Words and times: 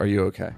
Are 0.00 0.06
you 0.06 0.22
okay? 0.22 0.52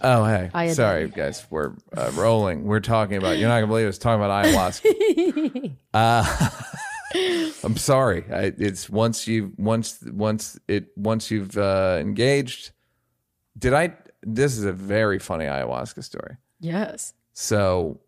Oh, 0.00 0.24
hey. 0.24 0.48
I 0.54 0.66
had 0.66 0.76
Sorry, 0.76 1.08
guys. 1.08 1.44
We're 1.50 1.72
uh, 1.96 2.12
rolling. 2.14 2.62
We're 2.62 2.78
talking 2.78 3.16
about, 3.16 3.38
you're 3.38 3.48
not 3.48 3.56
going 3.56 3.64
to 3.64 3.66
believe 3.66 3.88
us 3.88 3.98
talking 3.98 4.22
about 4.22 4.44
ayahuasca. 4.44 5.76
uh, 5.92 6.50
I'm 7.14 7.76
sorry. 7.76 8.24
I, 8.32 8.52
it's 8.58 8.88
once 8.90 9.26
you 9.26 9.52
once 9.56 10.02
once 10.10 10.58
it 10.68 10.88
once 10.96 11.30
you've 11.30 11.56
uh, 11.56 11.98
engaged. 12.00 12.72
Did 13.58 13.74
I? 13.74 13.94
This 14.22 14.58
is 14.58 14.64
a 14.64 14.72
very 14.72 15.18
funny 15.18 15.46
ayahuasca 15.46 16.02
story. 16.04 16.36
Yes. 16.60 17.14
So, 17.32 18.00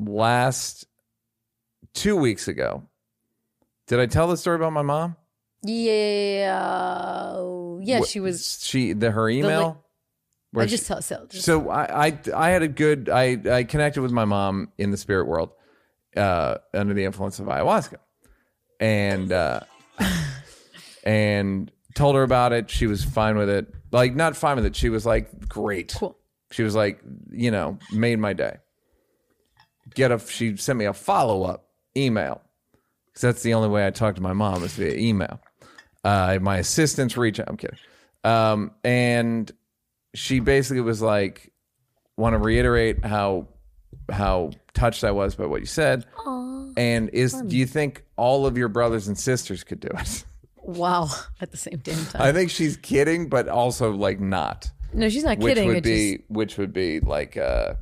last 0.00 0.86
two 1.94 2.16
weeks 2.16 2.48
ago, 2.48 2.82
did 3.86 4.00
I 4.00 4.06
tell 4.06 4.28
the 4.28 4.36
story 4.36 4.56
about 4.56 4.72
my 4.72 4.82
mom? 4.82 5.16
Yeah. 5.62 7.40
Yeah, 7.80 8.00
What- 8.00 8.08
she 8.08 8.20
was. 8.20 8.58
She 8.62 8.92
the 8.92 9.10
her 9.10 9.28
email. 9.28 9.80
I 10.56 10.66
just 10.66 10.86
tell 10.86 11.02
so. 11.02 11.26
Just, 11.28 11.44
so 11.44 11.68
I, 11.68 12.06
I 12.06 12.18
I 12.34 12.50
had 12.50 12.62
a 12.62 12.68
good 12.68 13.08
I 13.08 13.40
I 13.50 13.64
connected 13.64 14.02
with 14.02 14.12
my 14.12 14.24
mom 14.24 14.70
in 14.78 14.92
the 14.92 14.96
spirit 14.96 15.26
world 15.26 15.50
uh 16.16 16.58
under 16.72 16.94
the 16.94 17.04
influence 17.04 17.38
of 17.38 17.46
ayahuasca. 17.46 17.96
And 18.80 19.32
uh 19.32 19.60
and 21.04 21.70
told 21.94 22.16
her 22.16 22.22
about 22.22 22.52
it. 22.52 22.70
She 22.70 22.86
was 22.86 23.04
fine 23.04 23.36
with 23.36 23.48
it. 23.48 23.72
Like 23.92 24.14
not 24.14 24.36
fine 24.36 24.56
with 24.56 24.66
it. 24.66 24.76
She 24.76 24.88
was 24.88 25.06
like 25.06 25.48
great. 25.48 25.94
Cool. 25.96 26.16
she 26.50 26.62
was 26.62 26.74
like 26.74 27.00
you 27.30 27.50
know 27.50 27.78
made 27.92 28.18
my 28.18 28.32
day. 28.32 28.56
Get 29.94 30.10
a 30.10 30.18
she 30.18 30.56
sent 30.56 30.78
me 30.78 30.86
a 30.86 30.92
follow-up 30.92 31.68
email. 31.96 32.40
Because 33.06 33.22
that's 33.22 33.42
the 33.42 33.54
only 33.54 33.68
way 33.68 33.86
I 33.86 33.90
talk 33.90 34.16
to 34.16 34.20
my 34.22 34.32
mom 34.32 34.64
is 34.64 34.74
via 34.74 34.96
email. 34.96 35.40
Uh 36.02 36.38
my 36.40 36.58
assistants 36.58 37.16
reach 37.16 37.40
out 37.40 37.48
I'm 37.48 37.56
kidding. 37.56 37.78
Um 38.24 38.72
and 38.82 39.52
she 40.14 40.38
basically 40.40 40.80
was 40.80 41.02
like, 41.02 41.52
want 42.16 42.34
to 42.34 42.38
reiterate 42.38 43.04
how 43.04 43.48
how 44.10 44.50
touched 44.74 45.04
I 45.04 45.10
was 45.12 45.34
by 45.34 45.46
what 45.46 45.60
you 45.60 45.66
said. 45.66 46.04
and 46.76 47.08
is 47.10 47.32
do 47.42 47.56
you 47.56 47.66
think 47.66 48.04
all 48.16 48.46
of 48.46 48.58
your 48.58 48.68
brothers 48.68 49.08
and 49.08 49.16
sisters 49.18 49.64
could 49.64 49.80
do 49.80 49.88
it? 49.94 50.24
wow. 50.56 51.08
At 51.40 51.50
the 51.50 51.56
same 51.56 51.78
damn 51.82 52.04
time. 52.06 52.22
I 52.22 52.32
think 52.32 52.50
she's 52.50 52.76
kidding, 52.76 53.28
but 53.28 53.48
also 53.48 53.92
like 53.92 54.20
not. 54.20 54.70
no, 54.92 55.08
she's 55.08 55.24
not 55.24 55.38
Which 55.38 55.54
kidding. 55.54 55.68
would 55.68 55.82
be 55.82 56.16
just, 56.18 56.30
which 56.30 56.58
would 56.58 56.72
be 56.72 57.00
like 57.00 57.36
uh 57.36 57.74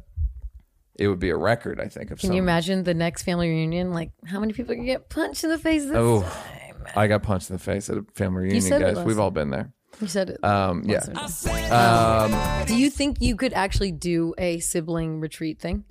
it 0.98 1.08
would 1.08 1.18
be 1.18 1.30
a 1.30 1.36
record, 1.36 1.80
I 1.80 1.88
think, 1.88 2.10
of 2.10 2.18
can 2.18 2.28
some 2.28 2.36
you 2.36 2.42
imagine 2.42 2.84
the 2.84 2.92
next 2.94 3.22
family 3.22 3.48
reunion? 3.48 3.92
Like, 3.94 4.10
how 4.26 4.38
many 4.40 4.52
people 4.52 4.74
can 4.74 4.84
get 4.84 5.08
punched 5.08 5.42
in 5.42 5.48
the 5.50 5.58
face 5.58 5.84
this 5.84 5.92
Oh 5.94 6.20
time? 6.22 6.76
I 6.94 7.06
got 7.06 7.22
punched 7.22 7.48
in 7.50 7.56
the 7.56 7.62
face 7.62 7.88
at 7.88 7.96
a 7.96 8.04
family 8.14 8.42
reunion, 8.42 8.60
said 8.62 8.82
it 8.82 8.94
guys. 8.96 9.04
We've 9.04 9.18
all 9.18 9.30
been 9.30 9.50
there. 9.50 9.72
You 10.00 10.06
said 10.08 10.30
it. 10.30 10.44
Um 10.44 10.82
yeah. 10.84 11.00
once 11.14 11.46
or 11.46 11.48
twice. 11.50 11.70
Um, 11.70 12.66
do 12.66 12.76
you 12.76 12.90
think 12.90 13.18
you 13.20 13.36
could 13.36 13.52
actually 13.52 13.92
do 13.92 14.34
a 14.36 14.58
sibling 14.60 15.20
retreat 15.20 15.60
thing? 15.60 15.84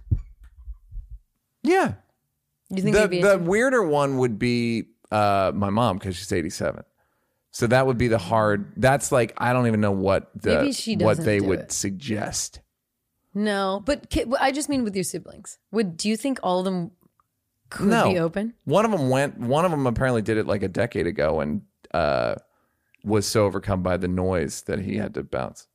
Yeah. 1.63 1.93
You 2.69 2.81
think 2.81 2.95
the, 2.95 3.07
be 3.07 3.21
the 3.21 3.37
weirder 3.37 3.83
one 3.83 4.17
would 4.17 4.39
be 4.39 4.85
uh, 5.11 5.51
my 5.53 5.69
mom 5.69 5.97
because 5.97 6.15
she's 6.15 6.31
87 6.31 6.83
so 7.51 7.67
that 7.67 7.85
would 7.85 7.97
be 7.97 8.07
the 8.07 8.17
hard 8.17 8.71
that's 8.77 9.11
like 9.11 9.33
i 9.37 9.51
don't 9.51 9.67
even 9.67 9.81
know 9.81 9.91
what 9.91 10.31
the 10.41 10.55
Maybe 10.59 10.71
she 10.71 10.95
what 10.95 11.17
they 11.17 11.41
would 11.41 11.59
it. 11.59 11.71
suggest 11.73 12.61
No, 13.33 13.81
but 13.85 14.07
I 14.39 14.51
just 14.53 14.69
mean 14.69 14.83
with 14.85 14.95
your 14.95 15.03
siblings. 15.03 15.57
Would 15.71 15.97
do 15.97 16.07
you 16.09 16.15
think 16.15 16.39
all 16.43 16.59
of 16.59 16.65
them 16.65 16.91
could 17.69 17.87
no 17.87 18.09
be 18.09 18.19
open? 18.19 18.53
one 18.63 18.85
of 18.85 18.91
them 18.91 19.09
went 19.09 19.37
one 19.37 19.65
of 19.65 19.71
them 19.71 19.85
apparently 19.85 20.21
did 20.21 20.37
it 20.37 20.47
like 20.47 20.63
a 20.63 20.69
decade 20.69 21.07
ago 21.07 21.41
and 21.41 21.61
uh, 21.93 22.35
was 23.03 23.25
so 23.27 23.45
overcome 23.45 23.83
by 23.83 23.97
the 23.97 24.07
noise 24.07 24.61
that 24.63 24.79
he 24.79 24.95
had 24.95 25.13
to 25.15 25.23
bounce 25.23 25.67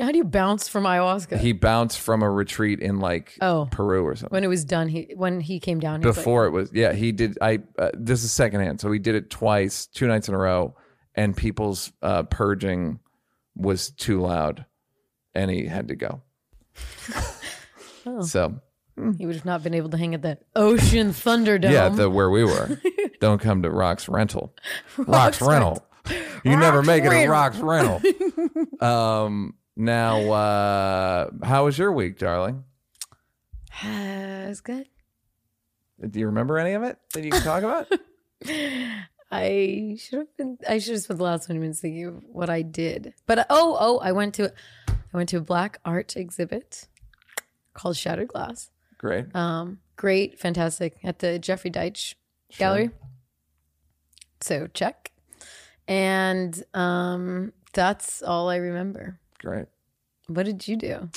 How 0.00 0.10
do 0.12 0.18
you 0.18 0.24
bounce 0.24 0.68
from 0.68 0.84
ayahuasca? 0.84 1.38
he 1.38 1.52
bounced 1.52 1.98
from 2.00 2.22
a 2.22 2.30
retreat 2.30 2.80
in 2.80 2.98
like 3.00 3.36
Oh. 3.40 3.68
peru 3.70 4.04
or 4.04 4.14
something 4.16 4.34
when 4.34 4.44
it 4.44 4.48
was 4.48 4.64
done, 4.64 4.88
he 4.88 5.12
when 5.16 5.40
he 5.40 5.58
came 5.60 5.80
down 5.80 6.00
he 6.02 6.06
was 6.06 6.16
like, 6.16 6.24
before 6.24 6.46
it 6.46 6.50
was 6.50 6.70
yeah 6.72 6.92
he 6.92 7.12
did 7.12 7.38
i 7.40 7.58
uh, 7.78 7.90
this 7.94 8.24
is 8.24 8.32
secondhand 8.32 8.80
so 8.80 8.90
he 8.92 8.98
did 8.98 9.14
it 9.14 9.30
twice 9.30 9.86
two 9.86 10.06
nights 10.06 10.28
in 10.28 10.34
a 10.34 10.38
row 10.38 10.74
and 11.14 11.36
people's 11.36 11.92
uh, 12.02 12.22
purging 12.24 13.00
was 13.56 13.90
too 13.90 14.20
loud 14.20 14.64
and 15.34 15.50
he 15.50 15.66
had 15.66 15.88
to 15.88 15.96
go 15.96 16.20
Oh. 18.06 18.22
so 18.22 18.60
he 19.18 19.26
would 19.26 19.34
have 19.36 19.44
not 19.44 19.62
been 19.62 19.74
able 19.74 19.90
to 19.90 19.96
hang 19.98 20.14
at 20.14 20.22
the 20.22 20.38
Ocean 20.56 21.10
Thunderdome. 21.10 21.70
yeah 21.70 21.88
the 21.88 22.08
where 22.08 22.30
we 22.30 22.42
were 22.44 22.80
don't 23.20 23.40
come 23.40 23.62
to 23.62 23.70
rocks 23.70 24.08
rental 24.08 24.54
rocks, 24.96 25.40
Rocks 25.40 25.42
rental 25.42 25.84
you 26.44 26.56
never 26.56 26.82
make 26.82 27.04
it 27.04 27.08
a 27.08 27.28
Rental. 27.28 27.32
rocks 27.32 27.58
rental 27.58 28.00
um 28.84 29.54
now 29.78 30.20
uh 30.30 31.30
how 31.42 31.64
was 31.64 31.78
your 31.78 31.92
week 31.92 32.18
darling 32.18 32.64
It 33.82 34.48
was 34.48 34.60
good. 34.60 34.88
do 36.10 36.18
you 36.18 36.26
remember 36.26 36.58
any 36.58 36.72
of 36.72 36.82
it 36.82 36.98
that 37.14 37.24
you 37.24 37.30
can 37.30 37.42
talk 37.42 37.62
about 37.62 37.86
I 39.30 39.96
should 39.98 40.20
have 40.20 40.36
been. 40.36 40.58
I 40.66 40.78
should 40.78 40.94
have 40.94 41.02
spent 41.02 41.18
the 41.18 41.24
last 41.24 41.46
twenty 41.46 41.60
minutes 41.60 41.80
thinking 41.80 42.06
of 42.06 42.24
what 42.24 42.48
I 42.48 42.62
did. 42.62 43.14
But 43.26 43.46
oh, 43.50 43.76
oh, 43.78 43.98
I 43.98 44.12
went 44.12 44.34
to, 44.36 44.52
I 44.88 45.16
went 45.16 45.28
to 45.30 45.36
a 45.36 45.42
black 45.42 45.78
art 45.84 46.16
exhibit 46.16 46.88
called 47.74 47.96
Shattered 47.96 48.28
Glass. 48.28 48.70
great 48.96 49.34
Um, 49.34 49.80
great, 49.96 50.38
fantastic 50.38 50.96
at 51.04 51.18
the 51.18 51.38
Jeffrey 51.38 51.70
Deitch 51.70 52.14
Gallery. 52.56 52.90
So 54.40 54.66
check, 54.68 55.12
and 55.86 56.62
um, 56.72 57.52
that's 57.74 58.22
all 58.22 58.48
I 58.48 58.56
remember. 58.56 59.20
Great 59.38 59.66
What 60.26 60.44
did 60.46 60.66
you 60.68 60.76
do? 60.76 61.08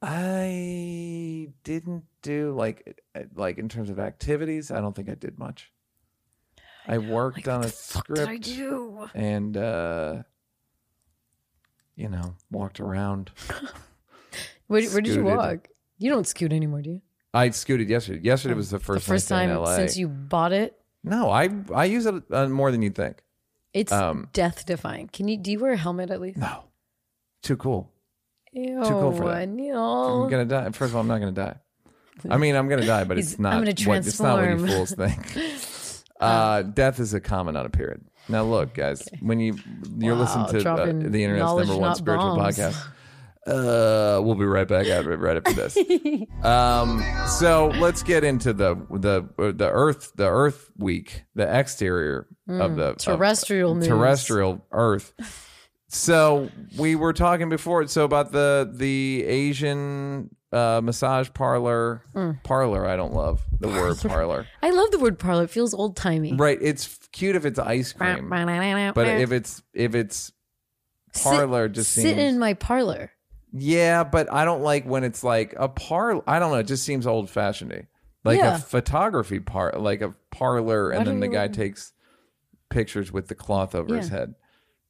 I 0.00 1.48
didn't 1.64 2.04
do 2.22 2.54
like 2.54 3.00
uh, 3.16 3.22
like 3.34 3.58
in 3.58 3.68
terms 3.68 3.90
of 3.90 3.98
activities. 3.98 4.70
I 4.70 4.80
don't 4.80 4.94
think 4.94 5.08
I 5.08 5.14
did 5.14 5.38
much. 5.38 5.72
I 6.86 6.98
worked 6.98 7.48
on 7.48 7.60
a 7.60 7.62
did 7.64 7.72
I 7.72 7.74
script 7.76 8.42
do? 8.44 9.08
and 9.14 9.56
uh 9.56 10.22
you 11.96 12.08
know 12.08 12.34
walked 12.50 12.80
around. 12.80 13.30
Where, 14.68 14.86
where 14.90 15.00
did 15.00 15.14
you 15.14 15.24
walk? 15.24 15.68
You 15.96 16.10
don't 16.10 16.26
scoot 16.26 16.52
anymore, 16.52 16.82
do 16.82 16.90
you? 16.90 17.00
I 17.32 17.48
scooted 17.50 17.88
yesterday. 17.88 18.20
Yesterday 18.22 18.54
was 18.54 18.68
the 18.70 18.76
The 18.78 18.84
first 18.84 19.06
first 19.06 19.30
nice 19.30 19.44
in 19.44 19.48
time 19.54 19.62
LA. 19.64 19.76
since 19.76 19.96
you 19.96 20.08
bought 20.08 20.52
it. 20.52 20.78
no, 21.02 21.30
I 21.30 21.48
I 21.74 21.86
use 21.86 22.04
it 22.06 22.22
uh, 22.30 22.48
more 22.48 22.70
than 22.70 22.82
you'd 22.82 22.94
think. 22.94 23.22
It's 23.72 23.90
Um, 23.90 24.28
death 24.32 24.64
defying. 24.66 25.08
Can 25.08 25.26
you 25.26 25.36
do 25.38 25.50
you 25.50 25.58
wear 25.58 25.72
a 25.72 25.76
helmet 25.76 26.10
at 26.10 26.20
least? 26.20 26.36
No, 26.38 26.64
too 27.48 27.56
cool. 27.56 27.90
Ew, 28.52 28.80
cool 28.82 29.12
for 29.12 29.28
that. 29.30 29.48
Neil. 29.48 29.78
I'm 30.24 30.30
gonna 30.30 30.44
die. 30.44 30.70
First 30.70 30.90
of 30.92 30.96
all, 30.96 31.00
I'm 31.02 31.08
not 31.08 31.18
gonna 31.18 31.32
die. 31.32 31.56
I 32.30 32.36
mean, 32.36 32.54
I'm 32.56 32.68
gonna 32.68 32.86
die, 32.86 33.04
but 33.04 33.16
He's- 33.16 33.32
it's 33.32 33.38
not. 33.40 33.54
I'm 33.54 33.60
gonna 33.64 33.74
what, 33.88 34.06
it's 34.06 34.20
not 34.20 34.38
what 34.38 34.48
you 34.50 34.56
transform. 34.56 34.68
fools 34.68 34.92
think. 34.94 35.38
Uh, 36.20 36.62
death 36.62 36.98
is 36.98 37.14
a 37.14 37.20
comma, 37.20 37.52
not 37.52 37.64
a 37.64 37.70
period. 37.70 38.04
Now, 38.28 38.42
look, 38.42 38.74
guys, 38.74 39.08
when 39.20 39.38
you 39.38 39.56
you're 39.98 40.16
Wow, 40.16 40.20
listening 40.22 40.46
to 40.48 40.58
uh, 40.58 40.62
dropping 40.62 41.12
the 41.12 41.22
internet's 41.22 41.42
knowledge, 41.44 41.68
number 41.68 41.80
one 41.80 41.88
not 41.90 41.96
spiritual 41.96 42.34
bombs. 42.36 42.58
podcast, 42.58 42.86
uh, 43.46 44.20
we'll 44.20 44.34
be 44.34 44.44
right 44.44 44.66
back 44.66 44.88
after 44.88 45.16
right 45.16 45.36
after 45.36 45.52
this. 45.52 45.78
um, 46.44 47.04
so 47.38 47.68
let's 47.78 48.02
get 48.02 48.24
into 48.24 48.52
the 48.52 48.74
the 48.90 49.52
the 49.52 49.70
Earth 49.70 50.10
the 50.16 50.26
Earth 50.26 50.68
week, 50.76 51.22
the 51.36 51.46
exterior 51.56 52.26
of 52.48 52.74
the 52.74 52.82
of- 52.82 52.96
Mm, 52.96 52.98
terrestrial 52.98 53.74
news. 53.76 53.86
terrestrial 53.86 54.66
Earth. 54.72 55.12
So 55.88 56.50
we 56.78 56.94
were 56.96 57.12
talking 57.14 57.48
before, 57.48 57.86
so 57.86 58.04
about 58.04 58.30
the 58.32 58.70
the 58.70 59.24
Asian 59.26 60.34
uh, 60.52 60.80
massage 60.84 61.30
parlor. 61.32 62.02
Mm. 62.14 62.42
Parlor, 62.44 62.86
I 62.86 62.96
don't 62.96 63.14
love 63.14 63.42
the 63.58 63.68
word 63.68 63.96
parlor. 64.06 64.46
I 64.62 64.70
love 64.70 64.90
the 64.90 64.98
word 64.98 65.18
parlor. 65.18 65.44
It 65.44 65.50
feels 65.50 65.72
old 65.72 65.96
timey. 65.96 66.34
Right, 66.34 66.58
it's 66.60 66.98
cute 67.12 67.36
if 67.36 67.46
it's 67.46 67.58
ice 67.58 67.92
cream, 67.94 68.28
but 68.28 69.06
if 69.08 69.32
it's 69.32 69.62
if 69.72 69.94
it's 69.94 70.30
parlor, 71.22 71.64
it 71.66 71.72
just 71.72 71.92
sit 71.92 72.02
seems 72.02 72.18
in 72.18 72.38
my 72.38 72.52
parlor. 72.52 73.10
yeah. 73.52 74.04
But 74.04 74.30
I 74.30 74.44
don't 74.44 74.62
like 74.62 74.84
when 74.84 75.04
it's 75.04 75.24
like 75.24 75.54
a 75.56 75.68
parlor. 75.68 76.22
I 76.26 76.38
don't 76.38 76.50
know. 76.52 76.58
It 76.58 76.66
just 76.66 76.84
seems 76.84 77.06
old 77.06 77.30
fashioned. 77.30 77.86
Like 78.24 78.38
Yeah. 78.38 78.56
a 78.56 78.58
photography 78.58 79.40
part, 79.40 79.80
like 79.80 80.02
a 80.02 80.14
parlor, 80.30 80.90
and 80.90 80.98
Why 80.98 81.04
then 81.04 81.20
the 81.20 81.28
guy 81.28 81.48
takes 81.48 81.94
pictures 82.68 83.10
with 83.10 83.28
the 83.28 83.34
cloth 83.34 83.74
over 83.74 83.96
his 83.96 84.08
head. 84.10 84.34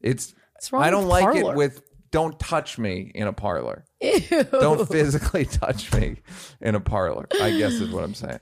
It's 0.00 0.34
I 0.72 0.90
don't 0.90 1.08
like 1.08 1.24
parlor? 1.24 1.52
it 1.52 1.56
with 1.56 1.82
don't 2.10 2.38
touch 2.40 2.78
me 2.78 3.12
in 3.14 3.26
a 3.26 3.32
parlor. 3.32 3.84
Ew. 4.00 4.44
Don't 4.44 4.88
physically 4.88 5.44
touch 5.46 5.92
me 5.92 6.16
in 6.60 6.74
a 6.74 6.80
parlor. 6.80 7.26
I 7.40 7.50
guess 7.56 7.72
is 7.72 7.90
what 7.90 8.04
I'm 8.04 8.14
saying. 8.14 8.40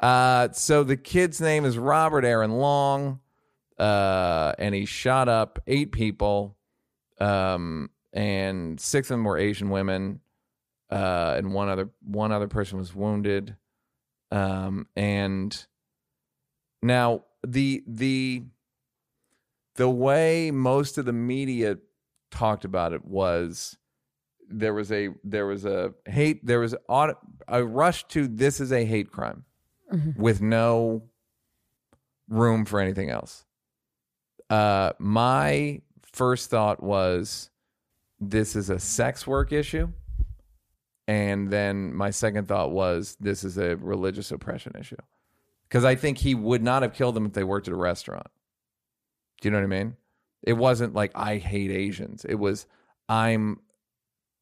Uh, 0.00 0.48
so 0.52 0.82
the 0.82 0.96
kid's 0.96 1.40
name 1.40 1.64
is 1.64 1.78
Robert 1.78 2.24
Aaron 2.24 2.52
Long, 2.52 3.20
uh, 3.78 4.52
and 4.58 4.74
he 4.74 4.84
shot 4.84 5.28
up 5.28 5.60
eight 5.66 5.92
people 5.92 6.56
um, 7.20 7.90
and 8.12 8.80
six 8.80 9.10
of 9.10 9.14
them 9.14 9.24
were 9.24 9.38
Asian 9.38 9.70
women, 9.70 10.20
uh, 10.90 11.34
and 11.36 11.52
one 11.52 11.68
other 11.68 11.90
one 12.00 12.32
other 12.32 12.48
person 12.48 12.78
was 12.78 12.94
wounded. 12.94 13.56
Um, 14.30 14.86
and 14.96 15.66
now 16.82 17.24
the 17.46 17.82
the 17.86 18.44
the 19.76 19.88
way 19.88 20.50
most 20.50 20.98
of 20.98 21.04
the 21.04 21.12
media 21.12 21.78
talked 22.30 22.64
about 22.64 22.92
it 22.92 23.04
was 23.04 23.76
there 24.48 24.74
was 24.74 24.92
a 24.92 25.08
there 25.24 25.46
was 25.46 25.64
a 25.64 25.94
hate 26.06 26.44
there 26.44 26.60
was 26.60 26.74
a 27.48 27.64
rush 27.64 28.04
to 28.08 28.28
this 28.28 28.60
is 28.60 28.72
a 28.72 28.84
hate 28.84 29.10
crime 29.10 29.44
with 30.16 30.40
no 30.42 31.02
room 32.28 32.64
for 32.64 32.80
anything 32.80 33.10
else. 33.10 33.44
Uh, 34.50 34.92
my 34.98 35.80
first 36.02 36.50
thought 36.50 36.82
was 36.82 37.50
this 38.20 38.56
is 38.56 38.70
a 38.70 38.78
sex 38.78 39.26
work 39.26 39.52
issue. 39.52 39.88
And 41.06 41.50
then 41.50 41.92
my 41.94 42.10
second 42.10 42.48
thought 42.48 42.70
was 42.70 43.16
this 43.20 43.44
is 43.44 43.58
a 43.58 43.76
religious 43.76 44.30
oppression 44.30 44.72
issue. 44.78 44.96
Because 45.68 45.84
I 45.84 45.94
think 45.94 46.18
he 46.18 46.34
would 46.34 46.62
not 46.62 46.82
have 46.82 46.94
killed 46.94 47.14
them 47.14 47.26
if 47.26 47.32
they 47.32 47.44
worked 47.44 47.68
at 47.68 47.74
a 47.74 47.76
restaurant. 47.76 48.26
Do 49.44 49.48
you 49.48 49.52
know 49.52 49.58
what 49.58 49.74
I 49.74 49.78
mean? 49.84 49.96
It 50.42 50.54
wasn't 50.54 50.94
like 50.94 51.12
I 51.14 51.36
hate 51.36 51.70
Asians. 51.70 52.24
It 52.26 52.36
was 52.36 52.66
I'm 53.10 53.60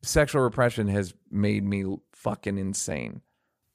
sexual 0.05 0.43
repression 0.43 0.87
has 0.87 1.13
made 1.29 1.65
me 1.65 1.97
fucking 2.13 2.57
insane. 2.57 3.21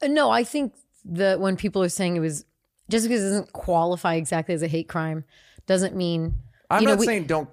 Uh, 0.01 0.07
No, 0.07 0.29
I 0.29 0.45
think 0.45 0.73
that 1.03 1.41
when 1.41 1.57
people 1.57 1.83
are 1.83 1.89
saying 1.89 2.15
it 2.15 2.21
was 2.21 2.45
just 2.89 3.05
because 3.09 3.21
it 3.21 3.25
doesn't 3.27 3.51
qualify 3.51 4.15
exactly 4.15 4.55
as 4.55 4.61
a 4.61 4.69
hate 4.69 4.87
crime 4.87 5.25
doesn't 5.65 5.97
mean 5.97 6.35
I'm 6.69 6.83
you 6.83 6.87
know, 6.87 6.93
not 6.93 6.99
we- 7.01 7.05
saying 7.07 7.25
don't 7.25 7.49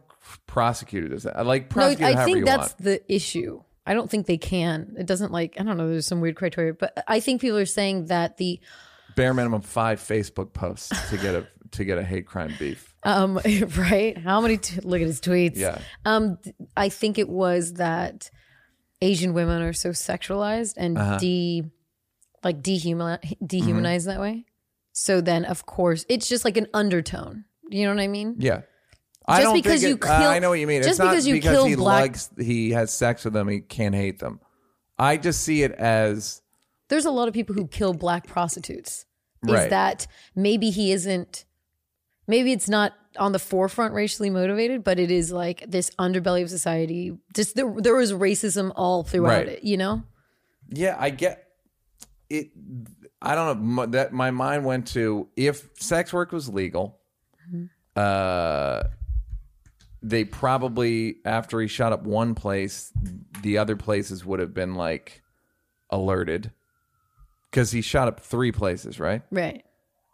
prosecute 0.46 1.10
it 1.10 1.12
as 1.12 1.24
that. 1.24 1.44
Like 1.44 1.64
no. 1.64 1.74
prosecute 1.74 2.10
it 2.10 2.16
I 2.16 2.24
think 2.24 2.44
that's 2.44 2.74
want. 2.74 2.78
the 2.78 3.12
issue. 3.12 3.60
I 3.84 3.92
don't 3.94 4.08
think 4.08 4.26
they 4.26 4.38
can. 4.38 4.94
It 4.96 5.06
doesn't 5.06 5.32
like 5.32 5.56
I 5.58 5.64
don't 5.64 5.76
know. 5.76 5.88
There's 5.88 6.06
some 6.06 6.20
weird 6.20 6.36
criteria, 6.36 6.74
but 6.74 7.02
I 7.08 7.18
think 7.18 7.40
people 7.40 7.58
are 7.58 7.66
saying 7.66 8.06
that 8.06 8.36
the 8.36 8.60
Bare 9.16 9.34
minimum 9.34 9.62
five 9.62 9.98
Facebook 9.98 10.52
posts 10.52 10.90
to 11.10 11.16
get 11.16 11.34
a 11.34 11.48
to 11.74 11.84
get 11.84 11.98
a 11.98 12.04
hate 12.04 12.26
crime 12.26 12.54
beef. 12.58 12.94
um 13.02 13.38
right. 13.76 14.16
How 14.18 14.40
many? 14.40 14.56
T- 14.58 14.80
look 14.82 15.00
at 15.00 15.06
his 15.06 15.20
tweets. 15.20 15.56
Yeah. 15.56 15.78
Um, 16.04 16.38
I 16.76 16.88
think 16.88 17.18
it 17.18 17.28
was 17.28 17.74
that 17.74 18.30
Asian 19.02 19.34
women 19.34 19.62
are 19.62 19.72
so 19.72 19.90
sexualized 19.90 20.74
and 20.76 20.96
Uh-huh. 20.98 21.18
de 21.18 21.64
like 22.42 22.62
Mm-hmm. 22.62 23.46
dehumanized 23.46 24.06
that 24.06 24.20
way. 24.20 24.44
So 24.92 25.20
then, 25.20 25.44
of 25.44 25.66
course, 25.66 26.04
it's 26.08 26.28
just 26.28 26.44
like 26.44 26.56
an 26.56 26.68
undertone. 26.74 27.44
You 27.70 27.84
know 27.86 27.94
what 27.94 28.02
I 28.02 28.08
mean? 28.08 28.36
Yeah. 28.38 28.60
I 29.26 29.38
Just 29.38 29.44
don't 29.44 29.54
because 29.54 29.82
you 29.82 29.94
it- 29.94 30.04
uh, 30.04 30.18
kill- 30.20 30.28
I 30.30 30.38
know 30.38 30.50
what 30.50 30.60
you 30.60 30.66
mean. 30.66 30.82
just 30.82 30.90
it's 30.90 30.98
not 30.98 31.10
because 31.10 31.26
you 31.26 31.34
because 31.34 31.52
kill 31.56 31.64
he 31.66 31.74
black- 31.76 32.00
likes 32.02 32.30
he 32.38 32.70
has 32.70 32.92
sex 32.92 33.24
with 33.24 33.32
them, 33.32 33.48
he 33.48 33.60
can't 33.60 33.94
hate 33.94 34.18
them. 34.18 34.40
I 34.98 35.16
just 35.16 35.40
see 35.40 35.62
it 35.62 35.72
as 35.72 36.42
There's 36.88 37.06
a 37.06 37.10
lot 37.10 37.26
of 37.28 37.34
people 37.34 37.54
who 37.54 37.66
kill 37.66 37.94
black 37.94 38.26
prostitutes. 38.26 39.06
Is 39.46 39.52
Right. 39.52 39.70
that 39.70 40.06
maybe 40.36 40.70
he 40.70 40.92
isn't? 40.92 41.44
Maybe 42.26 42.52
it's 42.52 42.68
not 42.68 42.92
on 43.18 43.32
the 43.32 43.38
forefront 43.38 43.94
racially 43.94 44.30
motivated, 44.30 44.82
but 44.82 44.98
it 44.98 45.10
is 45.10 45.30
like 45.30 45.64
this 45.68 45.90
underbelly 45.98 46.42
of 46.42 46.50
society. 46.50 47.16
Just 47.34 47.54
there, 47.54 47.72
there 47.76 47.94
was 47.94 48.12
racism 48.12 48.72
all 48.74 49.02
throughout 49.04 49.28
Right. 49.30 49.48
it. 49.48 49.64
You 49.64 49.76
know? 49.76 50.02
Yeah, 50.70 50.96
I 50.98 51.10
get 51.10 51.48
it. 52.30 52.50
I 53.20 53.34
don't 53.34 53.62
know 53.76 53.86
that 53.86 54.12
my 54.12 54.30
mind 54.30 54.64
went 54.64 54.88
to 54.88 55.28
if 55.36 55.68
sex 55.78 56.12
work 56.12 56.32
was 56.32 56.48
legal, 56.48 56.98
uh, 57.96 58.84
they 60.02 60.24
probably 60.24 61.16
after 61.24 61.60
he 61.60 61.66
shot 61.68 61.92
up 61.92 62.02
one 62.04 62.34
place, 62.34 62.92
the 63.42 63.58
other 63.58 63.76
places 63.76 64.24
would 64.24 64.40
have 64.40 64.52
been 64.52 64.74
like 64.74 65.22
alerted 65.90 66.50
because 67.50 67.70
he 67.70 67.80
shot 67.80 68.08
up 68.08 68.20
three 68.20 68.52
places, 68.52 68.98
right? 68.98 69.22
Right. 69.30 69.64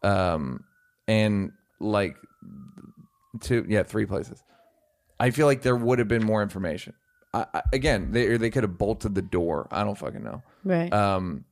um, 0.02 0.64
and 1.08 1.52
like 1.80 2.16
two, 3.40 3.64
yeah, 3.68 3.82
three 3.82 4.06
places. 4.06 4.42
I 5.18 5.30
feel 5.30 5.46
like 5.46 5.62
there 5.62 5.76
would 5.76 5.98
have 5.98 6.08
been 6.08 6.24
more 6.24 6.42
information. 6.42 6.94
I, 7.34 7.46
I, 7.54 7.62
again, 7.72 8.12
they 8.12 8.26
or 8.26 8.38
they 8.38 8.50
could 8.50 8.62
have 8.64 8.78
bolted 8.78 9.14
the 9.14 9.22
door. 9.22 9.68
I 9.70 9.84
don't 9.84 9.96
fucking 9.98 10.22
know. 10.22 10.42
Right. 10.64 10.92
Um, 10.92 11.44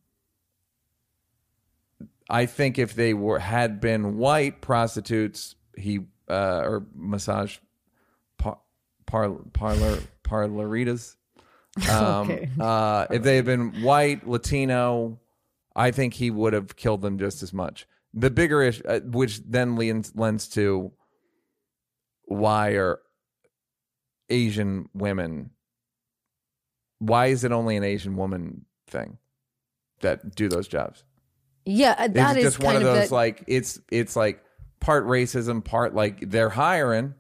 I 2.31 2.47
think 2.47 2.79
if 2.79 2.95
they 2.95 3.15
were 3.15 3.39
had 3.39 3.81
been 3.81 4.17
white 4.19 4.61
prostitutes, 4.61 5.55
he 5.77 6.01
uh, 6.29 6.61
or 6.65 6.87
massage 6.95 7.59
par, 8.39 8.59
par, 9.07 9.31
parlor 9.53 9.99
parloritas. 10.23 11.15
Um, 11.89 12.29
Okay. 12.29 12.51
uh, 12.59 13.07
if 13.09 13.23
they 13.23 13.37
had 13.37 13.45
been 13.45 13.83
white 13.83 14.27
Latino, 14.27 15.21
I 15.77 15.93
think 15.93 16.15
he 16.15 16.29
would 16.29 16.53
have 16.53 16.75
killed 16.75 17.03
them 17.03 17.19
just 17.21 17.41
as 17.45 17.53
much. 17.53 17.87
The 18.19 18.31
bigger 18.31 18.63
issue, 18.63 18.83
uh, 18.87 19.01
which 19.01 19.41
then 19.45 19.77
lends 19.77 20.13
lends 20.15 20.49
to 20.51 20.93
why 22.25 22.71
are 22.71 22.99
Asian 24.29 24.89
women? 24.95 25.51
Why 26.99 27.27
is 27.27 27.45
it 27.45 27.53
only 27.53 27.77
an 27.77 27.85
Asian 27.85 28.17
woman 28.17 28.65
thing 28.89 29.19
that 30.01 30.35
do 30.35 30.49
those 30.49 30.69
jobs? 30.69 31.05
yeah, 31.65 31.95
uh, 31.99 32.09
that 32.09 32.37
is 32.39 32.45
is 32.45 32.53
just 32.55 32.65
one 32.65 32.75
kind 32.75 32.85
of 32.85 32.91
of 32.91 32.97
those 32.97 33.09
the, 33.11 33.15
like 33.15 33.45
it's 33.47 33.79
it's 33.91 34.17
like 34.17 34.43
part 34.81 35.07
racism, 35.07 35.63
part 35.65 35.95
like 35.95 36.31
they're 36.31 36.49
hiring. 36.51 37.15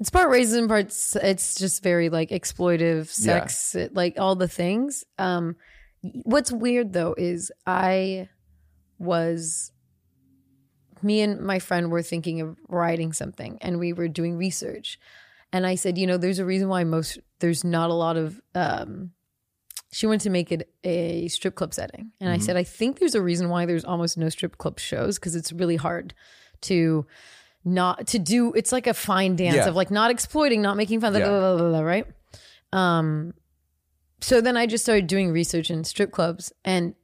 It's 0.00 0.10
part 0.10 0.30
racism, 0.30 0.68
part 0.68 0.86
it's 1.24 1.56
just 1.56 1.82
very 1.82 2.08
like 2.08 2.30
exploitive 2.30 3.08
sex, 3.08 3.74
it- 3.74 3.94
like 3.94 4.18
all 4.18 4.36
the 4.36 4.46
things. 4.48 5.04
Um, 5.18 5.56
what's 6.22 6.52
weird 6.52 6.92
though 6.92 7.14
is 7.18 7.50
I 7.66 8.28
was, 9.00 9.72
me 11.02 11.20
and 11.20 11.40
my 11.40 11.58
friend 11.58 11.90
were 11.90 12.02
thinking 12.02 12.40
of 12.40 12.56
writing 12.68 13.12
something, 13.12 13.58
and 13.60 13.78
we 13.78 13.92
were 13.92 14.08
doing 14.08 14.36
research, 14.36 14.98
and 15.52 15.66
I 15.66 15.74
said, 15.76 15.96
you 15.98 16.06
know, 16.06 16.16
there's 16.16 16.38
a 16.38 16.44
reason 16.44 16.68
why 16.68 16.84
most 16.84 17.18
there's 17.40 17.64
not 17.64 17.90
a 17.90 17.94
lot 17.94 18.16
of. 18.16 18.40
Um, 18.54 19.12
she 19.90 20.06
wanted 20.06 20.20
to 20.22 20.30
make 20.30 20.52
it 20.52 20.68
a 20.84 21.28
strip 21.28 21.54
club 21.54 21.72
setting, 21.72 22.12
and 22.20 22.30
I 22.30 22.38
said, 22.38 22.56
I 22.56 22.64
think 22.64 22.98
there's 22.98 23.14
a 23.14 23.22
reason 23.22 23.48
why 23.48 23.64
there's 23.64 23.84
almost 23.86 24.18
no 24.18 24.28
strip 24.28 24.58
club 24.58 24.78
shows 24.78 25.18
because 25.18 25.34
it's 25.34 25.50
really 25.52 25.76
hard 25.76 26.12
to 26.62 27.06
not 27.64 28.06
to 28.08 28.18
do 28.18 28.52
it's 28.54 28.72
like 28.72 28.86
a 28.86 28.94
fine 28.94 29.36
dance 29.36 29.56
Yeah. 29.56 29.68
of 29.68 29.74
like 29.76 29.90
not 29.90 30.10
exploiting 30.10 30.62
not 30.62 30.76
making 30.76 31.00
fun 31.00 31.14
of 31.14 31.20
Yeah. 31.20 31.28
blah, 31.28 31.56
blah, 31.56 31.68
blah, 31.70 31.80
right 31.80 32.06
um 32.72 33.34
so 34.20 34.40
then 34.40 34.56
i 34.56 34.64
just 34.66 34.84
started 34.84 35.06
doing 35.08 35.32
research 35.32 35.68
in 35.70 35.82
strip 35.84 36.10
clubs 36.12 36.52
and 36.64 36.94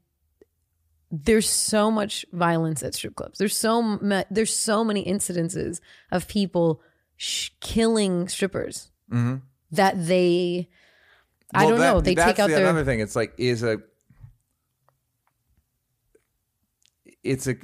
there's 1.23 1.49
so 1.49 1.91
much 1.91 2.25
violence 2.33 2.83
at 2.83 2.95
strip 2.95 3.15
clubs 3.15 3.39
there's 3.39 3.57
so 3.57 3.81
ma- 3.83 4.25
there's 4.31 4.55
so 4.55 4.83
many 4.83 5.05
incidences 5.05 5.81
of 6.11 6.27
people 6.27 6.81
sh- 7.17 7.51
killing 7.61 8.27
strippers 8.29 8.91
that 9.71 10.07
they 10.07 10.69
i 11.55 11.69
don't 11.69 11.79
that- 11.79 11.93
know 11.93 12.01
they 12.01 12.15
take 12.17 12.39
out 12.41 12.49
the, 12.49 12.55
their 12.57 12.65
another 12.65 12.85
thing. 12.85 12.99
It's 13.01 13.15
like 13.15 13.33
is 13.39 13.63
a 13.63 13.79
it's 17.23 17.47
a 17.47 17.55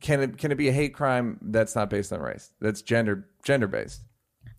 can 0.00 0.20
it 0.22 0.38
can 0.38 0.50
it 0.52 0.56
be 0.56 0.68
a 0.68 0.72
hate 0.72 0.94
crime 0.94 1.38
that's 1.42 1.74
not 1.76 1.90
based 1.90 2.12
on 2.12 2.20
race? 2.20 2.50
That's 2.60 2.82
gender 2.82 3.28
gender 3.44 3.66
based. 3.66 4.00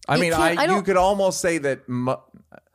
I 0.08 0.16
It 0.18 0.20
mean, 0.20 0.34
I, 0.34 0.56
I 0.56 0.66
you 0.76 0.82
could 0.84 0.98
almost 0.98 1.42
say 1.42 1.58
that 1.60 1.90
mu- 1.90 2.16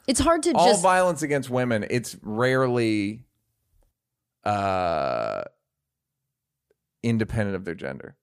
it's 0.06 0.20
hard 0.20 0.42
to 0.44 0.52
all 0.52 0.66
just 0.66 0.82
violence 0.82 1.22
against 1.22 1.48
women 1.48 1.86
it's 1.88 2.16
rarely 2.22 3.24
uh 4.44 5.42
independent 7.02 7.56
of 7.56 7.64
their 7.64 7.74
gender. 7.74 8.16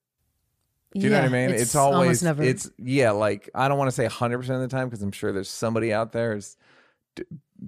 Do 0.94 1.02
you 1.02 1.10
know 1.10 1.18
what 1.20 1.26
I 1.26 1.30
mean? 1.30 1.50
It's, 1.52 1.76
always 1.76 2.24
never 2.24 2.44
it's 2.44 2.72
yeah, 2.78 3.12
like 3.12 3.50
I 3.54 3.68
don't 3.68 3.78
want 3.78 3.90
to 3.90 3.96
say 3.96 4.08
100% 4.08 4.50
of 4.50 4.62
the 4.62 4.68
time 4.68 4.88
because 4.88 5.04
I'm 5.04 5.12
sure 5.12 5.32
there's 5.32 5.50
somebody 5.50 5.94
out 5.94 6.12
there 6.12 6.36
is 6.36 6.58
d- 7.16 7.24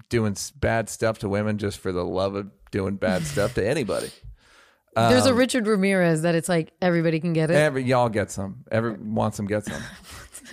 doing 0.09 0.35
bad 0.55 0.89
stuff 0.89 1.19
to 1.19 1.29
women 1.29 1.57
just 1.57 1.79
for 1.79 1.91
the 1.91 2.03
love 2.03 2.35
of 2.35 2.49
doing 2.71 2.95
bad 2.95 3.23
stuff 3.25 3.53
to 3.55 3.67
anybody. 3.67 4.09
there's 4.95 5.25
Um, 5.25 5.33
a 5.33 5.35
richard 5.35 5.67
ramirez 5.67 6.23
that 6.23 6.33
it's 6.33 6.49
like 6.49 6.71
everybody 6.81 7.19
can 7.19 7.33
get 7.33 7.51
it 7.51 7.55
Every 7.55 7.83
y'all 7.83 8.09
get 8.09 8.31
some. 8.31 8.63
Every 8.71 8.93
wants 8.93 9.37
some 9.37 9.45
get 9.45 9.65
some. 9.65 9.83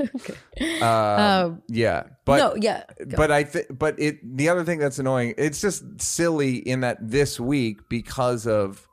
okay. 0.14 0.34
Uh, 0.82 1.52
yeah, 1.68 2.02
but 2.24 2.38
no 2.38 2.54
yeah 2.56 2.84
go. 2.98 3.16
but 3.16 3.30
I 3.30 3.44
think 3.44 3.66
but 3.78 3.98
it 3.98 4.18
the 4.36 4.48
other 4.48 4.64
thing 4.64 4.78
that's 4.80 4.98
annoying. 4.98 5.34
It's 5.38 5.60
just 5.60 6.00
silly 6.00 6.56
in 6.56 6.80
that 6.80 6.98
this 7.00 7.40
week 7.40 7.88
because 7.88 8.46
of 8.46 8.86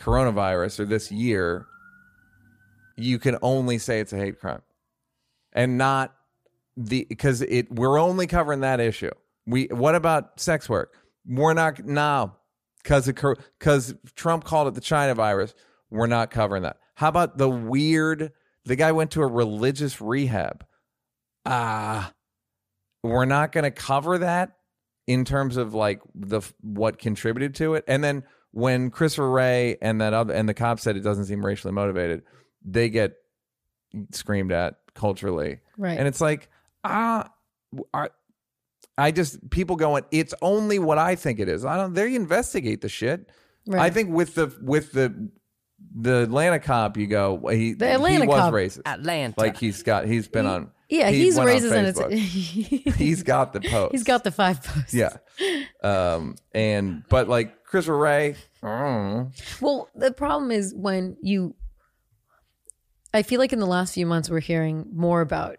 coronavirus 0.00 0.80
or 0.80 0.84
this 0.86 1.10
year, 1.10 1.66
you 2.96 3.18
can 3.18 3.36
only 3.42 3.78
say 3.78 4.00
it's 4.00 4.12
a 4.12 4.16
hate 4.16 4.40
crime, 4.40 4.62
and 5.52 5.78
not 5.78 6.14
the 6.76 7.06
because 7.08 7.42
it 7.42 7.70
we're 7.72 7.98
only 7.98 8.26
covering 8.26 8.60
that 8.60 8.80
issue. 8.80 9.10
We 9.46 9.66
what 9.66 9.94
about 9.94 10.40
sex 10.40 10.68
work? 10.68 10.94
We're 11.26 11.54
not 11.54 11.84
now 11.84 12.36
because 12.82 13.06
because 13.06 13.94
Trump 14.14 14.44
called 14.44 14.68
it 14.68 14.74
the 14.74 14.80
China 14.80 15.14
virus. 15.14 15.54
We're 15.90 16.06
not 16.06 16.30
covering 16.30 16.62
that. 16.62 16.78
How 16.94 17.08
about 17.08 17.38
the 17.38 17.48
weird? 17.48 18.32
The 18.64 18.76
guy 18.76 18.92
went 18.92 19.12
to 19.12 19.22
a 19.22 19.26
religious 19.26 20.00
rehab. 20.00 20.64
Ah, 21.46 22.12
we're 23.02 23.24
not 23.24 23.52
going 23.52 23.64
to 23.64 23.70
cover 23.70 24.18
that 24.18 24.56
in 25.06 25.24
terms 25.24 25.56
of 25.56 25.74
like 25.74 26.00
the 26.14 26.42
what 26.60 26.98
contributed 26.98 27.54
to 27.56 27.74
it. 27.74 27.84
And 27.88 28.04
then 28.04 28.22
when 28.52 28.90
Christopher 28.90 29.30
Wray 29.30 29.76
and 29.80 30.00
that 30.00 30.12
other 30.12 30.34
and 30.34 30.48
the 30.48 30.54
cop 30.54 30.80
said 30.80 30.96
it 30.96 31.00
doesn't 31.00 31.26
seem 31.26 31.44
racially 31.44 31.72
motivated, 31.72 32.22
they 32.64 32.88
get 32.88 33.14
screamed 34.12 34.52
at 34.52 34.76
culturally, 34.94 35.60
Right. 35.76 35.98
And 35.98 36.06
it's 36.08 36.20
like 36.20 36.48
ah, 36.84 37.30
are, 37.94 38.10
I 38.98 39.10
just 39.12 39.48
people 39.50 39.76
going. 39.76 40.04
It's 40.10 40.34
only 40.42 40.78
what 40.78 40.98
I 40.98 41.14
think 41.14 41.38
it 41.40 41.48
is. 41.48 41.64
I 41.64 41.76
don't. 41.76 41.94
They 41.94 42.14
investigate 42.14 42.80
the 42.82 42.88
shit. 42.88 43.30
Right. 43.66 43.80
I 43.82 43.90
think 43.90 44.10
with 44.10 44.34
the 44.34 44.54
with 44.62 44.92
the 44.92 45.30
the 45.94 46.22
Atlanta 46.24 46.58
cop, 46.58 46.96
you 46.96 47.06
go. 47.06 47.34
well, 47.34 47.54
He 47.54 47.72
The 47.72 47.88
Atlanta 47.92 48.22
he 48.24 48.28
was 48.28 48.36
cop- 48.38 48.52
racist. 48.52 48.82
Atlanta. 48.86 49.34
Like 49.38 49.56
he's 49.56 49.82
got 49.82 50.04
he's 50.06 50.28
been 50.28 50.46
on. 50.46 50.70
yeah, 50.90 51.08
he 51.10 51.22
he's 51.24 51.36
went 51.38 51.48
on 51.50 51.56
racist 51.56 51.72
and 51.72 51.86
it's 51.86 52.96
he's 52.98 53.22
got 53.22 53.52
the 53.54 53.60
post. 53.60 53.92
he's 53.92 54.04
got 54.04 54.22
the 54.24 54.30
five 54.30 54.62
posts. 54.62 54.92
yeah. 54.92 55.16
Um 55.82 56.36
and 56.52 57.04
but 57.08 57.28
like 57.28 57.54
Christopher 57.70 57.96
Wray, 57.98 58.34
mm, 58.64 59.60
Well, 59.60 59.88
the 59.94 60.10
problem 60.12 60.50
is 60.50 60.74
when 60.74 61.16
you. 61.22 61.54
I 63.14 63.22
feel 63.22 63.38
like 63.38 63.52
in 63.52 63.60
the 63.60 63.66
last 63.66 63.94
few 63.94 64.06
months 64.06 64.28
we're 64.28 64.40
hearing 64.40 64.86
more 64.92 65.20
about 65.20 65.56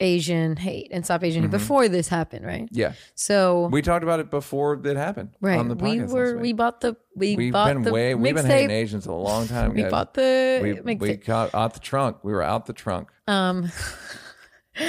Asian 0.00 0.56
hate 0.56 0.88
and 0.90 1.04
stop 1.04 1.22
Asian 1.24 1.42
hate 1.42 1.50
before 1.50 1.88
this 1.88 2.08
happened, 2.08 2.44
right? 2.46 2.68
yeah. 2.72 2.92
So 3.14 3.68
We 3.68 3.80
talked 3.82 4.02
about 4.02 4.20
it 4.20 4.30
before 4.30 4.74
it 4.82 4.96
happened. 4.96 5.30
right, 5.40 5.58
On 5.58 5.68
the 5.68 5.74
we 5.74 5.98
podcast 5.98 6.10
were 6.12 6.26
last 6.26 6.34
we 6.36 6.42
week. 6.42 6.56
bought 6.56 6.80
the 6.80 6.96
we 7.14 7.36
We've 7.36 7.52
bought 7.52 7.72
been 7.74 7.82
the 7.82 7.92
way 7.92 8.14
we've 8.14 8.34
been 8.34 8.44
hating 8.46 8.68
mixtape. 8.70 8.72
Asians 8.72 9.06
a 9.06 9.12
long 9.12 9.46
time. 9.48 9.72
We 9.74 9.82
guys. 9.82 9.90
bought 9.90 10.14
the 10.14 10.60
we, 10.62 10.72
we 10.74 10.96
mixtape. 10.96 11.24
got 11.26 11.54
out 11.54 11.74
the 11.74 11.80
trunk. 11.80 12.18
We 12.22 12.32
were 12.32 12.42
out 12.42 12.64
the 12.66 12.72
trunk. 12.74 13.08
Um, 13.26 13.70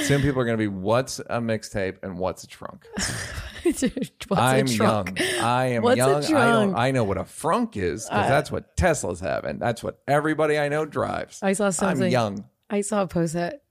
Soon 0.03 0.21
people 0.21 0.41
are 0.41 0.45
gonna 0.45 0.57
be 0.57 0.67
what's 0.67 1.19
a 1.19 1.39
mixtape 1.39 1.97
and 2.03 2.17
what's 2.19 2.43
a 2.43 2.47
trunk. 2.47 2.85
what's 3.63 3.83
I'm 4.31 4.65
a 4.65 4.69
trunk? 4.69 5.19
young. 5.19 5.43
I 5.43 5.65
am 5.67 5.83
What's 5.83 5.95
a 5.95 5.97
young. 5.97 6.09
I 6.09 6.13
don't 6.19 6.29
trunk? 6.29 6.75
Uh, 6.75 6.79
I 6.79 6.91
know 6.91 7.03
what 7.03 7.17
a 7.17 7.23
frunk 7.23 7.77
is 7.77 8.05
because 8.05 8.27
that's 8.27 8.51
what 8.51 8.75
Teslas 8.75 9.21
have, 9.21 9.45
and 9.45 9.59
that's 9.61 9.83
what 9.83 9.99
everybody 10.07 10.57
I 10.59 10.67
know 10.69 10.85
drives. 10.85 11.41
I 11.41 11.53
saw 11.53 11.69
something. 11.69 12.05
I'm 12.05 12.11
young. 12.11 12.45
I 12.69 12.81
saw 12.81 13.03
a 13.03 13.07
post 13.07 13.33
that 13.33 13.63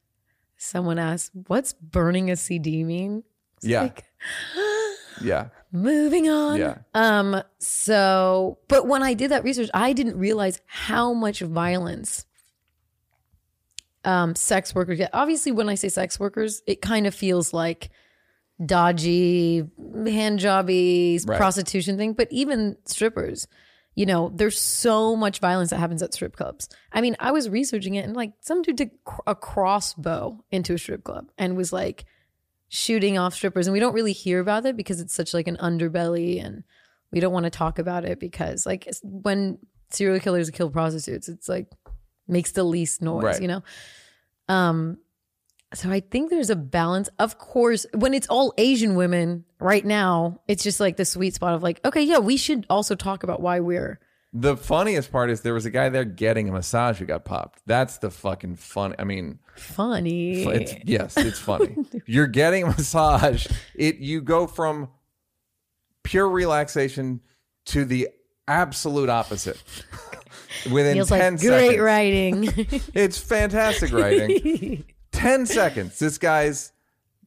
someone 0.57 0.99
asked, 0.99 1.33
"What's 1.49 1.73
burning 1.75 2.31
a 2.31 2.37
CD 2.37 2.83
mean?" 2.85 3.23
Yeah. 3.63 3.83
like, 3.83 4.05
Yeah. 5.23 5.49
moving 5.73 6.29
on. 6.29 6.59
Yeah. 6.59 6.79
Um. 6.95 7.43
So, 7.59 8.59
but 8.69 8.87
when 8.87 9.03
I 9.03 9.15
did 9.15 9.31
that 9.31 9.45
research, 9.45 9.71
I 9.75 9.93
didn't 9.93 10.19
realize 10.19 10.61
how 10.67 11.13
much 11.13 11.41
violence 11.41 12.27
um 14.07 14.35
sex 14.35 14.75
workers 14.75 14.99
get. 14.99 15.11
Obviously, 15.13 15.53
when 15.53 15.69
I 15.69 15.75
say 15.75 15.89
sex 15.91 16.19
workers, 16.19 16.63
it 16.67 16.81
kind 16.81 17.07
of 17.07 17.15
feels 17.15 17.53
like 17.53 17.91
dodgy, 18.65 19.59
hand 19.59 20.41
jobby, 20.41 21.27
Right. 21.29 21.37
prostitution 21.37 21.97
thing. 21.97 22.15
But 22.15 22.29
even 22.31 22.77
strippers, 22.87 23.47
you 23.95 24.07
know, 24.07 24.31
there's 24.35 24.59
so 24.59 25.15
much 25.17 25.41
violence 25.41 25.71
that 25.71 25.79
happens 25.79 26.03
at 26.03 26.15
strip 26.15 26.37
clubs. 26.37 26.69
I 26.93 27.01
mean, 27.01 27.17
I 27.21 27.33
was 27.33 27.49
researching 27.51 27.95
it, 27.95 28.05
and 28.05 28.17
like 28.17 28.33
some 28.41 28.63
dude 28.63 28.79
took 28.79 28.91
a 29.27 29.35
crossbow 29.35 30.43
into 30.51 30.75
a 30.75 30.79
strip 30.79 31.05
club 31.05 31.31
and 31.37 31.57
was 31.57 31.73
like 31.73 32.05
shooting 32.69 33.17
off 33.17 33.33
strippers 33.33 33.69
and 33.69 33.73
we 33.73 33.79
don't 33.79 33.95
really 33.95 34.13
hear 34.13 34.41
about 34.41 34.67
it 34.67 34.77
because 34.77 35.01
it's 35.01 35.15
such 35.15 35.33
like 35.33 35.47
an 35.47 35.57
underbelly 35.59 36.45
and 36.45 36.65
we 37.13 37.21
don't 37.21 37.33
want 37.33 37.45
to 37.45 37.51
talk 37.51 37.79
about 37.79 38.05
it 38.05 38.19
because 38.19 38.67
like 38.67 38.89
when 39.05 39.57
serial 39.91 40.19
killers 40.19 40.51
kill 40.51 40.69
prostitutes 40.69 41.29
it's 41.29 41.49
like 41.49 41.69
makes 42.29 42.53
the 42.53 42.65
least 42.65 43.03
noise 43.03 43.23
Right. 43.25 43.43
you 43.43 43.49
know 43.49 43.63
um 44.49 44.99
so 45.75 45.91
i 45.91 46.01
think 46.01 46.31
there's 46.31 46.51
a 46.51 46.57
balance 46.57 47.09
of 47.19 47.39
course 47.39 47.87
when 47.95 48.15
it's 48.15 48.27
all 48.29 48.55
asian 48.59 48.95
women 48.95 49.45
right 49.61 49.85
now 49.85 50.41
it's 50.49 50.63
just 50.63 50.79
like 50.81 50.97
the 50.97 51.05
sweet 51.05 51.35
spot 51.35 51.55
of 51.55 51.63
like 51.63 51.81
okay 51.85 52.03
yeah 52.03 52.19
we 52.19 52.37
should 52.37 52.67
also 52.71 52.95
talk 52.95 53.23
about 53.23 53.41
why 53.41 53.61
we're 53.61 53.99
The 54.33 54.57
funniest 54.57 55.11
part 55.11 55.31
is 55.31 55.41
there 55.41 55.55
was 55.55 55.65
a 55.67 55.71
guy 55.71 55.89
there 55.89 56.05
getting 56.05 56.49
a 56.49 56.53
massage 56.53 56.99
who 56.99 57.07
got 57.07 57.25
popped. 57.25 57.63
That's 57.65 57.99
the 57.99 58.11
fucking 58.11 58.57
funny. 58.57 58.95
I 58.99 59.05
mean, 59.05 59.39
funny 59.57 60.43
it's 60.45 60.75
yes, 60.85 61.17
it's 61.17 61.39
funny. 61.39 61.75
You're 62.07 62.27
getting 62.27 62.65
a 62.65 62.67
massage. 62.67 63.47
It 63.75 63.97
you 63.97 64.21
go 64.21 64.47
from 64.47 64.91
pure 66.03 66.29
relaxation 66.29 67.21
to 67.67 67.85
the 67.87 68.09
absolute 68.47 69.09
opposite 69.09 69.63
within 70.71 70.95
feels 70.95 71.09
ten 71.09 71.35
like 71.37 71.41
great 71.47 71.69
seconds. 71.71 71.81
writing 71.81 72.45
It's 72.95 73.19
fantastic 73.19 73.93
writing. 73.93 74.85
10 75.13 75.47
seconds. 75.47 75.99
This 75.99 76.19
guy's 76.19 76.73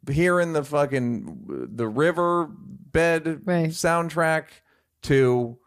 hearing 0.10 0.54
the 0.54 0.64
fucking 0.64 1.70
the 1.76 1.88
river 1.88 2.48
bed 2.52 3.42
Right. 3.46 3.70
soundtrack 3.70 4.46
to 5.04 5.58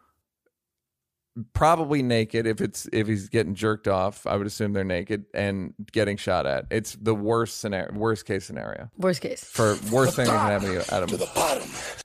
probably 1.55 2.03
naked 2.03 2.47
if 2.47 2.61
it's 2.61 2.87
if 2.93 3.07
he's 3.07 3.29
getting 3.29 3.55
jerked 3.55 3.89
off. 3.89 4.27
I 4.27 4.37
would 4.37 4.47
assume 4.47 4.73
they're 4.73 4.85
naked 4.85 5.25
and 5.33 5.73
getting 5.91 6.17
shot 6.17 6.47
at. 6.47 6.67
It's 6.71 6.95
the 7.01 7.15
worst 7.15 7.61
scenario, 7.61 7.93
worst 7.95 8.27
case 8.27 8.45
scenario 8.45 8.91
worst 8.99 9.21
case 9.23 9.43
for 9.45 9.77
worst 9.91 10.15
thing 10.17 10.27
that 10.27 10.33
can 10.33 10.51
happen 10.51 10.67
to 10.69 10.75
you 10.75 10.81
at 10.81 11.03
a, 11.03 12.03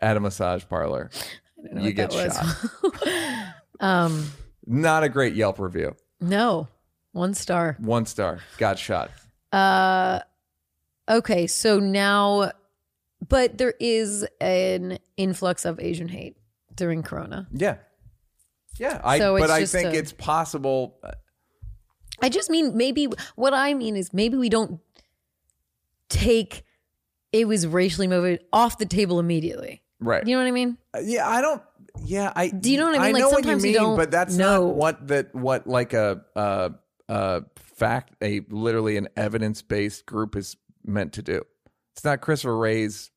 at 0.00 0.16
a 0.16 0.20
massage 0.20 0.64
parlor. 0.68 1.10
know 1.58 1.80
You 1.80 1.86
what 1.88 1.94
get 1.96 2.10
that 2.10 2.62
was. 2.92 3.02
shot. 3.02 3.54
um 3.80 4.30
Not 4.66 5.02
a 5.04 5.08
great 5.08 5.34
Yelp 5.34 5.58
review. 5.58 5.96
no 6.20 6.68
one 7.12 7.34
star 7.34 7.76
One 7.80 8.06
star. 8.06 8.38
Got 8.58 8.78
shot. 8.78 9.10
Uh, 9.52 10.20
okay, 11.08 11.46
so 11.46 11.78
now, 11.78 12.52
but 13.28 13.58
there 13.58 13.74
is 13.78 14.26
an 14.40 14.98
influx 15.18 15.64
of 15.66 15.78
Asian 15.78 16.08
hate 16.08 16.36
during 16.74 17.02
Corona. 17.02 17.46
Yeah. 17.52 17.76
Yeah, 18.78 19.00
I 19.04 19.18
So 19.18 19.34
but 19.36 19.44
it's 19.44 19.52
I 19.52 19.60
just 19.60 19.72
think 19.74 19.92
a- 19.94 19.98
it's 19.98 20.12
possible 20.12 20.98
I 22.22 22.28
just 22.30 22.48
mean 22.48 22.76
maybe 22.76 23.08
what 23.34 23.52
I 23.52 23.74
mean 23.74 23.96
is 23.96 24.14
maybe 24.14 24.36
we 24.38 24.48
don't 24.48 24.80
take 26.08 26.64
it 27.32 27.46
was 27.48 27.66
racially 27.66 28.06
motivated 28.06 28.44
off 28.52 28.78
the 28.78 28.86
table 28.86 29.18
immediately. 29.18 29.82
right. 30.00 30.26
You 30.26 30.34
know 30.36 30.42
what 30.42 30.48
I 30.48 30.52
mean? 30.52 30.78
Uh, 30.94 31.00
Yeah, 31.02 31.28
I 31.28 31.40
don't. 31.40 31.62
Yeah, 32.04 32.32
I. 32.34 32.48
Do 32.48 32.70
you 32.70 32.78
know 32.78 32.86
what 32.86 32.94
I 32.94 32.98
mean? 32.98 33.02
I 33.08 33.12
Like, 33.12 33.20
know 33.20 33.28
what 33.28 33.38
you 33.38 33.42
sometimes 33.44 33.64
you 33.64 33.72
don't 33.74 33.96
but 33.96 34.10
that's 34.10 34.36
know. 34.36 34.66
not 34.68 34.74
what 34.76 35.08
that 35.08 35.34
what 35.34 35.66
like 35.66 35.92
a 35.92 36.22
uh 36.34 36.70
uh 37.08 37.40
fact 37.56 38.14
a 38.22 38.40
literally 38.48 38.96
an 38.96 39.08
evidence 39.16 39.62
based 39.62 40.06
group 40.06 40.36
is 40.36 40.56
meant 40.84 41.12
to 41.14 41.22
do. 41.22 41.42
It's 41.94 42.04
not 42.04 42.20
Christopher 42.20 42.56
Wray's 42.56 43.10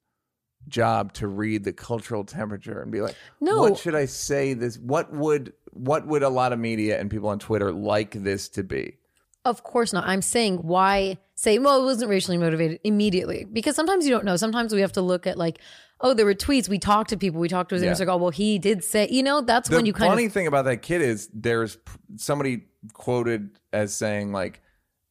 job 0.67 1.13
to 1.13 1.27
read 1.27 1.63
the 1.63 1.71
cultural 1.73 2.23
temperature 2.23 2.81
and 2.81 2.91
be 2.91 2.99
like, 3.01 3.15
No. 3.39 3.61
what 3.61 3.77
should 3.77 3.95
I 3.95 4.05
say? 4.05 4.53
This 4.53 4.77
what 4.77 5.13
would 5.13 5.53
what 5.71 6.07
would 6.07 6.23
a 6.23 6.29
lot 6.29 6.53
of 6.53 6.59
media 6.59 6.99
and 6.99 7.09
people 7.09 7.29
on 7.29 7.39
Twitter 7.39 7.71
like 7.71 8.11
this 8.11 8.49
to 8.49 8.63
be? 8.63 8.97
Of 9.45 9.63
course 9.63 9.93
not. 9.93 10.05
I'm 10.07 10.21
saying 10.23 10.57
why 10.57 11.17
say, 11.45 11.57
well, 11.59 11.81
it 11.81 11.85
wasn't 11.85 12.09
racially 12.09 12.37
motivated 12.37 12.79
immediately. 12.83 13.45
Because 13.45 13.75
sometimes 13.75 14.05
you 14.05 14.11
don't 14.11 14.25
know. 14.25 14.35
Sometimes 14.35 14.73
we 14.73 14.81
have 14.81 14.91
to 14.93 15.01
look 15.01 15.25
at 15.25 15.37
like, 15.37 15.59
oh, 16.01 16.13
there 16.13 16.25
were 16.25 16.33
tweets. 16.35 16.67
We 16.67 16.77
talked 16.77 17.11
to 17.11 17.17
people. 17.17 17.39
We 17.39 17.47
talked 17.47 17.69
to 17.69 17.75
his 17.75 17.81
Yeah. 17.83 17.87
inner 17.91 17.95
circle. 17.95 18.19
Well, 18.19 18.31
he 18.31 18.59
did 18.59 18.83
say, 18.83 19.07
you 19.09 19.23
know, 19.23 19.39
that's 19.41 19.69
The 19.69 19.77
when 19.77 19.85
you 19.85 19.93
kind 19.93 20.11
of 20.11 20.17
funny 20.17 20.27
thing 20.27 20.47
about 20.47 20.65
that 20.65 20.81
kid 20.81 21.01
is 21.01 21.29
there's 21.33 21.77
somebody 22.17 22.65
quoted 22.93 23.57
as 23.71 23.93
saying 23.95 24.33
like 24.33 24.61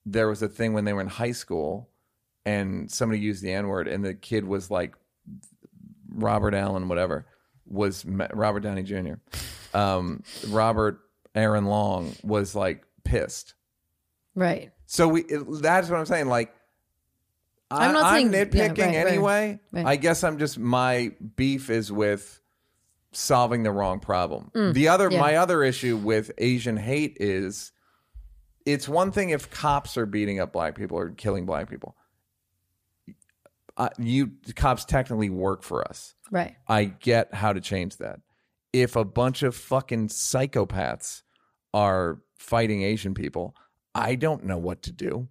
there 0.04 0.28
was 0.28 0.42
a 0.42 0.48
thing 0.48 0.74
when 0.74 0.84
they 0.84 0.92
were 0.92 1.00
in 1.00 1.06
high 1.08 1.32
school 1.32 1.88
and 2.44 2.90
somebody 2.90 3.18
used 3.20 3.42
the 3.42 3.50
N 3.52 3.68
word 3.68 3.88
and 3.88 4.04
the 4.04 4.12
kid 4.12 4.44
was 4.44 4.70
like 4.70 4.94
Robert 6.10 6.54
Allen 6.54 6.88
whatever 6.88 7.26
was 7.66 8.04
Robert 8.04 8.60
Downey 8.60 8.82
Jr. 8.82 9.14
Um, 9.72 10.22
Robert 10.48 11.00
Aaron 11.34 11.64
Long 11.64 12.14
was 12.22 12.54
like 12.54 12.84
pissed. 13.04 13.54
right. 14.34 14.70
So 14.86 15.08
we 15.08 15.22
it, 15.22 15.44
that's 15.62 15.88
what 15.88 15.98
I'm 15.98 16.06
saying. 16.06 16.26
Like, 16.26 16.54
I, 17.70 17.86
I'm 17.86 17.92
not 17.92 18.04
I'm 18.04 18.30
saying- 18.30 18.32
yeah, 18.32 18.44
nitpicking 18.44 18.78
right, 18.78 18.96
right, 19.04 19.06
anyway. 19.06 19.60
right. 19.72 19.86
I 19.86 19.96
guess 19.96 20.24
I'm 20.24 20.38
just 20.38 20.58
my 20.58 21.12
beef 21.36 21.70
is 21.70 21.90
with 21.90 22.40
solving 23.12 23.62
the 23.62 23.70
wrong 23.70 24.00
problem. 24.00 24.50
Mm, 24.54 24.74
the 24.74 24.88
other, 24.88 25.10
yeah. 25.10 25.20
my 25.20 25.36
other 25.36 25.62
issue 25.62 25.96
with 25.96 26.30
Asian 26.38 26.76
hate 26.76 27.16
is 27.20 27.72
it's 28.66 28.88
one 28.88 29.12
thing 29.12 29.30
if 29.30 29.50
cops 29.50 29.96
are 29.96 30.06
beating 30.06 30.40
up 30.40 30.52
black 30.52 30.74
people 30.74 30.98
or 30.98 31.10
killing 31.10 31.46
black 31.46 31.68
people. 31.68 31.96
Uh, 33.76 33.88
you 33.98 34.32
cops 34.54 34.84
technically 34.84 35.30
work 35.30 35.62
for 35.62 35.86
us. 35.88 36.14
Right. 36.30 36.54
I 36.68 36.84
get 36.84 37.34
how 37.34 37.52
to 37.52 37.60
change 37.60 37.96
that. 37.96 38.20
If 38.72 38.96
a 38.96 39.04
bunch 39.04 39.42
of 39.42 39.56
fucking 39.56 40.08
psychopaths 40.08 41.22
are 41.72 42.20
fighting 42.38 42.82
Asian 42.82 43.14
people, 43.14 43.54
I 43.94 44.14
don't 44.14 44.44
know 44.44 44.58
what 44.58 44.82
to 44.82 44.92
do. 44.92 45.28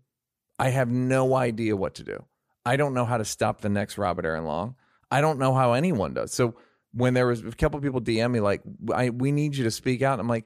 I 0.59 0.69
have 0.69 0.89
no 0.89 1.35
idea 1.35 1.75
what 1.75 1.95
to 1.95 2.03
do. 2.03 2.25
I 2.65 2.77
don't 2.77 2.93
know 2.93 3.05
how 3.05 3.17
to 3.17 3.25
stop 3.25 3.61
the 3.61 3.69
next 3.69 3.97
Robert 3.97 4.25
Aaron 4.25 4.45
Long. 4.45 4.75
I 5.11 5.21
don't 5.21 5.39
know 5.39 5.53
how 5.53 5.73
anyone 5.73 6.13
does. 6.13 6.33
So 6.33 6.55
when 6.93 7.13
there 7.13 7.27
was 7.27 7.41
a 7.41 7.51
couple 7.51 7.79
people 7.81 7.99
DM 8.01 8.31
me 8.31 8.39
like, 8.39 8.61
I, 8.93 9.09
"We 9.09 9.31
need 9.31 9.55
you 9.55 9.65
to 9.65 9.71
speak 9.71 10.01
out," 10.01 10.19
I'm 10.19 10.27
like, 10.27 10.45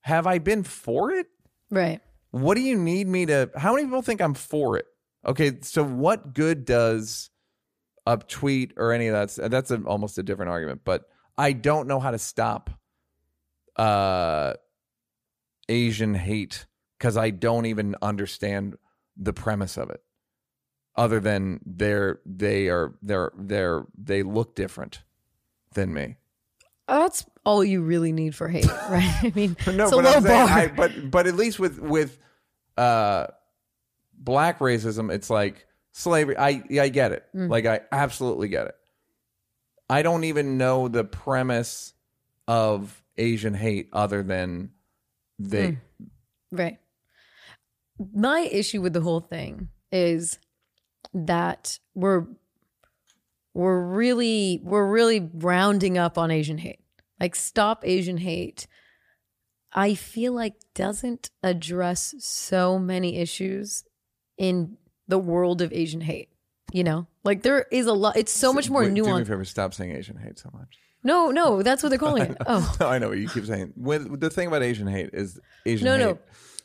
"Have 0.00 0.26
I 0.26 0.38
been 0.38 0.62
for 0.62 1.12
it? 1.12 1.28
Right. 1.70 2.00
What 2.30 2.56
do 2.56 2.60
you 2.60 2.76
need 2.76 3.06
me 3.06 3.26
to? 3.26 3.50
How 3.56 3.74
many 3.74 3.86
people 3.86 4.02
think 4.02 4.20
I'm 4.20 4.34
for 4.34 4.76
it? 4.76 4.86
Okay, 5.26 5.58
so 5.62 5.82
what 5.82 6.34
good 6.34 6.64
does 6.64 7.30
a 8.08 8.16
tweet 8.16 8.72
or 8.76 8.92
any 8.92 9.08
of 9.08 9.36
that. 9.36 9.50
That's 9.50 9.70
a, 9.70 9.82
almost 9.82 10.18
a 10.18 10.22
different 10.22 10.50
argument. 10.50 10.80
But 10.84 11.04
I 11.36 11.52
don't 11.52 11.86
know 11.86 12.00
how 12.00 12.10
to 12.10 12.18
stop 12.18 12.70
uh, 13.76 14.54
Asian 15.68 16.14
hate 16.14 16.66
because 16.98 17.16
I 17.16 17.30
don't 17.30 17.66
even 17.66 17.94
understand 18.02 18.76
the 19.16 19.32
premise 19.32 19.76
of 19.76 19.90
it. 19.90 20.02
Other 20.96 21.20
than 21.20 21.60
they're 21.64 22.18
they 22.26 22.68
are 22.68 22.94
they're 23.02 23.32
they're 23.38 23.86
they 23.96 24.24
look 24.24 24.56
different 24.56 25.00
than 25.74 25.94
me. 25.94 26.16
That's 26.88 27.24
all 27.44 27.62
you 27.62 27.82
really 27.82 28.12
need 28.12 28.34
for 28.34 28.48
hate, 28.48 28.66
right? 28.90 29.14
I 29.22 29.32
mean, 29.34 29.56
No, 29.66 29.90
but 29.90 30.06
I'm 30.06 30.22
saying. 30.22 30.48
I, 30.48 30.66
but 30.68 31.10
but 31.10 31.26
at 31.26 31.36
least 31.36 31.60
with 31.60 31.78
with 31.78 32.18
uh, 32.76 33.28
black 34.14 34.58
racism, 34.58 35.12
it's 35.12 35.30
like 35.30 35.66
slavery. 35.92 36.36
I 36.36 36.62
I 36.80 36.88
get 36.88 37.12
it. 37.12 37.24
Mm. 37.34 37.48
Like 37.48 37.66
I 37.66 37.80
absolutely 37.92 38.48
get 38.48 38.66
it. 38.66 38.74
I 39.88 40.02
don't 40.02 40.24
even 40.24 40.58
know 40.58 40.88
the 40.88 41.04
premise 41.04 41.94
of 42.48 43.02
Asian 43.16 43.54
hate 43.54 43.88
other 43.92 44.22
than 44.22 44.70
they. 45.38 45.68
Mm. 45.68 45.78
Right. 46.50 46.78
My 48.14 48.40
issue 48.40 48.80
with 48.82 48.92
the 48.92 49.00
whole 49.00 49.20
thing 49.20 49.68
is 49.90 50.38
that 51.14 51.78
we're 51.94 52.26
we're 53.54 53.80
really 53.82 54.60
we're 54.62 54.86
really 54.88 55.28
rounding 55.34 55.98
up 55.98 56.16
on 56.18 56.30
Asian 56.30 56.58
hate. 56.58 56.80
Like 57.18 57.34
stop 57.34 57.82
Asian 57.84 58.18
hate. 58.18 58.66
I 59.72 59.94
feel 59.94 60.32
like 60.32 60.54
doesn't 60.74 61.30
address 61.42 62.14
so 62.20 62.78
many 62.78 63.16
issues 63.18 63.84
in 64.36 64.76
the 65.08 65.18
world 65.18 65.60
of 65.60 65.72
Asian 65.72 66.00
hate. 66.02 66.28
You 66.72 66.84
know? 66.84 67.06
Like 67.24 67.42
there 67.42 67.66
is 67.72 67.86
a 67.86 67.92
lot 67.92 68.16
it's 68.16 68.32
so 68.32 68.52
much 68.52 68.70
more 68.70 68.82
Wait, 68.82 68.94
Do 68.94 69.02
me 69.04 69.10
a 69.10 69.12
nuanced. 69.14 69.26
favor, 69.26 69.44
stop 69.44 69.74
saying 69.74 69.92
Asian 69.96 70.16
hate 70.18 70.38
so 70.38 70.50
much. 70.52 70.78
No, 71.02 71.30
no, 71.30 71.62
that's 71.62 71.82
what 71.82 71.88
they're 71.90 71.98
calling 71.98 72.22
it. 72.30 72.36
Oh. 72.46 72.76
No, 72.80 72.86
I 72.88 72.98
know 72.98 73.08
what 73.08 73.18
you 73.18 73.28
keep 73.28 73.46
saying. 73.46 73.72
With, 73.76 74.20
the 74.20 74.30
thing 74.30 74.46
about 74.48 74.62
Asian 74.62 74.86
hate 74.86 75.10
is 75.12 75.40
Asian 75.66 75.84
No, 75.86 75.96
hate. 75.96 76.04
no. 76.04 76.18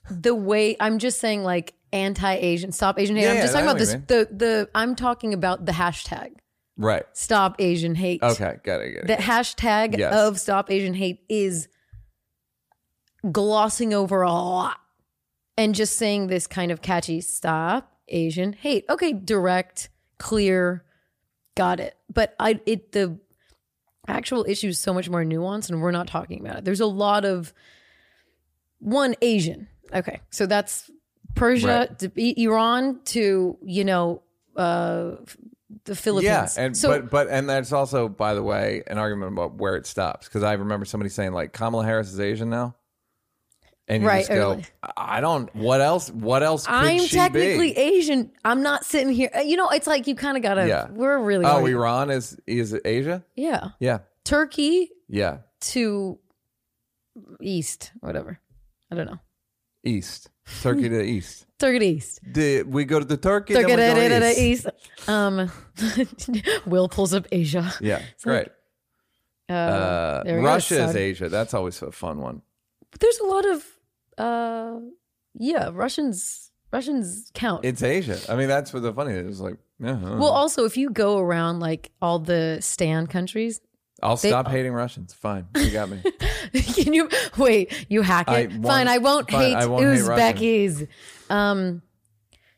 The 0.10 0.36
way 0.36 0.76
I'm 0.80 1.00
just 1.00 1.20
saying 1.20 1.44
like 1.44 1.74
anti-Asian, 1.92 2.72
stop 2.72 3.00
Asian 3.00 3.16
hate. 3.16 3.24
Yeah, 3.24 3.32
I'm 3.32 3.38
just 3.38 3.54
yeah, 3.54 3.62
talking 3.62 3.70
about 3.70 3.80
this. 3.80 3.94
The 4.08 4.36
the 4.36 4.70
I'm 4.76 4.96
talking 4.96 5.34
about 5.34 5.66
the 5.66 5.72
hashtag 5.74 6.32
Right. 6.76 7.04
stop 7.14 7.56
Asian 7.60 7.96
hate. 7.96 8.24
Okay. 8.24 8.56
Got 8.64 8.82
it. 8.82 8.94
Got 8.96 9.04
it. 9.04 9.08
The 9.08 9.24
hashtag 9.24 9.98
Yes. 9.98 10.14
of 10.14 10.40
stop 10.40 10.72
Asian 10.72 10.94
hate 10.96 11.20
is 11.30 11.68
glossing 13.32 13.94
over 13.94 14.22
a 14.22 14.32
lot 14.32 14.78
and 15.58 15.76
just 15.76 15.98
saying 15.98 16.28
this 16.28 16.48
kind 16.48 16.72
of 16.72 16.82
catchy 16.82 17.22
stop 17.22 17.92
Asian 18.08 18.54
hate. 18.54 18.86
Okay, 18.90 19.14
direct, 19.14 19.90
clear, 20.18 20.84
got 21.56 21.80
it. 21.80 21.96
But 22.12 22.36
I 22.40 22.60
it 22.66 22.92
the 22.92 23.20
actual 24.08 24.46
issue 24.48 24.68
is 24.68 24.80
so 24.80 24.94
much 24.94 25.10
more 25.10 25.24
nuanced 25.24 25.70
and 25.70 25.82
we're 25.82 25.92
not 25.92 26.08
talking 26.08 26.42
about 26.42 26.58
it. 26.58 26.66
There's 26.66 26.82
a 26.82 26.86
lot 26.86 27.24
of 27.24 27.54
one 28.80 29.16
Asian. 29.22 29.70
Okay. 29.94 30.22
So 30.32 30.46
that's 30.46 30.90
Persia 31.36 31.88
Right. 31.90 32.00
to 32.00 32.42
Iran 32.44 33.00
to, 33.06 33.58
you 33.64 33.84
know, 33.84 34.22
uh 34.56 35.16
the 35.86 35.92
Yeah, 35.92 35.96
Philippines. 35.96 36.58
and 36.58 36.78
so 36.78 36.90
but 36.90 37.10
but 37.10 37.28
and 37.30 37.50
that's 37.50 37.72
also, 37.74 38.08
by 38.08 38.34
the 38.36 38.44
way, 38.44 38.84
an 38.88 38.98
argument 39.00 39.34
about 39.34 39.56
where 39.56 39.76
it 39.76 39.86
stops. 39.88 40.28
Because 40.28 40.44
I 40.44 40.54
remember 40.54 40.86
somebody 40.86 41.10
saying 41.10 41.34
like 41.34 41.52
Kamala 41.54 41.84
Harris 41.84 42.14
is 42.14 42.20
Asian 42.20 42.50
now, 42.52 42.76
and 43.88 44.04
you 44.04 44.08
Right, 44.10 44.20
just 44.28 44.32
go, 44.32 44.52
early. 44.52 44.66
I 44.96 45.20
don't. 45.20 45.54
What 45.56 45.82
else? 45.82 46.12
What 46.12 46.44
else 46.44 46.68
could 46.68 46.74
I'm 46.76 47.08
technically 47.08 47.74
be? 47.74 47.78
Asian. 47.78 48.32
I'm 48.46 48.62
not 48.62 48.86
sitting 48.86 49.12
here. 49.12 49.32
uh, 49.36 49.40
You 49.40 49.58
know, 49.58 49.70
it's 49.70 49.88
like 49.88 50.06
you 50.06 50.14
kind 50.16 50.38
of 50.38 50.44
gotta. 50.44 50.68
Yeah. 50.68 50.90
We're 50.92 51.20
really. 51.20 51.46
Oh, 51.46 51.56
arguing. 51.56 51.76
Iran 51.76 52.10
is 52.12 52.38
is 52.46 52.74
it 52.74 52.84
Asia? 52.86 53.24
Yeah. 53.36 53.70
Yeah, 53.80 54.00
Turkey 54.24 54.90
yeah, 55.10 55.40
to 55.62 56.20
east, 57.42 57.92
whatever. 58.00 58.40
I 58.92 58.96
don't 58.96 59.08
know. 59.08 59.20
East 59.84 60.30
Turkey 60.62 60.84
to 60.84 60.98
the 60.98 61.04
East. 61.04 61.46
Turkey 61.60 61.80
to 61.80 61.86
east. 61.86 62.20
Did 62.30 62.74
we 62.74 62.84
go 62.84 63.00
to 63.00 63.06
the 63.06 63.16
Turkey? 63.16 63.54
Turkey 63.54 63.76
to, 63.76 63.78
to 63.78 64.30
east. 64.42 64.68
east. 64.68 65.10
Um, 65.10 65.50
Will 66.66 66.90
pulls 66.90 67.14
up 67.14 67.26
Asia. 67.32 67.72
Yeah, 67.80 67.98
like, 67.98 68.22
great. 68.22 68.48
Uh, 69.50 69.54
Uh, 69.54 70.24
go, 70.26 70.42
Russia 70.42 70.84
is 70.90 70.96
Asia. 70.96 71.30
That's 71.30 71.54
always 71.54 71.82
a 71.82 71.92
fun 71.92 72.20
one. 72.20 72.42
There's 73.00 73.20
a 73.20 73.26
lot 73.26 73.46
of, 73.46 73.66
uh, 74.18 74.80
yeah, 75.36 75.70
Russians. 75.72 76.52
Russians 76.72 77.30
count. 77.34 77.64
It's 77.64 77.84
Asia. 77.84 78.20
I 78.28 78.36
mean, 78.36 78.48
that's 78.48 78.74
what 78.74 78.82
the 78.82 78.92
funny 78.92 79.14
is. 79.14 79.28
It's 79.28 79.40
like, 79.40 79.58
yeah, 79.80 80.00
well, 80.02 80.32
also, 80.32 80.66
if 80.66 80.76
you 80.76 80.90
go 80.90 81.20
around 81.20 81.60
like 81.60 81.92
all 82.02 82.20
the 82.20 82.58
Stan 82.62 83.06
countries, 83.08 83.62
I'll 84.04 84.18
they- 84.18 84.30
stop 84.30 84.48
hating 84.48 84.74
Russians. 84.74 85.14
Fine, 85.14 85.48
you 85.56 85.72
got 85.72 85.90
me. 85.90 86.02
Can 86.54 86.94
you 86.94 87.10
wait? 87.38 87.86
You 87.90 88.02
hack 88.02 88.28
it. 88.28 88.32
I 88.32 88.46
won't- 88.48 88.66
fine, 88.66 88.88
I 88.88 88.98
won't 89.00 89.32
fine, 89.32 89.42
hate 89.42 89.56
I 89.56 89.66
won't 89.66 89.84
hate 89.84 90.02
Uzbekis. 90.02 90.88
um, 91.30 91.82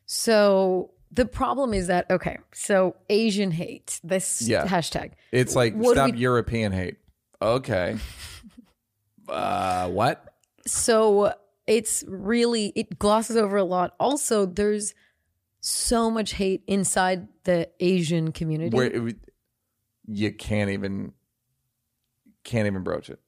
so 0.05 0.91
the 1.12 1.25
problem 1.25 1.73
is 1.73 1.88
that 1.88 2.10
okay, 2.12 2.39
so 2.53 2.95
Asian 3.10 3.51
hate 3.51 3.99
this 4.03 4.41
Yeah. 4.41 4.65
hashtag. 4.67 5.12
It's 5.31 5.55
like 5.55 5.73
What 5.75 5.93
stop 5.95 6.12
we- 6.12 6.17
European 6.19 6.71
hate. 6.71 6.97
Okay. 7.41 7.97
uh, 9.29 9.89
what? 9.89 10.34
So 10.67 11.34
it's 11.67 12.03
really 12.08 12.71
it 12.75 12.97
glosses 12.99 13.38
over 13.38 13.58
a 13.58 13.63
lot. 13.63 13.93
Also, 13.99 14.45
there's 14.45 14.93
so 15.62 16.12
much 16.12 16.34
hate 16.34 16.63
inside 16.67 17.27
the 17.43 17.69
Asian 17.79 18.31
community. 18.31 18.75
Where 18.75 18.86
it, 19.08 19.15
you 20.08 20.31
can't 20.31 20.69
even 20.69 21.13
can't 22.45 22.67
even 22.67 22.84
broach 22.84 23.10
it. 23.10 23.19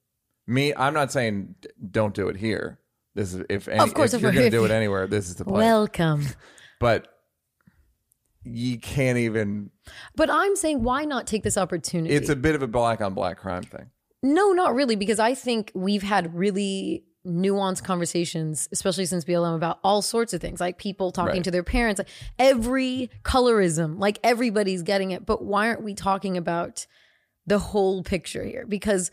Me, 0.46 0.72
I'm 0.74 0.94
not 0.94 1.12
saying 1.12 1.56
don't 1.90 2.14
do 2.14 2.28
it 2.28 2.36
here. 2.36 2.78
This 3.14 3.34
is 3.34 3.44
if 3.50 3.68
any, 3.68 3.80
Of 3.80 3.92
course, 3.92 4.14
if 4.14 4.18
if 4.18 4.22
you're 4.22 4.32
going 4.32 4.50
to 4.50 4.50
do 4.50 4.64
it 4.64 4.70
anywhere, 4.70 5.06
this 5.06 5.28
is 5.28 5.34
the 5.36 5.44
place. 5.44 5.62
Welcome. 5.62 6.26
but 6.80 7.08
you 8.44 8.78
can't 8.78 9.18
even. 9.18 9.70
But 10.16 10.30
I'm 10.30 10.56
saying, 10.56 10.82
why 10.82 11.04
not 11.04 11.26
take 11.26 11.42
this 11.42 11.58
opportunity? 11.58 12.14
It's 12.14 12.28
a 12.28 12.36
bit 12.36 12.54
of 12.54 12.62
a 12.62 12.66
black 12.68 13.00
on 13.00 13.14
black 13.14 13.38
crime 13.38 13.62
thing. 13.64 13.90
No, 14.22 14.52
not 14.52 14.74
really, 14.74 14.96
because 14.96 15.18
I 15.18 15.34
think 15.34 15.70
we've 15.74 16.02
had 16.02 16.34
really 16.34 17.04
nuanced 17.26 17.84
conversations, 17.84 18.68
especially 18.72 19.04
since 19.06 19.24
BLM, 19.24 19.54
about 19.54 19.78
all 19.84 20.00
sorts 20.02 20.32
of 20.32 20.40
things, 20.40 20.60
like 20.60 20.78
people 20.78 21.12
talking 21.12 21.34
Right. 21.34 21.44
to 21.44 21.50
their 21.50 21.62
parents, 21.62 21.98
like 21.98 22.08
every 22.38 23.10
colorism, 23.22 23.98
like 23.98 24.18
everybody's 24.24 24.82
getting 24.82 25.10
it. 25.10 25.26
But 25.26 25.44
why 25.44 25.68
aren't 25.68 25.82
we 25.82 25.94
talking 25.94 26.36
about 26.36 26.86
the 27.48 27.58
whole 27.58 28.02
picture 28.02 28.44
here? 28.44 28.64
Because 28.68 29.10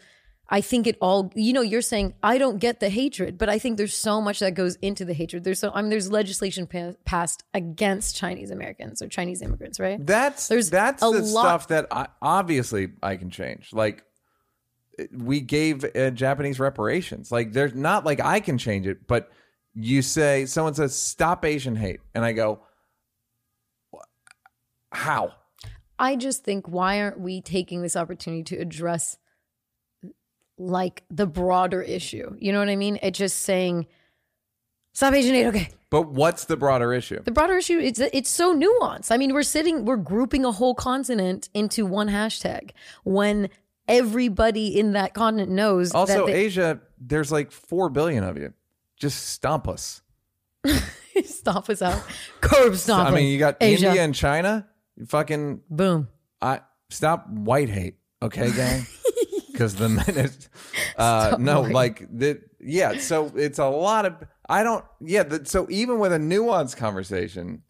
I 0.48 0.62
think 0.62 0.86
it 0.86 0.96
all, 1.02 1.32
you 1.36 1.54
know, 1.54 1.62
you're 1.62 1.82
saying 1.82 2.14
I 2.22 2.38
don't 2.38 2.60
get 2.60 2.80
the 2.80 2.90
hatred, 2.90 3.38
but 3.38 3.50
I 3.50 3.58
think 3.58 3.78
there's 3.78 3.96
so 3.98 4.22
much 4.22 4.40
that 4.40 4.54
goes 4.54 4.76
into 4.76 5.04
the 5.04 5.14
hatred. 5.14 5.44
There's 5.44 5.60
so, 5.60 5.72
I 5.74 5.82
mean, 5.82 5.90
there's 5.90 6.12
legislation 6.12 6.68
pa- 6.68 6.94
passed 7.04 7.44
against 7.54 8.16
Chinese 8.16 8.52
Americans 8.52 9.02
or 9.02 9.08
Chinese 9.08 9.42
immigrants, 9.42 9.80
right? 9.80 10.06
That's 10.06 10.48
There's 10.48 10.70
that's 10.70 11.02
the 11.02 11.10
lot- 11.10 11.42
stuff 11.42 11.68
that 11.70 11.88
I, 11.90 12.08
obviously 12.22 12.90
I 13.02 13.16
can 13.16 13.32
change. 13.32 13.74
Like 13.74 14.04
we 15.12 15.42
gave 15.42 15.84
uh, 15.96 16.12
Japanese 16.12 16.60
reparations. 16.60 17.32
Like 17.32 17.52
there's 17.52 17.74
not 17.74 18.06
like 18.06 18.20
I 18.20 18.40
can 18.40 18.58
change 18.60 18.86
it, 18.86 19.08
but 19.08 19.32
you 19.74 20.02
say 20.04 20.46
someone 20.46 20.76
says 20.76 20.96
stop 20.96 21.44
Asian 21.44 21.76
hate, 21.76 22.02
and 22.14 22.24
I 22.24 22.34
go, 22.34 22.62
how? 24.92 25.34
I 25.98 26.16
just 26.16 26.44
think 26.44 26.68
why 26.68 27.02
aren't 27.02 27.20
we 27.20 27.42
taking 27.42 27.82
this 27.82 27.96
opportunity 27.96 28.44
to 28.56 28.58
address 28.58 29.18
like 30.58 31.04
the 31.10 31.26
broader 31.26 31.82
issue? 31.82 32.36
You 32.40 32.52
know 32.52 32.60
what 32.60 32.70
I 32.70 32.76
mean? 32.76 33.00
It's 33.02 33.18
just 33.18 33.40
saying 33.40 33.88
stop 34.94 35.14
Asian 35.14 35.36
aid. 35.36 35.48
Okay, 35.48 35.70
But 35.90 36.10
what's 36.10 36.46
the 36.46 36.58
broader 36.58 36.94
issue? 36.94 37.22
the 37.24 37.32
broader 37.32 37.58
issue 37.58 37.80
it's 37.80 38.00
it's 38.00 38.30
so 38.30 38.56
nuanced. 38.56 39.12
I 39.12 39.18
mean, 39.18 39.34
we're 39.34 39.44
sitting 39.44 39.86
we're 39.86 39.98
grouping 39.98 40.46
a 40.46 40.52
whole 40.52 40.76
continent 40.76 41.50
into 41.54 41.86
one 41.86 42.10
hashtag 42.10 42.72
when 43.04 43.50
everybody 43.88 44.80
in 44.80 44.94
that 44.94 45.14
continent 45.14 45.52
knows 45.52 45.92
Also, 45.92 46.26
that 46.26 46.26
they, 46.26 46.34
Asia, 46.34 46.80
there's 47.00 47.32
like 47.32 47.52
four 47.52 47.90
billion 47.90 48.24
of 48.24 48.38
you. 48.38 48.54
Just 48.98 49.28
stomp 49.30 49.68
us. 49.68 50.02
stomp 51.26 51.70
us 51.70 51.82
out, 51.82 52.02
curb 52.42 52.76
stomp. 52.76 53.08
Us. 53.08 53.14
I 53.14 53.16
mean, 53.16 53.32
you 53.32 53.38
got 53.38 53.58
Asia. 53.62 53.88
India 53.88 54.04
and 54.04 54.16
China. 54.16 54.68
Fucking 55.08 55.62
boom. 55.70 56.08
I 56.42 56.62
stop 56.90 57.30
white 57.30 57.70
hate, 57.70 57.96
okay, 58.22 58.52
gang? 58.52 58.88
Because 59.52 59.76
the 59.76 59.88
minute, 59.88 60.50
uh, 60.98 61.38
no, 61.40 61.62
like 61.62 62.06
the 62.12 62.42
yeah. 62.60 62.98
So 62.98 63.32
it's 63.38 63.58
a 63.58 63.66
lot 63.66 64.06
of 64.06 64.16
I 64.50 64.64
don't 64.64 64.84
yeah. 65.00 65.24
The, 65.24 65.46
so 65.46 65.66
even 65.70 65.98
with 65.98 66.12
a 66.12 66.18
nuanced 66.18 66.76
conversation, 66.76 67.64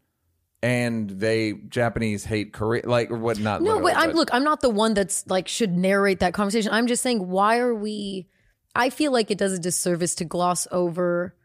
and 0.63 1.07
they 1.11 1.53
Japanese 1.69 2.25
hate 2.25 2.53
Korea, 2.53 2.89
like 2.89 3.11
or 3.11 3.19
what? 3.19 3.37
Not 3.37 3.61
No, 3.61 3.79
but 3.79 3.95
I'm 3.95 4.13
look, 4.13 4.33
I'm 4.33 4.43
not 4.43 4.61
the 4.61 4.69
one 4.71 4.95
that's 4.95 5.27
like 5.27 5.47
should 5.47 5.77
narrate 5.77 6.21
that 6.21 6.33
conversation. 6.33 6.71
I'm 6.73 6.87
just 6.87 7.03
saying 7.03 7.27
why 7.27 7.59
are 7.59 7.75
we 7.75 8.29
I 8.75 8.89
feel 8.89 9.11
like 9.11 9.31
it 9.31 9.37
does 9.37 9.53
a 9.53 9.59
disservice 9.59 10.15
to 10.15 10.25
gloss 10.25 10.67
over 10.71 11.35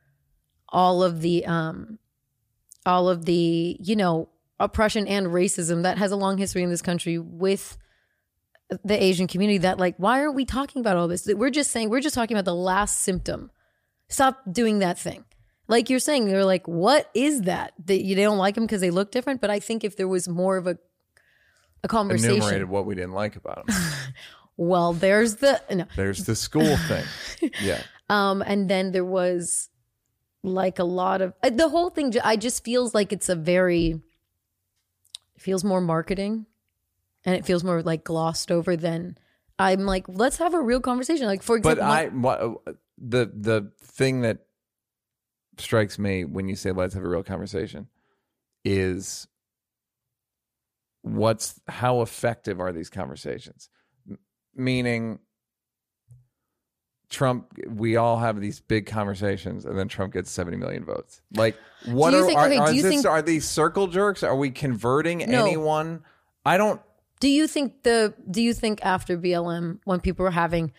all 0.69 1.03
of 1.03 1.21
the 1.21 1.47
um 1.47 1.99
all 2.87 3.09
of 3.09 3.25
the, 3.25 3.77
you 3.79 3.95
know, 3.95 4.29
oppression 4.61 5.09
and 5.09 5.27
racism 5.29 5.83
that 5.83 5.99
has 5.99 6.13
a 6.13 6.17
long 6.17 6.39
history 6.39 6.63
in 6.63 6.71
this 6.71 6.83
country 6.83 7.19
with 7.19 7.77
the 8.85 9.03
Asian 9.03 9.27
community 9.27 9.59
that 9.59 9.79
like 9.79 9.97
why 9.97 10.21
aren't 10.21 10.37
we 10.37 10.45
talking 10.45 10.81
about 10.81 10.97
all 10.97 11.09
this? 11.09 11.27
We're 11.27 11.51
just 11.51 11.73
saying 11.73 11.91
we're 11.91 12.01
just 12.01 12.15
talking 12.15 12.37
about 12.37 12.45
the 12.45 12.55
last 12.55 13.01
symptom. 13.01 13.51
Stop 14.09 14.41
doing 14.51 14.81
that 14.81 14.99
thing. 14.99 15.25
Like 15.67 15.89
you're 15.89 16.01
saying, 16.01 16.27
they're 16.27 16.45
like, 16.45 16.67
what 16.67 17.09
is 17.15 17.43
that? 17.43 17.73
That 17.87 18.03
you 18.03 18.17
don't 18.17 18.39
like 18.39 18.57
them 18.57 18.65
because 18.65 18.81
they 18.81 18.91
look 18.91 19.13
different. 19.13 19.41
But 19.41 19.51
I 19.51 19.61
think 19.61 19.85
if 19.85 19.97
there 19.97 20.09
was 20.09 20.29
more 20.29 20.57
of 20.57 20.67
a 20.67 20.79
a 21.83 21.89
conversation, 21.89 22.37
Enumerated 22.37 22.69
what 22.69 22.87
we 22.87 22.95
didn't 22.95 23.13
like 23.13 23.37
about 23.37 23.67
them. 23.67 23.77
well, 24.57 24.93
there's 24.93 25.37
the 25.37 25.63
no, 25.71 25.87
There's 25.97 26.25
the 26.25 26.37
school 26.37 26.77
thing. 26.77 27.05
Yeah. 27.63 27.83
um, 28.09 28.43
and 28.43 28.69
then 28.69 28.93
there 28.93 29.05
was 29.05 29.71
like 30.43 30.79
a 30.79 30.85
lot 30.85 31.23
of 31.23 31.35
uh, 31.43 31.51
the 31.51 31.69
whole 31.69 31.91
thing. 31.91 32.13
I 32.23 32.37
just 32.37 32.65
feels 32.65 32.95
like 32.95 33.13
it's 33.13 33.29
a 33.29 33.37
very 33.37 34.01
it 35.41 35.43
feels 35.43 35.65
more 35.65 35.81
marketing, 35.81 36.45
and 37.25 37.35
it 37.35 37.47
feels 37.47 37.65
more 37.65 37.83
like 37.83 38.05
glossed 38.05 38.53
over 38.53 38.77
than. 38.77 39.17
I'm 39.59 39.81
like, 39.81 40.05
let's 40.09 40.39
have 40.39 40.55
a 40.55 40.61
real 40.61 40.81
conversation. 40.81 41.27
Like, 41.27 41.43
for 41.43 41.57
example, 41.57 41.85
my- 41.87 42.03
I 42.05 42.09
what, 42.09 42.63
the 42.99 43.31
the 43.35 43.73
thing 43.83 44.21
that 44.23 44.41
strikes 45.59 45.99
me 45.99 46.25
when 46.25 46.49
you 46.49 46.57
say 46.57 46.73
let's 46.73 46.95
have 46.95 47.05
a 47.05 47.09
real 47.09 47.23
conversation 47.23 47.89
is 48.65 49.27
what's 51.03 51.61
how 51.69 52.03
effective 52.03 52.61
are 52.61 52.73
these 52.73 52.91
conversations? 52.91 53.71
M- 54.09 54.19
meaning 54.55 55.21
Trump 57.11 57.53
we 57.69 57.97
all 57.97 58.19
have 58.19 58.41
these 58.41 58.61
big 58.61 58.87
conversations 58.87 59.67
and 59.67 59.77
then 59.77 59.89
Trump 59.89 60.13
gets 60.13 60.31
70 60.31 60.57
million 60.57 60.85
votes. 60.85 61.21
Like 61.35 61.57
what 61.87 62.15
are 62.15 62.25
think- 62.25 62.39
are, 62.39 62.47
okay, 62.47 62.57
are 62.59 62.73
this- 62.73 62.83
think- 62.83 63.05
are 63.07 63.21
these 63.21 63.47
circle 63.47 63.89
jerks? 63.89 64.23
Are 64.23 64.37
we 64.37 64.51
converting 64.51 65.19
No. 65.19 65.45
anyone? 65.45 66.05
I 66.47 66.57
don't 66.57 66.81
Do 67.19 67.29
you 67.29 67.47
think 67.47 67.83
the 67.83 68.15
do 68.31 68.41
you 68.41 68.55
think 68.55 68.85
after 68.85 69.19
BLM 69.19 69.81
when 69.85 70.01
people 70.01 70.23
were 70.23 70.31
having 70.31 70.73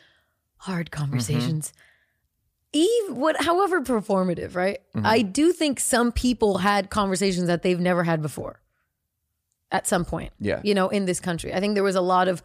hard 0.57 0.89
mm-hmm. 0.89 1.01
conversations 1.01 1.73
even 2.73 3.17
what 3.17 3.41
however 3.43 3.81
performative, 3.81 4.55
right? 4.55 4.79
Mm-hmm. 4.95 5.05
I 5.05 5.21
do 5.21 5.51
think 5.51 5.79
some 5.79 6.11
people 6.11 6.59
had 6.59 6.89
conversations 6.89 7.47
that 7.47 7.63
they've 7.63 7.79
never 7.79 8.03
had 8.03 8.21
before. 8.21 8.61
At 9.71 9.87
some 9.87 10.03
point. 10.03 10.31
Yeah. 10.39 10.61
You 10.63 10.75
know, 10.75 10.89
in 10.89 11.05
this 11.05 11.19
country. 11.19 11.53
I 11.53 11.59
think 11.59 11.75
there 11.75 11.83
was 11.83 11.95
a 11.95 12.01
lot 12.01 12.27
of 12.27 12.41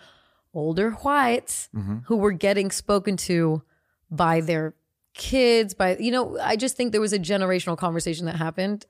older 0.54 0.92
whites 0.92 1.68
mm-hmm. 1.74 1.98
who 2.06 2.16
were 2.16 2.32
getting 2.32 2.70
spoken 2.70 3.16
to 3.16 3.62
by 4.10 4.40
their 4.40 4.74
kids, 5.14 5.74
by 5.74 5.96
you 5.98 6.10
know, 6.10 6.38
I 6.38 6.56
just 6.56 6.76
think 6.76 6.92
there 6.92 7.00
was 7.00 7.12
a 7.12 7.18
generational 7.18 7.76
conversation 7.76 8.26
that 8.26 8.36
happened 8.36 8.86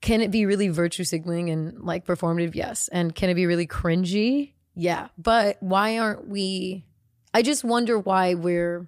can 0.00 0.20
it 0.20 0.30
be 0.30 0.46
really 0.46 0.68
virtue 0.68 1.04
signaling 1.04 1.50
and 1.50 1.82
like 1.82 2.06
performative? 2.06 2.54
Yes. 2.54 2.88
And 2.88 3.14
can 3.14 3.30
it 3.30 3.34
be 3.34 3.46
really 3.46 3.66
cringy? 3.66 4.52
Yeah. 4.74 5.08
But 5.18 5.56
why 5.60 5.98
aren't 5.98 6.28
we? 6.28 6.84
I 7.32 7.42
just 7.42 7.64
wonder 7.64 7.98
why 7.98 8.34
we're 8.34 8.86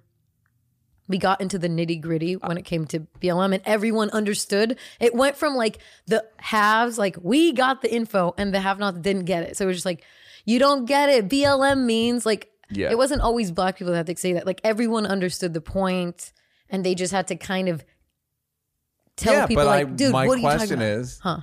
we 1.07 1.17
got 1.17 1.41
into 1.41 1.57
the 1.57 1.67
nitty 1.67 2.01
gritty 2.01 2.35
when 2.35 2.57
it 2.57 2.65
came 2.65 2.85
to 2.85 3.01
BLM 3.19 3.53
and 3.53 3.63
everyone 3.65 4.11
understood. 4.11 4.77
It 4.99 5.15
went 5.15 5.37
from 5.37 5.55
like 5.55 5.79
the 6.05 6.23
haves, 6.37 6.99
like 6.99 7.17
we 7.19 7.51
got 7.51 7.81
the 7.81 7.91
info, 7.91 8.35
and 8.37 8.53
the 8.53 8.59
have 8.59 8.77
nots 8.77 8.99
didn't 8.99 9.25
get 9.25 9.43
it. 9.43 9.57
So 9.57 9.65
it 9.65 9.67
was 9.67 9.77
just 9.77 9.85
like, 9.85 10.03
you 10.45 10.59
don't 10.59 10.85
get 10.85 11.09
it. 11.09 11.27
BLM 11.27 11.85
means 11.85 12.27
like 12.27 12.51
Yeah. 12.71 12.91
it 12.91 12.97
wasn't 12.97 13.21
always 13.21 13.51
black 13.51 13.77
people 13.77 13.91
that 13.93 13.97
had 13.97 14.07
to 14.07 14.15
say 14.15 14.33
that. 14.33 14.45
Like 14.45 14.61
everyone 14.63 15.05
understood 15.05 15.53
the 15.53 15.61
point, 15.61 16.33
and 16.69 16.85
they 16.85 16.95
just 16.95 17.11
had 17.11 17.27
to 17.27 17.35
kind 17.35 17.67
of 17.69 17.83
tell 19.15 19.33
yeah, 19.33 19.47
people 19.47 19.63
but 19.63 19.67
like, 19.67 19.87
I, 19.87 19.89
dude, 19.89 20.11
my 20.11 20.27
what 20.27 20.35
are 20.35 20.37
you 20.37 20.43
question 20.43 20.81
is, 20.81 21.19
Huh. 21.19 21.39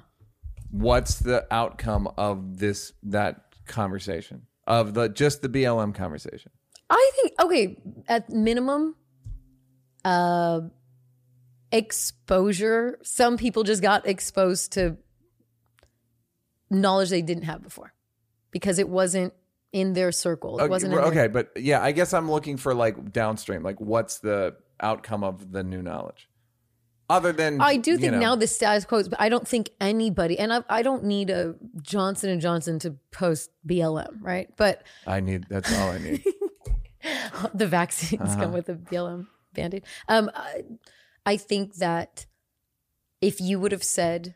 what's 0.71 1.19
the 1.19 1.47
outcome 1.51 2.09
of 2.17 2.59
this 2.59 2.93
that 3.05 3.43
conversation 3.67 4.47
of 4.67 4.95
the 4.95 5.09
just 5.09 5.43
the 5.43 5.49
BLM 5.49 5.95
conversation? 5.95 6.53
I 6.89 7.11
think 7.17 7.33
okay, 7.41 7.77
at 8.09 8.31
minimum, 8.31 8.95
uh, 10.05 10.61
exposure. 11.73 12.99
Some 13.03 13.37
people 13.37 13.65
just 13.65 13.83
got 13.83 14.07
exposed 14.07 14.73
to 14.75 14.97
knowledge 16.71 17.11
they 17.11 17.23
didn't 17.23 17.45
have 17.45 17.63
before 17.63 17.93
because 18.51 18.79
it 18.79 18.89
wasn't 18.89 19.33
in 19.73 19.93
their 19.93 20.13
circle. 20.13 20.59
It 20.59 20.63
Okay, 20.65 20.71
wasn't 20.71 20.95
okay, 20.95 21.15
their- 21.15 21.29
but 21.29 21.51
yeah, 21.57 21.83
I 21.83 21.93
guess 21.93 22.15
I'm 22.15 22.31
looking 22.31 22.57
for 22.57 22.75
like 22.75 23.13
downstream, 23.13 23.63
like 23.63 23.81
what's 23.81 24.19
the 24.19 24.57
outcome 24.81 25.25
of 25.25 25.53
the 25.53 25.63
new 25.63 25.83
knowledge, 25.83 26.29
other 27.09 27.33
than 27.33 27.61
I 27.61 27.77
do 27.77 27.97
think 27.99 28.13
know, 28.13 28.19
now 28.21 28.37
the 28.37 28.47
status 28.47 28.85
quo, 28.85 28.99
is, 28.99 29.09
but 29.09 29.21
I 29.21 29.29
don't 29.29 29.47
think 29.47 29.71
anybody, 29.81 30.39
and 30.39 30.53
I, 30.53 30.63
I 30.69 30.83
don't 30.83 31.05
need 31.05 31.31
a 31.31 31.55
Johnson 31.83 32.31
and 32.31 32.41
Johnson 32.41 32.79
to 32.81 32.97
post 33.11 33.51
BLM, 33.67 34.19
right? 34.21 34.49
But 34.57 34.85
I 35.07 35.21
need 35.21 35.47
that's 35.49 35.73
all 35.79 35.91
I 35.91 35.99
need. 35.99 36.25
the 37.55 37.67
vaccines 37.67 38.21
Uh-huh. 38.23 38.43
come 38.45 38.53
with 38.53 38.69
a 38.69 38.75
BLM 38.75 39.27
band-aid. 39.53 39.85
Um, 40.09 40.31
I, 40.35 40.63
I 41.25 41.37
think 41.37 41.77
that 41.77 42.27
if 43.21 43.41
you 43.41 43.59
would 43.61 43.73
have 43.73 43.85
said, 43.85 44.35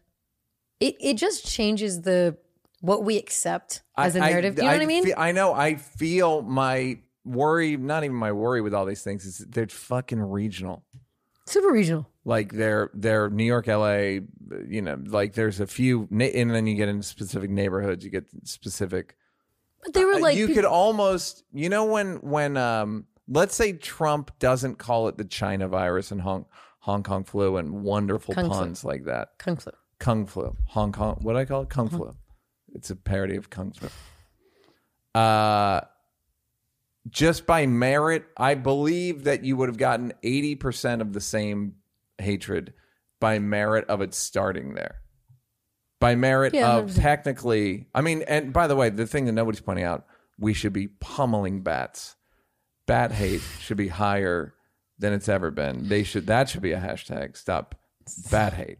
it, 0.81 0.97
it 1.01 1.15
just 1.17 1.47
changes 1.47 2.03
the 2.03 2.37
what 2.81 3.05
we 3.05 3.17
accept 3.19 3.83
as 3.97 4.17
a 4.17 4.21
I- 4.21 4.31
narrative. 4.31 4.57
you 4.57 4.63
know 4.65 4.73
what 4.73 4.81
I 4.81 4.87
mean? 4.87 5.05
fe- 5.05 5.15
I 5.17 5.33
know. 5.33 5.53
I 5.55 5.75
feel 5.77 6.43
my 6.43 6.99
worry, 7.25 7.77
not 7.77 8.05
even 8.05 8.17
my 8.17 8.33
worry 8.33 8.61
with 8.61 8.75
all 8.75 8.87
these 8.87 9.03
things, 9.03 9.25
is 9.25 9.39
they're 9.49 9.67
fucking 9.69 10.21
regional. 10.21 10.85
Super 11.47 11.73
regional. 11.73 12.07
like 12.25 12.53
they're 12.53 12.91
they're 12.95 13.29
New 13.29 13.45
York, 13.45 13.67
LA, 13.67 14.21
you 14.69 14.83
know, 14.83 14.99
like 15.07 15.33
there's 15.35 15.59
a 15.59 15.67
few, 15.67 16.07
and 16.11 16.21
then 16.51 16.67
you 16.67 16.77
get 16.77 16.89
into 16.89 17.03
specific 17.03 17.51
neighborhoods, 17.51 18.05
you 18.05 18.11
get 18.11 18.27
specific. 18.45 19.17
But 19.83 19.95
they 19.95 20.05
were 20.05 20.21
like, 20.21 20.37
Uh, 20.37 20.39
you 20.39 20.47
peop- 20.49 20.57
could 20.57 20.65
almost, 20.65 21.43
you 21.53 21.69
know, 21.69 21.87
when 21.87 22.17
when 22.17 22.57
um, 22.57 23.07
let's 23.27 23.57
say 23.57 23.73
Trump 23.73 24.31
doesn't 24.39 24.77
call 24.77 25.09
it 25.09 25.17
the 25.19 25.25
China 25.25 25.67
virus 25.67 26.13
and 26.13 26.21
Hong 26.21 26.45
Hong 26.81 27.03
Kong 27.03 27.25
flu 27.25 27.57
and 27.57 27.83
wonderful 27.83 28.33
Kung 28.35 28.45
flu. 28.49 28.55
puns 28.59 28.85
like 28.85 29.05
that, 29.07 29.31
Kung 29.39 29.57
flu. 29.57 29.73
Kung 29.99 30.27
flu, 30.27 30.57
Hong 30.69 30.93
Kong, 30.93 31.19
what 31.23 31.33
do 31.33 31.39
I 31.41 31.45
call 31.47 31.63
it, 31.63 31.69
Kung 31.71 31.89
flu. 31.89 32.15
It's 32.75 32.91
a 32.91 32.97
parody 32.97 33.37
of 33.37 33.51
Kung 33.51 33.73
flu. 33.73 33.89
Uh, 35.15 35.81
just 37.09 37.47
by 37.47 37.67
merit, 37.67 38.25
I 38.37 38.55
believe 38.55 39.25
that 39.25 39.45
you 39.45 39.57
would 39.57 39.69
have 39.69 39.79
gotten 39.79 40.13
80% 40.23 41.01
of 41.01 41.13
the 41.13 41.21
same 41.21 41.77
hatred 42.19 42.73
by 43.21 43.39
merit 43.39 43.87
of 43.89 44.01
it 44.01 44.15
starting 44.15 44.75
there. 44.75 44.97
By 45.99 46.15
merit 46.15 46.55
Yeah, 46.55 46.77
of 46.77 46.91
100%. 46.91 47.01
technically, 47.03 47.87
I 47.95 48.01
mean, 48.01 48.23
and 48.23 48.53
by 48.53 48.67
the 48.67 48.77
way, 48.77 48.89
the 48.91 49.07
thing 49.07 49.27
that 49.27 49.33
nobody's 49.33 49.61
pointing 49.61 49.85
out, 49.85 50.07
we 50.39 50.55
should 50.55 50.73
be 50.73 50.89
pummeling 50.89 51.63
bats. 51.63 52.17
Bat 52.87 53.13
hate 53.13 53.43
should 53.61 53.77
be 53.77 53.89
higher 53.89 54.55
than 54.99 55.13
it's 55.13 55.29
ever 55.29 55.51
been. 55.51 55.89
They 55.89 56.03
should 56.03 56.27
that 56.29 56.49
should 56.49 56.63
be 56.63 56.73
a 56.73 56.81
hashtag. 56.81 57.37
Stop 57.37 57.75
bat 58.31 58.55
hate. 58.55 58.79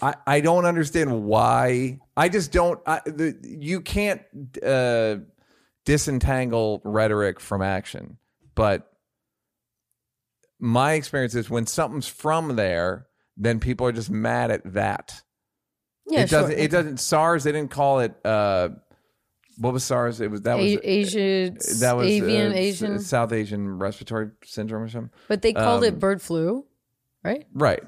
I, 0.00 0.14
I 0.26 0.40
don't 0.40 0.64
understand 0.64 1.24
why. 1.24 1.98
I 2.16 2.30
just 2.30 2.52
don't. 2.52 2.80
I, 2.86 3.00
the, 3.04 3.36
you 3.42 3.82
can't 3.82 4.22
uh, 4.64 5.16
disentangle 5.84 6.80
rhetoric 6.84 7.38
from 7.38 7.62
action. 7.62 8.16
But 8.54 8.90
my 10.58 10.92
experience 10.94 11.34
is 11.34 11.48
when 11.48 11.66
something's 11.66 12.08
from 12.08 12.56
there, 12.56 13.06
then 13.36 13.60
people 13.60 13.86
are 13.86 13.92
just 13.92 14.10
mad 14.10 14.50
at 14.50 14.74
that. 14.74 15.22
Yeah, 16.06 16.20
it 16.20 16.30
sure. 16.30 16.40
doesn't. 16.40 16.58
It 16.58 16.70
doesn't. 16.70 17.00
SARS. 17.00 17.44
They 17.44 17.52
didn't 17.52 17.70
call 17.70 18.00
it. 18.00 18.14
Uh, 18.24 18.70
what 19.58 19.72
was 19.72 19.84
SARS? 19.84 20.20
It 20.20 20.30
was 20.30 20.42
that 20.42 20.56
was 20.56 20.76
Asia, 20.82 21.50
that 21.80 21.96
was 21.96 22.06
avian, 22.06 22.52
uh, 22.52 22.54
Asian, 22.54 22.98
South 22.98 23.32
Asian 23.32 23.78
respiratory 23.78 24.30
syndrome 24.44 24.82
or 24.82 24.88
something. 24.88 25.10
but 25.26 25.42
they 25.42 25.52
called 25.52 25.84
um, 25.84 25.88
it 25.88 25.98
bird 25.98 26.22
flu, 26.22 26.64
right? 27.22 27.46
Right. 27.52 27.82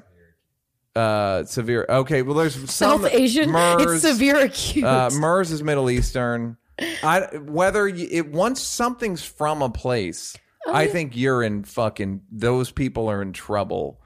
Uh, 0.95 1.45
severe. 1.45 1.85
Okay. 1.87 2.21
Well, 2.21 2.35
there's 2.35 2.55
some 2.55 2.67
South 2.67 3.05
Asian. 3.13 3.49
MERS, 3.51 4.03
it's 4.03 4.13
severe 4.13 4.39
acute. 4.39 4.83
Uh, 4.85 5.09
MERS 5.13 5.51
is 5.51 5.63
Middle 5.63 5.89
Eastern. 5.89 6.57
I 7.03 7.27
whether 7.37 7.87
you, 7.87 8.07
it 8.11 8.31
once 8.31 8.59
something's 8.61 9.23
from 9.23 9.61
a 9.61 9.69
place, 9.69 10.35
Oh, 10.65 10.73
I 10.73 10.87
think 10.87 11.15
you're 11.15 11.43
in 11.43 11.63
fucking. 11.63 12.21
Those 12.31 12.71
people 12.71 13.07
are 13.09 13.21
in 13.21 13.33
trouble 13.33 14.01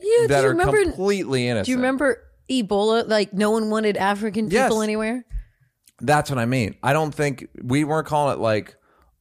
yeah, 0.00 0.02
do 0.22 0.28
that 0.28 0.40
you 0.42 0.46
are 0.46 0.50
remember? 0.50 0.82
completely 0.82 1.48
innocent. 1.48 1.66
do 1.66 1.70
you 1.72 1.76
remember 1.78 2.22
Ebola? 2.50 3.08
Like 3.08 3.32
no 3.32 3.50
one 3.50 3.68
wanted 3.70 3.96
African 3.96 4.50
Yes. 4.50 4.68
people 4.68 4.82
anywhere. 4.82 5.24
That's 6.00 6.30
what 6.30 6.38
I 6.38 6.46
mean. 6.46 6.76
I 6.82 6.92
don't 6.92 7.12
think 7.14 7.48
we 7.62 7.82
weren't 7.84 8.06
calling 8.06 8.34
it 8.36 8.40
like 8.40 8.76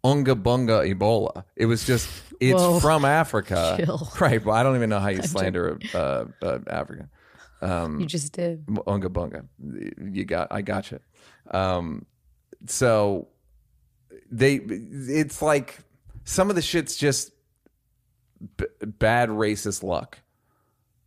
unga 0.07 0.35
bunga 0.35 0.93
Ebola. 0.93 1.43
It 1.55 1.65
was 1.65 1.85
just 1.85 2.09
it's 2.39 2.59
Whoa. 2.59 2.79
from 2.79 3.05
Africa, 3.05 3.75
Chill. 3.77 4.11
right? 4.19 4.43
Well, 4.43 4.55
I 4.55 4.63
don't 4.63 4.75
even 4.75 4.89
know 4.89 4.99
how 4.99 5.09
you 5.09 5.23
slander 5.23 5.79
uh, 5.93 6.25
uh, 6.41 6.59
Africa. 6.67 7.09
you 7.61 8.05
just 8.05 8.33
did. 8.33 8.65
Unga 8.85 9.09
bunga. 9.09 9.47
You 10.11 10.25
got. 10.25 10.47
I 10.51 10.61
got 10.61 10.91
you. 10.91 10.99
Um, 11.51 12.05
so 12.67 13.27
they. 14.31 14.55
It's 14.55 15.41
like 15.41 15.79
some 16.23 16.49
of 16.49 16.55
the 16.55 16.61
shit's 16.61 16.95
just 16.95 17.31
b- 18.57 18.65
bad 18.81 19.29
racist 19.29 19.83
luck. 19.83 20.19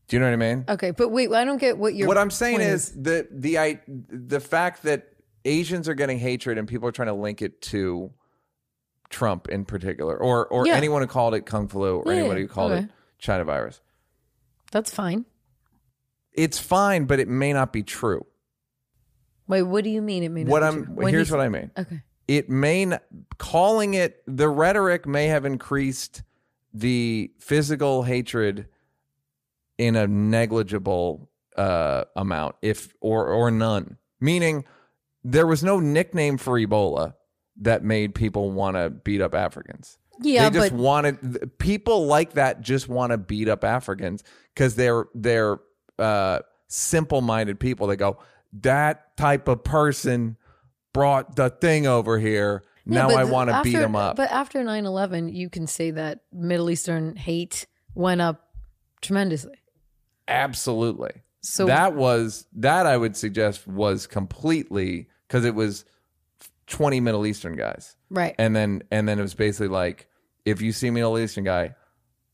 Do 0.09 0.17
you 0.17 0.21
know 0.21 0.27
what 0.27 0.33
I 0.33 0.37
mean? 0.37 0.65
Okay, 0.69 0.91
but 0.91 1.11
wait, 1.11 1.33
I 1.33 1.45
don't 1.45 1.59
get 1.59 1.79
what 1.79 1.95
you're. 1.95 2.09
what 2.09 2.19
I'm 2.19 2.33
saying 2.33 2.61
is, 2.61 2.91
the 2.91 3.29
the 3.31 3.59
I 3.59 3.81
the 3.87 4.41
fact 4.41 4.83
that 4.83 5.07
Asians 5.45 5.89
are 5.89 5.95
getting 5.95 6.19
hatred 6.19 6.59
and 6.59 6.67
people 6.67 6.89
are 6.89 6.93
trying 6.93 7.09
to 7.09 7.15
link 7.15 7.43
it 7.43 7.63
to 7.63 8.11
Trump 9.11 9.49
in 9.49 9.65
particular, 9.65 10.17
or 10.17 10.47
or 10.49 10.67
Yeah. 10.67 10.77
anyone 10.77 11.03
who 11.03 11.09
called 11.09 11.35
it 11.35 11.45
Kung 11.47 11.69
Flu, 11.69 11.99
or 12.01 12.13
Yeah, 12.13 12.21
anybody 12.21 12.43
who 12.43 12.49
called 12.49 12.73
okay. 12.73 12.85
it 12.85 12.91
China 13.19 13.45
virus. 13.45 13.81
that's 14.73 14.91
fine. 14.95 15.25
It's 16.33 16.59
fine, 16.61 17.05
but 17.07 17.19
it 17.19 17.27
may 17.29 17.53
not 17.53 17.73
be 17.73 17.83
true. 17.83 18.25
Wait, 19.49 19.63
what 19.63 19.83
do 19.83 19.91
you 19.91 20.01
mean? 20.01 20.23
It 20.23 20.29
may 20.29 20.45
not 20.45 20.51
What 20.51 20.61
be 20.61 20.67
I'm 20.67 20.85
true? 20.97 21.07
Here's 21.07 21.29
he- 21.29 21.35
what 21.35 21.41
I 21.41 21.49
mean. 21.49 21.71
Okay. 21.77 22.03
It 22.29 22.49
may 22.49 22.85
not, 22.85 23.03
calling 23.39 23.95
it 23.95 24.23
the 24.29 24.49
rhetoric 24.49 25.07
may 25.09 25.27
have 25.27 25.45
increased 25.45 26.23
the 26.73 27.33
physical 27.41 28.05
hatred 28.05 28.69
in 29.77 29.97
a 29.97 30.07
negligible 30.07 31.29
uh, 31.57 32.05
amount, 32.15 32.55
if 32.63 32.95
or 33.01 33.27
or 33.27 33.51
none. 33.51 33.97
Meaning, 34.21 34.65
there 35.25 35.49
was 35.49 35.65
no 35.65 35.81
nickname 35.81 36.39
for 36.39 36.53
Ebola 36.61 37.15
that 37.59 37.85
made 37.85 38.15
people 38.15 38.51
want 38.51 38.77
to 38.77 38.91
beat 38.91 39.21
up 39.21 39.35
Africans. 39.35 39.99
Yeah, 40.23 40.49
they 40.49 40.59
just 40.59 40.73
but 40.73 40.79
wanted 40.79 41.59
people 41.59 42.07
like 42.07 42.35
that 42.35 42.61
just 42.61 42.89
want 42.89 43.13
to 43.13 43.19
beat 43.19 43.49
up 43.49 43.65
Africans 43.65 44.23
because 44.55 44.75
they're 44.75 45.07
they're 45.15 45.59
uh, 45.99 46.41
simple-minded 46.69 47.59
people. 47.59 47.87
They 47.87 47.97
go, 47.97 48.19
that 48.61 49.17
type 49.17 49.49
of 49.49 49.65
person 49.65 50.37
brought 50.93 51.37
the 51.37 51.51
thing 51.51 51.87
over 51.87 52.19
here. 52.19 52.65
Yeah, 52.87 53.07
Now 53.07 53.11
I 53.11 53.25
want 53.25 53.51
to 53.51 53.61
beat 53.63 53.77
them 53.77 53.95
up. 53.95 54.17
But 54.17 54.31
after 54.31 54.61
9-11, 54.61 55.35
you 55.35 55.49
can 55.51 55.67
say 55.67 55.91
that 55.93 56.21
Middle 56.33 56.71
Eastern 56.71 57.15
hate 57.17 57.67
went 57.95 58.21
up 58.21 58.49
tremendously. 59.01 59.57
Absolutely. 60.27 61.23
So 61.43 61.67
that 61.67 61.95
was 61.95 62.47
that 62.57 62.87
I 62.87 62.97
would 62.97 63.17
suggest 63.17 63.67
was 63.67 64.07
completely 64.07 65.09
because 65.27 65.45
it 65.45 65.55
was 65.55 65.85
twenty 66.71 67.01
Middle 67.01 67.27
Eastern 67.27 67.55
guys, 67.57 67.97
right, 68.09 68.35
and 68.39 68.57
then 68.57 68.83
and 68.91 69.07
then 69.07 69.19
it 69.19 69.23
was 69.23 69.35
basically 69.35 69.69
like 69.69 70.07
if 70.47 70.63
you 70.63 70.73
see 70.73 70.89
a 70.89 70.93
Middle 70.93 71.19
Eastern 71.19 71.45
guy, 71.45 71.75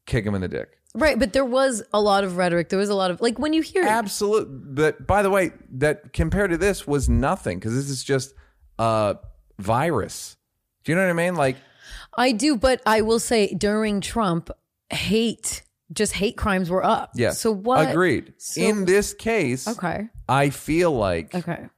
kick 0.06 0.24
him 0.24 0.34
in 0.36 0.40
the 0.40 0.48
dick. 0.48 0.78
right. 0.94 1.18
But 1.18 1.32
there 1.32 1.44
was 1.44 1.82
a 1.92 2.00
lot 2.00 2.22
of 2.22 2.36
rhetoric. 2.36 2.68
There 2.68 2.78
was 2.78 2.88
a 2.88 2.94
lot 2.94 3.10
of 3.10 3.20
like 3.20 3.38
when 3.38 3.52
you 3.52 3.62
hear 3.62 3.82
Absolute. 3.82 4.46
But 4.76 5.06
by 5.06 5.22
the 5.22 5.30
way, 5.30 5.50
that 5.72 6.12
compared 6.12 6.50
to 6.52 6.56
this 6.56 6.86
was 6.86 7.08
nothing 7.08 7.58
because 7.58 7.74
this 7.74 7.90
is 7.90 8.04
just 8.04 8.32
a 8.78 9.16
virus. 9.58 10.36
Do 10.84 10.92
you 10.92 10.96
know 10.96 11.02
what 11.04 11.10
I 11.10 11.14
mean? 11.14 11.34
Like 11.34 11.56
I 12.16 12.32
do, 12.32 12.56
but 12.56 12.80
I 12.86 13.00
will 13.02 13.18
say 13.18 13.52
during 13.54 14.00
Trump, 14.00 14.50
hate 14.90 15.62
just 15.92 16.12
hate 16.12 16.36
crimes 16.36 16.68
were 16.70 16.84
up. 16.84 17.12
yeah. 17.14 17.30
So 17.30 17.52
what? 17.52 17.88
Agreed. 17.90 18.34
So- 18.38 18.60
in 18.60 18.84
this 18.86 19.14
case, 19.14 19.68
Okay. 19.68 20.08
I 20.28 20.50
feel 20.50 20.90
like 20.92 21.32
Okay. 21.34 21.68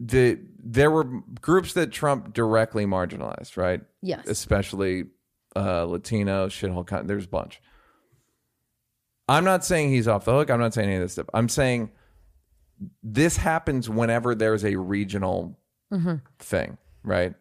The 0.00 0.38
there 0.62 0.90
were 0.90 1.04
groups 1.40 1.72
that 1.74 1.90
Trump 1.92 2.32
directly 2.34 2.84
marginalized, 2.86 3.56
right? 3.56 3.80
Yes. 4.02 4.26
especially 4.28 5.06
uh, 5.56 5.84
Latino 5.84 6.46
shithole. 6.48 6.86
Con- 6.86 7.06
there's 7.06 7.24
a 7.24 7.28
bunch. 7.28 7.60
I'm 9.28 9.44
not 9.44 9.64
saying 9.64 9.90
he's 9.90 10.08
off 10.08 10.24
the 10.24 10.32
hook. 10.32 10.50
I'm 10.50 10.60
not 10.60 10.72
saying 10.74 10.88
any 10.88 10.96
of 10.96 11.02
this 11.02 11.12
stuff. 11.12 11.26
I'm 11.34 11.48
saying 11.48 11.90
this 13.02 13.36
happens 13.36 13.88
whenever 13.90 14.34
there's 14.34 14.64
a 14.64 14.76
regional 14.76 15.58
Mm-hmm. 15.92 16.16
thing, 16.38 16.76
right? 17.02 17.34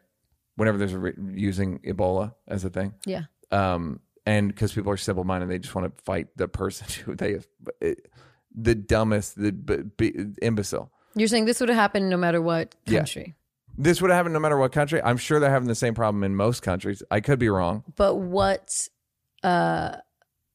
Whenever 0.55 0.77
there's 0.77 0.93
a 0.93 0.99
re- 0.99 1.13
using 1.33 1.79
Ebola 1.79 2.33
as 2.47 2.63
a 2.63 2.69
thing, 2.69 2.93
Yeah. 3.05 3.23
um, 3.51 3.99
and 4.25 4.47
because 4.47 4.71
people 4.71 4.89
are 4.89 4.95
simple 4.97 5.25
minded, 5.25 5.49
they 5.49 5.59
just 5.59 5.75
want 5.75 5.93
to 5.95 6.03
fight 6.03 6.27
the 6.37 6.47
person 6.47 6.87
who 7.05 7.13
they 7.15 7.39
it, 7.81 8.09
the 8.55 8.73
dumbest, 8.73 9.35
the 9.37 9.51
b- 9.51 9.83
b- 9.97 10.15
imbecile. 10.41 10.89
You're 11.17 11.27
saying 11.27 11.45
this 11.45 11.59
would 11.59 11.69
have 11.69 11.77
happened 11.77 12.09
no 12.09 12.17
matter 12.17 12.41
what 12.41 12.75
Yeah. 12.85 12.99
country. 12.99 13.35
This 13.77 14.01
would 14.01 14.09
have 14.09 14.17
happened 14.17 14.33
no 14.33 14.39
matter 14.39 14.57
what 14.57 14.71
country. 14.71 15.01
I'm 15.03 15.17
sure 15.17 15.39
they're 15.39 15.49
having 15.51 15.67
the 15.67 15.75
same 15.75 15.93
problem 15.93 16.23
in 16.23 16.35
most 16.35 16.61
countries. 16.61 17.03
I 17.11 17.19
could 17.19 17.37
be 17.39 17.49
wrong. 17.49 17.83
But 17.95 18.15
what 18.15 18.87
uh 19.43 19.97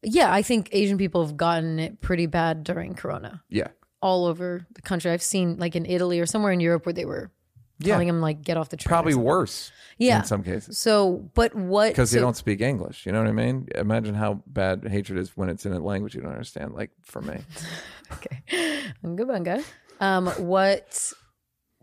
yeah, 0.03 0.33
I 0.33 0.43
think 0.43 0.69
Asian 0.73 0.99
people 0.99 1.25
have 1.25 1.37
gotten 1.37 1.79
it 1.79 2.01
pretty 2.01 2.27
bad 2.27 2.65
during 2.65 2.95
corona. 2.95 3.43
Yeah. 3.49 3.69
All 4.01 4.25
over 4.27 4.67
the 4.75 4.83
country. 4.83 5.13
I've 5.13 5.23
seen 5.23 5.57
like 5.59 5.77
in 5.77 5.87
Italy 5.87 6.19
or 6.19 6.27
somewhere 6.27 6.53
in 6.53 6.59
Europe 6.59 6.85
where 6.87 6.93
they 6.93 7.05
were 7.05 7.31
Yeah. 7.79 7.95
telling 7.95 8.09
them 8.09 8.21
like 8.21 8.43
get 8.43 8.57
off 8.57 8.69
the 8.71 8.77
train. 8.77 8.89
Probably 8.91 9.15
worse 9.15 9.71
Yeah. 9.99 10.19
in 10.19 10.25
some 10.25 10.43
cases 10.43 10.77
So, 10.79 11.31
but 11.35 11.55
what 11.55 11.91
because 11.91 12.11
so, 12.11 12.17
they 12.17 12.21
don't 12.21 12.37
speak 12.37 12.61
English. 12.61 13.07
You 13.07 13.13
know 13.13 13.21
what 13.21 13.29
I 13.29 13.33
mean? 13.33 13.69
Imagine 13.77 14.15
how 14.17 14.43
bad 14.49 14.85
hatred 14.89 15.19
is 15.21 15.37
when 15.37 15.49
it's 15.49 15.65
in 15.65 15.73
a 15.73 15.79
language 15.79 16.17
you 16.17 16.21
don't 16.23 16.33
understand. 16.33 16.75
Like 16.75 16.91
for 17.03 17.23
me, 17.23 17.39
Okay. 18.15 18.43
Guy. 19.45 19.63
Um, 20.03 20.27
what 20.27 21.13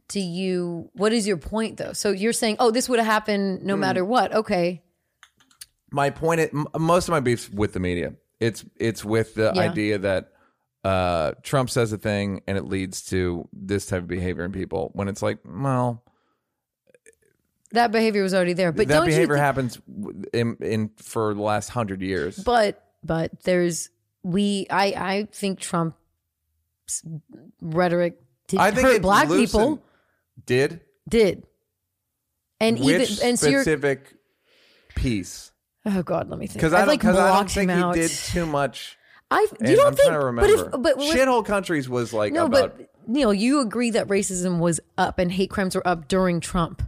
do 0.09 0.19
you? 0.19 0.89
What 0.93 1.13
is 1.13 1.25
your 1.27 1.37
point 1.37 1.77
though? 1.77 1.93
So 1.93 2.11
you're 2.11 2.33
saying, 2.33 2.57
oh, 2.59 2.69
this 2.71 2.89
would 2.89 2.99
have 2.99 3.05
happened 3.07 3.61
Hmm. 3.61 3.67
no 3.67 3.75
matter 3.77 4.03
what. 4.03 4.33
Okay. 4.33 4.81
my 5.91 6.09
point. 6.11 6.39
Is, 6.41 6.49
m- 6.53 6.67
most 6.77 7.07
of 7.07 7.11
my 7.13 7.19
beefs 7.19 7.49
with 7.49 7.73
the 7.73 7.79
media. 7.79 8.13
It's 8.39 8.63
it's 8.75 9.03
with 9.03 9.33
the 9.35 9.51
Yeah. 9.55 9.61
idea 9.61 9.97
that 9.99 10.31
uh, 10.83 11.31
Trump 11.43 11.69
says 11.69 11.91
a 11.91 11.97
thing 11.97 12.41
and 12.47 12.57
it 12.57 12.65
leads 12.65 13.01
to 13.07 13.47
this 13.51 13.85
type 13.87 14.01
of 14.03 14.07
behavior 14.07 14.45
in 14.45 14.51
people. 14.51 14.91
When 14.93 15.07
it's 15.09 15.21
like, 15.21 15.39
well, 15.45 16.03
That 17.71 17.91
behavior 17.91 18.23
was 18.23 18.33
already 18.33 18.53
there, 18.53 18.71
but 18.71 18.87
that 18.87 18.93
don't 18.93 19.05
behavior 19.05 19.35
you? 19.35 19.39
thi- 19.39 19.45
happens 19.45 19.77
w- 19.87 20.23
in, 20.33 20.55
in 20.61 20.89
for 20.97 21.33
the 21.33 21.41
last 21.41 21.69
hundred 21.69 22.01
years. 22.01 22.37
but 22.37 22.83
but 23.03 23.31
there's 23.43 23.89
we. 24.23 24.67
I 24.69 24.85
I 24.97 25.27
think 25.31 25.59
Trump's 25.59 25.95
rhetoric 27.61 28.15
did 28.47 28.59
I 28.59 28.71
think 28.71 28.87
hurt 28.87 29.01
black 29.01 29.27
people. 29.29 29.81
did 30.45 30.81
Did 31.07 31.43
and 32.59 32.79
which 32.79 33.11
even 33.11 33.27
and 33.27 33.39
so 33.39 33.47
specific 33.49 34.13
piece? 34.95 35.51
Oh 35.85 36.03
God, 36.03 36.29
let 36.29 36.39
me 36.39 36.47
think. 36.47 36.55
Because 36.55 36.73
I 36.73 36.85
don't, 36.85 37.03
I 37.05 37.37
don't 37.37 37.49
think 37.51 37.71
he 37.71 37.77
out. 37.77 37.95
did 37.95 38.11
too 38.11 38.45
much. 38.45 38.97
I 39.31 39.45
you 39.61 39.75
don't 39.75 39.87
I'm 39.87 39.95
think, 39.95 40.07
trying 40.09 40.13
to 40.13 40.19
but 40.19 40.25
remember. 40.25 40.65
if 40.65 40.71
but 40.83 40.97
what- 40.97 41.15
shithole 41.15 41.45
countries 41.45 41.87
was 41.87 42.11
like 42.13 42.33
No, 42.33 42.45
about 42.45 42.77
but 42.77 42.89
Neil, 43.07 43.33
you 43.33 43.61
agree 43.61 43.91
that 43.91 44.07
racism 44.07 44.59
was 44.59 44.79
up 44.97 45.19
and 45.19 45.31
hate 45.31 45.49
crimes 45.49 45.75
were 45.75 45.87
up 45.87 46.07
during 46.07 46.39
Trump 46.39 46.83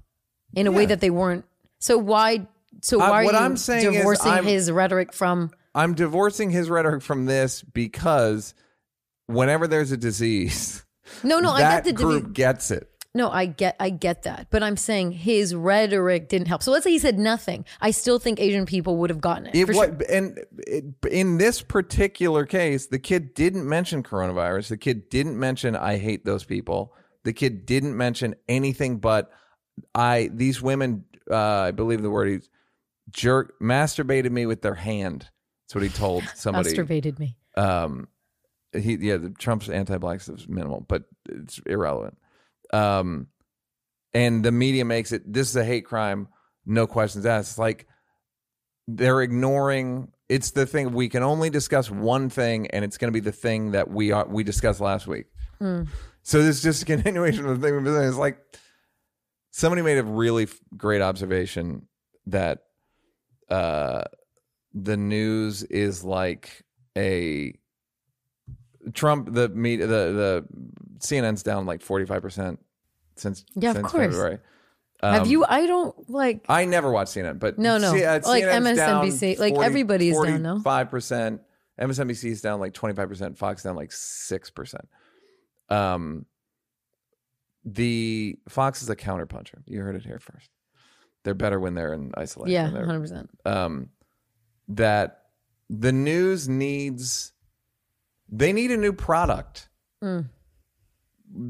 in 0.53 0.67
a 0.67 0.71
way 0.71 0.85
that 0.85 0.99
they 1.01 1.09
weren't. 1.09 1.45
So 1.79 1.97
why? 1.97 2.47
So 2.81 2.97
Uh, 3.01 3.09
why 3.09 3.23
what 3.25 3.35
are 3.35 3.39
you 3.39 3.45
I'm 3.45 3.57
saying 3.57 3.87
is 3.87 3.97
divorcing 3.97 4.31
I'm- 4.31 4.43
his 4.45 4.71
rhetoric 4.71 5.13
from? 5.13 5.51
I'm 5.73 5.93
divorcing 5.93 6.49
his 6.49 6.69
rhetoric 6.69 7.01
from 7.01 7.25
this 7.27 7.61
because 7.63 8.53
whenever 9.33 9.67
there's 9.67 9.91
a 9.91 9.97
disease, 9.97 10.83
No, 11.23 11.39
no, 11.39 11.51
I 11.51 11.61
that 11.61 11.83
get 11.83 11.83
the 11.85 11.93
group 11.93 12.23
divi- 12.23 12.33
gets 12.33 12.71
it. 12.71 12.89
no, 13.13 13.29
I 13.29 13.45
get, 13.45 13.75
I 13.79 13.89
get 13.89 14.23
that, 14.23 14.47
but 14.49 14.63
I'm 14.63 14.77
saying 14.77 15.11
his 15.11 15.53
rhetoric 15.53 16.29
didn't 16.29 16.47
help. 16.47 16.63
So 16.63 16.71
let's 16.71 16.83
say 16.85 16.91
he 16.91 16.99
said 16.99 17.19
nothing. 17.19 17.65
I 17.81 17.91
still 17.91 18.17
think 18.19 18.39
Asian 18.39 18.65
people 18.65 18.95
would 18.97 19.09
have 19.09 19.19
gotten 19.19 19.47
it. 19.47 19.55
It 19.55 19.65
for 19.65 19.73
sure. 19.73 19.97
and 20.09 20.39
it, 20.59 20.85
in 21.09 21.37
this 21.37 21.61
particular 21.61 22.45
case, 22.45 22.87
the 22.87 22.99
kid 22.99 23.33
didn't 23.33 23.67
mention 23.67 24.03
coronavirus. 24.03 24.69
The 24.69 24.77
kid 24.77 25.09
didn't 25.09 25.37
mention 25.37 25.75
I 25.75 25.97
hate 25.97 26.23
those 26.25 26.43
people. 26.45 26.93
The 27.23 27.33
kid 27.33 27.65
didn't 27.65 27.95
mention 27.97 28.35
anything 28.47 28.99
but 28.99 29.31
I 29.93 30.29
these 30.33 30.61
women. 30.61 31.03
Uh, 31.29 31.35
I 31.37 31.71
believe 31.71 32.01
the 32.01 32.09
word 32.09 32.29
he's 32.29 32.49
jerk 33.09 33.59
masturbated 33.61 34.31
me 34.31 34.45
with 34.45 34.61
their 34.61 34.75
hand. 34.75 35.27
That's 35.67 35.75
what 35.75 35.83
he 35.83 35.89
told 35.89 36.23
somebody. 36.35 36.71
Masturbated 36.73 37.19
me. 37.19 37.35
um 37.57 38.07
he 38.73 38.95
yeah 38.95 39.17
the 39.17 39.29
trump's 39.29 39.69
anti-black 39.69 40.21
stuff 40.21 40.37
is 40.37 40.47
minimal 40.47 40.85
but 40.87 41.03
it's 41.29 41.59
irrelevant. 41.65 42.17
Um 42.73 43.27
and 44.13 44.43
the 44.43 44.51
media 44.51 44.85
makes 44.85 45.11
it 45.11 45.31
this 45.31 45.49
is 45.49 45.55
a 45.55 45.63
hate 45.65 45.85
crime 45.85 46.27
no 46.65 46.85
questions 46.87 47.25
asked. 47.25 47.51
It's 47.51 47.57
like 47.59 47.87
they're 48.87 49.21
ignoring 49.21 50.11
it's 50.29 50.51
the 50.51 50.65
thing 50.65 50.93
we 50.93 51.09
can 51.09 51.23
only 51.23 51.49
discuss 51.49 51.89
one 51.91 52.29
thing 52.29 52.67
and 52.67 52.85
it's 52.85 52.97
going 52.97 53.09
to 53.09 53.13
be 53.13 53.19
the 53.19 53.31
thing 53.33 53.71
that 53.71 53.89
we 53.89 54.11
are 54.11 54.25
we 54.27 54.43
discussed 54.43 54.79
last 54.79 55.07
week. 55.07 55.25
So 56.23 56.41
this 56.41 56.57
is 56.57 56.63
just 56.63 56.83
a 56.83 56.85
continuation 56.85 57.45
of 57.45 57.59
the 57.59 57.67
thing 57.67 57.75
we've 57.75 57.83
been 57.83 57.93
saying. 57.95 58.09
It's 58.09 58.17
like 58.17 58.37
somebody 59.51 59.81
made 59.81 59.97
a 59.97 60.03
really 60.03 60.43
f- 60.43 60.57
great 60.77 61.01
observation 61.01 61.87
that 62.27 62.59
uh 63.49 64.03
the 64.73 64.95
news 64.97 65.63
is 65.63 66.03
like 66.03 66.63
a 66.97 67.53
Trump 68.93 69.33
the 69.33 69.49
media 69.49 69.87
the 69.87 69.93
the 69.95 70.45
CNN's 70.99 71.43
down 71.43 71.65
like 71.65 71.81
forty 71.81 72.05
five 72.05 72.21
percent 72.21 72.59
since 73.15 73.43
Yeah, 73.55 73.71
of 73.71 73.83
course. 73.83 74.05
February. 74.07 74.39
Have 75.01 75.23
Um, 75.23 75.27
you? 75.29 75.43
I 75.47 75.65
don't 75.65 76.09
like. 76.09 76.45
I 76.47 76.65
never 76.65 76.91
watch 76.91 77.07
CNN, 77.07 77.39
but 77.39 77.57
No, 77.57 77.77
no. 77.79 77.91
C- 77.93 78.03
uh, 78.03 78.19
Like 78.23 78.43
MSNBC, 78.43 79.39
like, 79.39 79.55
everybody's 79.55 80.15
down, 80.19 80.41
no? 80.43 80.59
Five 80.61 80.89
percent. 80.91 81.41
MSNBC 81.79 82.25
is 82.29 82.41
down 82.41 82.59
like 82.59 82.73
twenty 82.73 82.93
five 82.95 83.09
percent. 83.09 83.37
Fox 83.37 83.63
down 83.63 83.75
like 83.75 83.91
six 83.91 84.49
percent. 84.51 84.87
Um, 85.69 86.25
the 87.65 88.37
Fox 88.49 88.81
is 88.81 88.89
a 88.89 88.95
counterpuncher. 88.95 89.61
You 89.65 89.81
heard 89.81 89.95
it 89.95 90.03
here 90.03 90.19
first. 90.19 90.49
They're 91.23 91.33
better 91.35 91.59
when 91.59 91.75
they're 91.75 91.93
in 91.93 92.11
isolation. 92.17 92.53
Yeah, 92.53 92.69
hundred 92.69 93.01
percent. 93.01 93.29
um, 93.45 93.89
that 94.69 95.25
the 95.69 95.91
news 95.91 96.49
needs 96.49 97.33
They 98.31 98.53
need 98.53 98.71
a 98.71 98.77
new 98.77 98.93
product. 98.93 99.67
Mm. 100.03 100.29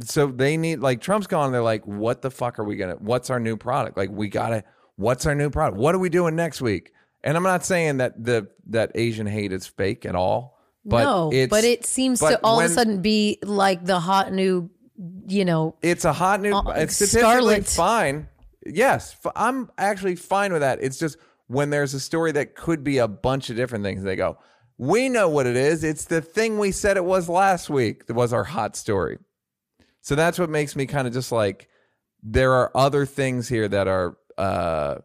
So 0.03 0.27
they 0.27 0.57
need 0.57 0.79
like 0.79 1.01
Trump's 1.01 1.27
gone. 1.27 1.51
They're 1.51 1.61
like, 1.63 1.85
what 1.87 2.21
the 2.21 2.29
fuck 2.31 2.59
are 2.59 2.63
we 2.63 2.75
gonna? 2.75 2.95
What's 2.99 3.29
our 3.29 3.39
new 3.39 3.57
product? 3.57 3.97
Like 3.97 4.09
we 4.11 4.27
gotta. 4.29 4.63
What's 4.97 5.25
our 5.25 5.33
new 5.33 5.49
product? 5.49 5.77
What 5.79 5.95
are 5.95 5.99
we 5.99 6.09
doing 6.09 6.35
next 6.35 6.61
week? 6.61 6.91
And 7.23 7.35
I'm 7.35 7.43
not 7.43 7.65
saying 7.65 7.97
that 7.97 8.23
the 8.23 8.47
that 8.67 8.91
Asian 8.95 9.25
hate 9.25 9.51
is 9.51 9.65
fake 9.65 10.05
at 10.05 10.15
all. 10.15 10.59
But 10.85 11.03
no, 11.03 11.47
but 11.49 11.63
it 11.63 11.85
seems 11.85 12.19
to 12.19 12.39
all 12.43 12.57
when- 12.57 12.65
of 12.65 12.71
a 12.71 12.73
sudden 12.73 13.01
be 13.01 13.37
like 13.43 13.85
the 13.85 13.99
hot 13.99 14.31
new, 14.33 14.69
you 15.27 15.45
know, 15.45 15.75
It's 15.83 16.05
a 16.05 16.13
hot 16.13 16.41
new. 16.41 16.53
Uh, 16.55 16.73
it's 16.77 16.95
statistically 16.95 17.21
Scarlet. 17.21 17.67
fine. 17.67 18.27
Yes, 18.65 19.15
I'm 19.35 19.69
actually 19.77 20.15
fine 20.15 20.53
with 20.53 20.61
that. 20.61 20.79
It's 20.81 20.97
just 20.97 21.17
when 21.47 21.69
there's 21.69 21.93
a 21.93 21.99
story 21.99 22.31
that 22.33 22.55
could 22.55 22.83
be 22.83 22.97
a 22.99 23.07
bunch 23.07 23.49
of 23.51 23.55
different 23.55 23.83
things, 23.83 24.03
they 24.03 24.15
go, 24.15 24.37
"We 24.81 25.09
know 25.09 25.29
what 25.29 25.45
it 25.45 25.55
is. 25.55 25.83
It's 25.83 26.05
the 26.05 26.21
thing 26.21 26.57
we 26.57 26.71
said 26.71 26.97
it 26.97 27.05
was 27.05 27.29
last 27.29 27.69
week. 27.69 28.07
That 28.07 28.15
was 28.15 28.33
our 28.33 28.43
hot 28.43 28.75
story." 28.75 29.19
So 30.01 30.15
that's 30.15 30.39
what 30.39 30.49
makes 30.49 30.75
me 30.75 30.87
kind 30.87 31.07
of 31.07 31.13
just 31.13 31.31
like 31.31 31.69
there 32.23 32.53
are 32.53 32.75
other 32.75 33.05
things 33.05 33.47
here 33.47 33.67
that 33.67 33.87
are 33.87 34.17
uh 34.37 34.95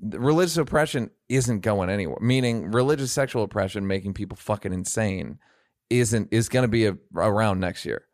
religious 0.00 0.56
oppression 0.56 1.10
isn't 1.28 1.60
going 1.60 1.90
anywhere. 1.90 2.18
Meaning 2.20 2.70
religious 2.70 3.10
sexual 3.10 3.42
oppression 3.42 3.88
making 3.88 4.14
people 4.14 4.36
fucking 4.36 4.72
insane 4.72 5.40
isn't 5.90 6.28
is 6.30 6.48
going 6.48 6.62
to 6.62 6.68
be 6.68 6.86
a, 6.86 6.96
around 7.16 7.58
next 7.58 7.84
year. 7.84 8.04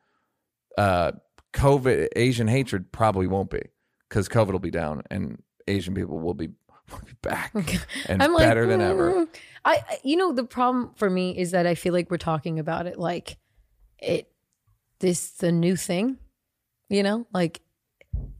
Uh 0.78 1.12
COVID 1.52 2.08
Asian 2.16 2.48
hatred 2.48 2.90
probably 2.90 3.26
won't 3.26 3.50
be 3.50 3.60
cuz 4.08 4.28
COVID 4.30 4.52
will 4.52 4.58
be 4.58 4.70
down 4.70 5.02
and 5.10 5.42
Asian 5.68 5.94
people 5.94 6.18
will 6.18 6.34
be, 6.34 6.48
will 6.90 7.00
be 7.04 7.12
back 7.20 7.52
and 8.06 8.22
I'm 8.22 8.32
like 8.32 8.42
better 8.42 8.66
than 8.66 8.80
ever. 8.80 9.26
I, 9.64 9.82
you 10.02 10.16
know, 10.16 10.32
the 10.32 10.44
problem 10.44 10.90
for 10.96 11.08
me 11.08 11.36
is 11.38 11.52
that 11.52 11.66
I 11.66 11.74
feel 11.74 11.92
like 11.94 12.10
we're 12.10 12.18
talking 12.18 12.58
about 12.58 12.86
it 12.86 12.98
like 12.98 13.38
it, 13.98 14.30
this 14.98 15.30
the 15.30 15.50
new 15.52 15.76
thing, 15.76 16.18
you 16.88 17.02
know, 17.02 17.26
like 17.32 17.60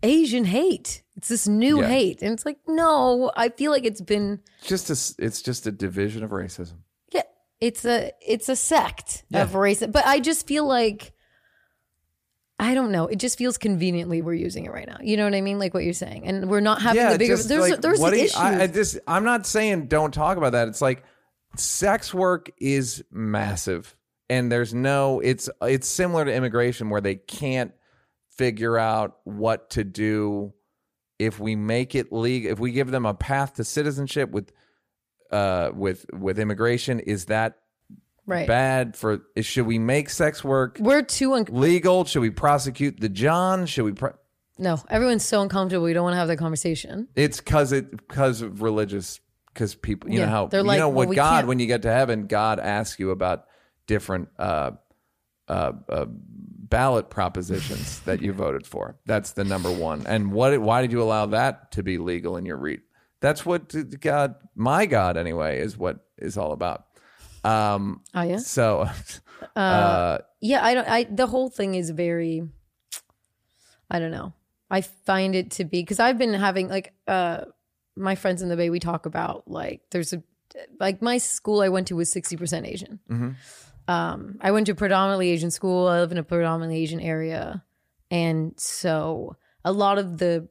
Asian 0.02 0.44
hate. 0.44 1.02
It's 1.16 1.28
this 1.28 1.46
new 1.48 1.80
Yeah. 1.80 1.88
hate, 1.88 2.22
and 2.22 2.32
it's 2.32 2.44
like 2.44 2.58
no, 2.66 3.30
I 3.37 3.48
feel 3.48 3.70
like 3.72 3.84
it's 3.84 4.00
been 4.00 4.40
just 4.62 4.90
a 4.90 5.24
it's 5.24 5.40
just 5.42 5.66
a 5.66 5.72
division 5.72 6.22
of 6.24 6.30
racism. 6.30 6.74
yeah, 7.12 7.22
it's 7.60 7.84
a 7.84 8.12
it's 8.20 8.48
a 8.48 8.56
sect 8.56 9.24
Yeah. 9.30 9.42
of 9.42 9.50
racism. 9.52 9.92
but 9.92 10.04
I 10.06 10.20
just 10.20 10.46
feel 10.46 10.66
like. 10.66 11.12
I 12.56 12.74
don't 12.74 12.92
know. 12.92 13.08
It 13.08 13.16
just 13.16 13.37
feels 13.37 13.58
conveniently 13.58 14.22
we're 14.22 14.32
using 14.34 14.64
it 14.64 14.70
right 14.72 14.87
now. 14.87 14.98
You 15.02 15.16
know 15.16 15.24
what 15.24 15.34
I 15.34 15.40
mean? 15.40 15.58
Like 15.58 15.74
what 15.74 15.82
you're 15.82 15.92
saying, 15.92 16.24
and 16.24 16.48
we're 16.48 16.60
not 16.60 16.80
having 16.80 17.02
the 17.10 17.18
bigger. 17.18 17.37
There's 17.37 17.68
like, 17.70 17.80
there's 17.80 17.98
what 17.98 18.10
the 18.10 18.16
do 18.16 18.20
you- 18.22 18.26
issue. 18.26 18.38
I, 18.38 18.62
I 18.62 18.66
just 18.68 18.98
I'm 19.08 19.24
not 19.24 19.44
saying 19.44 19.87
don't 19.88 20.14
talk 20.14 20.37
about 20.37 20.52
that. 20.52 20.68
It's 20.68 20.80
like 20.80 21.02
sex 21.57 22.12
work 22.12 22.51
is 22.59 23.05
massive, 23.11 23.97
and 24.29 24.51
there's 24.51 24.75
no. 24.75 25.21
It's 25.21 25.49
it's 25.62 25.88
similar 25.88 26.25
to 26.25 26.33
immigration 26.35 26.90
where 26.90 27.01
they 27.01 27.17
can't 27.17 27.73
figure 28.31 28.77
out 28.79 29.19
what 29.25 29.71
to 29.71 29.85
do 29.85 30.53
if 31.19 31.38
we 31.38 31.57
make 31.57 31.95
it 31.95 32.12
legal. 32.12 32.53
If 32.53 32.59
we 32.59 32.73
give 32.73 32.90
them 32.90 33.07
a 33.07 33.14
path 33.14 33.55
to 33.55 33.64
citizenship 33.64 34.31
with 34.31 34.53
uh 35.31 35.71
with 35.75 36.07
with 36.12 36.38
immigration, 36.38 37.01
is 37.01 37.27
that 37.27 37.59
right. 38.27 38.47
bad 38.47 38.97
for? 38.97 39.23
Should 39.40 39.67
we 39.67 39.79
make 39.79 40.11
sex 40.11 40.43
work 40.43 40.79
We're 40.81 41.03
too 41.03 41.35
un- 41.35 41.47
legal? 41.51 42.05
Should 42.05 42.23
we 42.23 42.31
prosecute 42.31 43.01
the 43.01 43.09
John? 43.09 43.67
Should 43.67 43.85
we? 43.85 43.93
Pro- 43.93 44.14
no. 44.59 44.79
Everyone's 44.88 45.25
so 45.25 45.43
uncomfortable. 45.43 45.85
We 45.85 45.93
don't 45.93 46.05
want 46.05 46.14
to 46.14 46.19
have 46.19 46.29
that 46.29 46.38
conversation. 46.38 47.09
It's 47.14 47.38
because 47.38 47.73
it 47.73 47.90
because 47.90 48.43
of 48.43 48.62
religious 48.62 49.21
because 49.55 49.75
people 49.75 50.11
you 50.11 50.19
Yeah, 50.19 50.27
know 50.27 50.31
how 50.33 50.47
they're 50.49 50.61
you 50.62 50.67
like, 50.67 50.79
know 50.79 50.88
well, 50.88 51.07
what 51.07 51.14
God 51.17 51.31
can't- 51.37 51.47
when 51.49 51.59
you 51.61 51.67
get 51.67 51.83
to 51.83 51.90
heaven 51.93 52.27
God 52.27 52.59
asks 52.61 52.99
you 52.99 53.11
about 53.11 53.47
different 53.87 54.29
uh, 54.38 54.73
uh, 55.49 55.73
uh, 55.88 56.07
ballot 56.09 57.09
propositions 57.11 58.01
that 58.07 58.21
you 58.23 58.33
voted 58.33 58.67
for. 58.67 58.97
That's 59.07 59.33
the 59.33 59.45
number 59.45 59.71
one. 59.71 60.07
And 60.07 60.33
what 60.33 60.59
why 60.61 60.83
did 60.83 60.90
you 60.93 61.03
allow 61.03 61.27
that 61.27 61.71
to 61.73 61.83
be 61.83 61.99
legal 61.99 62.37
in 62.37 62.45
your 62.47 62.57
read? 62.57 62.81
That's 63.21 63.47
what 63.47 63.73
God, 64.01 64.35
my 64.55 64.85
God, 64.87 65.17
anyway, 65.17 65.61
is 65.61 65.79
what 65.79 65.99
is 66.19 66.37
all 66.37 66.53
about. 66.53 66.85
Um, 67.45 68.03
Oh 68.14 68.23
yeah. 68.23 68.38
so, 68.38 68.88
uh, 69.57 70.19
Yeah, 70.40 70.64
I 70.64 70.75
don't 70.75 70.88
I 70.88 71.05
the 71.05 71.27
whole 71.27 71.49
thing 71.51 71.75
is 71.75 71.90
very 71.90 72.43
I 73.90 73.99
don't 73.99 74.11
know. 74.11 74.33
I 74.71 74.81
find 74.81 75.35
it 75.35 75.53
to 75.53 75.64
be 75.64 75.83
because 75.83 76.01
I've 76.01 76.19
been 76.19 76.33
having 76.35 76.69
like 76.69 76.95
uh 77.07 77.45
my 77.96 78.14
friends 78.14 78.42
in 78.42 78.48
the 78.48 78.57
Bay 78.57 78.70
we 78.70 78.80
talk 78.80 79.07
about 79.07 79.48
like 79.48 79.83
there's 79.90 80.12
a 80.12 80.22
like 80.80 81.02
my 81.02 81.18
school 81.18 81.61
I 81.61 81.68
went 81.68 81.88
to 81.88 81.96
was 81.96 82.12
60% 82.12 82.66
Asian. 82.66 83.00
Um 83.88 84.38
I 84.40 84.50
went 84.50 84.66
to 84.66 84.72
a 84.72 84.74
predominantly 84.74 85.30
Asian 85.30 85.50
school. 85.50 85.88
I 85.88 86.00
live 86.00 86.12
in 86.12 86.18
a 86.18 86.22
predominantly 86.24 86.78
Asian 86.83 87.00
area. 87.00 87.64
And 88.11 88.54
so 88.59 89.37
a 89.64 89.72
lot 89.72 89.98
of 89.98 90.18
the 90.18 90.48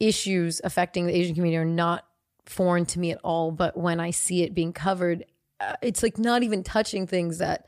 issues 0.00 0.60
affecting 0.64 1.06
the 1.06 1.16
Asian 1.16 1.34
community 1.34 1.56
are 1.58 1.64
not 1.64 2.04
foreign 2.46 2.84
to 2.86 2.98
me 2.98 3.10
at 3.10 3.18
all, 3.24 3.50
but 3.52 3.76
when 3.76 4.00
I 4.00 4.10
see 4.10 4.42
it 4.42 4.54
being 4.54 4.72
covered 4.72 5.24
uh, 5.60 5.74
it's 5.82 6.02
like 6.02 6.18
not 6.18 6.42
even 6.42 6.64
touching 6.64 7.06
things 7.06 7.38
that 7.38 7.64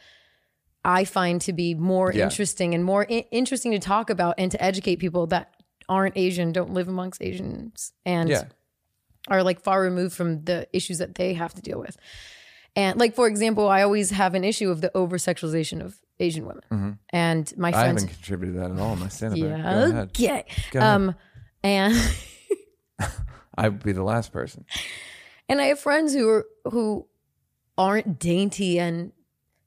I 0.85 1.05
find 1.05 1.41
to 1.43 1.53
be 1.53 1.75
more 1.75 2.13
Yeah. 2.13 2.25
interesting 2.25 2.75
and 2.75 2.85
more 2.85 3.07
I- 3.09 3.27
interesting 3.31 3.71
to 3.73 3.79
talk 3.79 4.11
about 4.11 4.35
and 4.39 4.51
to 4.51 4.63
educate 4.63 4.97
people 4.97 5.29
that 5.29 5.55
aren't 5.89 6.17
Asian, 6.17 6.51
don't 6.51 6.73
live 6.75 6.89
amongst 6.89 7.23
Asians, 7.23 7.93
and 8.05 8.29
yeah, 8.29 8.45
are 9.29 9.43
like 9.43 9.61
far 9.61 9.83
removed 9.83 10.15
from 10.15 10.45
the 10.45 10.69
issues 10.73 10.99
that 10.99 11.15
they 11.15 11.35
have 11.35 11.55
to 11.55 11.63
deal 11.63 11.79
with. 11.79 11.97
And 12.75 12.99
like 12.99 13.15
for 13.15 13.27
example, 13.27 13.69
I 13.69 13.83
always 13.83 14.11
have 14.11 14.35
an 14.35 14.45
issue 14.45 14.71
of 14.71 14.81
the 14.81 14.95
over 14.97 15.17
sexualization 15.17 15.83
of 15.83 15.99
Asian 16.21 16.47
women, 16.47 16.99
and 17.11 17.53
my 17.57 17.71
Mm-hmm. 17.73 17.81
I 17.81 17.87
haven't 17.87 18.09
contributed 18.09 18.55
to 18.55 18.61
that 18.61 18.71
at 18.71 18.79
all 18.79 18.97
my. 18.97 19.09
Go 19.09 19.35
yeah, 19.35 20.01
okay, 20.03 20.45
Go 20.71 20.81
um, 20.81 21.15
and 21.63 21.95
I 23.59 23.69
would 23.69 23.83
be 23.83 23.93
the 23.93 24.03
last 24.03 24.33
person. 24.33 24.65
and 25.49 25.61
I 25.61 25.67
have 25.67 25.79
friends 25.81 26.13
who 26.15 26.29
are 26.29 26.47
who 26.65 27.07
aren't 27.79 28.19
dainty 28.19 28.79
and 28.79 29.13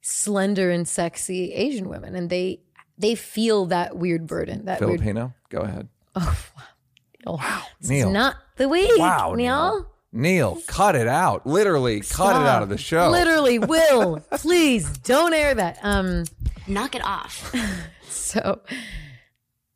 slender 0.02 0.70
and 0.72 0.88
sexy 0.88 1.54
Asian 1.54 1.90
women, 1.90 2.16
and 2.16 2.30
they 2.30 2.62
they 2.98 3.16
feel 3.16 3.66
that 3.68 3.96
weird 3.98 4.28
burden, 4.28 4.66
that 4.66 4.82
weird 4.82 5.00
Filipino, 5.00 5.34
go 5.50 5.60
ahead. 5.60 5.88
Wow. 6.16 6.34
This 7.26 7.90
Neil. 7.90 8.08
is 8.08 8.14
not 8.14 8.36
the 8.58 8.68
week. 8.70 8.92
Wow, 8.98 9.34
Neil. 9.36 9.86
Neil, 10.12 10.60
cut 10.68 10.96
it 10.96 11.08
out. 11.08 11.46
Literally, 11.46 12.02
cut 12.02 12.36
it 12.42 12.48
out 12.48 12.64
of 12.64 12.70
the 12.70 12.78
show. 12.78 13.10
Literally, 13.10 13.60
Will, 13.60 14.20
please 14.32 14.90
don't 15.00 15.34
air 15.34 15.54
that. 15.54 15.78
Um, 15.84 16.26
Knock 16.68 16.96
it 16.96 17.04
off. 17.04 17.54
so 18.10 18.62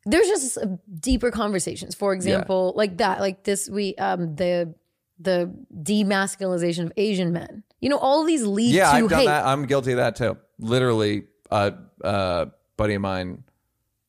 there's 0.06 0.26
just 0.26 0.58
deeper 1.00 1.30
conversations. 1.30 1.94
For 1.94 2.12
example, 2.12 2.72
like 2.76 2.96
that, 2.98 3.20
like 3.20 3.44
this 3.44 3.68
we 3.68 3.94
um 3.96 4.34
the 4.36 4.74
the 5.20 5.54
demasculinization 5.82 6.84
of 6.86 6.92
Asian 6.96 7.32
men. 7.32 7.62
You 7.80 7.88
know, 7.90 7.98
all 7.98 8.24
these 8.24 8.44
lead 8.44 8.74
Yeah, 8.74 8.90
to 8.90 8.96
I've 8.96 9.08
done 9.10 9.18
hate. 9.20 9.26
that. 9.26 9.46
I'm 9.46 9.66
guilty 9.66 9.92
of 9.92 9.98
that 9.98 10.16
too. 10.16 10.36
Literally, 10.58 11.24
uh, 11.50 11.72
uh, 12.02 12.46
buddy 12.76 12.94
of 12.94 13.02
mine, 13.02 13.44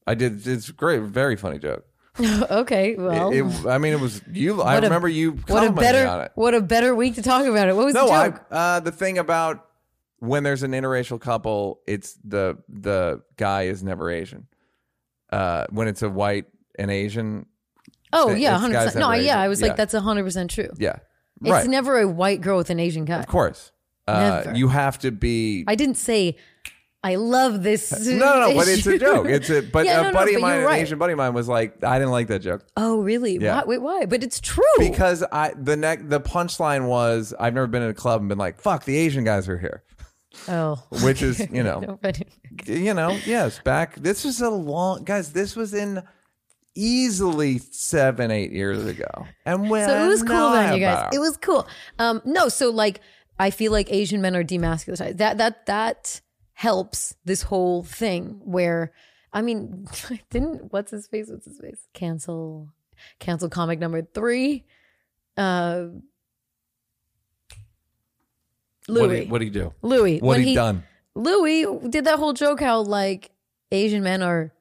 I 0.07 0.15
did. 0.15 0.47
It's 0.47 0.71
great, 0.71 1.01
very 1.01 1.35
funny 1.35 1.59
joke. 1.59 1.85
okay, 2.49 2.95
well, 2.95 3.31
It, 3.31 3.41
it- 3.45 3.65
I 3.67 3.77
mean, 3.77 3.93
it 3.93 3.99
was 3.99 4.21
you. 4.31 4.61
I 4.61 4.75
remember 4.79 5.07
you 5.07 5.31
what 5.31 5.41
a 5.63 5.67
commenting 5.67 5.75
better 5.75 6.07
on 6.07 6.21
it. 6.21 6.31
what 6.35 6.53
a 6.53 6.61
better 6.61 6.95
week 6.95 7.15
to 7.15 7.21
talk 7.21 7.45
about 7.45 7.67
it. 7.67 7.75
What 7.75 7.85
was 7.85 7.93
No, 7.95 8.07
the 8.07 8.13
I, 8.13 8.29
joke? 8.29 8.45
uh, 8.51 8.79
the 8.79 8.91
thing 8.91 9.17
about 9.17 9.65
when 10.19 10.43
there's 10.43 10.63
an 10.63 10.71
interracial 10.71 11.19
couple, 11.19 11.81
it's 11.87 12.17
the 12.23 12.57
the 12.69 13.21
guy 13.37 13.63
is 13.63 13.83
never 13.83 14.09
Asian. 14.09 14.47
Uh, 15.31 15.65
when 15.69 15.87
it's 15.87 16.01
a 16.01 16.09
white 16.09 16.45
and 16.79 16.89
Asian, 16.89 17.45
oh 18.13 18.29
it's 18.29 18.39
yeah, 18.39 18.51
guys 18.51 18.59
hundred 18.61 18.73
percent. 18.75 18.93
that 18.93 18.99
No, 19.01 19.07
were 19.09 19.15
yeah, 19.15 19.21
Asian. 19.21 19.37
I 19.39 19.47
was 19.49 19.61
Yeah. 19.61 19.67
like, 19.67 19.75
that's 19.77 19.93
hundred 19.93 20.23
percent 20.23 20.51
true. 20.51 20.69
yeah, 20.77 20.97
It's 21.41 21.51
right, 21.51 21.67
never 21.67 21.99
a 21.99 22.07
white 22.07 22.41
girl 22.41 22.57
with 22.57 22.69
an 22.69 22.79
Asian 22.79 23.05
guy. 23.05 23.19
of 23.19 23.27
course. 23.27 23.71
Uh, 24.07 24.43
Never. 24.45 24.57
you 24.57 24.67
have 24.67 24.99
to 24.99 25.11
be 25.11 25.63
I 25.67 25.73
didn't 25.75 25.95
say 25.97 26.37
I 27.05 27.15
love 27.17 27.61
this. 27.61 27.91
No, 28.07 28.15
no, 28.17 28.49
no, 28.49 28.55
but 28.55 28.67
it's 28.67 28.87
a 28.87 28.97
joke. 28.97 29.27
It's 29.27 29.51
a 29.51 29.61
but 29.71 29.85
Yeah, 29.85 29.99
a 29.99 30.03
no, 30.05 30.09
no, 30.09 30.13
buddy 30.13 30.31
but 30.31 30.37
of 30.37 30.41
mine, 30.41 30.59
you're 30.61 30.69
an. 30.71 30.79
Asian 30.79 30.97
buddy 30.97 31.13
of 31.13 31.17
mine, 31.17 31.35
was 31.35 31.47
like, 31.47 31.83
I 31.83 31.99
didn't 31.99 32.09
like 32.09 32.29
that 32.29 32.39
joke 32.39 32.65
Oh, 32.75 32.99
really? 32.99 33.37
Yeah. 33.37 33.57
Why? 33.59 33.63
Wait, 33.65 33.81
why? 33.83 34.05
But 34.07 34.23
it's 34.23 34.39
true. 34.39 34.63
because 34.79 35.23
I 35.31 35.53
the 35.55 35.77
neck 35.77 35.99
the 36.09 36.19
punchline 36.19 36.87
was 36.87 37.31
I've 37.39 37.53
never 37.53 37.67
been 37.67 37.83
in 37.83 37.91
a 37.91 37.93
club 37.93 38.21
and 38.21 38.29
been 38.29 38.39
like, 38.39 38.59
fuck, 38.59 38.85
the 38.85 38.97
Asian 38.97 39.23
guys 39.23 39.47
are 39.47 39.59
here, 39.59 39.83
oh, 40.47 40.83
which 41.03 41.21
is 41.21 41.47
you 41.51 41.61
know, 41.61 41.99
you 42.65 42.95
know, 42.95 43.11
yes, 43.27 43.59
back. 43.63 43.97
This 43.97 44.25
was 44.25 44.41
a 44.41 44.49
long 44.49 45.03
guys. 45.03 45.31
This 45.31 45.55
was 45.55 45.75
in 45.75 46.01
easily 46.73 47.59
seven, 47.59 48.31
eight 48.31 48.51
years 48.51 48.83
ago, 48.83 49.27
and 49.45 49.69
when 49.69 49.87
so 49.87 50.05
it 50.05 50.07
was 50.07 50.23
cool 50.23 50.49
then, 50.49 50.73
you 50.73 50.79
guys. 50.79 51.11
It 51.13 51.19
was 51.19 51.37
cool. 51.37 51.67
Um, 51.99 52.23
no, 52.25 52.49
so 52.49 52.71
like 52.71 52.99
I 53.37 53.51
feel 53.51 53.71
like 53.71 53.91
Asian 53.91 54.21
men 54.21 54.35
are 54.35 54.43
demasculinized. 54.43 55.17
That 55.17 55.37
that 55.37 55.67
that 55.67 56.21
helps 56.55 57.15
this 57.23 57.43
whole 57.43 57.83
thing. 57.83 58.41
Where 58.43 58.91
I 59.31 59.41
mean, 59.43 59.85
didn't 60.31 60.73
what's 60.73 60.91
his 60.91 61.07
face? 61.07 61.29
What's 61.29 61.45
his 61.45 61.59
face? 61.59 61.87
Cancel, 61.93 62.69
cancel 63.19 63.49
comic 63.49 63.77
number 63.77 64.01
three. 64.01 64.65
Uh, 65.37 65.87
Louis. 68.87 69.25
what 69.27 69.39
did 69.39 69.45
he 69.45 69.51
do? 69.51 69.73
Louis. 69.81 70.19
What 70.19 70.39
he, 70.39 70.55
done? 70.55 70.83
Louis 71.15 71.65
did 71.89 72.05
that 72.05 72.19
whole 72.19 72.33
joke 72.33 72.59
how 72.59 72.81
like 72.81 73.31
Asian 73.71 74.03
men 74.03 74.21
are 74.21 74.53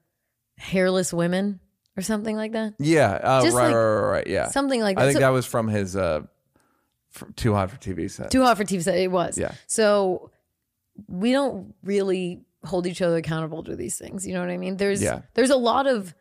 hairless 0.57 1.13
women 1.13 1.61
or 1.97 2.03
something 2.03 2.37
like 2.37 2.53
that. 2.53 2.75
Yeah, 2.79 3.13
uh, 3.13 3.29
right, 3.39 3.45
Just 3.45 3.57
right, 3.57 3.67
like 3.67 3.75
right, 3.75 4.01
right, 4.01 4.27
yeah. 4.27 4.49
Something 4.49 4.81
like 4.81 4.97
that. 4.97 5.03
I 5.03 5.07
think 5.07 5.17
So- 5.17 5.21
that 5.21 5.29
was 5.31 5.47
from 5.47 5.69
his 5.69 5.95
uh, 5.97 6.23
Too 7.37 7.53
Hot 7.55 7.71
for 7.71 7.77
TV 7.77 8.11
set. 8.11 8.31
Too 8.31 8.43
hot 8.43 8.57
for 8.57 8.65
TV 8.65 8.83
set. 8.83 8.97
It 8.99 9.11
was. 9.11 9.39
Yeah. 9.39 9.53
So 9.67 10.31
we 11.09 11.33
don't 11.33 11.75
really 11.83 12.43
hold 12.65 12.87
each 12.87 13.03
other 13.03 13.17
accountable 13.17 13.63
to 13.65 13.77
these 13.77 13.99
things. 13.99 14.27
You 14.27 14.35
know 14.35 14.41
what 14.41 14.51
I 14.51 14.57
mean? 14.57 14.77
There's 14.77 15.03
Yeah. 15.03 15.23
there's 15.35 15.51
a 15.51 15.57
lot 15.57 15.87
of 15.87 16.15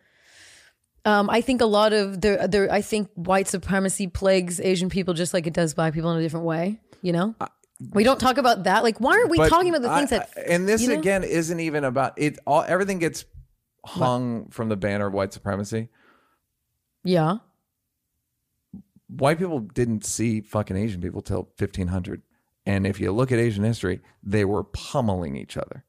um, 1.05 1.29
I 1.29 1.41
think 1.41 1.61
a 1.61 1.65
lot 1.65 1.91
of 1.93 2.21
there 2.21 2.47
there 2.47 2.71
I 2.71 2.81
think 2.81 3.09
white 3.15 3.47
supremacy 3.47 4.07
plagues 4.07 4.59
Asian 4.61 4.89
people 4.89 5.13
just 5.13 5.33
like 5.33 5.47
it 5.47 5.53
does 5.53 5.73
black 5.73 5.93
people 5.93 6.11
in 6.11 6.17
a 6.19 6.21
different 6.21 6.45
way. 6.45 6.79
You 7.01 7.11
know? 7.13 7.35
we 7.91 8.05
don't 8.05 8.19
talk 8.19 8.37
about 8.37 8.63
that. 8.63 8.81
Like, 8.83 8.99
why 9.01 9.11
aren't 9.17 9.29
we 9.29 9.37
talking 9.37 9.67
about 9.69 9.81
the 9.81 9.89
I- 9.91 9.97
things 9.97 10.09
that 10.11 10.29
I- 10.37 10.41
and 10.53 10.67
this 10.69 10.81
you 10.81 10.89
know? 10.89 10.99
again 10.99 11.23
isn't 11.25 11.59
even 11.59 11.83
about 11.83 12.13
it. 12.17 12.39
All 12.47 12.63
everything 12.65 12.99
gets 12.99 13.25
hung 13.85 14.47
from 14.51 14.69
the 14.69 14.77
banner 14.77 15.07
of 15.07 15.13
white 15.13 15.33
supremacy. 15.33 15.89
Yeah. 17.03 17.39
White 19.09 19.37
people 19.37 19.59
didn't 19.59 20.05
see 20.05 20.41
fucking 20.41 20.77
Asian 20.77 21.01
people 21.01 21.21
till 21.21 21.49
fifteen 21.57 21.87
hundred, 21.87 22.21
and 22.65 22.87
if 22.87 22.99
you 22.99 23.11
look 23.11 23.31
at 23.31 23.39
Asian 23.39 23.63
history, 23.63 24.01
they 24.23 24.45
were 24.45 24.63
pummeling 24.63 25.35
each 25.35 25.57
other. 25.57 25.83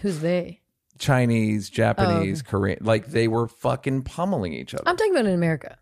Who's 0.00 0.20
they? 0.20 0.60
Chinese, 0.98 1.70
Japanese, 1.70 2.42
oh, 2.44 2.50
Korean, 2.50 2.78
like 2.80 3.06
they 3.06 3.28
were 3.28 3.48
fucking 3.48 4.02
pummeling 4.02 4.52
each 4.52 4.74
other. 4.74 4.84
I'm 4.86 4.96
talking 4.96 5.12
about 5.12 5.26
in 5.26 5.34
America. 5.34 5.78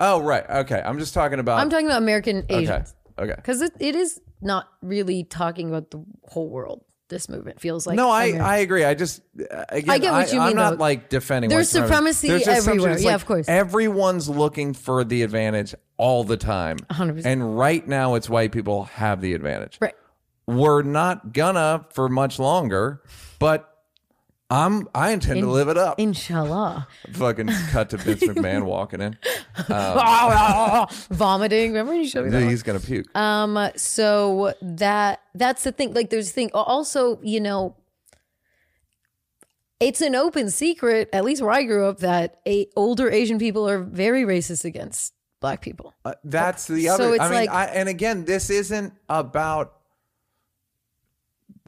oh 0.00 0.20
right, 0.20 0.48
okay. 0.48 0.82
I'm 0.84 0.98
just 0.98 1.14
talking 1.14 1.38
about. 1.38 1.58
I'm 1.58 1.70
talking 1.70 1.86
about 1.86 2.02
American 2.02 2.38
okay, 2.38 2.62
Asians. 2.62 2.94
okay. 3.18 3.34
Because 3.36 3.60
it, 3.60 3.72
it 3.78 3.94
is 3.94 4.20
not 4.40 4.68
really 4.82 5.24
talking 5.24 5.68
about 5.68 5.90
the 5.90 6.04
whole 6.24 6.48
world. 6.48 6.84
This 7.08 7.28
movement 7.28 7.60
feels 7.60 7.86
like 7.86 7.96
no, 7.96 8.10
I, 8.10 8.24
America. 8.24 8.44
I 8.44 8.56
agree. 8.58 8.84
I 8.84 8.94
just 8.94 9.20
uh, 9.38 9.64
again, 9.68 9.90
I 9.90 9.98
get 9.98 10.12
what 10.12 10.32
you 10.32 10.40
I'm 10.40 10.48
mean, 10.48 10.56
not 10.56 10.70
though. 10.70 10.76
like 10.84 11.08
defending. 11.08 11.50
There's 11.50 11.72
white 11.72 11.82
supremacy 11.82 12.28
There's 12.28 12.48
everywhere. 12.48 12.98
Yeah, 12.98 13.06
like 13.06 13.14
of 13.14 13.26
course. 13.26 13.48
Everyone's 13.48 14.28
looking 14.28 14.74
for 14.74 15.04
the 15.04 15.22
advantage 15.22 15.74
all 15.98 16.24
the 16.24 16.36
time, 16.36 16.78
100%. 16.90 17.24
and 17.24 17.56
right 17.56 17.86
now 17.86 18.16
it's 18.16 18.28
white 18.28 18.50
people 18.50 18.84
have 18.84 19.20
the 19.20 19.34
advantage. 19.34 19.78
right. 19.80 19.94
We're 20.48 20.82
not 20.82 21.32
gonna 21.32 21.86
for 21.92 22.08
much 22.08 22.38
longer, 22.38 23.02
but 23.38 23.68
I'm 24.48 24.88
I 24.94 25.10
intend 25.10 25.40
to 25.40 25.50
live 25.50 25.68
it 25.68 25.76
up. 25.76 25.98
Inshallah. 25.98 26.86
Fucking 27.12 27.48
cut 27.70 27.90
to 27.90 27.96
Vince 27.96 28.22
McMahon 28.22 28.64
walking 28.64 29.00
in. 29.00 29.18
Vomiting. 31.10 31.72
Remember 31.72 31.94
you 31.94 32.06
showed 32.08 32.26
me 32.26 32.30
that? 32.30 32.42
He's 32.48 32.62
gonna 32.62 32.78
puke. 32.78 33.14
Um, 33.16 33.70
so 33.76 34.54
that 34.62 35.20
that's 35.34 35.64
the 35.64 35.72
thing. 35.72 35.94
Like, 35.94 36.10
there's 36.10 36.28
the 36.28 36.32
thing. 36.34 36.50
Also, 36.54 37.18
you 37.22 37.40
know, 37.40 37.74
it's 39.80 40.00
an 40.00 40.14
open 40.14 40.48
secret, 40.50 41.08
at 41.12 41.24
least 41.24 41.42
where 41.42 41.50
I 41.50 41.64
grew 41.64 41.86
up, 41.86 41.98
that 41.98 42.40
a, 42.46 42.68
older 42.76 43.10
Asian 43.10 43.38
people 43.38 43.68
are 43.68 43.80
very 43.82 44.22
racist 44.24 44.64
against 44.64 45.12
black 45.40 45.60
people. 45.60 45.92
Uh, 46.04 46.14
that's 46.24 46.66
the 46.66 46.86
So 46.86 46.94
other. 46.94 47.14
it's 47.14 47.20
I 47.22 47.28
mean, 47.28 47.34
like- 47.40 47.50
I, 47.50 47.64
and 47.66 47.88
again, 47.88 48.24
this 48.24 48.48
isn't 48.48 48.94
about 49.08 49.75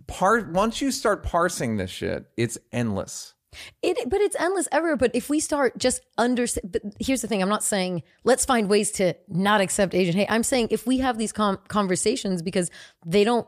part. 0.09 0.51
Once 0.51 0.81
you 0.81 0.91
start 0.91 1.23
parsing 1.23 1.77
this 1.77 1.91
shit, 1.91 2.27
it's 2.37 2.59
endless. 2.73 3.35
It, 3.83 4.11
but 4.11 4.21
it's 4.21 4.37
endless 4.39 4.69
ever. 4.73 4.97
But 4.97 5.13
if 5.15 5.31
we 5.31 5.41
start 5.41 5.79
just 5.79 6.03
under, 6.19 6.47
but 6.65 6.83
here's 6.99 7.23
the 7.23 7.29
thing: 7.29 7.43
I'm 7.43 7.49
not 7.49 7.63
saying 7.63 8.03
let's 8.25 8.45
find 8.45 8.69
ways 8.69 8.91
to 8.93 9.15
not 9.29 9.61
accept 9.61 9.95
Asian 9.95 10.17
hate. 10.17 10.31
I'm 10.31 10.43
saying 10.43 10.69
if 10.71 10.87
we 10.87 10.99
have 10.99 11.17
these 11.17 11.33
com- 11.33 11.59
conversations 11.69 12.43
because 12.43 12.71
they 13.07 13.25
don't 13.25 13.47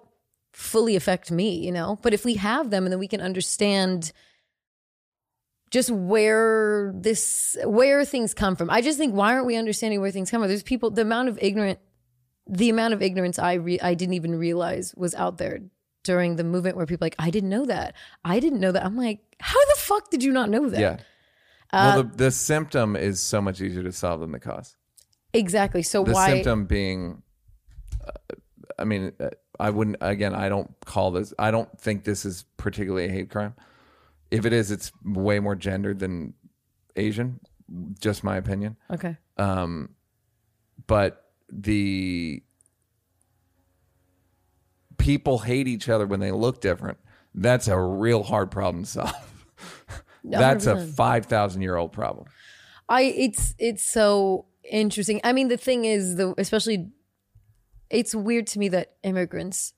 fully 0.52 0.96
affect 0.96 1.30
me, 1.30 1.56
you 1.56 1.72
know. 1.72 1.98
But 2.02 2.14
if 2.14 2.24
we 2.24 2.34
have 2.34 2.70
them, 2.70 2.84
and 2.84 2.92
then 2.92 2.98
we 2.98 3.08
can 3.08 3.20
understand 3.20 4.12
just 5.70 5.90
where 5.90 6.92
this 6.96 7.56
where 7.64 8.04
things 8.04 8.34
come 8.34 8.56
from. 8.56 8.70
I 8.70 8.80
just 8.80 8.98
think 8.98 9.14
why 9.14 9.34
aren't 9.34 9.46
we 9.46 9.56
understanding 9.56 10.00
where 10.00 10.10
things 10.10 10.30
come 10.30 10.40
from? 10.40 10.48
There's 10.48 10.62
people 10.62 10.90
the 10.90 11.02
amount 11.02 11.28
of 11.28 11.38
ignorant 11.40 11.78
the 12.46 12.70
amount 12.70 12.94
of 12.94 13.02
ignorance 13.02 13.38
I 13.38 13.54
re- 13.54 13.80
I 13.80 13.94
didn't 13.94 14.14
even 14.14 14.34
realize 14.34 14.94
was 14.96 15.14
out 15.14 15.38
there 15.38 15.60
during 16.02 16.36
the 16.36 16.44
movement 16.44 16.76
where 16.76 16.86
people 16.86 17.04
like 17.04 17.16
I 17.18 17.30
didn't 17.30 17.50
know 17.50 17.66
that. 17.66 17.94
I 18.24 18.40
didn't 18.40 18.60
know 18.60 18.72
that. 18.72 18.84
I'm 18.84 18.96
like, 18.96 19.20
how 19.40 19.58
the 19.58 19.76
fuck 19.78 20.10
did 20.10 20.22
you 20.22 20.32
not 20.32 20.50
know 20.50 20.68
that? 20.68 20.80
Yeah. 20.80 20.96
Uh, 21.72 21.92
well, 21.94 22.02
the, 22.02 22.24
the 22.24 22.30
symptom 22.30 22.96
is 22.96 23.20
so 23.20 23.40
much 23.40 23.60
easier 23.60 23.82
to 23.82 23.92
solve 23.92 24.20
than 24.20 24.32
the 24.32 24.40
cause. 24.40 24.76
Exactly. 25.32 25.82
So 25.82 26.02
The 26.02 26.12
why 26.12 26.30
symptom 26.30 26.64
being, 26.64 27.22
uh, 28.04 28.34
I 28.78 28.84
mean, 28.84 29.12
uh, 29.20 29.30
I 29.58 29.70
wouldn't. 29.70 29.96
Again, 30.00 30.34
I 30.34 30.48
don't 30.48 30.74
call 30.84 31.12
this. 31.12 31.32
I 31.38 31.50
don't 31.50 31.78
think 31.78 32.04
this 32.04 32.24
is 32.24 32.44
particularly 32.56 33.06
a 33.06 33.10
hate 33.10 33.30
crime. 33.30 33.54
If 34.30 34.46
it 34.46 34.52
is, 34.52 34.70
it's 34.70 34.90
way 35.04 35.38
more 35.38 35.54
gendered 35.54 35.98
than 35.98 36.34
Asian. 36.96 37.40
Just 38.00 38.24
my 38.24 38.36
opinion. 38.36 38.76
Okay. 38.90 39.16
Um, 39.36 39.90
but 40.86 41.24
the 41.52 42.42
people 45.00 45.38
hate 45.38 45.66
each 45.66 45.88
other 45.88 46.06
when 46.06 46.20
they 46.20 46.30
look 46.32 46.60
different. 46.60 46.98
That's 47.34 47.68
a 47.68 47.78
real 47.78 48.22
hard 48.22 48.50
problem 48.50 48.84
to 48.84 48.90
solve. 48.90 49.12
That's 50.24 50.66
a 50.66 50.86
five 50.86 51.26
thousand 51.26 51.62
year 51.62 51.76
old 51.76 51.92
problem. 51.92 52.26
I 52.88 53.02
it's 53.02 53.54
it's 53.58 53.82
so 53.82 54.46
interesting. 54.70 55.20
I 55.24 55.32
mean, 55.32 55.48
the 55.48 55.56
thing 55.56 55.84
is, 55.84 56.16
the 56.16 56.34
especially, 56.36 56.90
it's 57.88 58.14
weird 58.14 58.46
to 58.48 58.58
me 58.58 58.68
that 58.70 58.92
immigrants, 59.02 59.72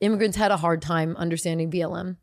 immigrants 0.00 0.36
had 0.36 0.50
a 0.50 0.56
hard 0.56 0.80
time 0.82 1.16
understanding 1.16 1.70
BLM. 1.70 2.16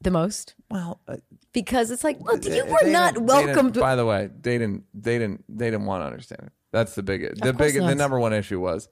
The 0.00 0.10
most 0.10 0.54
Well, 0.70 1.00
uh, 1.08 1.16
because 1.54 1.90
it's 1.90 2.04
like, 2.04 2.20
look, 2.20 2.44
you 2.44 2.66
were 2.66 2.90
not 2.90 3.14
didn't- 3.14 3.26
welcome 3.26 3.72
to. 3.72 3.80
By 3.80 3.96
the 3.96 4.04
way, 4.04 4.28
they 4.40 4.58
didn't. 4.58 4.84
They 4.92 5.18
didn't. 5.18 5.44
They 5.48 5.70
didn't 5.70 5.86
want 5.86 6.02
to 6.02 6.06
understand 6.06 6.42
it. 6.46 6.52
That's 6.72 6.94
the 6.94 7.02
big. 7.02 7.22
The 7.22 7.54
course 7.54 7.72
big. 7.72 7.82
The 7.82 7.94
number 7.94 8.20
one 8.20 8.34
issue 8.34 8.60
was, 8.60 8.88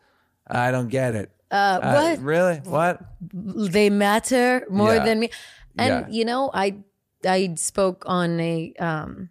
I 0.46 0.70
don't 0.70 0.88
get 0.88 1.14
it. 1.14 1.30
Uh, 1.52 1.80
Uh, 1.82 1.92
what 1.94 2.18
really? 2.20 2.56
What? 2.64 3.00
they 3.20 3.90
matter 3.90 4.64
more 4.70 4.94
Yeah. 4.96 5.04
than 5.04 5.20
me, 5.20 5.30
and 5.76 6.06
Yeah. 6.06 6.08
you 6.08 6.24
know, 6.24 6.50
I 6.54 6.82
I 7.24 7.54
spoke 7.56 8.04
on 8.06 8.40
a 8.40 8.72
um, 8.80 9.28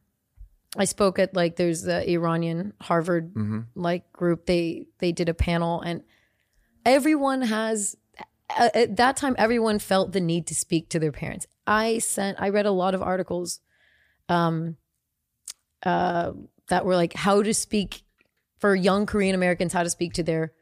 I 0.77 0.85
spoke 0.85 1.17
at 1.19 1.35
like 1.35 1.55
there's 1.57 1.81
the 1.81 2.07
Iranian 2.09 2.73
Harvard 2.79 3.33
Mm-hmm. 3.33 3.59
like 3.75 4.03
group. 4.13 4.45
They 4.45 4.85
they 4.99 5.11
did 5.11 5.27
a 5.29 5.33
panel 5.33 5.81
and 5.81 6.03
everyone 6.85 7.41
has 7.41 7.97
at 8.49 8.75
at 8.75 8.95
that 8.97 9.17
time 9.17 9.35
everyone 9.37 9.79
felt 9.79 10.11
the 10.13 10.21
need 10.21 10.45
to 10.47 10.55
speak 10.55 10.89
to 10.89 10.99
their 10.99 11.11
parents. 11.11 11.47
I 11.65 11.99
sent 11.99 12.39
I 12.39 12.49
read 12.49 12.65
a 12.67 12.71
lot 12.71 12.93
of 12.95 13.01
articles 13.01 13.59
um 14.29 14.77
uh 15.83 16.31
that 16.67 16.85
were 16.85 16.95
like 16.95 17.13
how 17.13 17.41
to 17.43 17.53
speak 17.53 18.03
for 18.59 18.75
young 18.75 19.05
Korean 19.05 19.35
Americans 19.35 19.73
how 19.73 19.83
to 19.83 19.89
speak 19.89 20.13
to 20.13 20.23
their 20.23 20.53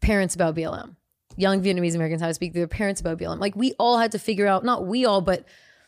parents 0.00 0.34
about 0.34 0.54
BLM. 0.56 0.96
Young 1.36 1.62
Vietnamese 1.62 1.94
Americans 1.94 2.20
how 2.20 2.28
to 2.28 2.34
speak 2.34 2.52
to 2.52 2.58
their 2.58 2.68
parents 2.68 3.00
about 3.00 3.18
BLM. 3.18 3.40
Like 3.40 3.56
we 3.56 3.72
all 3.78 3.98
had 3.98 4.12
to 4.12 4.18
figure 4.18 4.46
out 4.46 4.64
not 4.64 4.86
we 4.86 5.04
all 5.04 5.20
but 5.20 5.44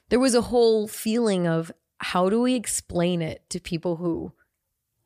there 0.09 0.21
was 0.21 0.35
a 0.35 0.43
whole 0.43 0.87
feeling 0.89 1.47
of 1.47 1.73
how 1.99 2.29
do 2.29 2.41
we 2.43 2.55
explain 2.55 3.23
it 3.23 3.49
to 3.51 3.61
people 3.61 3.97
who 3.97 4.33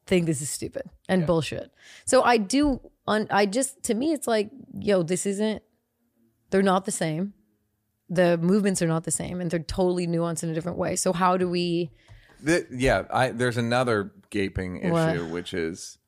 think 0.07 0.27
this 0.27 0.43
is 0.43 0.51
stupid 0.51 0.83
and 1.09 1.27
bullshit. 1.27 1.71
So 2.05 2.23
I 2.23 2.37
do 2.37 2.81
on 3.07 3.27
I 3.31 3.47
just 3.47 3.83
to 3.85 3.95
me 3.95 4.13
it's 4.13 4.27
like, 4.27 4.51
yo, 4.79 5.03
this 5.03 5.27
isn't 5.27 5.63
they're 6.51 6.63
not 6.63 6.85
the 6.85 6.91
same. 6.93 7.35
The 8.09 8.37
movements 8.39 8.83
are 8.83 8.89
not 8.89 9.05
the 9.05 9.13
same 9.13 9.41
and 9.41 9.51
they're 9.51 9.61
totally 9.61 10.07
nuanced 10.07 10.43
in 10.43 10.51
a 10.51 10.55
different 10.55 10.79
way. 10.79 10.97
So 10.97 11.13
how 11.13 11.37
do 11.37 11.49
we 11.49 11.91
The, 12.43 12.67
yeah, 12.73 13.05
I, 13.13 13.31
there's 13.31 13.57
another 13.57 14.13
gaping 14.31 14.79
issue, 14.79 14.93
What? 14.93 15.31
which 15.31 15.55
is 15.55 15.99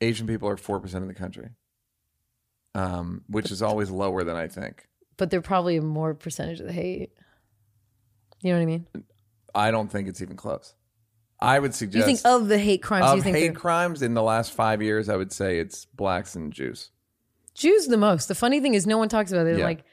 Asian 0.00 0.26
people 0.26 0.48
are 0.48 0.56
four 0.56 0.80
percent 0.80 1.02
of 1.02 1.08
the 1.08 1.14
country, 1.14 1.50
um, 2.74 3.22
which 3.28 3.50
is 3.50 3.62
always 3.62 3.90
lower 3.90 4.24
than 4.24 4.36
I 4.36 4.48
think. 4.48 4.86
but 5.16 5.30
they're 5.30 5.40
probably 5.40 5.78
more 5.80 6.14
percentage 6.14 6.60
of 6.60 6.66
the 6.66 6.72
hate. 6.72 7.10
You 8.42 8.52
know 8.52 8.58
what 8.58 8.62
I 8.62 8.66
mean? 8.66 8.86
I 9.54 9.70
don't 9.70 9.90
think 9.90 10.08
it's 10.08 10.20
even 10.20 10.36
close. 10.36 10.74
I 11.40 11.58
would 11.58 11.74
suggest. 11.74 12.08
You 12.08 12.14
think 12.16 12.20
of 12.26 12.48
the 12.48 12.58
hate 12.58 12.82
crimes, 12.82 13.06
of 13.10 13.16
you 13.18 13.22
think 13.22 13.36
hate 13.36 13.48
they're- 13.48 13.52
crimes 13.54 14.02
in 14.02 14.14
the 14.14 14.22
last 14.22 14.52
five 14.52 14.82
years, 14.82 15.08
I 15.08 15.16
would 15.16 15.32
say 15.32 15.58
it's 15.58 15.84
blacks 15.84 16.34
and 16.34 16.52
Jews. 16.52 16.90
Jews 17.54 17.86
the 17.86 17.96
most. 17.96 18.26
The 18.28 18.34
funny 18.34 18.60
thing 18.60 18.74
is 18.74 18.86
no 18.86 18.98
one 18.98 19.08
talks 19.08 19.30
about 19.30 19.46
it. 19.46 19.58
Yeah. 19.58 19.64
Like 19.64 19.84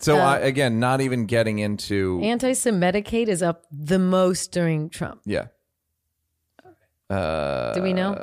So 0.00 0.18
Uh, 0.18 0.22
I, 0.24 0.38
again, 0.40 0.78
not 0.78 1.00
even 1.00 1.24
getting 1.26 1.58
into 1.58 2.20
anti-Semitic 2.22 3.08
hate 3.08 3.28
is 3.30 3.42
up 3.42 3.64
the 3.70 3.98
most 3.98 4.52
during 4.52 4.90
Trump. 4.90 5.22
yeah. 5.24 5.46
Uh, 7.08 7.72
Do 7.74 7.82
we 7.82 7.92
know? 7.92 8.20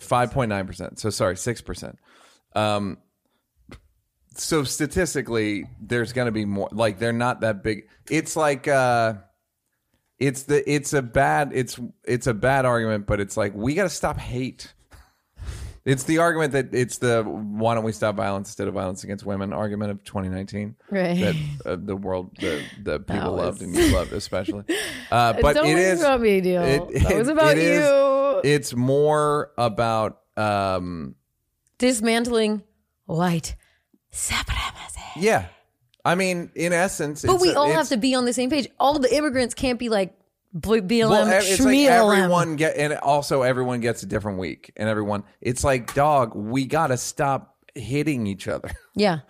Five 0.00 0.30
point 0.32 0.50
nine 0.50 0.66
percent. 0.66 0.98
So 0.98 1.10
sorry, 1.10 1.36
six 1.36 1.60
percent. 1.60 1.98
Um, 2.56 2.98
so 4.34 4.64
statistically, 4.64 5.66
there's 5.80 6.12
going 6.12 6.26
to 6.26 6.32
be 6.32 6.44
more. 6.44 6.68
Like 6.72 6.98
they're 6.98 7.12
not 7.12 7.40
that 7.40 7.62
big. 7.62 7.88
It's 8.10 8.36
like 8.36 8.68
uh, 8.68 9.14
it's 10.18 10.42
the 10.44 10.68
it's 10.70 10.92
a 10.92 11.02
bad 11.02 11.52
it's 11.54 11.78
it's 12.04 12.26
a 12.26 12.34
bad 12.34 12.64
argument, 12.66 13.06
but 13.06 13.20
it's 13.20 13.36
like 13.36 13.54
we 13.54 13.74
got 13.74 13.84
to 13.84 13.90
stop 13.90 14.18
hate. 14.18 14.72
It's 15.86 16.02
the 16.02 16.18
argument 16.18 16.52
that 16.54 16.74
it's 16.74 16.98
the 16.98 17.22
why 17.22 17.76
don't 17.76 17.84
we 17.84 17.92
stop 17.92 18.16
violence 18.16 18.48
instead 18.48 18.66
of 18.66 18.74
violence 18.74 19.04
against 19.04 19.24
women 19.24 19.52
argument 19.52 19.92
of 19.92 20.02
2019 20.02 20.74
Right. 20.90 21.20
that 21.20 21.36
uh, 21.64 21.76
the 21.80 21.94
world 21.94 22.36
the 22.40 22.60
the 22.82 22.98
people 22.98 23.34
was- 23.36 23.40
loved 23.44 23.62
and 23.62 23.72
you 23.72 23.94
loved 23.94 24.12
especially. 24.12 24.64
Uh, 25.12 25.34
but 25.40 25.54
Don't 25.54 25.66
it 25.66 25.74
worry 25.74 25.90
about 26.00 26.20
me, 26.20 26.40
deal. 26.40 26.62
it- 26.64 27.02
that 27.04 27.16
was 27.16 27.28
about 27.28 27.52
it 27.52 27.58
is- 27.58 27.86
you 27.88 28.40
it's 28.42 28.74
more 28.74 29.52
about 29.56 30.22
um 30.36 31.14
dismantling 31.78 32.62
white 33.06 33.56
supremacy. 34.10 35.00
yeah. 35.16 35.46
I 36.04 36.14
mean, 36.14 36.50
in 36.54 36.72
essence, 36.72 37.24
But 37.24 37.40
we 37.40 37.52
all 37.52 37.68
have 37.72 37.88
to 37.88 37.96
be 37.96 38.14
on 38.14 38.26
the 38.26 38.32
same 38.32 38.48
page. 38.48 38.68
All 38.78 38.96
the 38.98 39.12
immigrants 39.12 39.54
can't 39.54 39.76
be 39.78 39.88
like 39.88 40.16
BLM, 40.54 41.10
Well, 41.10 41.26
it's 41.28 41.58
like 41.60 41.76
everyone 41.88 42.54
get, 42.56 42.76
and 42.76 42.92
also 42.94 43.42
everyone 43.42 43.80
gets 43.80 44.04
a 44.04 44.06
different 44.06 44.38
week, 44.38 44.72
and 44.76 44.88
everyone. 44.88 45.24
It's 45.40 45.64
like 45.64 45.92
dog. 45.94 46.34
We 46.36 46.64
gotta 46.66 46.96
stop 46.96 47.56
hitting 47.74 48.26
each 48.26 48.46
other. 48.48 48.70
Yeah. 48.94 49.20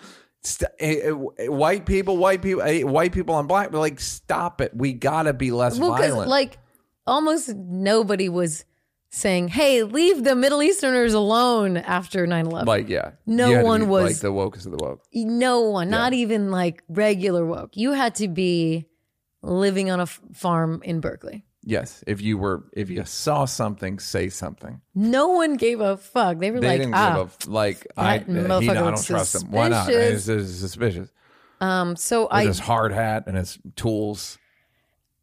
St- 0.42 0.70
eh, 0.78 1.10
eh, 1.38 1.48
white 1.48 1.86
people, 1.86 2.18
white 2.18 2.40
people, 2.42 2.62
eh, 2.62 2.82
white 2.82 3.12
people 3.12 3.34
on 3.34 3.46
black. 3.48 3.72
But 3.72 3.80
like, 3.80 3.98
stop 3.98 4.60
it. 4.60 4.70
We 4.76 4.92
gotta 4.92 5.32
be 5.32 5.50
less 5.50 5.76
Well, 5.78 5.90
violent. 5.96 6.28
like 6.28 6.58
almost 7.06 7.48
nobody 7.48 8.28
was 8.28 8.64
saying, 9.10 9.48
"Hey, 9.48 9.82
leave 9.82 10.24
the 10.24 10.34
Middle 10.34 10.62
Easterners 10.62 11.14
alone" 11.14 11.76
after 11.76 12.26
9/11. 12.26 12.66
Like, 12.66 12.88
yeah, 12.88 13.12
No 13.26 13.48
You 13.48 13.54
had 13.56 13.60
to 13.62 13.66
one 13.66 13.80
be, 13.82 13.86
was- 13.86 14.04
like 14.04 14.20
the 14.20 14.32
wokest 14.32 14.66
of 14.66 14.72
the 14.72 14.78
woke. 14.84 15.02
no 15.12 15.60
one, 15.62 15.88
not 15.90 16.12
even 16.12 16.50
like 16.50 16.82
regular 16.88 17.44
woke. 17.44 17.76
You 17.76 17.92
had 17.92 18.14
to 18.16 18.28
be 18.28 18.86
living 19.42 19.90
on 19.90 20.00
a 20.00 20.04
f- 20.04 20.20
farm 20.34 20.80
in 20.84 21.00
Berkeley. 21.00 21.44
Yes, 21.68 22.04
if 22.06 22.20
you 22.20 22.38
were, 22.38 22.64
if 22.74 22.90
you 22.90 23.04
saw 23.04 23.44
something, 23.44 23.98
say 23.98 24.28
something. 24.28 24.80
No 24.94 25.28
one 25.28 25.54
gave 25.56 25.80
a 25.80 25.96
fuck. 25.96 26.38
They 26.38 26.52
were 26.52 26.60
They 26.60 26.68
like, 26.68 26.78
didn't 26.80 26.94
ah. 26.94 27.24
give 27.24 27.36
a 27.48 27.50
like. 27.50 27.86
I, 27.96 28.18
he, 28.18 28.70
I 28.70 28.74
don't 28.74 29.02
trust 29.04 29.34
him. 29.42 29.50
Why 29.50 29.68
not? 29.68 29.90
It's, 29.90 30.28
it's 30.28 30.52
suspicious. 30.58 31.10
um. 31.60 31.96
So 31.96 32.22
With 32.22 32.32
I 32.32 32.44
his 32.44 32.60
hard 32.60 32.92
hat 32.92 33.24
and 33.26 33.36
his 33.36 33.58
tools. 33.74 34.38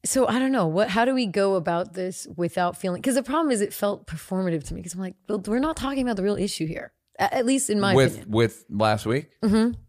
So 0.05 0.27
I 0.27 0.37
don't 0.37 0.51
know 0.51 0.67
what. 0.67 0.89
How 0.89 1.05
do 1.05 1.13
we 1.13 1.25
go 1.25 1.55
about 1.55 1.93
this 1.93 2.27
without 2.35 2.75
feeling? 2.75 3.01
Because 3.01 3.15
the 3.15 3.23
problem 3.23 3.51
is, 3.51 3.61
it 3.61 3.73
felt 3.73 4.05
performative 4.05 4.65
to 4.67 4.73
me. 4.73 4.81
Because 4.81 4.93
I'm 4.93 4.99
like, 4.99 5.15
well, 5.29 5.41
we're 5.45 5.59
not 5.59 5.77
talking 5.77 6.03
about 6.03 6.17
the 6.17 6.23
real 6.23 6.35
issue 6.35 6.67
here. 6.67 6.91
At 7.17 7.45
least 7.45 7.69
in 7.69 7.79
my 7.79 7.95
with 7.95 8.13
opinion. 8.13 8.31
with 8.31 8.65
last 8.69 9.05
week. 9.05 9.29
Mm-hmm. 9.41 9.79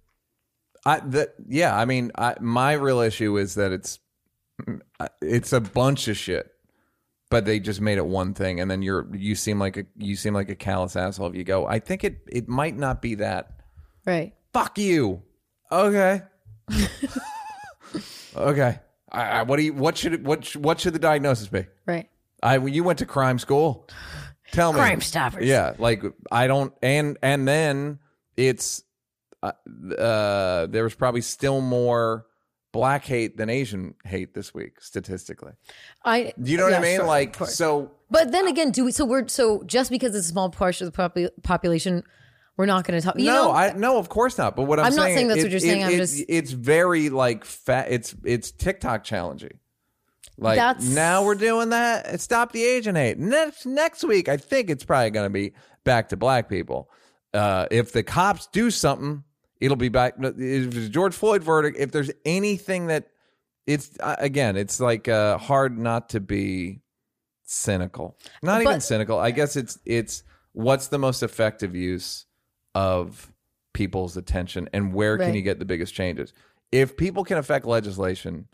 I 0.87 1.01
that 1.01 1.35
yeah. 1.49 1.77
I 1.77 1.85
mean, 1.85 2.13
I, 2.17 2.37
my 2.41 2.75
real 2.75 3.01
issue 3.01 3.37
is 3.39 3.55
that 3.57 3.73
it's 3.73 3.99
it's 5.23 5.53
a 5.53 5.61
bunch 5.61 6.07
of 6.07 6.17
shit, 6.17 6.49
but 7.31 7.45
they 7.45 7.59
just 7.59 7.81
made 7.81 7.99
it 7.99 8.07
one 8.07 8.35
thing, 8.35 8.61
and 8.61 8.71
then 8.71 8.83
you're 8.83 9.09
you 9.17 9.35
seem 9.35 9.59
like 9.59 9.77
a 9.77 9.87
you 9.97 10.17
seem 10.17 10.35
like 10.35 10.51
a 10.51 10.55
callous 10.55 10.95
asshole 10.97 11.29
if 11.29 11.35
you 11.35 11.45
go. 11.45 11.67
I 11.67 11.79
think 11.79 12.05
it 12.05 12.19
it 12.31 12.49
might 12.49 12.77
not 12.77 13.03
be 13.03 13.17
that. 13.17 13.51
Right. 14.07 14.35
Fuck 14.53 14.79
you. 14.79 15.23
Okay. 15.73 16.23
okay. 18.37 18.79
I, 19.15 19.41
I, 19.41 19.43
what 19.43 19.57
do 19.57 19.63
you? 19.63 19.73
What 19.73 19.97
should 19.97 20.27
what 20.27 20.45
sh- 20.45 20.57
what 20.57 20.81
should 20.81 20.93
the 20.93 20.99
diagnosis 20.99 21.49
be? 21.49 21.67
Right. 21.87 22.09
I 22.43 22.59
you 22.59 22.85
went 22.85 22.99
to 22.99 23.07
crime 23.07 23.39
school. 23.39 23.89
Tell 24.53 24.73
me. 24.73 24.79
Crime 24.79 25.01
Stoppers. 25.01 25.47
Yeah, 25.47 25.75
like 25.79 26.03
I 26.31 26.47
don't 26.47 26.73
and 26.83 27.17
and 27.23 27.49
then 27.49 27.99
it's 28.37 28.83
uh, 29.43 29.53
uh 29.99 30.67
there 30.67 30.85
was 30.85 30.95
probably 30.95 31.23
still 31.23 31.61
more 31.61 32.27
black 32.73 33.05
hate 33.05 33.37
than 33.37 33.49
Asian 33.49 33.95
hate 34.05 34.35
this 34.35 34.53
week 34.53 34.81
statistically. 34.81 35.53
I. 36.05 36.35
Do 36.41 36.51
you 36.51 36.59
know 36.59 36.65
what 36.65 36.75
I 36.75 36.81
mean? 36.81 36.97
sure, 36.97 37.07
like 37.07 37.37
so 37.37 37.93
But 38.11 38.33
then 38.33 38.47
again, 38.47 38.71
do 38.71 38.85
we? 38.85 38.93
So 38.93 39.05
we're 39.05 39.29
so 39.29 39.63
just 39.65 39.91
because 39.91 40.15
it's 40.15 40.27
a 40.27 40.31
small 40.31 40.51
portion 40.51 40.87
of 40.87 40.93
the 40.93 41.03
popu- 41.03 41.31
population, 41.43 42.03
we're 42.57 42.67
not 42.67 42.85
going 42.87 43.01
to 43.01 43.05
talk. 43.05 43.19
You 43.19 43.27
no, 43.27 43.45
know, 43.47 43.53
I 43.53 43.73
no, 43.73 43.99
of 43.99 44.09
course 44.09 44.39
not. 44.39 44.55
But 44.57 44.63
what 44.65 44.79
I'm, 44.79 44.87
I'm 44.87 44.95
not 44.95 45.05
saying, 45.05 45.17
saying 45.17 45.29
that's 45.29 45.41
it- 45.41 45.45
what 45.45 45.51
you're 45.51 45.57
it- 45.59 45.63
saying, 45.63 45.85
I'm 45.85 45.93
it- 45.93 45.97
just- 45.97 46.25
it's 46.29 46.51
very 46.53 47.11
like 47.11 47.45
fat. 47.45 47.87
It's 47.91 48.15
it's 48.25 48.51
TikTok 48.53 49.05
challenging. 49.05 49.59
Like 50.37 50.57
That's- 50.57 50.85
now 50.89 51.25
we're 51.25 51.37
doing 51.37 51.69
that. 51.71 52.21
Stop 52.21 52.53
the 52.53 52.65
Asian 52.65 52.97
hate. 52.97 53.19
Next 53.19 53.67
next 53.67 54.03
week, 54.05 54.29
I 54.29 54.37
think 54.37 54.69
it's 54.71 54.85
probably 54.85 55.11
going 55.11 55.27
to 55.27 55.31
be 55.31 55.53
back 55.85 56.09
to 56.11 56.17
black 56.17 56.49
people. 56.49 56.91
Uh, 57.33 57.67
if 57.71 57.93
the 57.93 58.03
cops 58.03 58.47
do 58.49 58.71
something, 58.71 59.23
it'll 59.61 59.77
be 59.77 59.89
back. 59.89 60.15
If 60.19 60.77
it's 60.77 60.89
George 60.89 61.15
Floyd 61.15 61.43
verdict, 61.45 61.79
if 61.79 61.93
there's 61.93 62.11
anything 62.25 62.87
that 62.89 63.09
it's 63.67 63.91
uh, 64.01 64.17
again, 64.19 64.57
it's 64.57 64.81
like 64.81 65.07
uh, 65.09 65.39
hard 65.39 65.79
not 65.79 66.11
to 66.11 66.21
be 66.21 66.81
cynical. 67.45 68.17
Not 68.43 68.63
even 68.63 68.81
cynical. 68.81 69.19
I 69.19 69.31
guess 69.31 69.57
it's 69.57 69.79
it's 69.85 70.23
what's 70.53 70.89
the 70.89 70.99
most 70.99 71.23
effective 71.23 71.75
use 71.75 72.27
of 72.75 73.33
people's 73.73 74.17
attention 74.17 74.69
and 74.73 74.93
where 74.93 75.19
can 75.19 75.35
you 75.35 75.43
get 75.43 75.59
the 75.59 75.65
biggest 75.65 75.95
changes? 75.95 76.33
If 76.73 76.97
people 76.97 77.25
can 77.25 77.39
affect 77.39 77.67
legislation, 77.67 78.47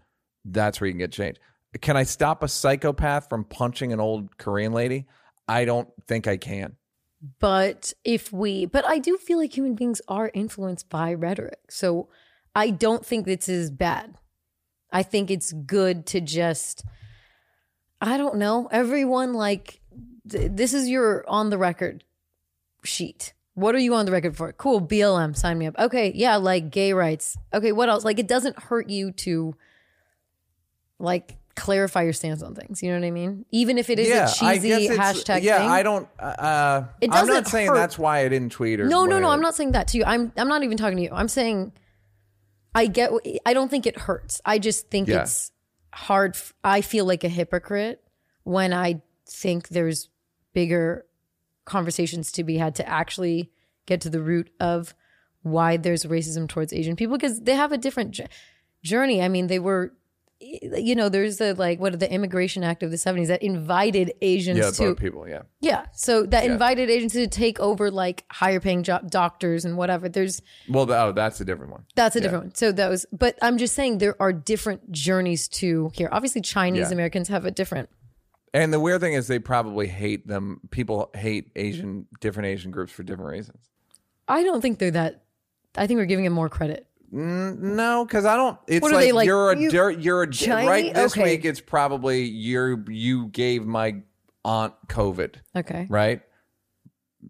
that's 0.45 0.81
where 0.81 0.89
you 0.89 0.93
can 0.93 0.99
get 0.99 1.13
change. 1.13 1.37
Can 1.81 1.97
I 1.97 2.03
stop 2.03 2.43
a 2.43 2.49
psychopath 2.49 3.29
from 3.29 3.45
punching 3.45 3.93
an 3.93 4.01
old 4.01 4.37
Korean 4.39 4.73
lady? 4.73 5.07
I 5.47 5.65
don't 5.65 5.89
think 6.07 6.27
I 6.27 6.37
can. 6.37 6.77
But 7.39 7.93
if 8.03 8.33
we, 8.33 8.67
but 8.67 8.87
I 8.87 8.99
do 8.99 9.17
feel 9.17 9.39
like 9.39 9.57
human 9.57 9.75
beings 9.75 10.01
are 10.09 10.31
influenced 10.33 10.89
by 10.89 11.13
rhetoric. 11.13 11.61
So 11.69 12.09
I 12.55 12.71
don't 12.71 13.05
think 13.05 13.27
this 13.27 13.49
is 13.49 13.71
bad. 13.71 14.17
I 14.91 15.03
think 15.03 15.31
it's 15.31 15.53
good 15.53 16.07
to 16.07 16.21
just, 16.21 16.85
I 18.01 18.17
don't 18.17 18.37
know, 18.37 18.69
everyone 18.73 19.35
like, 19.35 19.81
th- 20.29 20.51
this 20.55 20.75
is 20.75 20.89
your 20.89 21.29
on 21.29 21.51
the 21.51 21.59
record 21.59 22.05
sheet. 22.83 23.35
What 23.61 23.75
are 23.75 23.79
you 23.79 23.95
on 23.95 24.07
the 24.07 24.13
record 24.13 24.37
for? 24.37 24.53
Cool, 24.55 24.81
BLM, 24.81 25.37
sign 25.37 25.59
me 25.59 25.67
up. 25.67 25.79
Okay, 25.79 26.13
yeah, 26.15 26.37
like 26.37 26.71
gay 26.71 26.93
rights. 26.93 27.37
Okay, 27.53 27.73
what 27.73 27.89
else? 27.89 28.05
Like, 28.05 28.19
it 28.19 28.27
doesn't 28.27 28.59
hurt 28.59 28.89
you 28.89 29.13
to, 29.13 29.55
like, 30.99 31.37
clarify 31.57 32.03
your 32.03 32.13
stance 32.13 32.43
on 32.43 32.55
things. 32.55 32.83
You 32.83 32.91
know 32.91 32.99
what 33.01 33.07
I 33.07 33.11
mean? 33.11 33.45
Even 33.51 33.77
if 33.77 33.91
it 33.91 33.99
is 33.99 34.09
a 34.09 34.35
cheesy 34.35 34.89
hashtag 34.89 35.43
yeah, 35.43 35.59
thing. 35.59 35.69
I 35.69 35.83
don't. 35.83 36.09
Uh, 36.19 36.85
It 37.01 37.11
doesn't 37.11 37.29
I'm 37.29 37.35
not 37.35 37.47
saying 37.49 37.69
hurt. 37.69 37.75
that's 37.75 37.99
why 37.99 38.21
I 38.21 38.29
didn't 38.29 38.53
tweet 38.53 38.81
or 38.81 38.87
No, 38.87 39.05
no, 39.05 39.19
no. 39.19 39.29
I'm 39.29 39.41
not 39.43 39.55
saying 39.55 39.73
that 39.73 39.89
to 39.89 39.99
you. 39.99 40.05
I'm 40.05 40.33
I'm 40.37 40.49
not 40.49 40.63
even 40.63 40.77
talking 40.79 40.97
to 40.97 41.03
you. 41.03 41.11
I'm 41.13 41.29
saying 41.29 41.73
I 42.75 42.87
get 42.87 43.11
I 43.45 43.53
don't 43.53 43.69
think 43.69 43.87
it 43.87 43.99
hurts. 43.99 44.41
I 44.45 44.59
just 44.59 44.89
think 44.91 45.09
Yeah. 45.09 45.23
it's 45.23 45.53
hard 45.93 46.35
f- 46.35 46.55
I 46.65 46.81
feel 46.81 47.05
like 47.05 47.25
a 47.25 47.29
hypocrite 47.29 48.03
when 48.45 48.73
I 48.73 49.03
think 49.29 49.69
there's 49.69 50.09
bigger 50.55 51.05
conversations 51.65 52.33
to 52.33 52.45
be 52.45 52.57
had 52.59 52.75
to 52.77 52.89
actually 52.89 53.51
get 53.87 54.01
to 54.03 54.11
the 54.11 54.21
root 54.23 54.51
of 54.61 54.95
why 55.43 55.77
there's 55.77 56.05
racism 56.05 56.49
towards 56.49 56.73
Asian 56.73 56.97
people 56.97 57.17
because 57.17 57.41
they 57.41 57.55
have 57.55 57.73
a 57.73 57.79
different 57.79 58.13
j- 58.13 58.27
journey. 58.83 59.23
I 59.23 59.29
mean, 59.29 59.47
they 59.47 59.59
were 59.59 59.93
eh, 60.43 60.79
you 60.79 60.95
know, 60.95 61.09
there's 61.09 61.39
the 61.39 61.55
like 61.55 61.81
what 61.81 61.95
are 61.95 61.97
the 61.97 62.11
Immigration 62.13 62.63
Act 62.63 62.83
of 62.83 62.91
the 62.91 62.97
70s 62.99 63.29
that 63.29 63.43
invited 63.43 64.13
Asians 64.21 64.59
Yeah, 64.59 64.71
to 64.71 64.95
people. 64.95 65.27
Yeah, 65.29 65.43
yeah. 65.61 65.87
So 65.93 66.25
that 66.27 66.45
Yeah. 66.45 66.53
invited 66.53 66.91
agents 66.91 67.15
to 67.15 67.27
take 67.27 67.59
over 67.61 67.91
like 67.91 68.25
higher 68.31 68.61
paying 68.61 68.83
job 68.83 69.11
doctors 69.11 69.65
and 69.65 69.77
whatever. 69.79 70.09
There's 70.11 70.43
well, 70.69 70.91
oh, 70.93 71.13
that's 71.13 71.41
a 71.41 71.45
different 71.45 71.73
one. 71.73 71.85
that's 71.95 72.17
a 72.17 72.21
different 72.21 72.45
one. 72.45 72.55
So 72.55 72.71
that 72.73 72.89
was 72.89 73.07
but 73.13 73.39
I'm 73.41 73.57
just 73.59 73.75
saying 73.75 73.99
there 73.99 74.21
are 74.21 74.33
different 74.33 74.93
journeys 74.93 75.49
to 75.61 75.91
here. 75.95 76.09
Obviously 76.13 76.43
Chinese. 76.43 76.91
Americans 76.91 77.29
have 77.29 77.45
a 77.47 77.51
different 77.51 77.89
And 78.53 78.73
the 78.73 78.81
weird 78.81 79.01
thing 79.01 79.13
is, 79.15 79.29
they 79.29 79.39
probably 79.39 79.87
hate 79.87 80.27
them. 80.27 80.61
People 80.71 81.11
hate 81.15 81.53
Asian, 81.55 82.07
different 82.21 82.49
Asian 82.49 82.71
groups 82.73 82.91
for 82.93 83.03
different 83.05 83.31
reasons. 83.31 83.59
I 84.27 84.43
don't 84.43 84.61
think 84.61 84.79
they're 84.79 84.91
that 84.93 85.23
I 85.77 85.87
think 85.87 85.99
we're 85.99 86.07
giving 86.07 86.25
them 86.25 86.33
more 86.35 86.49
credit. 86.49 86.87
No, 87.13 88.05
because 88.05 88.25
I 88.25 88.37
don't. 88.37 88.59
It's 88.69 88.83
What 88.83 88.93
are 88.93 88.97
like, 88.97 89.05
they, 89.05 89.13
like, 89.13 89.27
you're 89.27 89.51
a 89.53 89.59
you- 89.59 89.71
dirt. 89.71 89.99
You're 90.01 90.23
a 90.23 90.31
Chinese? 90.31 90.69
right. 90.69 90.95
This 90.95 91.13
Okay. 91.13 91.25
week, 91.25 91.45
it's 91.45 91.61
probably 91.61 92.23
you. 92.23 92.85
You 92.89 93.27
gave 93.29 93.67
my 93.67 93.97
aunt 94.45 94.75
COVID. 94.89 95.35
Okay. 95.57 95.87
Right. 95.89 96.23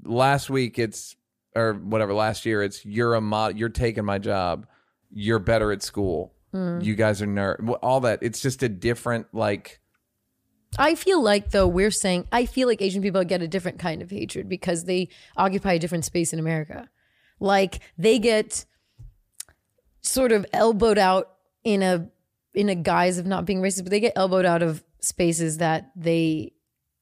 Last 0.05 0.51
week, 0.51 0.79
it's 0.79 1.17
or 1.57 1.75
whatever. 1.75 2.13
Last 2.15 2.47
year, 2.47 2.63
it's 2.63 2.85
you're 2.85 3.15
a 3.15 3.21
mod. 3.21 3.59
You're 3.59 3.69
taking 3.71 4.05
my 4.05 4.19
job. 4.19 4.67
You're 5.11 5.39
better 5.39 5.73
at 5.73 5.83
school. 5.83 6.35
Mm. 6.55 6.85
You 6.85 6.95
guys 6.95 7.21
are 7.23 7.27
nerd. 7.27 7.77
All 7.83 8.01
that. 8.01 8.21
It's 8.23 8.41
just 8.41 8.63
a 8.63 8.69
different 8.69 9.27
like. 9.33 9.80
I 10.79 10.95
feel 10.95 11.23
like 11.23 11.51
though 11.51 11.67
we're 11.67 11.91
saying 11.91 12.27
I 12.31 12.47
feel 12.47 12.69
like 12.69 12.81
Asian 12.81 13.03
people 13.03 13.23
get 13.25 13.43
a 13.43 13.49
different 13.49 13.79
kind 13.79 14.03
of 14.03 14.11
hatred 14.11 14.49
because 14.49 14.85
they 14.85 15.09
occupy 15.37 15.73
a 15.75 15.79
different 15.79 16.05
space 16.05 16.33
in 16.33 16.39
America. 16.39 16.89
Like 17.41 17.81
they 17.99 18.19
get 18.19 18.65
sort 20.03 20.33
of 20.33 20.47
elbowed 20.53 20.99
out 20.99 21.31
in 21.65 21.83
a 21.83 22.09
in 22.55 22.69
a 22.69 22.75
guise 22.75 23.19
of 23.19 23.27
not 23.27 23.45
being 23.45 23.61
racist, 23.61 23.83
but 23.85 23.91
they 23.91 24.01
get 24.01 24.13
elbowed 24.17 24.45
out 24.45 24.63
of 24.63 24.83
spaces 25.01 25.59
that 25.59 25.91
they 25.97 26.53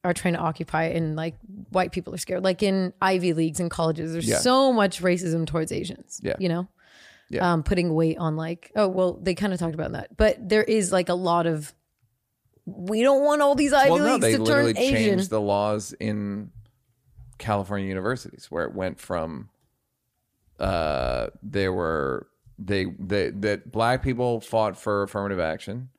are 0.03 0.13
trying 0.13 0.33
to 0.33 0.39
occupy 0.39 0.83
and 0.85 1.15
like 1.15 1.35
white 1.71 1.91
people 1.91 2.13
are 2.13 2.17
scared. 2.17 2.43
Like 2.43 2.63
in 2.63 2.93
Ivy 3.01 3.33
Leagues 3.33 3.59
and 3.59 3.69
colleges, 3.69 4.13
there's 4.13 4.27
Yeah. 4.27 4.37
so 4.39 4.71
much 4.71 5.01
racism 5.01 5.45
towards 5.45 5.71
Asians. 5.71 6.21
Yeah. 6.23 6.35
You 6.39 6.49
know? 6.49 6.67
Yeah. 7.29 7.51
Um, 7.51 7.63
putting 7.63 7.93
weight 7.93 8.17
on 8.17 8.35
like, 8.35 8.71
oh 8.75 8.87
well, 8.87 9.13
they 9.21 9.35
kind 9.35 9.53
of 9.53 9.59
talked 9.59 9.75
about 9.75 9.91
that. 9.91 10.15
But 10.17 10.37
there 10.47 10.63
is 10.63 10.91
like 10.91 11.09
a 11.09 11.13
lot 11.13 11.45
of 11.47 11.73
we 12.77 13.01
don't 13.01 13.23
want 13.23 13.41
all 13.41 13.55
these 13.55 13.73
Ivy 13.73 13.89
Well, 13.91 13.99
no, 13.99 14.05
Leagues 14.13 14.21
they 14.21 14.35
to 14.37 14.43
literally 14.43 14.73
turn 14.73 14.83
Asian. 14.83 14.95
changed 14.95 15.29
the 15.29 15.41
laws 15.41 15.93
in 15.99 16.51
California 17.37 17.87
universities 17.87 18.47
where 18.49 18.65
it 18.65 18.73
went 18.73 18.99
from 18.99 19.49
uh 20.59 21.27
there 21.41 21.71
were 21.71 22.27
they 22.57 22.85
they 22.99 23.29
that 23.29 23.71
black 23.71 24.03
people 24.03 24.41
fought 24.41 24.75
for 24.77 25.03
affirmative 25.03 25.39
action 25.39 25.89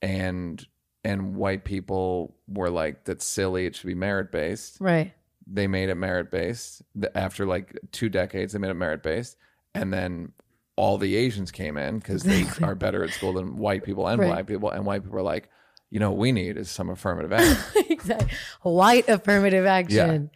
and 0.00 0.66
and 1.04 1.36
white 1.36 1.64
people 1.64 2.34
were 2.48 2.70
like 2.70 3.04
that's 3.04 3.26
silly 3.26 3.66
it 3.66 3.76
should 3.76 3.86
be 3.86 3.94
merit 3.94 4.32
based 4.32 4.78
Right. 4.80 5.12
they 5.46 5.66
made 5.66 5.90
it 5.90 5.96
merit 5.96 6.30
based 6.30 6.80
after 7.14 7.44
like 7.44 7.78
two 7.92 8.08
decades 8.08 8.54
they 8.54 8.58
made 8.58 8.70
it 8.70 8.74
merit 8.74 9.02
based 9.02 9.36
and 9.74 9.92
then 9.92 10.32
all 10.76 10.96
the 10.96 11.14
asians 11.16 11.50
came 11.50 11.76
in 11.76 11.98
because 11.98 12.22
they 12.22 12.46
are 12.62 12.74
better 12.74 13.04
at 13.04 13.10
school 13.10 13.34
than 13.34 13.56
white 13.56 13.84
people 13.84 14.06
and 14.08 14.18
Right. 14.18 14.28
black 14.30 14.46
people 14.46 14.70
and 14.70 14.86
white 14.86 15.02
people 15.02 15.16
were 15.16 15.22
like 15.22 15.50
you 15.90 16.00
know 16.00 16.10
what 16.10 16.18
we 16.18 16.32
need 16.32 16.56
is 16.56 16.70
some 16.70 16.90
affirmative 16.90 17.32
action 17.34 17.84
exactly. 17.90 18.28
White 18.62 19.08
affirmative 19.08 19.66
action. 19.66 20.30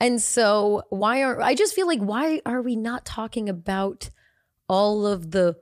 And 0.00 0.20
so 0.20 0.82
why 0.90 1.22
are 1.22 1.40
I 1.40 1.54
just 1.54 1.74
feel 1.74 1.86
like 1.86 2.00
why 2.00 2.40
are 2.44 2.60
we 2.60 2.76
not 2.76 3.04
talking 3.06 3.48
about 3.48 4.10
all 4.68 5.06
of 5.06 5.30
the 5.30 5.56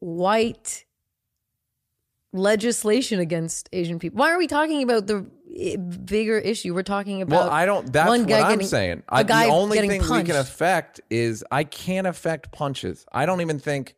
white 0.00 0.84
legislation 2.32 3.20
against 3.20 3.68
Asian 3.72 3.98
people? 3.98 4.18
Why 4.18 4.32
are 4.32 4.38
we 4.38 4.46
talking 4.46 4.82
about 4.82 5.06
the 5.06 5.26
eh, 5.56 5.76
bigger 5.76 6.38
issue? 6.38 6.74
We're 6.74 6.82
talking 6.82 7.22
about 7.22 7.44
Well, 7.46 7.50
I 7.50 7.66
don't. 7.66 7.92
That's 7.92 8.08
one 8.08 8.20
what 8.20 8.28
guy 8.28 8.40
I'm 8.40 8.50
getting- 8.52 8.66
saying. 8.66 9.02
I, 9.08 9.22
the 9.22 9.44
only 9.44 9.78
thing 9.78 10.00
we 10.00 10.22
can 10.24 10.36
affect 10.36 11.00
is 11.10 11.44
I 11.50 11.64
can't 11.64 12.06
affect 12.06 12.52
punches. 12.52 13.06
I 13.12 13.26
don't 13.26 13.40
even 13.40 13.58
think 13.58 13.94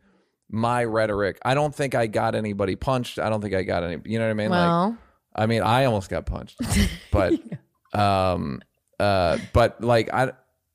my 0.53 0.85
rhetoric. 0.85 1.39
I 1.45 1.55
don't 1.55 1.75
think 1.75 1.95
I 1.95 2.07
got 2.07 2.35
anybody 2.37 2.77
punched. 2.77 3.19
I 3.19 3.31
don't 3.31 3.41
think 3.41 3.55
I 3.55 3.63
got 3.63 3.83
any. 3.83 4.01
You 4.05 4.19
know 4.19 4.27
what 4.27 4.31
I 4.31 4.35
mean? 4.35 4.51
like, 4.51 4.59
well, 4.59 4.99
I 5.35 5.47
mean, 5.47 5.63
I 5.63 5.87
almost 5.87 6.11
got 6.11 6.27
punched, 6.27 6.61
but, 7.11 7.33
um, 7.93 8.61
uh, 9.01 9.39
but 9.53 9.83
like 9.83 10.13
I, 10.13 10.33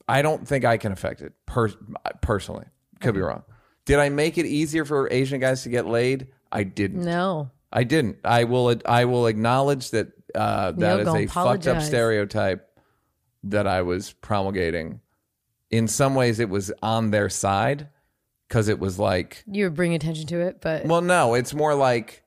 I 0.08 0.24
don't 0.24 0.46
think 0.46 0.66
I 0.66 0.78
can 0.78 0.92
affect 0.92 1.22
it 1.22 1.34
per- 1.46 1.74
personally. 2.22 2.66
Could 3.00 3.14
be 3.14 3.22
wrong. 3.22 3.44
Did 3.86 4.00
I 4.00 4.10
make 4.10 4.38
it 4.38 4.48
easier 4.48 4.84
for 4.84 5.08
Asian 5.12 5.40
guys 5.40 5.64
to 5.64 5.70
get 5.70 5.86
laid? 5.86 6.28
I 6.52 6.64
didn't. 6.64 7.06
no. 7.06 7.52
I 7.72 7.84
didn't. 7.84 8.20
I 8.24 8.46
will. 8.46 8.74
I 8.86 9.06
will 9.06 9.28
acknowledge 9.28 9.92
that 9.92 10.14
uh, 10.34 10.72
that 10.72 11.02
is 11.02 11.08
a 11.08 11.28
fucked 11.28 11.68
up 11.68 11.82
stereotype 11.82 12.66
that 13.44 13.68
I 13.68 13.82
was 13.82 14.14
promulgating. 14.14 15.02
In 15.70 15.90
some 15.90 16.16
ways, 16.16 16.40
it 16.40 16.50
was 16.50 16.72
on 16.82 17.12
their 17.12 17.28
side 17.28 17.90
because 18.48 18.68
it 18.68 18.80
was 18.80 18.98
like, 19.00 19.44
You 19.50 19.66
were 19.66 19.70
bringing 19.70 19.96
attention 19.96 20.28
to 20.28 20.40
it, 20.40 20.62
but 20.62 20.86
well, 20.86 21.02
no, 21.02 21.34
it's 21.34 21.54
more 21.54 21.76
like 21.76 22.24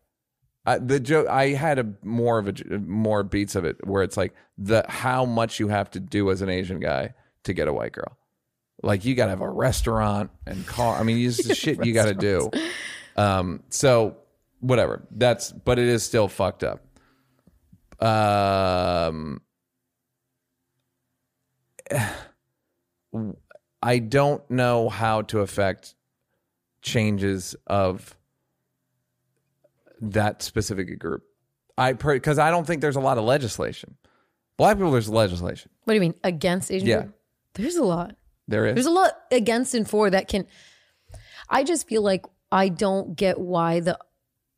uh, 0.66 0.78
the 0.80 1.00
joke. 1.00 1.26
I 1.28 1.48
had 1.48 1.78
a 1.78 1.86
more 2.02 2.38
of 2.38 2.48
a 2.48 2.78
more 2.78 3.22
beats 3.22 3.54
of 3.54 3.64
it 3.64 3.86
where 3.86 4.02
it's 4.02 4.16
like 4.16 4.34
the 4.58 4.84
how 4.88 5.24
much 5.24 5.58
you 5.58 5.68
have 5.68 5.90
to 5.92 6.00
do 6.00 6.30
as 6.30 6.42
an 6.42 6.48
Asian 6.48 6.80
guy 6.80 7.14
to 7.44 7.52
get 7.52 7.68
a 7.68 7.72
white 7.72 7.92
girl. 7.92 8.18
Like 8.82 9.04
you 9.04 9.14
got 9.14 9.26
to 9.26 9.30
have 9.30 9.40
a 9.40 9.48
restaurant 9.48 10.30
and 10.46 10.66
car. 10.66 10.98
I 10.98 11.02
mean, 11.02 11.18
you 11.18 11.28
just 11.28 11.48
the 11.48 11.54
shit 11.54 11.84
you 11.84 11.92
got 11.92 12.06
to 12.06 12.14
do. 12.14 12.50
Um, 13.16 13.62
so 13.70 14.16
whatever. 14.60 15.06
That's 15.10 15.52
but 15.52 15.78
it 15.78 15.88
is 15.88 16.02
still 16.02 16.28
fucked 16.28 16.62
up. 16.62 16.84
Um, 18.02 19.40
I 23.82 23.98
don't 23.98 24.48
know 24.50 24.90
how 24.90 25.22
to 25.22 25.40
affect 25.40 25.94
changes 26.82 27.54
of 27.66 28.16
that 30.00 30.42
specific 30.42 30.98
group. 30.98 31.22
I 31.76 31.92
because 31.92 32.38
I 32.38 32.50
don't 32.50 32.66
think 32.66 32.80
there's 32.80 32.96
a 32.96 33.00
lot 33.00 33.18
of 33.18 33.24
legislation. 33.24 33.96
Black 34.56 34.76
people, 34.76 34.90
there's 34.90 35.08
legislation. 35.08 35.70
what 35.84 35.92
do 35.92 35.96
you 35.96 36.00
mean 36.00 36.14
against 36.22 36.70
Asian 36.70 36.88
Yeah. 36.88 37.00
people? 37.02 37.14
There's 37.54 37.76
a 37.76 37.84
lot. 37.84 38.16
There 38.48 38.66
is. 38.66 38.74
There's 38.74 38.86
a 38.86 38.90
lot 38.90 39.12
against 39.30 39.74
and 39.74 39.88
for 39.88 40.10
that 40.10 40.28
can. 40.28 40.46
I 41.48 41.64
just 41.64 41.88
feel 41.88 42.02
like 42.02 42.26
I 42.52 42.68
don't 42.68 43.16
get 43.16 43.38
why 43.38 43.80
the 43.80 43.98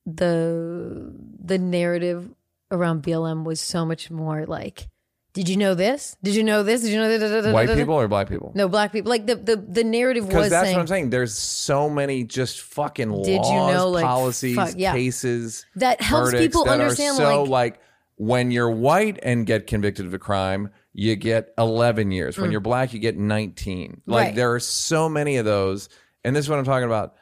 the 0.06 1.12
the 1.44 1.58
narrative 1.58 2.28
around 2.70 3.02
BLM 3.02 3.44
was 3.44 3.60
so 3.60 3.84
much 3.84 4.10
more 4.10 4.46
like, 4.46 4.88
did 5.34 5.48
you 5.48 5.56
know 5.56 5.74
this? 5.74 6.16
Did 6.22 6.34
you 6.34 6.44
know 6.44 6.62
this? 6.62 6.82
Did 6.82 6.90
you 6.90 6.98
know 6.98 7.18
that? 7.18 7.54
White 7.54 7.70
people 7.70 7.94
or 7.94 8.06
black 8.06 8.28
people? 8.28 8.52
No, 8.54 8.68
black 8.68 8.92
people. 8.92 9.08
Like 9.08 9.26
the 9.26 9.36
the 9.36 9.56
the 9.56 9.82
narrative 9.84 10.26
Because 10.26 10.42
was 10.44 10.50
that's 10.50 10.66
saying 10.66 10.76
what 10.76 10.82
I'm 10.82 10.86
saying. 10.86 11.10
There's 11.10 11.36
so 11.36 11.88
many 11.88 12.24
just 12.24 12.60
fucking 12.60 13.10
laws, 13.10 13.26
Did 13.26 13.44
you 13.44 13.52
know, 13.52 13.88
like, 13.88 14.04
policies, 14.04 14.56
fuck, 14.56 14.74
yeah. 14.76 14.92
cases 14.92 15.64
that 15.76 16.02
helps 16.02 16.32
verdicts 16.32 16.46
people 16.46 16.64
that 16.66 16.80
understand. 16.80 17.14
Are 17.18 17.32
so 17.32 17.42
like, 17.44 17.50
like 17.50 17.80
when 18.16 18.50
you're 18.50 18.70
white 18.70 19.18
and 19.22 19.46
get 19.46 19.66
convicted 19.66 20.04
of 20.04 20.12
a 20.12 20.18
crime, 20.18 20.70
you 20.92 21.16
get 21.16 21.54
11 21.56 22.10
years. 22.10 22.36
When 22.36 22.52
you're 22.52 22.60
black, 22.60 22.92
you 22.92 22.98
get 22.98 23.16
19. 23.16 24.02
Like 24.06 24.22
Mm. 24.22 24.26
Right. 24.26 24.34
there 24.34 24.52
are 24.52 24.60
so 24.60 25.08
many 25.08 25.38
of 25.38 25.46
those, 25.46 25.88
and 26.24 26.36
this 26.36 26.44
is 26.44 26.50
what 26.50 26.58
I'm 26.58 26.64
talking 26.66 26.84
about. 26.84 27.14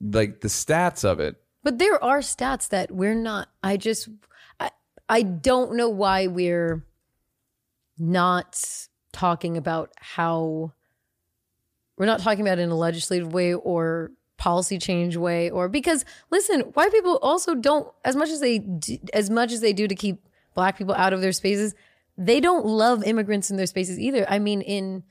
Like 0.00 0.40
the 0.40 0.48
stats 0.48 1.04
of 1.04 1.18
it. 1.18 1.36
But 1.64 1.78
there 1.78 2.02
are 2.02 2.20
stats 2.20 2.68
that 2.68 2.92
we're 2.92 3.14
not. 3.16 3.48
I 3.62 3.76
just, 3.76 4.08
I, 4.60 4.70
I 5.08 5.22
don't 5.22 5.74
know 5.74 5.88
why 5.88 6.28
we're 6.28 6.84
not 7.98 8.62
talking 9.12 9.56
about 9.56 9.92
how 9.96 10.72
we're 11.96 12.06
not 12.06 12.20
talking 12.20 12.46
about 12.46 12.58
in 12.58 12.70
a 12.70 12.76
legislative 12.76 13.32
way 13.32 13.54
or 13.54 14.10
policy 14.36 14.78
change 14.78 15.16
way 15.16 15.50
or 15.50 15.68
because 15.68 16.04
listen, 16.30 16.60
white 16.60 16.92
people 16.92 17.18
also 17.22 17.54
don't 17.54 17.88
as 18.04 18.14
much 18.14 18.28
as 18.28 18.40
they 18.40 18.58
do, 18.58 18.98
as 19.14 19.30
much 19.30 19.52
as 19.52 19.60
they 19.60 19.72
do 19.72 19.88
to 19.88 19.94
keep 19.94 20.28
black 20.54 20.76
people 20.76 20.94
out 20.94 21.12
of 21.12 21.20
their 21.20 21.32
spaces. 21.32 21.74
They 22.18 22.40
don't 22.40 22.64
love 22.64 23.04
immigrants 23.04 23.50
in 23.50 23.56
their 23.56 23.66
spaces 23.66 23.98
either. 23.98 24.26
I 24.28 24.38
mean, 24.38 24.62
in 24.62 25.04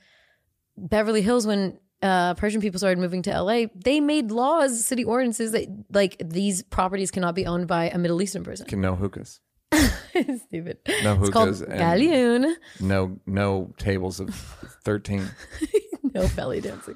Beverly 0.77 1.21
Hills 1.21 1.47
when 1.47 1.79
uh, 2.01 2.33
Persian 2.35 2.61
people 2.61 2.77
started 2.77 2.99
moving 2.99 3.21
to 3.23 3.41
LA, 3.41 3.65
they 3.75 3.99
made 3.99 4.31
laws, 4.31 4.85
city 4.85 5.03
ordinances 5.03 5.51
that 5.51 5.67
like 5.91 6.17
these 6.23 6.61
properties 6.63 7.11
cannot 7.11 7.35
be 7.35 7.45
owned 7.45 7.67
by 7.67 7.89
a 7.89 7.97
Middle 7.97 8.21
Eastern 8.21 8.43
person. 8.43 8.67
Can 8.67 8.81
no 8.81 8.95
hookahs, 8.95 9.39
Stupid. 10.47 10.77
no 11.03 11.19
It's 11.21 11.29
called 11.29 11.49
hookahs, 11.49 11.61
and 11.61 11.77
galleon. 11.79 12.55
no 12.79 13.19
no 13.25 13.73
tables 13.77 14.19
of 14.19 14.33
13. 14.83 15.29
No 16.13 16.29
belly 16.29 16.61
dancing. 16.61 16.95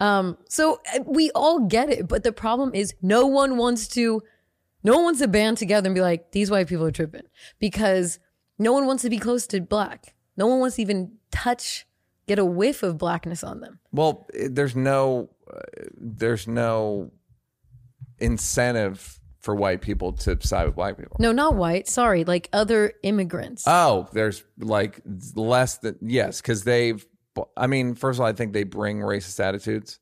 Um, 0.00 0.36
so 0.48 0.80
uh, 0.92 0.98
we 1.06 1.30
all 1.32 1.60
get 1.68 1.90
it, 1.90 2.08
but 2.08 2.24
the 2.24 2.32
problem 2.32 2.72
is 2.74 2.92
no 3.00 3.24
one 3.24 3.56
wants 3.56 3.86
to, 3.88 4.20
no 4.82 4.94
one 4.96 5.04
wants 5.04 5.20
to 5.20 5.28
band 5.28 5.58
together 5.58 5.86
and 5.86 5.94
be 5.94 6.00
like, 6.00 6.32
these 6.32 6.50
white 6.50 6.66
people 6.66 6.84
are 6.84 6.90
tripping 6.90 7.22
because 7.60 8.18
no 8.58 8.72
one 8.72 8.84
wants 8.86 9.04
to 9.04 9.10
be 9.10 9.18
close 9.18 9.46
to 9.48 9.60
black. 9.60 10.16
No 10.36 10.48
one 10.48 10.58
wants 10.58 10.74
to 10.74 10.82
even 10.82 11.12
touch, 11.30 11.86
get 12.26 12.40
a 12.40 12.44
whiff 12.44 12.82
of 12.82 12.98
blackness 12.98 13.44
on 13.44 13.60
them. 13.60 13.78
Well, 13.92 14.26
it- 14.34 14.56
there's 14.56 14.74
no 14.74 15.30
uh, 15.48 15.60
there's 15.96 16.48
no 16.48 17.12
incentive 18.18 19.17
for 19.48 19.54
white 19.54 19.80
people 19.80 20.12
to 20.12 20.36
side 20.42 20.66
with 20.66 20.74
black 20.76 20.98
people. 20.98 21.16
No, 21.18 21.32
not 21.32 21.54
white. 21.54 21.88
Sorry, 21.88 22.22
like 22.24 22.50
other 22.52 22.92
immigrants. 23.02 23.64
Oh, 23.66 24.06
there's 24.12 24.44
like 24.58 25.00
less 25.34 25.78
than 25.78 25.96
yes, 26.02 26.42
because 26.42 26.64
they've. 26.64 27.02
I 27.56 27.66
mean, 27.66 27.94
first 27.94 28.18
of 28.18 28.20
all, 28.20 28.26
I 28.26 28.34
think 28.34 28.52
they 28.52 28.64
bring 28.64 28.98
racist 28.98 29.40
attitudes 29.40 30.00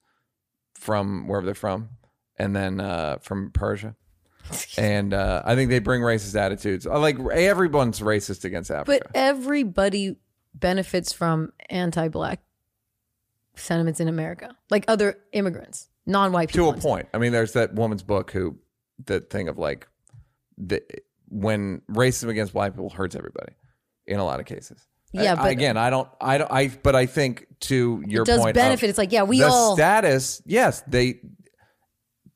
from 0.75 1.29
wherever 1.29 1.45
they're 1.47 1.55
from, 1.55 1.91
and 2.37 2.57
then 2.57 2.81
uh, 2.81 3.19
from 3.21 3.53
Persia, 3.53 3.95
and 4.79 5.15
uh, 5.15 5.43
I 5.45 5.55
think 5.55 5.71
they 5.71 5.79
bring 5.79 6.01
racist 6.01 6.35
attitudes. 6.35 6.85
Uh, 6.85 6.99
Like 6.99 7.17
everyone's 7.21 8.01
racist 8.01 8.45
against 8.45 8.73
Africa. 8.73 9.05
but 9.05 9.11
everybody 9.15 10.17
benefits 10.55 11.13
from 11.13 11.53
anti-black 11.71 12.41
sentiments 13.55 14.01
in 14.01 14.09
America, 14.09 14.57
like 14.71 14.85
other 14.89 15.19
immigrants, 15.31 15.89
non-white 16.05 16.49
people. 16.49 16.73
to 16.73 16.79
a 16.79 16.83
point. 16.83 17.07
I 17.15 17.19
mean, 17.19 17.31
there's 17.31 17.53
that 17.53 17.75
woman's 17.75 18.03
book 18.03 18.33
who 18.33 18.57
that 19.05 19.31
thing 19.31 19.49
of 19.49 19.59
like 19.59 19.87
the 20.59 20.83
when 21.29 21.83
racism 21.91 22.29
against 22.29 22.53
black 22.53 22.73
people 22.73 22.89
hurts 22.91 23.15
everybody 23.15 23.53
in 24.07 24.19
a 24.19 24.25
lot 24.25 24.41
of 24.41 24.47
cases. 24.47 24.87
Yeah, 25.13 25.33
I- 25.33 25.37
but- 25.37 25.51
again, 25.51 25.77
I 25.77 25.91
don't, 25.91 26.09
I 26.21 26.39
don't, 26.39 26.51
I. 26.51 26.69
But 26.83 26.95
I 26.97 27.07
think 27.07 27.47
to 27.61 28.03
your 28.07 28.23
It 28.23 28.27
does 28.27 28.41
point, 28.41 28.55
benefit. 28.55 28.89
It's 28.91 28.99
like, 28.99 29.13
yeah, 29.13 29.23
we 29.23 29.39
the 29.41 29.49
all 29.49 29.75
status. 29.77 30.43
Yes, 30.47 30.83
they 30.87 31.21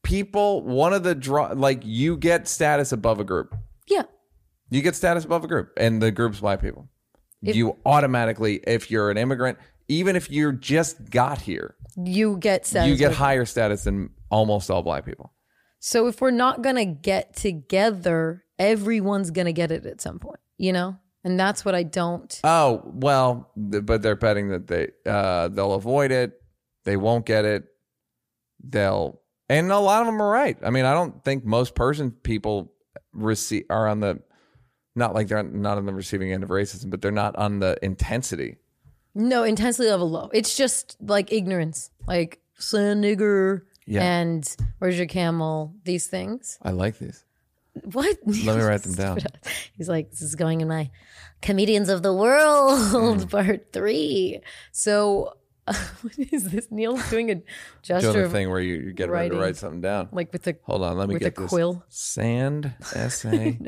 people. 0.02 0.62
One 0.62 0.92
of 0.92 1.02
the 1.02 1.14
draw, 1.14 1.52
like 1.54 1.80
you 1.84 2.16
get 2.16 2.48
status 2.48 2.92
above 2.92 3.20
a 3.20 3.24
group. 3.24 3.54
yeah. 3.88 4.02
You 4.72 4.82
get 4.82 4.94
status 4.94 5.24
above 5.24 5.42
a 5.42 5.48
group, 5.48 5.72
and 5.76 6.00
the 6.00 6.12
group's 6.12 6.40
white 6.40 6.60
people. 6.60 6.88
you 7.42 7.76
automatically, 7.84 8.60
if 8.68 8.88
you're 8.88 9.10
an 9.10 9.16
immigrant, 9.18 9.58
even 9.88 10.14
if 10.14 10.30
you 10.30 10.52
just 10.52 11.10
got 11.10 11.40
here, 11.40 11.74
You 11.96 12.36
get 12.36 12.66
status. 12.66 12.88
you 12.88 12.96
get 12.96 13.12
higher 13.12 13.44
status 13.44 13.82
than 13.82 14.10
almost 14.30 14.70
all 14.70 14.82
black 14.84 15.04
people. 15.04 15.32
So 15.80 16.06
if 16.06 16.20
we're 16.20 16.30
not 16.30 16.62
gonna 16.62 16.84
get 16.84 17.34
together, 17.34 18.44
everyone's 18.58 19.30
gonna 19.30 19.52
get 19.52 19.72
it 19.72 19.86
at 19.86 20.00
some 20.00 20.18
point, 20.18 20.40
you 20.58 20.72
know? 20.72 20.96
And 21.24 21.38
that's 21.38 21.64
what 21.64 21.74
I 21.74 21.82
don't. 21.82 22.40
Oh 22.44 22.82
well, 22.84 23.50
but 23.56 24.00
they're 24.02 24.16
betting 24.16 24.50
that 24.50 24.68
they 24.68 24.88
uh, 25.04 25.48
they'll 25.48 25.74
avoid 25.74 26.12
it. 26.12 26.32
They 26.84 26.96
won't 26.96 27.26
get 27.26 27.44
it. 27.44 27.64
They'll, 28.62 29.20
and 29.48 29.70
a 29.70 29.78
lot 29.78 30.00
of 30.00 30.06
them 30.06 30.20
are 30.22 30.30
right. 30.30 30.56
I 30.62 30.70
mean, 30.70 30.84
I 30.84 30.94
don't 30.94 31.22
think 31.24 31.44
most 31.44 31.74
Persian 31.74 32.10
people 32.10 32.72
receive 33.12 33.64
are 33.68 33.86
on 33.88 34.00
the, 34.00 34.20
not 34.94 35.14
like 35.14 35.28
they're 35.28 35.42
not 35.42 35.76
on 35.76 35.86
the 35.86 35.92
receiving 35.92 36.32
end 36.32 36.42
of 36.42 36.48
racism, 36.50 36.90
but 36.90 37.02
they're 37.02 37.10
not 37.10 37.36
on 37.36 37.58
the 37.58 37.76
intensity 37.82 38.56
No, 39.14 39.42
intensity 39.42 39.88
level 39.90 40.08
low. 40.10 40.30
It's 40.32 40.56
just 40.56 40.96
like 41.00 41.32
ignorance, 41.32 41.90
like 42.06 42.40
sand 42.58 43.04
nigger 43.04 43.62
Yeah. 43.90 44.02
and 44.04 44.56
where's 44.78 44.96
your 44.96 45.06
camel? 45.08 45.74
These 45.84 46.06
things. 46.06 46.58
I 46.62 46.70
like 46.70 46.98
these. 46.98 47.24
What? 47.92 48.16
Let 48.24 48.56
me 48.56 48.62
write 48.62 48.82
them 48.82 48.94
down. 48.94 49.18
He's 49.76 49.88
like, 49.88 50.10
this 50.10 50.22
is 50.22 50.34
going 50.36 50.60
in 50.60 50.68
my 50.68 50.90
comedians 51.42 51.88
of 51.88 52.02
the 52.02 52.14
world 52.14 52.78
Mm. 53.20 53.30
part 53.36 53.72
three. 53.72 54.40
So, 54.72 55.34
what 55.66 56.18
is 56.32 56.50
this? 56.50 56.68
Neil's 56.70 57.08
doing 57.10 57.30
a 57.30 57.34
Doing 57.36 57.44
gesture 57.82 58.12
the 58.12 58.24
of, 58.24 58.32
thing 58.32 58.50
where 58.50 58.60
you, 58.60 58.74
you 58.76 58.92
get 58.92 59.08
ready 59.10 59.28
to 59.28 59.34
writing. 59.34 59.38
write 59.40 59.56
something 59.56 59.80
down. 59.80 60.08
like 60.12 60.32
with 60.32 60.42
the. 60.44 60.56
Hold 60.64 60.82
on, 60.82 60.96
let 60.98 61.08
me 61.08 61.14
with 61.14 61.22
get 61.22 61.36
a 61.38 61.40
this. 61.42 61.48
quill. 61.50 61.84
Sand 61.88 62.72
essay. 62.94 63.58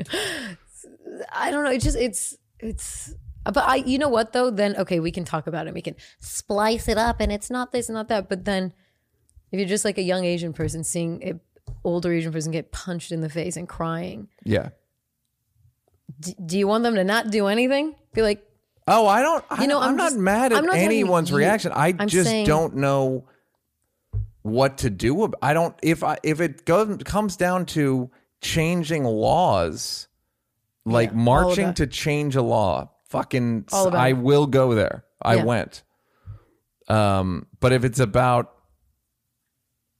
I 1.31 1.51
don't 1.51 1.63
know. 1.63 1.71
It 1.71 1.81
just 1.81 1.97
it's 1.97 2.35
it's. 2.59 3.13
But 3.45 3.57
I, 3.57 3.75
you 3.75 3.97
know 3.99 4.09
what 4.09 4.31
though? 4.33 4.49
Then 4.49 4.75
okay, 4.77 4.99
we 4.99 5.11
can 5.11 5.25
talk 5.25 5.47
about 5.47 5.67
it. 5.67 5.73
We 5.73 5.81
can 5.81 5.95
splice 6.19 6.87
it 6.87 6.97
up, 6.97 7.17
and 7.19 7.31
it's 7.31 7.49
not 7.49 7.71
this, 7.71 7.89
not 7.89 8.07
that. 8.09 8.29
But 8.29 8.45
then, 8.45 8.73
if 9.53 9.59
you're 9.59 9.69
just 9.69 9.85
like 9.85 9.97
a 9.97 10.01
young 10.01 10.25
Asian 10.25 10.51
person 10.51 10.83
seeing 10.83 11.23
an 11.23 11.39
older 11.85 12.11
Asian 12.11 12.33
person 12.33 12.51
get 12.51 12.71
punched 12.73 13.11
in 13.13 13.21
the 13.21 13.29
face 13.29 13.55
and 13.55 13.69
crying, 13.69 14.27
yeah. 14.43 14.69
d- 16.19 16.35
do 16.45 16.57
you 16.57 16.67
want 16.67 16.83
them 16.83 16.95
to 16.95 17.03
not 17.03 17.29
do 17.31 17.47
anything? 17.47 17.95
Be 18.13 18.21
like, 18.21 18.43
Oh, 18.85 19.07
I 19.07 19.21
don't. 19.21 19.45
I 19.49 19.61
You 19.61 19.67
know, 19.69 19.79
I'm, 19.79 19.91
I'm 19.91 19.95
not 19.95 20.07
just- 20.09 20.17
mad 20.17 20.51
at 20.51 20.65
not 20.65 20.75
anyone's 20.75 21.29
you. 21.29 21.37
reaction. 21.37 21.71
I 21.71 21.95
I'm 21.97 22.09
just 22.09 22.29
saying- 22.29 22.45
don't 22.47 22.75
know 22.75 23.25
what 24.41 24.79
to 24.79 24.89
do. 24.89 25.31
I 25.41 25.53
don't. 25.53 25.73
If 25.81 26.03
I 26.03 26.17
if 26.21 26.41
it 26.41 26.65
goes 26.65 26.97
comes 27.05 27.37
down 27.37 27.65
to 27.67 28.11
changing 28.41 29.05
laws, 29.05 30.09
like 30.85 31.11
Yeah, 31.11 31.15
marching 31.17 31.73
to 31.75 31.87
change 31.87 32.35
a 32.35 32.41
law, 32.41 32.89
fucking, 33.07 33.65
I 33.71 34.11
will 34.11 34.47
go 34.47 34.75
there. 34.75 35.05
I 35.21 35.35
Yeah. 35.35 35.43
went. 35.45 35.83
Um, 36.89 37.45
but 37.61 37.71
if 37.71 37.85
it's 37.85 37.99
about 38.01 38.53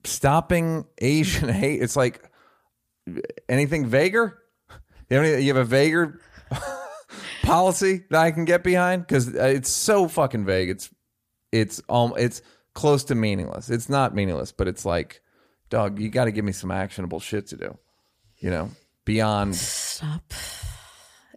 stopping 0.03 0.85
Asian 0.99 1.49
hate, 1.53 1.81
it's 1.81 1.95
like 1.95 2.21
anything 3.49 3.87
vaguer. 3.87 4.39
You 5.09 5.17
have, 5.17 5.25
any, 5.25 5.43
you 5.43 5.53
have 5.53 5.61
a 5.61 5.69
vaguer 5.69 6.19
policy 7.43 8.03
that 8.09 8.21
I 8.21 8.31
can 8.31 8.45
get 8.45 8.63
behind 8.63 9.05
because 9.05 9.27
it's 9.27 9.69
so 9.69 10.07
fucking 10.07 10.45
vague. 10.45 10.69
It's 10.69 10.89
it's 11.51 11.81
um 11.87 12.13
it's 12.17 12.41
close 12.73 13.03
to 13.05 13.15
meaningless. 13.15 13.69
It's 13.69 13.89
not 13.89 14.15
meaningless, 14.15 14.51
but 14.51 14.67
it's 14.67 14.85
like, 14.85 15.21
dog, 15.69 15.99
you 15.99 16.09
got 16.09 16.25
to 16.25 16.31
give 16.31 16.45
me 16.45 16.51
some 16.51 16.71
actionable 16.71 17.19
shit 17.19 17.47
to 17.47 17.57
do. 17.57 17.77
You 18.39 18.49
know, 18.49 18.69
beyond 19.05 19.55
stop 19.55 20.33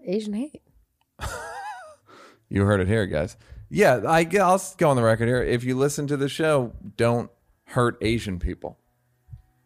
Asian 0.04 0.32
hate. 0.32 0.62
you 2.48 2.64
heard 2.64 2.80
it 2.80 2.88
here, 2.88 3.06
guys. 3.06 3.36
Yeah, 3.68 4.02
I 4.06 4.26
I'll 4.40 4.62
go 4.78 4.90
on 4.90 4.96
the 4.96 5.02
record 5.02 5.26
here. 5.28 5.42
If 5.42 5.64
you 5.64 5.76
listen 5.76 6.06
to 6.06 6.16
the 6.16 6.28
show, 6.28 6.72
don't 6.96 7.30
hurt 7.66 7.98
Asian 8.00 8.38
people. 8.38 8.78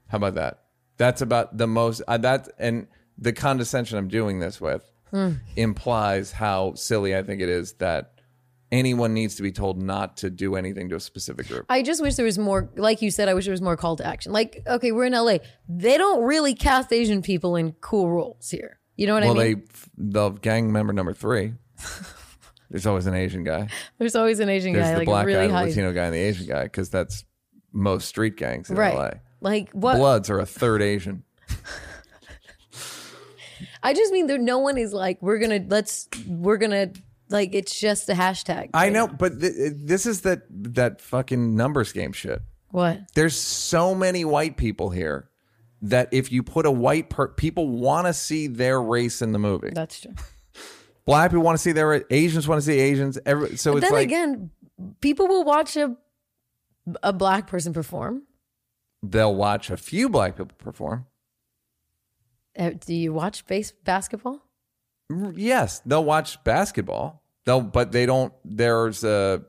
How 0.08 0.16
about 0.16 0.34
that? 0.34 0.64
That's 0.96 1.22
about 1.22 1.56
the 1.56 1.66
most. 1.66 2.02
Uh, 2.06 2.18
that 2.18 2.48
and 2.58 2.88
the 3.16 3.32
condescension 3.32 3.98
I'm 3.98 4.08
doing 4.08 4.40
this 4.40 4.60
with 4.60 4.90
implies 5.56 6.32
how 6.32 6.74
silly 6.74 7.16
I 7.16 7.22
think 7.22 7.40
it 7.40 7.48
is 7.48 7.74
that 7.74 8.12
anyone 8.72 9.14
needs 9.14 9.34
to 9.36 9.42
be 9.42 9.52
told 9.52 9.80
not 9.80 10.18
to 10.18 10.30
do 10.30 10.54
anything 10.54 10.88
to 10.90 10.96
a 10.96 11.00
specific 11.00 11.48
group. 11.48 11.66
I 11.68 11.82
just 11.82 12.00
wish 12.00 12.14
there 12.14 12.24
was 12.24 12.38
more, 12.38 12.70
like 12.76 13.02
you 13.02 13.10
said, 13.10 13.28
I 13.28 13.34
wish 13.34 13.44
there 13.44 13.52
was 13.52 13.62
more 13.62 13.76
call 13.76 13.96
to 13.96 14.06
action. 14.06 14.32
Like, 14.32 14.62
okay, 14.66 14.92
we're 14.92 15.06
in 15.06 15.12
LA. 15.12 15.38
They 15.68 15.98
don't 15.98 16.22
really 16.22 16.54
cast 16.54 16.92
Asian 16.92 17.22
people 17.22 17.56
in 17.56 17.72
cool 17.80 18.08
roles 18.10 18.50
here. 18.50 18.78
You 18.96 19.06
know 19.06 19.14
what 19.14 19.24
well, 19.24 19.40
I 19.40 19.44
mean? 19.44 19.64
they 19.96 20.10
the 20.20 20.30
gang 20.30 20.72
member 20.72 20.92
number 20.92 21.14
three. 21.14 21.54
There's 22.70 22.86
always 22.86 23.06
an 23.06 23.14
Asian 23.14 23.42
guy. 23.42 23.68
There's 23.98 24.14
always 24.14 24.38
an 24.38 24.48
Asian 24.48 24.74
There's 24.74 24.86
guy, 24.86 24.92
the 24.92 24.98
like 24.98 25.06
black 25.06 25.26
really 25.26 25.48
guy, 25.48 25.52
high. 25.52 25.62
the 25.62 25.68
Latino 25.70 25.92
guy, 25.92 26.04
and 26.04 26.14
the 26.14 26.18
Asian 26.18 26.46
guy 26.46 26.64
because 26.64 26.90
that's 26.90 27.24
most 27.72 28.08
street 28.08 28.36
gangs 28.36 28.70
in 28.70 28.76
right. 28.76 28.94
LA. 28.94 29.10
Like 29.40 29.70
what? 29.72 29.96
Bloods 29.96 30.30
are 30.30 30.38
a 30.38 30.46
third 30.46 30.82
Asian. 30.82 31.24
I 33.82 33.94
just 33.94 34.12
mean 34.12 34.26
there. 34.26 34.38
No 34.38 34.58
one 34.58 34.76
is 34.76 34.92
like 34.92 35.22
we're 35.22 35.38
gonna 35.38 35.64
let's 35.66 36.08
we're 36.26 36.58
gonna 36.58 36.92
like 37.30 37.54
it's 37.54 37.78
just 37.78 38.08
a 38.08 38.14
hashtag. 38.14 38.70
I 38.74 38.90
know, 38.90 39.08
but 39.08 39.40
th- 39.40 39.72
this 39.76 40.06
is 40.06 40.22
that 40.22 40.42
that 40.50 41.00
fucking 41.00 41.56
numbers 41.56 41.92
game 41.92 42.12
shit. 42.12 42.42
what? 42.70 43.00
There's 43.14 43.36
so 43.36 43.94
many 43.94 44.24
white 44.24 44.56
people 44.56 44.90
here 44.90 45.30
that 45.82 46.08
if 46.12 46.30
you 46.30 46.42
put 46.42 46.66
a 46.66 46.70
white 46.70 47.08
per- 47.08 47.28
people 47.28 47.68
want 47.68 48.06
to 48.06 48.12
see 48.12 48.46
their 48.46 48.80
race 48.82 49.22
in 49.22 49.32
the 49.32 49.38
movie. 49.38 49.70
That's 49.72 50.00
true. 50.00 50.12
Black 51.06 51.30
people 51.30 51.42
want 51.42 51.56
to 51.56 51.62
see 51.62 51.72
their 51.72 52.04
Asians 52.10 52.46
want 52.46 52.60
to 52.60 52.66
see 52.66 52.78
Asians. 52.78 53.18
Every, 53.24 53.56
so 53.56 53.76
it's 53.76 53.86
then 53.86 53.92
like 53.92 54.04
again, 54.04 54.50
people 55.00 55.26
will 55.26 55.44
watch 55.44 55.76
a 55.76 55.96
a 57.02 57.12
black 57.12 57.46
person 57.46 57.72
perform. 57.72 58.22
they'll 59.02 59.34
watch 59.34 59.70
a 59.70 59.76
few 59.76 60.08
black 60.08 60.36
people 60.36 60.54
perform. 60.58 61.06
Uh, 62.58 62.70
Do 62.84 62.94
you 62.94 63.12
watch 63.12 63.46
base 63.46 63.72
basketball? 63.72 64.42
Yes, 65.34 65.80
they'll 65.86 66.04
watch 66.04 66.42
basketball. 66.44 67.22
They'll, 67.44 67.60
but 67.62 67.92
they 67.92 68.06
don't. 68.06 68.32
There's 68.44 69.02
a, 69.04 69.42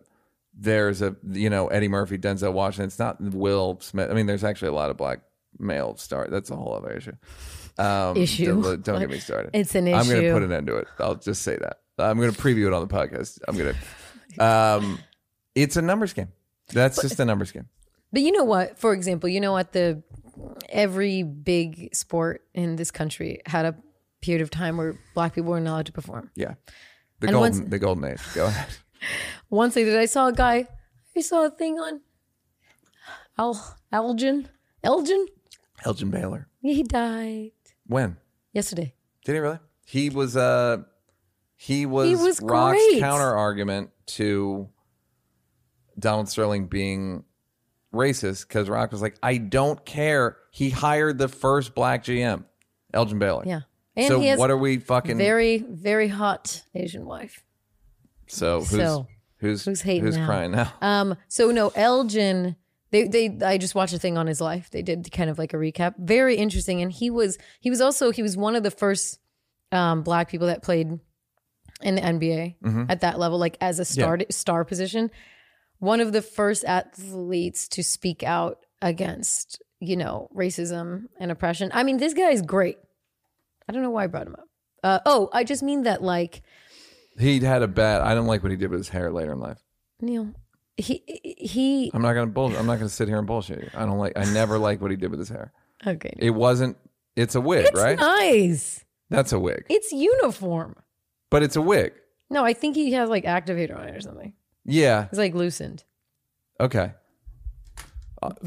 there's 0.53 1.01
a, 1.01 1.15
you 1.29 1.49
know, 1.49 1.67
Eddie 1.67 1.87
Murphy, 1.89 2.17
Denzel 2.17 2.53
Washington. 2.53 2.85
It's 2.85 2.99
not 2.99 3.19
Will 3.21 3.77
Smith. 3.81 4.09
I 4.09 4.13
mean, 4.13 4.25
there's 4.25 4.43
actually 4.43 4.69
a 4.69 4.73
lot 4.73 4.89
of 4.89 4.97
black 4.97 5.19
male 5.59 5.95
stars. 5.97 6.29
That's 6.31 6.49
a 6.49 6.55
whole 6.55 6.73
other 6.73 6.91
issue. 6.91 7.13
Um, 7.77 8.17
Issue. 8.17 8.61
Don't, 8.61 8.83
don't 8.83 8.99
get 8.99 9.09
me 9.09 9.19
started. 9.29 9.51
It's 9.53 9.75
an 9.75 9.87
issue. 9.87 9.97
I'm 9.97 10.07
going 10.07 10.23
to 10.23 10.33
put 10.33 10.43
an 10.43 10.51
end 10.51 10.67
to 10.67 10.77
it. 10.77 10.87
I'll 10.99 11.15
just 11.15 11.41
say 11.41 11.57
that. 11.57 11.77
I'm 11.97 12.17
going 12.17 12.31
to 12.31 12.37
preview 12.41 12.67
it 12.67 12.73
on 12.73 12.87
the 12.87 12.93
podcast. 12.93 13.39
I'm 13.47 13.57
going 13.57 13.75
to. 14.37 14.43
Um, 14.43 14.99
it's 15.55 15.75
a 15.77 15.81
numbers 15.81 16.13
game. 16.13 16.29
That's 16.74 17.01
just 17.01 17.19
a 17.19 17.26
numbers 17.26 17.51
game. 17.51 17.67
But 18.13 18.22
you 18.22 18.32
know 18.32 18.43
what? 18.43 18.78
For 18.80 18.93
example, 18.93 19.30
you 19.30 19.39
know 19.39 19.51
what 19.53 19.72
the 19.74 20.03
every 20.69 21.24
big 21.24 21.93
sport 21.95 22.41
in 22.53 22.76
this 22.76 22.91
country 22.91 23.41
had 23.45 23.65
a 23.65 23.76
period 24.22 24.41
of 24.41 24.49
time 24.49 24.78
where 24.78 24.95
black 25.13 25.34
people 25.36 25.51
were 25.51 25.59
not 25.59 25.72
allowed 25.74 25.86
to 25.88 25.91
perform. 25.91 26.30
Yeah. 26.36 26.55
The 27.19 27.28
And 27.28 27.34
golden, 27.36 27.39
once- 27.59 27.69
the 27.69 27.80
golden 27.80 28.03
age. 28.05 28.19
Go 28.36 28.45
ahead. 28.45 28.67
Once 29.49 29.76
I 29.76 29.84
did, 29.84 29.97
I 29.97 30.05
saw 30.05 30.28
a 30.28 30.34
guy. 30.34 30.67
I 31.17 31.22
saw 31.22 31.45
a 31.45 31.49
thing 31.49 31.80
on 31.80 32.01
Al 33.38 33.78
Elgin. 33.91 34.47
Elgin. 34.84 35.26
Elgin 35.86 36.11
Baylor. 36.11 36.47
He 36.61 36.84
died 36.84 37.51
When? 37.88 38.17
yesterday. 38.53 38.93
Did 39.26 39.34
he 39.34 39.39
really? 39.39 39.59
He 39.86 40.09
was 40.11 40.38
uh 40.38 40.84
he 41.55 41.86
was, 41.86 42.07
He 42.09 42.15
was 42.15 42.39
Rock's 42.41 42.78
great. 42.78 42.99
counter 42.99 43.36
argument 43.36 43.89
to 44.17 44.69
Donald 45.99 46.29
Sterling 46.29 46.67
being 46.67 47.23
racist 47.93 48.47
because 48.47 48.69
Rock 48.69 48.91
was 48.91 49.01
like, 49.01 49.15
I 49.21 49.37
don't 49.37 49.83
care. 49.85 50.37
He 50.51 50.69
hired 50.69 51.17
the 51.17 51.27
first 51.27 51.75
black 51.75 52.03
GM, 52.03 52.43
Elgin 52.93 53.19
Baylor. 53.19 53.43
Yeah, 53.45 53.61
and 53.95 54.07
so 54.07 54.37
what 54.37 54.51
are 54.51 54.57
we 54.57 54.77
fucking 54.77 55.17
very 55.17 55.59
very 55.59 56.07
hot 56.07 56.63
Asian 56.73 57.05
wife. 57.05 57.43
so 58.27 58.59
who's 58.59 58.69
so, 58.69 59.07
who's 59.37 59.65
who's 59.65 59.81
hating 59.81 60.03
who's 60.03 60.17
now? 60.17 60.25
crying 60.25 60.51
now? 60.51 60.73
Um. 60.81 61.15
So 61.27 61.51
no, 61.51 61.71
Elgin. 61.75 62.55
They 62.91 63.07
they. 63.07 63.37
I 63.45 63.57
just 63.57 63.73
watched 63.75 63.93
a 63.93 63.99
thing 63.99 64.17
on 64.17 64.27
his 64.27 64.41
life. 64.41 64.69
They 64.69 64.81
did 64.81 65.09
kind 65.11 65.29
of 65.29 65.37
like 65.39 65.53
a 65.53 65.57
recap. 65.57 65.95
Very 65.97 66.35
interesting. 66.35 66.81
And 66.81 66.91
he 66.91 67.09
was 67.09 67.37
he 67.61 67.69
was 67.69 67.79
also 67.79 68.11
he 68.11 68.21
was 68.21 68.35
one 68.35 68.55
of 68.55 68.63
the 68.63 68.71
first 68.71 69.19
um 69.71 70.03
black 70.03 70.29
people 70.29 70.47
that 70.47 70.61
played 70.61 70.99
in 71.81 71.95
the 71.95 72.01
NBA 72.01 72.55
Mm-hmm. 72.61 72.85
at 72.89 72.99
that 73.01 73.17
level, 73.17 73.37
like 73.39 73.57
as 73.61 73.79
a 73.79 73.85
star 73.85 74.19
star 74.29 74.65
position. 74.65 75.09
One 75.82 75.99
of 75.99 76.13
the 76.13 76.21
first 76.21 76.63
athletes 76.63 77.67
to 77.69 77.84
speak 77.84 78.21
out 78.21 78.59
against 78.84 79.61
you 79.79 79.95
know 79.97 80.29
racism 80.36 81.05
and 81.19 81.32
oppression. 81.32 81.71
I 81.73 81.82
mean, 81.84 81.97
this 81.97 82.13
guy 82.13 82.29
is 82.29 82.43
great. 82.43 82.77
I 83.67 83.73
don't 83.73 83.82
know 83.82 83.89
why 83.89 84.03
I 84.03 84.07
brought 84.07 84.27
him 84.27 84.36
up. 84.38 84.47
Uh, 84.84 84.99
oh, 85.07 85.29
I 85.34 85.43
just 85.43 85.63
mean 85.63 85.82
that 85.84 86.03
like 86.03 86.43
He 87.17 87.39
had 87.39 87.63
a 87.63 87.67
bad 87.67 88.01
I 88.01 88.13
don't 88.13 88.27
like 88.27 88.43
what 88.43 88.51
he 88.51 88.57
did 88.57 88.69
with 88.69 88.79
his 88.79 88.89
hair 88.89 89.11
later 89.11 89.32
in 89.34 89.39
life. 89.39 89.57
Neil. 89.99 90.34
He 90.77 91.03
he. 91.38 91.89
I'm 91.95 92.01
not 92.03 92.13
gonna 92.13 92.27
bull 92.27 92.55
I'm 92.55 92.67
not 92.67 92.77
gonna 92.77 92.88
sit 92.89 93.07
here 93.07 93.17
and 93.17 93.25
bullshit 93.25 93.59
you. 93.63 93.69
I 93.73 93.86
don't 93.88 93.97
like 93.97 94.13
I 94.15 94.25
never 94.25 94.59
like 94.59 94.82
what 94.82 94.91
he 94.91 94.97
did 94.97 95.09
with 95.09 95.19
his 95.19 95.29
hair. 95.29 95.51
Okay. 95.86 96.13
It 96.19 96.29
wasn't 96.32 96.77
it's 97.15 97.34
a 97.34 97.41
wig, 97.41 97.65
It's 97.65 97.79
right? 97.82 97.97
nice. 97.99 98.86
That's 99.09 99.34
a 99.34 99.39
wig. 99.39 99.65
It's 99.67 99.91
uniform. 99.91 100.75
But 101.32 101.41
it's 101.43 101.55
a 101.55 101.61
wig. 101.61 101.93
No, 102.29 102.45
I 102.45 102.53
think 102.53 102.75
he 102.75 102.91
has 102.93 103.09
like 103.09 103.25
activator 103.25 103.75
on 103.77 103.88
it 103.89 103.95
or 103.95 104.01
something. 104.01 104.34
Yeah. 104.66 105.05
It's 105.05 105.18
like 105.18 105.34
loosened. 105.34 105.84
Okay. 106.59 106.93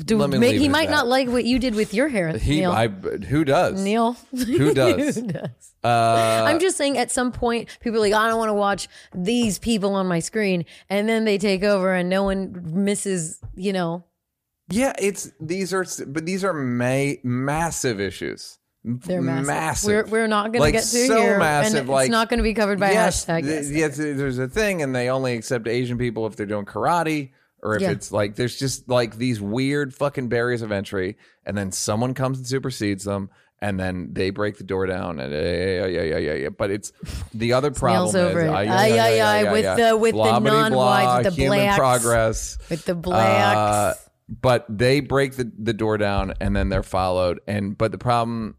Do, 0.05 0.17
may- 0.29 0.39
leave 0.39 0.61
he 0.61 0.69
might 0.69 0.89
not 0.89 1.09
like 1.09 1.29
what 1.29 1.45
you 1.45 1.59
did 1.59 1.75
with 1.75 1.93
your 1.93 2.07
hair, 2.07 2.37
He, 2.37 2.61
Neil. 2.61 2.71
I, 2.71 2.87
who 2.87 3.45
does? 3.45 3.83
Neil, 3.83 4.12
Who 4.31 4.73
does? 4.75 5.17
Who 5.17 5.27
does? 5.27 5.75
Uh, 5.83 6.45
I'm 6.47 6.61
just 6.61 6.77
saying. 6.77 6.97
At 6.97 7.11
some 7.11 7.33
point, 7.33 7.69
people 7.81 7.97
are 7.99 8.01
like, 8.01 8.12
I 8.12 8.29
don't 8.29 8.39
want 8.39 8.51
to 8.51 8.55
watch 8.55 8.87
these 9.12 9.59
people 9.59 9.95
on 9.97 10.07
my 10.07 10.21
screen, 10.21 10.65
and 10.89 11.09
then 11.09 11.25
they 11.25 11.39
take 11.39 11.65
over, 11.65 11.93
and 11.93 12.09
no 12.09 12.23
one 12.23 12.85
misses. 12.85 13.41
You 13.57 13.73
know, 13.73 14.05
yeah, 14.71 14.93
it's 14.97 15.33
these 15.41 15.75
are, 15.75 15.85
but 16.07 16.25
these 16.25 16.45
are 16.45 16.53
ma- 16.55 17.15
massive 17.25 18.01
issues 18.01 18.61
They're 18.85 19.22
massive. 19.22 19.47
massive. 19.47 19.89
We're, 20.12 20.20
we're 20.20 20.26
not 20.26 20.53
going 20.53 20.61
Like, 20.61 20.74
to 20.74 20.78
get 20.78 20.82
to 20.85 21.07
so 21.07 21.20
here, 21.20 21.39
massive, 21.39 21.80
and 21.80 21.89
like- 21.89 22.05
it's 22.07 22.11
not 22.11 22.28
going 22.28 22.39
to 22.39 22.45
be 22.45 22.53
covered 22.55 22.78
by 22.78 22.93
yes, 22.93 23.24
hashtag. 23.24 23.45
th- 23.45 23.66
yes, 23.70 23.97
there's 23.97 24.39
a 24.39 24.47
thing, 24.49 24.82
and 24.82 24.95
they 24.95 25.09
only 25.09 25.35
accept 25.35 25.66
Asian 25.66 25.97
people 25.97 26.26
if 26.26 26.37
they're 26.37 26.45
doing 26.45 26.66
karate, 26.66 27.30
or 27.62 27.76
if 27.76 27.82
Yeah. 27.82 27.93
it's 27.93 28.12
like 28.12 28.35
there's 28.37 28.59
just 28.59 28.87
like 28.89 29.16
these 29.16 29.41
weird 29.41 29.95
fucking 29.95 30.28
barriers 30.28 30.61
of 30.61 30.70
entry, 30.70 31.16
and 31.47 31.57
then 31.57 31.72
someone 31.72 32.12
comes 32.12 32.37
and 32.37 32.47
supersedes 32.47 33.05
them, 33.05 33.30
and 33.62 33.80
then 33.80 34.11
they 34.12 34.28
break 34.28 34.59
the 34.59 34.64
door 34.64 34.85
down, 34.85 35.18
and 35.18 35.32
uh, 35.32 35.37
yeah, 35.39 35.87
yeah, 35.87 36.03
yeah, 36.03 36.18
yeah, 36.18 36.35
yeah. 36.35 36.49
But 36.51 36.70
it's 36.70 36.93
the 37.32 37.55
other 37.55 37.70
problem 37.70 38.14
over 38.14 38.41
is 38.45 38.51
Aye, 38.51 38.66
aye, 38.66 39.20
aye, 39.20 39.51
with 39.53 39.64
the- 39.78 39.97
with 39.97 40.12
the 40.14 40.41
with 40.41 41.24
the 41.24 41.30
human 41.35 41.74
progress 41.74 42.59
with 42.68 42.85
the 42.85 42.95
blacks. 42.95 44.11
But 44.29 44.66
they 44.68 45.01
break 45.01 45.35
the, 45.35 45.51
the 45.59 45.72
door 45.72 45.99
down 45.99 46.35
and 46.41 46.55
then 46.57 46.68
they're 46.68 46.83
followed. 46.83 47.41
And 47.47 47.77
but 47.77 47.93
the 47.93 47.99
problem, 47.99 48.57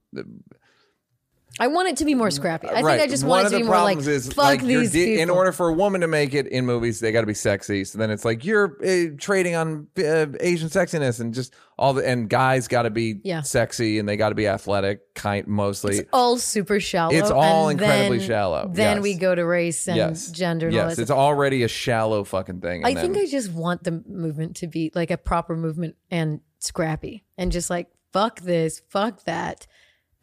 I 1.60 1.68
want 1.68 1.88
it 1.88 1.98
to 1.98 2.06
be 2.06 2.16
more 2.16 2.32
scrappy. 2.32 2.68
I 2.68 2.82
right? 2.82 2.98
think 3.00 3.02
I 3.04 3.08
just 3.08 3.24
want 3.24 3.46
of 3.48 3.54
it 3.54 3.56
to 3.58 3.62
be 3.64 3.68
more 3.68 3.82
like 3.82 3.98
is 4.00 4.28
fuck 4.28 4.38
like 4.38 4.62
these 4.64 4.92
de- 4.92 5.06
people. 5.06 5.24
in 5.24 5.30
order 5.30 5.52
for 5.54 5.70
a 5.70 5.74
woman 5.74 6.02
to 6.02 6.08
make 6.08 6.34
it 6.34 6.48
in 6.48 6.66
movies, 6.66 7.00
they 7.00 7.12
got 7.14 7.22
to 7.22 7.28
be 7.28 7.34
sexy. 7.34 7.86
So 7.86 7.98
then 7.98 8.12
it's 8.12 8.26
like 8.26 8.44
you're 8.44 8.78
uh, 8.86 9.16
trading 9.18 9.56
on 9.56 9.88
uh, 9.98 10.26
Asian 10.42 10.68
sexiness 10.70 11.20
and 11.22 11.34
just 11.34 11.54
all 11.78 11.94
the 11.94 12.06
and 12.08 12.30
guys 12.30 12.68
got 12.68 12.82
to 12.84 12.90
be 12.90 13.20
Yeah. 13.24 13.42
sexy 13.42 14.00
and 14.00 14.08
they 14.08 14.18
got 14.18 14.30
to 14.30 14.36
be 14.36 14.48
athletic, 14.48 15.14
kind 15.14 15.48
mostly. 15.48 16.00
it's 16.00 16.10
all 16.12 16.38
super 16.38 16.80
shallow. 16.82 17.14
It's 17.14 17.32
all 17.32 17.70
and 17.70 17.80
incredibly 17.80 18.18
then- 18.18 18.28
shallow, 18.28 18.70
Then 18.74 18.98
yes. 18.98 19.04
we 19.04 19.16
go 19.16 19.34
to 19.34 19.46
race 19.46 19.88
and 19.88 19.96
yes, 19.98 20.32
gender. 20.32 20.68
And 20.68 20.76
all 20.78 20.88
yes, 20.88 20.96
that 20.98 21.04
it's 21.04 21.08
stuff. 21.10 21.18
already 21.18 21.64
a 21.64 21.68
shallow 21.70 22.24
fucking 22.26 22.62
thing. 22.62 22.84
I 22.86 22.90
and 22.90 23.00
think 23.00 23.14
then- 23.14 23.24
I 23.24 23.28
just 23.28 23.52
want 23.54 23.84
the 23.84 24.04
movement 24.08 24.58
to 24.58 24.68
be 24.68 24.92
like 24.94 25.10
a 25.12 25.18
proper 25.18 25.56
movement 25.56 25.96
and 26.12 26.42
scrappy 26.60 27.24
and 27.38 27.52
just 27.52 27.70
like 27.70 27.88
fuck 28.12 28.40
this, 28.42 28.82
fuck 28.90 29.24
that. 29.26 29.68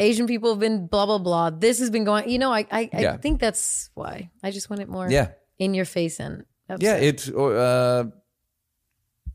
Asian 0.03 0.27
people 0.27 0.51
have 0.51 0.59
been 0.59 0.87
blah 0.87 1.07
blah 1.07 1.19
blah. 1.19 1.51
This 1.51 1.79
has 1.79 1.91
been 1.91 2.05
going. 2.05 2.29
You 2.29 2.39
know, 2.39 2.53
I 2.53 2.67
I, 2.71 2.91
Yeah. 2.93 3.13
I 3.15 3.17
think 3.17 3.41
that's 3.41 3.91
why 3.95 4.31
I 4.43 4.51
just 4.51 4.69
want 4.69 4.83
it 4.83 4.89
more 4.89 5.09
yeah, 5.11 5.29
in 5.59 5.75
your 5.75 5.85
face 5.85 6.21
and 6.21 6.45
yeah, 6.79 6.97
it's 6.97 7.29
uh, 7.29 8.05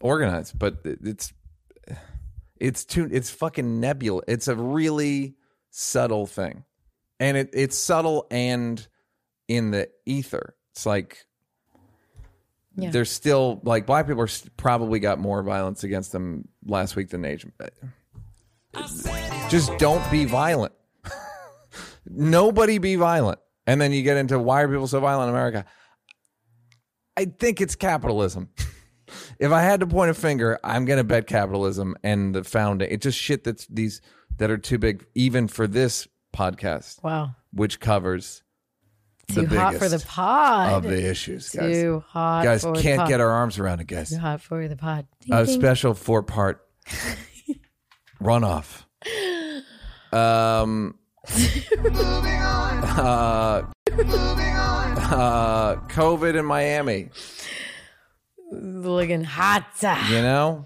organized, 0.01 0.57
but 0.57 0.79
it's 0.83 1.33
it's 2.59 2.85
too 2.85 3.07
it's 3.11 3.29
fucking 3.29 3.79
nebula. 3.79 4.21
It's 4.27 4.47
a 4.47 4.55
really 4.55 5.35
subtle 5.71 6.25
thing, 6.25 6.63
and 7.19 7.37
it 7.37 7.49
it's 7.53 7.77
subtle 7.77 8.27
and 8.31 8.85
in 9.47 9.71
the 9.71 9.89
ether. 10.05 10.55
It's 10.71 10.85
like 10.85 11.25
Yeah. 12.75 12.91
there's 12.91 13.11
still 13.11 13.61
like 13.63 13.85
black 13.85 14.07
people 14.07 14.21
are 14.23 14.29
probably 14.57 14.99
got 14.99 15.19
more 15.19 15.41
violence 15.43 15.83
against 15.83 16.11
them 16.11 16.47
last 16.65 16.95
week 16.95 17.09
than 17.09 17.23
Asian. 17.25 17.53
Just 19.49 19.77
don't 19.77 20.09
be 20.11 20.25
violent. 20.25 20.73
Nobody 22.05 22.77
be 22.77 22.95
violent. 22.95 23.39
And 23.65 23.81
then 23.81 23.91
you 23.91 24.03
get 24.03 24.17
into 24.17 24.39
why 24.39 24.61
are 24.61 24.67
people 24.67 24.87
so 24.87 24.99
violent 24.99 25.29
in 25.29 25.35
America? 25.35 25.65
I 27.17 27.25
think 27.25 27.61
it's 27.61 27.75
capitalism. 27.75 28.49
if 29.39 29.51
I 29.51 29.61
had 29.61 29.79
to 29.81 29.87
point 29.87 30.11
a 30.11 30.13
finger, 30.13 30.59
I'm 30.63 30.85
going 30.85 30.97
to 30.97 31.03
bet 31.03 31.27
capitalism 31.27 31.95
and 32.03 32.33
the 32.35 32.43
founding. 32.43 32.89
It's 32.91 33.03
just 33.03 33.17
shit 33.17 33.43
that's 33.43 33.65
these 33.67 34.01
that 34.37 34.51
are 34.51 34.57
too 34.57 34.77
big, 34.77 35.05
even 35.15 35.47
for 35.47 35.67
this 35.67 36.07
podcast, 36.35 37.03
wow, 37.03 37.31
which 37.51 37.79
covers 37.79 38.43
too 39.29 39.45
the 39.47 39.59
hot 39.59 39.75
for 39.75 39.89
the 39.89 39.99
pod. 39.99 40.73
of 40.73 40.83
the 40.83 41.09
issues, 41.09 41.49
guys. 41.49 41.81
Too 41.81 42.03
hot. 42.07 42.43
guys 42.43 42.61
for 42.61 42.75
can't 42.75 42.99
pod. 42.99 43.09
get 43.09 43.19
our 43.19 43.31
arms 43.31 43.57
around 43.57 43.79
it, 43.79 43.87
guys. 43.87 44.09
too 44.11 44.17
hot 44.17 44.41
for 44.41 44.67
the 44.67 44.75
pod. 44.75 45.07
Ding, 45.21 45.33
A 45.33 45.45
ding. 45.45 45.59
special 45.59 45.93
four 45.93 46.21
part 46.23 46.63
runoff. 48.21 48.83
Um. 50.11 50.97
uh, 52.97 53.63
uh, 55.09 55.75
COVID 55.89 56.37
in 56.37 56.45
Miami. 56.45 57.09
looking 58.51 59.23
hot. 59.23 59.65
You 60.09 60.21
know, 60.21 60.65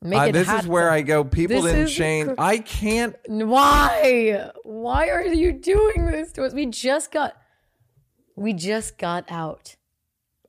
Make 0.00 0.18
Uh, 0.20 0.24
it 0.26 0.32
this 0.32 0.46
hot. 0.48 0.60
is 0.62 0.68
where 0.68 0.90
I 0.90 1.02
go. 1.02 1.24
People 1.24 1.56
This 1.62 1.72
didn't 1.72 1.88
is 1.88 1.94
change. 1.94 2.28
cr- 2.28 2.34
I 2.38 2.58
can't. 2.58 3.16
Why? 3.26 4.50
Why 4.62 5.08
are 5.08 5.24
you 5.26 5.52
doing 5.52 6.06
this 6.06 6.30
to 6.32 6.44
us? 6.44 6.54
We 6.54 6.66
just 6.66 7.10
got. 7.10 7.36
We 8.36 8.52
just 8.52 8.96
got 8.98 9.24
out. 9.30 9.74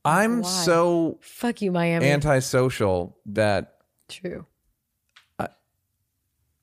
I'm 0.04 0.42
Why? 0.42 0.48
so 0.48 1.18
Fuck 1.20 1.60
you, 1.62 1.72
Miami. 1.72 2.08
antisocial 2.08 3.18
that 3.26 3.74
True. 4.08 4.46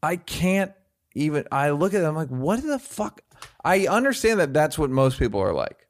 I 0.08 0.16
can't 0.16 0.72
even. 1.16 1.46
I 1.52 1.72
look 1.72 1.94
at 1.94 2.00
them 2.00 2.16
like, 2.16 2.30
what 2.30 2.64
the 2.64 2.80
fuck? 2.80 3.22
I 3.64 3.88
understand 3.88 4.40
that 4.40 4.54
that's 4.54 4.78
what 4.78 4.90
most 4.90 5.20
people 5.20 5.42
are 5.42 5.54
like, 5.54 5.88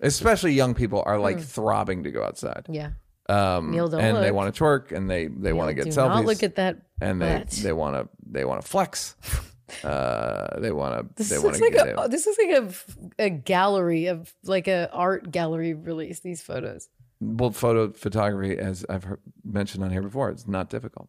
especially 0.00 0.52
young 0.52 0.74
people 0.74 1.02
are 1.06 1.18
like 1.18 1.40
throbbing 1.40 2.02
to 2.04 2.10
go 2.10 2.24
outside. 2.24 2.66
Yeah. 2.68 2.90
Um, 3.28 3.70
Neil, 3.70 3.88
don't 3.88 4.00
and 4.00 4.16
they 4.18 4.32
want 4.32 4.54
to 4.54 4.62
twerk 4.62 4.92
and 4.92 5.08
they 5.08 5.28
they 5.28 5.52
want 5.52 5.70
to 5.70 5.74
Do 5.74 5.84
get 5.84 5.94
selfies. 5.94 6.08
Not 6.08 6.24
look 6.26 6.42
at 6.42 6.56
that. 6.56 6.82
and 7.00 7.22
they 7.22 7.38
butt. 7.38 7.50
they 7.50 7.72
want 7.72 7.94
to 7.96 8.08
they 8.26 8.44
want 8.44 8.62
to 8.62 8.68
flex. 8.68 9.14
Uh, 9.82 10.60
they 10.60 10.70
want 10.70 10.94
to 10.94 11.14
This 11.16 11.30
they 11.30 11.38
looks 11.38 11.58
like 11.58 11.74
a. 11.74 12.06
This 12.08 12.26
looks 12.26 12.38
like 12.38 12.50
a, 13.18 13.24
a 13.24 13.30
gallery 13.30 14.06
of 14.06 14.32
like 14.44 14.68
a 14.68 14.90
art 14.92 15.30
gallery 15.32 15.72
release. 15.72 16.20
These 16.20 16.42
photos. 16.42 16.90
well, 17.18 17.50
photo 17.50 17.90
photography, 17.90 18.58
as 18.58 18.84
I've 18.90 19.04
heard, 19.04 19.20
mentioned 19.42 19.82
on 19.82 19.90
here 19.90 20.02
before, 20.02 20.28
it's 20.28 20.46
not 20.46 20.68
difficult. 20.68 21.08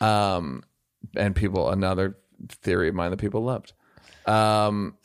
Um, 0.00 0.62
and 1.16 1.34
people, 1.34 1.70
another 1.70 2.16
theory 2.48 2.88
of 2.88 2.94
mine 2.94 3.10
that 3.10 3.18
people 3.18 3.42
loved. 3.44 3.72
Um, 4.26 4.96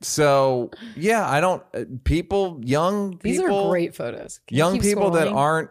so 0.00 0.70
yeah, 0.96 1.28
I 1.28 1.40
don't. 1.40 1.62
uh, 1.74 1.84
People, 2.04 2.60
young 2.64 3.18
These 3.22 3.40
people, 3.40 3.66
are 3.66 3.70
great 3.70 3.94
photos. 3.96 4.40
Can 4.46 4.56
you 4.56 4.58
young 4.58 4.72
keep 4.74 4.82
people 4.82 5.10
that 5.12 5.28
scrolling? 5.28 5.34
aren't 5.36 5.70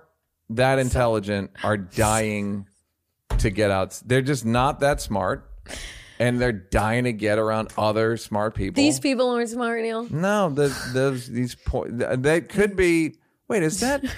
that 0.52 0.80
intelligent 0.80 1.52
are 1.64 1.78
dying 1.78 2.68
to 3.40 3.50
get 3.50 3.72
out. 3.72 4.02
They're 4.06 4.22
just 4.22 4.46
not 4.46 4.80
that 4.82 5.00
smart, 5.02 5.50
and 6.20 6.40
they're 6.42 6.52
dying 6.52 7.06
to 7.06 7.14
get 7.14 7.38
around 7.40 7.72
other 7.78 8.18
smart 8.18 8.56
people. 8.56 8.82
These 8.82 9.00
people 9.00 9.30
aren't 9.30 9.50
smart, 9.50 9.82
Neil. 9.82 10.08
No, 10.10 10.50
the 10.50 10.76
those 10.94 11.28
these 11.28 11.56
po- 11.56 11.88
they 11.90 12.42
could 12.42 12.76
be. 12.76 13.16
Wait, 13.48 13.64
is 13.64 13.80
that? 13.80 14.04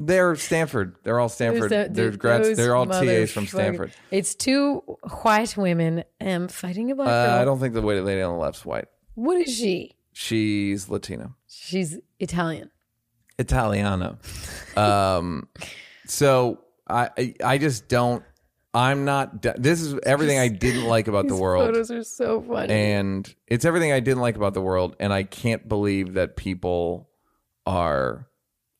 They're 0.00 0.36
Stanford. 0.36 0.94
They're 1.02 1.18
all 1.18 1.28
Stanford. 1.28 1.70
Those- 1.72 1.88
They're 1.90 2.10
grads. 2.12 2.56
They're 2.56 2.76
all 2.76 2.86
TAs 2.86 3.32
from. 3.32 3.46
Stanford. 3.48 3.92
It's 4.12 4.34
two 4.36 4.76
white 5.22 5.56
women 5.56 6.04
um, 6.20 6.46
fighting 6.48 6.90
about. 6.92 7.08
Uh. 7.08 7.38
I 7.40 7.44
don't 7.44 7.58
think 7.58 7.74
the 7.74 7.80
lady 7.82 8.00
lady 8.00 8.22
on 8.22 8.32
the 8.34 8.38
left's 8.38 8.64
white. 8.64 8.86
What 9.14 9.38
is 9.38 9.54
she? 9.56 9.96
She's 10.12 10.88
Latino, 10.88 11.34
She's 11.48 11.98
Italian. 12.20 12.70
Italiano. 13.38 14.18
Um, 14.76 15.48
so 16.06 16.60
I 16.88 17.10
I- 17.18 17.34
I 17.44 17.58
just 17.58 17.88
don't. 17.88 18.22
I'm 18.72 19.04
not. 19.04 19.42
This 19.42 19.80
is 19.80 19.98
everything 20.04 20.38
I 20.38 20.46
didn't 20.46 20.84
like 20.84 21.08
about 21.08 21.26
the 21.26 21.32
These 21.32 21.40
world. 21.40 21.64
photos 21.66 21.90
are 21.90 22.04
so 22.04 22.40
funny. 22.42 22.72
and 22.72 23.34
it's 23.48 23.64
everything 23.64 23.90
I 23.90 23.98
didn't 23.98 24.20
like 24.22 24.36
about 24.36 24.54
the 24.54 24.60
world, 24.60 24.94
and 25.00 25.12
I 25.12 25.24
can't 25.24 25.68
believe 25.68 26.14
that 26.14 26.36
people 26.36 27.08
are 27.66 28.27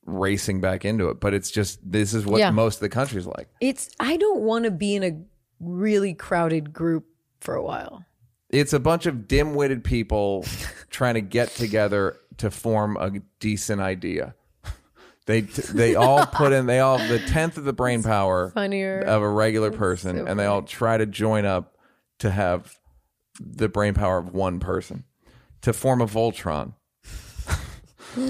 racing 0.09 0.61
back 0.61 0.85
into 0.85 1.09
it. 1.11 1.21
But 1.21 1.35
it's 1.35 1.51
just 1.51 1.79
this 1.91 2.15
is 2.15 2.25
what 2.27 2.39
Yeah. 2.41 2.51
most 2.51 2.77
of 2.77 2.81
the 2.81 2.89
country's 2.89 3.27
like. 3.27 3.49
it's 3.61 3.91
I 4.01 4.17
don't 4.17 4.41
want 4.41 4.65
to 4.65 4.71
be 4.71 4.95
in 4.97 5.03
a 5.05 5.17
really 5.61 6.15
crowded 6.15 6.73
group 6.73 7.07
for 7.41 7.55
a 7.55 7.63
while. 7.63 8.05
It's 8.51 8.73
a 8.73 8.81
bunch 8.81 9.05
of 9.07 9.29
dim-witted 9.29 9.85
people 9.85 10.45
trying 10.91 11.15
to 11.15 11.21
get 11.21 11.51
together 11.51 12.17
to 12.39 12.51
form 12.51 12.97
a 12.97 13.21
decent 13.41 13.81
idea. 13.81 14.35
They 15.27 15.43
they 15.43 15.95
all 15.97 16.25
put 16.27 16.53
in 16.53 16.67
they 16.67 16.81
all 16.81 16.99
the 16.99 17.19
tenth 17.19 17.59
of 17.59 17.65
the 17.65 17.73
brain 17.75 18.03
power 18.03 18.51
Funnier. 18.55 19.01
of 19.01 19.23
a 19.23 19.29
regular 19.29 19.71
person, 19.71 20.17
so 20.17 20.25
and 20.27 20.39
they 20.41 20.47
all 20.47 20.63
try 20.63 20.97
to 20.97 21.05
join 21.05 21.45
up 21.45 21.77
to 22.21 22.31
have 22.31 22.75
the 23.41 23.69
brain 23.69 23.95
power 23.95 24.19
of 24.19 24.33
one 24.33 24.59
person 24.61 25.05
to 25.61 25.73
form 25.73 26.01
a 26.01 26.07
Voltron, 26.07 26.73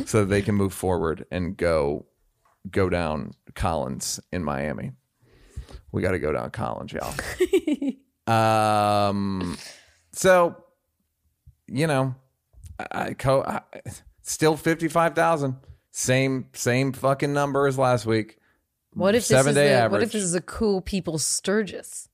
so 0.06 0.20
that 0.20 0.26
they 0.26 0.42
can 0.42 0.54
move 0.54 0.72
forward 0.72 1.26
and 1.30 1.56
go 1.56 2.06
go 2.70 2.88
down 2.88 3.32
Collins 3.54 4.20
in 4.32 4.44
Miami. 4.44 4.92
We 5.92 6.02
got 6.02 6.10
to 6.12 6.18
go 6.18 6.32
down 6.32 6.50
Collins, 6.50 6.92
y'all. 6.92 7.14
um, 8.32 9.56
so 10.12 10.56
you 11.66 11.86
know, 11.86 12.14
I, 12.78 12.86
I, 12.92 13.14
co- 13.14 13.42
I 13.42 13.60
still 14.22 14.56
fifty 14.56 14.88
five 14.88 15.14
thousand, 15.14 15.56
same 15.90 16.46
same 16.52 16.92
fucking 16.92 17.32
number 17.32 17.66
as 17.66 17.78
last 17.78 18.06
week. 18.06 18.38
what 18.94 19.14
if 19.14 19.22
this 19.22 19.28
seven 19.28 19.50
is 19.50 19.56
day 19.56 19.68
the, 19.68 19.74
average. 19.74 19.92
What 19.92 20.02
if 20.02 20.12
this 20.12 20.22
is 20.22 20.34
a 20.34 20.40
cool 20.40 20.80
people 20.80 21.18
Sturgis? 21.18 22.08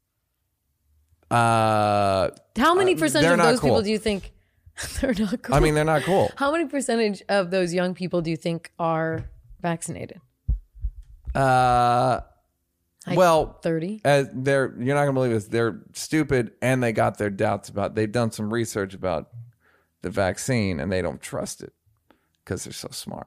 Uh, 1.30 2.30
How 2.56 2.74
many 2.74 2.94
Uh, 2.94 2.98
percent 2.98 3.22
they're 3.24 3.32
of 3.32 3.40
those 3.40 3.60
people 3.60 3.82
do 3.82 3.90
you 3.90 3.98
think 3.98 4.30
they're 5.00 5.14
not 5.14 5.42
cool? 5.42 5.54
I 5.54 5.60
mean, 5.60 5.74
they're 5.74 5.84
not 5.84 6.02
cool. 6.02 6.30
how 6.36 6.50
many 6.52 6.66
percentage 6.66 7.22
of 7.28 7.50
those 7.50 7.72
young 7.74 7.94
people 7.94 8.20
do 8.22 8.30
you 8.30 8.36
think 8.36 8.72
are 8.78 9.24
vaccinated? 9.60 10.20
Uh, 11.34 12.20
Like 13.06 13.18
well, 13.18 13.58
30. 13.62 14.00
as 14.04 14.28
they're 14.32 14.74
you're 14.78 14.94
not 14.94 15.02
gonna 15.02 15.12
believe 15.12 15.32
this. 15.32 15.46
They're 15.46 15.80
stupid, 15.92 16.52
and 16.62 16.82
they 16.82 16.92
got 16.92 17.18
their 17.18 17.30
doubts 17.30 17.68
about. 17.68 17.94
They've 17.94 18.10
done 18.10 18.30
some 18.32 18.52
research 18.52 18.94
about 18.94 19.28
the 20.02 20.10
vaccine, 20.10 20.80
and 20.80 20.90
they 20.90 21.02
don't 21.02 21.20
trust 21.20 21.62
it 21.62 21.72
because 22.44 22.64
they're 22.64 22.72
so 22.72 22.88
smart. 22.92 23.26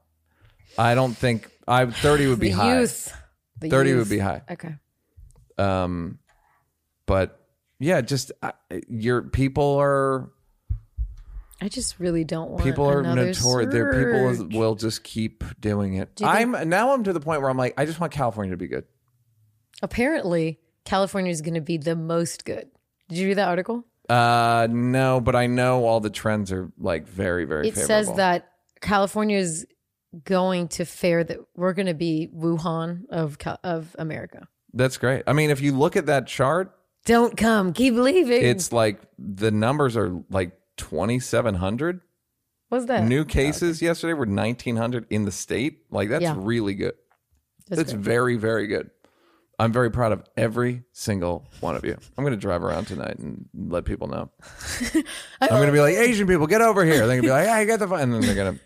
I 0.77 0.95
don't 0.95 1.13
think 1.15 1.49
I 1.67 1.85
thirty 1.85 2.27
would 2.27 2.39
be 2.39 2.49
the 2.49 2.55
high. 2.55 2.79
youth. 2.79 3.13
The 3.59 3.69
30 3.69 3.89
youth. 3.89 3.99
would 3.99 4.09
be 4.09 4.19
high. 4.19 4.43
Okay. 4.51 4.75
Um, 5.57 6.19
but 7.07 7.43
yeah, 7.79 8.01
just 8.01 8.31
uh, 8.43 8.51
your 8.87 9.23
people 9.23 9.75
are 9.77 10.29
I 11.59 11.69
just 11.69 11.99
really 11.99 12.23
don't 12.23 12.51
want 12.51 12.63
people 12.63 12.87
are 12.87 13.01
notorious. 13.01 13.71
Their 13.73 13.91
people 13.93 14.59
will 14.59 14.75
just 14.75 15.03
keep 15.03 15.43
doing 15.59 15.95
it. 15.95 16.15
Do 16.15 16.25
I'm 16.25 16.51
now. 16.69 16.93
I'm 16.93 17.03
to 17.03 17.13
the 17.13 17.19
point 17.19 17.41
where 17.41 17.49
I'm 17.49 17.57
like, 17.57 17.73
I 17.77 17.85
just 17.85 17.99
want 17.99 18.11
California 18.13 18.51
to 18.51 18.57
be 18.57 18.67
good. 18.67 18.85
Apparently, 19.81 20.59
California 20.85 21.31
is 21.31 21.41
going 21.41 21.53
to 21.55 21.61
be 21.61 21.77
the 21.77 21.95
most 21.95 22.45
good. 22.45 22.69
Did 23.09 23.17
you 23.17 23.27
read 23.27 23.35
that 23.37 23.47
article? 23.47 23.85
Uh, 24.09 24.67
no, 24.69 25.19
but 25.19 25.35
I 25.35 25.47
know 25.47 25.85
all 25.85 25.99
the 25.99 26.09
trends 26.09 26.51
are 26.51 26.71
like 26.77 27.07
very, 27.07 27.45
very. 27.45 27.67
It 27.67 27.75
favorable. 27.75 27.87
says 27.87 28.13
that 28.17 28.49
California 28.81 29.37
is 29.37 29.65
going 30.23 30.67
to 30.69 30.85
fare 30.85 31.23
that 31.23 31.37
we're 31.55 31.73
going 31.73 31.87
to 31.87 31.93
be 31.93 32.29
Wuhan 32.35 33.07
of 33.09 33.37
of 33.63 33.95
America. 33.99 34.47
that's 34.73 34.97
great. 34.97 35.23
I 35.27 35.33
mean, 35.33 35.49
if 35.49 35.61
you 35.61 35.73
look 35.73 35.95
at 35.97 36.05
that 36.05 36.27
chart, 36.27 36.73
Don't 37.05 37.35
come, 37.35 37.73
keep 37.73 37.93
leaving. 37.95 38.43
it's 38.43 38.71
like 38.71 39.01
the 39.19 39.51
numbers 39.51 39.97
are 39.97 40.21
like 40.29 40.51
2,700 40.78 42.01
what's 42.69 42.86
that? 42.86 43.03
new 43.03 43.25
cases 43.25 43.82
yesterday 43.82 44.13
were 44.13 44.25
1,900 44.25 45.05
in 45.09 45.25
the 45.25 45.32
state. 45.32 45.80
Like 45.91 46.09
that's 46.09 46.23
Yeah. 46.23 46.36
really 46.38 46.75
good. 46.75 46.93
That's 47.67 47.78
That's 47.80 47.91
very, 47.91 48.38
very 48.38 48.67
good. 48.67 48.89
I'm 49.59 49.73
very 49.73 49.89
proud 49.89 50.11
of 50.11 50.23
every 50.38 50.84
single 50.93 51.47
one 51.61 51.75
of 51.75 51.84
you. 51.84 51.97
I'm 52.17 52.23
going 52.23 52.32
to 52.32 52.39
drive 52.39 52.63
around 52.63 52.86
tonight 52.86 53.17
and 53.17 53.45
let 53.55 53.86
people 53.86 54.07
know. 54.07 54.30
I'm 55.41 55.49
going 55.49 55.65
to 55.65 55.71
be 55.73 55.80
like, 55.82 55.95
Asian 55.95 56.28
people, 56.28 56.45
get 56.45 56.61
over 56.61 56.86
here. 56.86 57.07
They're 57.07 57.19
going 57.19 57.23
to 57.23 57.28
be 57.28 57.32
like, 57.32 57.47
hey, 57.47 57.65
get 57.65 57.80
the 57.80 57.88
phone. 57.88 57.99
And 58.01 58.13
then 58.13 58.21
they're 58.21 58.36
going 58.36 58.53
to, 58.55 58.61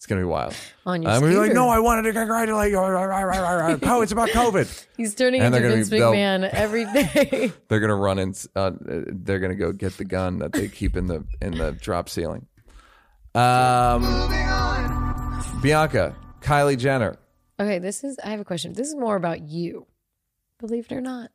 it's 0.00 0.06
going 0.06 0.18
to 0.18 0.24
be 0.26 0.30
wild. 0.30 0.54
on 0.86 1.02
your 1.02 1.10
I'm 1.12 1.20
to 1.20 1.26
be 1.28 1.34
like, 1.34 1.44
scooter. 1.50 1.54
no, 1.54 1.68
I 1.68 1.78
wanted 1.78 2.02
to 2.04 2.14
congratulate 2.14 2.70
you. 2.70 2.78
Oh, 2.78 4.00
it's 4.00 4.12
about 4.12 4.30
COVID. 4.30 4.86
He's 4.96 5.14
turning 5.14 5.42
And 5.42 5.54
into 5.54 5.68
gonna 5.68 5.74
Vince 5.76 5.90
be- 5.90 5.98
they'll- 5.98 6.12
McMahon 6.12 6.48
every 6.54 6.86
day. 6.86 7.52
They're 7.68 7.80
going 7.80 7.90
to 7.90 7.94
run 7.96 8.18
in, 8.18 8.34
uh, 8.56 8.70
they're 8.80 9.38
going 9.40 9.50
to 9.52 9.56
go 9.58 9.72
get 9.72 9.98
the 9.98 10.06
gun 10.06 10.38
that 10.38 10.52
they 10.52 10.68
keep 10.68 10.96
in 10.96 11.06
the, 11.06 11.26
in 11.42 11.52
the 11.58 11.72
drop 11.72 12.08
ceiling. 12.08 12.46
Um, 13.34 14.00
Bianca, 15.62 16.16
Kylie 16.40 16.78
Jenner. 16.78 17.16
okay, 17.60 17.78
this 17.78 18.02
is. 18.02 18.16
I 18.24 18.30
have 18.30 18.40
a 18.40 18.44
question. 18.44 18.72
This 18.72 18.88
is 18.88 18.96
more 18.96 19.16
about 19.16 19.42
you, 19.42 19.86
believe 20.58 20.86
it 20.90 20.94
or 20.94 21.02
not. 21.02 21.30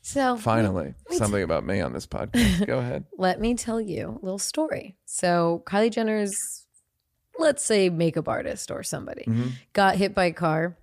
So 0.00 0.36
Finally, 0.36 0.94
something 1.12 1.42
about 1.44 1.64
me 1.64 1.80
on 1.80 1.92
this 1.92 2.08
podcast. 2.08 2.66
Go 2.66 2.78
ahead. 2.80 3.04
let 3.16 3.40
me 3.40 3.54
tell 3.54 3.80
you 3.80 4.18
a 4.20 4.24
little 4.24 4.38
story. 4.40 4.96
So 5.04 5.62
Kylie 5.64 5.92
Jenner's, 5.92 6.61
let's 7.38 7.62
say, 7.64 7.88
makeup 7.90 8.28
artist 8.28 8.70
or 8.70 8.82
somebody 8.82 9.24
Mm-hmm. 9.26 9.48
got 9.72 9.96
hit 9.96 10.14
by 10.14 10.26
a 10.26 10.32
car. 10.32 10.76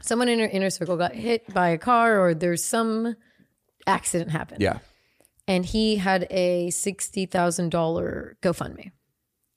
Someone 0.00 0.28
in 0.28 0.38
her 0.38 0.46
inner 0.46 0.70
circle 0.70 0.96
got 0.96 1.14
hit 1.14 1.52
by 1.52 1.70
a 1.70 1.78
car, 1.78 2.20
or 2.20 2.34
there's 2.34 2.64
some 2.64 3.16
accident 3.86 4.30
happened. 4.30 4.60
Yeah. 4.62 4.78
and 5.48 5.64
he 5.66 5.96
had 5.96 6.26
a 6.30 6.70
sixty 6.70 7.26
thousand 7.26 7.70
dollar 7.70 8.36
GoFundMe, 8.42 8.92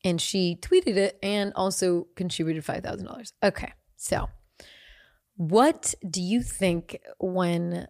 and 0.04 0.20
she 0.22 0.58
tweeted 0.60 0.96
it 0.96 1.20
and 1.22 1.52
also 1.56 2.08
contributed 2.16 2.64
five 2.66 2.82
thousand 2.84 3.06
dollars. 3.08 3.34
Okay, 3.44 3.74
so 3.98 4.30
what 5.38 5.94
do 6.10 6.22
you 6.22 6.42
think 6.42 7.00
when 7.20 7.88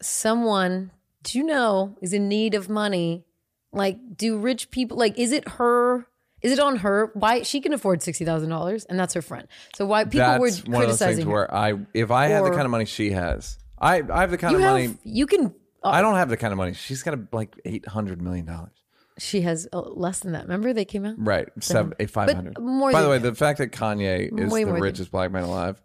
someone 0.00 0.90
do 1.22 1.38
you 1.38 1.44
know 1.44 1.96
is 2.00 2.12
in 2.12 2.28
need 2.28 2.54
of 2.54 2.68
money? 2.68 3.24
Like, 3.72 3.98
do 4.16 4.38
rich 4.38 4.70
people 4.70 4.96
like? 4.96 5.18
Is 5.18 5.32
it 5.32 5.46
her? 5.50 6.06
Is 6.42 6.52
it 6.52 6.58
on 6.60 6.76
her? 6.76 7.10
Why 7.14 7.42
she 7.42 7.60
can 7.60 7.72
afford 7.72 8.02
sixty 8.02 8.24
thousand 8.24 8.50
dollars, 8.50 8.84
and 8.84 8.98
that's 8.98 9.14
her 9.14 9.22
friend. 9.22 9.48
So 9.74 9.86
why 9.86 10.04
people 10.04 10.20
That's 10.20 10.40
were 10.66 10.72
one 10.72 10.82
of 10.82 10.88
those 10.90 10.98
things 10.98 11.22
her? 11.24 11.28
where 11.28 11.52
I, 11.54 11.74
if 11.94 12.10
I 12.10 12.26
had 12.28 12.44
the 12.44 12.48
Or- 12.50 12.54
kind 12.54 12.64
of 12.64 12.70
money 12.70 12.84
she 12.84 13.10
has, 13.10 13.58
I, 13.78 14.02
I 14.10 14.20
have 14.20 14.30
the 14.30 14.38
kind 14.38 14.52
You 14.52 14.58
of 14.58 14.62
have 14.64 14.72
money. 14.72 14.94
you 15.04 15.26
can. 15.26 15.54
oh, 15.82 15.90
I 15.90 16.00
don't 16.00 16.14
have 16.14 16.28
the 16.28 16.36
kind 16.36 16.52
of 16.52 16.56
money. 16.58 16.74
She's 16.74 17.02
got 17.02 17.18
like 17.32 17.56
eight 17.64 17.86
hundred 17.88 18.22
million 18.22 18.46
dollars. 18.46 18.70
she 19.18 19.40
has 19.40 19.66
uh, 19.72 19.80
less 19.80 20.20
than 20.20 20.32
that. 20.32 20.42
Remember 20.44 20.72
they 20.72 20.84
came 20.84 21.04
out. 21.04 21.14
Right, 21.18 21.48
seven, 21.60 21.94
eight, 21.98 22.10
five 22.10 22.32
hundred. 22.32 22.58
more 22.60 22.92
By 22.92 23.00
the 23.02 23.08
than 23.08 23.22
way, 23.22 23.30
the 23.30 23.34
fact 23.34 23.58
that 23.58 23.72
Kanye 23.72 24.26
is 24.38 24.52
Way 24.52 24.60
the 24.62 24.66
more 24.70 24.74
than- 24.76 24.82
richest 24.82 25.10
black 25.10 25.32
man 25.32 25.42
alive 25.42 25.82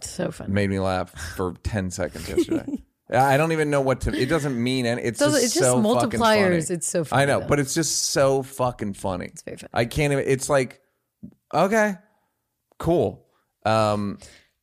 So 0.00 0.30
funny. 0.30 0.52
made 0.52 0.70
me 0.70 0.78
laugh 0.80 1.10
for 1.36 1.54
ten 1.62 1.90
seconds 1.90 2.26
yesterday. 2.28 2.82
I 3.12 3.36
don't 3.36 3.52
even 3.52 3.70
know 3.70 3.80
what 3.80 4.02
to. 4.02 4.14
It 4.14 4.26
doesn't 4.28 4.62
mean 4.62 4.86
any. 4.86 5.02
It's 5.02 5.18
just 5.18 5.42
it's 5.42 5.54
just 5.54 5.64
so 5.64 5.82
fucking 5.82 6.20
multipliers. 6.20 6.66
funny. 6.68 6.76
It's 6.76 6.86
so 6.86 7.04
funny, 7.04 7.22
I 7.22 7.26
know, 7.26 7.40
though. 7.40 7.46
but 7.46 7.58
it's 7.58 7.74
just 7.74 8.10
so 8.10 8.42
fucking 8.42 8.94
funny. 8.94 9.26
It's 9.26 9.42
very 9.42 9.56
funny. 9.56 9.70
I 9.72 9.84
can't 9.84 10.12
even. 10.12 10.24
It's 10.26 10.48
like, 10.48 10.80
okay, 11.52 11.96
cool. 12.78 13.26
Um, 13.66 14.18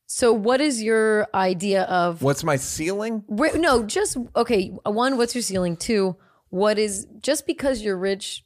So, 0.06 0.32
what 0.32 0.62
is 0.62 0.82
your 0.82 1.28
idea 1.34 1.84
of? 1.84 2.22
what's 2.22 2.44
my 2.44 2.56
ceiling? 2.56 3.24
No, 3.30 3.84
just 3.84 4.18
okay. 4.36 4.70
One, 4.86 5.18
what's 5.18 5.36
your 5.36 5.42
ceiling? 5.42 5.76
Two, 5.76 6.16
what 6.50 6.80
is 6.80 7.06
just 7.22 7.46
because 7.48 7.82
you're 7.82 7.98
rich? 7.98 8.46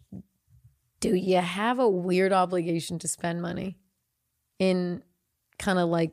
Do 1.00 1.16
you 1.16 1.38
have 1.38 1.80
a 1.80 1.90
weird 1.90 2.32
obligation 2.34 3.00
to 3.00 3.08
spend 3.08 3.42
money 3.42 3.78
in 4.60 5.02
kind 5.58 5.80
of 5.80 5.90
like 5.90 6.12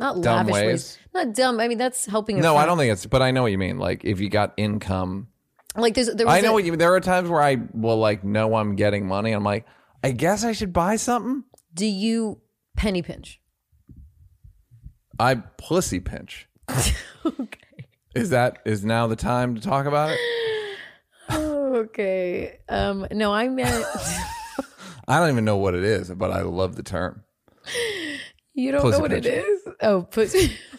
not 0.00 0.20
Dumb 0.22 0.46
lavish 0.46 0.52
ways. 0.54 0.64
ways? 0.66 0.98
Not 1.14 1.34
dumb. 1.34 1.60
I 1.60 1.68
mean, 1.68 1.78
that's 1.78 2.06
helping. 2.06 2.40
No, 2.40 2.56
I 2.56 2.66
don't 2.66 2.78
think 2.78 2.92
it's. 2.92 3.06
But 3.06 3.22
I 3.22 3.30
know 3.30 3.42
what 3.42 3.52
you 3.52 3.58
mean. 3.58 3.78
Like 3.78 4.04
if 4.04 4.20
you 4.20 4.28
got 4.28 4.54
income. 4.56 5.28
like. 5.76 5.94
There's 5.94 6.08
there 6.14 6.26
was 6.26 6.34
I 6.34 6.40
know 6.40 6.50
a- 6.50 6.52
what 6.54 6.64
you 6.64 6.72
mean. 6.72 6.78
There 6.78 6.94
are 6.94 7.00
times 7.00 7.28
where 7.28 7.40
I 7.42 7.56
will 7.74 7.96
like 7.98 8.22
know 8.24 8.54
I'm 8.56 8.76
getting 8.76 9.06
money. 9.06 9.32
I'm 9.32 9.44
like, 9.44 9.66
I 10.04 10.10
guess 10.12 10.44
I 10.44 10.52
should 10.52 10.72
buy 10.72 10.96
something. 10.96 11.44
Do 11.74 11.86
you 11.86 12.40
penny 12.76 13.02
pinch? 13.02 13.40
I 15.18 15.34
pussy 15.36 16.00
pinch. 16.00 16.48
Okay. 17.26 17.58
Is 18.14 18.30
that 18.30 18.58
is 18.64 18.84
now 18.84 19.06
the 19.06 19.16
time 19.16 19.54
to 19.56 19.60
talk 19.60 19.86
about 19.86 20.10
it? 20.10 20.18
Okay. 21.30 22.58
Um. 22.68 23.06
No, 23.12 23.32
I 23.32 23.48
meant 23.48 23.84
I 25.08 25.18
don't 25.20 25.28
even 25.30 25.44
know 25.44 25.58
what 25.58 25.74
it 25.74 25.84
is, 25.84 26.10
but 26.10 26.30
I 26.30 26.40
love 26.42 26.74
the 26.76 26.82
term. 26.82 27.22
you 28.54 28.72
don't 28.72 28.80
Pussy 28.80 28.96
know 28.96 29.00
what 29.02 29.12
it 29.12 29.24
pinch. 29.24 29.44
is. 29.46 29.67
Oh, 29.80 30.02
pussy. 30.02 30.56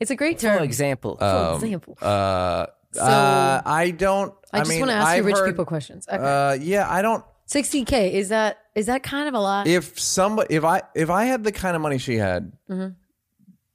it's 0.00 0.10
a 0.10 0.16
great 0.16 0.38
term. 0.38 0.58
For 0.58 0.64
example, 0.64 1.16
For 1.18 1.54
example. 1.56 1.98
Uh, 2.00 2.66
uh, 3.00 3.62
I 3.64 3.90
don't. 3.90 4.32
I 4.52 4.58
just 4.60 4.70
mean, 4.70 4.80
want 4.80 4.90
to 4.90 4.94
ask 4.96 5.08
you 5.16 5.18
I've 5.20 5.24
rich 5.26 5.36
heard- 5.36 5.46
people 5.50 5.64
questions. 5.64 6.06
Okay. 6.08 6.22
Uh, 6.22 6.52
yeah, 6.54 6.86
I 6.90 7.02
don't. 7.02 7.24
60k 7.48 8.12
is 8.12 8.30
that 8.30 8.58
is 8.74 8.86
that 8.86 9.02
kind 9.02 9.28
of 9.28 9.34
a 9.34 9.38
lot? 9.40 9.66
If 9.66 9.98
somebody, 10.00 10.54
if 10.54 10.64
I, 10.64 10.80
if 10.94 11.10
I 11.10 11.24
had 11.24 11.44
the 11.44 11.52
kind 11.52 11.76
of 11.76 11.82
money 11.82 11.98
she 11.98 12.16
had, 12.16 12.52
Mm-hmm. 12.70 12.94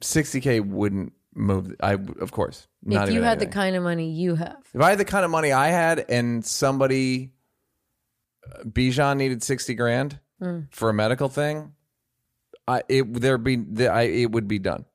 60k 0.01 0.65
wouldn't 0.65 1.13
move. 1.35 1.75
I, 1.81 1.93
of 1.93 2.31
course, 2.31 2.67
not 2.83 3.09
if 3.09 3.13
you 3.13 3.21
had 3.21 3.33
anything. 3.33 3.49
the 3.49 3.53
kind 3.53 3.75
of 3.75 3.83
money 3.83 4.09
you 4.11 4.35
have. 4.35 4.57
If 4.73 4.81
I 4.81 4.89
had 4.91 4.97
the 4.99 5.05
kind 5.05 5.23
of 5.25 5.29
money 5.31 5.51
I 5.51 5.67
had 5.67 6.03
and 6.09 6.43
somebody, 6.45 7.33
uh, 8.51 8.63
Bijan 8.63 9.17
needed 9.17 9.43
60 9.43 9.73
grand 9.75 10.19
Hmm. 10.41 10.61
for 10.71 10.89
a 10.89 10.93
medical 10.93 11.27
thing, 11.29 11.73
I, 12.69 12.83
it, 12.87 13.11
there'd 13.13 13.43
be, 13.43 13.55
the, 13.55 13.87
I, 13.91 14.03
it 14.03 14.31
would 14.31 14.47
be 14.47 14.59
done. 14.59 14.85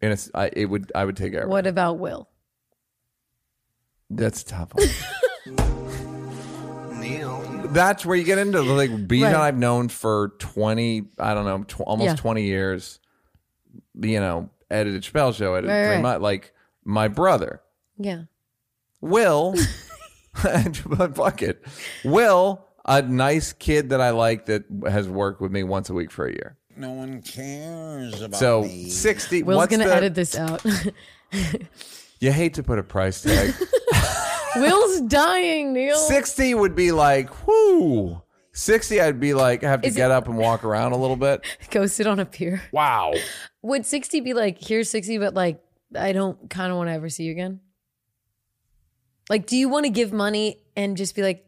And 0.00 0.12
it's, 0.12 0.30
I, 0.34 0.50
it 0.52 0.66
would, 0.66 0.92
I 0.94 1.04
would 1.04 1.16
take 1.16 1.32
care 1.32 1.42
of 1.42 1.48
it. 1.48 1.50
What 1.50 1.66
about 1.66 1.98
Will? 1.98 2.28
That's 4.08 4.42
a 4.42 4.46
tough 4.46 4.72
one. 4.74 4.86
That's 7.72 8.04
where 8.04 8.16
you 8.16 8.24
get 8.24 8.38
into 8.38 8.62
the, 8.62 8.72
like 8.72 8.90
Bijan 8.90 9.24
Right. 9.24 9.34
I've 9.36 9.56
known 9.56 9.88
for 9.88 10.34
20, 10.38 11.04
I 11.18 11.34
don't 11.34 11.44
know, 11.44 11.62
tw- 11.64 11.80
almost 11.80 12.06
Yeah. 12.08 12.16
20 12.16 12.42
years. 12.44 13.00
You 14.00 14.20
know, 14.20 14.50
edited 14.70 15.02
Chappelle 15.02 15.34
show, 15.34 15.54
edited 15.54 15.70
Right, 15.70 15.94
right. 15.94 16.02
months, 16.02 16.22
like 16.22 16.52
my 16.84 17.08
brother. 17.08 17.60
Yeah. 17.98 18.22
Will, 19.00 19.54
but 20.42 21.16
fuck 21.16 21.42
it. 21.42 21.64
Will, 22.04 22.64
a 22.84 23.02
nice 23.02 23.52
kid 23.52 23.90
that 23.90 24.00
I 24.00 24.10
like 24.10 24.46
that 24.46 24.64
has 24.88 25.08
worked 25.08 25.40
with 25.40 25.52
me 25.52 25.62
once 25.62 25.90
a 25.90 25.94
week 25.94 26.10
for 26.10 26.26
a 26.26 26.30
year. 26.32 26.56
No 26.80 26.92
one 26.92 27.20
cares 27.20 28.22
about 28.22 28.40
So 28.40 28.62
me. 28.62 28.88
60. 28.88 29.42
Will's 29.42 29.58
what's 29.58 29.70
gonna 29.70 29.86
the, 29.86 29.94
edit 29.94 30.14
this 30.14 30.34
out. 30.36 30.64
You 32.20 32.32
hate 32.32 32.54
to 32.54 32.62
put 32.62 32.78
a 32.78 32.82
price 32.82 33.22
tag. 33.22 33.54
Will's 34.56 35.00
dying, 35.02 35.72
Neil. 35.72 35.96
60 35.96 36.54
would 36.54 36.74
be 36.74 36.92
like, 36.92 37.46
whoo. 37.46 38.20
60, 38.52 39.00
I'd 39.00 39.18
be 39.20 39.32
like, 39.32 39.62
have 39.62 39.80
to 39.82 39.88
Is 39.88 39.96
get 39.96 40.10
it- 40.10 40.10
up 40.10 40.26
and 40.28 40.36
walk 40.36 40.62
around 40.64 40.92
a 40.92 40.96
little 40.98 41.16
bit. 41.16 41.42
Go 41.70 41.86
sit 41.86 42.06
on 42.06 42.18
a 42.20 42.26
pier. 42.26 42.62
Wow. 42.72 43.14
Would 43.62 43.86
60 43.86 44.20
be 44.20 44.34
like, 44.34 44.62
here's 44.62 44.90
60, 44.90 45.16
but 45.18 45.32
like, 45.34 45.62
I 45.98 46.12
don't 46.12 46.50
kind 46.50 46.70
of 46.70 46.76
want 46.76 46.88
to 46.88 46.92
ever 46.92 47.08
see 47.08 47.24
you 47.24 47.32
again? 47.32 47.60
Like, 49.30 49.46
do 49.46 49.56
you 49.56 49.68
want 49.70 49.84
to 49.86 49.90
give 49.90 50.12
money 50.12 50.58
and 50.76 50.96
just 50.98 51.14
be 51.14 51.22
like, 51.22 51.46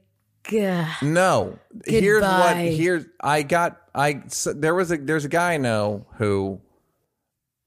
Gah. 0.51 0.89
No. 1.03 1.59
Here's 1.87 2.23
what 2.23 2.31
Goodbye. 2.31 2.71
here's 2.77 3.05
I 3.21 3.43
got 3.43 3.81
I 3.95 4.23
so 4.29 4.53
there 4.53 4.75
was 4.75 4.91
a 4.91 4.97
there's 4.97 5.25
a 5.25 5.29
guy 5.29 5.55
I 5.55 5.57
know 5.59 6.07
who 6.17 6.61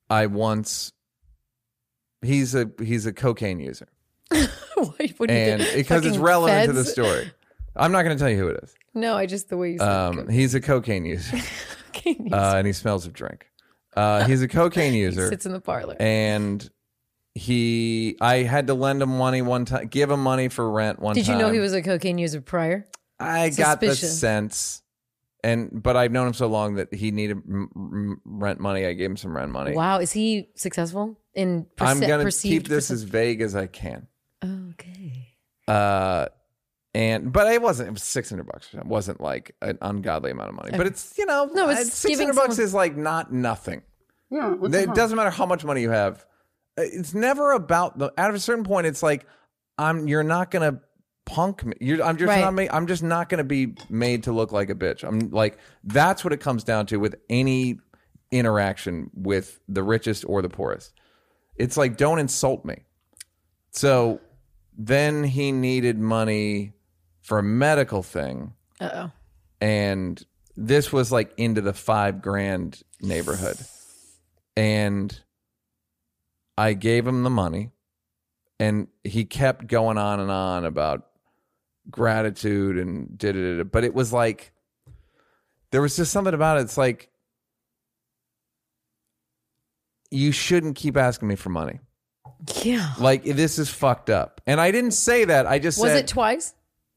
I 0.10 0.26
once 0.28 0.92
he's 2.22 2.54
a 2.56 2.70
he's 2.84 3.06
a 3.06 3.14
cocaine 3.14 3.60
user, 3.60 3.88
Why- 4.30 5.14
what 5.18 5.28
do 5.30 5.34
you 5.34 5.40
and 5.40 5.68
because 5.76 6.06
it's 6.06 6.18
relevant 6.18 6.68
to 6.68 6.74
the 6.74 6.86
story. 6.86 7.32
I'm 7.78 7.92
not 7.92 8.04
going 8.04 8.16
to 8.16 8.20
tell 8.22 8.30
you 8.30 8.38
who 8.38 8.48
it 8.48 8.60
is. 8.64 8.74
No, 8.94 9.16
I 9.18 9.26
just 9.26 9.50
the 9.50 9.58
way 9.58 9.74
you 9.74 9.80
said 9.80 9.88
Um, 9.90 10.30
he's 10.30 10.54
a 10.56 10.62
cocaine 10.62 11.04
user, 11.06 11.38
cocaine. 11.94 12.34
uh, 12.34 12.54
and 12.56 12.66
he 12.68 12.72
smells 12.74 13.06
of 13.06 13.12
drink. 13.14 13.48
Uh, 13.96 14.26
he's 14.26 14.42
a 14.42 14.48
cocaine 14.50 14.94
he 14.94 15.00
user, 15.00 15.28
sits 15.30 15.46
in 15.46 15.52
the 15.54 15.60
parlor. 15.60 15.96
and 16.00 16.70
he. 17.36 18.18
I 18.22 18.38
had 18.38 18.68
to 18.68 18.74
lend 18.74 19.02
him 19.02 19.10
money 19.18 19.42
one 19.42 19.66
time, 19.66 19.88
give 19.88 20.10
him 20.10 20.24
money 20.24 20.48
for 20.50 20.70
rent 20.70 21.00
one 21.00 21.16
time. 21.16 21.22
Did 21.24 21.30
time. 21.30 21.40
you 21.40 21.46
know 21.46 21.52
he 21.54 21.60
was 21.60 21.74
a 21.74 21.82
cocaine 21.82 22.18
user 22.18 22.42
prior? 22.42 22.88
I 23.20 23.50
got 23.50 23.80
the 23.80 23.90
Suspicion. 23.90 24.10
sense, 24.16 24.82
and 25.44 25.70
but 25.84 25.96
I've 25.96 26.12
known 26.12 26.28
him 26.28 26.34
so 26.34 26.48
long 26.48 26.76
that 26.76 26.94
he 26.94 27.12
needed 27.12 27.38
m- 27.48 27.70
m- 27.76 28.22
rent 28.26 28.60
money. 28.60 28.86
I 28.86 28.94
gave 28.94 29.10
him 29.10 29.18
some 29.18 29.36
rent 29.36 29.52
money. 29.52 29.74
Wow, 29.76 30.00
is 30.00 30.12
he 30.12 30.50
successful 30.56 31.18
in? 31.34 31.66
Perce- 31.76 31.90
I'm 31.90 32.00
gonna 32.00 32.24
perceived 32.24 32.66
keep 32.66 32.68
this 32.70 32.88
perce- 32.88 32.92
as 32.96 33.04
vague 33.04 33.42
as 33.42 33.56
I 33.56 33.68
can. 33.68 34.08
okay. 34.44 35.28
Uh, 35.68 36.28
and 36.94 37.32
but 37.34 37.52
it 37.52 37.62
wasn't. 37.62 37.90
It 37.90 37.92
was 37.94 38.04
six 38.04 38.30
hundred 38.30 38.48
bucks. 38.48 38.74
It 38.74 38.86
wasn't 38.86 39.20
like 39.22 39.56
an 39.62 39.78
ungodly 39.82 40.32
amount 40.32 40.50
of 40.50 40.56
money. 40.56 40.72
But 40.78 40.88
it's 40.88 41.18
you 41.18 41.26
know, 41.26 41.50
No, 41.54 41.70
it's 41.70 41.94
six 41.94 42.06
giving 42.12 42.28
hundred 42.28 42.36
bucks 42.40 42.56
someone- 42.56 42.66
is 42.68 42.74
like 42.74 42.96
not 42.98 43.32
nothing. 43.34 43.82
Yeah. 44.30 44.56
It 44.62 44.94
doesn't 44.94 45.16
matter 45.16 45.30
how 45.30 45.46
much 45.46 45.64
money 45.64 45.82
you 45.82 45.92
have. 45.92 46.26
Uh, 46.78 46.84
It's 46.84 47.14
never 47.14 47.52
about 47.52 47.98
the. 47.98 48.12
At 48.18 48.34
a 48.34 48.40
certain 48.40 48.64
point, 48.64 48.88
it's 48.88 49.04
like 49.04 49.26
I'm. 49.78 50.08
You're 50.08 50.24
not 50.24 50.52
gonna 50.52 50.82
punk 51.26 51.66
me. 51.66 51.74
You're, 51.80 52.04
I'm 52.04 52.18
just 52.18 52.30
Right. 52.30 52.42
not. 52.42 52.54
Ma- 52.54 52.68
I'm 52.72 52.88
just 52.88 53.04
not 53.04 53.30
gonna 53.30 53.44
be 53.44 53.76
made 53.90 54.24
to 54.24 54.32
look 54.32 54.52
like 54.52 54.70
a 54.70 54.76
bitch. 54.76 55.04
I'm 55.04 55.30
like 55.32 55.58
that's 55.84 56.24
what 56.24 56.34
it 56.34 56.40
comes 56.40 56.64
down 56.64 56.86
to 56.88 56.98
with 56.98 57.16
any 57.30 57.80
interaction 58.32 59.10
with 59.14 59.60
the 59.68 59.84
richest 59.84 60.26
or 60.28 60.42
the 60.42 60.50
poorest. 60.50 60.94
It's 61.56 61.78
like 61.78 61.98
don't 61.98 62.20
insult 62.20 62.66
me. 62.66 62.84
So 63.72 64.22
then 64.78 65.24
he 65.24 65.52
needed 65.52 65.98
money 65.98 66.74
for 67.22 67.40
a 67.40 67.44
medical 67.44 68.04
thing 68.04 68.54
oh. 68.82 69.10
and 69.60 70.24
this 70.56 70.92
was 70.94 71.12
like 71.12 71.34
into 71.38 71.62
the 71.62 71.74
five 71.74 72.22
grand 72.22 72.84
neighborhood 73.02 73.58
and 74.56 75.20
i 76.58 76.74
gave 76.74 77.06
him 77.06 77.24
the 77.24 77.30
money 77.30 77.72
and 78.60 78.88
he 79.04 79.26
kept 79.26 79.68
going 79.68 79.98
on 79.98 80.20
and 80.20 80.32
on 80.32 80.66
about 80.66 81.06
gratitude 81.90 82.78
and 82.78 83.18
did 83.18 83.36
it 83.36 83.72
but 83.72 83.84
it 83.84 83.94
was 83.94 84.12
like 84.14 84.52
there 85.72 85.82
was 85.82 85.96
just 85.96 86.12
something 86.12 86.34
about 86.34 86.58
it 86.58 86.62
it's 86.62 86.78
like 86.78 87.10
you 90.12 90.32
shouldn't 90.32 90.76
keep 90.76 90.98
asking 90.98 91.28
me 91.28 91.36
for 91.36 91.50
money 91.50 91.80
Yeah. 92.64 92.94
like 93.00 93.24
this 93.24 93.60
is 93.60 93.70
fucked 93.70 94.10
up 94.10 94.42
and 94.48 94.60
i 94.62 94.72
didn't 94.72 94.92
say 94.92 95.26
that 95.26 95.46
i 95.48 95.60
just 95.60 95.80
Was 95.80 95.92
said 95.92 96.00
it 96.00 96.08
twice? 96.08 96.54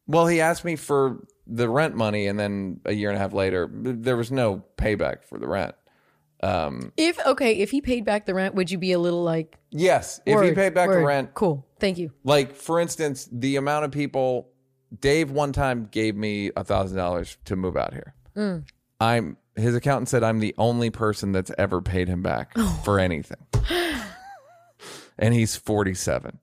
well, 0.07 0.27
he 0.27 0.41
asked 0.41 0.65
me 0.65 0.77
for 0.77 1.19
the 1.47 1.69
rent 1.69 1.95
money, 1.95 2.29
and 2.29 2.39
then 2.41 2.81
a 2.87 2.93
year 2.95 3.11
and 3.11 3.17
a 3.19 3.21
half 3.21 3.35
later, 3.35 3.69
there 3.71 4.17
was 4.17 4.33
no 4.33 4.65
payback 4.79 5.23
for 5.25 5.39
the 5.39 5.47
rent. 5.47 5.75
Um, 6.43 6.93
If 6.97 7.19
okay, 7.27 7.59
if 7.59 7.71
he 7.71 7.81
paid 7.81 8.05
back 8.05 8.27
the 8.27 8.35
rent, 8.35 8.55
would 8.55 8.71
you 8.71 8.79
be 8.79 8.93
a 8.93 8.99
little 8.99 9.23
like? 9.25 9.59
yes, 9.71 10.21
if 10.25 10.41
he 10.41 10.53
paid 10.53 10.73
back 10.75 10.89
the 10.89 10.99
rent, 11.05 11.35
cool. 11.35 11.67
Thank 11.81 11.99
you. 11.99 12.13
like 12.25 12.55
for 12.55 12.79
instance, 12.81 13.29
the 13.33 13.57
amount 13.57 13.85
of 13.85 13.91
people, 13.91 14.49
Dave 15.01 15.31
one 15.31 15.53
time 15.53 15.89
gave 15.91 16.15
me 16.17 16.51
a 16.57 16.63
thousand 16.65 16.97
dollars 16.97 17.37
to 17.47 17.57
move 17.57 17.77
out 17.77 17.93
here. 17.93 18.15
Mm. 18.37 18.65
I'm 19.01 19.37
his 19.57 19.75
accountant 19.75 20.09
said 20.09 20.23
I'm 20.23 20.39
the 20.39 20.55
only 20.59 20.91
person 20.91 21.33
that's 21.33 21.51
ever 21.59 21.83
paid 21.83 22.07
him 22.09 22.23
back 22.23 22.53
Oh. 22.57 22.81
for 22.85 22.99
anything, 23.01 23.39
and 25.19 25.35
he's 25.35 25.57
47. 25.57 26.39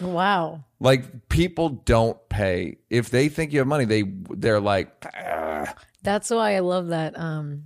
Wow. 0.00 0.64
Like 0.80 1.28
people 1.28 1.68
don't 1.70 2.18
pay 2.28 2.78
if 2.90 3.10
they 3.10 3.28
think 3.28 3.52
you 3.52 3.60
have 3.60 3.68
money. 3.68 3.84
They 3.84 4.02
they're 4.30 4.60
like. 4.60 4.90
"Ah." 5.14 5.74
That's 6.02 6.30
why 6.30 6.56
I 6.56 6.58
love 6.60 6.88
that. 6.88 7.16
Um, 7.18 7.64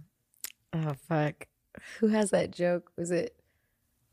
oh 0.75 0.93
fuck, 1.09 1.47
who 2.01 2.09
has 2.09 2.31
that 2.31 2.51
joke? 2.51 2.91
Was 2.97 3.11
it? 3.11 3.35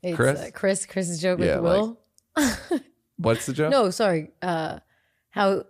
It's, 0.01 0.15
Chris? 0.15 0.39
Uh, 0.39 0.49
Chris. 0.53 0.86
Chris's 0.86 1.21
joke 1.21 1.39
Yeah, 1.39 1.59
with 1.59 1.63
Will. 1.63 1.99
What's 3.17 3.45
the 3.45 3.53
joke? 3.53 3.71
no, 3.71 3.89
sorry. 3.89 4.32
Uh, 4.41 4.80
how? 5.30 5.63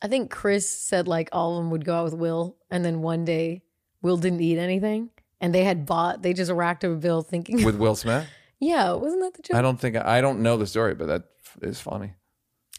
I 0.00 0.08
think 0.08 0.30
Chris 0.30 0.68
said 0.68 1.06
like 1.06 1.28
all 1.32 1.56
of 1.56 1.62
them 1.62 1.70
would 1.70 1.84
go 1.84 1.96
out 1.96 2.04
with 2.04 2.14
Will, 2.14 2.56
and 2.70 2.84
then 2.84 3.02
one 3.02 3.24
day 3.24 3.62
Will 4.00 4.16
didn't 4.16 4.40
eat 4.40 4.58
anything, 4.58 5.10
and 5.40 5.54
they 5.54 5.64
had 5.64 5.86
bought. 5.86 6.22
They 6.22 6.32
just 6.32 6.50
racked 6.50 6.84
up 6.84 6.92
a 6.92 6.96
bill, 6.96 7.22
thinking, 7.22 7.64
with 7.64 7.76
Will 7.76 7.94
Smith. 7.94 8.26
"Yeah, 8.58 8.92
wasn't 8.94 9.22
that 9.22 9.34
the 9.34 9.42
joke?" 9.42 9.56
I 9.56 9.62
don't 9.62 9.78
think 9.78 9.96
I 9.96 10.20
don't 10.20 10.40
know 10.40 10.56
the 10.56 10.66
story, 10.66 10.94
but 10.94 11.06
that 11.08 11.24
is 11.60 11.80
funny. 11.80 12.14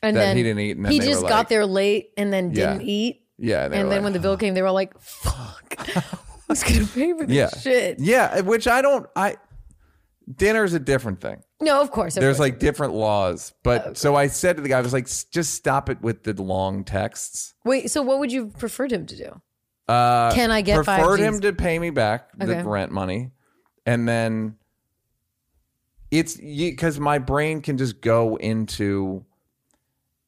and 0.01 0.15
that 0.17 0.21
then 0.21 0.37
he 0.37 0.43
didn't 0.43 0.59
eat, 0.59 0.75
and 0.77 0.85
then 0.85 0.91
he 0.91 0.99
just 0.99 1.21
got 1.21 1.29
like- 1.31 1.49
there 1.49 1.65
late 1.65 2.11
and 2.17 2.31
then 2.33 2.51
didn't 2.51 2.81
eat. 2.81 3.21
Yeah, 3.37 3.67
they 3.67 3.79
and 3.79 3.89
then 3.91 3.97
like, 3.99 4.03
when 4.03 4.13
the 4.13 4.19
bill 4.19 4.37
came, 4.37 4.53
they 4.53 4.61
were 4.61 4.71
like, 4.71 4.97
"Fuck, 4.99 5.75
who's 6.47 6.63
gonna 6.63 6.85
pay 6.85 7.13
for 7.13 7.25
this 7.25 7.35
yeah, 7.35 7.49
shit?" 7.59 7.99
yeah, 7.99 8.41
which 8.41 8.67
I 8.67 8.81
don't. 8.81 9.07
I 9.15 9.35
dinner's 10.37 10.73
a 10.73 10.79
different 10.79 11.19
thing. 11.21 11.41
No, 11.61 11.81
of 11.81 11.91
course. 11.91 12.15
of 12.17 12.21
There's 12.21 12.37
course. 12.37 12.49
like 12.51 12.59
different 12.59 12.93
laws, 12.93 13.53
but 13.63 13.97
so 13.97 14.15
I 14.15 14.27
said 14.27 14.55
to 14.57 14.61
the 14.61 14.69
guy, 14.69 14.77
I 14.77 14.81
was 14.81 14.93
like, 14.93 15.07
just 15.31 15.53
stop 15.53 15.89
it 15.89 16.01
with 16.01 16.23
the 16.23 16.33
long 16.41 16.83
texts. 16.83 17.53
Wait, 17.65 17.89
so 17.91 18.01
what 18.01 18.19
would 18.19 18.31
you 18.31 18.47
preferred 18.47 18.91
him 18.91 19.05
to 19.05 19.15
do? 19.17 19.41
Uh, 19.87 20.33
Can 20.33 20.49
I 20.51 20.61
get 20.61 20.75
preferred 20.83 21.19
him 21.19 21.41
to 21.41 21.51
pay 21.53 21.77
me 21.77 21.89
back 21.89 22.29
the 22.37 22.63
rent 22.63 22.91
money, 22.91 23.31
and 23.85 24.07
then 24.07 24.55
it's 26.11 26.35
because 26.37 26.99
my 26.99 27.17
brain 27.17 27.61
can 27.61 27.77
just 27.77 27.99
go 28.01 28.35
into 28.37 29.25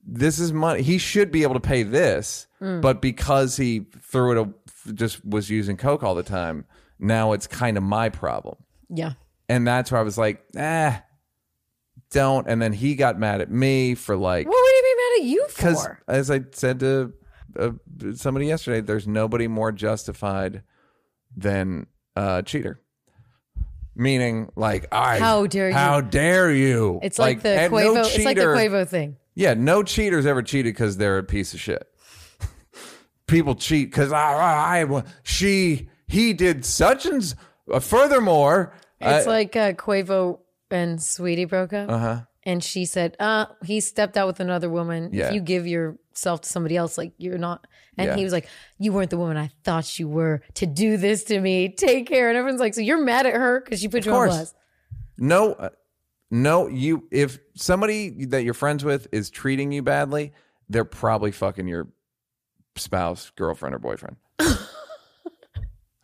this 0.07 0.39
is 0.39 0.53
money. 0.53 0.81
He 0.83 0.97
should 0.97 1.31
be 1.31 1.43
able 1.43 1.55
to 1.55 1.59
pay 1.59 1.83
this, 1.83 2.47
Mm. 2.61 2.81
but 2.81 3.01
because 3.01 3.57
he 3.57 3.85
threw 4.01 4.39
it, 4.41 4.49
just 4.93 5.25
was 5.25 5.49
using 5.49 5.77
coke 5.77 6.03
all 6.03 6.15
the 6.15 6.23
time. 6.23 6.65
Now 6.99 7.33
it's 7.33 7.47
kind 7.47 7.77
of 7.77 7.83
my 7.83 8.09
problem, 8.09 8.55
Yeah. 8.89 9.13
and 9.49 9.67
that's 9.67 9.91
where 9.91 9.99
I 9.99 10.03
was 10.03 10.17
like, 10.17 10.43
ah, 10.57 11.03
don't. 12.11 12.47
And 12.47 12.61
then 12.61 12.71
he 12.73 12.95
got 12.95 13.19
mad 13.19 13.41
at 13.41 13.51
me 13.51 13.95
for 13.95 14.15
like 14.15 14.47
What 14.47 14.55
would 14.55 14.73
he 14.75 14.81
be 14.81 14.95
mad 14.95 15.19
at 15.19 15.25
you 15.25 15.45
because 15.55 15.83
for? 15.85 15.99
as 16.07 16.31
I 16.31 16.41
said 16.51 16.79
to 16.81 17.13
uh, 17.59 17.71
somebody 18.13 18.47
yesterday, 18.47 18.81
there's 18.81 19.07
nobody 19.07 19.47
more 19.47 19.71
justified 19.71 20.63
than 21.35 21.87
a 22.15 22.43
cheater. 22.45 22.79
Meaning, 23.97 24.51
like, 24.57 24.87
I 24.91 25.19
How 25.19 25.47
dare 25.47 25.69
you. 25.69 25.73
How 25.73 26.01
dare 26.01 26.51
you? 26.53 26.99
It's 27.01 27.17
like, 27.17 27.41
the 27.43 27.49
and 27.57 27.71
Quavo. 27.73 28.05
it's 28.05 28.25
like 28.25 28.35
the 28.35 28.41
cheater- 28.41 28.53
Quavo 28.55 28.85
thing. 28.87 29.15
Yeah, 29.35 29.53
no 29.53 29.83
cheaters 29.83 30.25
ever 30.25 30.41
cheated 30.41 30.73
because 30.73 30.97
they're 30.97 31.17
a 31.17 31.23
piece 31.23 31.53
of 31.53 31.61
shit. 31.61 31.87
People 33.27 33.55
cheat 33.55 33.89
because 33.89 34.11
I, 34.11 34.83
I, 34.83 34.83
I, 34.83 35.03
she, 35.23 35.89
he 36.07 36.33
did 36.33 36.65
such 36.65 37.05
and. 37.05 37.33
Uh, 37.71 37.79
furthermore, 37.79 38.73
It's 39.01 39.25
like 39.25 39.55
uh, 39.55 39.73
Quavo 39.73 40.39
and 40.69 40.99
Saweetie 40.99 41.49
broke 41.49 41.73
up, 41.73 41.89
uh 41.89 41.97
huh. 41.97 42.21
and 42.43 42.63
she 42.63 42.85
said, 42.85 43.15
"Uh, 43.19 43.47
he 43.63 43.79
stepped 43.79 44.17
out 44.17 44.27
with 44.27 44.39
another 44.39 44.69
woman. 44.69 45.09
Yeah. 45.11 45.29
If 45.29 45.33
you 45.33 45.41
give 45.41 45.65
yourself 45.65 46.41
to 46.41 46.49
somebody 46.49 46.77
else, 46.77 46.97
like 46.97 47.13
you're 47.17 47.39
not." 47.39 47.65
And 47.97 48.07
Yeah. 48.09 48.15
he 48.17 48.23
was 48.23 48.33
like, 48.33 48.47
"You 48.77 48.93
weren't 48.93 49.09
the 49.09 49.17
woman 49.17 49.37
I 49.37 49.49
thought 49.63 49.97
you 49.97 50.07
were 50.07 50.41
to 50.55 50.65
do 50.67 50.97
this 50.97 51.23
to 51.25 51.39
me. 51.39 51.69
Take 51.69 52.07
care." 52.07 52.29
And 52.29 52.37
everyone's 52.37 52.59
like, 52.61 52.75
"So 52.75 52.81
you're 52.81 53.03
mad 53.03 53.25
at 53.25 53.33
her 53.33 53.61
because 53.61 53.79
she 53.79 53.87
put 53.87 54.05
you 54.05 54.13
on 54.13 54.27
blast?" 54.27 54.55
No, 55.17 55.53
uh, 55.53 55.69
no. 56.29 56.67
You 56.67 57.07
if 57.09 57.39
somebody 57.55 58.25
that 58.25 58.43
you're 58.43 58.53
friends 58.53 58.83
with 58.83 59.07
is 59.11 59.31
treating 59.31 59.71
you 59.71 59.81
badly, 59.81 60.33
they're 60.69 60.85
probably 60.85 61.31
fucking 61.31 61.67
your 61.67 61.87
spouse, 62.77 63.31
girlfriend, 63.35 63.75
or 63.75 63.79
boyfriend. 63.79 64.17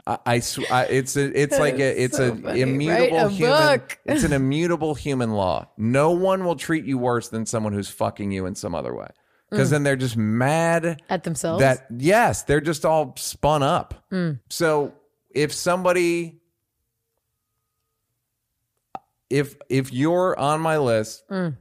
I, 0.07 0.18
I, 0.26 0.39
sw- 0.39 0.69
I 0.72 0.85
it's 0.85 1.15
a, 1.15 1.39
it's 1.39 1.60
like 1.60 1.76
a, 1.76 2.03
it's 2.03 2.18
so 2.18 2.31
a 2.31 2.35
funny. 2.35 2.61
immutable 2.61 3.18
a 3.19 3.30
human. 3.30 3.81
It's 4.06 4.23
an 4.23 4.34
immutable 4.34 4.95
human 4.95 5.31
law. 5.34 5.69
No 5.77 6.11
one 6.11 6.43
will 6.43 6.56
treat 6.56 6.85
you 6.85 6.98
worse 6.98 7.30
than 7.30 7.45
someone 7.45 7.73
who's 7.73 7.88
fucking 7.89 8.31
you 8.31 8.48
in 8.48 8.56
some 8.56 8.73
other 8.73 8.95
way, 8.95 9.10
because 9.52 9.68
Mm. 9.68 9.72
then 9.72 9.84
they're 9.84 9.95
just 9.95 10.18
mad 10.18 11.02
At 11.07 11.23
themselves. 11.23 11.61
that 11.61 11.85
yes, 11.95 12.43
they're 12.43 12.61
just 12.61 12.84
all 12.84 13.14
spun 13.18 13.61
up. 13.61 14.03
Mm. 14.11 14.39
So 14.49 14.93
if 15.30 15.53
somebody 15.53 16.41
if 19.30 19.56
if 19.69 19.93
you're 19.93 20.38
on 20.38 20.61
my 20.61 20.77
list, 20.77 21.23
Mm. 21.30 21.57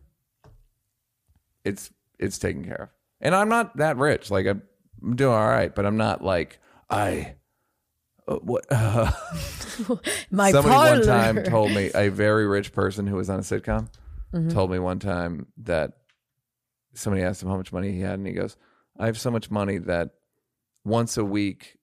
it's 1.65 1.91
it's 2.19 2.39
taken 2.39 2.65
care 2.65 2.85
of. 2.85 2.89
And 3.20 3.35
I'm 3.35 3.49
not 3.51 3.77
that 3.77 3.97
rich. 3.99 4.31
Like 4.31 4.47
I'm, 4.47 4.62
I'm 5.02 5.16
doing 5.16 5.32
all 5.35 5.48
right, 5.48 5.74
but 5.74 5.86
I'm 5.86 5.97
not 5.97 6.22
like 6.22 6.59
I 6.89 7.35
uh, 8.28 8.36
what 8.36 8.64
uh, 8.70 9.10
My 10.31 10.52
somebody 10.52 10.74
parlor. 10.77 10.90
one 10.98 11.02
time 11.06 11.43
told 11.44 11.72
me 11.72 11.90
a 11.94 12.09
very 12.10 12.47
rich 12.47 12.72
person 12.72 13.06
who 13.06 13.16
was 13.16 13.31
on 13.31 13.39
a 13.39 13.43
sitcom 13.43 13.89
Mm-hmm. 14.32 14.51
told 14.51 14.70
me 14.70 14.78
one 14.78 15.01
time 15.01 15.48
that 15.64 15.94
somebody 16.94 17.24
asked 17.24 17.43
him 17.43 17.48
how 17.48 17.56
much 17.56 17.72
money 17.72 17.90
he 17.90 18.01
had 18.01 18.14
and 18.14 18.24
he 18.24 18.32
goes 18.32 18.56
i 18.97 19.06
have 19.06 19.18
so 19.18 19.28
much 19.28 19.51
money 19.51 19.78
that 19.78 20.10
once 20.85 21.16
a 21.16 21.24
week 21.24 21.78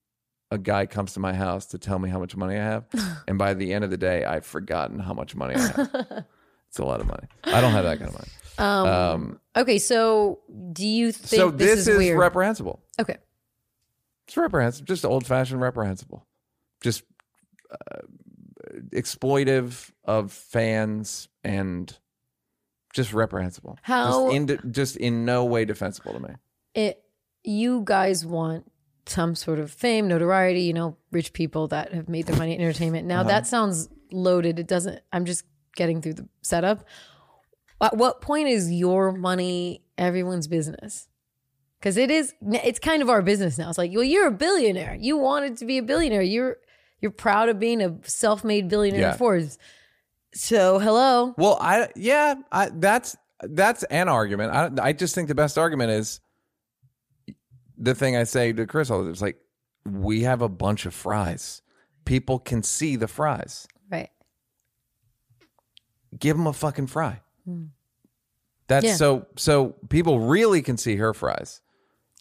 a 0.50 0.58
guy 0.58 0.86
comes 0.86 1.12
to 1.14 1.20
my 1.20 1.34
house 1.34 1.66
to 1.66 1.78
tell 1.78 2.00
me 2.00 2.10
how 2.10 2.20
much 2.20 2.38
money 2.38 2.56
i 2.56 2.64
have 2.64 2.86
and 3.28 3.38
by 3.38 3.54
the 3.54 3.74
end 3.74 3.84
of 3.84 3.90
the 3.90 3.98
day 3.98 4.24
i've 4.24 4.46
forgotten 4.46 4.98
how 4.98 5.14
much 5.14 5.36
money 5.36 5.56
i 5.56 5.60
have 5.60 6.26
It's 6.70 6.80
a 6.80 6.86
lot 6.86 7.02
of 7.02 7.08
money. 7.08 7.28
I 7.44 7.60
don't 7.60 7.72
have 7.74 7.84
that 7.86 7.98
kind 8.00 8.10
of 8.10 8.14
money. 8.14 8.30
Um, 8.60 9.40
Okay, 9.56 9.80
so 9.80 10.40
do 10.74 10.86
you 10.86 11.12
think 11.12 11.42
so 11.42 11.50
this, 11.52 11.76
this, 11.76 11.88
is, 11.88 11.98
weird? 11.98 12.20
reprehensible. 12.20 12.82
okay. 13.00 13.18
It's 14.28 14.36
reprehensible. 14.38 14.86
Just 14.86 15.06
old 15.06 15.26
fashioned 15.26 15.62
reprehensible. 15.62 16.26
Just 16.82 17.04
uh, 17.72 18.02
exploitive 18.92 19.92
of 20.04 20.32
fans 20.32 21.28
and 21.44 21.98
just 22.94 23.14
reprehensible. 23.14 23.78
How- 23.82 24.32
just 24.32 24.36
in, 24.52 24.72
just 24.72 24.98
in 24.98 25.26
no 25.26 25.46
way 25.46 25.66
defensible 25.66 26.14
to 26.14 26.20
me. 26.20 26.30
It 26.74 27.04
you 27.44 27.82
guys 27.86 28.26
want 28.26 28.70
some 29.06 29.34
sort 29.36 29.60
of 29.60 29.72
fame, 29.72 30.08
notoriety, 30.10 30.62
you 30.64 30.74
know, 30.74 30.98
rich 31.12 31.32
people 31.32 31.70
that 31.70 31.94
have 31.94 32.10
made 32.10 32.26
their 32.28 32.36
money 32.36 32.54
in 32.54 32.60
entertainment. 32.62 33.08
Now 33.08 33.22
Uh-huh. 33.22 33.30
that 33.30 33.48
sounds 33.48 33.88
loaded. 34.12 34.60
It 34.60 34.68
doesn't 34.68 35.00
I'm 35.14 35.26
just 35.26 35.46
getting 35.76 36.02
through 36.02 36.16
the 36.16 36.28
setup. 36.42 36.86
At 37.82 37.98
what 37.98 38.22
point 38.22 38.48
is 38.48 38.72
your 38.72 39.12
money 39.12 39.84
everyone's 39.98 40.48
business? 40.48 41.08
Because 41.80 41.98
it 41.98 42.10
is, 42.10 42.34
it's 42.42 42.80
kind 42.80 43.04
of 43.04 43.10
our 43.10 43.22
business 43.22 43.58
now. 43.58 43.70
It's 43.70 43.78
like, 43.78 43.92
well, 43.94 44.04
you're 44.04 44.28
a 44.28 44.32
billionaire. 44.32 44.98
You 45.00 45.18
wanted 45.18 45.58
to 45.58 45.66
be 45.66 45.78
a 45.78 45.84
billionaire. 45.84 46.24
You're 46.24 46.58
you're 47.00 47.12
proud 47.12 47.50
of 47.50 47.60
being 47.60 47.82
a 47.82 47.96
self-made 48.04 48.70
billionaire 48.70 49.02
Yeah. 49.02 49.16
Forbes. 49.18 49.60
So, 50.34 50.80
hello. 50.80 51.36
Well, 51.38 51.58
I 51.62 51.90
yeah, 51.96 52.36
I, 52.52 52.70
that's 52.74 53.16
that's 53.42 53.84
an 53.84 54.10
argument. 54.10 54.52
I 54.52 54.88
I 54.90 54.94
just 54.94 55.14
think 55.14 55.28
the 55.28 55.36
best 55.36 55.60
argument 55.60 55.92
is 55.92 56.20
the 57.78 57.94
thing 57.94 58.16
I 58.18 58.24
say 58.24 58.54
to 58.54 58.66
Chris 58.66 58.90
all 58.90 59.00
the 59.00 59.04
time. 59.06 59.12
It's 59.12 59.22
like 59.22 59.38
we 59.86 60.24
have 60.24 60.42
a 60.42 60.50
bunch 60.50 60.88
of 60.88 60.96
fries. 60.96 61.62
People 62.06 62.40
can 62.40 62.64
see 62.64 62.96
the 62.96 63.08
fries. 63.08 63.68
Right. 63.92 64.10
Give 66.18 66.36
them 66.36 66.48
a 66.48 66.54
fucking 66.54 66.88
fry. 66.88 67.22
That's. 68.68 68.86
Yeah. 68.86 68.96
so 68.96 69.26
so 69.38 69.76
people 69.90 70.20
really 70.20 70.62
can 70.62 70.78
see 70.78 70.96
her 70.98 71.14
fries. 71.14 71.62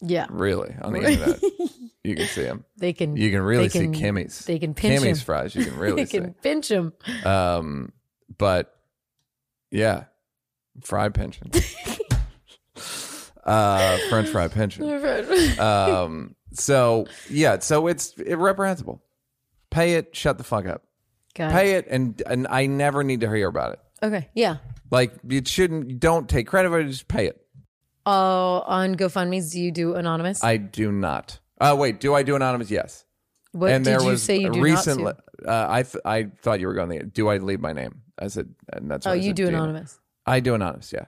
Yeah. 0.01 0.27
Really 0.29 0.75
on 0.81 0.93
the 0.93 0.99
internet, 1.01 1.41
you 2.03 2.15
can 2.15 2.27
see 2.27 2.43
them. 2.43 2.63
They 2.77 2.93
can. 2.93 3.15
You 3.17 3.31
can 3.31 3.41
really 3.41 3.69
can- 3.69 3.93
see 3.93 3.99
Kimmy's. 3.99 4.45
They 4.45 4.59
can 4.59 4.73
pinch 4.73 5.01
Kimmy's 5.01 5.19
him. 5.19 5.25
fries. 5.25 5.55
You 5.55 5.65
can 5.65 5.77
really 5.79 6.03
they 6.03 6.05
see. 6.05 6.19
can 6.19 6.33
pinch 6.35 6.69
him. 6.71 6.93
Um, 7.25 7.91
but 8.37 8.73
yeah, 9.71 10.05
fry 10.83 11.09
pension. 11.09 11.51
uh, 13.43 13.97
French 14.09 14.29
fry 14.29 14.47
pension. 14.47 15.59
Um, 15.59 16.35
so 16.53 17.07
yeah, 17.29 17.59
so 17.59 17.87
it's 17.87 18.13
reprehensible. 18.17 19.01
Pay 19.69 19.95
it. 19.95 20.15
Shut 20.15 20.37
the 20.37 20.43
fuck 20.43 20.65
up. 20.65 20.83
Got 21.35 21.49
it. 21.49 21.53
Pay 21.53 21.71
it, 21.73 21.87
and 21.89 22.21
and 22.25 22.47
I 22.47 22.67
never 22.67 23.03
need 23.03 23.21
to 23.21 23.33
hear 23.33 23.47
about 23.47 23.73
it. 23.73 23.79
Okay. 24.01 24.29
Yeah. 24.33 24.57
Like 24.91 25.13
it 25.29 25.47
shouldn't. 25.47 25.99
Don't 25.99 26.29
take 26.29 26.47
credit 26.47 26.69
for 26.69 26.79
it. 26.79 26.87
Just 26.87 27.07
pay 27.07 27.27
it. 27.27 27.41
Oh, 28.05 28.63
on 28.65 28.95
GoFundMe's, 28.95 29.51
do 29.51 29.59
you 29.59 29.71
do 29.71 29.95
anonymous? 29.95 30.43
I 30.43 30.57
do 30.57 30.91
not. 30.91 31.39
Uh, 31.59 31.75
wait. 31.77 31.99
Do 31.99 32.13
I 32.13 32.23
do 32.23 32.35
anonymous? 32.35 32.71
Yes. 32.71 33.03
what 33.51 33.71
and 33.71 33.83
did 33.83 33.91
there 33.91 34.01
you 34.01 34.07
was 34.11 34.23
say 34.23 34.37
you 34.37 34.49
do 34.49 34.61
recently. 34.61 35.03
not 35.03 35.17
to? 35.43 35.49
Uh, 35.49 35.67
I 35.69 35.83
th- 35.83 36.01
I 36.05 36.23
thought 36.41 36.59
you 36.59 36.67
were 36.67 36.73
going. 36.73 36.89
The, 36.89 37.03
do 37.03 37.27
I 37.27 37.37
leave 37.37 37.59
my 37.59 37.73
name? 37.73 38.01
I 38.17 38.27
said, 38.27 38.53
and 38.71 38.89
that's. 38.89 39.05
Oh, 39.05 39.13
you 39.13 39.29
said, 39.29 39.35
do 39.35 39.47
anonymous. 39.47 39.99
I 40.25 40.39
do 40.39 40.53
anonymous. 40.53 40.93
Yeah. 40.93 41.05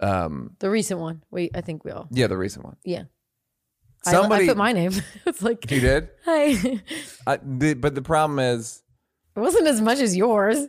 Um. 0.00 0.56
The 0.60 0.70
recent 0.70 1.00
one. 1.00 1.22
Wait, 1.30 1.50
I 1.54 1.62
think 1.62 1.84
we 1.84 1.90
all. 1.90 2.06
Yeah, 2.12 2.26
the 2.28 2.36
recent 2.36 2.64
one. 2.64 2.76
Yeah. 2.84 3.04
I- 4.06 4.12
Somebody 4.12 4.44
I, 4.44 4.48
put 4.48 4.56
my 4.56 4.72
name. 4.72 4.92
it's 5.26 5.42
like, 5.42 5.70
You 5.70 5.80
did. 5.80 6.08
hi. 6.24 6.80
I, 7.26 7.38
the, 7.42 7.74
but 7.74 7.94
the 7.94 8.00
problem 8.02 8.38
is, 8.38 8.82
it 9.36 9.40
wasn't 9.40 9.66
as 9.66 9.80
much 9.80 9.98
as 9.98 10.16
yours. 10.16 10.68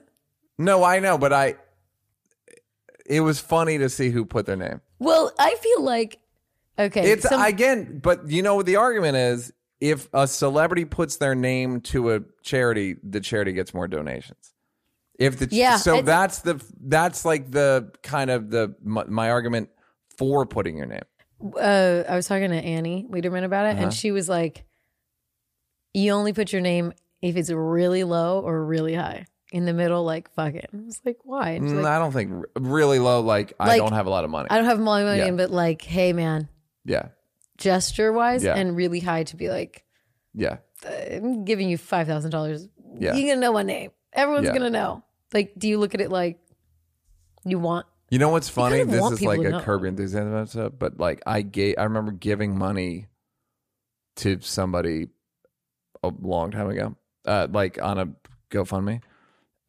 No, 0.64 0.84
I 0.84 1.00
know, 1.00 1.18
but 1.18 1.34
I. 1.34 1.56
It 3.06 3.22
was 3.22 3.40
funny 3.40 3.78
to 3.80 3.90
see 3.90 4.10
who 4.10 4.26
put 4.26 4.46
their 4.46 4.56
name. 4.56 4.80
Well, 5.00 5.34
I 5.40 5.56
feel 5.56 5.82
like, 5.84 6.20
okay. 6.80 7.12
It's 7.12 7.28
some- 7.28 7.42
again, 7.42 8.00
but 8.02 8.28
you 8.30 8.42
know 8.44 8.56
what 8.56 8.66
the 8.66 8.76
argument 8.78 9.18
is? 9.18 9.52
If 9.80 10.08
a 10.14 10.28
celebrity 10.28 10.86
puts 10.86 11.18
their 11.18 11.34
name 11.34 11.82
to 11.82 12.12
a 12.14 12.20
charity, 12.44 12.98
the 13.04 13.20
charity 13.20 13.52
gets 13.54 13.74
more 13.74 13.88
donations. 13.88 14.54
If 15.18 15.40
the 15.40 15.48
ch- 15.48 15.54
Yeah, 15.54 15.78
so 15.78 16.02
that's 16.04 16.40
the 16.40 16.64
that's 16.80 17.26
like 17.26 17.50
the 17.52 17.92
kind 18.04 18.30
of 18.30 18.52
the 18.52 18.76
my, 18.84 19.04
my 19.06 19.32
argument 19.32 19.70
for 20.18 20.46
putting 20.46 20.78
your 20.78 20.86
name. 20.86 21.02
uh, 21.60 22.04
I 22.08 22.16
was 22.16 22.28
talking 22.28 22.52
to 22.52 22.56
Annie 22.56 23.08
Lederman 23.10 23.44
about 23.44 23.66
it, 23.66 23.70
Uh-huh. 23.72 23.84
and 23.86 23.94
she 23.94 24.12
was 24.12 24.30
like, 24.30 24.64
"You 25.96 26.12
only 26.14 26.34
put 26.34 26.54
your 26.54 26.62
name 26.62 26.94
if 27.24 27.36
it's 27.36 27.50
really 27.50 28.04
low 28.04 28.40
or 28.42 28.64
really 28.64 28.94
high. 28.94 29.26
In 29.52 29.66
the 29.66 29.74
middle, 29.74 30.04
like 30.04 30.32
fuck 30.32 30.54
it." 30.56 30.70
I 30.74 30.78
was 30.78 31.02
like, 31.06 31.18
"Why?" 31.24 31.60
She's 31.60 31.72
Mm, 31.72 31.84
like, 31.84 31.86
I 31.92 32.00
don't 32.00 32.12
think 32.14 32.46
really 32.58 33.00
low. 33.00 33.22
Like, 33.22 33.54
I 33.60 33.68
Like, 33.68 33.80
don't 33.82 33.92
have 33.94 34.06
a 34.08 34.10
lot 34.10 34.24
of 34.24 34.30
money. 34.30 34.48
I 34.50 34.56
don't 34.58 34.66
have 34.66 34.80
money, 34.80 35.04
money, 35.06 35.18
Yeah. 35.20 35.32
but 35.32 35.52
like, 35.52 35.82
hey, 35.82 36.14
man, 36.14 36.48
yeah, 36.86 37.10
gesture 37.58 38.12
wise, 38.14 38.44
Yeah. 38.44 38.56
and 38.56 38.76
really 38.76 39.00
high 39.02 39.24
to 39.26 39.36
be 39.36 39.50
like, 39.50 39.84
yeah, 40.34 40.58
I'm 40.86 41.44
giving 41.46 41.70
you 41.70 41.78
five 41.78 42.08
thousand 42.08 42.32
dollars. 42.32 42.68
Yeah. 42.98 43.14
You're 43.16 43.36
gonna 43.36 43.42
know 43.42 43.54
my 43.54 43.64
name. 43.64 43.92
Everyone's 44.14 44.48
Yeah. 44.48 44.54
gonna 44.54 44.70
know. 44.70 45.04
Like, 45.34 45.54
do 45.58 45.68
you 45.68 45.78
look 45.80 45.94
at 45.96 46.02
it 46.02 46.12
like 46.12 46.40
you 47.46 47.60
want? 47.60 47.86
You 48.10 48.20
know 48.20 48.30
what's 48.30 48.50
funny? 48.50 48.78
kind 48.80 48.82
of 48.84 48.92
This 48.92 49.02
want 49.02 49.14
is 49.14 49.20
people 49.20 49.34
like 49.34 49.42
to 49.42 49.48
a 49.48 49.52
know. 49.52 49.62
Curb 49.62 49.82
Your 49.82 49.88
Enthusiasm 49.88 50.36
episode, 50.36 50.78
but 50.80 51.00
like 51.00 51.22
I 51.26 51.42
gave, 51.42 51.76
I 51.78 51.84
remember 51.84 52.12
giving 52.12 52.58
money 52.58 53.08
to 54.18 54.40
somebody 54.42 55.08
a 56.04 56.12
long 56.22 56.52
time 56.52 56.70
ago, 56.70 56.96
uh, 57.26 57.48
like 57.52 57.82
on 57.82 57.98
a 58.00 58.08
GoFundMe, 58.50 59.02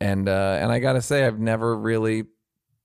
and 0.02 0.28
uh, 0.28 0.58
and 0.60 0.70
I 0.72 0.78
gotta 0.78 1.02
say, 1.02 1.24
I've 1.26 1.38
never 1.38 1.76
really 1.76 2.24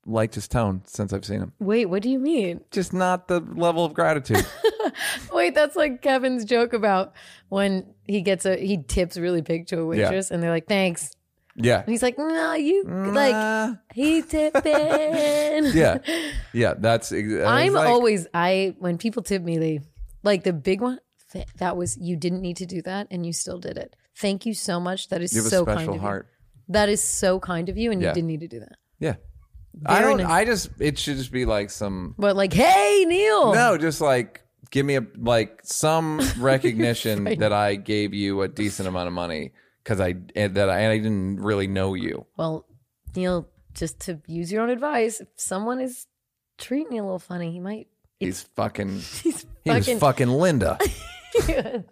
liked 0.06 0.36
his 0.36 0.48
tone 0.48 0.82
since 0.86 1.12
I've 1.14 1.26
seen 1.26 1.42
him. 1.42 1.52
Wait, 1.60 1.86
what 1.88 2.02
do 2.02 2.10
you 2.10 2.20
mean? 2.20 2.62
Just 2.72 2.94
not 2.94 3.28
the 3.28 3.40
level 3.42 3.84
of 3.86 3.94
gratitude. 3.94 4.46
Wait, 5.34 5.54
that's 5.54 5.76
like 5.76 6.02
Kevin's 6.02 6.46
joke 6.46 6.74
about 6.74 7.14
when 7.50 7.94
he 8.08 8.22
gets 8.22 8.46
a 8.46 8.56
he 8.56 8.78
tips 8.82 9.18
really 9.18 9.42
big 9.42 9.68
to 9.68 9.80
a 9.80 9.86
waitress, 9.86 10.32
and 10.32 10.42
they're 10.42 10.50
like, 10.50 10.68
"Thanks," 10.68 11.12
yeah, 11.56 11.80
and 11.82 11.90
he's 11.90 12.02
like, 12.02 12.18
"No, 12.18 12.54
you 12.54 12.84
like 12.86 13.78
he 13.94 14.22
tipping." 14.22 14.64
yeah, 15.74 15.98
yeah. 16.54 16.74
That's. 16.78 17.12
ex- 17.12 17.28
I'm 17.46 17.74
like- 17.74 17.88
always 17.90 18.28
I 18.34 18.76
when 18.80 18.98
people 18.98 19.24
tip 19.24 19.42
me, 19.44 19.58
they 19.58 19.80
like 20.24 20.44
the 20.44 20.54
big 20.54 20.82
one. 20.82 21.00
th- 21.34 21.48
That 21.58 21.76
was 21.78 21.98
you 21.98 22.16
didn't 22.16 22.42
need 22.42 22.58
to 22.58 22.66
do 22.66 22.82
that, 22.84 23.08
and 23.12 23.26
you 23.26 23.34
still 23.34 23.60
did 23.60 23.78
it. 23.78 23.96
Thank 24.16 24.46
you 24.46 24.54
so 24.54 24.80
much. 24.80 25.10
That 25.10 25.22
is 25.22 25.34
You 25.34 25.44
have 25.44 25.52
so 25.52 25.64
a 25.64 25.66
kind 25.66 25.80
special 25.80 25.96
of 25.96 26.02
heart. 26.02 26.28
That 26.70 26.90
is 26.90 27.02
so 27.04 27.40
kind 27.40 27.70
of 27.70 27.78
you, 27.78 27.92
and 27.92 28.02
Yeah. 28.02 28.10
you 28.10 28.14
didn't 28.16 28.28
need 28.28 28.40
to 28.42 28.48
do 28.48 28.60
that. 28.60 28.78
Yeah. 29.00 29.16
I 29.86 30.00
Very 30.02 30.14
don't. 30.16 30.24
nice. 30.24 30.32
I 30.32 30.46
just. 30.46 30.70
It 30.80 30.98
should 30.98 31.18
just 31.18 31.32
be 31.32 31.46
like 31.46 31.70
some. 31.70 32.16
But 32.18 32.36
like, 32.36 32.52
hey, 32.54 33.06
Neil. 33.08 33.54
No, 33.54 33.78
just 33.78 34.02
like 34.02 34.42
give 34.72 34.86
me 34.86 34.96
a 34.98 35.06
like 35.18 35.60
some 35.64 36.20
recognition 36.40 37.24
that 37.40 37.54
I 37.54 37.76
gave 37.76 38.14
you 38.14 38.42
a 38.42 38.48
decent 38.48 38.88
amount 38.88 39.08
of 39.08 39.14
money 39.14 39.54
because 39.84 40.00
I 40.02 40.16
and 40.36 40.56
that 40.56 40.70
I, 40.70 40.80
and 40.80 40.92
I 40.92 40.98
didn't 40.98 41.42
really 41.42 41.68
know 41.68 41.94
you. 41.94 42.26
Well, 42.38 42.66
Neil, 43.16 43.48
just 43.76 44.00
to 44.02 44.20
use 44.26 44.52
your 44.52 44.64
own 44.64 44.70
advice, 44.72 45.22
if 45.22 45.28
someone 45.38 45.80
is 45.80 46.08
treating 46.58 46.94
you 46.94 47.02
a 47.02 47.06
little 47.06 47.20
funny, 47.20 47.52
he 47.52 47.60
might. 47.60 47.88
He's 48.20 48.42
fucking. 48.56 48.90
He's 49.24 49.46
He 49.64 49.70
was 49.70 49.86
fucking. 49.86 50.00
fucking 50.00 50.28
Linda. 50.30 50.80
that 51.46 51.84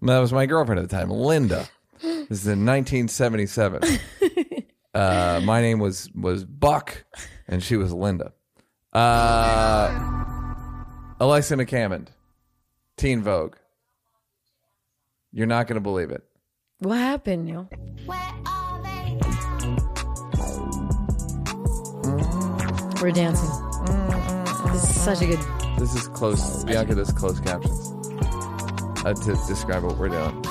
was 0.00 0.32
my 0.32 0.46
girlfriend 0.46 0.80
at 0.80 0.88
the 0.88 0.96
time, 0.96 1.10
Linda. 1.10 1.66
This 2.02 2.40
is 2.40 2.46
in 2.46 2.64
1977. 2.66 3.82
Uh, 4.94 5.40
my 5.42 5.62
name 5.62 5.78
was 5.78 6.10
was 6.14 6.44
Buck, 6.44 7.06
and 7.48 7.62
she 7.62 7.78
was 7.78 7.94
Linda. 7.94 8.34
Uh, 8.92 9.88
Alexa 11.18 11.54
McCammond, 11.56 12.08
Teen 12.98 13.22
Vogue. 13.22 13.56
You're 15.32 15.46
not 15.46 15.66
going 15.66 15.76
to 15.76 15.80
believe 15.80 16.10
it. 16.10 16.22
what 16.80 16.98
happened, 16.98 17.46
Neil? 17.46 17.70
We're 23.00 23.12
dancing. 23.12 23.48
This 24.72 24.82
is 24.90 25.00
such 25.02 25.22
a 25.22 25.26
good. 25.26 25.40
This 25.78 25.94
is 25.94 26.06
close. 26.08 26.64
Bianca 26.64 26.94
does 26.96 27.12
close 27.12 27.40
captions 27.40 27.90
uh, 29.06 29.14
to 29.14 29.32
describe 29.48 29.84
what 29.84 29.96
we're 29.96 30.10
doing. 30.10 30.41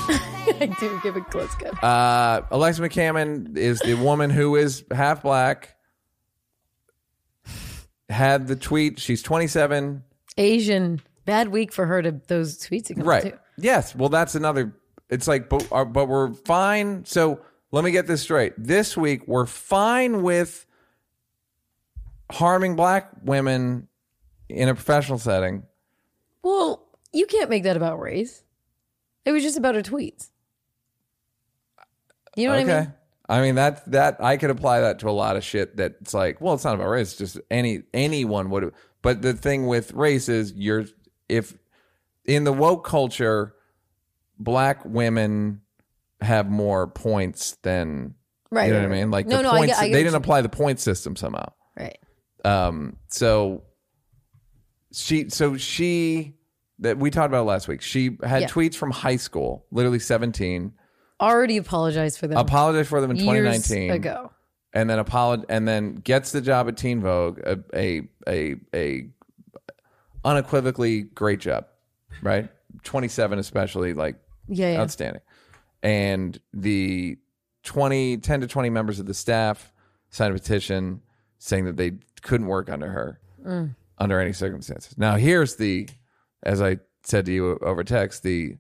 I 0.62 0.66
do 0.80 1.00
give 1.02 1.16
a 1.16 1.22
close 1.22 1.54
cut. 1.56 1.84
Uh, 1.84 2.44
Alexa 2.52 2.82
McCammond 2.82 3.58
is 3.58 3.80
the 3.80 3.94
woman 3.96 4.30
who 4.30 4.56
is 4.56 4.84
half 4.92 5.24
black. 5.24 5.76
Had 8.10 8.48
the 8.48 8.56
tweet. 8.56 9.00
She's 9.00 9.22
27. 9.22 10.04
Asian. 10.38 11.02
Bad 11.26 11.50
week 11.50 11.72
for 11.72 11.86
her 11.86 12.02
to 12.02 12.20
those 12.28 12.58
tweets. 12.58 12.88
that 12.88 12.96
come 12.96 13.04
Right. 13.08 13.38
Yes. 13.58 13.96
Well, 13.96 14.10
that's 14.10 14.36
another. 14.36 14.76
It's 15.10 15.28
like, 15.28 15.50
but, 15.50 15.68
uh, 15.72 15.86
but 15.86 16.08
we're 16.08 16.34
fine. 16.34 17.06
So 17.06 17.40
let 17.72 17.84
me 17.84 17.92
get 17.92 18.08
this 18.08 18.22
straight. 18.22 18.54
This 18.58 18.98
week, 18.98 19.28
we're 19.28 19.46
fine 19.46 20.24
with 20.24 20.66
harming 22.32 22.76
black 22.76 23.10
women 23.24 23.88
in 24.50 24.68
a 24.68 24.76
professional 24.76 25.18
setting. 25.18 25.64
Well, 26.44 26.86
you 27.14 27.26
can't 27.26 27.50
make 27.50 27.64
that 27.64 27.78
about 27.78 28.00
race. 28.00 28.44
It 29.26 29.32
was 29.32 29.44
just 29.44 29.58
about 29.58 29.76
her 29.76 29.82
tweets. 29.82 30.31
You 32.36 32.48
know 32.48 32.54
what. 32.56 32.70
I 32.70 32.80
mean? 32.82 32.94
I 33.30 33.42
mean 33.42 33.56
that 33.56 33.90
that 33.92 34.18
I 34.24 34.36
could 34.38 34.50
apply 34.50 34.82
that 34.82 35.00
to 35.00 35.10
a 35.10 35.12
lot 35.12 35.38
of 35.38 35.44
shit. 35.44 35.78
That 35.78 35.96
it's 36.02 36.14
like, 36.14 36.42
well, 36.42 36.54
it's 36.54 36.64
not 36.66 36.76
about 36.76 36.90
race. 36.90 37.10
It's 37.12 37.34
just 37.34 37.40
any 37.50 37.84
anyone 37.94 38.50
would. 38.50 38.74
But 39.02 39.22
the 39.22 39.34
thing 39.34 39.68
with 39.68 39.94
race 39.94 40.28
is, 40.30 40.52
you're 40.54 40.86
if 41.30 41.58
in 42.26 42.44
the 42.44 42.54
woke 42.54 42.86
culture, 42.86 43.56
black 44.38 44.84
women 44.86 45.62
have 46.20 46.50
more 46.50 46.88
points 46.88 47.58
than 47.64 48.16
Right, 48.54 48.66
You 48.68 48.74
know 48.74 48.80
right, 48.82 48.90
what 48.90 48.96
I 48.96 49.00
mean? 49.00 49.12
Like 49.12 49.28
No, 49.28 49.38
the 49.38 49.44
no, 49.44 49.52
I 49.52 49.66
get- 49.66 49.78
I 49.78 49.88
get 49.88 49.94
they 49.94 50.04
didn't 50.04 50.16
apply 50.18 50.42
the 50.42 50.50
point 50.50 50.80
system 50.82 51.16
somehow. 51.16 51.54
Right. 51.80 51.98
Um, 52.44 52.98
so 53.08 53.64
she, 54.92 55.30
so 55.30 55.56
she, 55.56 56.36
that 56.80 56.98
we 56.98 57.12
talked 57.12 57.28
about 57.30 57.46
last 57.46 57.68
week. 57.70 57.82
She 57.82 58.18
had 58.24 58.42
Yeah. 58.44 58.48
tweets 58.50 58.76
from 58.76 58.92
high 58.92 59.16
school, 59.16 59.66
literally 59.72 60.00
seventeen. 60.00 60.74
Already 61.22 61.58
apologized 61.58 62.18
for 62.20 62.28
them 62.28 62.38
Apologized 62.38 62.90
for 62.90 63.00
them 63.00 63.12
in 63.12 63.18
2019 63.18 63.82
years 63.84 63.96
ago. 63.96 64.32
and 64.74 64.90
then 64.90 64.98
apolog- 65.04 65.46
and 65.50 65.68
then 65.68 65.96
gets 65.96 66.32
the 66.32 66.42
job 66.42 66.68
at 66.68 66.78
Teen 66.78 67.00
Vogue, 67.00 67.40
a 67.46 67.60
a 67.76 68.02
a, 68.28 68.56
a 68.74 69.08
unequivocally 70.24 71.02
great 71.04 71.40
job, 71.40 71.66
right? 72.22 72.50
Twenty 72.84 73.08
seven, 73.08 73.40
especially 73.40 73.94
like 73.94 74.16
Yeah, 74.48 74.74
yeah. 74.74 74.82
outstanding. 74.82 75.22
And 75.84 76.40
the 76.54 77.18
20, 77.64 78.18
10 78.18 78.42
to 78.42 78.48
20 78.48 78.70
members 78.70 79.00
of 79.00 79.08
the 79.08 79.14
staff 79.16 79.74
signed 80.10 80.36
a 80.36 80.38
petition 80.40 81.02
saying 81.40 81.66
that 81.66 81.76
they 81.78 81.94
couldn't 82.22 82.48
work 82.48 82.70
under 82.70 82.88
her 82.90 83.20
Mm. 83.46 83.76
under 83.98 84.20
any 84.20 84.32
circumstances. 84.34 84.96
Now, 85.00 85.16
here's 85.16 85.56
the, 85.56 85.90
as 86.44 86.62
I 86.62 86.78
said 87.04 87.26
to 87.26 87.32
you 87.32 87.58
over 87.64 87.84
text, 87.84 88.22
the 88.22 88.58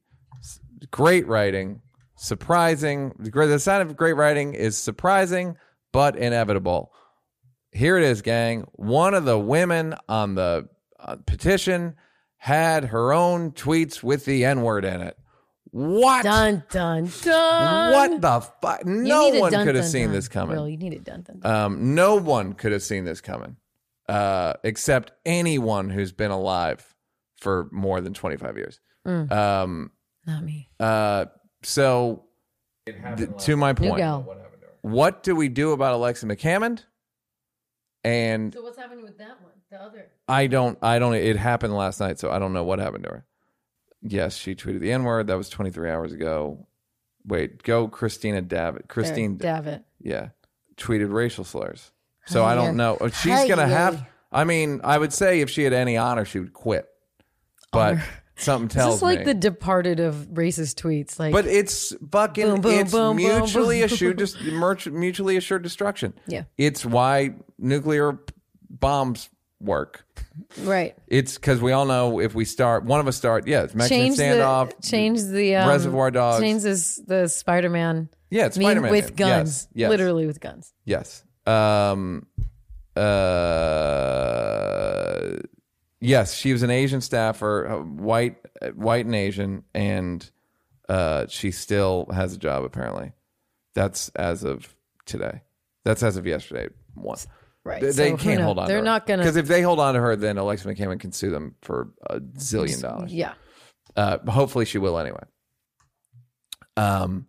great 0.89 1.27
writing, 1.27 1.81
surprising. 2.21 3.13
The 3.17 3.59
sign 3.59 3.81
of 3.81 3.95
great 3.97 4.13
writing 4.13 4.53
is 4.53 4.77
surprising 4.77 5.57
but 5.91 6.15
inevitable. 6.15 6.93
Here 7.71 7.97
it 7.97 8.03
is, 8.03 8.21
gang. 8.21 8.67
One 8.73 9.13
of 9.13 9.25
the 9.25 9.39
women 9.39 9.95
on 10.07 10.35
the 10.35 10.69
uh, 10.99 11.17
petition 11.25 11.95
had 12.37 12.85
her 12.85 13.13
own 13.13 13.51
tweets 13.51 14.03
with 14.03 14.25
the 14.25 14.45
N 14.45 14.61
word 14.61 14.85
in 14.85 15.01
it. 15.01 15.17
What? 15.71 16.23
Dun 16.23 16.63
dun 16.69 17.09
dun. 17.21 17.93
What 17.93 18.21
the 18.21 18.41
fuck? 18.61 18.85
No 18.85 19.29
one 19.29 19.51
dun, 19.51 19.65
could 19.65 19.75
have 19.75 19.85
dun, 19.85 19.91
seen 19.91 20.05
dun. 20.07 20.13
this 20.13 20.27
coming. 20.27 20.55
Really, 20.55 20.71
you 20.71 20.77
need 20.77 20.93
it 20.93 21.03
dun 21.03 21.23
dun. 21.23 21.39
Um, 21.43 21.95
no 21.95 22.15
one 22.17 22.53
could 22.53 22.73
have 22.73 22.83
seen 22.83 23.05
this 23.05 23.21
coming, 23.21 23.55
uh, 24.09 24.53
except 24.63 25.13
anyone 25.25 25.89
who's 25.89 26.11
been 26.11 26.31
alive 26.31 26.93
for 27.39 27.69
more 27.71 28.01
than 28.01 28.13
25 28.13 28.57
years. 28.57 28.81
Mm. 29.07 29.31
Um, 29.31 29.91
Not 30.27 30.43
me. 30.43 30.67
uh, 30.79 31.25
so, 31.63 32.23
th- 32.85 33.29
to 33.39 33.55
my 33.57 33.71
New 33.71 33.75
point, 33.89 33.97
gal. 33.97 34.35
what 34.81 35.23
do 35.23 35.35
we 35.35 35.49
do 35.49 35.71
about 35.71 35.93
Alexa 35.93 36.25
McCammond? 36.25 36.83
And 38.03 38.53
So 38.53 38.61
what's 38.63 38.77
happening 38.77 39.03
with 39.03 39.17
that 39.19 39.41
one? 39.41 39.51
The 39.69 39.81
other. 39.81 40.07
I 40.27 40.47
don't, 40.47 40.77
I 40.81 40.99
don't, 40.99 41.13
it 41.13 41.35
happened 41.37 41.75
last 41.75 41.99
night, 41.99 42.19
so 42.19 42.31
I 42.31 42.39
don't 42.39 42.53
know 42.53 42.63
what 42.63 42.79
happened 42.79 43.03
to 43.05 43.09
her. 43.11 43.25
Yes, 44.01 44.35
she 44.35 44.55
tweeted 44.55 44.79
the 44.79 44.91
N 44.91 45.03
word. 45.03 45.27
That 45.27 45.37
was 45.37 45.49
23 45.49 45.89
hours 45.89 46.11
ago. 46.11 46.65
Wait, 47.25 47.61
go 47.61 47.87
Christina 47.87 48.41
Davitt. 48.41 48.87
Christine, 48.87 49.37
Davitt. 49.37 49.83
yeah, 49.99 50.29
tweeted 50.77 51.13
racial 51.13 51.43
slurs. 51.43 51.91
So 52.25 52.43
Hi, 52.43 52.53
I 52.53 52.55
don't 52.55 52.75
know. 52.75 52.97
She's 53.13 53.31
Hi, 53.33 53.47
gonna 53.47 53.61
yeah. 53.63 53.67
have. 53.67 54.05
I 54.31 54.43
mean, 54.43 54.81
I 54.83 54.97
would 54.97 55.13
say 55.13 55.41
if 55.41 55.49
she 55.51 55.63
had 55.63 55.73
any 55.73 55.97
honor, 55.97 56.25
she 56.25 56.39
would 56.39 56.53
quit. 56.53 56.87
But 57.71 57.93
Honor. 57.93 58.03
Something 58.41 58.67
This 58.67 58.75
tells 58.75 58.95
is 58.97 59.01
like 59.01 59.19
me. 59.19 59.25
the 59.25 59.33
departed 59.33 59.99
of 59.99 60.15
racist 60.33 60.81
tweets. 60.81 61.19
Like, 61.19 61.31
but 61.33 61.45
it's 61.45 61.93
fucking. 62.11 62.45
Boom, 62.45 62.61
boom, 62.61 62.71
it's 62.79 62.91
boom, 62.91 63.17
mutually 63.17 63.81
assured. 63.83 64.17
Just 64.21 64.41
mutually 64.41 65.37
assured 65.37 65.63
destruction. 65.63 66.13
Yeah. 66.27 66.43
It's 66.57 66.85
why 66.85 67.35
nuclear 67.57 68.19
bombs 68.69 69.29
work. 69.59 70.05
right. 70.59 70.95
It's 71.07 71.35
because 71.35 71.61
we 71.61 71.71
all 71.71 71.85
know 71.85 72.19
if 72.19 72.33
we 72.33 72.45
start, 72.45 72.83
one 72.85 72.99
of 72.99 73.07
us 73.07 73.15
start. 73.15 73.47
Yeah, 73.47 73.63
it's 73.63 73.75
Mexican 73.75 74.15
Change 74.15 74.17
standoff. 74.17 74.75
the 74.75 74.87
change 74.87 75.23
the 75.23 75.55
um, 75.57 75.69
Reservoir 75.69 76.11
Dogs. 76.11 76.41
Change 76.41 76.63
this 76.63 77.01
the 77.05 77.27
Spider 77.27 77.69
Man. 77.69 78.09
Yeah, 78.29 78.45
it's 78.45 78.57
meme 78.57 78.65
Spider-Man 78.65 78.91
with 78.91 79.15
guns. 79.15 79.67
Yes, 79.73 79.81
yes. 79.81 79.89
Literally 79.89 80.25
with 80.25 80.39
guns. 80.39 80.73
Yes. 80.85 81.23
Um. 81.45 82.27
Uh. 82.95 83.01
Yes, 86.01 86.33
she 86.33 86.51
was 86.51 86.63
an 86.63 86.71
Asian 86.71 86.99
staffer, 86.99 87.67
uh, 87.67 87.77
white, 87.77 88.37
uh, 88.61 88.69
white 88.69 89.05
and 89.05 89.13
Asian, 89.13 89.63
and 89.75 90.29
uh, 90.89 91.27
she 91.29 91.51
still 91.51 92.07
has 92.11 92.33
a 92.33 92.37
job. 92.37 92.63
Apparently, 92.63 93.11
that's 93.75 94.09
as 94.09 94.43
of 94.43 94.75
today. 95.05 95.41
That's 95.85 96.01
as 96.01 96.17
of 96.17 96.25
yesterday. 96.25 96.69
One. 96.95 97.17
Right. 97.63 97.81
They, 97.81 97.91
So 97.91 98.01
they 98.01 98.09
can't 98.15 98.39
knows? 98.39 98.45
hold 98.45 98.59
on. 98.59 98.67
They're 98.67 98.79
to 98.79 98.83
not 98.83 99.05
gonna. 99.05 99.21
because 99.21 99.35
if 99.35 99.47
they 99.47 99.61
hold 99.61 99.79
on 99.79 99.93
to 99.93 99.99
her, 100.01 100.15
then 100.15 100.39
Alexa 100.39 100.67
McCammond 100.67 100.99
can 100.99 101.11
sue 101.11 101.29
them 101.29 101.55
for 101.61 101.89
a 102.09 102.19
zillion 102.19 102.81
dollars. 102.81 103.13
Yeah. 103.13 103.33
Uh, 103.95 104.17
hopefully 104.27 104.65
she 104.65 104.79
will 104.79 104.97
anyway. 104.97 105.21
Um, 106.77 107.27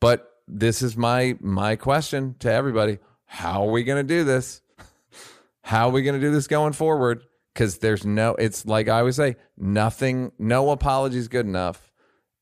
but 0.00 0.30
this 0.46 0.82
is 0.82 0.96
my 0.96 1.36
my 1.40 1.74
question 1.76 2.36
to 2.40 2.52
everybody: 2.52 2.98
How 3.24 3.66
are 3.66 3.70
we 3.72 3.82
going 3.82 4.06
to 4.06 4.14
do 4.14 4.22
this? 4.22 4.60
How 5.62 5.88
are 5.88 5.92
we 5.92 6.02
going 6.02 6.14
to 6.14 6.24
do 6.24 6.30
this 6.30 6.46
going 6.46 6.72
forward? 6.72 7.22
Because 7.52 7.78
there's 7.78 8.06
no. 8.06 8.34
It's 8.34 8.64
like 8.66 8.88
I 8.88 9.00
always 9.00 9.16
say: 9.16 9.36
nothing, 9.56 10.32
no 10.38 10.70
apology 10.70 11.18
is 11.18 11.28
good 11.28 11.46
enough, 11.46 11.92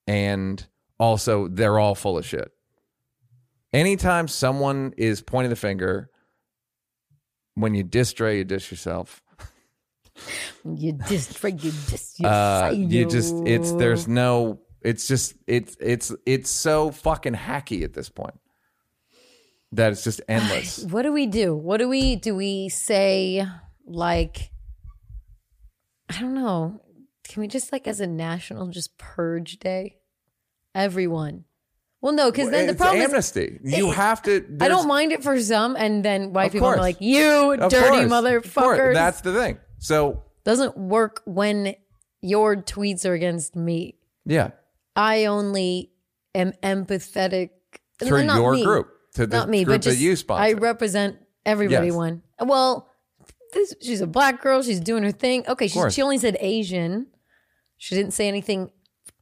and 0.06 0.64
also 0.98 1.48
they're 1.48 1.78
all 1.78 1.94
full 1.94 2.18
of 2.18 2.24
shit. 2.24 2.52
Anytime 3.72 4.28
someone 4.28 4.94
is 4.96 5.20
pointing 5.20 5.50
the 5.50 5.56
finger, 5.56 6.10
when 7.54 7.74
you 7.74 7.82
diss 7.82 8.12
Dre, 8.12 8.38
you 8.38 8.44
diss 8.44 8.70
yourself. 8.70 9.22
You 10.64 10.92
just, 11.08 11.42
you 11.42 11.52
just, 11.52 12.20
you, 12.20 12.26
uh, 12.26 12.72
you 12.74 13.06
just 13.06 13.34
it's 13.46 13.72
there's 13.72 14.06
no 14.06 14.60
it's 14.82 15.08
just 15.08 15.34
it's 15.46 15.76
it's 15.80 16.12
it's 16.26 16.50
so 16.50 16.90
fucking 16.90 17.34
hacky 17.34 17.82
at 17.84 17.92
this 17.94 18.08
point 18.08 18.38
that 19.72 19.92
it's 19.92 20.04
just 20.04 20.20
endless 20.28 20.84
What 20.84 21.02
do 21.02 21.12
we 21.12 21.26
do? 21.26 21.54
What 21.54 21.78
do 21.78 21.88
we 21.88 22.16
do? 22.16 22.34
We 22.34 22.68
say 22.68 23.46
like, 23.86 24.50
I 26.10 26.20
don't 26.20 26.34
know. 26.34 26.80
Can 27.28 27.40
we 27.42 27.46
just 27.48 27.70
like 27.72 27.86
as 27.86 28.00
a 28.00 28.06
national 28.06 28.66
just 28.68 28.98
purge 28.98 29.58
day? 29.58 29.98
Everyone. 30.74 31.44
Well, 32.00 32.12
no, 32.12 32.30
because 32.30 32.50
then 32.50 32.66
the 32.66 32.72
it's 32.72 32.80
problem 32.80 33.00
is 33.02 33.08
amnesty 33.10 33.60
you 33.62 33.90
it- 33.90 33.94
have 33.96 34.22
to 34.22 34.44
I 34.60 34.68
don't 34.68 34.88
mind 34.88 35.12
it 35.12 35.22
for 35.22 35.38
some, 35.40 35.76
and 35.76 36.04
then 36.04 36.32
white 36.32 36.50
people 36.52 36.66
are 36.68 36.76
like, 36.78 37.00
"You 37.00 37.52
of 37.52 37.70
dirty 37.70 37.88
course, 37.88 38.04
of 38.04 38.10
motherfuckers." 38.10 38.94
that's 38.94 39.20
the 39.20 39.34
thing 39.34 39.58
so 39.78 40.22
doesn't 40.44 40.76
work 40.78 41.20
when 41.26 41.74
your 42.22 42.56
tweets 42.56 43.04
are 43.04 43.12
against 43.12 43.54
me. 43.54 43.96
yeah 44.24 44.50
I 44.96 45.26
only 45.26 45.90
am 46.34 46.52
empathetic 46.62 47.50
not 48.00 48.36
your 48.36 48.54
me. 48.54 48.64
group 48.64 48.88
to 49.14 49.26
the 49.26 49.36
not 49.36 49.48
me, 49.50 49.64
group 49.64 49.74
but 49.76 49.82
just 49.82 49.98
that 49.98 50.02
you 50.02 50.16
sponsor 50.16 50.42
I 50.42 50.52
represent 50.54 51.18
everybody. 51.44 51.88
Yes. 51.88 51.94
One. 51.96 52.22
Well, 52.40 52.88
this, 53.52 53.74
she's 53.80 54.00
a 54.00 54.06
black 54.06 54.42
girl. 54.42 54.62
She's 54.62 54.80
doing 54.80 55.02
her 55.02 55.12
thing. 55.12 55.44
Okay, 55.48 55.68
she, 55.68 55.74
course. 55.74 55.94
she 55.94 56.02
only 56.02 56.18
said 56.18 56.36
Asian. 56.40 57.06
She 57.76 57.94
didn't 57.94 58.12
say 58.12 58.28
anything 58.28 58.70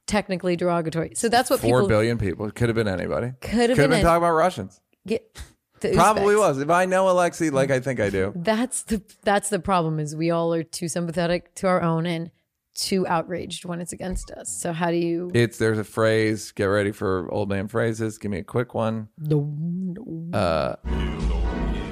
technically 0.05 0.55
derogatory. 0.55 1.13
So 1.15 1.29
that's 1.29 1.49
what 1.49 1.59
four 1.59 1.81
people 1.81 1.87
billion 1.87 2.17
people 2.17 2.49
could 2.51 2.67
have 2.69 2.75
been 2.75 2.87
anybody 2.87 3.33
could 3.41 3.51
have 3.51 3.59
could 3.59 3.69
have 3.69 3.77
been. 3.77 3.89
been 3.91 4.01
talking 4.03 4.17
about 4.17 4.31
russians 4.31 4.81
get 5.05 5.39
the 5.81 5.93
probably 5.93 6.33
Uzbeks. 6.33 6.39
was 6.39 6.57
if 6.57 6.69
i 6.71 6.85
know 6.85 7.05
alexi 7.05 7.51
like 7.51 7.69
i 7.69 7.79
think 7.79 7.99
i 7.99 8.09
do 8.09 8.33
That's 8.35 8.81
the 8.81 9.03
that's 9.23 9.49
the 9.49 9.59
problem 9.59 9.99
is 9.99 10.15
we 10.15 10.31
all 10.31 10.51
are 10.53 10.63
too 10.63 10.87
sympathetic 10.87 11.53
to 11.55 11.67
our 11.67 11.81
own 11.83 12.07
and 12.07 12.31
too 12.75 13.05
outraged 13.07 13.65
when 13.65 13.81
it's 13.81 13.91
against 13.93 14.31
us. 14.31 14.49
So 14.49 14.71
how 14.73 14.89
do 14.89 14.95
you? 14.97 15.29
it's 15.35 15.57
there's 15.59 15.77
a 15.77 15.83
phrase 15.83 16.51
get 16.53 16.65
ready 16.65 16.91
for 16.91 17.31
old 17.31 17.49
man 17.49 17.67
phrases 17.67 18.17
give 18.17 18.31
me 18.31 18.39
a 18.39 18.43
quick 18.43 18.73
one 18.73 19.09
No, 19.19 19.53
no. 19.59 20.37
Uh, 20.37 20.75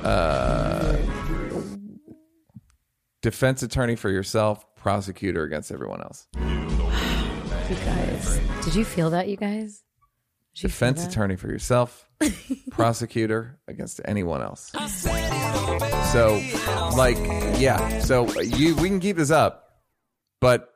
uh, 0.07 0.97
defense 3.21 3.63
attorney 3.63 3.95
for 3.95 4.09
yourself, 4.09 4.65
prosecutor 4.75 5.43
against 5.43 5.71
everyone 5.71 6.01
else. 6.01 6.27
You 6.35 7.75
guys, 7.75 8.39
did 8.63 8.75
you 8.75 8.85
feel 8.85 9.09
that? 9.09 9.27
You 9.27 9.35
guys, 9.37 9.83
Did 10.55 10.63
you 10.63 10.69
feel 10.69 10.89
Defense 10.93 11.03
that? 11.03 11.11
attorney 11.11 11.35
for 11.35 11.47
yourself, 11.49 12.09
prosecutor 12.71 13.59
against 13.67 13.99
anyone 14.05 14.41
else. 14.41 14.71
So, 16.13 16.41
like, 16.95 17.17
yeah. 17.59 17.99
So 17.99 18.29
you 18.41 18.75
we 18.77 18.87
can 18.89 18.99
keep 18.99 19.17
this 19.17 19.31
up, 19.31 19.81
but 20.39 20.69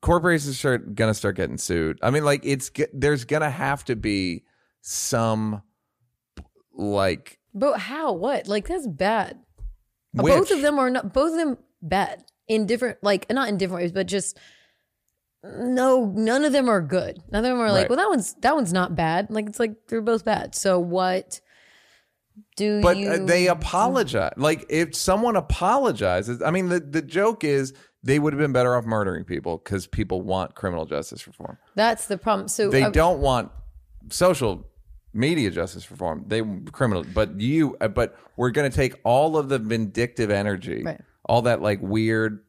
corporations 0.00 0.64
are 0.64 0.78
gonna 0.78 1.14
start 1.14 1.36
getting 1.36 1.58
sued. 1.58 1.98
I 2.02 2.10
mean, 2.10 2.24
like, 2.24 2.40
it's 2.44 2.70
g- 2.70 2.86
there's 2.94 3.24
gonna 3.24 3.50
have 3.50 3.84
to 3.86 3.96
be 3.96 4.44
some 4.80 5.62
like 6.72 7.38
But 7.54 7.78
how? 7.78 8.12
What? 8.12 8.48
Like 8.48 8.66
that's 8.68 8.86
bad. 8.86 9.38
Which, 10.16 10.34
Both 10.34 10.50
of 10.50 10.62
them 10.62 10.78
are 10.78 10.90
not. 10.90 11.12
Both 11.12 11.32
of 11.32 11.38
them 11.38 11.58
bad 11.82 12.24
in 12.48 12.66
different, 12.66 12.98
like 13.02 13.26
not 13.30 13.48
in 13.48 13.56
different 13.58 13.82
ways, 13.82 13.92
but 13.92 14.06
just 14.06 14.38
no. 15.44 16.06
None 16.06 16.44
of 16.44 16.52
them 16.52 16.68
are 16.68 16.80
good. 16.80 17.22
None 17.30 17.44
of 17.44 17.50
them 17.50 17.60
are 17.60 17.70
like, 17.70 17.82
Right. 17.82 17.90
well, 17.90 17.96
that 17.98 18.08
one's 18.08 18.34
that 18.42 18.54
one's 18.54 18.72
not 18.72 18.96
bad. 18.96 19.30
Like 19.30 19.46
it's 19.46 19.60
like 19.60 19.86
they're 19.88 20.00
both 20.02 20.24
bad. 20.24 20.54
So 20.54 20.78
what? 20.78 21.40
Do 22.56 22.82
But 22.82 22.96
you? 22.98 23.08
uh, 23.10 23.24
they 23.24 23.48
apologize. 23.48 24.32
Like 24.36 24.66
if 24.68 24.94
someone 24.94 25.36
apologizes, 25.36 26.42
I 26.42 26.50
mean, 26.50 26.68
the 26.68 26.80
the 26.80 27.02
joke 27.02 27.44
is 27.44 27.72
they 28.02 28.18
would 28.18 28.32
have 28.32 28.40
been 28.40 28.52
better 28.52 28.76
off 28.76 28.84
murdering 28.84 29.24
people 29.24 29.58
because 29.58 29.86
people 29.86 30.22
want 30.22 30.54
criminal 30.54 30.84
justice 30.86 31.26
reform. 31.26 31.58
That's 31.74 32.06
the 32.06 32.18
problem. 32.18 32.48
So 32.48 32.70
They 32.70 32.82
uh, 32.84 32.90
don't 32.90 33.20
want 33.20 33.50
social 34.10 34.66
media 35.16 35.50
justice 35.50 35.90
reform. 35.90 36.24
They 36.26 36.42
criminal, 36.72 37.04
but 37.14 37.40
you, 37.40 37.76
uh, 37.80 37.88
but 37.88 38.16
we're 38.36 38.50
going 38.50 38.70
to 38.70 38.74
take 38.76 38.94
all 39.04 39.36
of 39.36 39.48
the 39.48 39.58
vindictive 39.58 40.30
energy, 40.30 40.82
Right. 40.84 41.00
all 41.24 41.42
that 41.42 41.62
like 41.62 41.80
weird 41.82 42.44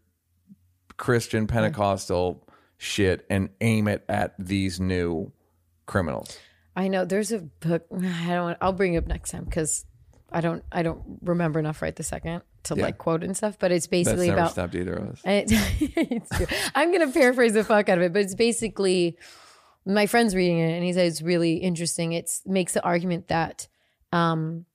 Christian 0.98 1.48
Pentecostal 1.48 2.44
shit, 2.78 3.26
and 3.30 3.50
aim 3.62 3.88
it 3.88 4.04
at 4.10 4.34
these 4.40 4.80
new 4.80 5.32
criminals. 5.86 6.38
I 6.76 6.88
know 6.88 7.06
there's 7.06 7.32
a 7.32 7.40
book. 7.40 7.86
I 7.94 8.28
don't. 8.34 8.58
I'll 8.62 8.74
bring 8.74 8.94
it 8.96 8.98
up 8.98 9.08
next 9.08 9.32
time 9.32 9.46
because 9.46 9.86
I 10.32 10.42
don't. 10.42 10.64
I 10.72 10.84
don't 10.84 11.02
remember 11.22 11.60
enough 11.60 11.82
right 11.82 11.96
the 11.96 12.04
second 12.04 12.42
to 12.64 12.76
Yeah. 12.76 12.84
like 12.86 12.98
quote 12.98 13.24
and 13.24 13.36
stuff. 13.38 13.58
But 13.60 13.72
it's 13.72 13.88
basically 13.88 14.30
about 14.30 14.52
stopped 14.52 14.76
either 14.76 14.94
of 14.94 15.10
us. 15.10 15.22
It- 15.26 16.72
I'm 16.76 16.92
going 16.92 17.08
to 17.08 17.14
paraphrase 17.14 17.54
the 17.54 17.64
fuck 17.64 17.90
out 17.90 17.98
of 17.98 18.04
it, 18.04 18.14
but 18.14 18.22
it's 18.24 18.36
basically 18.36 19.18
my 19.88 20.06
friend's 20.06 20.36
reading 20.36 20.60
it 20.60 20.74
and 20.74 20.84
he 20.84 20.94
says 20.94 21.14
it's 21.14 21.22
really 21.22 21.56
interesting. 21.56 22.12
It 22.14 22.30
makes 22.46 22.74
the 22.74 22.84
argument 22.84 23.30
that 23.30 23.68
um, 24.12 24.66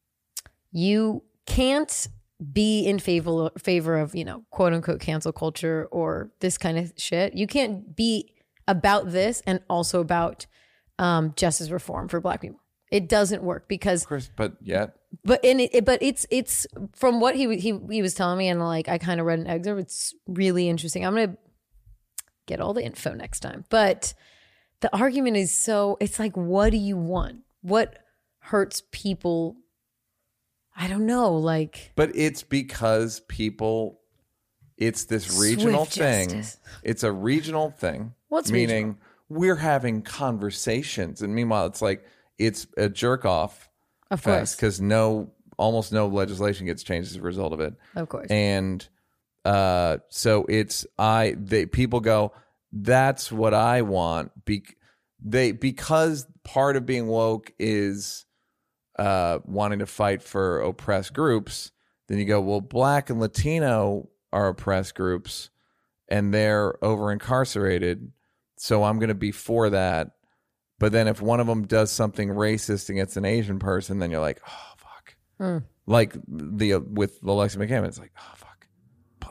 you 0.73 1.23
can't 1.47 2.09
be 2.53 2.85
in 2.85 2.99
favor 2.99 3.51
favor 3.57 3.99
of 3.99 4.17
you 4.17 4.25
know 4.25 4.45
quote 4.51 4.73
unquote 4.73 5.01
cancel 5.01 5.33
culture 5.33 5.87
or 5.93 6.33
this 6.41 6.59
kind 6.59 6.79
of 6.79 6.93
shit. 6.97 7.35
You 7.35 7.47
can't 7.47 7.95
be 7.95 8.35
about 8.67 9.11
this 9.13 9.43
and 9.47 9.61
also 9.69 10.01
about 10.01 10.47
um, 10.99 11.35
justice 11.37 11.71
reform 11.71 12.09
for 12.09 12.21
Black 12.21 12.41
people. 12.41 12.61
It 12.91 13.09
doesn't 13.09 13.43
work 13.43 13.69
because 13.69 14.03
Of 14.03 14.09
course, 14.09 14.31
but 14.37 14.57
yet 14.61 14.97
but 15.25 15.45
in 15.45 15.61
it, 15.61 15.85
but 15.85 16.03
it's 16.03 16.27
it's 16.31 16.67
from 16.95 17.21
what 17.21 17.37
he 17.37 17.57
he 17.59 17.79
he 17.91 18.03
was 18.03 18.15
telling 18.15 18.39
me, 18.39 18.49
and 18.49 18.61
like 18.61 18.89
I 18.89 18.99
kind 18.99 19.21
of 19.21 19.27
read 19.27 19.39
an 19.39 19.47
excerpt. 19.47 19.81
It's 19.81 20.15
really 20.27 20.69
interesting. 20.69 21.05
I'm 21.05 21.15
gonna 21.15 21.37
get 22.47 22.61
all 22.61 22.73
the 22.73 22.85
info 22.85 23.15
next 23.15 23.41
time. 23.41 23.65
But 23.69 24.15
the 24.83 24.95
argument 24.95 25.37
is 25.37 25.53
so 25.53 25.97
it's 26.01 26.19
like, 26.19 26.37
what 26.37 26.71
do 26.71 26.77
you 26.77 26.97
want? 26.97 27.39
What 27.63 27.99
hurts 28.41 28.83
people? 28.91 29.57
I 30.77 30.89
don't 30.89 31.07
know. 31.07 31.37
Like 31.37 31.93
But 31.97 32.15
it's 32.15 32.43
because 32.43 33.21
people, 33.21 34.01
it's 34.77 35.05
this 35.05 35.41
regional 35.41 35.85
thing. 35.85 36.29
justice. 36.29 36.59
It's 36.83 37.05
a 37.05 37.13
regional 37.13 37.71
thing. 37.71 38.15
What's 38.29 38.51
meaning 38.51 38.99
we're 39.29 39.57
having 39.57 40.03
conversations, 40.03 41.23
and 41.23 41.35
meanwhile, 41.35 41.67
it's 41.67 41.81
like 41.81 42.05
it's 42.39 42.67
a 42.77 42.89
jerk 42.89 43.25
off 43.25 43.69
of 44.11 44.23
course, 44.23 44.55
because 44.55 44.81
no, 44.81 45.31
almost 45.57 45.93
no 45.93 46.07
legislation 46.07 46.67
gets 46.67 46.83
changed 46.83 47.11
as 47.13 47.17
a 47.17 47.23
result 47.23 47.53
of 47.53 47.61
it, 47.61 47.75
of 47.95 48.09
course. 48.09 48.27
and 48.31 48.87
uh, 49.45 49.99
so 50.09 50.45
it's 50.49 50.87
I. 50.99 51.35
They 51.39 51.67
people 51.67 52.01
go. 52.01 52.33
That's 52.73 53.31
what 53.31 53.55
I 53.55 53.83
want. 53.83 54.45
Be, 54.45 54.65
they 55.23 55.53
because 55.53 56.27
part 56.45 56.77
of 56.77 56.87
being 56.87 57.07
woke 57.07 57.53
is 57.59 58.25
uh, 58.99 59.39
wanting 59.45 59.81
to 59.81 59.87
fight 59.87 60.23
for 60.23 60.61
oppressed 60.61 61.13
groups, 61.13 61.71
then 62.09 62.19
you 62.19 62.25
go, 62.25 62.41
well, 62.41 62.61
black 62.61 63.11
and 63.11 63.21
Latino 63.21 64.09
are 64.33 64.49
oppressed 64.49 64.95
groups 64.95 65.51
and 66.09 66.33
they're 66.33 66.83
over 66.85 67.13
incarcerated. 67.13 68.13
So 68.57 68.85
I'm 68.85 68.99
going 68.99 69.09
to 69.09 69.15
be 69.15 69.33
for 69.33 69.71
that. 69.71 70.13
But 70.79 70.93
then 70.93 71.09
if 71.09 71.23
one 71.23 71.41
of 71.41 71.47
them 71.47 71.67
does 71.67 71.91
something 71.91 72.29
racist 72.31 72.91
against 72.91 73.17
an 73.17 73.25
Asian 73.25 73.59
person, 73.59 73.99
then 73.99 74.11
you're 74.11 74.21
like, 74.21 74.41
oh, 74.49 74.73
fuck. 74.77 75.17
Hmm. 75.39 75.59
Like 75.87 76.15
the 76.27 76.75
uh, 76.75 76.81
with 76.81 77.23
Alexa 77.23 77.59
McCammond, 77.59 77.89
it's 77.89 77.99
like, 77.99 78.13
oh, 78.19 78.33
fuck. 78.35 78.67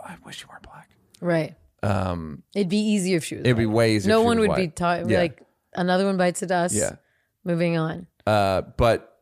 I 0.03 0.15
wish 0.25 0.41
you 0.41 0.47
weren't 0.49 0.63
black. 0.63 0.89
right. 1.21 1.55
Um, 1.83 2.43
It'd 2.55 2.69
be 2.69 2.77
easier 2.77 3.17
if 3.17 3.25
she 3.25 3.35
was. 3.35 3.45
it'd 3.45 3.57
be 3.57 3.65
way 3.65 3.95
easier. 3.95 4.11
if 4.11 4.15
No 4.17 4.21
she 4.21 4.25
one 4.25 4.39
was 4.39 4.47
would 4.49 4.55
be 4.55 4.61
white. 4.63 4.75
taught. 4.75 5.09
Yeah. 5.09 5.19
Like 5.19 5.41
another 5.73 6.05
one 6.05 6.17
bites 6.17 6.39
the 6.41 6.47
dust. 6.47 6.75
Yeah. 6.75 6.95
Moving 7.43 7.77
on. 7.77 8.07
Uh, 8.27 8.61
but 8.77 9.17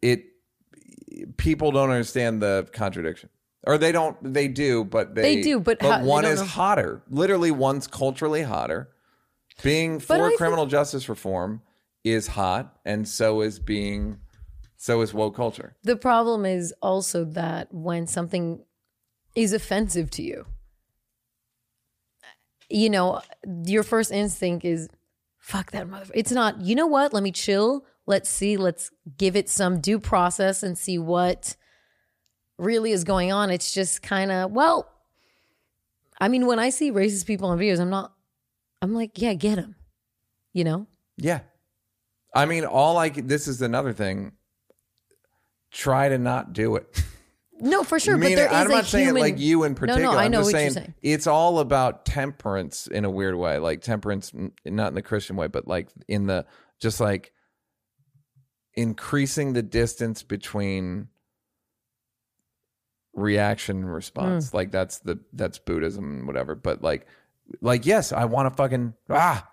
it 0.00 0.24
people 1.36 1.72
don't 1.72 1.90
understand 1.90 2.40
the 2.42 2.68
contradiction, 2.72 3.30
or 3.64 3.78
they 3.78 3.90
don't. 3.92 4.16
They 4.32 4.48
do, 4.48 4.84
but 4.84 5.14
they, 5.14 5.22
They 5.36 5.42
do, 5.42 5.60
but 5.60 5.82
how- 5.82 5.98
they 5.98 6.04
one 6.06 6.22
don't 6.24 6.32
is 6.34 6.40
know. 6.40 6.46
hotter. 6.46 7.02
Literally, 7.08 7.50
one's 7.50 7.86
culturally 7.86 8.42
hotter. 8.42 8.90
Being 9.62 9.98
But 9.98 10.10
I 10.10 10.18
for 10.18 10.28
think- 10.28 10.38
criminal 10.38 10.66
justice 10.66 11.08
reform 11.08 11.62
is 12.04 12.28
hot, 12.28 12.76
and 12.84 13.08
so 13.08 13.40
is 13.40 13.58
being 13.58 14.18
so 14.76 15.00
is 15.00 15.14
woke 15.14 15.34
culture. 15.34 15.76
The 15.82 15.96
problem 15.96 16.44
is 16.44 16.72
also 16.82 17.24
that 17.24 17.72
when 17.72 18.06
something 18.06 18.64
is 19.34 19.52
offensive 19.52 20.10
to 20.12 20.22
you, 20.22 20.46
you 22.74 22.90
know, 22.90 23.20
your 23.64 23.84
first 23.84 24.10
instinct 24.10 24.64
is, 24.64 24.88
fuck 25.38 25.70
that 25.70 25.86
motherfucker. 25.86 26.10
It's 26.14 26.32
not, 26.32 26.60
you 26.60 26.74
know 26.74 26.88
what? 26.88 27.12
Let 27.12 27.22
me 27.22 27.30
chill. 27.30 27.84
Let's 28.06 28.28
see. 28.28 28.56
Let's 28.56 28.90
give 29.16 29.36
it 29.36 29.48
some 29.48 29.80
due 29.80 30.00
process 30.00 30.64
and 30.64 30.76
see 30.76 30.98
what 30.98 31.54
really 32.58 32.90
is 32.90 33.04
going 33.04 33.30
on. 33.30 33.50
It's 33.50 33.72
just 33.72 34.02
kind 34.02 34.32
of, 34.32 34.50
well, 34.50 34.90
I 36.20 36.26
mean, 36.26 36.46
when 36.46 36.58
I 36.58 36.70
see 36.70 36.90
racist 36.90 37.26
people 37.26 37.48
on 37.48 37.58
videos, 37.58 37.78
I'm 37.78 37.90
not, 37.90 38.12
I'm 38.82 38.92
like, 38.92 39.20
yeah, 39.22 39.34
get 39.34 39.54
them, 39.54 39.76
you 40.52 40.64
know? 40.64 40.88
Yeah, 41.16 41.40
I 42.34 42.44
mean, 42.44 42.64
all 42.64 42.98
I 42.98 43.08
this 43.08 43.46
is 43.46 43.62
another 43.62 43.92
thing. 43.92 44.32
Try 45.70 46.08
to 46.08 46.18
not 46.18 46.52
do 46.52 46.74
it. 46.74 47.02
No, 47.64 47.82
for 47.82 47.98
sure. 47.98 48.16
Meaning, 48.18 48.36
but 48.36 48.50
there 48.50 48.60
is 48.60 48.66
I'm 48.66 48.70
not 48.70 48.84
saying 48.84 49.06
human, 49.06 49.20
it 49.20 49.24
like 49.24 49.38
you 49.38 49.64
in 49.64 49.74
particular. 49.74 50.12
no, 50.12 50.18
I 50.18 50.24
I'm 50.26 50.30
know 50.30 50.40
just 50.40 50.48
what 50.48 50.52
saying, 50.52 50.64
you're 50.66 50.74
saying. 50.74 50.94
it's 51.02 51.26
all 51.26 51.58
about 51.60 52.04
temperance 52.04 52.86
in 52.86 53.04
a 53.06 53.10
weird 53.10 53.34
way, 53.36 53.58
like 53.58 53.80
temperance, 53.80 54.32
not 54.66 54.88
in 54.88 54.94
the 54.94 55.02
Christian 55.02 55.36
way, 55.36 55.46
but 55.46 55.66
like 55.66 55.88
in 56.06 56.26
the 56.26 56.44
just 56.78 57.00
like 57.00 57.32
increasing 58.74 59.54
the 59.54 59.62
distance 59.62 60.22
between 60.22 61.08
reaction 63.14 63.78
and 63.78 63.92
response. 63.94 64.50
Mm. 64.50 64.54
Like 64.54 64.70
that's 64.70 64.98
the 64.98 65.18
that's 65.32 65.58
Buddhism 65.58 66.18
and 66.18 66.26
whatever. 66.26 66.54
But 66.54 66.82
like, 66.82 67.06
like 67.60 67.86
yes, 67.86 68.12
I 68.12 68.26
want 68.26 68.50
to 68.52 68.56
fucking 68.56 68.94
ah. 69.08 69.48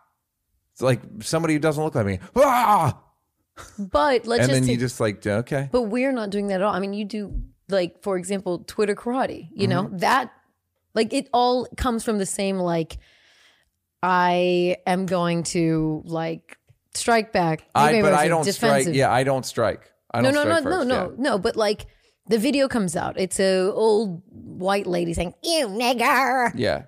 It's 0.73 0.81
like 0.81 1.01
somebody 1.21 1.53
who 1.53 1.59
doesn't 1.59 1.83
look 1.83 1.95
like 1.95 2.05
me. 2.05 2.19
Ah, 2.35 3.01
But 3.77 4.25
let's 4.25 4.43
and 4.43 4.49
just 4.51 4.61
then 4.61 4.69
you 4.69 4.77
just 4.77 4.99
like 4.99 5.25
okay. 5.25 5.69
But 5.71 5.83
we're 5.83 6.11
not 6.13 6.29
doing 6.29 6.47
that 6.47 6.55
at 6.55 6.61
all. 6.61 6.73
I 6.73 6.79
mean, 6.79 6.93
you 6.93 7.05
do 7.05 7.41
like, 7.71 8.01
for 8.03 8.17
example, 8.17 8.59
Twitter 8.67 8.95
karate. 8.95 9.49
You 9.53 9.67
know 9.67 9.83
Mm-hmm. 9.85 9.97
that, 9.97 10.31
like, 10.93 11.13
it 11.13 11.29
all 11.33 11.67
comes 11.77 12.03
from 12.03 12.17
the 12.17 12.25
same. 12.25 12.57
Like, 12.57 12.97
I 14.03 14.77
am 14.87 15.05
going 15.05 15.43
to 15.55 16.01
like 16.05 16.57
strike 16.93 17.31
back. 17.31 17.67
I 17.75 18.01
but 18.01 18.13
I 18.13 18.27
don't 18.27 18.43
defensive. 18.45 18.81
strike. 18.83 18.95
Yeah, 18.95 19.11
I 19.11 19.23
don't 19.23 19.45
strike. 19.45 19.91
I 20.13 20.21
No, 20.21 20.31
don't 20.31 20.33
no, 20.33 20.43
no, 20.43 20.59
no, 20.59 20.63
first, 20.77 20.87
no, 20.87 21.09
yeah. 21.09 21.15
no. 21.17 21.37
But 21.37 21.55
like, 21.55 21.85
the 22.27 22.37
video 22.37 22.67
comes 22.67 22.95
out. 22.95 23.19
It's 23.19 23.39
a 23.39 23.71
old 23.71 24.21
white 24.31 24.87
lady 24.87 25.13
saying 25.13 25.33
"you 25.43 25.67
nigger." 25.67 26.51
Yeah. 26.55 26.83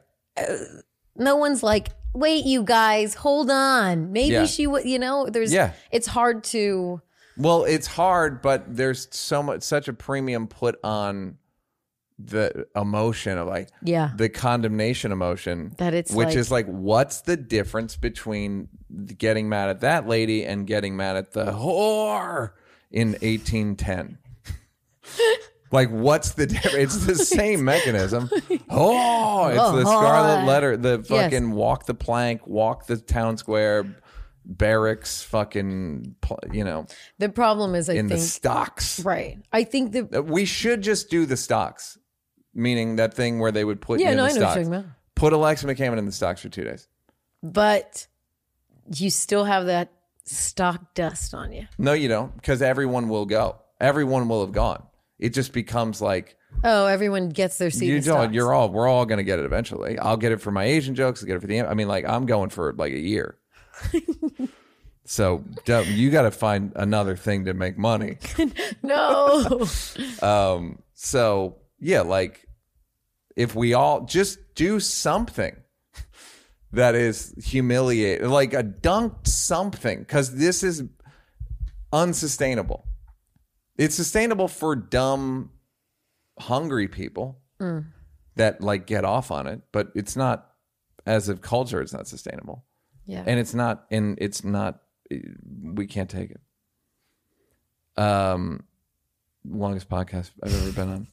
No 1.15 1.35
one's 1.38 1.61
like, 1.64 1.89
"Wait, 2.14 2.45
you 2.45 2.64
guys, 2.64 3.14
hold 3.14 3.49
on." 3.51 4.11
Maybe 4.11 4.34
Yeah. 4.34 4.45
she 4.45 4.68
would. 4.68 4.85
You 4.85 4.99
know, 4.99 5.27
there's. 5.30 5.53
Yeah. 5.53 5.73
It's 5.91 6.07
hard 6.07 6.43
to. 6.45 7.01
Well, 7.38 7.64
it's 7.64 7.88
hard, 7.88 8.41
but 8.41 8.76
there's 8.76 9.07
so 9.11 9.41
much, 9.43 9.64
such 9.64 9.88
a 9.88 9.93
premium 9.93 10.47
put 10.47 10.80
on 10.84 11.38
the 12.19 12.68
emotion 12.76 13.38
of 13.39 13.47
like 13.47 13.69
Yeah. 13.81 14.11
the 14.15 14.30
condemnation 14.30 15.11
emotion 15.11 15.73
That 15.77 15.93
it's 15.95 16.11
which 16.14 16.27
like- 16.30 16.38
is 16.38 16.51
like, 16.51 16.68
what's 16.68 17.22
the 17.22 17.35
difference 17.35 17.97
between 17.97 18.69
getting 19.18 19.49
mad 19.49 19.69
at 19.69 19.81
that 19.81 20.07
lady 20.07 20.45
and 20.45 20.68
getting 20.68 20.95
mad 20.95 21.15
at 21.18 21.34
the 21.34 21.45
whore 21.45 22.51
in 22.91 23.15
1810? 23.22 24.19
like, 25.72 25.89
what's 25.89 26.34
the 26.34 26.45
difference? 26.45 26.76
It's 26.95 27.05
the 27.07 27.15
same 27.15 27.64
mechanism. 27.65 28.30
Oh, 28.69 29.47
it's 29.47 29.57
the 29.57 29.81
scarlet 29.85 30.45
letter, 30.45 30.77
the 30.77 31.03
fucking 31.03 31.51
walk 31.51 31.85
the 31.85 31.93
plank, 31.93 32.45
walk 32.47 32.85
the 32.88 32.97
town 32.97 33.38
square, 33.38 33.85
barracks, 34.45 35.22
fucking, 35.24 36.15
you 36.52 36.64
know, 36.64 36.86
The 37.20 37.30
problem 37.30 37.76
is, 37.76 37.90
I 37.90 37.94
in 37.94 38.07
the 38.07 38.15
think. 38.18 38.28
stocks. 38.28 38.99
right. 39.03 39.40
I 39.52 39.64
think 39.64 39.91
the. 39.91 40.20
Uh, 40.20 40.22
We 40.22 40.45
should 40.45 40.82
just 40.82 41.10
do 41.10 41.26
the 41.26 41.38
stocks, 41.38 41.98
meaning 42.53 42.98
that 42.98 43.14
thing 43.14 43.40
where 43.40 43.52
they 43.52 43.64
would 43.64 43.82
put 43.82 43.99
Yeah, 43.99 44.07
you 44.07 44.11
in 44.11 44.18
no, 44.18 44.24
the 44.26 44.30
I 44.30 44.34
know 44.34 44.40
what 44.41 44.56
you're 44.56 44.64
talking 44.65 44.74
about. 44.74 44.86
Put 45.15 45.34
Alexa 45.34 45.65
McCammond 45.68 45.98
in 45.99 46.06
the 46.06 46.11
stocks 46.11 46.41
for 46.41 46.49
two 46.49 46.64
days. 46.64 46.88
but 47.41 48.07
you 48.94 49.10
still 49.10 49.45
have 49.45 49.68
that 49.68 49.91
stock 50.26 50.94
dust 50.94 51.34
on 51.34 51.52
you. 51.53 51.68
No, 51.78 51.94
you 51.94 52.07
don't, 52.10 52.36
because 52.36 52.61
everyone 52.61 53.07
will 53.10 53.26
go. 53.26 53.57
Everyone 53.80 54.28
will 54.28 54.41
have 54.45 54.52
gone. 54.53 54.84
It 55.20 55.34
just 55.34 55.53
becomes 55.53 56.02
like 56.02 56.38
Oh, 56.64 56.86
everyone 56.86 57.30
gets 57.30 57.57
their 57.57 57.72
seat. 57.72 57.88
you 57.88 57.99
don't. 58.02 58.34
You're 58.34 58.53
all. 58.53 58.70
We're 58.70 58.88
all 58.88 59.06
going 59.06 59.18
to 59.18 59.24
get 59.24 59.40
it 59.40 59.45
eventually. 59.45 59.98
I'll 59.98 60.18
get 60.18 60.32
it 60.32 60.40
for 60.41 60.52
my 60.52 60.65
Asian 60.65 60.94
jokes. 60.95 61.22
I'll 61.22 61.28
get 61.28 61.38
it 61.38 61.40
for 61.41 61.48
the. 61.48 61.61
I 61.61 61.74
mean, 61.74 61.88
like 61.88 62.06
I'm 62.07 62.26
going 62.28 62.49
for 62.49 62.74
like 62.74 62.94
a 62.94 62.99
year. 62.99 63.38
So 65.05 65.43
you 65.65 66.11
got 66.11 66.22
to 66.22 66.31
find 66.31 66.72
another 66.77 67.18
thing 67.18 67.45
to 67.45 67.53
make 67.53 67.77
money. 67.77 68.18
No. 68.84 69.65
Um, 70.22 70.81
so 70.93 71.57
yeah, 71.80 72.01
like 72.01 72.47
if 73.35 73.55
we 73.55 73.73
all 73.73 74.05
just 74.05 74.39
do 74.55 74.80
something 74.80 75.55
that 76.72 76.95
is 76.95 77.34
humiliating, 77.43 78.30
like 78.30 78.53
a 78.53 78.64
dunked 78.64 79.27
something, 79.27 79.99
because 79.99 80.35
this 80.35 80.64
is 80.64 80.84
unsustainable. 81.91 82.85
It's 83.77 83.95
sustainable 83.95 84.47
for 84.47 84.76
dumb, 84.76 85.51
hungry 86.39 86.88
people 86.88 87.41
that 88.35 88.61
like 88.61 88.88
get 88.88 89.03
off 89.05 89.31
on 89.31 89.47
it, 89.47 89.61
but 89.72 89.89
it's 89.95 90.15
not 90.15 90.49
as 91.05 91.27
a 91.30 91.35
culture. 91.35 91.81
It's 91.81 91.93
not 91.93 92.07
sustainable, 92.07 92.65
yeah. 93.05 93.23
and 93.25 93.39
it's 93.39 93.53
not, 93.53 93.85
and 93.91 94.17
it's 94.21 94.43
not. 94.43 94.80
We 95.63 95.85
can't 95.88 96.09
take 96.09 96.31
it. 96.31 96.41
Um, 98.01 98.63
longest 99.45 99.89
podcast 99.89 100.31
I've 100.41 100.53
ever 100.55 100.71
been 100.71 100.89
on. 100.89 101.07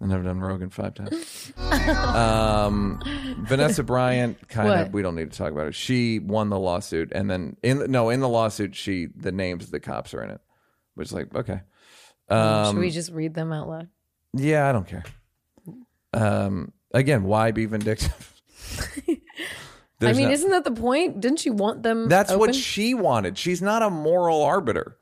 I've 0.00 0.08
never 0.08 0.22
done 0.24 0.40
Rogan 0.40 0.70
five 0.70 0.94
times. 0.94 1.52
um, 2.16 3.00
Vanessa 3.46 3.82
Bryant, 3.84 4.48
kind 4.48 4.68
What? 4.68 4.78
of. 4.80 4.92
We 4.92 5.02
don't 5.02 5.14
need 5.14 5.30
to 5.30 5.38
talk 5.38 5.52
about 5.52 5.68
it. 5.68 5.74
She 5.74 6.18
won 6.18 6.48
the 6.50 6.58
lawsuit, 6.58 7.12
and 7.14 7.30
then 7.30 7.56
in 7.62 7.90
no, 7.90 8.10
in 8.10 8.20
the 8.20 8.28
lawsuit, 8.28 8.74
she 8.74 9.08
the 9.14 9.30
names 9.32 9.64
of 9.64 9.70
the 9.70 9.80
cops 9.80 10.12
are 10.14 10.22
in 10.24 10.30
it, 10.30 10.40
which 10.94 11.08
is 11.08 11.12
like 11.12 11.34
okay. 11.34 11.60
Should 12.28 12.36
Um, 12.36 12.78
we 12.78 12.90
just 12.90 13.12
read 13.12 13.34
them 13.34 13.52
out 13.52 13.68
loud? 13.68 13.88
yeah, 14.34 14.68
I 14.68 14.72
don't 14.72 14.86
care. 14.86 15.04
Um, 16.14 16.72
again, 16.92 17.22
why 17.24 17.50
be 17.52 17.66
vindictive? 17.66 18.40
I 20.08 20.12
mean, 20.12 20.28
no- 20.28 20.34
isn't 20.34 20.50
that 20.50 20.64
the 20.64 20.72
point? 20.72 21.20
Didn't 21.20 21.44
you 21.44 21.52
want 21.52 21.82
them? 21.82 22.08
that's 22.08 22.34
what 22.34 22.54
she 22.54 22.94
wanted. 22.94 23.38
She's 23.38 23.62
not 23.62 23.82
a 23.82 23.90
moral 23.90 24.42
arbiter. 24.42 24.96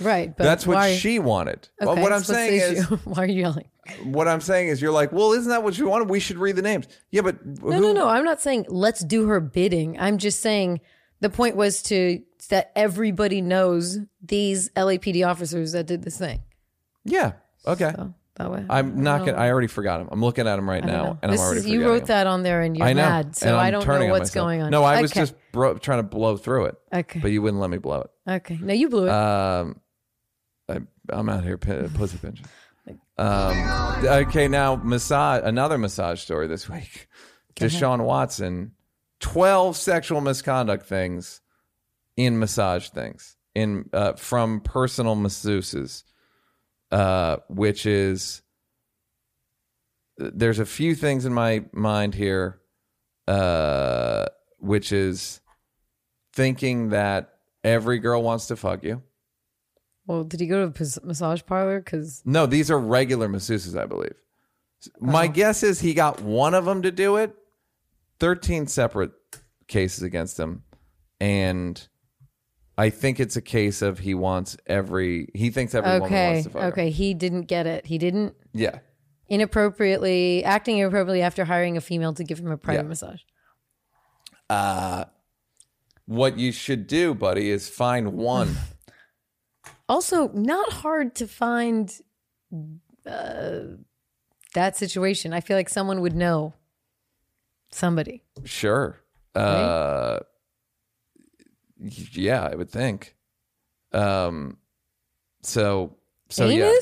right. 0.00 0.34
But 0.36 0.44
That's 0.44 0.66
what 0.66 0.74
why- 0.76 0.94
she 0.94 1.18
wanted. 1.18 1.68
Well, 1.80 1.96
what 1.96 2.12
I'm 2.12 2.22
saying 2.24 2.60
is, 2.60 2.84
why 3.04 3.24
are 3.24 3.26
you 3.26 3.40
yelling? 3.40 3.68
what 4.04 4.28
I'm 4.28 4.40
saying 4.40 4.68
is, 4.68 4.80
you're 4.80 4.92
like, 4.92 5.10
well, 5.12 5.32
isn't 5.32 5.48
that 5.50 5.62
what 5.62 5.76
you 5.76 5.88
wanted? 5.88 6.08
We 6.08 6.20
should 6.20 6.38
read 6.38 6.56
the 6.56 6.62
names. 6.62 6.86
Yeah, 7.10 7.22
but 7.22 7.44
No, 7.44 7.78
no, 7.78 7.92
no. 7.92 8.08
I'm 8.08 8.24
not 8.24 8.40
saying 8.40 8.66
let's 8.68 9.00
do 9.04 9.26
her 9.26 9.40
bidding. 9.40 9.98
I'm 9.98 10.18
just 10.18 10.40
saying 10.40 10.80
the 11.20 11.30
point 11.30 11.56
was 11.56 11.82
to 11.84 12.22
that 12.48 12.72
everybody 12.76 13.40
knows 13.40 13.98
these 14.22 14.70
LAPD 14.70 15.26
officers 15.26 15.72
that 15.72 15.86
did 15.86 16.02
this 16.02 16.16
thing. 16.18 16.42
Yeah. 17.04 17.32
Okay. 17.66 17.92
So 17.94 18.14
that 18.42 18.50
way, 18.50 18.64
I'm 18.68 19.02
not 19.02 19.24
gonna. 19.24 19.36
I 19.36 19.50
already 19.50 19.66
forgot 19.66 20.00
him. 20.00 20.08
I'm 20.10 20.20
looking 20.20 20.46
at 20.46 20.58
him 20.58 20.68
right 20.68 20.84
now, 20.84 21.02
know. 21.04 21.18
and 21.22 21.32
This 21.32 21.40
I'm 21.40 21.46
already. 21.46 21.60
is, 21.60 21.66
you 21.68 21.84
wrote 21.84 22.02
him. 22.02 22.06
that 22.06 22.26
on 22.26 22.42
there, 22.42 22.62
and 22.62 22.76
you're 22.76 22.86
I 22.86 22.92
know. 22.92 23.02
mad. 23.02 23.36
So 23.36 23.56
I'm 23.56 23.72
don't 23.72 23.86
know 23.86 24.06
what's 24.06 24.30
going 24.30 24.62
on. 24.62 24.70
No, 24.70 24.82
I 24.82 25.00
was 25.00 25.10
just 25.10 25.34
bro- 25.52 25.78
trying 25.78 25.98
to 25.98 26.02
blow 26.08 26.36
through 26.36 26.66
it, 26.66 26.74
okay. 26.92 27.20
but 27.20 27.30
you 27.30 27.42
wouldn't 27.42 27.60
let 27.60 27.70
me 27.70 27.78
blow 27.78 28.00
it. 28.02 28.10
okay. 28.30 28.58
No, 28.60 28.72
you 28.74 28.88
blew 28.88 29.06
it. 29.06 29.10
Um, 29.10 29.80
I, 30.68 30.80
I'm 31.10 31.28
out 31.28 31.44
here 31.44 31.58
p- 31.58 31.88
pussy 31.94 32.18
pinching. 32.18 32.46
Um, 33.18 34.02
okay, 34.04 34.48
now 34.48 34.76
massage. 34.76 35.42
Another 35.44 35.78
massage 35.78 36.20
story 36.20 36.46
this 36.46 36.68
week. 36.68 37.08
Deshaun 37.56 38.02
Watson, 38.04 38.72
twelve 39.20 39.76
sexual 39.76 40.20
misconduct 40.22 40.86
things 40.86 41.40
in 42.16 42.38
massage 42.38 42.88
things 42.88 43.36
in 43.54 43.88
uh, 43.92 44.14
from 44.14 44.60
personal 44.60 45.16
masseuses, 45.16 46.04
uh, 46.90 47.36
which 47.48 47.86
is 47.86 48.42
there's 50.18 50.58
a 50.58 50.66
few 50.66 50.94
things 50.94 51.24
in 51.24 51.32
my 51.32 51.64
mind 51.72 52.14
here, 52.14 52.60
uh, 53.26 54.26
which 54.58 54.92
is 54.92 55.40
thinking 56.32 56.90
that 56.90 57.34
every 57.64 57.98
girl 57.98 58.22
wants 58.22 58.46
to 58.48 58.56
fuck 58.56 58.82
you. 58.84 59.02
well, 60.06 60.24
did 60.24 60.40
he 60.40 60.46
go 60.46 60.68
to 60.68 61.00
a 61.02 61.06
massage 61.06 61.42
parlor? 61.46 61.80
Because 61.80 62.22
No, 62.24 62.46
these 62.46 62.70
are 62.70 62.78
regular 62.78 63.28
masseuses, 63.28 63.78
I 63.78 63.86
believe. 63.86 64.14
My 64.98 65.26
guess 65.26 65.62
is 65.62 65.80
he 65.80 65.92
got 65.94 66.22
one 66.22 66.54
of 66.54 66.64
them 66.64 66.82
to 66.82 66.90
do 66.90 67.16
it. 67.16 67.34
Thirteen 68.18 68.66
separate 68.66 69.12
cases 69.66 70.02
against 70.02 70.38
him, 70.38 70.64
and 71.20 71.86
I 72.78 72.88
think 72.90 73.20
it's 73.20 73.36
a 73.36 73.42
case 73.42 73.82
of 73.82 73.98
he 74.00 74.14
wants 74.14 74.56
every. 74.66 75.28
He 75.34 75.50
thinks 75.50 75.74
everyone 75.74 76.02
okay, 76.04 76.32
wants 76.32 76.44
to 76.46 76.50
fuck 76.50 76.62
him. 76.62 76.68
okay, 76.72 76.90
he 76.90 77.12
didn't 77.14 77.42
get 77.42 77.66
it. 77.66 77.86
He 77.86 77.98
didn't 77.98 78.34
Yeah, 78.54 78.78
inappropriately 79.28 80.42
acting 80.44 80.78
inappropriately 80.78 81.22
after 81.22 81.44
hiring 81.44 81.76
a 81.76 81.80
female 81.80 82.14
to 82.14 82.24
give 82.24 82.38
him 82.38 82.50
a 82.50 82.56
private 82.56 82.82
Yeah. 82.84 82.88
massage. 82.88 83.20
Uh, 84.48 85.04
what 86.06 86.38
you 86.38 86.50
should 86.52 86.86
do, 86.86 87.14
buddy, 87.14 87.50
is 87.50 87.68
find 87.68 88.12
one. 88.14 88.56
Also, 89.88 90.28
not 90.28 90.72
hard 90.72 91.16
to 91.16 91.26
find 91.26 91.92
uh, 93.04 93.58
that 94.54 94.76
situation. 94.76 95.32
I 95.32 95.40
feel 95.40 95.56
like 95.56 95.68
someone 95.68 96.00
would 96.00 96.14
know 96.14 96.54
somebody. 97.72 98.22
sure. 98.44 99.00
Uh, 99.34 100.20
yeah, 101.80 102.48
I 102.50 102.54
would 102.54 102.70
think. 102.70 103.16
Um, 103.92 104.58
so 105.42 105.96
so 106.28 106.46
yeah. 106.46 106.72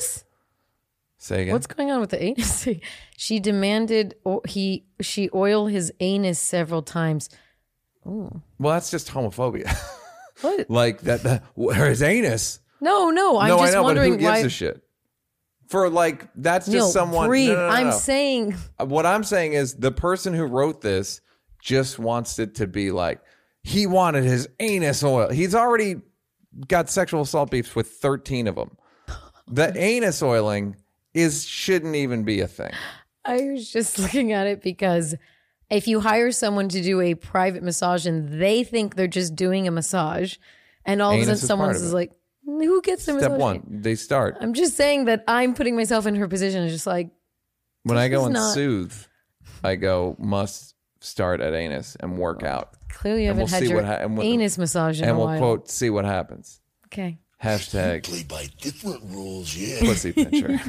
Say 1.21 1.41
again. 1.41 1.53
What's 1.53 1.67
going 1.67 1.91
on 1.91 1.99
with 1.99 2.11
the 2.11 2.23
anus? 2.23 2.67
she 3.17 3.39
demanded 3.39 4.15
o- 4.25 4.41
he 4.47 4.85
she 5.01 5.29
oil 5.33 5.67
his 5.67 5.91
anus 5.99 6.39
several 6.39 6.81
times. 6.81 7.29
Well, 8.05 8.41
that's 8.59 8.89
just 8.89 9.09
homophobia. 9.09 9.75
What? 10.41 10.69
like 10.69 11.01
that, 11.01 11.23
that 11.23 11.43
his 11.75 12.01
anus. 12.01 12.61
No, 12.79 13.09
no. 13.09 13.37
I'm 13.37 13.49
no, 13.49 13.57
just 13.57 13.73
I 13.73 13.75
know, 13.75 13.81
but 13.81 13.83
wondering 13.83 14.13
who 14.13 14.19
gives 14.19 14.29
why. 14.29 14.37
a 14.37 14.47
shit? 14.47 14.81
For 15.67 15.89
like, 15.89 16.29
that's 16.33 16.65
just 16.65 16.73
Neil, 16.73 16.87
someone. 16.87 17.27
breathe. 17.27 17.49
no, 17.49 17.55
no, 17.55 17.67
no, 17.67 17.73
I'm 17.73 17.91
saying 17.91 18.55
what 18.79 19.05
I'm 19.05 19.25
saying 19.25 19.51
is 19.51 19.75
the 19.75 19.91
person 19.91 20.33
who 20.33 20.45
wrote 20.45 20.79
this 20.79 21.19
just 21.61 21.99
wants 21.99 22.39
it 22.39 22.55
to 22.55 22.67
be 22.67 22.91
like 22.91 23.19
he 23.63 23.87
wanted 23.87 24.23
his 24.23 24.47
anus 24.59 25.03
oil. 25.03 25.29
He's 25.29 25.55
already 25.55 26.01
got 26.67 26.89
sexual 26.89 27.21
assault 27.21 27.51
beefs 27.51 27.75
with 27.75 27.87
13 27.87 28.47
of 28.47 28.55
them. 28.55 28.77
The 29.47 29.77
anus 29.77 30.21
oiling 30.21 30.75
is 31.13 31.45
shouldn't 31.45 31.95
even 31.95 32.23
be 32.23 32.41
a 32.41 32.47
thing. 32.47 32.71
I 33.25 33.41
was 33.51 33.71
just 33.71 33.99
looking 33.99 34.31
at 34.31 34.47
it 34.47 34.61
because 34.61 35.15
if 35.69 35.87
you 35.87 35.99
hire 35.99 36.31
someone 36.31 36.69
to 36.69 36.81
do 36.81 37.01
a 37.01 37.15
private 37.15 37.63
massage 37.63 38.05
and 38.05 38.41
they 38.41 38.63
think 38.63 38.95
they're 38.95 39.07
just 39.07 39.35
doing 39.35 39.67
a 39.67 39.71
massage, 39.71 40.37
and 40.85 41.01
all 41.01 41.11
of 41.11 41.19
a 41.19 41.21
sudden 41.21 41.33
is 41.33 41.45
someone 41.45 41.67
part 41.67 41.77
of 41.77 41.83
is 41.83 41.93
like, 41.93 42.11
"Who 42.45 42.81
gets 42.81 43.05
the 43.05 43.19
Step 43.19 43.31
massage?" 43.31 43.39
one, 43.39 43.63
they 43.69 43.95
start. 43.95 44.37
I'm 44.39 44.53
just 44.53 44.75
saying 44.75 45.05
that 45.05 45.23
I'm 45.27 45.53
putting 45.53 45.75
myself 45.75 46.05
in 46.05 46.15
her 46.15 46.27
position. 46.27 46.63
It's 46.63 46.73
just 46.73 46.87
like, 46.87 47.11
When 47.83 47.97
I 47.97 48.07
go 48.07 48.25
and 48.25 48.33
not- 48.33 48.53
soothe, 48.53 48.93
I 49.63 49.75
go 49.75 50.15
must 50.17 50.73
start 51.01 51.41
at 51.41 51.53
anus 51.53 51.95
and 51.99 52.17
work 52.17 52.41
oh, 52.43 52.47
out. 52.47 52.73
Clearly, 52.89 53.23
you 53.25 53.29
And 53.31 53.39
haven't 53.39 53.51
we'll 53.51 53.59
had 53.59 53.63
see 53.63 53.69
your 53.69 53.75
what 53.77 53.85
ha- 53.85 54.03
and 54.03 54.17
we'll- 54.17 54.27
anus 54.27 54.57
massage 54.57 54.99
in 54.99 55.05
and 55.07 55.15
a 55.15 55.17
we'll 55.17 55.27
while. 55.27 55.37
quote 55.39 55.69
see 55.69 55.89
what 55.89 56.05
happens. 56.05 56.59
Okay. 56.87 57.19
Hashtag 57.43 58.03
Play 58.03 58.23
by 58.23 58.47
different 58.59 59.03
rules, 59.05 59.55
yeah. 59.55 59.79
pussy 59.79 60.11
pincher. 60.11 60.59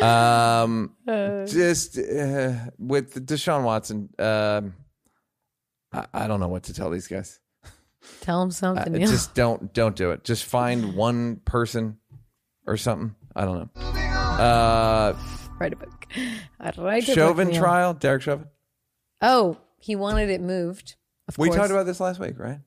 um, 0.04 0.94
Uh. 1.08 1.46
just 1.46 1.98
uh, 1.98 2.52
with 2.78 3.26
Deshaun 3.26 3.64
Watson, 3.64 4.08
um, 4.18 4.74
I, 5.92 6.06
I 6.12 6.26
don't 6.26 6.40
know 6.40 6.48
what 6.48 6.64
to 6.64 6.74
tell 6.74 6.90
these 6.90 7.08
guys. 7.08 7.40
Tell 8.20 8.42
him 8.42 8.48
Uh, 8.48 8.52
something. 8.52 8.92
Neil. 8.92 9.08
just 9.08 9.34
don't 9.34 9.72
don't 9.72 9.96
do 9.96 10.10
it. 10.10 10.24
Just 10.24 10.44
find 10.44 10.94
one 10.94 11.36
person 11.44 11.98
or 12.66 12.76
something. 12.76 13.14
I 13.34 13.44
don't 13.44 13.58
know. 13.74 13.82
Uh, 13.82 15.16
write 15.58 15.72
a 15.72 15.76
book. 15.76 16.06
I'd 16.60 16.76
write 16.78 17.04
a 17.04 17.06
book, 17.06 17.14
Chauvin 17.14 17.48
Neil. 17.48 17.60
trial, 17.60 17.94
Derek 17.94 18.22
Chauvin. 18.22 18.46
Oh, 19.22 19.58
he 19.78 19.96
wanted 19.96 20.28
it 20.30 20.40
moved. 20.40 20.96
Of 21.30 21.38
We 21.38 21.46
course. 21.48 21.58
talked 21.58 21.70
about 21.70 21.86
this 21.86 22.00
last 22.00 22.18
week, 22.18 22.38
right? 22.38 22.58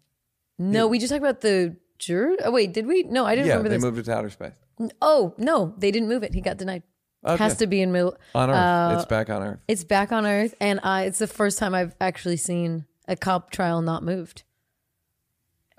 No, 0.58 0.88
we 0.88 0.98
just 0.98 1.12
talked 1.12 1.22
about 1.22 1.42
the 1.42 1.76
juror. 2.00 2.38
Oh 2.46 2.52
wait, 2.52 2.72
did 2.74 2.88
we? 2.88 3.04
No, 3.04 3.26
I 3.26 3.36
didn't 3.36 3.48
remember. 3.50 3.50
Yeah, 3.50 3.54
remember 3.56 3.70
they 3.70 3.76
this. 3.76 3.84
moved 3.84 3.98
it 3.98 4.04
to 4.06 4.14
outer 4.16 4.30
space. 4.30 4.54
Oh 5.02 5.34
no, 5.38 5.74
they 5.78 5.92
didn't 5.92 6.08
move 6.08 6.24
it. 6.24 6.34
He 6.34 6.40
got 6.40 6.56
denied. 6.58 6.84
Okay. 7.26 7.44
Has 7.44 7.58
to 7.58 7.68
be 7.68 7.82
in 7.82 7.92
middle. 7.92 8.18
on 8.34 8.50
Earth. 8.50 8.56
uh, 8.56 8.96
it's 8.98 9.06
back 9.06 9.30
on 9.30 9.44
Earth. 9.44 9.60
It's 9.68 9.84
back 9.84 10.12
on 10.14 10.26
Earth, 10.26 10.56
and 10.62 10.80
uh, 10.84 11.04
it's 11.06 11.20
the 11.20 11.28
first 11.28 11.58
time 11.58 11.76
I've 11.76 11.94
actually 12.00 12.38
seen 12.38 12.86
a 13.08 13.16
cop 13.18 13.52
trial 13.52 13.82
not 13.82 14.02
moved. 14.04 14.44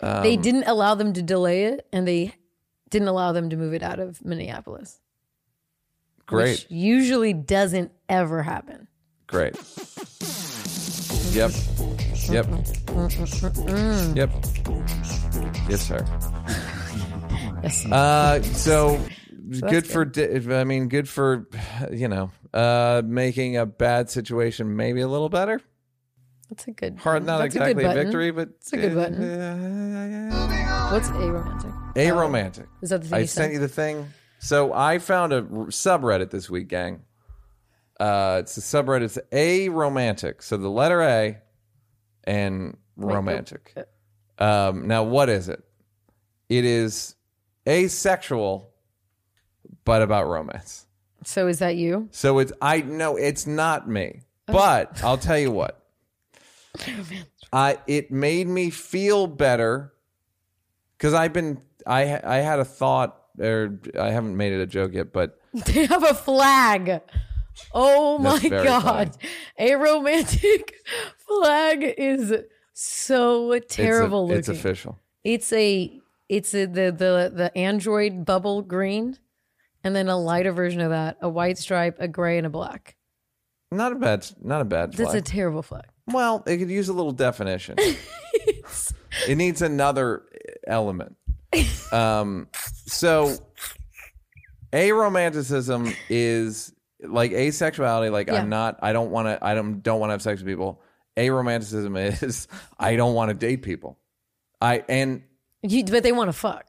Um, 0.01 0.23
they 0.23 0.37
didn't 0.37 0.65
allow 0.65 0.95
them 0.95 1.13
to 1.15 1.23
delay 1.23 1.65
it, 1.65 1.87
and 1.93 2.07
they 2.07 2.35
didn't 2.91 3.09
allow 3.09 3.33
them 3.33 3.49
to 3.51 3.57
move 3.57 3.73
it 3.75 3.83
out 3.83 3.99
of 4.01 4.23
Minneapolis. 4.25 5.01
Great, 6.27 6.51
Which 6.51 6.67
usually 6.71 7.33
doesn't 7.33 7.93
ever 8.09 8.43
happen. 8.43 8.89
great. 9.27 9.55
Yep. 11.35 11.51
Yep. 12.31 12.47
Yep. 14.17 14.31
Yes, 15.69 15.87
sir. 15.87 16.07
Yes. 17.63 17.87
Uh, 17.87 18.43
so, 18.43 19.01
that's 19.31 19.61
good 19.73 19.87
for. 19.87 20.05
di- 20.05 20.55
I 20.55 20.65
mean, 20.65 20.89
good 20.89 21.09
for 21.09 21.49
you 21.91 22.09
know, 22.09 22.31
uh, 22.53 23.01
making 23.03 23.57
a 23.57 23.65
bad 23.65 24.11
situation 24.11 24.77
maybe 24.77 25.01
a 25.01 25.09
little 25.09 25.31
better. 25.31 25.63
That's 26.51 26.67
a 26.67 26.73
good. 26.73 26.99
Hard, 26.99 27.25
not 27.25 27.39
that's 27.39 27.55
a 27.55 27.59
good 27.59 27.69
exactly 27.79 27.85
a, 28.01 28.05
victory, 28.05 28.31
but 28.33 28.51
It's 28.59 28.73
a 28.75 28.77
good 28.77 28.93
uh, 28.93 28.95
button. 28.97 29.23
uh. 29.23 30.91
What's 30.93 31.09
aromantic? 31.09 31.95
Aromantic. 31.95 32.67
Is 32.83 32.91
that 32.91 33.01
the 33.01 33.09
thing 33.09 33.17
I 33.17 33.21
you 33.21 33.27
sent 33.27 33.53
you 33.55 33.59
the 33.61 33.69
thing. 33.69 34.13
So 34.41 34.75
I 34.75 34.99
found 34.99 35.33
a 35.33 35.43
subreddit 35.43 36.29
this 36.31 36.51
week, 36.51 36.69
gang. 36.69 37.03
Uh, 37.99 38.41
it's 38.43 38.59
a 38.59 38.61
subreddit. 38.61 39.05
It's 39.05 39.19
a 39.33 39.71
romantic. 39.71 40.43
So 40.43 40.59
the 40.59 40.69
letter 40.69 41.01
A 41.01 41.39
and 42.25 42.77
romantic. 42.97 43.75
Um, 44.39 44.89
now, 44.89 45.05
what 45.05 45.29
is 45.29 45.49
it? 45.49 45.63
It 46.49 46.65
is 46.65 47.15
asexual, 47.69 48.71
but 49.85 50.03
about 50.03 50.27
romance. 50.27 50.87
So 51.25 51.47
is 51.47 51.59
that 51.61 51.77
you? 51.77 52.09
So 52.11 52.39
it's 52.39 52.53
I 52.61 52.83
know 52.83 53.17
it's 53.17 53.47
not 53.47 53.89
me, 53.89 54.23
but 54.47 55.03
I'll 55.03 55.19
tell 55.19 55.39
you 55.39 55.51
what. 55.51 55.81
I 57.53 57.79
it 57.87 58.11
made 58.11 58.47
me 58.47 58.71
feel 58.71 59.27
better 59.27 59.93
because 60.99 61.15
I've 61.15 61.33
been 61.33 61.63
I 61.87 62.21
I 62.23 62.37
had 62.37 62.59
a 62.59 62.65
thought 62.65 63.17
or 63.39 63.79
I 63.99 64.11
haven't 64.11 64.37
made 64.37 64.53
it 64.53 64.61
a 64.61 64.67
joke 64.67 64.93
yet, 64.93 65.13
but 65.13 65.41
They 65.67 65.87
have 65.87 66.03
a 66.03 66.15
flag. 66.15 67.01
Oh 67.73 68.19
my 68.19 68.41
god. 68.49 69.17
A 69.59 69.77
romantic 69.77 70.75
flag 71.41 71.95
is 71.97 72.35
so 72.73 73.53
it's 73.53 73.75
a- 73.75 73.83
terrible 73.83 74.31
it's, 74.31 74.49
official. 74.49 74.99
It's 75.23 75.53
a 75.53 76.01
it's 76.29 76.55
a, 76.55 76.67
the 76.67 76.91
the 76.91 77.33
the 77.35 77.53
Android 77.57 78.25
bubble 78.25 78.63
green 78.63 79.19
and 79.83 79.95
then 79.95 80.09
a 80.09 80.17
lighter 80.17 80.53
version 80.53 80.81
of 80.81 80.91
that, 80.91 81.19
a 81.21 81.29
white 81.29 81.59
stripe, 81.59 81.97
a 82.01 82.09
gray 82.09 82.39
and 82.39 82.47
a 82.47 82.51
black. 82.51 82.97
Not 83.71 83.93
a 83.93 83.97
bad 83.97 84.27
not 84.43 84.61
a 84.61 84.65
bad 84.65 84.93
That's 84.95 85.15
a 85.15 85.21
terrible 85.21 85.63
flag. 85.63 85.85
well, 86.07 86.43
it 86.47 86.59
could 86.59 86.71
use 86.71 86.89
a 86.89 86.93
little 86.93 87.13
definition. 87.13 87.77
it 87.79 89.37
needs 89.37 89.63
another 89.63 90.23
element. 90.67 91.17
Um, 91.93 92.49
so 92.87 93.37
aromanticism 94.73 95.95
is 96.09 96.73
like 97.01 97.33
asexuality. 97.33 98.11
Like 98.11 98.29
Yeah. 98.29 98.35
I'm 98.35 98.49
not. 98.49 98.79
I 98.83 98.93
don't 98.93 99.11
want 99.11 99.29
to. 99.29 99.45
I 99.45 99.55
don't 99.55 99.83
don't 99.83 100.01
want 100.01 100.11
to 100.11 100.13
have 100.13 100.23
sex 100.23 100.41
with 100.41 100.49
people. 100.49 100.81
Aromanticism 101.17 102.23
is 102.23 102.49
I 102.79 102.97
don't 102.97 103.15
want 103.15 103.31
to 103.31 103.35
date 103.35 103.63
people. 103.63 103.99
I 104.61 104.85
and 104.89 105.23
You, 105.63 105.85
but 105.85 106.03
they 106.03 106.13
want 106.13 106.29
to 106.29 106.33
fuck. 106.33 106.67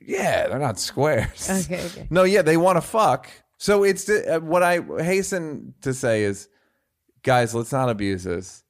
yeah, 0.00 0.48
they're 0.48 0.58
not 0.58 0.78
squares. 0.78 1.48
Okay, 1.50 1.84
okay. 1.86 2.06
No, 2.10 2.24
yeah, 2.24 2.42
they 2.42 2.56
want 2.56 2.76
to 2.76 2.82
fuck. 2.82 3.28
So 3.58 3.84
it's 3.84 4.08
uh, 4.08 4.40
what 4.42 4.62
I 4.62 4.80
hasten 5.02 5.74
to 5.82 5.94
say 5.94 6.24
is, 6.24 6.48
guys, 7.22 7.54
let's 7.54 7.70
not 7.72 7.88
abuse 7.88 8.24
this. 8.24 8.64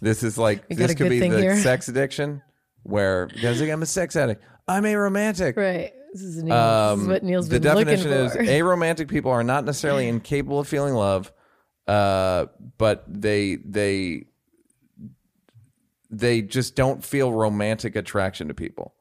This 0.00 0.22
is 0.22 0.38
like 0.38 0.68
this 0.68 0.94
could 0.94 1.08
be 1.10 1.18
the 1.18 1.40
here. 1.40 1.56
sex 1.56 1.88
addiction, 1.88 2.42
where 2.84 3.26
guys 3.26 3.60
like 3.60 3.70
I'm 3.70 3.82
a 3.82 3.86
sex 3.86 4.14
addict. 4.14 4.44
I'm 4.68 4.84
a 4.84 4.94
romantic. 4.94 5.56
Right. 5.56 5.92
This 6.12 6.22
is, 6.22 6.42
Neil. 6.42 6.94
this 6.94 7.02
is 7.02 7.08
what 7.08 7.22
Neil's 7.24 7.46
Um, 7.46 7.50
the 7.50 7.60
definition 7.60 8.10
is 8.10 8.32
aromantic 8.32 9.08
people 9.10 9.30
are 9.30 9.44
not 9.44 9.64
necessarily 9.64 10.08
incapable 10.08 10.60
of 10.60 10.68
feeling 10.68 10.94
love, 10.94 11.32
uh, 11.86 12.46
but 12.78 13.04
they 13.08 13.56
they 13.56 14.26
they 16.10 16.42
just 16.42 16.76
don't 16.76 17.04
feel 17.04 17.32
romantic 17.32 17.96
attraction 17.96 18.48
to 18.48 18.54
people. 18.54 18.94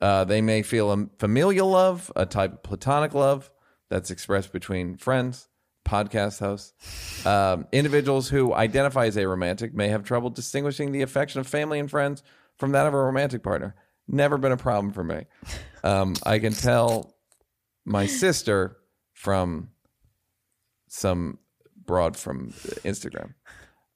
Uh, 0.00 0.24
they 0.24 0.40
may 0.40 0.62
feel 0.62 0.92
a 0.92 1.06
familial 1.18 1.68
love, 1.68 2.12
a 2.14 2.24
type 2.24 2.52
of 2.52 2.62
platonic 2.62 3.14
love 3.14 3.50
that's 3.90 4.10
expressed 4.10 4.52
between 4.52 4.96
friends, 4.96 5.48
podcast 5.84 6.38
hosts. 6.38 7.26
Um, 7.26 7.66
individuals 7.72 8.28
who 8.28 8.54
identify 8.54 9.06
as 9.06 9.16
aromantic 9.16 9.74
may 9.74 9.88
have 9.88 10.04
trouble 10.04 10.30
distinguishing 10.30 10.92
the 10.92 11.02
affection 11.02 11.40
of 11.40 11.46
family 11.46 11.80
and 11.80 11.90
friends 11.90 12.22
from 12.56 12.72
that 12.72 12.86
of 12.86 12.94
a 12.94 12.98
romantic 12.98 13.42
partner. 13.42 13.74
Never 14.06 14.38
been 14.38 14.52
a 14.52 14.56
problem 14.56 14.92
for 14.92 15.04
me. 15.04 15.24
Um, 15.82 16.14
I 16.24 16.38
can 16.38 16.52
tell 16.52 17.14
my 17.84 18.06
sister 18.06 18.76
from 19.12 19.70
some 20.88 21.38
broad 21.88 22.16
from 22.16 22.50
Instagram. 22.84 23.34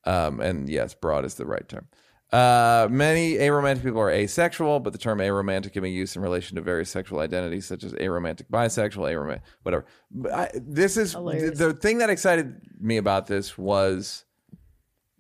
Um, 0.04 0.40
and 0.40 0.68
yes, 0.68 0.94
broad 0.94 1.24
is 1.24 1.34
the 1.34 1.46
right 1.46 1.68
term. 1.68 1.86
Uh, 2.32 2.88
many 2.90 3.34
aromantic 3.34 3.82
people 3.82 4.00
are 4.00 4.10
asexual, 4.10 4.80
but 4.80 4.94
the 4.94 4.98
term 4.98 5.18
aromantic 5.18 5.74
can 5.74 5.82
be 5.82 5.90
used 5.90 6.16
in 6.16 6.22
relation 6.22 6.56
to 6.56 6.62
various 6.62 6.88
sexual 6.88 7.20
identities, 7.20 7.66
such 7.66 7.84
as 7.84 7.92
aromantic, 7.92 8.44
bisexual, 8.50 9.06
aromantic, 9.12 9.42
whatever. 9.62 9.84
But 10.10 10.32
I, 10.32 10.50
this 10.54 10.96
is 10.96 11.12
the, 11.12 11.20
the 11.54 11.74
thing 11.74 11.98
that 11.98 12.08
excited 12.08 12.58
me 12.80 12.96
about 12.96 13.26
this 13.26 13.58
was 13.58 14.24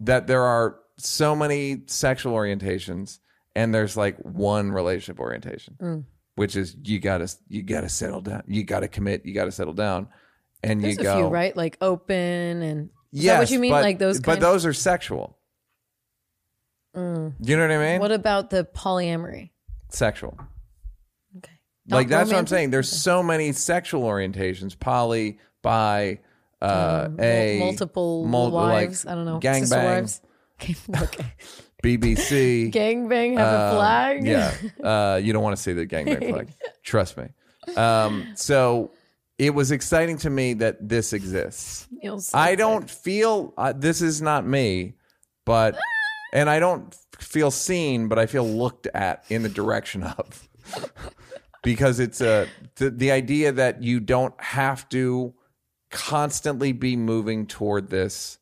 that 0.00 0.26
there 0.26 0.42
are 0.42 0.78
so 0.96 1.36
many 1.36 1.82
sexual 1.86 2.32
orientations, 2.32 3.18
and 3.54 3.74
there's 3.74 3.94
like 3.94 4.16
one 4.16 4.72
relationship 4.72 5.20
orientation, 5.20 5.76
which 6.36 6.56
is 6.56 6.74
you 6.82 6.98
gotta 6.98 7.30
you 7.46 7.62
gotta 7.62 7.90
settle 7.90 8.22
down, 8.22 8.42
you 8.46 8.64
gotta 8.64 8.88
commit, 8.88 9.26
you 9.26 9.34
gotta 9.34 9.52
settle 9.52 9.74
down, 9.74 10.08
and 10.62 10.82
There's 10.82 10.96
you 10.96 11.00
a 11.00 11.04
go 11.04 11.16
few, 11.16 11.26
right? 11.28 11.56
Like 11.56 11.76
open 11.80 12.16
and 12.62 12.90
is 13.12 13.24
Yes, 13.24 13.34
that 13.34 13.38
what 13.40 13.50
you 13.50 13.58
mean? 13.58 13.70
but, 13.72 13.82
like 13.82 13.98
those 13.98 14.20
but 14.20 14.40
those 14.40 14.64
are 14.66 14.72
sexual. 14.72 15.36
Mm. 16.96 17.34
You 17.40 17.56
know 17.56 17.62
what 17.68 17.72
I 17.74 17.92
mean? 17.92 18.00
What 18.00 18.12
about 18.12 18.50
the 18.50 18.64
polyamory? 18.64 19.50
sexual. 19.88 20.38
Okay. 21.38 21.52
Like 21.88 22.08
Not 22.08 22.16
that's 22.18 22.30
what 22.30 22.38
I'm 22.38 22.46
saying. 22.46 22.70
There's 22.70 22.88
so 22.90 23.22
many 23.22 23.52
sexual 23.52 24.02
orientations: 24.02 24.78
poly, 24.78 25.38
bi, 25.62 26.20
uh, 26.62 27.08
Um, 27.08 27.20
a 27.20 27.58
multiple 27.58 28.24
mul- 28.26 28.50
like 28.50 28.88
wives. 28.88 29.06
I 29.06 29.14
don't 29.14 29.24
know. 29.26 29.38
gang 29.38 29.62
sister 29.62 29.76
bang. 29.76 29.86
wives. 30.02 30.20
okay. 31.02 31.34
BBC. 31.82 32.70
Gangbang 32.72 33.36
have 33.36 33.52
a 33.60 33.64
Um, 33.70 33.76
flag. 33.76 34.24
Yeah, 34.26 34.54
uh, 34.84 35.16
you 35.22 35.32
don't 35.32 35.42
want 35.42 35.56
to 35.56 35.62
see 35.62 35.72
the 35.72 35.86
gangbang 35.86 36.28
flag. 36.30 36.48
Trust 36.82 37.16
me. 37.16 37.28
Um, 37.76 38.28
so 38.36 38.92
it 39.42 39.52
was 39.52 39.72
exciting 39.72 40.16
to 40.18 40.30
me 40.30 40.54
that 40.54 40.88
this 40.88 41.12
exists. 41.12 41.88
So 42.30 42.38
I 42.38 42.54
don't 42.54 42.88
feel 42.88 43.52
uh, 43.56 43.72
this 43.72 44.00
is 44.00 44.22
not 44.22 44.46
me, 44.46 44.94
but 45.44 45.76
and 46.32 46.48
I 46.48 46.60
don't 46.60 46.96
feel 47.18 47.50
seen, 47.50 48.06
but 48.06 48.20
I 48.20 48.26
feel 48.26 48.48
looked 48.48 48.86
at 48.94 49.24
in 49.28 49.42
the 49.42 49.48
direction 49.48 50.04
of. 50.04 50.48
Because 51.64 52.00
it's 52.00 52.20
a 52.20 52.48
the, 52.74 52.90
the 52.90 53.12
idea 53.12 53.52
that 53.52 53.84
you 53.84 54.00
don't 54.00 54.34
have 54.40 54.88
to 54.88 55.32
constantly 55.92 56.72
be 56.72 56.96
moving 56.96 57.46
toward 57.46 57.88
this 57.88 58.38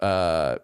uh 0.00 0.58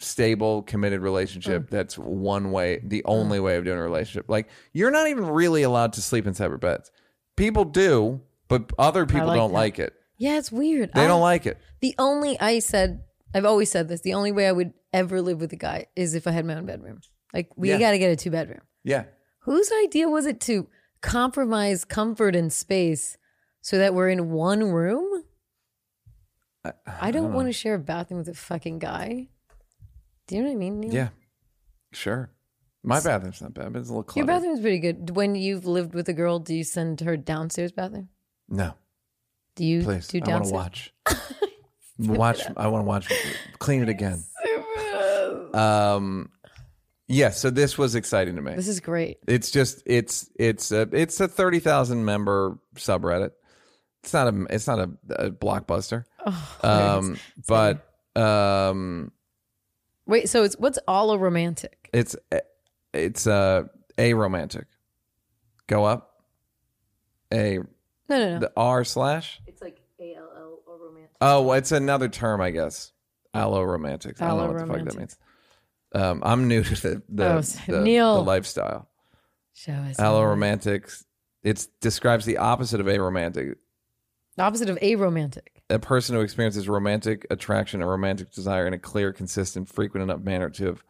stable 0.00 0.62
committed 0.62 1.02
relationship 1.02 1.70
that's 1.70 1.96
one 1.96 2.50
way 2.50 2.80
the 2.82 3.04
only 3.04 3.38
way 3.38 3.56
of 3.56 3.64
doing 3.64 3.78
a 3.78 3.82
relationship. 3.82 4.28
Like 4.28 4.48
you're 4.72 4.90
not 4.90 5.06
even 5.06 5.24
really 5.26 5.62
allowed 5.62 5.92
to 5.92 6.02
sleep 6.02 6.26
in 6.26 6.34
separate 6.34 6.58
beds 6.58 6.90
people 7.36 7.64
do 7.64 8.20
but 8.48 8.70
other 8.78 9.06
people 9.06 9.26
like 9.28 9.36
don't 9.38 9.50
that. 9.50 9.54
like 9.54 9.78
it 9.78 9.94
Yeah, 10.18 10.38
it's 10.38 10.52
weird. 10.52 10.92
they 10.94 11.04
I- 11.04 11.06
don't 11.06 11.20
like 11.20 11.46
it 11.46 11.58
The 11.80 11.94
only 11.98 12.38
I 12.40 12.58
said 12.60 13.04
I've 13.36 13.44
always 13.44 13.68
said 13.70 13.88
this. 13.88 14.00
The 14.02 14.14
only 14.14 14.30
way 14.30 14.46
I 14.46 14.52
would 14.52 14.72
ever 14.92 15.20
live 15.20 15.40
with 15.40 15.52
a 15.52 15.56
guy 15.56 15.86
is 15.96 16.14
if 16.14 16.28
I 16.28 16.30
had 16.30 16.44
my 16.44 16.54
own 16.54 16.66
bedroom. 16.66 17.00
Like 17.32 17.50
we 17.56 17.70
Yeah. 17.70 17.78
got 17.78 17.90
to 17.90 17.98
get 17.98 18.12
a 18.12 18.16
two 18.16 18.30
bedroom. 18.30 18.60
yeah 18.84 19.04
Whose 19.40 19.70
idea 19.82 20.08
was 20.08 20.24
it 20.24 20.40
to 20.42 20.68
compromise 21.02 21.84
comfort 21.84 22.34
and 22.36 22.52
space 22.52 23.18
so 23.60 23.76
that 23.78 23.92
we're 23.92 24.08
in 24.08 24.30
one 24.30 24.62
room? 24.70 25.24
I, 26.86 27.10
don't, 27.10 27.34
want 27.34 27.48
to 27.48 27.52
share 27.52 27.74
a 27.74 27.78
bathroom 27.78 28.18
with 28.20 28.28
a 28.28 28.34
fucking 28.34 28.78
guy. 28.78 29.28
Do 30.26 30.36
you 30.36 30.40
know 30.42 30.48
what 30.48 30.54
I 30.54 30.58
mean? 30.58 30.80
Neil? 30.80 30.94
yeah 30.94 31.08
sure 31.92 32.30
my 32.84 33.00
bathroom's 33.00 33.40
not 33.42 33.54
bad 33.54 33.72
but 33.72 33.80
it's 33.80 33.88
a 33.88 33.94
little 33.94 34.12
Your 34.14 34.26
bathroom's 34.26 34.60
pretty 34.60 34.78
good. 34.78 35.16
When 35.16 35.34
you've 35.34 35.64
lived 35.66 35.94
with 35.94 36.08
a 36.08 36.12
girl, 36.12 36.38
do 36.38 36.54
you 36.54 36.62
send 36.64 37.00
her 37.00 37.16
downstairs 37.16 37.72
bathroom? 37.72 38.08
no 38.48 38.74
Do 39.56 39.64
you 39.64 39.82
please 39.82 40.06
do 40.08 40.20
i 40.24 40.28
want 40.30 40.44
to 40.44 40.50
watch 40.52 40.92
watch 41.98 42.40
i 42.56 42.66
want 42.66 42.82
to 42.84 42.86
watch 42.86 43.10
clean 43.58 43.82
it 43.82 43.88
again 43.88 44.22
um 45.54 46.30
yeah 47.08 47.30
so 47.30 47.50
this 47.50 47.78
was 47.78 47.94
exciting 47.94 48.36
to 48.36 48.42
me 48.42 48.54
This 48.54 48.68
is 48.68 48.80
great. 48.80 49.18
It's 49.26 49.50
just 49.50 49.82
it's 49.86 50.30
it's 50.38 50.72
a 50.72 50.88
it's 50.92 51.20
a 51.20 51.28
thirty 51.28 51.60
thousand 51.60 52.04
member 52.04 52.58
subreddit. 52.76 53.30
It's 54.02 54.12
not 54.12 54.34
a 54.34 54.46
it's 54.50 54.66
not 54.66 54.78
a, 54.80 54.90
a 55.10 55.30
blockbuster. 55.30 56.04
Oh, 56.26 56.58
Um, 56.62 57.18
but 57.48 57.86
um, 58.20 59.12
Wait, 60.06 60.28
so 60.28 60.42
it's 60.44 60.56
what's 60.58 60.78
all 60.88 61.10
a 61.12 61.18
romantic? 61.18 61.88
it's 61.92 62.16
it's 62.94 63.26
uh, 63.26 63.64
a 63.98 64.14
romantic. 64.14 64.66
Go 65.66 65.84
up. 65.84 66.10
A 67.32 67.58
No, 68.08 68.18
no, 68.18 68.30
no. 68.34 68.38
the 68.38 68.52
R 68.56 68.84
slash. 68.84 69.40
it's 69.46 69.60
like 69.62 69.80
A 70.00 70.14
L 70.14 70.30
L 70.36 70.58
or 70.66 70.78
romantic. 70.86 71.10
Oh, 71.20 71.52
it's 71.52 71.72
another 71.72 72.08
term, 72.08 72.40
I 72.40 72.50
guess. 72.50 72.92
Allo 73.32 73.62
romantics. 73.62 74.20
I 74.22 74.28
don't 74.28 74.38
know 74.38 74.46
what 74.46 74.52
the 74.52 74.58
fuck 74.60 74.66
that 74.66 74.72
Allo-romantics. 74.74 74.96
means. 74.96 75.18
Um, 75.94 76.22
I'm 76.24 76.48
new 76.48 76.62
to 76.62 76.74
the 76.82 77.02
the, 77.08 77.34
Oh, 77.36 77.40
so 77.40 77.60
the, 77.72 77.80
Neil. 77.80 78.14
the 78.16 78.22
lifestyle. 78.22 78.88
Show 79.54 79.72
us. 79.72 79.98
Allo 79.98 80.24
romantics. 80.24 81.04
It 81.42 81.66
describes 81.80 82.24
the 82.24 82.38
opposite 82.38 82.80
of 82.80 82.86
aromantic. 82.86 83.56
The 84.36 84.42
opposite 84.42 84.68
of 84.70 84.78
a 84.82 84.96
romantic. 84.96 85.62
a 85.70 85.78
person 85.78 86.14
who 86.16 86.20
experiences 86.22 86.68
romantic 86.68 87.26
attraction 87.30 87.82
or 87.82 87.88
romantic 87.90 88.32
desire 88.32 88.66
in 88.66 88.72
a 88.74 88.78
clear, 88.78 89.12
consistent, 89.12 89.68
frequent 89.68 90.02
enough 90.02 90.20
manner 90.22 90.50
to 90.50 90.66
have 90.66 90.84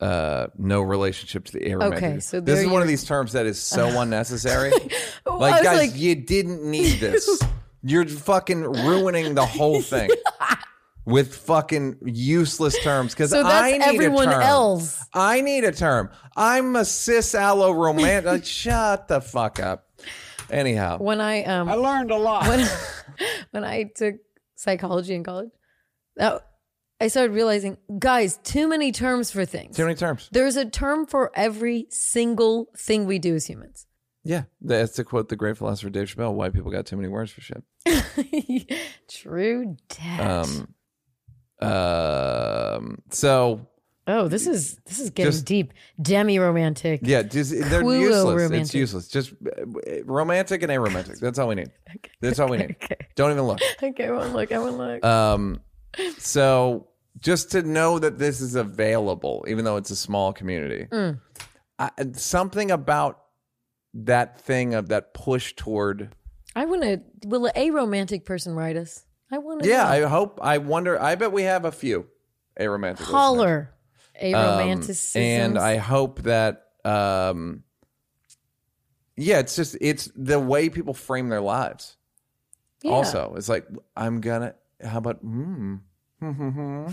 uh, 0.00 0.48
no 0.58 0.82
relationship 0.82 1.44
to 1.46 1.52
the 1.52 1.60
aromantic. 1.60 1.96
Okay, 1.96 2.20
so 2.20 2.40
this 2.40 2.60
is 2.60 2.66
one 2.66 2.82
of 2.82 2.88
these 2.88 3.04
terms 3.04 3.32
that 3.32 3.46
is 3.46 3.60
so 3.60 3.86
unnecessary. 4.00 4.72
Like, 5.26 5.62
guys, 5.64 5.90
like- 5.90 5.98
you 5.98 6.14
didn't 6.14 6.62
need 6.62 7.00
this. 7.00 7.28
You're 7.82 8.06
fucking 8.06 8.62
ruining 8.62 9.34
the 9.34 9.44
whole 9.46 9.80
thing 9.82 10.08
with 11.06 11.34
fucking 11.34 11.96
useless 12.04 12.78
terms. 12.82 13.12
Because 13.14 13.30
So 13.30 13.42
I 13.42 13.72
need 13.72 13.82
everyone 13.82 14.28
a 14.28 14.32
term. 14.32 14.42
else. 14.42 15.04
I 15.12 15.40
need 15.40 15.64
a 15.64 15.72
term. 15.72 16.10
I'm 16.36 16.76
a 16.76 16.84
cis 16.84 17.34
allo 17.34 17.72
romantic. 17.72 18.24
like, 18.30 18.44
shut 18.44 19.08
the 19.08 19.20
fuck 19.20 19.58
up. 19.60 19.86
Anyhow, 20.50 20.98
When 20.98 21.20
I 21.20 21.42
um 21.44 21.68
I 21.68 21.74
learned 21.74 22.10
a 22.10 22.16
lot. 22.16 22.46
when 22.48 22.66
when 23.50 23.64
I 23.64 23.84
took 23.96 24.16
psychology 24.56 25.14
in 25.14 25.24
college, 25.24 25.50
that 26.16 26.46
I 27.00 27.08
started 27.08 27.32
realizing, 27.32 27.76
guys, 27.98 28.38
too 28.44 28.68
many 28.68 28.92
terms 28.92 29.30
for 29.30 29.44
things. 29.44 29.76
too 29.76 29.82
many 29.84 29.94
terms. 29.96 30.28
There's 30.32 30.56
a 30.56 30.64
term 30.64 31.06
for 31.06 31.30
every 31.34 31.86
single 31.90 32.68
thing 32.76 33.06
we 33.06 33.18
do 33.18 33.34
as 33.34 33.46
humans. 33.46 33.86
Yeah, 34.22 34.44
that's 34.62 34.92
to 34.92 35.04
quote 35.04 35.28
the 35.28 35.36
great 35.36 35.58
philosopher 35.58 35.90
Dave 35.90 36.06
Chappelle. 36.08 36.32
White 36.32 36.54
people 36.54 36.70
got 36.70 36.86
too 36.86 36.96
many 36.96 37.08
words 37.08 37.30
for 37.30 37.42
shit. 37.42 37.62
True 39.08 39.76
dat. 39.88 40.20
Um, 40.20 40.74
um. 41.60 43.02
So 43.10 43.66
oh, 44.06 44.28
this 44.28 44.46
is 44.46 44.76
this 44.86 44.98
is 44.98 45.10
getting 45.10 45.32
just- 45.32 45.44
deep. 45.44 45.74
Demi 46.00 46.38
romantic. 46.38 47.00
yeah, 47.02 47.22
just 47.22 47.50
they're 47.52 47.82
useless. 47.82 48.50
It's 48.50 48.74
useless. 48.74 49.08
Just 49.08 49.32
uh, 49.46 50.04
romantic 50.04 50.62
and 50.62 50.72
aromantic. 50.72 51.20
That's 51.20 51.38
all 51.38 51.48
we 51.48 51.56
need. 51.56 51.70
That's 52.22 52.38
all 52.38 52.48
we 52.48 52.56
need. 52.58 52.76
Okay. 52.82 52.96
Don't 53.16 53.30
even 53.30 53.44
look. 53.44 53.60
Okay, 53.82 54.06
I 54.06 54.10
won't 54.10 54.32
look. 54.32 54.52
I 54.52 54.58
won't 54.58 54.78
look. 54.78 55.04
Um, 55.04 55.60
so 56.18 56.88
just 57.20 57.50
to 57.52 57.62
know 57.62 57.98
that 57.98 58.18
this 58.18 58.40
is 58.40 58.54
available, 58.54 59.44
even 59.48 59.64
though 59.64 59.76
it's 59.76 59.90
a 59.90 59.96
small 59.96 60.32
community, 60.32 60.86
Mm. 60.90 61.20
I, 61.78 61.90
something 62.12 62.70
about 62.70 63.20
that 63.94 64.40
thing 64.40 64.74
of 64.74 64.88
that 64.88 65.14
push 65.14 65.54
toward. 65.54 66.14
I 66.56 66.66
want 66.66 66.82
to. 66.82 67.00
Will 67.26 67.50
a 67.54 67.70
romantic 67.70 68.24
person 68.24 68.54
write 68.54 68.76
us? 68.76 69.04
I 69.32 69.38
want 69.38 69.62
to. 69.62 69.68
Yeah, 69.68 69.88
I 69.88 70.02
hope. 70.02 70.38
I 70.42 70.58
wonder. 70.58 71.00
I 71.00 71.14
bet 71.16 71.32
we 71.32 71.42
have 71.42 71.64
a 71.64 71.72
few 71.72 72.06
a 72.56 72.68
romantic. 72.68 73.04
holler. 73.06 73.70
A 74.20 74.32
Um, 74.32 74.58
romanticism. 74.60 75.20
and 75.22 75.58
I 75.58 75.76
hope 75.78 76.22
that. 76.22 76.66
Um, 76.84 77.64
yeah, 79.16 79.38
it's 79.40 79.56
just 79.56 79.76
it's 79.80 80.10
the 80.14 80.38
way 80.38 80.68
people 80.68 80.94
frame 80.94 81.28
their 81.28 81.40
lives. 81.40 81.96
Also, 82.84 83.34
it's 83.36 83.48
like 83.48 83.66
I'm 83.96 84.20
gonna. 84.20 84.54
How 84.84 84.98
about 84.98 85.18
hmm? 85.18 85.76
hmm, 86.20 86.30
hmm, 86.30 86.48
hmm. 86.50 86.86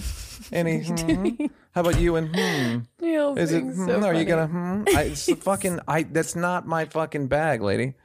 Any? 0.51 0.79
hmm? 0.83 1.45
How 1.71 1.81
about 1.81 1.99
you 1.99 2.15
and 2.15 2.35
hmm? 2.35 2.77
Neil 2.99 3.37
Is 3.37 3.51
it 3.51 3.63
hmm? 3.63 3.85
so 3.85 4.03
Are 4.03 4.13
you 4.13 4.25
gonna? 4.25 4.47
Hmm? 4.47 4.83
I, 4.95 5.03
it's 5.03 5.25
the 5.25 5.35
fucking. 5.35 5.79
I. 5.87 6.03
That's 6.03 6.35
not 6.35 6.67
my 6.67 6.85
fucking 6.85 7.27
bag, 7.27 7.61
lady. 7.61 7.95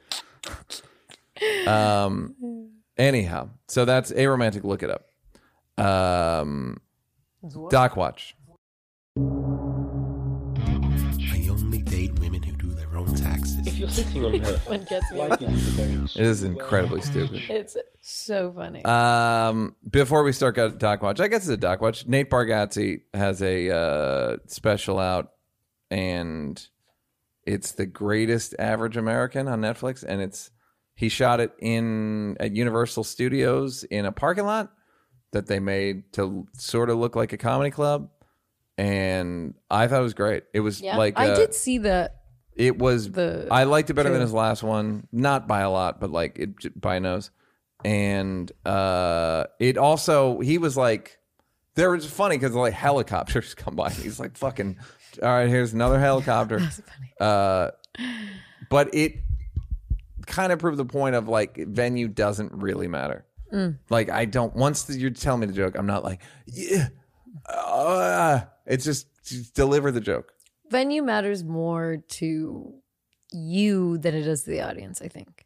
Um. 1.65 2.35
Anyhow, 2.97 3.49
so 3.67 3.85
that's 3.85 4.11
a 4.11 4.27
romantic. 4.27 4.63
Look 4.63 4.83
it 4.83 4.89
up. 4.89 5.83
Um. 5.83 6.81
Doc 7.69 7.95
Watch. 7.95 8.35
You're 13.87 14.05
sitting 14.05 14.25
on 14.25 14.39
her, 14.39 14.57
One 14.65 14.83
gets 14.83 15.11
me. 15.11 15.17
why 15.17 15.35
did 15.35 15.49
you 15.49 15.57
very 15.57 15.93
It 15.93 16.17
is 16.17 16.43
incredibly 16.43 17.01
stupid. 17.01 17.43
It's 17.49 17.77
so 18.01 18.51
funny. 18.51 18.83
Um, 18.83 19.75
before 19.89 20.23
we 20.23 20.33
start 20.33 20.55
got 20.55 20.77
Doc 20.77 21.01
Watch, 21.01 21.19
I 21.19 21.27
guess 21.27 21.41
it's 21.41 21.49
a 21.49 21.57
Doc 21.57 21.81
Watch. 21.81 22.05
Nate 22.05 22.29
Bargatze 22.29 23.01
has 23.13 23.41
a 23.41 23.69
uh, 23.71 24.37
special 24.47 24.99
out, 24.99 25.31
and 25.89 26.61
it's 27.45 27.73
the 27.73 27.85
greatest 27.85 28.55
average 28.59 28.97
American 28.97 29.47
on 29.47 29.61
Netflix, 29.61 30.03
and 30.03 30.21
it's 30.21 30.51
he 30.95 31.09
shot 31.09 31.39
it 31.39 31.53
in 31.59 32.35
at 32.39 32.55
Universal 32.55 33.05
Studios 33.05 33.83
in 33.85 34.05
a 34.05 34.11
parking 34.11 34.45
lot 34.45 34.71
that 35.31 35.47
they 35.47 35.59
made 35.59 36.11
to 36.13 36.47
sort 36.57 36.89
of 36.89 36.97
look 36.97 37.15
like 37.15 37.31
a 37.31 37.37
comedy 37.37 37.71
club, 37.71 38.09
and 38.77 39.53
I 39.69 39.87
thought 39.87 39.99
it 39.99 40.03
was 40.03 40.13
great. 40.13 40.43
It 40.53 40.59
was 40.59 40.81
yeah, 40.81 40.97
like 40.97 41.17
I 41.17 41.33
did 41.33 41.53
see 41.53 41.77
that. 41.79 42.16
It 42.57 42.77
was. 42.79 43.11
The 43.11 43.47
I 43.51 43.63
liked 43.63 43.89
it 43.89 43.93
better 43.93 44.09
than 44.09 44.21
his 44.21 44.33
last 44.33 44.63
one, 44.63 45.07
not 45.11 45.47
by 45.47 45.61
a 45.61 45.69
lot, 45.69 45.99
but 45.99 46.11
like 46.11 46.37
it 46.39 46.57
j- 46.59 46.69
by 46.75 46.95
a 46.95 46.99
nose. 46.99 47.29
And 47.85 48.51
uh, 48.65 49.45
it 49.59 49.77
also 49.77 50.39
he 50.39 50.57
was 50.57 50.75
like, 50.75 51.19
there 51.75 51.91
was 51.91 52.05
funny 52.05 52.37
because 52.37 52.55
like 52.55 52.73
helicopters 52.73 53.53
come 53.55 53.75
by. 53.75 53.91
He's 53.91 54.19
like, 54.19 54.35
fucking, 54.35 54.77
all 55.21 55.29
right, 55.29 55.47
here's 55.47 55.73
another 55.73 55.99
helicopter. 55.99 56.61
Uh, 57.19 57.71
but 58.69 58.93
it 58.93 59.15
kind 60.27 60.51
of 60.51 60.59
proved 60.59 60.77
the 60.77 60.85
point 60.85 61.15
of 61.15 61.27
like 61.27 61.57
venue 61.57 62.07
doesn't 62.07 62.51
really 62.51 62.87
matter. 62.87 63.25
Mm. 63.51 63.79
Like 63.89 64.11
I 64.11 64.25
don't. 64.25 64.55
Once 64.55 64.83
the, 64.83 64.99
you're 64.99 65.09
telling 65.09 65.39
me 65.41 65.47
the 65.47 65.53
joke, 65.53 65.75
I'm 65.75 65.87
not 65.87 66.03
like, 66.03 66.21
yeah. 66.45 66.89
Uh, 67.49 68.41
it's 68.67 68.85
just, 68.85 69.07
just 69.23 69.55
deliver 69.55 69.91
the 69.91 70.01
joke. 70.01 70.31
Venue 70.69 71.01
matters 71.03 71.43
more 71.43 71.97
to 72.07 72.73
you 73.31 73.97
than 73.97 74.15
it 74.15 74.23
does 74.23 74.43
to 74.43 74.51
the 74.51 74.61
audience. 74.61 75.01
I 75.01 75.07
think. 75.07 75.45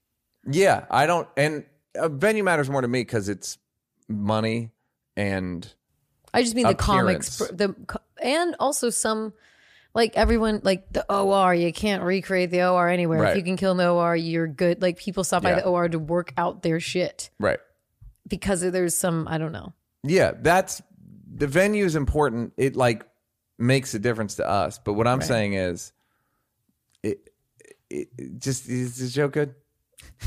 Yeah, 0.49 0.85
I 0.89 1.05
don't. 1.05 1.27
And 1.37 1.65
a 1.95 2.09
venue 2.09 2.43
matters 2.43 2.69
more 2.69 2.81
to 2.81 2.87
me 2.87 3.01
because 3.01 3.29
it's 3.29 3.57
money 4.07 4.71
and 5.15 5.71
I 6.33 6.41
just 6.43 6.55
mean 6.55 6.67
the 6.67 6.75
comics, 6.75 7.37
the 7.37 7.75
and 8.21 8.55
also 8.59 8.89
some. 8.89 9.33
Like 9.93 10.15
everyone, 10.15 10.61
like 10.63 10.89
the 10.93 11.05
OR, 11.13 11.53
you 11.53 11.73
can't 11.73 12.01
recreate 12.01 12.49
the 12.49 12.63
OR 12.65 12.87
anywhere. 12.87 13.19
Right. 13.19 13.31
If 13.31 13.35
you 13.35 13.43
can 13.43 13.57
kill 13.57 13.75
the 13.75 13.89
OR, 13.89 14.15
you're 14.15 14.47
good. 14.47 14.81
Like 14.81 14.97
people 14.97 15.25
stop 15.25 15.43
by 15.43 15.49
Yeah. 15.49 15.55
the 15.57 15.65
OR 15.65 15.89
to 15.89 15.99
work 15.99 16.31
out 16.37 16.63
their 16.63 16.79
shit 16.79 17.29
right. 17.41 17.59
because 18.25 18.61
there's 18.61 18.95
some 18.95 19.27
I 19.27 19.37
don't 19.37 19.51
know. 19.51 19.73
Yeah, 20.03 20.31
that's 20.39 20.81
the 21.35 21.45
venue 21.45 21.83
is 21.83 21.97
important. 21.97 22.53
It 22.55 22.77
like 22.77 23.05
makes 23.61 23.93
a 23.93 23.99
difference 23.99 24.35
to 24.35 24.47
us. 24.47 24.79
But 24.79 24.93
what 24.93 25.07
I'm 25.07 25.21
saying 25.21 25.53
is, 25.53 25.93
it, 27.03 27.29
it, 27.89 28.09
it 28.17 28.39
just 28.39 28.67
is 28.67 28.97
the 28.97 29.07
joke 29.07 29.33
good? 29.33 29.55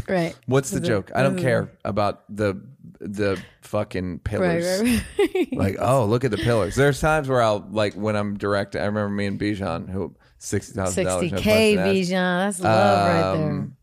Right. 0.09 0.37
What's 0.47 0.71
the 0.71 0.81
joke? 0.81 1.11
I 1.15 1.23
don't 1.23 1.39
care 1.39 1.73
about 1.85 2.25
the 2.35 2.61
the 3.01 3.43
fucking 3.63 4.21
pillars. 4.21 4.83
Right. 4.83 5.03
right. 5.19 5.31
Like, 5.53 5.77
oh, 5.79 6.07
look 6.07 6.25
at 6.25 6.31
the 6.33 6.37
pillars. 6.37 6.75
There's 6.75 7.01
times 7.01 7.29
where 7.29 7.41
I'll 7.41 7.65
like 7.71 7.95
when 7.95 8.17
I'm 8.17 8.37
directing. 8.37 8.81
I 8.81 8.87
remember 8.87 9.11
me 9.11 9.27
and 9.27 9.39
Bijan, 9.39 9.89
who 9.89 10.15
sixty 10.39 10.73
thousand 10.73 11.05
dollars, 11.05 11.31
60k 11.31 11.77
Bijan. 11.77 12.11
That's 12.11 12.61
love 12.61 13.09
right 13.09 13.39
there. 13.39 13.51
um, 13.51 13.77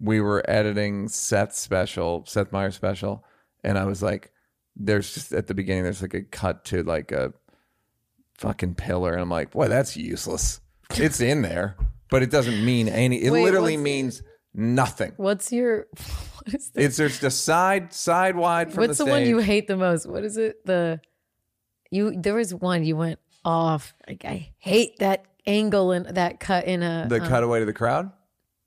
we 0.00 0.20
were 0.20 0.42
editing 0.50 1.08
Seth's 1.08 1.58
special, 1.60 2.24
Seth 2.26 2.50
Meyers 2.50 2.74
special, 2.74 3.24
and 3.62 3.78
I 3.78 3.84
was 3.84 4.02
like, 4.02 4.32
"There's 4.74 5.14
just 5.14 5.32
at 5.32 5.46
the 5.46 5.54
beginning, 5.54 5.84
there's 5.84 6.02
like 6.02 6.14
a 6.14 6.22
cut 6.22 6.64
to 6.66 6.82
like 6.82 7.12
a 7.12 7.32
fucking 8.42 8.74
pillar," 8.74 9.12
and 9.12 9.22
I'm 9.22 9.30
like, 9.30 9.52
"Boy, 9.52 9.68
that's 9.68 9.96
useless. 9.96 10.60
It's 10.90 11.20
in 11.22 11.40
there, 11.40 11.76
but 12.10 12.22
it 12.22 12.30
doesn't 12.30 12.62
mean 12.64 12.88
any. 12.88 13.22
It 13.22 13.30
Wait, 13.30 13.44
literally 13.44 13.76
what's- 13.76 13.84
means 13.84 14.22
nothing. 14.54 15.12
What's 15.16 15.50
your 15.52 15.86
what 16.44 16.54
is 16.54 16.70
the, 16.70 16.82
It's 16.82 16.96
just 16.98 17.22
a 17.22 17.30
side, 17.30 17.94
side 17.94 18.36
wide 18.36 18.72
from 18.72 18.82
what's 18.86 18.98
the 18.98 19.04
the, 19.06 19.10
one 19.10 19.24
you 19.24 19.38
hate 19.38 19.66
the 19.68 19.76
most? 19.78 20.06
What 20.06 20.22
is 20.24 20.36
it? 20.36 20.64
The 20.66 21.00
you 21.90 22.12
there 22.14 22.34
was 22.34 22.52
one 22.54 22.84
you 22.84 22.96
went 22.96 23.18
off. 23.44 23.94
Like 24.06 24.24
I 24.24 24.52
hate 24.58 24.98
that 24.98 25.24
angle 25.46 25.92
and 25.92 26.06
that 26.16 26.38
cut 26.40 26.66
in 26.66 26.82
a 26.82 27.06
The 27.08 27.20
um, 27.22 27.28
cutaway 27.28 27.60
to 27.60 27.66
the 27.66 27.72
crowd 27.72 28.12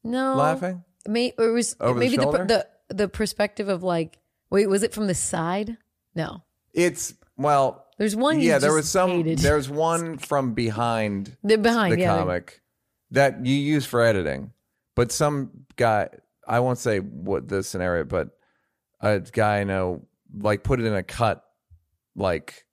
no 0.03 0.35
laughing. 0.35 0.83
May, 1.07 1.33
or 1.37 1.49
it 1.49 1.51
was 1.51 1.75
Over 1.79 1.93
the 1.95 1.99
maybe 1.99 2.17
the, 2.17 2.23
shoulder? 2.23 2.45
the 2.45 2.67
the 2.89 3.07
perspective 3.07 3.69
of 3.69 3.83
like 3.83 4.17
wait 4.49 4.67
was 4.67 4.83
it 4.83 4.93
from 4.93 5.07
the 5.07 5.15
side? 5.15 5.77
No, 6.15 6.43
It's 6.73 7.13
well, 7.37 7.84
there's 7.97 8.15
one. 8.15 8.39
You 8.39 8.49
yeah. 8.49 8.59
There 8.59 8.73
was 8.73 8.89
some. 8.89 9.11
hated. 9.11 9.39
There's 9.39 9.69
one 9.69 10.17
from 10.17 10.53
behind 10.53 11.35
the 11.43 11.57
behind 11.57 11.93
the 11.93 11.99
yeah. 11.99 12.17
comic 12.17 12.61
that 13.11 13.45
you 13.45 13.55
use 13.55 13.85
for 13.85 14.01
editing, 14.01 14.51
but 14.95 15.11
some 15.11 15.51
guy 15.75 16.09
I 16.47 16.59
won't 16.59 16.77
say 16.77 16.99
what 16.99 17.47
the 17.47 17.63
scenario, 17.63 18.03
but 18.03 18.29
a 19.01 19.19
guy 19.19 19.59
I 19.59 19.63
know 19.63 20.05
like 20.37 20.63
put 20.63 20.79
it 20.79 20.85
in 20.85 20.93
a 20.93 21.03
cut, 21.03 21.43
like 22.15 22.65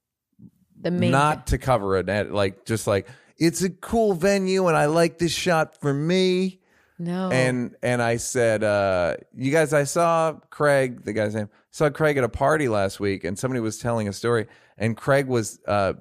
The 0.81 0.91
main 0.91 1.11
not 1.11 1.49
to 1.49 1.59
cover 1.59 1.97
it, 1.97 2.33
like 2.33 2.65
just 2.65 2.87
like 2.87 3.09
it's 3.39 3.63
a 3.63 3.71
cool 3.71 4.15
venue 4.15 4.69
and 4.69 4.77
I 4.77 4.87
like 4.87 5.19
this 5.19 5.33
shot 5.33 5.81
for 5.81 5.93
me. 5.93 6.61
No 7.03 7.31
And 7.31 7.75
and 7.83 8.01
I 8.03 8.17
said, 8.17 8.63
uh, 8.65 9.17
you 9.35 9.51
guys, 9.53 9.73
I 9.73 9.85
saw 9.85 10.35
Craig, 10.51 11.05
the 11.05 11.13
guy's 11.13 11.35
name, 11.35 11.49
saw 11.71 11.91
Craig 11.91 12.17
at 12.17 12.25
a 12.25 12.29
party 12.29 12.69
last 12.69 13.01
week, 13.01 13.25
and 13.25 13.39
somebody 13.39 13.61
was 13.61 13.79
telling 13.79 14.09
a 14.09 14.13
story, 14.13 14.47
and 14.79 14.97
Craig 14.97 15.27
was 15.27 15.61
uh, 15.67 15.95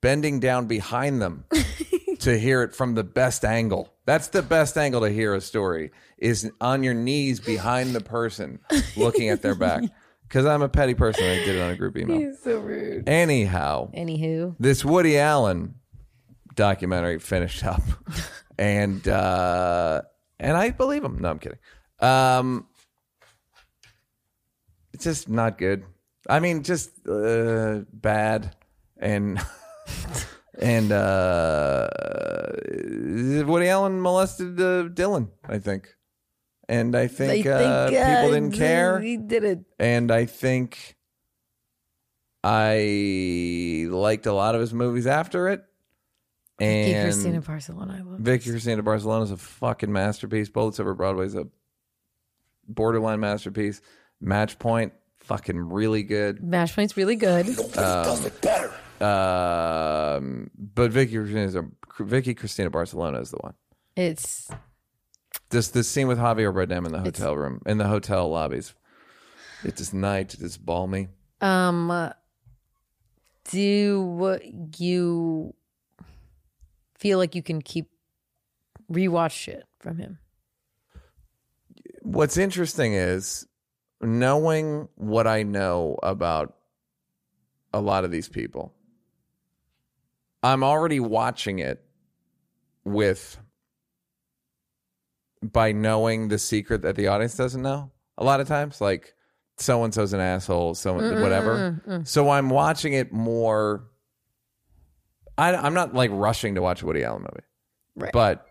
bending 0.00 0.40
down 0.40 0.66
behind 0.66 1.20
them 1.20 1.44
to 2.20 2.38
hear 2.38 2.62
it 2.62 2.74
from 2.74 2.94
the 2.94 3.04
best 3.04 3.44
angle. 3.44 3.92
That's 4.06 4.28
the 4.28 4.42
best 4.42 4.76
angle 4.76 5.00
to 5.02 5.10
hear 5.10 5.34
a 5.34 5.40
story 5.40 5.90
is 6.18 6.50
on 6.60 6.82
your 6.82 6.94
knees 6.94 7.40
behind 7.40 7.94
the 7.94 8.00
person 8.00 8.60
looking 8.96 9.28
at 9.28 9.42
their 9.42 9.54
back. 9.54 9.84
Because 10.30 10.46
I'm 10.46 10.62
a 10.62 10.68
petty 10.68 10.94
person, 10.94 11.24
I 11.24 11.44
did 11.44 11.56
it 11.56 11.60
on 11.60 11.70
a 11.72 11.76
group 11.76 11.96
email. 11.96 12.16
He's 12.16 12.38
so 12.40 12.60
rude. 12.60 13.08
Anyhow, 13.08 13.90
Anywho, 13.90 14.54
this 14.60 14.84
Woody 14.84 15.18
Allen 15.18 15.74
documentary 16.54 17.18
finished 17.18 17.64
up, 17.64 17.82
and 18.60 19.08
uh, 19.08 20.02
and 20.38 20.56
I 20.56 20.70
believe 20.70 21.02
him. 21.02 21.18
No, 21.18 21.30
I'm 21.30 21.38
kidding. 21.38 21.58
Um, 21.98 22.66
it's 24.92 25.04
just 25.04 25.28
not 25.28 25.56
good. 25.58 25.84
I 26.28 26.40
mean, 26.40 26.62
just 26.62 26.90
uh, 27.08 27.80
bad 27.92 28.54
and 28.98 29.40
and 30.60 30.92
uh, 30.92 31.88
Woody 33.46 33.68
Allen 33.68 34.00
molested 34.00 34.60
uh, 34.60 34.84
Dylan. 34.92 35.30
I 35.48 35.58
think, 35.58 35.96
and 36.68 36.94
I 36.94 37.06
think, 37.06 37.46
uh, 37.46 37.88
people 37.88 38.30
didn't 38.32 38.52
care 38.52 39.00
He 39.00 39.16
did 39.16 39.42
it. 39.44 39.60
and 39.78 40.10
I 40.12 40.26
think 40.26 40.96
I 42.44 43.86
liked 43.88 44.26
a 44.26 44.32
lot 44.34 44.54
of 44.54 44.60
his 44.60 44.74
movies 44.74 45.06
after 45.06 45.48
it. 45.48 45.64
Vicky 46.60 46.92
And 46.92 47.04
Cristina 47.12 47.40
Barcelona. 47.40 47.96
I 47.98 48.02
love 48.02 48.20
Vicky 48.20 48.50
Cristina 48.50 48.82
Barcelona 48.82 49.24
is 49.24 49.30
a 49.30 49.36
fucking 49.36 49.90
masterpiece. 49.92 50.48
Bullets 50.48 50.78
Over 50.78 50.94
Broadway 50.94 51.26
is 51.26 51.34
a 51.34 51.46
borderline 52.68 53.20
masterpiece. 53.20 53.80
Match 54.20 54.58
Point, 54.58 54.92
fucking 55.20 55.58
really 55.70 56.02
good. 56.02 56.42
Match 56.42 56.74
Point's 56.74 56.96
really 56.96 57.16
good. 57.16 57.46
does 57.46 58.24
it 58.24 58.40
better. 58.42 58.72
Um, 59.04 60.50
but 60.54 60.92
Vicky 60.92 61.14
Cristina, 61.16 61.64
Vicky 61.98 62.34
Cristina 62.34 62.68
Barcelona 62.68 63.20
is 63.20 63.30
the 63.30 63.38
one. 63.38 63.54
It's 63.96 64.50
This 65.48 65.68
this 65.68 65.88
scene 65.88 66.06
with 66.08 66.18
Javier 66.18 66.52
Bardem 66.54 66.84
in 66.86 66.92
the 66.92 67.00
hotel 67.00 67.34
room 67.36 67.62
in 67.64 67.78
the 67.78 67.88
hotel 67.88 68.28
lobbies. 68.28 68.74
It's 69.64 69.78
just 69.78 69.94
night. 69.94 70.36
It's 70.38 70.56
balmy. 70.58 71.08
um. 71.40 72.12
Do 73.50 73.58
you 73.60 75.54
feel 77.00 77.18
like 77.18 77.34
you 77.34 77.42
can 77.42 77.60
keep 77.60 77.90
rewatch 78.92 79.32
shit 79.32 79.64
from 79.80 79.98
him? 79.98 80.18
what's 82.02 82.36
interesting 82.36 82.94
is 82.94 83.46
knowing 84.00 84.88
what 84.96 85.26
I 85.26 85.42
know 85.42 85.98
about 86.02 86.56
a 87.72 87.80
lot 87.80 88.04
of 88.04 88.10
these 88.10 88.28
people. 88.28 88.74
I'm 90.42 90.64
already 90.64 91.00
watching 91.00 91.58
it 91.58 91.84
with 92.84 93.38
by 95.42 95.72
knowing 95.72 96.28
the 96.28 96.38
secret 96.38 96.82
that 96.82 96.96
the 96.96 97.08
audience 97.08 97.36
doesn't 97.36 97.62
know. 97.62 97.90
A 98.18 98.24
lot 98.24 98.40
of 98.40 98.48
times, 98.48 98.80
like 98.80 99.14
so 99.58 99.84
and 99.84 99.92
so's 99.92 100.12
an 100.12 100.20
asshole, 100.20 100.74
so 100.74 100.94
whatever. 100.94 102.02
So 102.04 102.30
I'm 102.30 102.50
watching 102.50 102.94
it 102.94 103.12
more. 103.12 103.84
I, 105.40 105.54
I'm 105.56 105.74
not 105.74 105.94
like 105.94 106.10
rushing 106.12 106.54
to 106.56 106.62
watch 106.62 106.82
a 106.82 106.86
Woody 106.86 107.02
Allen 107.04 107.22
movie, 107.22 107.44
Right. 107.96 108.12
but 108.12 108.46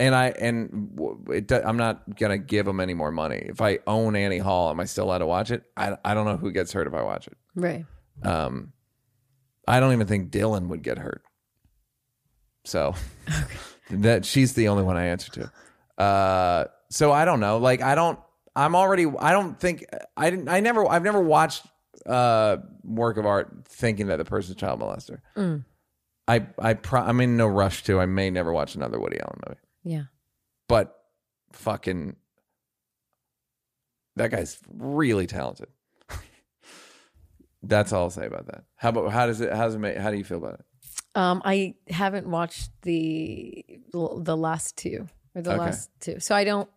and 0.00 0.14
I 0.14 0.28
and 0.30 0.98
it, 1.28 1.52
I'm 1.52 1.76
not 1.76 2.16
gonna 2.18 2.38
give 2.38 2.66
him 2.66 2.80
any 2.80 2.94
more 2.94 3.12
money. 3.12 3.36
If 3.36 3.60
I 3.60 3.78
own 3.86 4.16
Annie 4.16 4.38
Hall, 4.38 4.70
am 4.70 4.80
I 4.80 4.84
still 4.84 5.04
allowed 5.04 5.18
to 5.18 5.26
watch 5.26 5.50
it? 5.50 5.62
I 5.76 5.96
I 6.04 6.14
don't 6.14 6.26
know 6.26 6.36
who 6.36 6.50
gets 6.50 6.72
hurt 6.72 6.86
if 6.86 6.94
I 6.94 7.02
watch 7.02 7.26
it. 7.28 7.36
Right. 7.54 7.84
Um, 8.22 8.72
I 9.68 9.80
don't 9.80 9.92
even 9.92 10.06
think 10.06 10.30
Dylan 10.30 10.68
would 10.68 10.82
get 10.82 10.98
hurt. 10.98 11.22
So 12.64 12.94
that 13.90 14.24
she's 14.24 14.54
the 14.54 14.68
only 14.68 14.82
one 14.82 14.96
I 14.96 15.06
answer 15.06 15.30
to. 15.32 16.02
Uh, 16.02 16.64
so 16.90 17.12
I 17.12 17.24
don't 17.24 17.40
know. 17.40 17.58
Like 17.58 17.80
I 17.82 17.94
don't. 17.94 18.18
I'm 18.56 18.74
already. 18.74 19.06
I 19.18 19.32
don't 19.32 19.58
think. 19.58 19.84
I 20.16 20.30
didn't. 20.30 20.48
I 20.48 20.60
never. 20.60 20.88
I've 20.88 21.02
never 21.04 21.20
watched 21.20 21.64
uh 22.06 22.56
work 22.82 23.16
of 23.16 23.26
art 23.26 23.52
thinking 23.64 24.06
that 24.08 24.16
the 24.16 24.24
person's 24.24 24.56
a 24.56 24.60
child 24.60 24.80
molester. 24.80 25.20
I 26.26 26.46
I 26.58 26.74
pro- 26.74 27.02
I'm 27.02 27.20
in 27.20 27.36
no 27.36 27.46
rush 27.46 27.82
to. 27.84 28.00
I 28.00 28.06
may 28.06 28.30
never 28.30 28.52
watch 28.52 28.74
another 28.74 28.98
Woody 28.98 29.18
Allen 29.20 29.40
movie, 29.48 29.60
Yeah. 29.82 30.04
but 30.68 30.98
fucking 31.52 32.16
that 34.16 34.30
guy's 34.30 34.58
really 34.68 35.26
talented. 35.26 35.68
That's 37.62 37.92
all 37.92 38.04
I'll 38.04 38.10
say 38.10 38.26
about 38.26 38.46
that. 38.46 38.64
How 38.76 38.90
about 38.90 39.10
how 39.10 39.26
does 39.26 39.40
it? 39.40 39.50
How 39.52 39.64
does 39.64 39.74
it 39.74 39.78
make? 39.78 39.96
How 39.96 40.10
do 40.10 40.18
you 40.18 40.24
feel 40.24 40.36
about 40.38 40.54
it? 40.54 40.64
Um, 41.14 41.40
I 41.44 41.74
haven't 41.88 42.26
watched 42.28 42.70
the 42.82 43.64
the 43.92 44.36
last 44.36 44.76
two 44.76 45.06
or 45.34 45.42
the 45.42 45.52
Okay. 45.52 45.60
last 45.60 45.90
two, 46.00 46.20
so 46.20 46.34
I 46.34 46.44
don't. 46.44 46.68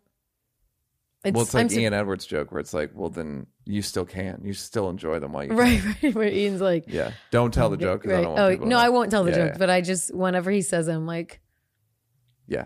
It's, 1.25 1.33
well, 1.33 1.43
it's 1.43 1.53
like 1.53 1.71
su- 1.71 1.79
Ian 1.79 1.93
Edwards' 1.93 2.25
joke 2.25 2.51
where 2.51 2.59
it's 2.59 2.73
like, 2.73 2.91
well, 2.93 3.09
then 3.09 3.47
you 3.65 3.81
still 3.81 4.05
can. 4.05 4.41
You 4.45 4.53
still 4.53 4.89
enjoy 4.89 5.19
them 5.19 5.33
while 5.33 5.43
you 5.43 5.49
can. 5.49 5.57
right, 5.57 5.81
right, 6.03 6.15
where 6.15 6.27
Ian's 6.27 6.61
like, 6.61 6.85
Yeah. 6.87 7.11
Don't 7.31 7.53
tell 7.53 7.69
the 7.69 7.77
joke. 7.77 8.05
right. 8.05 8.21
don't 8.21 8.33
want 8.35 8.39
Oh 8.39 8.49
no, 8.63 8.65
know. 8.65 8.77
I 8.77 8.89
won't 8.89 9.09
tell 9.11 9.23
the 9.23 9.31
Yeah, 9.31 9.37
joke, 9.37 9.51
yeah. 9.53 9.57
but 9.57 9.69
I 9.69 9.81
just 9.81 10.13
whenever 10.15 10.51
he 10.51 10.61
says 10.61 10.87
it, 10.87 10.93
I'm 10.93 11.05
like, 11.07 11.41
Yeah. 12.47 12.65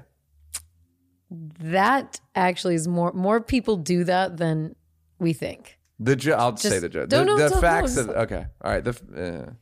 that 1.59 2.19
actually 2.35 2.75
is 2.75 2.87
more 2.87 3.13
more 3.13 3.39
people 3.41 3.77
do 3.77 4.03
that 4.03 4.37
than 4.37 4.75
we 5.19 5.33
think. 5.33 5.77
The 5.99 6.15
jo- 6.15 6.33
I'll 6.33 6.57
say 6.57 6.79
the 6.79 6.89
joke. 6.89 7.09
The, 7.09 7.15
don't 7.15 7.25
know 7.27 7.37
the 7.37 7.45
until- 7.45 7.61
facts 7.61 7.95
no, 7.95 8.03
of 8.03 8.09
okay. 8.09 8.45
All 8.63 8.71
right. 8.71 8.83
The 8.83 9.45
uh, 9.49 9.53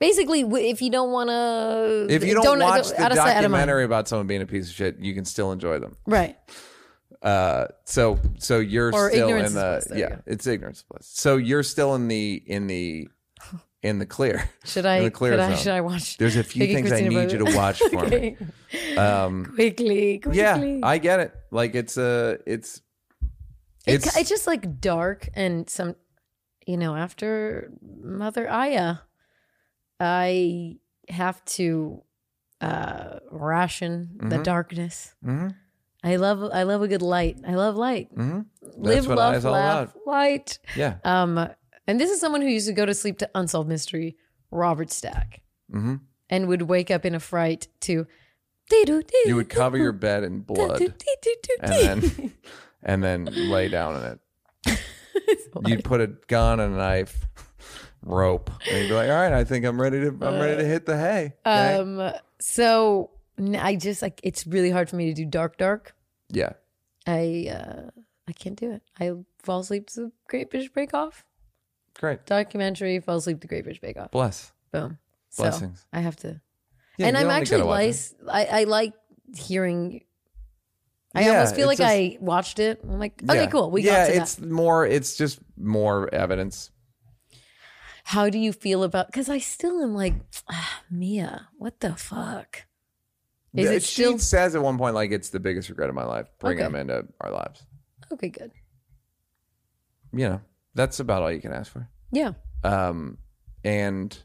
Basically, 0.00 0.42
if 0.42 0.80
you 0.80 0.90
don't 0.90 1.10
want 1.10 1.28
to, 1.28 2.06
if 2.08 2.22
you 2.22 2.34
don't, 2.34 2.60
watch 2.60 2.74
the 2.74 2.78
of 2.80 2.86
sight, 2.86 3.00
out 3.00 3.10
of 3.10 3.16
documentary 3.18 3.82
about 3.82 4.06
someone 4.06 4.28
being 4.28 4.42
a 4.42 4.46
piece 4.46 4.68
of 4.68 4.74
shit, 4.76 5.00
you 5.00 5.12
can 5.12 5.24
still 5.24 5.50
enjoy 5.50 5.80
them. 5.80 5.96
right? 6.06 6.36
Uh, 7.22 7.66
so 7.84 8.18
so 8.38 8.58
you're 8.58 8.92
Or 8.94 9.10
still 9.10 9.28
ignorance 9.28 9.40
in 9.40 9.46
is 9.46 9.54
the 9.54 9.60
bliss, 9.60 9.84
there 9.86 9.98
you 9.98 10.04
yeah, 10.04 10.08
go. 10.16 10.22
it's 10.26 10.46
ignorance 10.46 10.84
bliss. 10.88 11.06
So 11.06 11.36
you're 11.36 11.62
still 11.64 11.94
in 11.96 12.06
the 12.08 12.42
in 12.46 12.66
the 12.68 13.08
in 13.82 13.98
the 13.98 14.06
clear. 14.06 14.48
Should 14.64 14.84
in 14.84 14.90
I? 14.90 15.02
the 15.02 15.10
clear 15.10 15.32
Could 15.32 15.40
I 15.40 15.48
zone. 15.50 15.56
should 15.58 15.72
I 15.72 15.80
watch? 15.80 16.16
There's 16.18 16.36
a 16.36 16.42
few 16.44 16.60
Vicky 16.60 16.74
things 16.74 16.86
I 16.92 17.00
Cristina 17.00 17.20
need 17.24 17.32
you 17.32 17.38
to 17.46 17.56
watch 17.56 17.78
for 17.80 18.06
me. 18.06 18.36
Okay. 18.70 18.96
Um, 18.96 19.46
quickly, 19.54 20.18
quickly. 20.18 20.38
yeah, 20.38 20.80
I 20.82 20.98
get 20.98 21.20
it. 21.20 21.32
Like 21.50 21.74
it's 21.74 21.96
a 21.96 22.38
it's 22.46 22.82
It's, 23.86 24.06
it's 24.06 24.16
it's 24.18 24.28
just 24.28 24.46
like 24.46 24.80
dark 24.80 25.28
and 25.34 25.68
some, 25.70 25.96
you 26.66 26.76
know, 26.76 26.94
after 26.94 27.70
Mother 28.02 28.48
Aya, 28.50 28.96
I 30.00 30.76
have 31.08 31.44
to 31.56 32.02
uh 32.60 33.20
ration 33.30 34.10
Mm-hmm. 34.18 34.28
the 34.28 34.38
darkness. 34.38 35.14
I 36.02 36.16
love 36.16 36.42
I 36.52 36.62
love 36.62 36.82
a 36.82 36.88
good 36.88 37.02
light. 37.02 37.38
I 37.46 37.54
love 37.54 37.76
light. 37.76 38.14
Mm-hmm. 38.14 38.40
Live, 38.82 39.06
love, 39.06 39.44
laugh, 39.44 39.92
light. 40.06 40.58
yeah. 40.76 40.96
Um, 41.04 41.48
and 41.86 42.00
this 42.00 42.10
is 42.10 42.20
someone 42.20 42.40
who 42.40 42.48
used 42.48 42.68
to 42.68 42.72
go 42.72 42.86
to 42.86 42.94
sleep 42.94 43.18
to 43.18 43.30
Unsolved 43.34 43.68
Mystery, 43.68 44.16
Robert 44.50 44.92
Stack, 44.92 45.42
hmm 45.70 45.96
and 46.30 46.46
would 46.46 46.62
wake 46.62 46.90
up 46.90 47.04
in 47.06 47.14
a 47.14 47.20
fright 47.20 47.68
to. 47.80 48.06
You 49.24 49.36
would 49.36 49.48
cover 49.48 49.78
your 49.78 49.92
bed 49.92 50.24
in 50.24 50.40
blood 50.40 50.82
and 50.82 51.72
then 51.72 52.32
and 52.82 53.02
then 53.02 53.24
lay 53.50 53.68
down 53.68 53.96
in 53.96 54.18
it. 54.66 54.80
You'd 55.66 55.84
put 55.84 56.02
a 56.02 56.08
gun 56.26 56.60
and 56.60 56.74
a 56.74 56.76
knife, 56.76 57.26
rope, 58.02 58.50
and 58.70 58.82
you'd 58.82 58.88
be 58.88 58.94
like, 58.94 59.08
"All 59.08 59.16
right, 59.16 59.32
I 59.32 59.44
think 59.44 59.64
I'm 59.64 59.80
ready 59.80 60.00
to 60.00 60.08
I'm 60.08 60.38
ready 60.38 60.58
to 60.62 60.68
hit 60.68 60.84
the 60.86 60.96
hay." 60.98 61.32
Okay? 61.46 61.74
Um. 61.76 62.12
So 62.40 63.10
I 63.38 63.76
just 63.76 64.02
like 64.02 64.20
it's 64.22 64.46
really 64.46 64.70
hard 64.70 64.88
for 64.90 64.96
me 64.96 65.06
to 65.06 65.14
do 65.14 65.24
dark, 65.24 65.56
dark. 65.58 65.94
yeah, 66.30 66.52
I 67.06 67.48
uh 67.50 67.90
I 68.28 68.32
can't 68.32 68.56
do 68.56 68.72
it. 68.72 68.82
I 69.00 69.12
fall 69.42 69.60
asleep 69.60 69.88
to 69.90 70.00
the 70.00 70.12
Great 70.28 70.50
British 70.50 70.70
Bake 70.70 70.92
Off 70.94 71.24
great. 71.98 72.26
documentary. 72.26 73.00
Fall 73.00 73.16
asleep 73.16 73.40
to 73.40 73.46
Great 73.46 73.64
British 73.64 73.80
Bake 73.80 73.96
Off. 73.96 74.10
Bless. 74.10 74.52
Boom. 74.72 74.98
So 75.30 75.44
Blessings. 75.44 75.86
I 75.92 76.00
have 76.00 76.16
to. 76.16 76.40
Yeah, 76.98 77.06
and 77.06 77.16
I'm 77.16 77.30
actually 77.30 77.62
nice. 77.64 78.14
I, 78.28 78.44
I 78.46 78.64
like 78.64 78.92
hearing. 79.36 80.02
I 81.14 81.22
Yeah, 81.22 81.28
almost 81.34 81.54
feel 81.54 81.66
like 81.66 81.78
just- 81.78 81.90
I 81.90 82.18
watched 82.20 82.58
it. 82.58 82.80
I'm 82.82 82.98
like, 82.98 83.22
okay, 83.28 83.42
Yeah. 83.44 83.50
cool. 83.50 83.70
We 83.70 83.82
yeah, 83.82 84.06
got 84.08 84.12
to 84.14 84.20
it's 84.20 84.34
that. 84.34 84.50
more. 84.50 84.86
It's 84.86 85.16
just 85.16 85.38
more 85.56 86.12
evidence. 86.14 86.70
How 88.04 88.28
do 88.30 88.38
you 88.38 88.52
feel 88.52 88.82
about? 88.84 89.06
Because 89.06 89.28
I 89.28 89.38
still 89.38 89.82
am 89.82 89.94
like, 89.94 90.14
ah, 90.50 90.82
Mia. 90.90 91.48
What 91.58 91.80
the 91.80 91.94
fuck? 91.94 92.64
Is 93.54 93.70
it 93.70 93.82
she 93.82 94.02
still 94.02 94.18
says 94.18 94.54
at 94.54 94.62
one 94.62 94.76
point 94.78 94.94
like 94.94 95.10
it's 95.10 95.30
the 95.30 95.40
biggest 95.40 95.68
regret 95.68 95.88
of 95.88 95.94
my 95.94 96.04
life 96.04 96.26
bringing 96.38 96.64
Okay. 96.64 96.72
them 96.72 96.80
into 96.90 97.06
our 97.20 97.30
lives. 97.30 97.62
okay? 98.12 98.28
Good. 98.28 98.52
You 100.12 100.28
know, 100.28 100.40
that's 100.74 101.00
about 101.00 101.22
all 101.22 101.32
you 101.32 101.40
can 101.40 101.52
ask 101.52 101.72
for. 101.72 101.88
Yeah. 102.12 102.32
Um, 102.64 103.18
and 103.64 104.16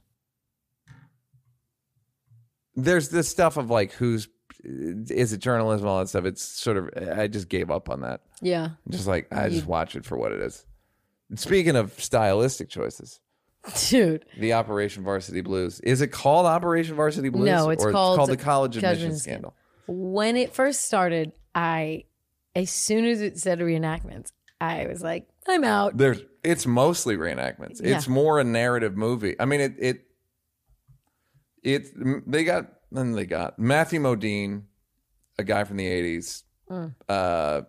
there's 2.76 3.10
this 3.10 3.28
stuff 3.30 3.58
of 3.58 3.70
like 3.70 3.92
who's 3.94 4.28
is 4.66 5.34
it 5.34 5.40
journalism 5.40 5.88
all 5.88 6.00
that 6.00 6.08
stuff. 6.10 6.26
It's 6.26 6.42
sort 6.42 6.78
of 6.78 6.90
I 7.18 7.28
just 7.28 7.50
gave 7.50 7.70
up 7.70 7.90
on 7.90 8.02
that. 8.02 8.22
Yeah. 8.42 8.70
Just 8.90 9.08
like 9.08 9.28
I 9.34 9.50
just 9.50 9.66
watch 9.66 9.96
it 9.96 10.06
for 10.06 10.18
what 10.18 10.32
it 10.32 10.40
is. 10.42 10.66
And 11.30 11.40
speaking 11.40 11.76
of 11.76 11.94
stylistic 12.00 12.70
choices, 12.70 13.20
Dude. 13.90 14.26
the 14.38 14.54
Operation 14.54 15.04
Varsity 15.04 15.42
Blues 15.42 15.80
is 15.80 16.02
it 16.02 16.08
called 16.08 16.46
Operation 16.46 16.96
Varsity 16.96 17.30
Blues? 17.30 17.46
No, 17.46 17.70
it's 17.70 17.84
called 17.86 18.16
it's 18.16 18.18
called 18.18 18.30
the 18.30 18.38
College 18.38 18.78
Admission 18.78 19.18
Scandal. 19.18 19.54
when 19.88 20.36
it 20.36 20.54
first 20.54 20.82
started, 20.82 21.32
I 21.56 22.04
as 22.56 22.70
soon 22.70 23.06
as 23.06 23.22
it 23.22 23.40
said 23.40 23.60
reenactments, 23.60 24.32
I 24.60 24.86
was 24.88 25.02
like, 25.02 25.28
I'm 25.48 25.64
out. 25.64 25.98
There's 25.98 26.22
it's 26.44 26.66
mostly 26.66 27.16
reenactments. 27.16 27.82
Yeah. 27.82 27.96
It's 27.96 28.08
more 28.08 28.40
a 28.40 28.44
narrative 28.44 28.98
movie. 28.98 29.36
I 29.40 29.46
mean 29.46 29.62
it 29.62 29.76
it 29.80 30.06
it 31.64 31.88
they 32.30 32.44
got 32.44 32.68
then 32.92 33.14
they 33.14 33.26
got 33.26 33.58
Matthew 33.58 34.02
Modine, 34.02 34.64
a 35.40 35.44
guy 35.44 35.64
from 35.64 35.78
the 35.78 35.88
'80s. 35.88 36.44
Uh, 37.08 37.62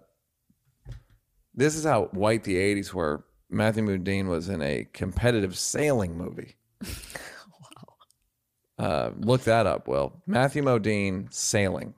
this 1.55 1.77
is 1.77 1.85
how 1.85 2.07
white 2.07 2.43
the 2.45 2.57
'80s 2.57 2.93
were. 2.93 3.25
Matthew 3.55 3.85
Modine 3.85 4.27
was 4.27 4.49
in 4.49 4.61
a 4.61 4.87
competitive 4.93 5.57
sailing 5.57 6.17
movie. 6.19 6.57
Uh, 8.77 9.11
look 9.21 9.43
that 9.43 9.69
up, 9.69 9.87
Will. 9.87 10.21
Matthew 10.27 10.61
Modine 10.61 11.33
sailing, 11.33 11.95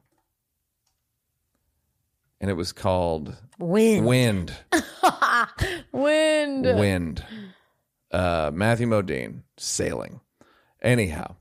and 2.38 2.50
it 2.50 2.54
was 2.54 2.72
called 2.72 3.34
Wind. 3.58 4.04
Wind. 4.04 4.54
Wind. 5.92 6.64
Wind. 6.64 7.24
Uh, 8.10 8.50
Matthew 8.52 8.86
Modine 8.86 9.40
sailing. 9.56 10.20
Anyhow, 10.82 11.36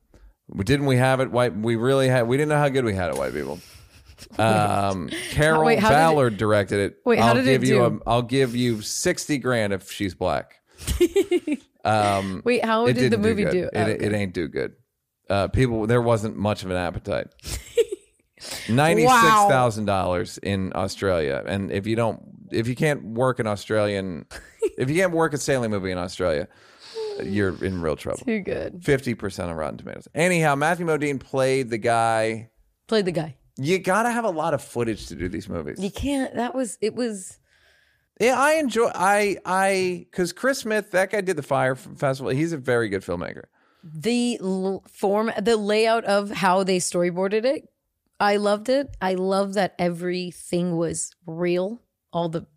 didn't 0.64 0.86
we 0.86 0.96
have 0.96 1.20
it? 1.20 1.32
White. 1.32 1.54
We 1.54 1.76
really 1.76 2.08
had. 2.08 2.30
We 2.30 2.38
didn't 2.38 2.50
know 2.50 2.58
how 2.58 2.70
good 2.70 2.86
we 2.86 2.94
had 2.94 3.12
it. 3.12 3.18
White 3.18 3.34
people. 3.34 3.60
Um, 4.38 5.10
Carroll 5.32 5.64
Wait, 5.66 5.80
how 5.80 5.90
did 5.90 5.96
it- 5.96 5.98
Ballard 5.98 6.38
directed 6.38 6.80
it. 6.80 6.98
Wait, 7.06 7.20
how 7.20 7.28
I'll 7.30 7.34
did 7.36 7.48
it 7.48 7.52
give 7.52 7.64
you 7.66 7.76
do? 7.76 7.86
A, 8.06 8.10
I'll 8.10 8.22
give 8.22 8.56
you 8.56 8.82
sixty 8.82 9.38
grand 9.38 9.74
if 9.74 9.92
she's 9.92 10.14
black. 10.16 10.56
um, 11.86 12.42
Wait, 12.46 12.64
how 12.64 12.86
did 12.86 12.96
the 12.96 13.02
didn't 13.10 13.22
movie 13.22 13.44
good. 13.44 13.52
do? 13.52 13.64
It, 13.66 13.72
Oh, 13.74 13.88
it 14.06 14.14
ain't 14.14 14.34
do 14.34 14.48
good. 14.48 14.74
Uh, 15.30 15.48
people, 15.48 15.88
there 15.88 16.02
wasn't 16.02 16.38
much 16.38 16.64
of 16.64 16.70
an 16.72 16.78
appetite. 16.78 17.28
Ninety 18.70 19.04
six 19.04 19.14
thousand 19.14 19.86
dollars 19.86 20.38
in 20.40 20.72
Australia, 20.76 21.42
and 21.48 21.72
if 21.72 21.88
you 21.88 21.96
don't, 21.96 22.22
if 22.52 22.68
you 22.68 22.76
can't 22.76 23.04
work 23.04 23.40
an 23.40 23.48
Australian, 23.48 24.26
if 24.78 24.90
you 24.90 24.96
can't 24.98 25.14
work 25.14 25.34
a 25.34 25.38
sailing 25.38 25.72
movie 25.72 25.90
in 25.90 25.98
Australia, 25.98 26.48
you're 27.24 27.64
in 27.64 27.82
real 27.82 27.96
trouble. 27.96 28.20
Too 28.20 28.42
good. 28.42 28.84
Fifty 28.84 29.16
percent 29.16 29.50
of 29.50 29.58
Rotten 29.58 29.78
Tomatoes. 29.78 30.08
Anyhow, 30.14 30.54
Matthew 30.56 30.86
Modine 30.86 31.20
played 31.20 31.70
the 31.72 31.78
guy. 31.80 32.50
Played 32.88 33.06
the 33.06 33.12
guy. 33.14 33.36
You 33.58 33.80
gotta 33.80 34.10
have 34.12 34.26
a 34.26 34.30
lot 34.30 34.54
of 34.54 34.62
footage 34.62 35.08
to 35.08 35.16
do 35.16 35.30
these 35.30 35.48
movies. 35.48 35.78
You 35.80 35.92
can't. 35.92 36.34
That 36.36 36.54
was. 36.54 36.78
It 36.82 36.94
was. 36.96 37.40
Yeah, 38.20 38.36
I 38.40 38.54
enjoy. 38.56 38.90
I 38.94 39.38
I 39.46 40.06
because 40.12 40.34
Chris 40.34 40.60
Smith, 40.60 40.92
that 40.92 41.12
guy 41.12 41.22
did 41.22 41.36
the 41.38 41.44
Fyre 41.44 41.76
Festival. 41.76 42.32
He's 42.32 42.52
a 42.54 42.58
very 42.58 42.90
good 42.90 43.02
filmmaker. 43.02 43.44
the 43.84 44.38
l- 44.42 44.84
form 44.90 45.32
the 45.42 45.56
layout 45.58 46.04
of 46.06 46.32
how 46.32 46.64
they 46.64 46.80
storyboarded 46.80 47.46
it 47.46 47.70
i 48.20 48.36
loved 48.36 48.68
it 48.68 48.88
i 49.00 49.14
love 49.14 49.54
that 49.54 49.76
everything 49.78 50.76
was 50.76 51.14
real 51.28 51.80
all 52.12 52.28
the 52.28 52.48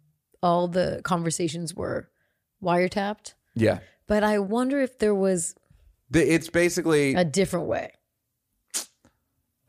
all 0.42 0.68
the 0.68 1.02
conversations 1.04 1.74
were 1.74 2.08
wiretapped 2.62 3.34
Yeah, 3.54 3.80
but 4.06 4.24
i 4.24 4.38
wonder 4.38 4.80
if 4.80 4.98
there 4.98 5.14
was 5.14 5.54
The- 6.10 6.32
it's 6.34 6.48
basically. 6.48 7.12
a 7.14 7.24
different 7.24 7.66
way 7.66 7.90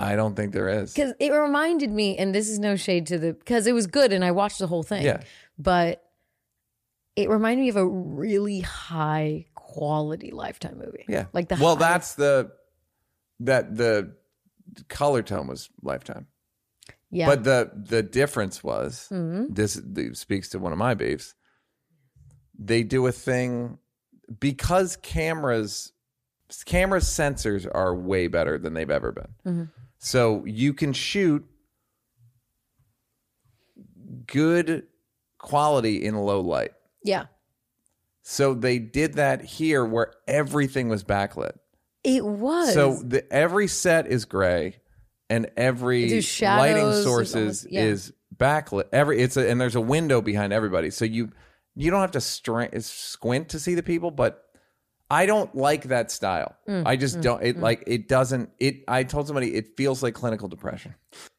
I 0.02 0.16
don't 0.16 0.36
think 0.36 0.54
there 0.54 0.70
is. 0.70 0.94
because 0.94 1.14
it 1.20 1.32
reminded 1.32 1.92
me 1.92 2.18
and 2.18 2.34
this 2.34 2.48
is 2.50 2.58
no 2.58 2.76
shade 2.78 3.08
to 3.08 3.18
the 3.20 3.34
because 3.34 3.68
it 3.68 3.74
was 3.74 3.86
good 3.88 4.14
and 4.14 4.24
i 4.24 4.32
watched 4.32 4.60
the 4.60 4.68
whole 4.68 4.84
thing 4.84 5.04
Yeah. 5.04 5.22
but 5.58 6.04
it 7.16 7.30
reminded 7.30 7.64
me 7.64 7.70
of 7.70 7.76
a 7.76 7.86
really 7.86 8.62
high 8.62 9.46
quality 9.56 10.32
lifetime 10.32 10.78
movie 10.78 11.04
Yeah. 11.10 11.26
like 11.34 11.50
the 11.50 11.58
well, 11.60 11.76
high- 11.76 11.80
that's 11.90 12.16
the 12.16 12.52
that 13.42 13.76
the 13.76 14.16
color 14.88 15.22
tone 15.22 15.48
was 15.48 15.70
Lifetime, 15.82 16.28
yeah 17.12 17.26
but 17.28 17.44
the 17.44 17.70
the 17.76 18.02
difference 18.04 18.64
was 18.64 19.08
Mhm. 19.12 19.54
this 19.54 19.82
speaks 20.20 20.50
to 20.50 20.60
one 20.60 20.72
of 20.72 20.78
my 20.78 20.94
beefs. 20.94 21.36
They 22.58 22.84
do 22.84 23.08
a 23.08 23.12
thing 23.12 23.80
because 24.40 24.96
cameras 24.98 25.92
camera 26.66 27.00
sensors 27.00 27.68
are 27.74 27.96
way 27.96 28.28
better 28.28 28.58
than 28.58 28.74
they've 28.74 28.90
ever 28.90 29.12
been. 29.12 29.34
Mm-hmm. 29.46 29.64
So 30.00 30.46
you 30.46 30.74
can 30.74 30.94
shoot 30.94 31.46
good 34.28 34.88
quality 35.38 36.04
in 36.06 36.16
low 36.16 36.42
light. 36.42 36.72
yeah 37.04 37.26
So 38.24 38.54
they 38.54 38.80
did 38.80 39.16
that 39.16 39.42
here 39.44 39.86
where 39.86 40.14
everything 40.28 40.90
was 40.90 41.04
backlit. 41.04 41.52
it 42.04 42.24
was 42.26 42.74
So 42.74 43.02
the 43.04 43.32
every 43.32 43.68
set 43.68 44.08
is 44.08 44.26
gray, 44.26 44.78
and 45.30 45.50
every 45.58 46.22
shadows, 46.22 46.60
lighting 46.60 47.04
sources 47.04 47.36
almost- 47.36 47.66
is, 47.66 47.72
yeah. 47.72 47.82
is 47.84 48.14
backlit. 48.36 48.86
Every 48.92 49.20
it's 49.20 49.38
a, 49.38 49.50
and 49.50 49.60
there's 49.60 49.76
a 49.76 49.82
window 49.82 50.22
behind 50.22 50.54
everybody, 50.54 50.90
so 50.92 51.06
you 51.06 51.32
you 51.76 51.92
don't 51.92 52.02
have 52.02 52.12
to 52.12 52.22
stra- 52.22 52.82
squint 52.82 53.50
to 53.50 53.60
see 53.60 53.76
the 53.76 53.84
people. 53.84 54.12
But 54.12 54.44
I 55.10 55.26
don't 55.26 55.54
like 55.56 55.84
that 55.86 56.12
style. 56.12 56.56
Mm, 56.68 56.84
I 56.86 56.96
just 56.96 57.20
don't. 57.22 57.42
It 57.44 57.58
like 57.58 57.84
it 57.88 58.08
doesn't. 58.08 58.50
It. 58.60 58.84
I 58.88 59.04
told 59.04 59.26
somebody 59.28 59.56
it 59.56 59.76
feels 59.76 60.04
like 60.04 60.14
clinical 60.14 60.48
depression, 60.48 60.94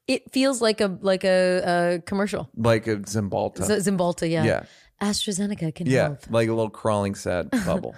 It 0.08 0.30
feels 0.32 0.60
like 0.60 0.80
a 0.80 0.98
like 1.00 1.24
a, 1.24 1.96
a 1.96 2.02
commercial. 2.04 2.50
like 2.56 2.86
a 2.88 2.96
Cymbalta. 2.96 3.62
Z- 3.64 3.90
Cymbalta, 3.90 4.28
yeah. 4.28 4.44
yeah. 4.44 4.62
AstraZeneca 5.00 5.74
can 5.74 5.86
Yeah, 5.86 6.02
help. 6.08 6.18
like 6.30 6.48
a 6.48 6.52
little 6.52 6.68
crawling 6.70 7.14
sad 7.14 7.50
bubble. 7.66 7.94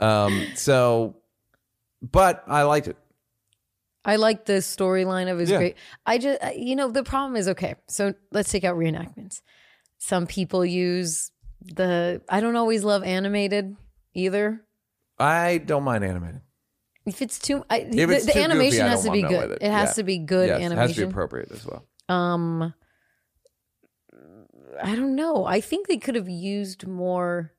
um. 0.00 0.46
So, 0.56 1.16
but 2.02 2.42
I 2.46 2.62
liked 2.64 2.88
it. 2.88 2.96
I 4.04 4.16
like 4.16 4.46
the 4.46 4.54
storyline 4.54 5.30
of 5.30 5.38
was 5.38 5.48
Yeah. 5.48 5.58
great. 5.58 5.76
I 6.04 6.18
just, 6.18 6.56
you 6.56 6.74
know, 6.74 6.90
the 6.90 7.04
problem 7.04 7.36
is 7.36 7.46
okay. 7.48 7.76
So 7.86 8.14
let's 8.32 8.50
take 8.50 8.64
out 8.64 8.76
reenactments. 8.76 9.42
Some 9.98 10.26
people 10.26 10.64
use 10.66 11.30
the. 11.60 12.20
I 12.28 12.40
don't 12.40 12.56
always 12.56 12.82
love 12.82 13.04
animated 13.04 13.76
either. 14.14 14.60
I 15.22 15.58
don't 15.58 15.84
mind 15.84 16.04
animated. 16.04 16.40
If 17.06 17.20
it's 17.22 17.38
too, 17.38 17.64
I, 17.68 17.78
If 17.78 17.90
the, 17.90 18.02
it's 18.14 18.26
the 18.26 18.32
too 18.32 18.38
animation 18.40 18.70
goofy, 18.72 18.82
I 18.82 18.88
has 18.88 19.04
don't 19.04 19.12
to 19.14 19.18
be 19.18 19.22
wanna 19.24 19.34
know 19.34 19.40
good. 19.42 19.50
with 19.50 19.62
It, 19.62 19.66
it. 19.66 19.70
has 19.72 19.88
Yeah. 19.90 19.94
to 19.94 20.02
be 20.04 20.18
good 20.18 20.48
Yes, 20.48 20.58
it 20.58 20.62
has 20.62 20.70
to 20.70 20.76
be 20.76 20.80
animation. 20.82 21.08
appropriate 21.10 21.50
as 21.52 21.66
well. 21.66 21.86
um, 22.08 22.74
I 24.82 24.94
don't 24.96 25.14
know. 25.16 25.44
I 25.44 25.60
think 25.60 25.86
they 25.88 25.98
could 25.98 26.14
have 26.14 26.28
used 26.28 26.86
more. 26.86 27.52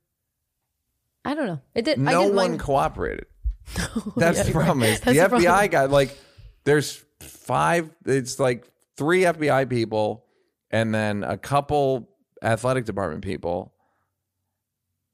I 1.26 1.36
don't 1.36 1.48
know. 1.48 1.62
It 1.76 1.86
did. 1.86 2.00
I 2.00 2.12
No 2.12 2.22
didn't 2.24 2.36
one 2.36 2.50
mind- 2.52 2.60
cooperated. 2.60 3.26
That's 4.18 4.44
the 4.46 4.52
problem. 4.52 4.84
Is 4.84 5.00
That's 5.00 5.06
the 5.06 5.14
the 5.14 5.20
FBI 5.20 5.30
problem. 5.46 5.70
guy 5.72 5.86
like 5.86 6.18
there's 6.66 7.04
five. 7.22 7.90
It's 8.06 8.40
like 8.40 8.66
three 8.98 9.22
FBI 9.22 9.70
people 9.70 10.26
and 10.72 10.94
then 10.94 11.24
a 11.24 11.38
couple 11.38 12.10
athletic 12.42 12.86
department 12.86 13.24
people. 13.24 13.73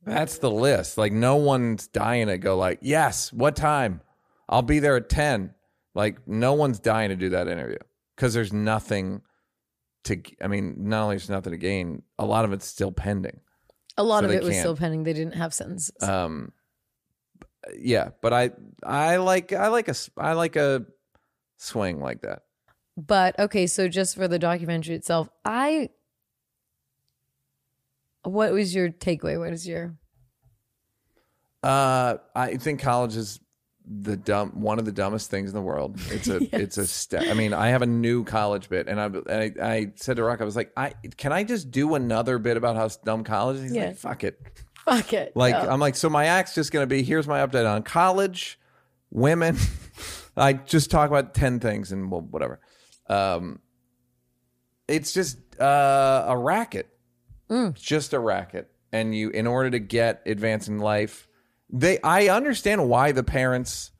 That's 0.10 0.40
the 0.40 0.52
list. 0.52 0.98
Like 0.98 1.12
no 1.12 1.36
one's 1.36 1.88
dying 1.88 2.28
to 2.28 2.38
go. 2.38 2.58
Like 2.58 2.80
yes, 2.82 3.32
what 3.32 3.56
time? 3.56 4.02
I'll 4.48 4.62
be 4.62 4.80
there 4.80 4.96
at 4.96 5.10
ten. 5.10 5.54
Like 5.96 6.28
no 6.28 6.54
one's 6.54 6.80
dying 6.80 7.10
to 7.10 7.16
do 7.16 7.30
that 7.30 7.48
interview 7.48 7.78
because 8.16 8.34
there's 8.34 8.54
nothing 8.54 9.22
to. 10.06 10.22
I 10.42 10.48
mean, 10.48 10.76
not 10.78 11.04
only 11.04 11.16
there's 11.16 11.30
nothing 11.30 11.52
to 11.52 11.58
gain, 11.58 12.04
a 12.18 12.26
lot 12.26 12.46
of 12.46 12.54
it's 12.54 12.66
still 12.66 12.92
pending. 12.92 13.40
A 13.98 14.04
lot 14.04 14.22
so 14.22 14.26
of 14.26 14.32
it 14.32 14.44
was 14.44 14.58
still 14.58 14.76
pending. 14.76 15.04
They 15.04 15.14
didn't 15.14 15.36
have 15.36 15.54
sentences. 15.54 16.02
Um, 16.02 16.54
yeah, 17.78 18.10
but 18.22 18.34
I 18.34 18.52
I 18.84 19.18
like 19.18 19.54
I 19.54 19.68
like 19.68 19.90
a, 19.90 19.96
I 20.18 20.34
like 20.34 20.56
a 20.56 20.86
swing 21.58 22.00
like 22.00 22.22
that. 22.22 22.44
But 22.98 23.40
okay, 23.40 23.68
so 23.68 23.88
just 23.88 24.16
for 24.16 24.28
the 24.28 24.40
documentary 24.40 24.96
itself, 24.96 25.30
I 25.46 25.90
what 28.24 28.52
was 28.52 28.74
your 28.76 28.90
takeaway? 28.90 29.40
What 29.40 29.54
is 29.54 29.68
your 29.68 29.96
Uh, 31.64 32.18
I 32.36 32.58
think 32.58 32.82
college 32.82 33.16
is 33.16 33.40
the 33.92 34.16
dumb 34.16 34.62
one 34.62 34.78
of 34.78 34.86
the 34.86 34.92
dumbest 34.92 35.32
things 35.32 35.50
in 35.50 35.56
the 35.56 35.62
world. 35.62 36.00
It's 36.10 36.28
a 36.28 36.38
it's 36.56 36.78
a 36.78 36.86
step. 36.88 37.24
I 37.28 37.34
mean, 37.34 37.54
I 37.54 37.70
have 37.70 37.82
a 37.82 37.88
new 37.88 38.24
college 38.24 38.70
bit, 38.70 38.88
and 38.88 39.00
I 39.00 39.10
I, 39.34 39.52
I 39.62 39.92
said 39.96 40.18
to 40.18 40.24
Rock, 40.24 40.42
I 40.42 40.46
was 40.46 40.56
like, 40.56 40.72
I 40.78 40.94
can 41.18 41.32
I 41.32 41.44
just 41.44 41.72
do 41.72 41.96
another 41.96 42.38
bit 42.40 42.56
about 42.58 42.76
how 42.76 42.88
dumb 43.04 43.24
college? 43.24 43.58
is? 43.58 43.64
He's 43.64 43.76
Yeah. 43.76 43.86
like, 43.88 43.98
fuck 43.98 44.24
it. 44.24 44.40
fuck 44.86 45.14
it? 45.14 45.36
Like 45.36 45.54
No. 45.56 45.70
I'm 45.70 45.80
like, 45.80 45.96
so 45.96 46.10
my 46.10 46.26
act's 46.26 46.54
just 46.56 46.72
gonna 46.72 46.88
be 46.88 47.02
here's 47.04 47.28
my 47.28 47.46
update 47.46 47.70
on 47.70 47.84
college, 47.84 48.60
women. 49.12 49.58
I 50.38 50.54
just 50.54 50.92
talk 50.92 51.10
about 51.10 51.34
ten 51.34 51.60
things 51.60 51.92
and 51.92 52.10
well, 52.12 52.22
whatever. 52.22 52.60
Um, 53.08 53.60
it's 54.88 55.12
just 55.14 55.38
uh, 55.60 56.26
a 56.28 56.38
racket. 56.38 56.88
It's 57.50 57.82
just 57.82 58.14
a 58.14 58.20
racket, 58.20 58.70
and 58.92 59.16
you 59.16 59.30
in 59.30 59.48
order 59.48 59.72
to 59.72 59.80
get 59.80 60.22
advance 60.26 60.68
in 60.68 60.80
life, 60.80 61.28
they 61.70 62.00
I 62.02 62.28
understand 62.30 62.90
why 62.90 63.12
the 63.12 63.24
parents 63.24 63.92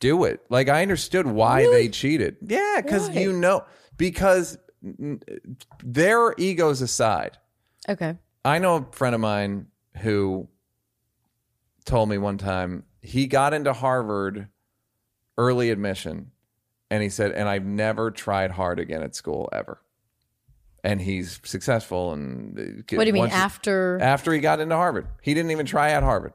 do 0.00 0.24
it. 0.24 0.44
Like 0.48 0.68
I 0.68 0.82
understood 0.82 1.26
why 1.26 1.66
they 1.66 1.88
cheated. 1.88 2.36
Yeah, 2.42 2.80
because 2.82 3.14
you 3.14 3.32
know 3.32 3.64
because 3.96 4.58
mm, 4.84 5.22
their 5.82 6.34
egos 6.38 6.82
aside. 6.82 7.38
okay. 7.88 8.16
I 8.44 8.58
know 8.58 8.76
a 8.76 8.86
friend 8.92 9.14
of 9.14 9.22
mine 9.22 9.68
who 9.96 10.48
told 11.86 12.10
me 12.10 12.18
one 12.18 12.36
time 12.36 12.84
he 13.00 13.26
got 13.26 13.54
into 13.54 13.72
Harvard 13.72 14.48
early 15.38 15.70
admission 15.70 16.30
and 16.90 17.02
he 17.02 17.08
said, 17.08 17.32
and 17.32 17.48
I've 17.48 17.64
never 17.64 18.10
tried 18.10 18.50
hard 18.50 18.78
again 18.78 19.02
at 19.02 19.14
school 19.14 19.48
ever. 19.52 19.80
And 20.84 21.00
he's 21.00 21.40
successful. 21.44 22.12
And 22.12 22.84
What 22.92 23.00
do 23.00 23.06
you 23.06 23.12
mean 23.14 23.28
after? 23.30 23.98
after 24.00 24.32
he 24.32 24.38
got 24.38 24.60
into 24.60 24.76
Harvard? 24.76 25.06
He 25.22 25.32
didn't 25.34 25.50
even 25.50 25.66
try 25.66 25.90
at 25.90 26.02
Harvard. 26.02 26.34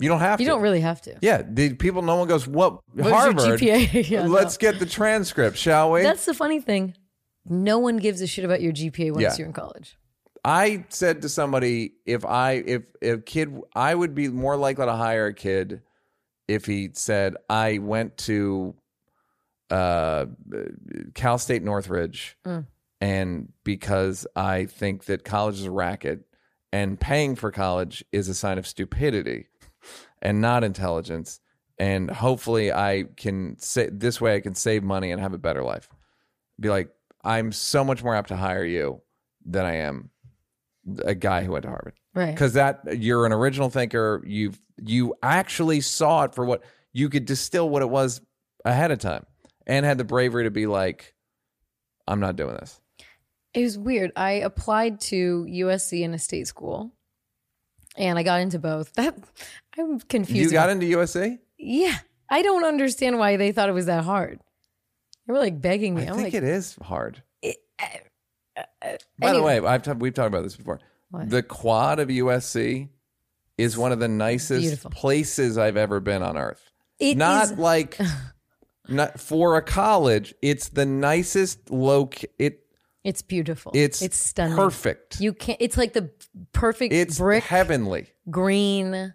You 0.00 0.08
don't 0.08 0.20
have 0.20 0.38
to 0.38 0.42
You 0.42 0.48
to. 0.48 0.54
don't 0.54 0.62
really 0.62 0.80
have 0.80 1.00
to. 1.02 1.16
Yeah, 1.22 1.42
the 1.48 1.74
people. 1.74 2.02
No 2.02 2.16
one 2.16 2.26
goes. 2.26 2.46
What 2.48 2.80
your 2.96 3.10
Harvard? 3.14 3.60
GPA? 3.60 4.08
Yeah, 4.10 4.26
let's 4.26 4.60
no. 4.60 4.70
get 4.72 4.80
the 4.80 4.86
transcript, 4.86 5.56
shall 5.56 5.92
we? 5.92 6.02
That's 6.02 6.24
the 6.24 6.34
funny 6.34 6.60
thing. 6.60 6.94
No 7.48 7.78
one 7.78 7.96
gives 7.98 8.20
a 8.20 8.26
shit 8.26 8.44
about 8.44 8.60
your 8.60 8.72
GPA 8.72 9.12
once 9.12 9.22
Yeah. 9.22 9.34
you're 9.38 9.46
in 9.46 9.52
college. 9.52 9.96
I 10.44 10.84
said 10.88 11.22
to 11.22 11.28
somebody, 11.28 11.92
if 12.06 12.24
I 12.24 12.52
if 12.52 12.82
if 13.02 13.24
kid, 13.26 13.54
I 13.74 13.94
would 13.94 14.14
be 14.14 14.28
more 14.28 14.56
likely 14.56 14.86
to 14.86 14.94
hire 14.94 15.26
a 15.26 15.34
kid 15.34 15.82
if 16.48 16.64
he 16.64 16.90
said 16.94 17.36
I 17.50 17.76
went 17.78 18.16
to 18.18 18.74
uh, 19.70 20.26
Cal 21.14 21.36
State 21.38 21.62
Northridge, 21.62 22.36
and 23.00 23.52
because 23.64 24.26
I 24.36 24.66
think 24.66 25.04
that 25.06 25.24
college 25.24 25.56
is 25.56 25.64
a 25.66 25.70
racket, 25.70 26.20
and 26.72 26.98
paying 27.00 27.34
for 27.36 27.50
college 27.50 28.04
is 28.12 28.28
a 28.28 28.34
sign 28.34 28.58
of 28.58 28.66
stupidity 28.66 29.46
and 30.22 30.40
not 30.40 30.62
intelligence. 30.64 31.40
And 31.78 32.10
hopefully, 32.10 32.72
I 32.72 33.04
can 33.16 33.56
say 33.58 33.88
this 33.90 34.20
way 34.20 34.36
I 34.36 34.40
can 34.40 34.54
save 34.54 34.82
money 34.84 35.10
and 35.10 35.20
have 35.20 35.32
a 35.32 35.38
better 35.38 35.62
life. 35.62 35.88
Be 36.60 36.68
like, 36.68 36.90
I'm 37.24 37.52
so 37.52 37.82
much 37.84 38.04
more 38.04 38.14
apt 38.14 38.28
to 38.28 38.36
hire 38.36 38.64
you 38.64 39.00
than 39.46 39.64
I 39.64 39.76
am 39.76 40.10
a 41.04 41.14
guy 41.14 41.42
who 41.44 41.52
went 41.52 41.62
to 41.64 41.68
Harvard 41.68 41.94
Right. 42.14 42.32
because 42.32 42.54
that 42.54 42.98
you're 42.98 43.24
an 43.26 43.32
original 43.32 43.70
thinker. 43.70 44.22
You've 44.26 44.60
you 44.82 45.14
actually 45.22 45.80
saw 45.82 46.24
it 46.24 46.34
for 46.34 46.44
what 46.44 46.62
you 46.92 47.08
could 47.08 47.24
distill 47.24 47.68
what 47.68 47.82
it 47.82 47.90
was 47.90 48.20
ahead 48.64 48.90
of 48.90 48.98
time, 48.98 49.24
and 49.66 49.86
had 49.86 49.98
the 49.98 50.04
bravery 50.04 50.44
to 50.44 50.50
be 50.50 50.66
like, 50.66 51.14
I'm 52.08 52.20
not 52.20 52.36
doing 52.36 52.54
this. 52.54 52.79
It 53.54 53.62
was 53.62 53.76
weird. 53.78 54.12
I 54.16 54.32
applied 54.32 55.00
to 55.02 55.44
USC 55.48 56.02
in 56.02 56.14
a 56.14 56.18
state 56.18 56.46
school 56.46 56.92
and 57.96 58.18
I 58.18 58.22
got 58.22 58.40
into 58.40 58.58
both. 58.58 58.92
That 58.96 59.16
I'm 59.78 60.00
confused. 60.00 60.50
You 60.52 60.52
got 60.52 60.68
into 60.70 60.86
USC? 60.86 61.38
Yeah. 61.58 61.96
I 62.28 62.42
don't 62.42 62.64
understand 62.64 63.18
why 63.18 63.36
they 63.36 63.50
thought 63.52 63.68
it 63.68 63.72
was 63.72 63.86
that 63.86 64.04
hard. 64.04 64.40
They 65.26 65.32
were 65.32 65.38
like 65.38 65.60
begging 65.60 65.94
me. 65.94 66.02
I 66.02 66.10
I'm 66.10 66.14
think 66.14 66.26
like, 66.26 66.34
it 66.34 66.44
is 66.44 66.76
hard. 66.82 67.22
uh, 67.44 68.66
By 69.18 69.32
the 69.32 69.42
way, 69.42 69.58
I've 69.60 69.82
t- 69.82 69.92
we've 69.92 70.14
talked 70.14 70.28
about 70.28 70.42
this 70.42 70.56
before. 70.56 70.80
What? 71.10 71.30
The 71.30 71.42
quad 71.42 71.98
of 71.98 72.08
USC 72.08 72.88
is 73.58 73.76
one 73.78 73.92
of 73.92 73.98
the 74.00 74.08
nicest 74.08 74.60
Beautiful. 74.62 74.90
places 74.90 75.58
I've 75.58 75.76
ever 75.76 76.00
been 76.00 76.22
on 76.22 76.36
earth. 76.36 76.62
It 76.98 77.16
not 77.16 77.44
is- 77.52 77.58
like 77.58 77.98
not 78.88 79.18
for 79.20 79.56
a 79.56 79.62
college. 79.62 80.34
It's 80.42 80.68
the 80.68 80.86
nicest 80.86 81.70
loc. 81.70 82.16
It 82.38 82.60
it's 83.04 83.22
beautiful. 83.22 83.72
it's 83.74 84.02
it's 84.02 84.16
stunning. 84.16 84.56
perfect. 84.56 85.20
You 85.20 85.32
can't 85.32 85.58
it's 85.60 85.76
like 85.76 85.92
the 85.92 86.10
perfect 86.52 86.92
it's 86.92 87.18
brick 87.18 87.44
heavenly. 87.44 88.08
green. 88.30 89.12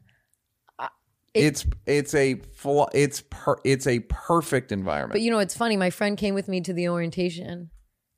it's 1.33 1.65
it's 1.85 2.15
a 2.15 2.35
full. 2.55 2.89
It's 2.93 3.21
per, 3.29 3.57
it's 3.63 3.87
a 3.87 3.99
perfect 3.99 4.71
environment. 4.71 5.13
But 5.13 5.21
you 5.21 5.31
know, 5.31 5.39
it's 5.39 5.55
funny. 5.55 5.75
My 5.77 5.89
friend 5.89 6.17
came 6.17 6.33
with 6.33 6.47
me 6.47 6.61
to 6.61 6.73
the 6.73 6.89
orientation 6.89 7.69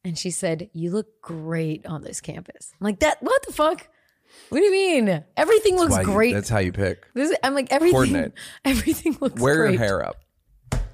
and 0.06 0.18
she 0.18 0.30
said, 0.32 0.70
You 0.74 0.92
look 0.92 1.22
great 1.22 1.86
on 1.86 2.04
this 2.04 2.22
campus. 2.22 2.72
I'm 2.80 2.86
like, 2.86 3.00
that 3.00 3.22
what 3.22 3.46
the 3.46 3.54
fuck? 3.54 3.88
What 4.50 4.60
do 4.60 4.64
you 4.64 4.72
mean? 4.72 5.24
Everything 5.36 5.78
looks 5.78 5.92
Why 5.94 6.02
you- 6.02 6.06
great. 6.06 6.34
that's 6.34 6.50
how 6.50 6.60
you 6.60 6.72
pick. 6.72 7.12
This 7.14 7.32
is- 7.32 7.38
I'm 7.44 7.56
like 7.56 7.72
everything. 7.72 7.94
Coordinate. 7.94 8.34
Everything 8.66 9.18
looks 9.20 9.36
great. 9.36 9.44
Wear 9.44 9.56
great. 9.64 9.72
your 9.74 9.80
hair 9.80 10.06
up. 10.06 10.18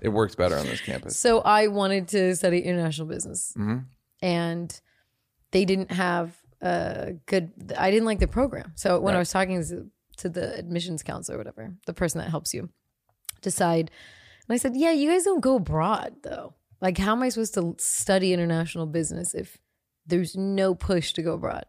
It 0.02 0.10
works 0.10 0.36
better 0.36 0.56
on 0.58 0.66
this 0.66 0.82
campus. 0.82 1.18
So 1.20 1.42
I 1.42 1.68
wanted 1.68 2.08
to 2.10 2.36
study 2.36 2.60
international 2.60 3.08
business, 3.08 3.54
Mm-hmm. 3.58 3.80
And 4.24 4.80
they 5.52 5.66
didn't 5.66 5.92
have 5.92 6.36
a 6.62 7.14
good. 7.28 7.52
I 7.78 7.92
didn't 7.92 8.06
like 8.06 8.20
the 8.20 8.28
program. 8.28 8.72
So 8.76 9.00
when 9.00 9.16
I 9.16 9.20
was 9.20 9.30
talking 9.30 9.62
to, 9.62 9.92
to 10.18 10.30
the 10.30 10.58
admissions 10.58 11.04
counselor, 11.04 11.36
or 11.36 11.40
whatever, 11.40 11.76
the 11.86 11.94
person 11.94 12.20
that 12.20 12.30
helps 12.30 12.54
you 12.54 12.70
decide, 13.42 13.92
and 14.48 14.56
I 14.56 14.58
said, 14.58 14.76
"Yeah, 14.76 14.94
you 14.94 15.12
guys 15.12 15.26
don't 15.26 15.42
go 15.42 15.58
abroad 15.58 16.16
though. 16.24 16.56
Like, 16.82 16.98
how 16.98 17.12
am 17.12 17.22
I 17.22 17.30
supposed 17.30 17.54
to 17.56 17.76
study 17.78 18.34
international 18.34 18.86
business 18.86 19.36
if 19.36 19.58
there's 20.06 20.36
no 20.36 20.74
push 20.74 21.12
to 21.14 21.22
go 21.22 21.34
abroad?" 21.34 21.66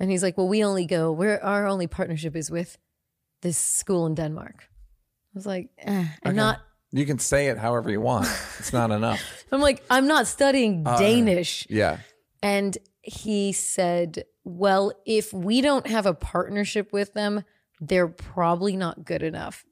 And 0.00 0.10
he's 0.10 0.24
like, 0.24 0.36
"Well, 0.36 0.48
we 0.48 0.64
only 0.64 0.86
go. 0.86 1.12
We're 1.12 1.38
our 1.38 1.68
only 1.68 1.86
partnership 1.86 2.34
is 2.34 2.50
with 2.50 2.78
this 3.42 3.56
school 3.56 4.06
in 4.06 4.16
Denmark." 4.16 4.64
I 4.64 5.34
was 5.34 5.46
like, 5.46 5.70
eh, 5.78 6.06
"I'm 6.24 6.34
not." 6.34 6.60
You 6.92 7.06
can 7.06 7.18
say 7.18 7.46
it 7.48 7.58
however 7.58 7.90
you 7.90 8.00
want. 8.00 8.26
It's 8.58 8.72
not 8.72 8.90
enough. 8.90 9.20
I'm 9.52 9.60
like, 9.60 9.82
I'm 9.90 10.06
not 10.06 10.26
studying 10.26 10.86
Uh, 10.86 10.98
Danish. 10.98 11.66
Yeah. 11.70 11.98
And 12.42 12.76
he 13.02 13.52
said, 13.52 14.24
Well, 14.44 14.92
if 15.06 15.32
we 15.32 15.60
don't 15.60 15.86
have 15.86 16.06
a 16.06 16.14
partnership 16.14 16.92
with 16.92 17.14
them, 17.14 17.44
they're 17.80 18.08
probably 18.08 18.76
not 18.76 19.04
good 19.04 19.22
enough 19.22 19.64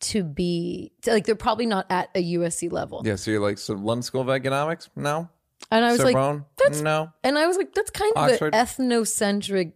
to 0.00 0.24
be 0.24 0.92
like 1.06 1.26
they're 1.26 1.36
probably 1.36 1.66
not 1.66 1.86
at 1.90 2.10
a 2.14 2.34
USC 2.34 2.72
level. 2.72 3.02
Yeah. 3.04 3.16
So 3.16 3.30
you're 3.30 3.40
like, 3.40 3.58
so 3.58 3.74
London 3.74 4.02
School 4.02 4.22
of 4.22 4.30
Economics? 4.30 4.88
No. 4.96 5.28
And 5.70 5.84
I 5.84 5.92
was 5.92 6.02
like, 6.02 6.16
that's- 6.56 6.80
no. 6.80 7.12
and 7.22 7.38
I 7.38 7.46
was 7.46 7.56
like, 7.56 7.72
that's 7.72 7.90
kind 7.90 8.12
of 8.16 8.30
an 8.42 8.50
ethnocentric. 8.50 9.72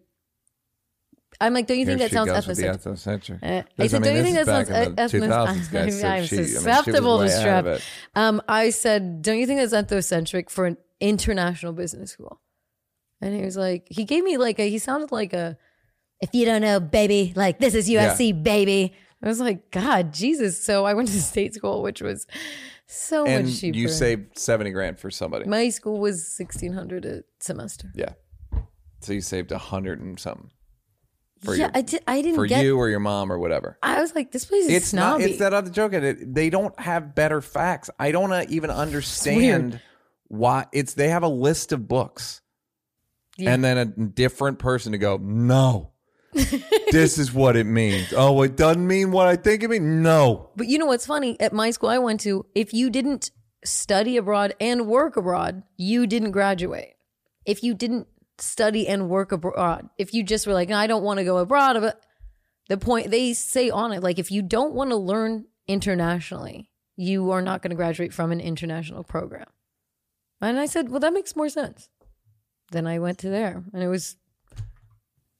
I'm 1.40 1.52
like, 1.54 1.66
don't 1.66 1.78
you 1.78 1.84
think 1.86 1.98
Here 2.00 2.08
that 2.08 2.14
sounds 2.14 2.30
goes 2.30 2.46
with 2.46 2.56
the 2.56 2.64
ethnocentric? 2.64 3.40
ethnocentric. 3.40 3.42
Uh, 3.42 3.62
I 3.78 3.86
said, 3.88 4.00
mean, 4.00 4.02
don't 4.02 4.16
you 4.16 4.22
think 4.22 4.36
that 4.36 4.46
sounds 4.46 4.68
ethnocentric? 4.70 4.86
in 4.86 4.94
the 4.94 5.02
ethno- 5.02 5.46
2000s, 5.46 5.72
guys, 5.72 6.00
so 6.00 6.08
I'm 6.08 6.12
she- 6.12 6.16
I 6.16 6.18
mean, 6.20 6.26
she 6.28 6.36
was 6.38 6.52
susceptible 6.54 7.18
way 7.18 7.26
to 7.26 7.32
strap. 7.32 7.80
Um, 8.14 8.42
I 8.48 8.70
said, 8.70 9.22
don't 9.22 9.38
you 9.38 9.46
think 9.46 9.60
that's 9.60 9.74
ethnocentric 9.74 10.48
for 10.50 10.66
an 10.66 10.76
international 11.00 11.72
business 11.72 12.12
school? 12.12 12.40
And 13.20 13.34
he 13.34 13.42
was 13.42 13.56
like, 13.56 13.86
he 13.90 14.04
gave 14.04 14.24
me 14.24 14.36
like 14.36 14.58
a, 14.58 14.68
he 14.68 14.78
sounded 14.78 15.12
like 15.12 15.32
a, 15.32 15.56
if 16.20 16.30
you 16.32 16.44
don't 16.46 16.62
know, 16.62 16.80
baby, 16.80 17.32
like 17.36 17.58
this 17.58 17.74
is 17.74 17.88
USC, 17.88 18.42
baby. 18.42 18.94
I 19.22 19.26
was 19.28 19.40
like, 19.40 19.70
God, 19.70 20.12
Jesus. 20.14 20.62
So 20.62 20.84
I 20.84 20.94
went 20.94 21.08
to 21.08 21.20
state 21.22 21.54
school, 21.54 21.82
which 21.82 22.00
was 22.02 22.26
so 22.86 23.24
And 23.26 23.46
much 23.46 23.60
cheaper. 23.60 23.76
you 23.76 23.88
saved 23.88 24.38
70 24.38 24.70
grand 24.70 24.98
for 24.98 25.10
somebody. 25.10 25.46
my 25.46 25.68
school 25.70 25.98
was 25.98 26.26
sixteen 26.26 26.72
hundred 26.74 27.04
a 27.04 27.24
semester. 27.40 27.90
yeah. 27.94 28.10
So 29.00 29.12
you 29.12 29.20
saved 29.20 29.50
a 29.52 29.58
hundred 29.58 30.00
and 30.00 30.18
something 30.20 30.50
for 31.44 31.54
yeah, 31.54 31.64
your, 31.66 31.70
I 31.74 31.80
did. 31.82 32.02
I 32.06 32.22
didn't 32.22 32.36
for 32.36 32.46
get. 32.46 32.64
you 32.64 32.76
or 32.78 32.88
your 32.88 33.00
mom 33.00 33.30
or 33.30 33.38
whatever. 33.38 33.78
I 33.82 34.00
was 34.00 34.14
like, 34.14 34.32
this 34.32 34.44
place 34.44 34.64
is 34.66 34.72
It's 34.72 34.92
not. 34.92 35.18
snobby. 35.18 35.24
It's 35.30 35.38
that 35.40 35.52
other 35.52 35.70
joke. 35.70 35.92
It, 35.92 36.34
they 36.34 36.50
don't 36.50 36.78
have 36.80 37.14
better 37.14 37.40
facts. 37.40 37.90
I 37.98 38.10
don't 38.12 38.32
uh, 38.32 38.44
even 38.48 38.70
understand 38.70 39.80
why. 40.28 40.66
It's 40.72 40.94
they 40.94 41.08
have 41.08 41.22
a 41.22 41.28
list 41.28 41.72
of 41.72 41.86
books, 41.88 42.40
Yeah. 43.36 43.52
and 43.52 43.62
then 43.62 43.78
a 43.78 43.84
different 43.84 44.58
person 44.58 44.92
to 44.92 44.98
go. 44.98 45.18
No, 45.18 45.92
this 46.90 47.18
is 47.18 47.32
what 47.32 47.56
it 47.56 47.64
means. 47.64 48.12
Oh, 48.16 48.42
it 48.42 48.56
doesn't 48.56 48.86
mean 48.86 49.10
what 49.10 49.28
I 49.28 49.36
think 49.36 49.62
it 49.62 49.70
means. 49.70 49.84
No, 49.84 50.50
But 50.56 50.68
you 50.68 50.78
know 50.78 50.86
what's 50.86 51.06
funny? 51.06 51.38
At 51.40 51.52
my 51.52 51.70
school 51.70 51.90
I 51.90 51.98
went 51.98 52.20
to, 52.20 52.46
if 52.54 52.72
you 52.72 52.90
didn't 52.90 53.30
study 53.64 54.16
abroad 54.16 54.54
and 54.60 54.86
work 54.86 55.16
abroad, 55.16 55.62
you 55.76 56.06
didn't 56.06 56.30
graduate. 56.30 56.94
If 57.44 57.62
you 57.62 57.74
didn't 57.74 58.06
study 58.38 58.86
and 58.86 59.08
work 59.08 59.32
abroad, 59.32 59.88
if 59.98 60.14
you 60.14 60.22
just 60.22 60.46
were 60.46 60.52
like, 60.52 60.70
I 60.70 60.86
don't 60.86 61.02
want 61.02 61.18
to 61.18 61.24
go 61.24 61.38
abroad, 61.38 61.80
but 61.80 62.00
the 62.68 62.76
point 62.76 63.10
they 63.10 63.32
say 63.32 63.70
on 63.70 63.92
it, 63.92 64.02
like 64.02 64.18
if 64.18 64.30
you 64.30 64.42
don't 64.42 64.74
want 64.74 64.90
to 64.90 64.96
learn 64.96 65.46
internationally, 65.68 66.70
you 66.96 67.30
are 67.30 67.42
not 67.42 67.62
going 67.62 67.70
to 67.70 67.76
graduate 67.76 68.12
from 68.12 68.32
an 68.32 68.40
international 68.40 69.04
program. 69.04 69.46
And 70.40 70.58
I 70.58 70.66
said, 70.66 70.90
well, 70.90 71.00
that 71.00 71.12
makes 71.12 71.36
more 71.36 71.48
sense. 71.48 71.88
Then 72.72 72.86
I 72.86 72.98
went 72.98 73.18
to 73.18 73.28
there, 73.28 73.62
and 73.72 73.82
it 73.82 73.88
was 73.88 74.16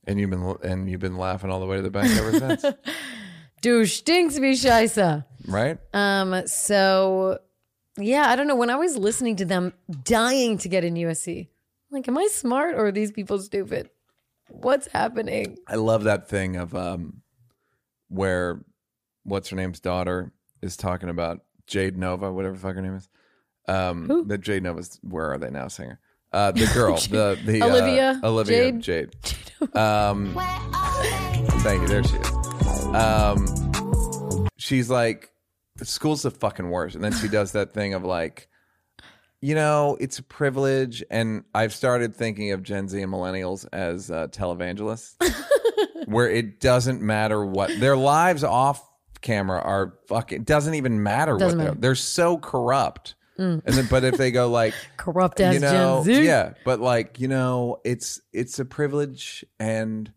and 0.07 0.21
you've 0.21 0.31
been 0.31 0.57
and 0.63 0.89
you've 0.89 1.01
been 1.01 1.17
laughing 1.17 1.51
all 1.51 1.61
the 1.61 1.67
way 1.67 1.77
to 1.77 1.83
the 1.83 1.91
bank 1.91 2.11
ever 2.17 2.33
since, 2.33 2.65
du 3.63 3.85
stinks 3.85 4.39
wie 4.39 4.53
Scheiße. 4.53 5.25
right? 5.49 5.79
Um, 5.93 6.47
so 6.47 7.41
yeah, 7.99 8.29
I 8.29 8.37
don't 8.37 8.47
know. 8.47 8.57
When 8.57 8.71
I 8.71 8.77
was 8.77 8.97
listening 8.97 9.37
to 9.37 9.45
them 9.45 9.73
dying 10.05 10.59
to 10.59 10.69
get 10.69 10.85
in 10.85 10.95
USC, 10.95 11.49
like, 11.91 12.09
am 12.09 12.19
I 12.19 12.29
smart 12.31 12.75
or 12.75 12.87
are 12.87 12.93
these 12.93 13.13
people 13.13 13.39
stupid? 13.39 13.91
What's 14.49 14.87
happening? 14.89 15.57
I 15.67 15.77
love 15.77 16.05
that 16.05 16.29
thing 16.29 16.57
of 16.57 16.75
um, 16.75 17.23
where 18.09 18.65
what's 19.25 19.49
her 19.49 19.57
name's 19.57 19.81
daughter 19.81 20.33
is 20.63 20.77
talking 20.77 21.09
about 21.09 21.41
Jade 21.67 21.97
Nova, 21.97 22.33
whatever 22.33 22.55
the 22.55 22.61
fuck 22.61 22.77
her 22.77 22.83
name 22.83 22.95
is. 22.95 23.09
Um, 23.69 24.07
Who? 24.07 24.25
the 24.25 24.39
Jade 24.39 24.63
Nova's 24.63 25.01
where 25.03 25.33
are 25.33 25.39
they 25.39 25.51
now? 25.51 25.67
Singer, 25.67 25.99
uh, 26.33 26.53
the 26.53 26.71
girl, 26.73 26.97
the 27.11 27.39
the 27.45 27.63
uh, 27.63 27.67
Olivia? 27.67 28.21
Olivia 28.23 28.73
Jade? 28.73 28.83
Jade. 28.83 29.17
Um, 29.75 30.35
thank 31.63 31.81
you. 31.81 31.89
There 31.89 32.05
she 32.05 32.15
is. 32.15 32.85
Um, 32.95 34.47
she's 34.59 34.91
like, 34.91 35.31
school's 35.83 36.23
the 36.23 36.31
fucking 36.31 36.69
worst, 36.71 36.95
and 36.95 37.03
then 37.03 37.13
she 37.15 37.27
does 37.27 37.53
that 37.53 37.73
thing 37.73 37.95
of 37.95 38.05
like. 38.05 38.49
You 39.47 39.55
know, 39.55 39.97
it's 40.01 40.19
a 40.19 40.25
privilege, 40.25 41.05
and 41.09 41.45
I've 41.55 41.73
started 41.73 42.17
thinking 42.17 42.51
of 42.51 42.65
Gen 42.65 42.89
Z 42.89 43.01
and 43.01 43.13
millennials 43.13 43.65
as 43.73 44.11
uh, 44.11 44.27
televangelists 44.27 45.15
where 46.07 46.29
it 46.29 46.59
doesn't 46.59 47.01
matter 47.01 47.47
what 47.47 47.71
their 47.79 47.97
lives 47.97 48.43
off 48.43 48.83
camera 49.21 49.61
are 49.61 49.95
fucking 50.09 50.43
doesn't 50.43 50.75
even 50.75 51.01
matter 51.01 51.37
Doesn't 51.37 51.59
what 51.59 51.63
they're 51.65 51.73
matter. 51.75 51.81
they're 51.81 51.95
so 51.95 52.39
corrupt 52.39 53.15
and 53.39 53.63
then 53.65 53.87
but 53.89 54.03
if 54.03 54.17
they 54.17 54.31
go 54.33 54.49
like 54.63 54.75
Corrupt 54.97 55.41
ass 55.41 55.55
you 55.55 55.61
know 55.61 56.03
Gen 56.05 56.15
Z. 56.17 56.25
yeah 56.27 56.53
but 56.65 56.81
like 56.81 57.21
you 57.21 57.29
know 57.29 57.79
it's 57.85 58.21
it's 58.33 58.59
a 58.59 58.65
privilege 58.65 59.45
and 59.61 60.13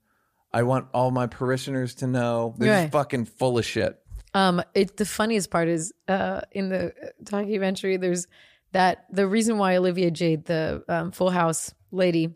I 0.52 0.64
want 0.64 0.88
all 0.94 1.12
my 1.12 1.28
parishioners 1.28 1.94
to 1.96 2.08
know. 2.08 2.56
They're 2.58 2.82
Right. 2.84 2.92
fucking 2.92 3.26
full 3.26 3.60
of 3.60 3.66
shit. 3.66 4.00
Um, 4.34 4.64
it 4.74 4.98
the 4.98 5.06
funniest 5.06 5.52
part 5.52 5.68
is 5.68 5.94
uh 6.08 6.42
in 6.52 6.70
the 6.70 6.94
documentary. 7.24 7.98
There's 7.98 8.26
that 8.72 9.06
the 9.12 9.28
reason 9.28 9.58
why 9.58 9.76
Olivia 9.78 10.12
Jade, 10.12 10.46
the 10.46 10.84
um, 10.88 11.12
Full 11.12 11.30
House 11.32 11.74
lady, 11.92 12.34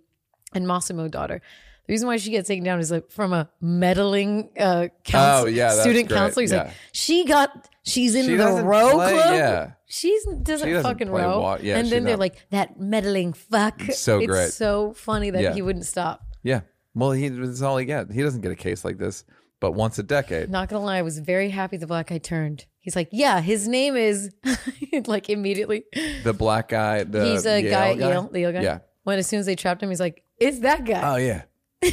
and 0.54 0.66
Mossimo 0.66 1.10
daughter, 1.10 1.42
the 1.88 1.94
reason 1.94 2.08
why 2.08 2.18
she 2.18 2.32
gets 2.32 2.48
taken 2.48 2.64
down 2.64 2.80
is 2.80 2.92
like 2.92 3.10
from 3.12 3.34
a 3.34 3.50
meddling 3.62 4.50
uh 4.58 4.88
counsel, 5.04 5.46
Oh, 5.46 5.48
yeah, 5.48 5.72
student 5.82 6.08
great. 6.08 6.18
counselor. 6.18 6.42
He's 6.42 6.52
Yeah. 6.52 6.64
like, 6.64 6.74
she 6.92 7.26
got 7.26 7.68
she's 7.84 8.16
in 8.16 8.26
She 8.26 8.36
the 8.36 8.48
row 8.64 8.92
play- 8.92 9.12
club. 9.14 9.34
yeah. 9.34 9.72
She's 9.88 10.24
doesn't, 10.26 10.68
She 10.68 10.74
doesn't 10.74 10.84
fucking 10.92 11.10
row. 11.12 11.40
wa- 11.42 11.58
yeah, 11.62 11.78
and 11.78 11.88
then 11.88 12.04
they're 12.04 12.14
not. 12.14 12.20
like 12.20 12.46
that 12.50 12.80
meddling 12.80 13.34
fuck. 13.34 13.80
so 13.92 14.18
it's 14.20 14.28
great. 14.28 14.52
so 14.54 14.94
funny 14.94 15.30
that 15.30 15.42
Yeah. 15.44 15.54
he 15.54 15.62
wouldn't 15.62 15.86
stop. 15.86 16.24
Yeah. 16.42 16.62
Well, 16.96 17.12
he 17.12 17.28
that's 17.30 17.62
all 17.62 17.78
he 17.78 17.86
get. 17.86 18.12
He 18.12 18.22
doesn't 18.24 18.42
get 18.42 18.52
a 18.52 18.56
case 18.56 18.84
like 18.86 18.98
this, 18.98 19.24
but 19.64 19.72
once 19.72 19.98
a 19.98 20.04
decade. 20.04 20.50
Not 20.50 20.68
gonna 20.68 20.84
lie, 20.84 20.98
I 20.98 21.02
was 21.04 21.20
very 21.20 21.50
happy 21.50 21.78
the 21.78 21.88
black 21.88 22.08
guy 22.08 22.18
turned. 22.18 22.66
He's 22.82 22.98
like, 22.98 23.08
yeah, 23.14 23.40
his 23.40 23.66
name 23.66 23.96
is 23.96 24.30
like 25.08 25.30
immediately. 25.30 25.86
The 26.26 26.34
black 26.34 26.68
guy, 26.68 27.06
the 27.06 27.24
He's 27.24 27.46
a 27.46 27.62
Yale 27.62 27.72
guy, 27.72 27.96
guy? 27.96 28.10
Yale, 28.10 28.30
the 28.30 28.40
Yale 28.42 28.52
guy. 28.52 28.62
Yeah. 28.62 28.80
When 29.04 29.18
as 29.18 29.26
soon 29.26 29.40
as 29.40 29.46
they 29.46 29.56
trapped 29.56 29.82
him, 29.82 29.88
he's 29.88 30.02
like, 30.02 30.22
it's 30.38 30.60
that 30.60 30.84
guy. 30.84 31.02
Oh 31.14 31.16
yeah. 31.16 31.44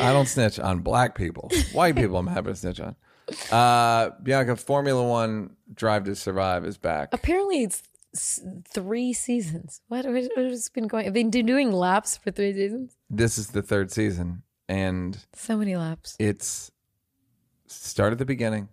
I 0.00 0.12
don't 0.12 0.26
snitch 0.26 0.58
on 0.58 0.80
black 0.80 1.14
people. 1.14 1.48
White 1.72 1.94
people, 1.94 2.16
I'm 2.16 2.26
happy 2.26 2.48
to 2.48 2.56
snitch 2.56 2.80
on. 2.80 2.96
Uh, 3.52 4.10
Bianca, 4.24 4.56
Formula 4.56 5.06
One 5.06 5.50
Drive 5.72 6.02
to 6.06 6.16
Survive 6.16 6.64
is 6.64 6.78
back. 6.78 7.10
Apparently, 7.12 7.62
it's 7.62 7.84
s- 8.12 8.40
three 8.68 9.12
seasons. 9.12 9.82
What, 9.86 10.04
what 10.06 10.14
what 10.34 10.46
has 10.46 10.68
been 10.68 10.88
going? 10.88 11.06
I've 11.06 11.12
been 11.12 11.30
doing 11.30 11.70
laps 11.70 12.16
for 12.16 12.32
three 12.32 12.52
seasons? 12.54 12.96
This 13.08 13.38
is 13.38 13.48
the 13.50 13.62
third 13.62 13.92
season, 13.92 14.42
and 14.68 15.18
So 15.34 15.56
many 15.56 15.76
laps. 15.76 16.16
it's 16.18 16.70
start 17.66 18.12
at 18.12 18.18
the 18.18 18.24
beginning. 18.24 18.68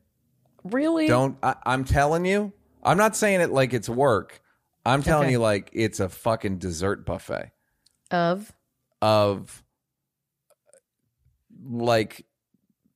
Really? 0.64 1.08
Don't. 1.08 1.38
I, 1.42 1.56
I'm 1.66 1.84
telling 1.86 2.26
you. 2.26 2.54
I'm 2.84 2.98
not 2.98 3.16
saying 3.16 3.42
it 3.42 3.50
like 3.52 3.74
it's 3.74 3.90
work. 3.90 4.42
I'm 4.86 5.04
telling 5.04 5.26
Okay. 5.26 5.34
you 5.34 5.40
like 5.40 5.70
it's 5.74 6.00
a 6.00 6.08
fucking 6.10 6.58
dessert 6.58 7.06
buffet 7.06 7.52
Of 8.12 8.52
of 9.02 9.64
like 11.64 12.26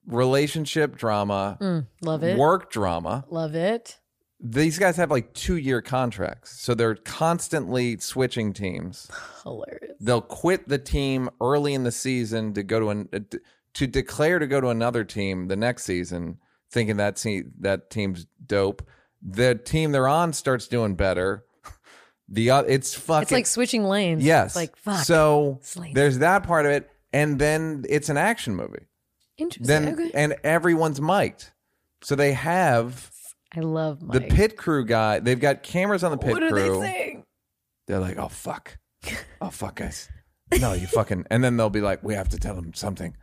relationship 0.05 0.95
drama, 0.97 1.57
Mm, 1.61 1.87
love 2.01 2.23
it. 2.23 2.37
work 2.37 2.71
drama. 2.71 3.25
Love 3.29 3.55
it. 3.55 3.99
These 4.45 4.77
guys 4.77 4.97
have 4.97 5.09
like 5.09 5.33
two 5.33 5.55
year 5.55 5.81
contracts, 5.81 6.59
so 6.59 6.73
they're 6.73 6.95
constantly 6.95 7.97
switching 7.97 8.51
teams. 8.51 9.09
Hilarious. 9.43 9.95
They'll 10.01 10.19
quit 10.21 10.67
the 10.67 10.77
team 10.77 11.29
early 11.39 11.73
in 11.73 11.83
the 11.83 11.93
season 11.93 12.53
to 12.55 12.63
go 12.63 12.79
to 12.81 12.89
an 12.89 13.09
to 13.75 13.87
declare 13.87 14.39
to 14.39 14.47
go 14.47 14.59
to 14.59 14.67
another 14.67 15.05
team 15.05 15.47
the 15.47 15.55
next 15.55 15.85
season, 15.85 16.39
thinking 16.69 16.97
that 16.97 17.15
te- 17.15 17.45
that 17.61 17.89
team's 17.89 18.27
dope. 18.45 18.85
The 19.21 19.55
team 19.55 19.93
they're 19.93 20.09
on 20.09 20.33
starts 20.33 20.67
doing 20.67 20.95
better. 20.95 21.45
The 22.29 22.49
uh, 22.51 22.61
it's 22.63 22.95
fucking 22.95 23.23
It's 23.23 23.31
like 23.33 23.45
switching 23.45 23.83
lanes. 23.83 24.23
yes. 24.23 24.47
It's 24.47 24.55
like 24.55 24.75
fuck. 24.77 25.03
So 25.03 25.59
there's 25.93 26.19
that 26.19 26.43
part 26.43 26.65
of 26.65 26.71
it, 26.71 26.89
and 27.11 27.37
then 27.37 27.83
it's 27.89 28.07
an 28.07 28.17
action 28.17 28.55
movie. 28.55 28.87
Interesting. 29.37 29.67
Then 29.67 29.93
okay. 29.93 30.11
and 30.13 30.35
everyone's 30.43 31.01
mic'd, 31.01 31.51
so 32.01 32.15
they 32.15 32.31
have 32.31 33.11
I 33.55 33.59
love 33.59 33.99
the 34.07 34.21
pit 34.21 34.57
crew 34.57 34.85
guy. 34.85 35.19
They've 35.19 35.39
got 35.39 35.63
cameras 35.63 36.03
on 36.03 36.11
the 36.11 36.17
pit 36.17 36.31
What 36.31 36.43
are 36.43 36.49
crew. 36.49 36.79
they 36.79 36.87
saying? 36.87 37.23
They're 37.87 37.99
like, 37.99 38.17
"Oh 38.17 38.29
fuck, 38.29 38.77
oh 39.41 39.49
fuck, 39.49 39.75
guys, 39.75 40.09
no, 40.59 40.73
you 40.73 40.87
fucking." 40.87 41.25
And 41.29 41.43
then 41.43 41.57
they'll 41.57 41.69
be 41.69 41.81
like, 41.81 42.03
"We 42.03 42.13
have 42.15 42.29
to 42.29 42.37
tell 42.37 42.55
them 42.55 42.73
something." 42.73 43.15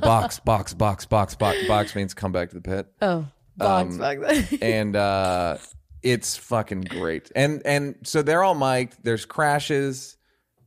Box, 0.00 0.38
box, 0.44 0.74
box, 0.74 1.04
box, 1.04 1.34
box. 1.34 1.66
Box 1.68 1.94
means 1.94 2.14
come 2.14 2.32
back 2.32 2.48
to 2.48 2.54
the 2.54 2.62
pit, 2.62 2.86
Oh, 3.02 3.26
box 3.56 3.92
Um, 3.92 3.98
back 3.98 4.18
then. 4.20 4.46
and 4.62 4.96
uh, 4.96 5.58
it's 6.02 6.36
fucking 6.36 6.80
great. 6.82 7.30
And 7.36 7.62
and 7.66 7.96
so 8.04 8.22
they're 8.22 8.42
all 8.42 8.54
mic'd. 8.54 8.96
There's 9.04 9.26
crashes. 9.26 10.16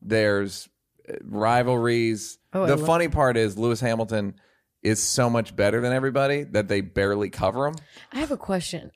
There's 0.02 0.70
uh, 1.10 1.14
rivalries. 1.24 2.38
Oh, 2.54 2.66
the 2.68 2.76
love- 2.78 2.86
funny 2.86 3.08
part 3.08 3.36
is 3.38 3.58
Lewis 3.58 3.80
Hamilton 3.80 4.36
is 4.84 5.02
so 5.02 5.30
much 5.30 5.56
better 5.56 5.80
than 5.82 5.94
everybody 5.94 6.44
that 6.44 6.68
they 6.68 6.82
barely 6.82 7.30
cover 7.30 7.66
them. 7.66 7.76
I 8.12 8.20
have 8.20 8.32
a 8.32 8.38
question. 8.38 8.92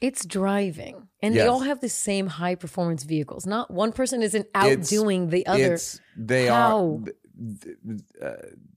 It's 0.00 0.24
driving, 0.26 1.08
and 1.22 1.34
Yes. 1.34 1.44
they 1.44 1.48
all 1.48 1.60
have 1.60 1.80
the 1.80 1.88
same 1.88 2.26
high 2.26 2.54
performance 2.54 3.02
vehicles. 3.04 3.46
Not 3.46 3.70
one 3.70 3.92
person 3.92 4.22
isn't 4.22 4.46
It's- 4.54 4.92
outdoing 4.92 5.30
the 5.30 5.46
other. 5.46 5.74
It's 5.74 6.00
they 6.16 6.46
How? 6.46 7.02
are. 8.22 8.26
uh, 8.26 8.32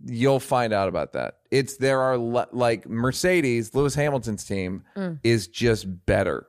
you'll 0.05 0.39
find 0.39 0.73
out 0.73 0.87
about 0.89 1.13
that. 1.13 1.39
It's 1.51 1.77
there 1.77 1.99
are 2.01 2.17
le- 2.17 2.47
like 2.51 2.87
Mercedes, 2.87 3.73
Lewis 3.73 3.95
Hamilton's 3.95 4.43
team 4.43 4.83
Mm. 4.95 5.19
is 5.23 5.47
just 5.47 6.05
better 6.05 6.47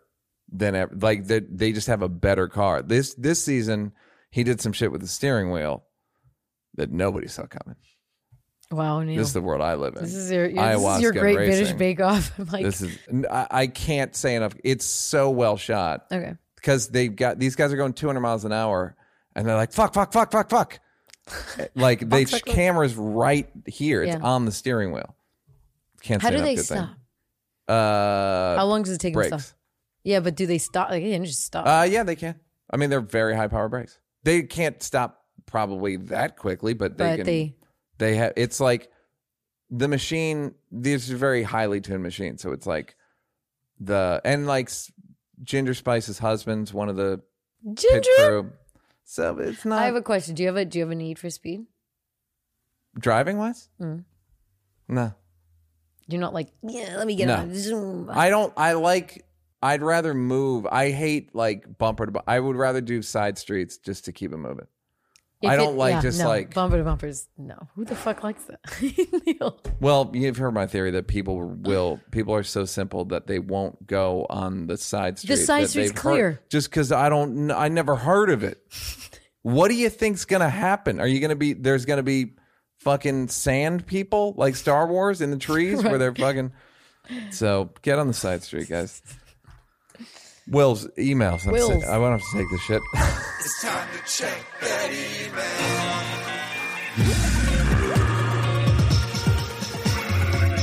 than 0.53 0.75
ever. 0.75 0.95
Like 1.01 1.27
they 1.27 1.41
they 1.41 1.73
just 1.73 1.87
have 1.89 2.03
a 2.03 2.09
better 2.09 2.49
car. 2.49 2.83
This 2.83 3.15
this 3.15 3.45
season 3.45 3.93
he 4.31 4.43
did 4.45 4.61
some 4.61 4.73
shit 4.73 4.91
with 4.93 5.01
the 5.01 5.07
steering 5.09 5.51
wheel 5.51 5.85
that 6.75 6.91
nobody 6.91 7.27
saw 7.29 7.47
coming. 7.47 7.77
Wow, 8.71 9.03
Neil. 9.03 9.17
This 9.19 9.29
is 9.29 9.33
the 9.35 9.41
world 9.41 9.63
I 9.63 9.75
live 9.75 9.97
in. 9.97 10.03
This 10.03 10.15
is 10.15 10.31
your, 10.31 10.49
your 10.49 10.65
this 10.77 10.97
is 10.97 11.03
your 11.03 11.13
Great 11.13 11.37
British. 11.37 11.73
Bake 11.73 12.01
Off. 12.01 12.33
I'm 12.39 12.47
like, 12.53 12.65
This 12.65 12.81
is 12.83 12.97
I, 13.31 13.47
I 13.51 13.67
can't 13.67 14.15
say 14.15 14.35
enough. 14.37 14.55
It's 14.65 14.85
so 14.85 15.31
well 15.31 15.57
shot. 15.57 16.07
okay. 16.13 16.35
because 16.57 16.89
they've 16.89 17.15
got 17.15 17.39
these 17.39 17.57
guys 17.57 17.73
are 17.73 17.77
going 17.77 17.93
200 17.93 18.21
miles 18.21 18.45
an 18.45 18.53
hour 18.53 18.97
and 19.35 19.47
they're 19.47 19.57
like 19.57 19.73
fuck 19.73 19.95
fuck 19.95 20.13
fuck 20.13 20.31
fuck 20.31 20.51
fuck 20.51 20.81
like 21.75 22.01
they 22.09 22.25
fuck, 22.25 22.45
fuck. 22.45 22.55
cameras 22.55 22.95
right 22.97 23.49
here 23.67 24.03
it's 24.03 24.15
Yeah. 24.17 24.23
on 24.23 24.45
the 24.45 24.53
steering 24.53 24.93
wheel 24.93 25.15
can't 26.03 26.21
How 26.23 26.31
do 26.31 26.41
they 26.41 26.57
stop? 26.57 26.91
uh 27.69 28.57
How 28.57 28.65
long 28.67 28.83
does 28.83 28.95
it 28.95 28.99
take 28.99 29.15
them 29.15 29.23
to 29.25 29.29
brakes 29.31 29.45
stop? 29.47 29.57
Yeah, 30.03 30.21
but 30.21 30.35
do 30.35 30.47
they 30.47 30.59
stop? 30.59 30.89
Like, 30.91 31.03
they 31.03 31.11
can 31.13 31.25
just 31.25 31.45
stop. 31.45 31.67
uh 31.67 31.85
yeah 31.85 32.03
they 32.03 32.17
can 32.17 32.35
i 32.71 32.77
mean 32.77 32.91
they're 32.91 33.01
very 33.01 33.35
high 33.37 33.49
power 33.49 33.69
brakes 33.69 33.99
they 34.25 34.43
can't 34.43 34.83
stop 34.83 35.25
probably 35.47 35.97
that 35.97 36.37
quickly 36.37 36.75
but 36.75 36.97
they 36.99 37.05
but 37.11 37.17
can 37.17 37.27
they, 37.27 37.55
they 38.01 38.17
have 38.17 38.33
it's 38.37 38.59
like 38.59 38.91
the 39.71 39.87
machine 39.87 40.53
these 40.73 41.11
are 41.13 41.17
very 41.17 41.45
highly 41.45 41.81
tuned 41.81 42.03
machines 42.03 42.43
so 42.43 42.51
it's 42.51 42.67
like 42.67 42.97
the 43.79 44.21
and 44.25 44.47
like 44.49 44.69
ginger 45.45 45.75
spice's 45.75 46.19
husband's 46.19 46.75
one 46.75 46.89
of 46.89 46.97
the 46.97 47.21
pit 47.65 47.77
Ginger. 47.77 48.11
crew 48.19 48.53
so 49.05 49.39
it's 49.39 49.65
not 49.65 49.81
I 49.83 49.87
have 49.87 49.97
a 49.97 50.03
question. 50.03 50.35
Do 50.35 50.43
you 50.43 50.49
have 50.49 50.57
a 50.57 50.65
Do 50.65 50.79
you 50.79 50.85
have 50.85 50.91
a 50.93 50.95
need 50.95 51.19
for 51.19 51.31
speed? 51.31 51.67
driving 52.99 53.39
wise 53.39 53.69
Mm. 53.81 54.05
no 54.89 55.15
You're 56.09 56.21
not 56.21 56.35
like, 56.35 56.49
yeah, 56.63 56.97
let 56.97 57.07
me 57.07 57.15
get 57.15 57.27
No. 57.29 57.37
on. 57.37 57.55
Zoom. 57.55 58.11
i 58.11 58.29
don't 58.31 58.53
i 58.57 58.73
like 58.73 59.25
i'd 59.63 59.83
rather 59.83 60.13
move 60.15 60.67
i 60.67 60.91
hate 60.91 61.35
like 61.35 61.79
bumper 61.79 62.07
to 62.07 62.13
bumper 62.13 62.29
i 62.31 62.41
would 62.41 62.57
rather 62.57 62.81
do 62.81 63.03
side 63.03 63.39
streets 63.39 63.77
just 63.79 64.07
to 64.07 64.13
keep 64.13 64.33
it 64.33 64.37
moving 64.39 64.67
If 65.43 65.49
I 65.51 65.57
don't 65.57 65.75
it- 65.75 65.79
like 65.79 65.93
yeah, 65.95 66.01
just 66.03 66.21
no, 66.21 66.29
like- 66.29 66.53
bumper 66.53 66.77
to 66.77 66.85
bumpers. 66.85 67.27
No, 67.39 67.57
who 67.75 67.85
the 67.87 67.97
fuck 67.97 68.23
likes 68.23 68.45
that? 68.45 68.61
Well 69.81 70.11
you've 70.13 70.37
heard 70.37 70.53
my 70.53 70.67
theory 70.67 70.91
that 70.93 71.07
people 71.09 71.39
will 71.39 71.99
people 72.11 72.35
are 72.35 72.43
so 72.43 72.65
simple 72.67 73.07
that 73.07 73.27
they 73.27 73.39
won't 73.39 73.87
go 73.87 74.27
on 74.29 74.67
the 74.67 74.77
side 74.77 75.19
street 75.19 75.37
The 75.37 75.37
side 75.39 75.69
street's 75.71 75.91
they've 75.93 75.97
heard- 75.99 76.13
clear. 76.13 76.41
just 76.51 76.69
because 76.69 76.93
i 76.93 77.09
don't 77.09 77.51
i 77.51 77.69
never 77.69 77.97
heard 77.97 78.29
of 78.31 78.43
it 78.45 78.59
what 79.43 79.69
do 79.69 79.75
you 79.75 79.89
think's 79.89 80.27
gonna 80.27 80.51
happen 80.51 81.01
are 81.01 81.07
you 81.07 81.19
gonna 81.21 81.35
be 81.37 81.55
there's 81.55 81.87
gonna 81.87 82.03
be 82.03 82.35
fucking 82.81 83.29
sand 83.29 83.87
people 83.87 84.35
like 84.37 84.55
star 84.57 84.87
wars 84.87 85.21
in 85.23 85.31
the 85.31 85.39
trees 85.39 85.83
where 85.83 85.97
they're 85.97 86.15
fucking 86.15 86.53
so 87.31 87.71
get 87.83 87.99
on 87.99 88.07
the 88.07 88.13
side 88.15 88.43
street 88.43 88.69
guys 88.69 89.01
Will's 90.49 90.87
emails. 90.99 91.47
I'm 91.47 91.53
Will's. 91.53 91.83
sick- 91.83 91.91
I 91.91 91.99
won't 91.99 92.21
have 92.21 92.31
to 92.31 92.37
take 92.39 92.51
this 92.51 92.61
shit. 92.63 92.83
It's 93.43 93.63
time 93.63 93.89
to 93.97 93.99
check 94.05 94.45
that 94.61 94.91
email. 94.93 96.51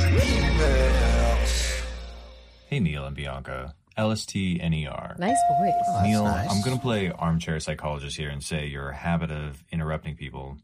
Emails. 0.08 1.82
Hey, 2.68 2.80
Neil 2.80 3.06
and 3.06 3.16
Bianca. 3.16 3.76
LSTNER. 3.98 5.18
Nice 5.18 5.38
voice. 5.60 6.04
Neil, 6.04 6.24
nice. 6.24 6.50
I'm 6.52 6.62
going 6.62 6.76
to 6.78 6.82
play 6.82 7.10
armchair 7.12 7.60
psychologist 7.60 8.16
here 8.18 8.30
and 8.30 8.44
say 8.44 8.68
your 8.68 8.92
habit 8.92 9.32
of 9.32 9.64
interrupting 9.72 10.16
people, 10.16 10.58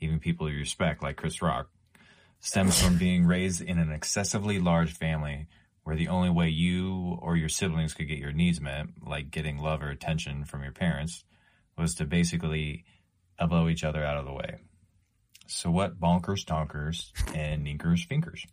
even 0.00 0.18
people 0.20 0.50
you 0.50 0.58
respect, 0.58 1.02
like 1.02 1.16
Chris 1.16 1.42
Rock, 1.42 1.68
stems 2.40 2.80
from 2.80 2.96
being 2.96 3.26
raised 3.26 3.60
in 3.60 3.78
an 3.78 3.92
excessively 3.92 4.58
large 4.58 4.92
family 4.94 5.48
where 5.88 5.96
the 5.96 6.08
only 6.08 6.28
way 6.28 6.50
you 6.50 7.16
or 7.22 7.34
your 7.34 7.48
siblings 7.48 7.94
could 7.94 8.06
get 8.06 8.18
your 8.18 8.30
needs 8.30 8.60
met, 8.60 8.84
like 9.06 9.30
getting 9.30 9.56
love 9.56 9.80
or 9.82 9.88
attention 9.88 10.44
from 10.44 10.62
your 10.62 10.70
parents, 10.70 11.24
was 11.78 11.94
to 11.94 12.04
basically 12.04 12.84
elbow 13.38 13.70
each 13.70 13.84
other 13.84 14.04
out 14.04 14.18
of 14.18 14.26
the 14.26 14.32
way. 14.34 14.56
So 15.46 15.70
what 15.70 15.98
bonkers, 15.98 16.44
tonkers, 16.44 17.10
and 17.34 17.66
ninkers, 17.66 18.06
finkers? 18.06 18.44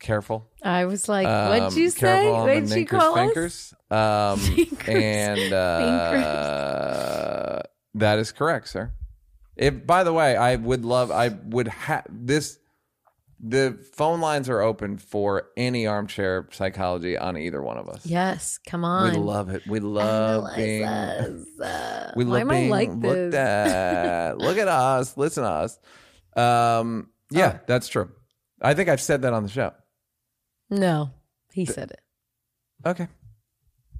Careful. 0.00 0.50
I 0.60 0.86
was 0.86 1.08
like, 1.08 1.28
Um, 1.28 1.50
what'd 1.50 1.78
you 1.78 1.90
say? 1.90 2.00
careful 2.00 2.34
on 2.34 2.46
the 2.48 2.54
What'd 2.54 2.68
she 2.68 2.84
ninkers, 2.84 2.88
call 2.88 3.44
us? 3.44 3.74
Um, 3.92 4.38
Finkers. 4.40 4.88
and 4.88 5.52
uh, 5.52 7.60
that 7.94 8.18
is 8.18 8.32
correct, 8.32 8.70
sir. 8.70 8.92
If 9.56 9.86
by 9.86 10.02
the 10.02 10.12
way, 10.12 10.36
I 10.36 10.56
would 10.56 10.84
love. 10.84 11.12
I 11.12 11.28
would 11.28 11.68
have 11.68 12.04
this. 12.10 12.58
The 13.46 13.78
phone 13.92 14.20
lines 14.22 14.48
are 14.48 14.62
open 14.62 14.96
for 14.96 15.48
any 15.54 15.86
armchair 15.86 16.48
psychology 16.50 17.18
on 17.18 17.36
either 17.36 17.60
one 17.60 17.76
of 17.76 17.90
us. 17.90 18.06
Yes, 18.06 18.58
come 18.66 18.86
on. 18.86 19.10
We 19.12 19.18
love 19.18 19.50
it. 19.50 19.66
We 19.66 19.80
love 19.80 20.56
being. 20.56 20.82
Uh, 20.84 22.12
We 22.16 22.24
love 22.24 22.48
being 22.48 22.70
like 22.70 22.88
looked 22.88 23.02
this? 23.32 23.34
at. 23.34 24.38
Look 24.38 24.56
at 24.56 24.68
us. 24.68 25.16
Listen 25.18 25.42
to 25.42 25.50
us. 25.50 25.78
Um, 26.36 27.10
yeah, 27.30 27.58
Oh. 27.58 27.60
that's 27.66 27.88
true. 27.88 28.10
I 28.62 28.72
think 28.72 28.88
I've 28.88 29.00
said 29.02 29.20
that 29.22 29.34
on 29.34 29.42
the 29.42 29.50
show. 29.50 29.72
No, 30.70 31.10
he 31.52 31.66
said 31.66 31.90
it. 31.90 32.00
Okay. 32.86 33.08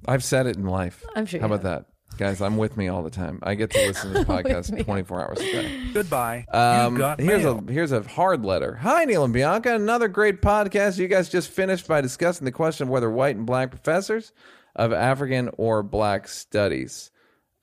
I've 0.07 0.23
said 0.23 0.47
it 0.47 0.55
in 0.55 0.65
life. 0.65 1.03
I'm 1.15 1.27
sure 1.27 1.39
How 1.39 1.45
about 1.45 1.61
that? 1.63 1.85
Guys, 2.17 2.41
I'm 2.41 2.55
with 2.55 2.77
me 2.77 2.87
all 2.87 3.03
the 3.03 3.09
time. 3.09 3.39
I 3.43 3.55
get 3.55 3.71
to 3.71 3.77
listen 3.87 4.13
to 4.13 4.19
this 4.19 4.25
podcast 4.25 4.85
24 4.85 5.21
hours 5.21 5.39
a 5.39 5.51
day. 5.51 5.81
Goodbye. 5.93 6.45
Um, 6.51 6.95
here's 7.19 7.43
mail. 7.43 7.63
a 7.67 7.71
here's 7.71 7.91
a 7.91 8.03
hard 8.03 8.45
letter. 8.45 8.75
Hi, 8.75 9.03
Neil 9.03 9.25
and 9.25 9.33
Bianca. 9.33 9.75
Another 9.75 10.07
great 10.07 10.41
podcast. 10.41 10.97
You 10.97 11.07
guys 11.07 11.27
just 11.27 11.49
finished 11.49 11.87
by 11.87 11.99
discussing 12.01 12.45
the 12.45 12.51
question 12.51 12.87
of 12.87 12.89
whether 12.89 13.09
white 13.09 13.35
and 13.35 13.45
black 13.45 13.69
professors 13.69 14.31
of 14.75 14.93
African 14.93 15.49
or 15.57 15.83
black 15.83 16.29
studies. 16.29 17.11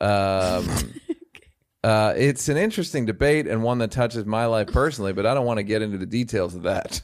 Um, 0.03 0.69
uh, 1.85 2.13
it's 2.17 2.49
an 2.51 2.59
interesting 2.59 3.07
debate 3.07 3.47
and 3.47 3.63
one 3.63 3.79
that 3.79 3.91
touches 3.91 4.27
my 4.27 4.45
life 4.47 4.69
personally, 4.69 5.15
but 5.15 5.25
I 5.25 5.33
don't 5.33 5.47
want 5.47 5.59
to 5.59 5.65
get 5.65 5.81
into 5.81 5.97
the 5.97 6.07
details 6.07 6.55
of 6.55 6.65
that. 6.65 7.01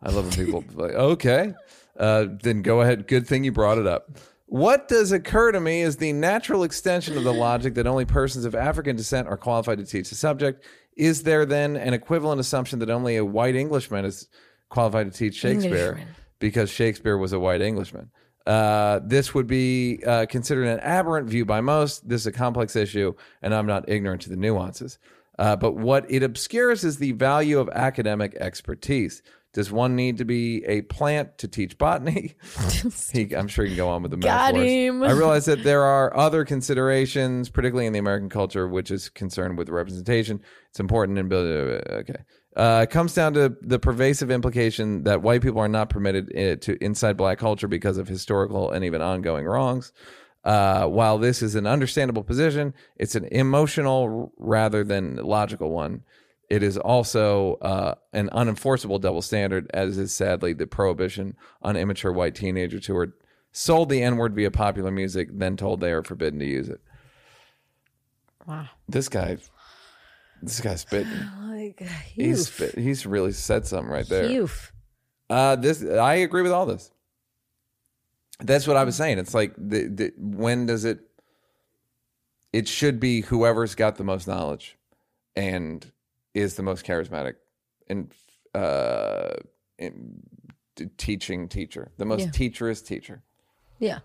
I 0.00 0.10
love 0.10 0.36
when 0.36 0.46
people 0.46 0.64
like, 0.74 0.92
okay, 0.92 1.54
uh, 1.98 2.26
then 2.42 2.62
go 2.62 2.82
ahead. 2.82 3.08
Good 3.08 3.26
thing 3.26 3.42
you 3.42 3.52
brought 3.52 3.78
it 3.78 3.86
up. 3.86 4.10
What 4.54 4.86
does 4.86 5.10
occur 5.10 5.50
to 5.50 5.58
me 5.58 5.80
is 5.80 5.96
the 5.96 6.12
natural 6.12 6.62
extension 6.62 7.18
of 7.18 7.24
the 7.24 7.34
logic 7.34 7.74
that 7.74 7.88
only 7.88 8.04
persons 8.04 8.44
of 8.44 8.54
African 8.54 8.94
descent 8.94 9.26
are 9.26 9.36
qualified 9.36 9.78
to 9.78 9.84
teach 9.84 10.10
the 10.10 10.14
subject. 10.14 10.64
Is 10.96 11.24
there 11.24 11.44
then 11.44 11.74
an 11.74 11.92
equivalent 11.92 12.40
assumption 12.40 12.78
that 12.78 12.88
only 12.88 13.16
a 13.16 13.24
white 13.24 13.56
Englishman 13.56 14.04
is 14.04 14.28
qualified 14.68 15.10
to 15.10 15.18
teach 15.18 15.34
Shakespeare 15.34 15.88
Englishman. 15.88 16.14
because 16.38 16.70
Shakespeare 16.70 17.18
was 17.18 17.32
a 17.32 17.40
white 17.40 17.62
Englishman? 17.62 18.12
Uh, 18.46 19.00
this 19.02 19.34
would 19.34 19.48
be 19.48 20.00
uh, 20.06 20.26
considered 20.26 20.68
an 20.68 20.78
aberrant 20.78 21.28
view 21.28 21.44
by 21.44 21.60
most. 21.60 22.08
This 22.08 22.20
is 22.20 22.28
a 22.28 22.32
complex 22.32 22.76
issue, 22.76 23.12
and 23.42 23.52
I'm 23.52 23.66
not 23.66 23.88
ignorant 23.88 24.22
to 24.22 24.28
the 24.28 24.36
nuances. 24.36 25.00
Uh, 25.36 25.56
but 25.56 25.72
what 25.72 26.08
it 26.08 26.22
obscures 26.22 26.84
is 26.84 26.98
the 26.98 27.10
value 27.10 27.58
of 27.58 27.68
academic 27.70 28.36
expertise. 28.36 29.20
Does 29.54 29.70
one 29.70 29.94
need 29.94 30.18
to 30.18 30.24
be 30.24 30.64
a 30.64 30.82
plant 30.82 31.38
to 31.38 31.48
teach 31.48 31.78
botany? 31.78 32.34
he, 33.12 33.32
I'm 33.34 33.46
sure 33.46 33.64
you 33.64 33.70
can 33.70 33.76
go 33.76 33.88
on 33.88 34.02
with 34.02 34.10
the 34.10 34.16
Got 34.16 34.54
metaphors. 34.54 34.72
him. 34.72 35.02
I 35.04 35.12
realize 35.12 35.44
that 35.44 35.62
there 35.62 35.84
are 35.84 36.14
other 36.16 36.44
considerations, 36.44 37.48
particularly 37.48 37.86
in 37.86 37.92
the 37.92 38.00
American 38.00 38.28
culture, 38.28 38.66
which 38.66 38.90
is 38.90 39.08
concerned 39.08 39.56
with 39.56 39.68
representation. 39.68 40.40
It's 40.70 40.80
important 40.80 41.18
in 41.18 41.28
building. 41.28 41.80
Okay, 41.88 42.16
uh, 42.56 42.80
it 42.82 42.90
comes 42.90 43.14
down 43.14 43.34
to 43.34 43.56
the 43.62 43.78
pervasive 43.78 44.28
implication 44.28 45.04
that 45.04 45.22
white 45.22 45.40
people 45.40 45.60
are 45.60 45.68
not 45.68 45.88
permitted 45.88 46.36
uh, 46.36 46.56
to 46.56 46.76
inside 46.84 47.16
black 47.16 47.38
culture 47.38 47.68
because 47.68 47.96
of 47.96 48.08
historical 48.08 48.72
and 48.72 48.84
even 48.84 49.00
ongoing 49.00 49.44
wrongs. 49.44 49.92
Uh, 50.42 50.86
while 50.86 51.16
this 51.16 51.42
is 51.42 51.54
an 51.54 51.66
understandable 51.66 52.24
position, 52.24 52.74
it's 52.96 53.14
an 53.14 53.24
emotional 53.26 54.32
rather 54.36 54.82
than 54.84 55.14
logical 55.16 55.70
one. 55.70 56.02
It 56.50 56.62
is 56.62 56.76
also 56.76 57.54
uh, 57.56 57.94
an 58.12 58.28
unenforceable 58.30 59.00
double 59.00 59.22
standard, 59.22 59.70
as 59.72 59.98
is 59.98 60.14
sadly 60.14 60.52
the 60.52 60.66
prohibition 60.66 61.36
on 61.62 61.76
immature 61.76 62.12
white 62.12 62.34
teenagers 62.34 62.86
who 62.86 62.96
are 62.96 63.14
sold 63.52 63.88
the 63.88 64.02
N 64.02 64.16
word 64.16 64.34
via 64.34 64.50
popular 64.50 64.90
music, 64.90 65.28
then 65.32 65.56
told 65.56 65.80
they 65.80 65.92
are 65.92 66.02
forbidden 66.02 66.38
to 66.40 66.46
use 66.46 66.68
it. 66.68 66.80
Wow. 68.46 68.68
This 68.88 69.08
guy, 69.08 69.38
this 70.42 70.60
guy's 70.60 70.82
spitting. 70.82 71.12
Like, 71.54 71.80
He's 72.12 72.48
spit, 72.48 72.76
he's 72.76 73.06
really 73.06 73.30
said 73.30 73.64
something 73.64 73.88
right 73.90 74.08
there. 74.08 74.28
Uh, 75.30 75.54
this 75.54 75.82
I 75.84 76.14
agree 76.14 76.42
with 76.42 76.50
all 76.50 76.66
this. 76.66 76.90
That's 78.40 78.66
what 78.66 78.76
I 78.76 78.82
was 78.82 78.96
saying. 78.96 79.18
It's 79.18 79.34
like 79.34 79.54
the, 79.56 79.86
the 79.86 80.12
when 80.18 80.66
does 80.66 80.84
it? 80.84 80.98
It 82.52 82.66
should 82.66 82.98
be 82.98 83.20
whoever's 83.22 83.76
got 83.76 83.96
the 83.96 84.04
most 84.04 84.26
knowledge, 84.26 84.76
and 85.36 85.90
is 86.34 86.56
the 86.56 86.62
most 86.62 86.84
charismatic, 86.84 87.34
and 87.88 88.12
uh, 88.54 89.34
in, 89.78 90.20
teaching 90.98 91.48
teacher, 91.48 91.92
the 91.96 92.04
most 92.04 92.20
Yeah. 92.22 92.26
teacherist 92.26 92.86
teacher. 92.86 93.22
Yeah. 93.78 94.00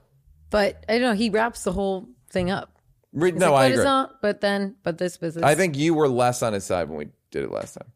But 0.50 0.84
I 0.88 0.94
don't 0.94 1.02
know. 1.02 1.14
He 1.14 1.30
wraps 1.30 1.64
the 1.64 1.72
whole 1.72 2.08
thing 2.30 2.50
up. 2.52 2.80
Re- 3.12 3.32
no, 3.32 3.54
like, 3.54 3.72
I 3.72 3.74
agree. 3.74 3.84
not. 3.84 4.22
But 4.22 4.42
then, 4.42 4.76
but 4.84 4.98
this 4.98 5.18
business. 5.18 5.44
I 5.44 5.56
think 5.56 5.76
you 5.78 5.94
were 5.94 6.08
less 6.08 6.42
on 6.44 6.54
his 6.54 6.64
side 6.64 6.90
when 6.90 6.98
we 6.98 7.08
did 7.32 7.44
it 7.44 7.52
last 7.52 7.74
time. 7.74 7.92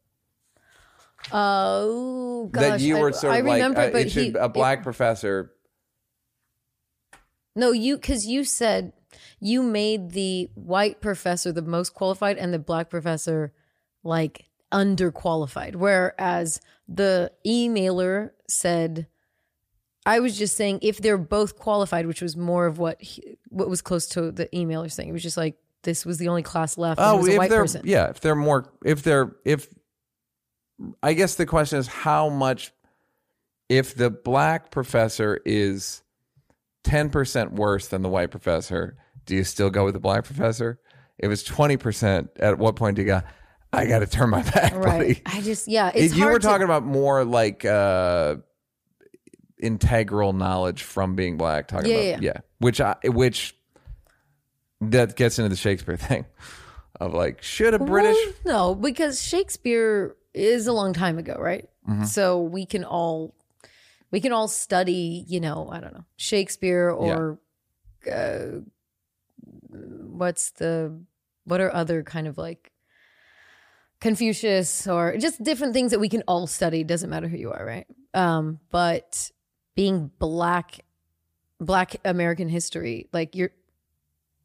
Oh 1.31 2.49
gosh. 2.51 2.61
that 2.61 2.80
you 2.81 2.97
I- 2.97 3.01
were 3.01 3.14
sort 3.14 3.34
I 3.34 3.38
of 3.38 3.45
like 3.45 3.55
remember, 3.55 3.80
uh, 3.81 3.89
but 3.91 4.01
it 4.01 4.11
should, 4.11 4.23
he, 4.23 4.34
a 4.34 4.49
black 4.49 4.84
professor. 4.84 5.51
No, 7.55 7.72
you 7.72 7.95
because 7.97 8.26
you 8.26 8.43
said 8.43 8.93
you 9.39 9.61
made 9.64 10.11
the 10.11 10.49
white 10.55 10.99
professor 11.01 11.51
the 11.51 11.61
most 11.61 11.93
qualified 11.93 12.38
and 12.38 12.53
the 12.53 12.60
black 12.60 12.89
professor 12.89 13.53
like 14.03 14.45
underqualified. 14.71 15.75
Whereas 15.75 16.59
the 16.88 17.31
emailer 17.45 18.31
said, 18.47 19.07
I 20.05 20.19
was 20.19 20.38
just 20.38 20.57
saying 20.57 20.80
if 20.81 20.97
they're 20.99 21.17
both 21.17 21.57
qualified, 21.57 22.07
which 22.07 22.21
was 22.21 22.35
more 22.35 22.65
of 22.65 22.77
what 22.77 23.01
he, 23.01 23.38
what 23.49 23.69
was 23.69 23.81
close 23.81 24.05
to 24.07 24.31
the 24.31 24.47
emailer 24.53 24.91
saying. 24.91 25.09
It 25.09 25.13
was 25.13 25.23
just 25.23 25.38
like 25.38 25.55
this 25.84 26.05
was 26.05 26.17
the 26.17 26.27
only 26.27 26.43
class 26.43 26.77
left. 26.77 26.99
and 26.99 27.07
oh, 27.07 27.19
it 27.19 27.30
Oh, 27.30 27.31
if 27.31 27.38
white 27.38 27.49
they're 27.49 27.61
person. 27.61 27.81
yeah, 27.85 28.09
if 28.09 28.19
they're 28.19 28.35
more, 28.35 28.69
if 28.84 29.03
they're 29.03 29.35
if, 29.45 29.67
I 31.01 31.13
guess 31.13 31.35
the 31.35 31.45
question 31.45 31.80
is 31.80 31.88
how 31.88 32.30
much. 32.30 32.71
If 33.69 33.95
the 33.95 34.09
black 34.09 34.71
professor 34.71 35.39
is 35.45 36.03
ten 36.84 37.09
percent 37.09 37.53
worse 37.53 37.88
than 37.88 38.01
the 38.01 38.09
white 38.09 38.30
professor, 38.30 38.97
do 39.25 39.35
you 39.35 39.43
still 39.45 39.69
go 39.69 39.85
with 39.85 39.93
the 39.93 40.01
black 40.01 40.25
professor? 40.25 40.80
If 41.17 41.31
it's 41.31 41.43
twenty 41.43 41.77
percent, 41.77 42.30
at 42.38 42.57
what 42.57 42.75
point 42.75 42.97
do 42.97 43.01
you 43.03 43.07
go? 43.07 43.21
I 43.73 43.85
got 43.87 43.99
to 43.99 44.07
turn 44.07 44.29
my 44.29 44.41
back, 44.51 44.73
Right. 44.75 44.85
buddy. 44.85 45.21
I 45.25 45.41
just 45.41 45.67
yeah. 45.67 45.91
It's 45.93 46.15
you 46.15 46.25
were 46.25 46.39
to- 46.39 46.47
talking 46.47 46.65
about 46.65 46.83
more 46.83 47.25
like 47.25 47.65
uh 47.65 48.35
integral 49.59 50.33
knowledge 50.33 50.83
from 50.83 51.15
being 51.15 51.37
black 51.37 51.67
talking 51.69 51.89
Yeah, 51.89 51.97
about 51.97 52.21
yeah. 52.23 52.31
yeah 52.35 52.41
which 52.59 52.81
i 52.81 52.95
which 53.05 53.55
that 54.81 55.15
gets 55.15 55.39
into 55.39 55.47
the 55.47 55.55
shakespeare 55.55 55.95
thing 56.09 56.25
of 56.99 57.13
like 57.13 57.41
should 57.41 57.73
a 57.73 57.79
british 57.79 58.17
Well, 58.43 58.73
no, 58.73 58.75
because 58.75 59.21
Shakespeare 59.21 60.15
is 60.33 60.67
a 60.67 60.73
long 60.73 60.91
time 60.93 61.17
ago, 61.17 61.35
right? 61.39 61.69
Mm-hmm. 61.87 62.03
So 62.05 62.41
we 62.41 62.65
can 62.65 62.83
all 62.83 63.33
we 64.11 64.19
can 64.19 64.31
all 64.33 64.47
study, 64.49 65.23
you 65.29 65.39
know, 65.39 65.69
I 65.71 65.79
don't 65.79 65.93
know, 65.93 66.03
Shakespeare 66.17 66.89
or 66.89 67.39
uh, 68.11 68.59
what's 69.69 70.51
the 70.51 70.93
what 71.45 71.61
are 71.61 71.73
other 71.73 72.03
kind 72.03 72.27
of 72.27 72.37
like 72.37 72.71
Confucius 74.03 74.85
or 74.85 75.15
just 75.17 75.41
different 75.41 75.73
things 75.73 75.91
that 75.91 75.99
we 75.99 76.09
can 76.09 76.23
all 76.27 76.45
study. 76.45 76.84
Doesn't 76.84 77.09
matter 77.09 77.30
who 77.30 77.38
you 77.38 77.53
are, 77.53 77.65
right? 77.65 77.88
Um, 78.13 78.59
but 78.69 79.31
being 79.75 80.11
black, 80.19 80.81
black 81.61 81.95
American 82.03 82.49
history, 82.49 83.07
like 83.13 83.34
you're 83.34 83.51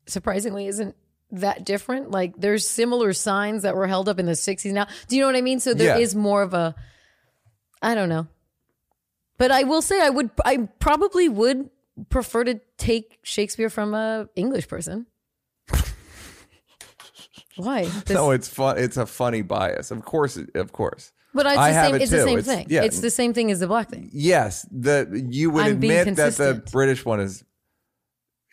surprisingly 0.07 0.69
isn't 0.69 0.95
that 1.33 1.65
different. 1.65 2.13
Like 2.13 2.35
there's 2.39 2.69
similar 2.69 3.13
signs 3.13 3.65
that 3.65 3.75
were 3.75 3.89
held 3.89 4.09
up 4.09 4.21
in 4.21 4.27
the 4.27 4.33
60s 4.33 4.73
now. 4.73 4.87
Do 5.09 5.17
you 5.17 5.23
know 5.23 5.27
what 5.27 5.35
I 5.35 5.43
mean? 5.43 5.59
So 5.59 5.75
there 5.75 5.99
is 5.99 6.15
Yeah. 6.15 6.21
more 6.21 6.43
of 6.43 6.55
a 6.55 6.77
I 7.83 7.97
don't 7.97 8.09
know. 8.09 8.29
But 9.39 9.51
I 9.51 9.65
will 9.65 9.83
say 9.83 10.01
I 10.01 10.09
would 10.09 10.31
I 10.45 10.69
probably 10.79 11.29
would 11.29 11.69
prefer 12.11 12.45
to 12.45 12.61
take 12.77 13.19
Shakespeare 13.25 13.71
from 13.71 13.93
a 13.93 14.29
English 14.37 14.69
person. 14.69 15.07
Why? 17.59 17.83
This- 18.07 18.11
no 18.11 18.31
it's 18.31 18.49
fun 18.49 18.79
it's 18.79 18.97
a 18.97 19.07
funny 19.07 19.43
bias 19.43 19.91
of 19.91 20.05
course 20.05 20.37
it- 20.37 20.55
of 20.57 20.73
course 20.73 21.13
but 21.35 21.45
it's 21.47 21.55
the 21.55 21.61
I 21.61 21.69
have 21.71 21.87
same 21.87 21.95
it 21.97 22.03
it's 22.03 22.11
the 22.11 22.17
too. 22.19 22.25
same 22.25 22.39
It's- 22.39 22.57
thing. 22.57 22.67
yeah. 22.71 22.83
It's 22.85 23.01
the 23.01 23.11
same 23.11 23.33
thing 23.35 23.51
as 23.51 23.61
the 23.61 23.67
black 23.67 23.91
thing. 23.91 24.09
yes 24.13 24.67
the 24.71 25.27
you 25.31 25.51
would 25.51 25.65
I'm 25.67 25.73
admit 25.73 26.17
that 26.17 26.35
the 26.37 26.63
british 26.73 27.05
one 27.05 27.21
is 27.21 27.45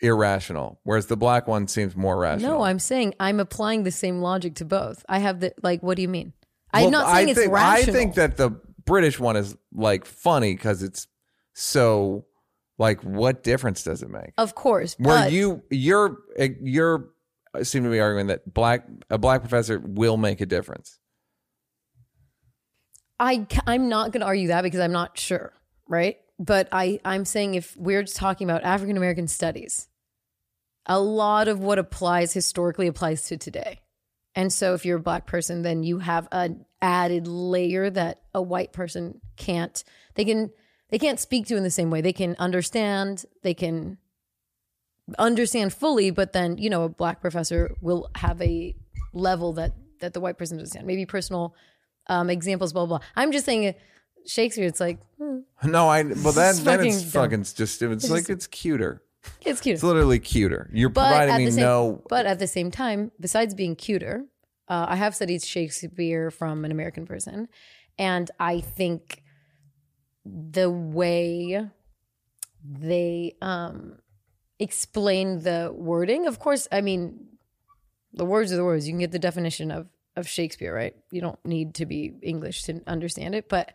irrational 0.02 0.78
whereas 0.84 1.06
the 1.06 1.16
black 1.16 1.46
one 1.48 1.68
seems 1.68 1.96
more 1.96 2.18
rational 2.18 2.58
No, 2.58 2.62
I'm 2.62 2.78
saying 2.78 3.14
I'm 3.18 3.40
applying 3.40 3.82
the 3.84 3.90
same 3.90 4.20
logic 4.20 4.56
to 4.56 4.64
both. 4.64 5.04
I 5.08 5.20
have 5.20 5.40
the 5.40 5.54
like 5.62 5.82
what 5.82 5.96
do 5.96 6.02
you 6.02 6.08
mean? 6.08 6.32
I'm 6.72 6.90
not 6.90 7.06
saying 7.14 7.28
I 7.28 7.30
it's 7.30 7.40
think, 7.40 7.52
rational. 7.52 7.94
I 7.96 7.98
think 7.98 8.14
that 8.16 8.36
the 8.36 8.50
British 8.84 9.18
one 9.18 9.36
is 9.36 9.56
like 9.72 10.04
funny 10.04 10.54
because 10.54 10.82
it's 10.82 11.06
so 11.54 12.26
like 12.78 13.00
what 13.02 13.42
difference 13.42 13.82
does 13.84 14.02
it 14.02 14.10
make? 14.10 14.32
of 14.36 14.54
course. 14.54 14.96
Where 14.98 15.28
you 15.30 15.62
you're 15.70 16.18
eh, 16.36 16.50
you're 16.60 17.08
seem 17.62 17.84
to 17.84 17.90
be 17.90 18.00
arguing 18.00 18.28
that 18.28 18.52
black 18.52 18.86
a 19.10 19.18
black 19.18 19.40
professor 19.40 19.78
will 19.78 20.16
make 20.16 20.40
a 20.40 20.46
difference. 20.46 20.98
I 23.18 23.46
I'm 23.66 23.88
not 23.88 24.12
going 24.12 24.20
to 24.20 24.26
argue 24.26 24.48
that 24.48 24.62
because 24.62 24.80
I'm 24.80 24.92
not 24.92 25.18
sure, 25.18 25.52
right? 25.88 26.18
But 26.38 26.68
I 26.72 27.00
I'm 27.04 27.24
saying 27.24 27.54
if 27.54 27.76
we're 27.76 28.04
talking 28.04 28.48
about 28.48 28.64
African 28.64 28.96
American 28.96 29.28
studies, 29.28 29.88
a 30.86 31.00
lot 31.00 31.48
of 31.48 31.60
what 31.60 31.78
applies 31.78 32.32
historically 32.32 32.86
applies 32.86 33.26
to 33.26 33.36
today. 33.36 33.80
And 34.34 34.52
so 34.52 34.74
if 34.74 34.84
you're 34.84 34.98
a 34.98 35.02
black 35.02 35.26
person, 35.26 35.62
then 35.62 35.82
you 35.82 35.98
have 35.98 36.28
an 36.30 36.66
added 36.82 37.26
layer 37.26 37.88
that 37.88 38.20
a 38.34 38.42
white 38.42 38.72
person 38.72 39.20
can't 39.36 39.82
they 40.14 40.24
can 40.24 40.50
they 40.90 40.98
can't 40.98 41.18
speak 41.18 41.46
to 41.46 41.56
in 41.56 41.62
the 41.62 41.70
same 41.70 41.90
way. 41.90 42.00
They 42.00 42.12
can 42.12 42.36
understand, 42.38 43.24
they 43.42 43.54
can 43.54 43.98
understand 45.18 45.72
fully, 45.72 46.10
but 46.10 46.32
then, 46.32 46.58
you 46.58 46.70
know, 46.70 46.84
a 46.84 46.88
black 46.88 47.20
professor 47.20 47.74
will 47.80 48.10
have 48.16 48.40
a 48.42 48.74
level 49.12 49.52
that 49.54 49.72
that 50.00 50.12
the 50.12 50.20
white 50.20 50.36
person 50.38 50.58
doesn't 50.58 50.68
understand. 50.68 50.86
Maybe 50.86 51.06
personal 51.06 51.54
um, 52.08 52.30
examples, 52.30 52.72
blah, 52.72 52.86
blah 52.86 52.98
blah. 52.98 53.06
I'm 53.14 53.32
just 53.32 53.46
saying 53.46 53.74
Shakespeare, 54.26 54.66
it's 54.66 54.80
like 54.80 54.98
hmm, 55.18 55.38
No, 55.64 55.88
I. 55.88 56.02
Well, 56.02 56.32
then 56.32 56.50
It's 56.50 56.60
then 56.60 56.80
it's 56.80 56.96
fucking 56.96 56.98
dumb. 57.00 57.10
fucking 57.10 57.42
just. 57.44 57.82
It's 57.82 58.10
like 58.10 58.28
it's 58.28 58.46
cuter. 58.46 59.02
it's 59.44 59.60
cuter. 59.60 59.74
It's 59.74 59.82
literally 59.82 60.18
cuter. 60.18 60.70
You're 60.72 60.88
but 60.88 61.08
providing 61.08 61.46
me 61.46 61.50
same, 61.52 61.64
no. 61.64 62.02
but 62.08 62.26
at 62.26 62.38
the 62.38 62.46
same 62.46 62.70
time, 62.70 63.12
besides 63.20 63.54
being 63.54 63.76
cuter, 63.76 64.24
uh, 64.68 64.86
I 64.88 64.96
have 64.96 65.14
studied 65.14 65.42
Shakespeare 65.42 66.30
from 66.30 66.64
an 66.64 66.72
American 66.72 67.06
person, 67.06 67.48
and 67.98 68.30
I 68.38 68.60
think 68.60 69.22
the 70.24 70.70
way 70.70 71.68
they 72.64 73.36
um, 73.40 73.98
explain 74.58 75.40
the 75.40 75.72
wording, 75.74 76.26
of 76.26 76.38
course, 76.38 76.68
I 76.70 76.80
mean, 76.80 77.26
the 78.12 78.24
words 78.24 78.52
are 78.52 78.56
the 78.56 78.64
words. 78.64 78.86
You 78.86 78.92
can 78.92 79.00
get 79.00 79.12
the 79.12 79.18
definition 79.18 79.70
of 79.70 79.88
of 80.16 80.26
Shakespeare, 80.26 80.74
right? 80.74 80.96
You 81.10 81.20
don't 81.20 81.38
need 81.44 81.74
to 81.74 81.86
be 81.86 82.14
English 82.22 82.62
to 82.64 82.80
understand 82.86 83.34
it, 83.34 83.50
but 83.50 83.72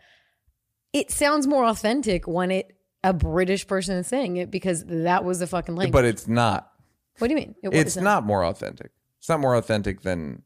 it 0.91 1.11
sounds 1.11 1.45
more 1.45 1.65
authentic 1.65 2.27
when 2.27 2.51
it 2.51 2.75
a 3.03 3.13
British 3.13 3.65
person 3.65 3.95
is 3.97 4.07
saying 4.07 4.37
it 4.37 4.51
because 4.51 4.85
that 4.85 5.23
was 5.23 5.39
the 5.39 5.47
fucking 5.47 5.75
language. 5.75 5.93
But 5.93 6.05
it's 6.05 6.27
not. 6.27 6.71
what 7.17 7.27
do 7.27 7.33
you 7.33 7.39
mean? 7.39 7.55
It 7.63 7.73
It's 7.73 7.95
not 7.95 8.25
more 8.25 8.43
authentic. 8.43 8.91
It's 9.19 9.29
not 9.29 9.39
more 9.39 9.55
authentic 9.55 10.01
than 10.01 10.43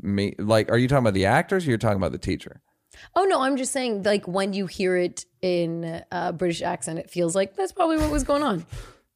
me. 0.00 0.34
Like, 0.38 0.70
are 0.70 0.78
you 0.78 0.88
talking 0.88 1.04
about 1.04 1.14
the 1.14 1.26
actors? 1.26 1.66
or 1.66 1.70
You're 1.70 1.78
talking 1.78 1.96
about 1.96 2.12
the 2.12 2.18
teacher. 2.18 2.62
Oh 3.16 3.24
no, 3.24 3.40
I'm 3.40 3.56
just 3.56 3.72
saying 3.72 4.02
like 4.02 4.28
when 4.28 4.52
you 4.52 4.66
hear 4.66 4.96
it 4.96 5.24
in 5.40 6.02
a 6.10 6.32
British 6.32 6.60
accent, 6.62 6.98
it 6.98 7.10
feels 7.10 7.34
like 7.34 7.56
that's 7.56 7.72
probably 7.72 7.96
what 7.96 8.10
was 8.10 8.24
going 8.24 8.42
on. 8.42 8.66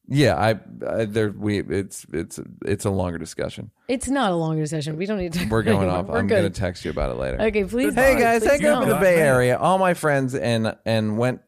Yeah, 0.08 0.36
I, 0.36 0.50
I 0.88 1.04
there 1.04 1.30
we 1.30 1.58
it's 1.60 2.06
it's 2.12 2.38
it's 2.64 2.84
a 2.84 2.90
longer 2.90 3.18
discussion. 3.18 3.70
It's 3.88 4.08
not 4.08 4.30
a 4.30 4.36
longer 4.36 4.64
session. 4.66 4.96
We 4.96 5.06
don't 5.06 5.18
need 5.18 5.32
to. 5.34 5.48
We're 5.48 5.62
going 5.74 5.88
off. 5.88 6.06
We're 6.06 6.18
I'm 6.18 6.26
good. 6.28 6.36
gonna 6.36 6.50
text 6.50 6.84
you 6.84 6.90
about 6.90 7.10
it 7.10 7.18
later. 7.18 7.40
Okay, 7.42 7.64
please. 7.64 7.94
Hey 7.94 8.18
guys, 8.18 8.42
please 8.42 8.52
I 8.52 8.58
grew 8.58 8.68
up 8.70 8.82
in 8.84 8.88
the 8.88 8.94
don't. 8.94 9.02
Bay 9.02 9.16
Area. 9.16 9.58
All 9.58 9.78
my 9.78 9.94
friends 9.94 10.34
and 10.34 10.76
and 10.84 11.18
went. 11.18 11.40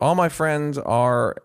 All 0.00 0.14
my 0.14 0.28
friends 0.28 0.78
are. 0.78 1.36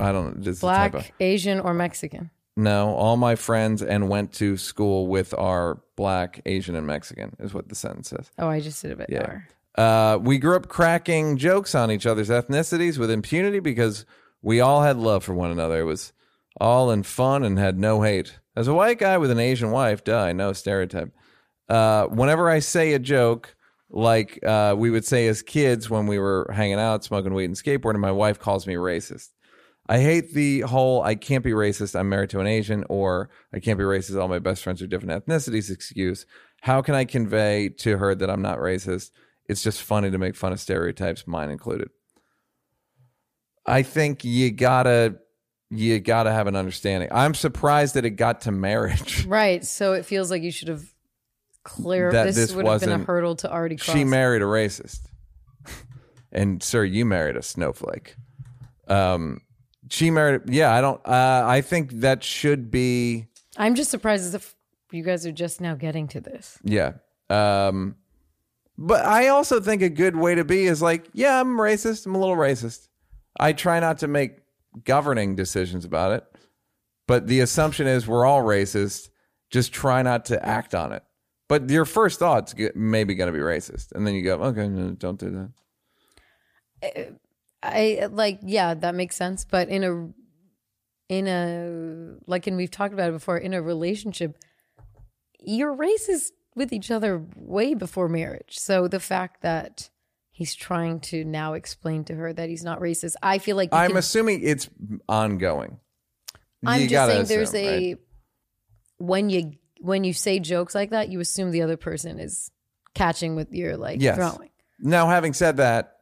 I 0.00 0.12
don't 0.12 0.36
know. 0.38 0.42
This 0.42 0.58
is 0.58 0.62
a 0.62 0.66
typo. 0.66 0.98
Black, 0.98 1.14
Asian, 1.20 1.60
or 1.60 1.72
Mexican. 1.74 2.30
No, 2.56 2.94
all 2.94 3.16
my 3.16 3.34
friends 3.34 3.82
and 3.82 4.10
went 4.10 4.32
to 4.34 4.58
school 4.58 5.06
with 5.06 5.32
are 5.32 5.80
black, 5.96 6.42
Asian, 6.44 6.74
and 6.74 6.86
Mexican. 6.86 7.34
Is 7.38 7.54
what 7.54 7.68
the 7.70 7.74
sentence 7.74 8.10
says. 8.10 8.30
Oh, 8.38 8.48
I 8.48 8.60
just 8.60 8.82
did 8.82 8.92
a 8.92 8.96
bit 8.96 9.06
Yeah. 9.08 9.38
Uh, 9.78 10.18
we 10.18 10.36
grew 10.36 10.54
up 10.56 10.68
cracking 10.68 11.38
jokes 11.38 11.74
on 11.74 11.90
each 11.90 12.04
other's 12.04 12.28
ethnicities 12.28 12.98
with 12.98 13.10
impunity 13.10 13.58
because 13.58 14.04
we 14.42 14.60
all 14.60 14.82
had 14.82 14.96
love 14.96 15.24
for 15.24 15.34
one 15.34 15.50
another. 15.50 15.80
It 15.80 15.84
was 15.84 16.12
all 16.60 16.90
in 16.90 17.02
fun 17.02 17.44
and 17.44 17.58
had 17.58 17.78
no 17.78 18.02
hate. 18.02 18.38
As 18.54 18.68
a 18.68 18.74
white 18.74 18.98
guy 18.98 19.16
with 19.18 19.30
an 19.30 19.38
Asian 19.38 19.70
wife, 19.70 20.04
duh, 20.04 20.20
I 20.20 20.32
know 20.32 20.52
stereotype. 20.52 21.12
Uh, 21.68 22.06
whenever 22.06 22.50
I 22.50 22.58
say 22.58 22.92
a 22.92 22.98
joke, 22.98 23.56
like 23.88 24.44
uh, 24.44 24.74
we 24.76 24.90
would 24.90 25.04
say 25.04 25.26
as 25.28 25.42
kids 25.42 25.88
when 25.88 26.06
we 26.06 26.18
were 26.18 26.50
hanging 26.52 26.78
out, 26.78 27.04
smoking 27.04 27.34
weed 27.34 27.46
and 27.46 27.54
skateboarding, 27.54 28.00
my 28.00 28.12
wife 28.12 28.38
calls 28.38 28.66
me 28.66 28.74
racist. 28.74 29.30
I 29.88 30.00
hate 30.00 30.32
the 30.32 30.60
whole 30.60 31.02
I 31.02 31.14
can't 31.14 31.44
be 31.44 31.50
racist, 31.50 31.98
I'm 31.98 32.08
married 32.08 32.30
to 32.30 32.40
an 32.40 32.46
Asian, 32.46 32.84
or 32.88 33.30
I 33.52 33.58
can't 33.58 33.78
be 33.78 33.84
racist, 33.84 34.20
all 34.20 34.28
my 34.28 34.38
best 34.38 34.62
friends 34.62 34.80
are 34.80 34.86
different 34.86 35.26
ethnicities 35.26 35.70
excuse. 35.70 36.24
How 36.60 36.82
can 36.82 36.94
I 36.94 37.04
convey 37.04 37.68
to 37.78 37.98
her 37.98 38.14
that 38.14 38.30
I'm 38.30 38.42
not 38.42 38.58
racist? 38.58 39.10
It's 39.48 39.62
just 39.62 39.82
funny 39.82 40.10
to 40.10 40.18
make 40.18 40.36
fun 40.36 40.52
of 40.52 40.60
stereotypes, 40.60 41.26
mine 41.26 41.50
included. 41.50 41.90
I 43.66 43.82
think 43.82 44.24
you 44.24 44.50
gotta 44.50 45.16
you 45.70 45.98
gotta 46.00 46.32
have 46.32 46.46
an 46.46 46.56
understanding. 46.56 47.08
I'm 47.12 47.34
surprised 47.34 47.94
that 47.94 48.04
it 48.04 48.10
got 48.10 48.42
to 48.42 48.52
marriage. 48.52 49.26
Right. 49.32 49.64
So 49.64 49.94
it 49.94 50.04
feels 50.04 50.30
like 50.30 50.42
you 50.42 50.50
should 50.50 50.68
have 50.68 50.84
clear. 51.64 52.12
That 52.12 52.24
This, 52.26 52.36
this 52.36 52.52
would 52.52 52.66
have 52.66 52.80
been 52.80 52.90
a 52.90 52.98
hurdle 52.98 53.36
to 53.36 53.50
already 53.50 53.76
cross. 53.76 53.96
She 53.96 54.04
married 54.04 54.42
a 54.42 54.46
racist. 54.46 55.00
and 56.32 56.62
sir, 56.62 56.84
you 56.84 57.04
married 57.04 57.36
a 57.36 57.42
snowflake. 57.42 58.16
Um 58.88 59.40
she 59.90 60.10
married 60.10 60.42
yeah, 60.48 60.74
I 60.74 60.80
don't 60.80 61.00
uh 61.06 61.44
I 61.46 61.60
think 61.60 61.92
that 62.00 62.22
should 62.22 62.70
be 62.70 63.26
I'm 63.56 63.74
just 63.74 63.90
surprised 63.90 64.24
as 64.24 64.34
if 64.34 64.54
you 64.90 65.02
guys 65.02 65.24
are 65.26 65.32
just 65.32 65.60
now 65.60 65.74
getting 65.74 66.08
to 66.08 66.20
this. 66.20 66.58
Yeah. 66.64 66.94
Um 67.30 67.96
but 68.76 69.04
I 69.04 69.28
also 69.28 69.60
think 69.60 69.82
a 69.82 69.88
good 69.88 70.16
way 70.16 70.34
to 70.34 70.44
be 70.44 70.64
is 70.64 70.82
like, 70.82 71.08
yeah, 71.12 71.40
I'm 71.40 71.56
racist. 71.56 72.06
I'm 72.06 72.14
a 72.14 72.18
little 72.18 72.36
racist. 72.36 72.88
I 73.38 73.52
try 73.52 73.80
not 73.80 73.98
to 73.98 74.08
make 74.08 74.38
governing 74.84 75.36
decisions 75.36 75.84
about 75.84 76.12
it. 76.12 76.24
But 77.08 77.26
the 77.26 77.40
assumption 77.40 77.86
is 77.86 78.06
we're 78.06 78.24
all 78.24 78.42
racist. 78.42 79.08
Just 79.50 79.72
try 79.72 80.02
not 80.02 80.26
to 80.26 80.44
act 80.44 80.74
on 80.74 80.92
it. 80.92 81.02
But 81.48 81.68
your 81.68 81.84
first 81.84 82.18
thought's 82.18 82.54
maybe 82.74 83.14
going 83.14 83.30
to 83.30 83.36
be 83.36 83.44
racist. 83.44 83.92
And 83.92 84.06
then 84.06 84.14
you 84.14 84.22
go, 84.22 84.36
okay, 84.36 84.68
no, 84.68 84.92
don't 84.92 85.18
do 85.18 85.50
that. 86.82 87.18
I 87.62 88.08
like, 88.10 88.40
yeah, 88.42 88.74
that 88.74 88.94
makes 88.94 89.16
sense. 89.16 89.44
But 89.44 89.68
in 89.68 89.84
a, 89.84 90.08
in 91.12 91.26
a, 91.26 92.16
like, 92.26 92.46
and 92.46 92.56
we've 92.56 92.70
talked 92.70 92.94
about 92.94 93.10
it 93.10 93.12
before, 93.12 93.36
in 93.36 93.52
a 93.52 93.60
relationship, 93.60 94.38
you're 95.40 95.76
racist 95.76 96.30
with 96.54 96.72
each 96.72 96.90
other 96.90 97.22
way 97.36 97.74
before 97.74 98.08
marriage. 98.08 98.58
So 98.58 98.88
the 98.88 99.00
fact 99.00 99.42
that 99.42 99.90
he's 100.32 100.54
trying 100.54 100.98
to 101.00 101.24
now 101.24 101.52
explain 101.52 102.02
to 102.04 102.14
her 102.14 102.32
that 102.32 102.48
he's 102.48 102.64
not 102.64 102.80
racist, 102.80 103.14
I 103.22 103.38
feel 103.38 103.54
like 103.56 103.68
I'm 103.72 103.90
can- 103.90 103.96
assuming 103.98 104.40
it's 104.42 104.68
ongoing. 105.08 105.78
I'm 106.66 106.80
You 106.82 106.88
just 106.88 107.10
saying 107.10 107.24
there's 107.26 107.50
assume, 107.50 107.64
a 107.68 107.88
right? 107.94 107.98
when 108.98 109.30
you 109.30 109.52
when 109.80 110.04
you 110.04 110.12
say 110.12 110.38
jokes 110.38 110.74
like 110.74 110.90
that, 110.90 111.08
you 111.08 111.18
assume 111.20 111.50
the 111.50 111.62
other 111.62 111.76
person 111.76 112.18
is 112.20 112.50
catching 112.94 113.34
what 113.34 113.52
you're 113.52 113.76
like 113.76 114.00
Yes. 114.00 114.16
throwing. 114.16 114.50
Now, 114.78 115.08
having 115.08 115.32
said 115.32 115.56
that, 115.56 115.96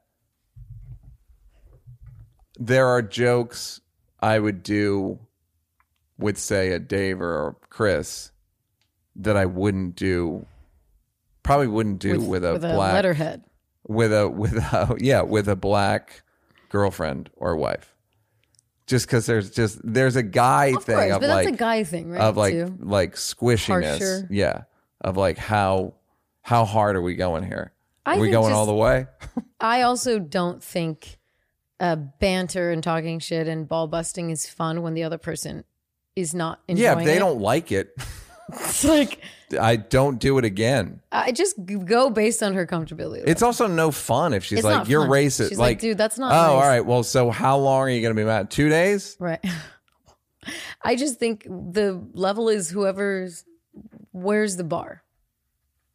there 2.58 2.86
are 2.86 3.00
jokes 3.02 3.80
I 4.20 4.38
would 4.38 4.62
do 4.62 5.18
with, 6.18 6.36
say, 6.38 6.72
a 6.72 6.78
Dave 6.78 7.20
or 7.22 7.56
Chris 7.70 8.32
that 9.16 9.36
I 9.36 9.46
wouldn't 9.46 9.96
do. 9.96 10.44
Probably 11.42 11.68
wouldn't 11.68 12.00
do 12.00 12.20
with, 12.20 12.44
a 12.44 12.52
with 12.52 12.64
a 12.64 12.74
black 12.74 12.92
letterhead. 12.92 13.44
With 13.86 14.12
a 14.12 14.28
with 14.42 14.54
a 14.56 14.96
yeah 14.98 15.22
with 15.22 15.48
a 15.48 15.56
black 15.56 16.22
girlfriend 16.68 17.30
or 17.36 17.56
wife. 17.56 17.94
Just 18.86 19.06
because 19.06 19.26
there's 19.26 19.50
just 19.50 19.78
there's 19.84 20.16
a 20.16 20.22
guy 20.22 20.66
Of 20.76 20.84
thing 20.84 20.96
course, 20.96 21.12
of 21.12 21.20
but 21.20 21.28
like 21.30 21.44
that's 21.46 21.54
a 21.56 21.58
guy 21.58 21.84
thing, 21.84 22.10
right? 22.10 22.20
of 22.20 22.36
like 22.36 22.52
too? 22.54 22.76
like 22.80 23.14
squishiness. 23.14 23.90
Harsher. 23.98 24.26
Yeah, 24.30 24.62
of 25.00 25.16
like 25.16 25.38
how 25.38 25.94
how 26.42 26.64
hard 26.64 26.96
are 26.96 27.02
we 27.02 27.14
going 27.14 27.44
here? 27.44 27.72
I 28.04 28.16
Are 28.16 28.20
we 28.20 28.30
going 28.30 28.52
all 28.52 28.66
the 28.66 28.74
way? 28.74 29.06
I 29.60 29.82
also 29.82 30.18
don't 30.18 30.62
think 30.64 31.18
uh, 31.78 31.94
banter 31.96 32.72
and 32.72 32.82
talking 32.82 33.20
shit 33.20 33.46
and 33.46 33.68
ball 33.68 33.86
busting 33.86 34.30
is 34.30 34.48
fun 34.48 34.82
when 34.82 34.94
the 34.94 35.04
other 35.04 35.18
person 35.18 35.64
is 36.16 36.34
not 36.34 36.60
enjoying 36.66 36.82
Yeah, 36.84 36.98
if 36.98 37.04
they 37.04 37.16
it. 37.16 37.20
don't 37.20 37.40
like 37.40 37.70
it, 37.70 37.94
It's 38.52 38.84
like 38.96 39.20
I 39.58 39.76
don't 39.76 40.18
do 40.18 40.38
it 40.38 40.44
again. 40.44 41.00
I 41.10 41.32
just 41.32 41.56
go 41.84 42.10
based 42.10 42.42
on 42.42 42.54
her 42.54 42.66
comfortability. 42.66 43.24
It's 43.26 43.42
also 43.42 43.66
no 43.66 43.90
fun 43.90 44.32
if 44.32 44.44
she's 44.44 44.58
It's 44.60 44.64
like, 44.64 44.76
not 44.78 44.88
"You're 44.88 45.02
fun. 45.02 45.10
racist." 45.10 45.48
She's 45.48 45.58
like, 45.58 45.80
"Dude, 45.80 45.98
that's 45.98 46.18
not 46.18 46.32
Oh, 46.32 46.54
nice." 46.54 46.62
all 46.62 46.68
right. 46.68 46.84
Well, 46.86 47.02
so 47.02 47.30
how 47.30 47.58
long 47.58 47.82
are 47.82 47.88
you 47.90 48.00
going 48.00 48.14
to 48.14 48.20
be 48.20 48.24
mad? 48.26 48.50
Two 48.50 48.68
days? 48.68 49.16
Right. 49.18 49.44
I 50.82 50.96
just 50.96 51.18
think 51.18 51.44
the 51.44 52.02
level 52.14 52.48
is 52.48 52.70
whoever's 52.70 53.44
where's 54.12 54.56
the 54.56 54.64
bar. 54.64 55.02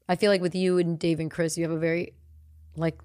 I 0.08 0.16
feel 0.16 0.30
like 0.32 0.42
with 0.42 0.54
you 0.56 0.78
and 0.78 1.00
Dave 1.00 1.20
and 1.20 1.32
Chris, 1.32 1.58
you 1.58 1.64
have 1.64 1.72
a 1.72 1.80
very 1.80 2.14
like 2.76 3.00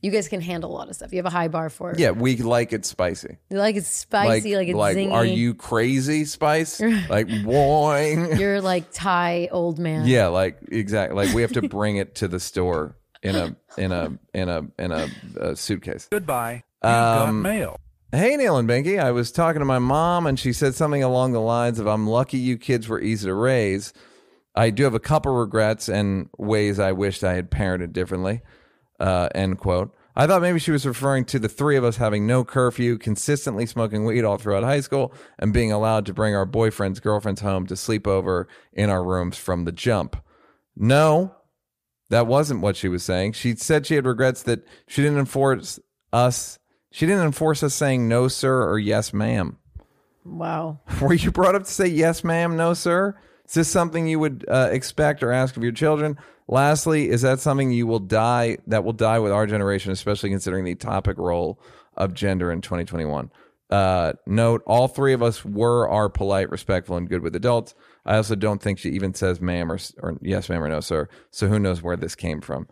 you 0.00 0.10
guys 0.10 0.28
can 0.28 0.40
handle 0.40 0.70
a 0.70 0.74
lot 0.74 0.88
of 0.88 0.94
stuff. 0.94 1.12
You 1.12 1.18
have 1.18 1.26
a 1.26 1.30
high 1.30 1.48
bar 1.48 1.70
for 1.70 1.92
it. 1.92 1.98
Yeah, 1.98 2.10
we 2.10 2.36
like 2.36 2.72
it 2.72 2.84
spicy. 2.84 3.38
You 3.50 3.58
like 3.58 3.76
it's 3.76 3.88
spicy, 3.88 4.56
like, 4.56 4.68
it's 4.68 4.78
zingy. 4.78 5.12
are 5.12 5.24
you 5.24 5.54
crazy, 5.54 6.24
spice? 6.24 6.80
like, 7.08 7.26
boing. 7.28 8.38
You're 8.40 8.60
like 8.60 8.92
Thai 8.92 9.48
old 9.50 9.78
man. 9.78 10.06
Yeah, 10.06 10.28
like 10.28 10.58
exactly. 10.70 11.16
Like 11.24 11.34
we 11.34 11.42
have 11.42 11.52
to 11.52 11.68
bring 11.68 11.96
it 11.96 12.16
to 12.16 12.28
the 12.28 12.40
store 12.40 12.96
in 13.22 13.34
a 13.36 13.56
in 13.76 13.92
a 13.92 14.18
in 14.32 14.48
a 14.48 14.66
in 14.78 14.92
a, 14.92 15.08
uh 15.40 15.54
suitcase. 15.54 16.08
Goodbye. 16.10 16.62
You 16.82 16.88
got 16.88 17.28
Um, 17.28 17.42
mail. 17.42 17.80
Hey, 18.12 18.36
Neil 18.36 18.56
and 18.56 18.66
Binky. 18.66 18.98
I 18.98 19.10
was 19.10 19.30
talking 19.30 19.58
to 19.58 19.66
my 19.66 19.78
mom, 19.78 20.26
and 20.26 20.38
she 20.38 20.54
said 20.54 20.74
something 20.74 21.02
along 21.02 21.32
the 21.32 21.42
lines 21.42 21.78
of, 21.78 21.86
I'm 21.86 22.06
lucky 22.06 22.38
you 22.38 22.56
kids 22.56 22.88
were 22.88 22.98
easy 23.00 23.26
to 23.26 23.34
raise. 23.34 23.92
I 24.54 24.70
do 24.70 24.84
have 24.84 24.94
a 24.94 25.00
couple 25.00 25.32
regrets 25.34 25.90
and 25.90 26.30
ways 26.38 26.78
I 26.78 26.92
wished 26.92 27.22
I 27.22 27.34
had 27.34 27.50
parented 27.50 27.92
differently. 27.92 28.40
Uh, 28.98 29.28
end 29.34 29.58
quote. 29.58 29.94
I 30.16 30.26
thought 30.26 30.42
maybe 30.42 30.58
she 30.58 30.72
was 30.72 30.84
referring 30.84 31.26
to 31.26 31.38
the 31.38 31.48
three 31.48 31.76
of 31.76 31.84
us 31.84 31.96
having 31.96 32.26
no 32.26 32.44
curfew, 32.44 32.98
consistently 32.98 33.66
smoking 33.66 34.04
weed 34.04 34.24
all 34.24 34.36
throughout 34.36 34.64
high 34.64 34.80
school, 34.80 35.12
and 35.38 35.52
being 35.52 35.70
allowed 35.70 36.06
to 36.06 36.12
bring 36.12 36.34
our 36.34 36.44
boyfriends, 36.44 37.00
girlfriends 37.00 37.40
home 37.40 37.66
to 37.68 37.76
sleep 37.76 38.08
over 38.08 38.48
in 38.72 38.90
our 38.90 39.04
rooms 39.04 39.38
from 39.38 39.64
the 39.64 39.70
jump. 39.70 40.16
No, 40.74 41.36
that 42.10 42.26
wasn't 42.26 42.62
what 42.62 42.76
she 42.76 42.88
was 42.88 43.04
saying. 43.04 43.34
She 43.34 43.54
said 43.54 43.86
she 43.86 43.94
had 43.94 44.06
regrets 44.06 44.42
that 44.42 44.66
she 44.88 45.02
didn't 45.02 45.18
enforce 45.18 45.78
us. 46.12 46.58
She 46.90 47.06
didn't 47.06 47.24
enforce 47.24 47.62
us 47.62 47.74
saying 47.74 48.08
no, 48.08 48.26
sir, 48.26 48.68
or 48.68 48.78
yes, 48.78 49.12
ma'am. 49.12 49.58
Wow. 50.24 50.80
Were 51.00 51.14
you 51.14 51.30
brought 51.30 51.54
up 51.54 51.62
to 51.62 51.70
say 51.70 51.86
yes, 51.86 52.24
ma'am, 52.24 52.56
no, 52.56 52.74
sir? 52.74 53.16
Is 53.46 53.54
this 53.54 53.68
something 53.68 54.08
you 54.08 54.18
would 54.18 54.44
uh, 54.48 54.68
expect 54.72 55.22
or 55.22 55.30
ask 55.30 55.56
of 55.56 55.62
your 55.62 55.72
children? 55.72 56.18
Lastly, 56.48 57.10
is 57.10 57.22
that 57.22 57.40
something 57.40 57.70
you 57.70 57.86
will 57.86 57.98
die 57.98 58.56
that 58.66 58.82
will 58.82 58.94
die 58.94 59.18
with 59.18 59.32
our 59.32 59.46
generation, 59.46 59.92
especially 59.92 60.30
considering 60.30 60.64
the 60.64 60.74
topic 60.74 61.18
role 61.18 61.60
of 61.94 62.14
gender 62.14 62.50
in 62.50 62.62
2021? 62.62 63.30
Uh, 63.68 64.14
note: 64.26 64.62
All 64.66 64.88
three 64.88 65.12
of 65.12 65.22
us 65.22 65.44
were 65.44 65.86
are 65.86 66.08
polite, 66.08 66.50
respectful, 66.50 66.96
and 66.96 67.08
good 67.08 67.22
with 67.22 67.36
adults. 67.36 67.74
I 68.06 68.16
also 68.16 68.34
don't 68.34 68.62
think 68.62 68.78
she 68.78 68.88
even 68.90 69.12
says 69.12 69.42
"ma'am" 69.42 69.70
or, 69.70 69.78
or 69.98 70.18
"yes, 70.22 70.48
ma'am" 70.48 70.64
or 70.64 70.68
"no, 70.68 70.80
sir." 70.80 71.08
So 71.30 71.48
who 71.48 71.58
knows 71.58 71.82
where 71.82 71.96
this 71.96 72.14
came 72.14 72.40
from? 72.40 72.66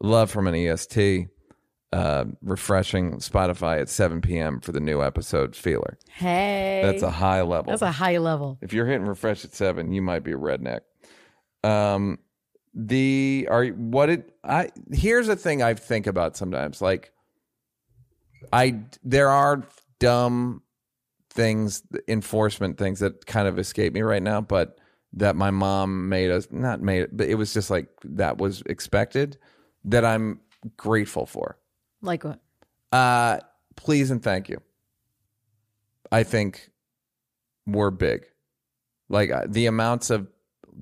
Love 0.00 0.30
from 0.30 0.48
an 0.48 0.54
EST. 0.56 1.28
Uh, 1.92 2.24
refreshing 2.40 3.18
Spotify 3.18 3.78
at 3.78 3.86
7 3.90 4.22
p.m. 4.22 4.60
for 4.60 4.72
the 4.72 4.80
new 4.80 5.02
episode 5.02 5.54
feeler. 5.54 5.98
Hey. 6.08 6.80
That's 6.82 7.02
a 7.02 7.10
high 7.10 7.42
level. 7.42 7.70
That's 7.70 7.82
a 7.82 7.92
high 7.92 8.16
level. 8.16 8.56
If 8.62 8.72
you're 8.72 8.86
hitting 8.86 9.06
refresh 9.06 9.44
at 9.44 9.54
seven, 9.54 9.92
you 9.92 10.00
might 10.00 10.24
be 10.24 10.32
a 10.32 10.38
redneck. 10.38 10.80
Um, 11.62 12.18
the 12.74 13.46
are 13.50 13.66
what 13.66 14.08
it 14.08 14.34
I 14.42 14.70
here's 14.90 15.28
a 15.28 15.36
thing 15.36 15.62
I 15.62 15.74
think 15.74 16.06
about 16.06 16.36
sometimes. 16.36 16.80
Like, 16.80 17.12
I 18.52 18.80
there 19.04 19.28
are 19.28 19.62
dumb 19.98 20.62
things, 21.30 21.82
enforcement 22.08 22.78
things 22.78 23.00
that 23.00 23.26
kind 23.26 23.48
of 23.48 23.58
escape 23.58 23.92
me 23.92 24.02
right 24.02 24.22
now, 24.22 24.40
but 24.40 24.78
that 25.14 25.36
my 25.36 25.50
mom 25.50 26.08
made 26.08 26.30
us 26.30 26.48
not 26.50 26.80
made 26.80 27.02
it, 27.02 27.16
but 27.16 27.28
it 27.28 27.34
was 27.34 27.52
just 27.52 27.70
like 27.70 27.88
that 28.04 28.38
was 28.38 28.62
expected. 28.66 29.38
That 29.84 30.04
I'm 30.04 30.40
grateful 30.76 31.26
for. 31.26 31.58
Like 32.00 32.24
what? 32.24 32.40
Uh, 32.92 33.38
please 33.76 34.10
and 34.10 34.22
thank 34.22 34.48
you. 34.48 34.60
I 36.10 36.22
think 36.22 36.70
we're 37.66 37.90
big. 37.90 38.26
Like 39.08 39.30
uh, 39.30 39.46
the 39.48 39.66
amounts 39.66 40.10
of 40.10 40.28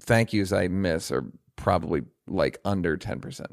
thank 0.00 0.32
yous 0.32 0.52
I 0.52 0.68
miss 0.68 1.10
are 1.10 1.24
probably 1.60 2.02
like 2.26 2.58
under 2.64 2.96
10%. 2.96 3.46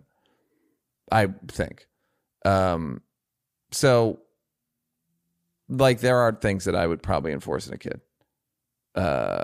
I 1.11 1.27
think. 1.47 1.87
Um, 2.45 3.01
so 3.71 4.19
like 5.69 5.99
there 5.99 6.17
are 6.17 6.31
things 6.31 6.65
that 6.65 6.75
I 6.75 6.87
would 6.87 7.03
probably 7.03 7.31
enforce 7.31 7.67
in 7.67 7.73
a 7.73 7.77
kid. 7.77 8.01
Uh, 8.95 9.43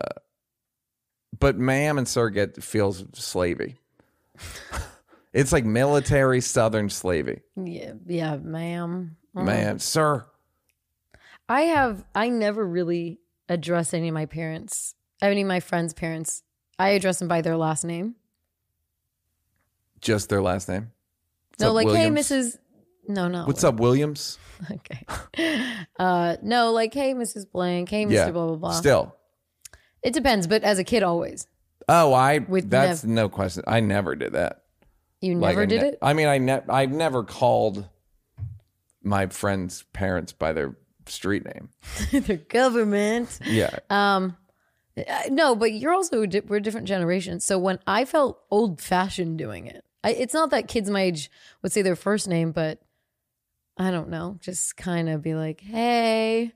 but 1.37 1.57
ma'am 1.57 1.97
and 1.97 2.07
sir 2.07 2.29
get 2.29 2.61
feels 2.63 3.03
slavey. 3.03 3.75
it's 5.33 5.51
like 5.51 5.65
military 5.65 6.41
southern 6.41 6.87
slavey. 6.87 7.41
Yeah, 7.55 7.93
yeah, 8.05 8.37
ma'am. 8.37 9.17
Mm. 9.35 9.45
Man, 9.45 9.79
sir. 9.79 10.25
I 11.49 11.61
have 11.61 12.05
I 12.15 12.29
never 12.29 12.65
really 12.65 13.19
address 13.49 13.93
any 13.93 14.07
of 14.07 14.13
my 14.13 14.25
parents, 14.25 14.95
any 15.21 15.41
of 15.41 15.47
my 15.47 15.59
friends' 15.59 15.93
parents. 15.93 16.43
I 16.79 16.89
address 16.89 17.19
them 17.19 17.27
by 17.27 17.41
their 17.41 17.57
last 17.57 17.83
name. 17.83 18.15
Just 20.03 20.29
their 20.29 20.41
last 20.41 20.67
name. 20.69 20.91
What's 21.51 21.61
no, 21.61 21.69
up, 21.69 21.75
like, 21.75 21.87
Williams? 21.87 22.29
hey, 22.29 22.35
Mrs. 22.35 22.57
No, 23.07 23.27
no. 23.27 23.45
What's 23.45 23.63
up, 23.63 23.79
Williams? 23.79 24.37
Okay. 24.71 25.05
Uh, 25.99 26.37
no, 26.41 26.71
like, 26.71 26.93
hey, 26.93 27.13
Mrs. 27.13 27.45
Blank. 27.51 27.89
Hey, 27.89 28.05
Mr. 28.05 28.11
Yeah. 28.11 28.31
Blah 28.31 28.45
blah 28.47 28.55
blah. 28.55 28.71
Still. 28.71 29.13
it 30.01 30.13
depends, 30.13 30.47
but 30.47 30.63
as 30.63 30.79
a 30.79 30.85
kid, 30.85 31.03
always. 31.03 31.47
Oh, 31.89 32.13
I. 32.13 32.37
With 32.37 32.69
that's 32.69 33.03
nev- 33.03 33.11
no 33.13 33.29
question. 33.29 33.63
I 33.67 33.81
never 33.81 34.15
did 34.15 34.33
that. 34.33 34.63
You 35.19 35.35
Like, 35.35 35.51
never 35.51 35.61
I 35.63 35.65
did 35.65 35.81
ne- 35.81 35.87
it. 35.89 35.97
I 36.01 36.13
mean, 36.13 36.27
I 36.27 36.37
ne- 36.37 36.61
I've 36.69 36.91
never 36.91 37.23
called 37.25 37.89
my 39.01 39.27
friends' 39.27 39.83
parents 39.91 40.31
by 40.31 40.53
their 40.53 40.77
street 41.07 41.43
name. 41.43 41.69
the 42.11 42.37
government. 42.37 43.37
Yeah. 43.45 43.79
Um, 43.89 44.37
uh, 44.95 45.23
no, 45.29 45.55
but 45.55 45.73
you're 45.73 45.93
also 45.93 46.25
di- 46.25 46.39
we're 46.41 46.61
different 46.61 46.87
generations. 46.87 47.43
So 47.43 47.57
when 47.59 47.79
I 47.85 48.05
felt 48.05 48.39
old 48.49 48.79
fashioned 48.79 49.37
doing 49.37 49.67
it, 49.67 49.83
I, 50.03 50.11
it's 50.11 50.33
not 50.33 50.49
that 50.51 50.67
kids 50.67 50.89
my 50.89 51.01
age 51.01 51.31
would 51.61 51.71
say 51.71 51.81
their 51.81 51.95
first 51.95 52.27
name, 52.27 52.51
but 52.51 52.79
I 53.77 53.91
don't 53.91 54.09
know, 54.09 54.37
just 54.41 54.75
kind 54.77 55.09
of 55.09 55.21
be 55.21 55.33
like, 55.33 55.61
hey, 55.61 56.51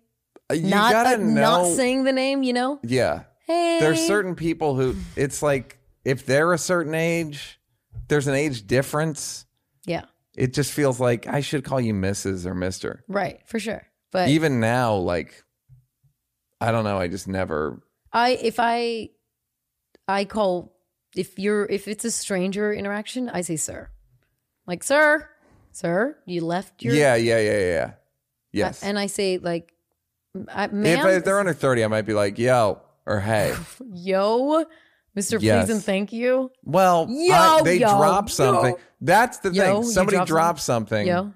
you 0.52 0.62
not 0.70 0.92
gotta 0.92 1.16
uh, 1.16 1.26
know. 1.26 1.42
not 1.42 1.76
saying 1.76 2.04
the 2.04 2.12
name, 2.12 2.44
you 2.44 2.54
know, 2.54 2.80
yeah. 2.84 3.24
hey. 3.46 3.78
There's 3.80 4.06
certain 4.06 4.36
people 4.36 4.76
who 4.76 4.96
it's 5.16 5.42
like 5.42 5.78
if 6.06 6.26
they're 6.26 6.54
a 6.54 6.58
certain 6.58 6.94
age, 6.96 7.60
there's 8.08 8.28
an 8.28 8.36
age 8.36 8.68
difference. 8.68 9.46
yeah, 9.86 10.06
It 10.36 10.54
just 10.54 10.72
feels 10.74 11.00
like 11.00 11.28
I 11.28 11.42
should 11.42 11.64
call 11.64 11.82
you 11.82 11.94
Mrs. 11.94 12.46
or 12.46 12.54
Mister. 12.54 13.04
right, 13.08 13.40
for 13.46 13.60
sure. 13.60 13.86
But 14.12 14.30
Even 14.30 14.60
now, 14.60 14.96
like 14.96 15.44
I 16.62 16.72
don't 16.72 16.84
know. 16.84 16.98
I 16.98 17.08
just 17.08 17.28
never. 17.28 17.82
I 18.14 18.32
if 18.42 18.56
I 18.58 19.10
I 20.08 20.26
call 20.26 20.77
if 21.18 21.38
you're 21.40 21.66
if 21.66 21.88
it's 21.88 22.06
a 22.06 22.12
stranger 22.12 22.74
interaction, 22.74 23.30
I 23.30 23.42
say 23.42 23.56
sir, 23.56 23.90
like 24.66 24.84
sir, 24.84 25.28
sir, 25.72 26.18
you 26.26 26.42
left 26.46 26.84
your 26.84 26.94
Yeah, 26.94 27.16
yeah, 27.16 27.40
yeah, 27.40 27.52
yeah, 27.52 27.66
yeah. 27.68 27.92
Yes. 28.54 28.84
and 28.84 28.98
I 28.98 29.08
say 29.08 29.38
like, 29.38 29.74
I, 30.54 30.66
if, 30.66 30.72
ma'am, 30.72 31.08
if 31.08 31.24
they're 31.26 31.40
under 31.40 31.54
30, 31.54 31.84
I 31.84 31.88
might 31.88 32.04
be 32.04 32.14
like, 32.14 32.38
yo, 32.40 32.82
or 33.06 33.20
hey. 33.20 33.54
yo, 33.94 34.66
Mister, 35.16 35.38
Yes. 35.40 35.66
please 35.66 35.74
and 35.74 35.84
thank 35.84 36.14
you, 36.14 36.52
Well, 36.64 37.08
Yo, 37.10 37.34
I- 37.34 37.62
they 37.64 37.78
yo, 37.80 37.88
drop 37.90 38.30
something. 38.30 38.74
yo. 38.74 38.80
That's 39.02 39.40
the 39.40 39.52
Yo, 39.52 39.82
thing. 39.82 39.92
Somebody 39.92 40.18
drop 40.18 40.28
drops 40.28 40.64
something. 40.64 41.06
yo. 41.08 41.34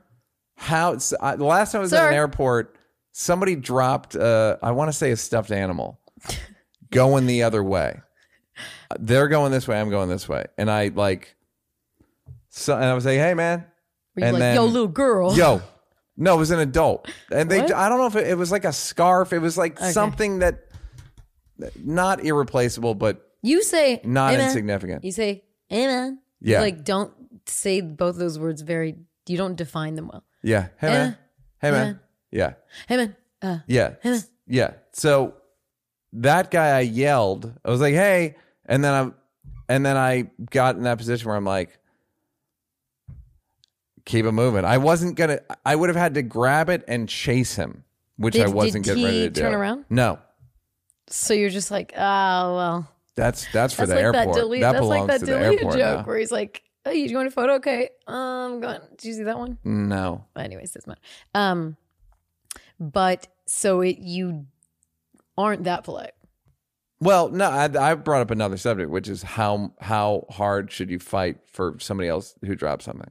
How? 0.56 0.94
s- 0.94 1.14
I, 1.20 1.36
the 1.36 1.46
last 1.46 1.72
time 1.72 1.80
I 1.80 1.82
was 1.84 1.94
at 1.94 1.98
Sir. 2.00 2.08
an 2.10 2.14
airport, 2.14 2.76
somebody 3.12 3.56
dropped, 3.56 4.16
uh, 4.16 4.58
I 4.62 4.72
want 4.72 4.90
to 4.90 4.94
say 4.94 5.10
a 5.12 5.18
stuffed 5.18 5.52
animal 5.52 6.00
going 6.92 7.26
the 7.26 7.44
other 7.44 7.64
way. 7.64 8.00
Uh, 8.92 8.96
They're 9.00 9.28
going 9.28 9.52
this 9.52 9.68
way. 9.68 9.80
I'm 9.80 9.90
going 9.90 10.10
this 10.10 10.28
way. 10.30 10.46
And 10.58 10.70
I 10.70 10.88
like, 10.94 11.36
so, 12.50 12.76
and 12.76 12.86
I 12.86 12.94
was 12.94 13.06
like, 13.06 13.18
hey, 13.18 13.34
man. 13.34 13.66
Were 14.16 14.20
you 14.22 14.26
And 14.26 14.34
like, 14.34 14.40
then- 14.42 14.56
yo, 14.56 14.66
little 14.66 14.88
girl, 14.88 15.36
Yo. 15.36 15.62
No, 16.18 16.36
it 16.36 16.40
was 16.40 16.52
an 16.52 16.60
adult. 16.60 17.10
And 17.32 17.50
they, 17.50 17.62
What? 17.62 17.72
I 17.74 17.90
don't 17.90 17.98
know 17.98 18.06
if 18.06 18.16
it, 18.16 18.28
it 18.28 18.38
was 18.38 18.52
like 18.52 18.66
a 18.66 18.74
scarf. 18.74 19.34
It 19.34 19.40
was 19.40 19.58
like 19.58 19.80
Okay. 19.82 19.92
something 19.92 20.40
that, 20.40 20.66
not 21.84 22.24
irreplaceable, 22.24 22.94
but 22.96 23.28
you 23.42 23.64
say 23.64 24.02
not 24.04 24.34
man. 24.34 24.42
insignificant. 24.48 25.04
You 25.06 25.12
say, 25.12 25.44
hey 25.70 25.88
man, 25.88 26.20
You, 26.40 26.54
Yeah. 26.54 26.62
like 26.62 26.84
don't 26.84 27.14
say 27.46 27.82
both 27.82 28.18
those 28.18 28.38
words 28.38 28.62
very. 28.62 28.98
You 29.28 29.38
don't 29.38 29.56
define 29.56 29.96
them 29.96 30.10
well. 30.12 30.24
Yeah. 30.44 30.68
Hey, 30.80 30.88
Eh. 30.88 30.92
man. 30.92 31.18
Hey, 31.60 31.68
Eh. 31.68 31.72
man. 31.72 32.00
Yeah. 32.32 32.54
Hey 32.88 32.98
man, 32.98 33.16
uh, 33.42 33.60
Yeah. 33.68 33.94
Hey, 34.02 34.10
man. 34.12 34.24
Yeah. 34.48 34.74
So 34.92 35.36
that 36.14 36.52
guy 36.52 36.78
I 36.78 36.82
yelled, 36.82 37.52
I 37.64 37.70
was 37.72 37.80
like, 37.80 37.94
hey, 37.94 38.36
and 38.72 38.84
then 38.84 38.94
I 38.94 39.12
and 39.72 39.86
then 39.86 39.98
I 39.98 40.32
got 40.50 40.76
in 40.78 40.84
that 40.84 40.98
position 40.98 41.28
where 41.28 41.38
I'm 41.38 41.46
like, 41.46 41.78
keep 44.06 44.26
it 44.26 44.32
moving. 44.32 44.66
I 44.66 44.78
wasn't 44.78 45.16
gonna 45.16 45.40
I 45.66 45.76
would 45.76 45.90
have 45.90 45.96
had 45.96 46.14
to 46.16 46.22
grab 46.22 46.70
it 46.70 46.84
and 46.88 47.08
chase 47.08 47.56
him, 47.56 47.84
which 48.18 48.34
Did- 48.34 48.46
I 48.48 48.50
wasn't 48.50 48.86
getting 48.86 49.04
ready 49.04 49.20
to 49.24 49.30
do. 49.30 49.42
turn 49.42 49.54
around? 49.54 49.86
No. 49.90 50.20
so 51.08 51.34
you're 51.34 51.50
just 51.50 51.72
like, 51.72 51.94
oh 51.96 52.56
well. 52.56 52.88
That's 53.16 53.46
that's 53.52 53.74
for 53.74 53.86
That's 53.86 53.90
the 53.90 53.96
like 53.96 54.16
airport. 54.16 54.36
that 54.36 54.40
delete. 54.42 54.62
that 54.62 54.72
that's 54.72 54.82
belongs 54.82 55.08
like 55.10 55.20
that 55.20 55.20
to 55.20 55.26
the 55.26 55.32
deleted 55.40 55.60
airport 55.60 55.74
joke 55.78 55.98
now. 56.00 56.04
where 56.06 56.18
he's 56.18 56.32
like, 56.32 56.64
"Oh, 56.86 56.92
you 56.92 57.10
going 57.10 57.26
to 57.28 57.32
photo? 57.32 57.56
Okay, 57.56 57.90
um, 58.08 58.62
going. 58.62 58.80
Did 58.98 59.04
you 59.08 59.14
see 59.16 59.24
that 59.24 59.38
one? 59.38 59.58
No. 59.66 60.24
But 60.34 60.46
Anyways, 60.46 60.72
doesn't 60.72 60.88
matter. 60.88 61.02
Um, 61.36 61.76
but 62.80 63.28
so 63.48 63.82
it 63.82 63.98
you 64.00 64.46
aren't 65.38 65.66
that 65.66 65.84
polite. 65.84 66.14
Well, 67.02 67.30
no, 67.30 67.50
I, 67.50 67.64
I 67.66 67.96
brought 67.96 68.22
up 68.22 68.32
another 68.32 68.58
subject, 68.58 68.92
which 68.92 69.10
is 69.10 69.24
how 69.24 69.74
how 69.82 70.26
hard 70.30 70.72
should 70.72 70.90
you 70.90 71.00
fight 71.00 71.38
for 71.52 71.76
somebody 71.80 72.08
else 72.08 72.36
who 72.46 72.56
dropped 72.56 72.84
something? 72.84 73.10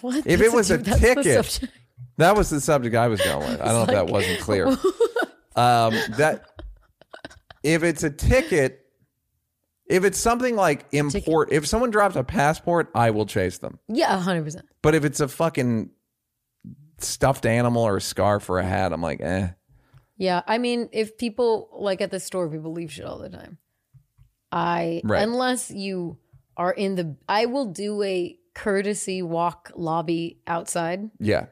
What? 0.00 0.26
If 0.26 0.40
it 0.40 0.52
was 0.52 0.70
a 0.70 0.78
that's 0.78 1.00
ticket. 1.00 1.70
That 2.18 2.34
was 2.34 2.48
the 2.48 2.62
subject 2.62 2.96
I 2.96 3.08
was 3.08 3.20
going 3.20 3.40
with. 3.40 3.60
I 3.60 3.66
don't 3.66 3.74
know 3.74 3.82
if 3.82 3.88
that 3.88 4.06
wasn't 4.06 4.40
clear. 4.40 4.68
um, 5.56 5.94
that 6.16 6.44
if 7.62 7.82
it's 7.82 8.02
a 8.02 8.10
ticket, 8.10 8.86
if 9.86 10.02
it's 10.02 10.18
something 10.18 10.56
like 10.56 10.86
import, 10.92 11.50
if 11.52 11.66
someone 11.66 11.90
drops 11.90 12.16
a 12.16 12.24
passport, 12.24 12.90
I 12.94 13.10
will 13.10 13.26
chase 13.26 13.58
them. 13.58 13.78
Yeah, 13.88 14.18
hundred 14.18 14.44
percent. 14.44 14.64
But 14.80 14.94
if 14.94 15.04
it's 15.04 15.20
a 15.20 15.28
fucking 15.28 15.90
stuffed 16.98 17.44
animal 17.44 17.82
or 17.82 17.98
a 17.98 18.00
scarf 18.00 18.48
or 18.48 18.58
a 18.58 18.64
hat, 18.64 18.94
I'm 18.94 19.02
like, 19.02 19.20
eh. 19.20 19.48
Yeah, 20.16 20.42
I 20.46 20.58
mean, 20.58 20.88
if 20.92 21.18
people 21.18 21.68
like 21.72 22.00
at 22.00 22.10
the 22.10 22.20
store, 22.20 22.48
people 22.48 22.72
leave 22.72 22.92
shit 22.92 23.04
all 23.04 23.18
the 23.18 23.28
time. 23.28 23.58
I 24.52 25.00
Right. 25.04 25.22
unless 25.22 25.70
you 25.70 26.18
are 26.56 26.72
in 26.72 26.94
the, 26.94 27.16
I 27.28 27.46
will 27.46 27.66
do 27.66 28.02
a 28.02 28.38
courtesy 28.54 29.20
walk 29.22 29.70
lobby 29.74 30.40
outside. 30.46 31.10
Yeah. 31.18 31.46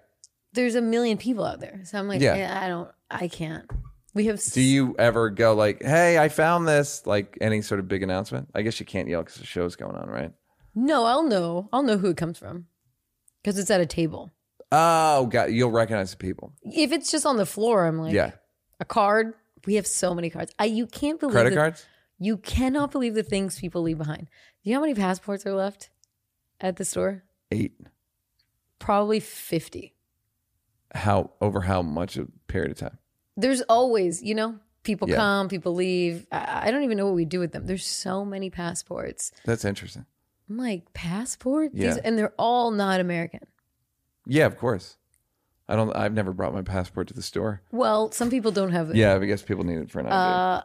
There's 0.54 0.74
a 0.76 0.80
million 0.80 1.18
people 1.18 1.44
out 1.44 1.60
there, 1.60 1.80
so 1.84 1.98
I'm 1.98 2.08
like, 2.08 2.20
Yeah. 2.22 2.36
yeah. 2.36 2.60
I 2.62 2.68
don't, 2.68 2.90
I 3.10 3.28
can't. 3.28 3.70
We 4.14 4.26
have. 4.26 4.40
Do 4.52 4.60
you 4.62 4.94
ever 4.96 5.28
go 5.28 5.54
like, 5.54 5.82
"Hey, 5.82 6.18
I 6.20 6.28
found 6.28 6.68
this"? 6.68 7.04
Like 7.04 7.36
any 7.40 7.62
sort 7.62 7.80
of 7.80 7.88
big 7.88 8.04
announcement? 8.04 8.48
I 8.54 8.62
guess 8.62 8.78
you 8.78 8.86
can't 8.86 9.08
yell 9.08 9.22
because 9.24 9.38
the 9.40 9.44
show's 9.44 9.74
going 9.74 9.96
on, 9.96 10.08
right? 10.08 10.30
No, 10.72 11.04
I'll 11.04 11.24
know. 11.24 11.68
I'll 11.72 11.82
know 11.82 11.98
who 11.98 12.10
it 12.10 12.16
comes 12.16 12.38
from 12.38 12.66
because 13.42 13.58
it's 13.58 13.72
at 13.72 13.80
a 13.80 13.86
table. 13.86 14.30
Oh, 14.70 15.26
God, 15.26 15.50
you'll 15.50 15.72
recognize 15.72 16.12
the 16.12 16.16
people. 16.16 16.52
If 16.62 16.92
it's 16.92 17.10
just 17.10 17.26
on 17.26 17.38
the 17.38 17.44
floor, 17.46 17.86
I'm 17.86 17.98
like, 17.98 18.14
yeah, 18.14 18.30
a 18.80 18.84
card. 18.84 19.34
We 19.66 19.74
have 19.74 19.86
so 19.86 20.14
many 20.14 20.30
cards. 20.30 20.52
I 20.58 20.66
you 20.66 20.86
can't 20.86 21.18
believe 21.20 21.32
credit 21.34 21.50
the- 21.50 21.56
cards. 21.56 21.86
You 22.18 22.36
cannot 22.36 22.92
believe 22.92 23.14
the 23.14 23.22
things 23.24 23.58
people 23.58 23.82
leave 23.82 23.98
behind. 23.98 24.28
Do 24.62 24.70
you 24.70 24.74
know 24.74 24.80
how 24.80 24.86
many 24.86 24.94
passports 24.94 25.44
are 25.46 25.52
left 25.54 25.90
at 26.60 26.76
the 26.76 26.84
store? 26.84 27.24
Eight. 27.50 27.74
Probably 28.78 29.20
fifty. 29.20 29.94
How 30.94 31.30
over 31.40 31.62
how 31.62 31.82
much 31.82 32.16
a 32.16 32.26
period 32.46 32.70
of 32.72 32.78
time? 32.78 32.98
There's 33.36 33.62
always, 33.62 34.22
you 34.22 34.34
know, 34.34 34.60
people 34.84 35.08
Yeah. 35.08 35.16
come, 35.16 35.48
people 35.48 35.74
leave. 35.74 36.26
I, 36.30 36.68
I 36.68 36.70
don't 36.70 36.84
even 36.84 36.96
know 36.96 37.06
what 37.06 37.14
we 37.16 37.24
do 37.24 37.40
with 37.40 37.50
them. 37.52 37.66
There's 37.66 37.84
so 37.86 38.24
many 38.24 38.48
passports. 38.48 39.32
That's 39.44 39.64
interesting. 39.64 40.06
I'm 40.48 40.56
like, 40.58 40.92
passport? 40.92 41.72
These- 41.72 41.82
Yeah. 41.96 41.96
and 42.04 42.16
they're 42.18 42.34
all 42.38 42.70
not 42.70 43.00
American. 43.00 43.40
Yeah, 44.26 44.46
of 44.46 44.56
course. 44.56 44.96
I 45.68 45.76
don't. 45.76 45.94
I've 45.96 46.12
never 46.12 46.32
brought 46.32 46.52
my 46.52 46.62
passport 46.62 47.08
to 47.08 47.14
the 47.14 47.22
store. 47.22 47.62
Well, 47.72 48.12
some 48.12 48.30
people 48.30 48.50
don't 48.52 48.72
have 48.72 48.90
it. 48.90 48.96
Yeah, 48.96 49.14
I 49.14 49.24
guess 49.24 49.42
people 49.42 49.64
need 49.64 49.78
it 49.78 49.90
for 49.90 50.00
an 50.00 50.06
ID. 50.06 50.14
Uh, 50.14 50.62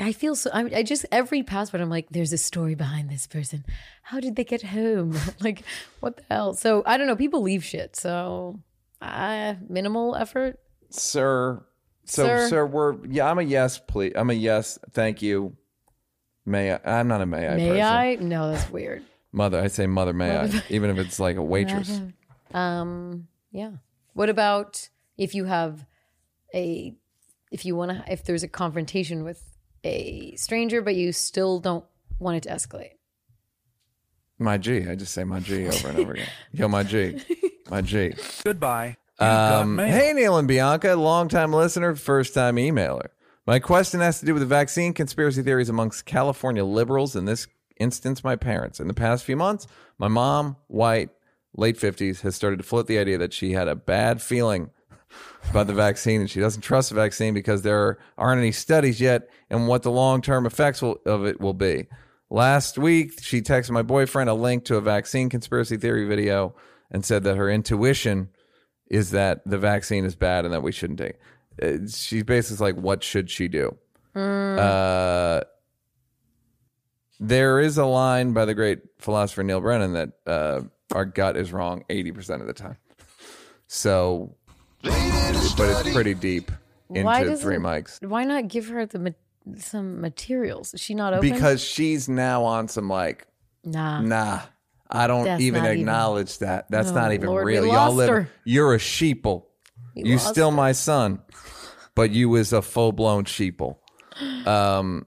I 0.00 0.12
feel 0.12 0.36
so. 0.36 0.50
I, 0.52 0.60
I 0.76 0.82
just 0.84 1.06
every 1.10 1.42
passport. 1.42 1.80
I'm 1.80 1.90
like, 1.90 2.08
there's 2.10 2.32
a 2.32 2.38
story 2.38 2.76
behind 2.76 3.10
this 3.10 3.26
person. 3.26 3.64
How 4.02 4.20
did 4.20 4.36
they 4.36 4.44
get 4.44 4.62
home? 4.62 5.18
like, 5.40 5.62
what 6.00 6.18
the 6.18 6.22
hell? 6.30 6.54
So 6.54 6.82
I 6.86 6.96
don't 6.96 7.08
know. 7.08 7.16
People 7.16 7.42
leave 7.42 7.64
shit. 7.64 7.96
So, 7.96 8.60
uh, 9.00 9.54
minimal 9.68 10.14
effort. 10.14 10.60
sir. 10.90 11.64
So, 12.04 12.24
sir. 12.24 12.48
Sir. 12.48 12.66
we're 12.66 13.04
yeah. 13.06 13.28
I'm 13.28 13.38
a 13.38 13.42
yes, 13.42 13.78
please. 13.78 14.12
I'm 14.14 14.30
a 14.30 14.34
yes. 14.34 14.78
Thank 14.92 15.20
you. 15.20 15.56
May 16.46 16.72
I? 16.72 16.80
I'm 16.84 17.08
not 17.08 17.20
a 17.20 17.26
may 17.26 17.48
I. 17.48 17.56
May 17.56 17.68
person. 17.68 17.82
I? 17.82 18.14
No, 18.20 18.52
that's 18.52 18.70
weird. 18.70 19.04
Mother, 19.32 19.60
I 19.60 19.66
say 19.66 19.86
mother. 19.86 20.12
May 20.12 20.34
I? 20.34 20.62
Even 20.70 20.90
if 20.90 20.98
it's 20.98 21.18
like 21.18 21.36
a 21.36 21.42
waitress. 21.42 22.00
Um, 22.54 23.28
yeah. 23.50 23.72
What 24.18 24.30
about 24.30 24.88
if 25.16 25.32
you 25.36 25.44
have 25.44 25.86
a, 26.52 26.92
if 27.52 27.64
you 27.64 27.76
want 27.76 27.92
to, 27.92 28.12
if 28.12 28.24
there's 28.24 28.42
a 28.42 28.48
confrontation 28.48 29.22
with 29.22 29.40
a 29.84 30.34
stranger, 30.34 30.82
but 30.82 30.96
you 30.96 31.12
still 31.12 31.60
don't 31.60 31.84
want 32.18 32.36
it 32.36 32.42
to 32.42 32.48
escalate? 32.48 32.94
My 34.36 34.58
G. 34.58 34.88
I 34.88 34.96
just 34.96 35.14
say 35.14 35.22
my 35.22 35.38
G 35.38 35.68
over 35.68 35.88
and 35.90 35.98
over 36.00 36.12
again. 36.14 36.28
Yo, 36.52 36.66
my 36.66 36.82
G. 36.82 37.22
My 37.70 37.80
G. 37.80 38.14
Goodbye. 38.42 38.96
Um, 39.20 39.78
hey, 39.78 40.12
Neil 40.14 40.36
and 40.36 40.48
Bianca, 40.48 40.96
longtime 40.96 41.52
listener, 41.52 41.94
first 41.94 42.34
time 42.34 42.56
emailer. 42.56 43.10
My 43.46 43.60
question 43.60 44.00
has 44.00 44.18
to 44.18 44.26
do 44.26 44.32
with 44.32 44.40
the 44.40 44.46
vaccine 44.46 44.94
conspiracy 44.94 45.42
theories 45.42 45.68
amongst 45.68 46.06
California 46.06 46.64
liberals, 46.64 47.14
in 47.14 47.26
this 47.26 47.46
instance, 47.78 48.24
my 48.24 48.34
parents. 48.34 48.80
In 48.80 48.88
the 48.88 48.94
past 48.94 49.22
few 49.22 49.36
months, 49.36 49.68
my 49.96 50.08
mom, 50.08 50.56
white, 50.66 51.10
late 51.56 51.76
50s, 51.78 52.20
has 52.20 52.34
started 52.36 52.58
to 52.58 52.62
float 52.62 52.86
the 52.86 52.98
idea 52.98 53.18
that 53.18 53.32
she 53.32 53.52
had 53.52 53.68
a 53.68 53.74
bad 53.74 54.20
feeling 54.22 54.70
about 55.50 55.66
the 55.66 55.74
vaccine 55.74 56.20
and 56.20 56.30
she 56.30 56.40
doesn't 56.40 56.62
trust 56.62 56.90
the 56.90 56.94
vaccine 56.94 57.32
because 57.34 57.62
there 57.62 57.98
aren't 58.18 58.40
any 58.40 58.52
studies 58.52 59.00
yet 59.00 59.28
and 59.50 59.66
what 59.66 59.82
the 59.82 59.90
long 59.90 60.20
term 60.20 60.46
effects 60.46 60.82
will, 60.82 60.98
of 61.06 61.24
it 61.24 61.40
will 61.40 61.54
be. 61.54 61.86
Last 62.30 62.76
week, 62.76 63.22
she 63.22 63.40
texted 63.40 63.70
my 63.70 63.82
boyfriend 63.82 64.28
a 64.28 64.34
link 64.34 64.64
to 64.66 64.76
a 64.76 64.80
vaccine 64.82 65.30
conspiracy 65.30 65.78
theory 65.78 66.06
video 66.06 66.54
and 66.90 67.04
said 67.04 67.24
that 67.24 67.36
her 67.36 67.48
intuition 67.50 68.28
is 68.90 69.12
that 69.12 69.40
the 69.46 69.58
vaccine 69.58 70.04
is 70.04 70.14
bad 70.14 70.44
and 70.44 70.52
that 70.52 70.62
we 70.62 70.72
shouldn't 70.72 70.98
take. 70.98 71.16
it. 71.58 71.82
Uh, 71.82 71.88
She's 71.88 72.24
basically 72.24 72.72
like, 72.72 72.82
what 72.82 73.02
should 73.02 73.30
she 73.30 73.48
do? 73.48 73.76
Uh, 74.14 75.42
there 77.20 77.60
is 77.60 77.78
a 77.78 77.84
line 77.86 78.32
by 78.32 78.44
the 78.44 78.54
great 78.54 78.80
philosopher 78.98 79.42
Neil 79.42 79.60
Brennan 79.60 79.92
that 79.94 80.10
uh, 80.26 80.60
our 80.94 81.04
gut 81.04 81.36
is 81.36 81.52
wrong 81.52 81.84
80% 81.90 82.40
of 82.40 82.46
the 82.46 82.52
time. 82.52 82.76
So, 83.66 84.34
but 84.82 84.92
it's 84.94 85.92
pretty 85.92 86.14
deep 86.14 86.50
into 86.94 87.36
three 87.36 87.56
mics. 87.56 88.02
Why 88.06 88.24
not 88.24 88.48
give 88.48 88.68
her 88.68 88.86
the 88.86 89.14
some 89.56 90.00
materials? 90.00 90.74
Is 90.74 90.80
she 90.80 90.94
not 90.94 91.12
open? 91.14 91.30
Because 91.30 91.62
she's 91.62 92.08
now 92.08 92.44
on 92.44 92.68
some 92.68 92.88
like, 92.88 93.26
nah. 93.64 94.00
nah, 94.00 94.40
I 94.90 95.06
don't 95.06 95.24
That's 95.24 95.42
even 95.42 95.62
not 95.62 95.68
even- 95.70 95.80
acknowledge 95.80 96.38
that. 96.38 96.66
That's 96.70 96.90
Oh, 96.90 96.94
not 96.94 97.12
even 97.12 97.28
Lord, 97.28 97.46
real. 97.46 97.66
Y'all 97.66 97.92
live. 97.94 98.08
Her. 98.08 98.30
You're 98.44 98.74
a 98.74 98.78
sheeple. 98.78 99.44
We 99.94 100.04
you 100.10 100.18
still 100.18 100.50
her. 100.50 100.56
my 100.56 100.72
son, 100.72 101.20
but 101.94 102.10
you 102.10 102.34
is 102.36 102.52
a 102.52 102.62
full 102.62 102.92
blown 102.92 103.24
sheeple. 103.24 103.76
Um, 104.46 105.06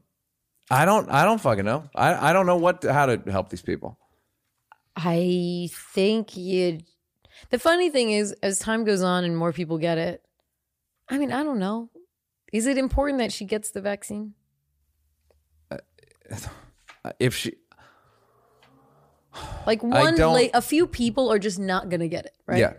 I 0.69 0.85
don't. 0.85 1.09
I 1.09 1.23
don't 1.25 1.39
fucking 1.41 1.65
know. 1.65 1.89
I 1.95 2.29
I 2.29 2.33
don't 2.33 2.45
know 2.45 2.57
what 2.57 2.83
how 2.83 3.07
to 3.07 3.21
help 3.31 3.49
these 3.49 3.61
people. 3.61 3.97
I 4.95 5.69
think 5.93 6.35
you. 6.37 6.79
The 7.49 7.59
funny 7.59 7.89
thing 7.89 8.11
is, 8.11 8.33
as 8.43 8.59
time 8.59 8.83
goes 8.83 9.01
on 9.01 9.23
and 9.23 9.35
more 9.37 9.51
people 9.53 9.77
get 9.77 9.97
it, 9.97 10.23
I 11.09 11.17
mean, 11.17 11.31
I 11.31 11.43
don't 11.43 11.59
know. 11.59 11.89
Is 12.53 12.67
it 12.67 12.77
important 12.77 13.19
that 13.19 13.31
she 13.31 13.45
gets 13.45 13.71
the 13.71 13.81
vaccine? 13.81 14.33
Uh, 15.71 15.77
if 17.19 17.35
she, 17.35 17.53
Like 19.65 19.83
one, 19.83 20.15
like 20.17 20.51
a 20.53 20.61
few 20.61 20.87
people 20.87 21.31
are 21.31 21.39
just 21.39 21.59
not 21.59 21.89
gonna 21.89 22.07
get 22.07 22.25
it, 22.25 22.35
right? 22.45 22.59
yeah, 22.59 22.73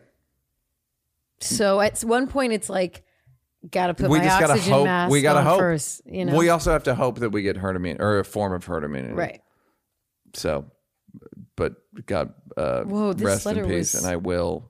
So 1.41 1.81
at 1.81 2.01
one 2.01 2.27
point, 2.27 2.53
it's 2.53 2.69
like, 2.69 3.05
gotta 3.71 3.95
put 3.95 4.11
we 4.11 4.19
my 4.19 4.25
just 4.25 4.41
gotta 4.41 4.53
oxygen 4.55 4.73
hope. 4.73 4.85
mask 4.85 5.13
We 5.13 5.23
gotta 5.23 5.41
on 5.41 5.47
hope 5.47 5.59
first. 5.59 6.03
You 6.05 6.25
know, 6.25 6.37
We 6.37 6.49
also 6.49 6.73
have 6.73 6.83
to 6.85 6.95
hope 6.95 7.21
that 7.21 7.31
we 7.31 7.43
get 7.43 7.57
herd 7.57 7.77
immunity 7.77 8.03
or 8.03 8.19
a 8.19 8.25
form 8.25 8.53
of 8.53 8.65
herd 8.65 8.85
immunity. 8.85 9.15
right? 9.15 9.41
So, 10.35 10.71
but 11.57 11.75
God, 12.07 12.33
uh, 12.57 12.83
Whoa, 12.85 13.13
this 13.13 13.25
rest 13.27 13.47
in 13.47 13.55
letter 13.57 13.67
peace, 13.67 13.95
was- 13.95 14.03
and 14.05 14.13
I 14.13 14.17
will. 14.17 14.69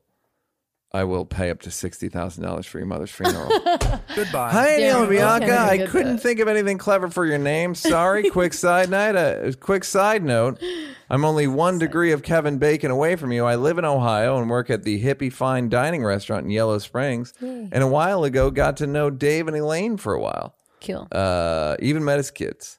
I 0.94 1.04
will 1.04 1.24
pay 1.24 1.48
up 1.48 1.62
to 1.62 1.70
sixty 1.70 2.10
thousand 2.10 2.44
dollars 2.44 2.66
for 2.66 2.76
your 2.76 2.86
mother's 2.86 3.10
funeral. 3.10 3.48
Goodbye. 4.14 4.50
Hi, 4.50 4.76
Neil 4.76 4.96
and 4.98 5.06
okay, 5.06 5.16
Bianca. 5.16 5.52
I 5.56 5.68
I 5.70 5.86
couldn't 5.86 6.16
that. 6.16 6.22
think 6.22 6.38
of 6.38 6.48
anything 6.48 6.76
clever 6.76 7.08
for 7.08 7.24
your 7.24 7.38
name. 7.38 7.74
Sorry. 7.74 8.28
quick 8.30 8.52
side 8.52 8.90
note. 8.90 9.16
A 9.16 9.54
quick 9.56 9.84
side 9.84 10.22
note. 10.22 10.62
I'm 11.08 11.24
only 11.24 11.46
one 11.46 11.78
degree 11.78 12.12
of 12.12 12.22
Kevin 12.22 12.58
Bacon 12.58 12.90
away 12.90 13.16
from 13.16 13.32
you. 13.32 13.46
I 13.46 13.54
live 13.54 13.78
in 13.78 13.86
Ohio 13.86 14.36
and 14.36 14.50
work 14.50 14.68
at 14.68 14.82
the 14.82 15.02
hippie 15.02 15.32
fine 15.32 15.70
dining 15.70 16.04
restaurant 16.04 16.44
in 16.44 16.50
Yellow 16.50 16.76
Springs. 16.78 17.32
And 17.40 17.72
a 17.82 17.88
while 17.88 18.24
ago, 18.24 18.50
got 18.50 18.76
to 18.78 18.86
know 18.86 19.08
Dave 19.08 19.48
and 19.48 19.56
Elaine 19.56 19.96
for 19.96 20.12
a 20.12 20.20
while. 20.20 20.56
Kill. 20.80 21.08
Uh, 21.10 21.76
even 21.80 22.04
met 22.04 22.18
his 22.18 22.30
kids. 22.30 22.78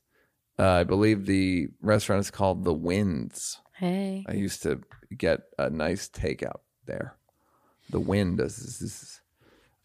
Uh, 0.60 0.68
I 0.70 0.84
believe 0.84 1.26
the 1.26 1.70
restaurant 1.82 2.20
is 2.20 2.30
called 2.30 2.64
The 2.64 2.74
Winds. 2.76 3.58
Hey, 3.74 4.26
I 4.28 4.34
used 4.34 4.64
to 4.64 4.82
get 5.16 5.42
a 5.58 5.70
nice 5.70 6.08
takeout 6.08 6.62
there. 6.86 7.16
The 7.90 8.00
wind 8.00 8.38
does 8.38 8.58
this. 8.58 8.80
this. 8.80 9.22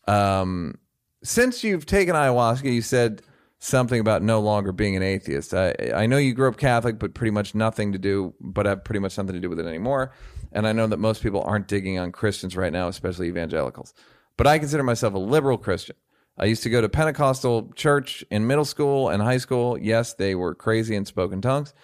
Um, 0.07 0.79
since 1.23 1.65
you've 1.65 1.87
taken 1.87 2.15
ayahuasca, 2.15 2.73
you 2.73 2.83
said 2.83 3.23
something 3.59 3.99
about 3.99 4.23
no 4.23 4.41
longer 4.41 4.73
being 4.73 4.97
an 4.97 5.03
atheist. 5.03 5.53
I, 5.53 5.75
I 5.95 6.07
know 6.07 6.17
you 6.17 6.33
grew 6.33 6.49
up 6.49 6.57
Catholic, 6.57 6.99
but 6.99 7.15
pretty 7.15 7.33
much 7.33 7.55
nothing 7.55 7.93
to 7.93 7.99
do, 7.99 8.35
but 8.41 8.67
have 8.67 8.85
pretty 8.85 9.01
much 9.01 9.19
nothing 9.19 9.35
to 9.35 9.41
do 9.41 9.49
with 9.49 9.59
it 9.59 9.67
anymore. 9.67 10.13
And 10.53 10.67
I 10.67 10.73
know 10.73 10.87
that 10.87 10.99
most 10.99 11.23
people 11.23 11.43
aren't 11.43 11.69
digging 11.69 11.99
on 11.99 12.13
Christians 12.13 12.57
right 12.57 12.73
now, 12.73 12.89
especially 12.89 13.27
evangelicals. 13.29 13.95
But 14.37 14.47
I 14.47 14.59
consider 14.59 14.83
myself 14.83 15.15
a 15.15 15.19
liberal 15.19 15.59
Christian. 15.59 15.97
I 16.41 16.45
used 16.45 16.63
to 16.63 16.71
go 16.71 16.81
to 16.81 16.89
Pentecostal 16.89 17.73
church 17.75 18.25
in 18.31 18.47
middle 18.47 18.65
school 18.65 19.09
and 19.09 19.21
high 19.21 19.39
school. 19.39 19.77
Yes, 19.77 20.15
they 20.15 20.37
were 20.37 20.55
crazy 20.55 20.95
and 20.95 21.07
spoke 21.07 21.33
in 21.33 21.41
tongues. 21.41 21.75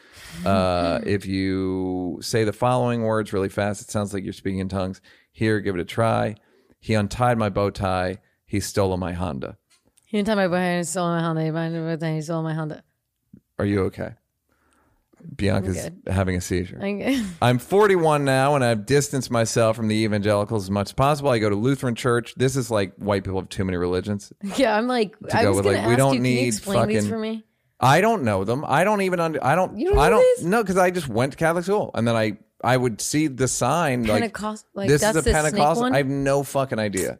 Uh, 0.44 1.00
if 1.06 1.26
you 1.26 2.18
say 2.22 2.44
the 2.44 2.52
following 2.52 3.02
words 3.02 3.32
really 3.32 3.48
fast, 3.48 3.82
it 3.82 3.90
sounds 3.90 4.14
like 4.14 4.22
you're 4.22 4.32
speaking 4.32 4.60
in 4.60 4.68
tongues. 4.68 5.00
Here, 5.32 5.58
give 5.60 5.74
it 5.74 5.80
a 5.80 5.84
try. 5.84 6.36
He 6.78 6.94
untied 6.94 7.36
my 7.36 7.48
bow 7.48 7.70
tie. 7.70 8.18
He 8.46 8.60
stole 8.60 8.96
my 8.96 9.12
Honda. 9.12 9.58
anytime 10.12 10.38
I 10.38 10.46
buy 10.46 10.76
he 10.76 10.84
stole 10.84 11.08
my 11.08 11.20
Honda, 11.20 11.42
he 11.42 12.14
he 12.14 12.22
stole 12.22 12.42
my 12.42 12.54
Honda. 12.54 12.84
Are 13.58 13.64
you 13.64 13.82
okay? 13.84 14.12
Bianca's 15.36 15.90
having 16.06 16.36
a 16.36 16.40
seizure. 16.40 16.78
I- 16.82 17.24
I'm 17.42 17.58
41 17.58 18.24
now, 18.24 18.54
and 18.54 18.64
I've 18.64 18.86
distanced 18.86 19.30
myself 19.30 19.76
from 19.76 19.88
the 19.88 19.96
evangelicals 19.96 20.64
as 20.64 20.70
much 20.70 20.88
as 20.88 20.92
possible. 20.92 21.30
I 21.30 21.38
go 21.38 21.48
to 21.50 21.56
Lutheran 21.56 21.94
church. 21.94 22.34
This 22.36 22.56
is 22.56 22.70
like 22.70 22.94
white 22.96 23.24
people 23.24 23.40
have 23.40 23.48
too 23.48 23.64
many 23.64 23.76
religions. 23.76 24.32
yeah, 24.56 24.76
I'm 24.76 24.86
like, 24.86 25.16
I 25.32 25.42
go 25.42 25.48
was 25.50 25.56
with, 25.56 25.64
gonna 25.66 25.78
like, 25.78 25.86
we 25.86 25.92
ask 25.92 25.98
don't 25.98 26.14
you, 26.14 26.18
can 26.20 26.24
you 26.26 26.34
need 26.36 26.46
explain 26.48 26.88
these 26.88 27.08
for 27.08 27.18
me? 27.18 27.44
I 27.80 28.00
don't 28.00 28.22
know 28.22 28.44
them. 28.44 28.64
I 28.66 28.84
don't 28.84 29.02
even 29.02 29.20
under. 29.20 29.44
I 29.44 29.54
don't. 29.54 29.76
You 29.78 29.90
don't 29.90 29.98
I 29.98 30.08
know 30.08 30.16
don't 30.16 30.36
these? 30.38 30.46
no 30.46 30.62
because 30.62 30.78
I 30.78 30.90
just 30.90 31.08
went 31.08 31.32
to 31.32 31.38
Catholic 31.38 31.64
school, 31.64 31.90
and 31.94 32.06
then 32.06 32.16
I 32.16 32.38
I 32.62 32.76
would 32.76 33.00
see 33.00 33.26
the 33.26 33.48
sign 33.48 34.04
Pentecost- 34.04 34.66
like, 34.74 34.84
like, 34.84 34.88
this 34.88 35.02
is 35.02 35.16
a 35.16 35.22
Pentecostal. 35.22 35.92
I 35.92 35.98
have 35.98 36.06
no 36.06 36.42
fucking 36.42 36.78
idea. 36.78 37.18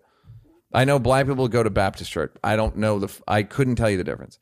I 0.73 0.85
know 0.85 0.99
black 0.99 1.27
people 1.27 1.47
go 1.49 1.63
to 1.63 1.71
Baptist 1.71 2.11
church. 2.11 2.35
I 2.43 2.57
don't 2.57 2.77
know 2.77 2.99
the. 2.99 3.09
I 3.29 3.43
couldn't 3.43 3.77
tell 3.77 3.91
you 3.91 3.97
the 3.97 4.05
difference. 4.05 4.39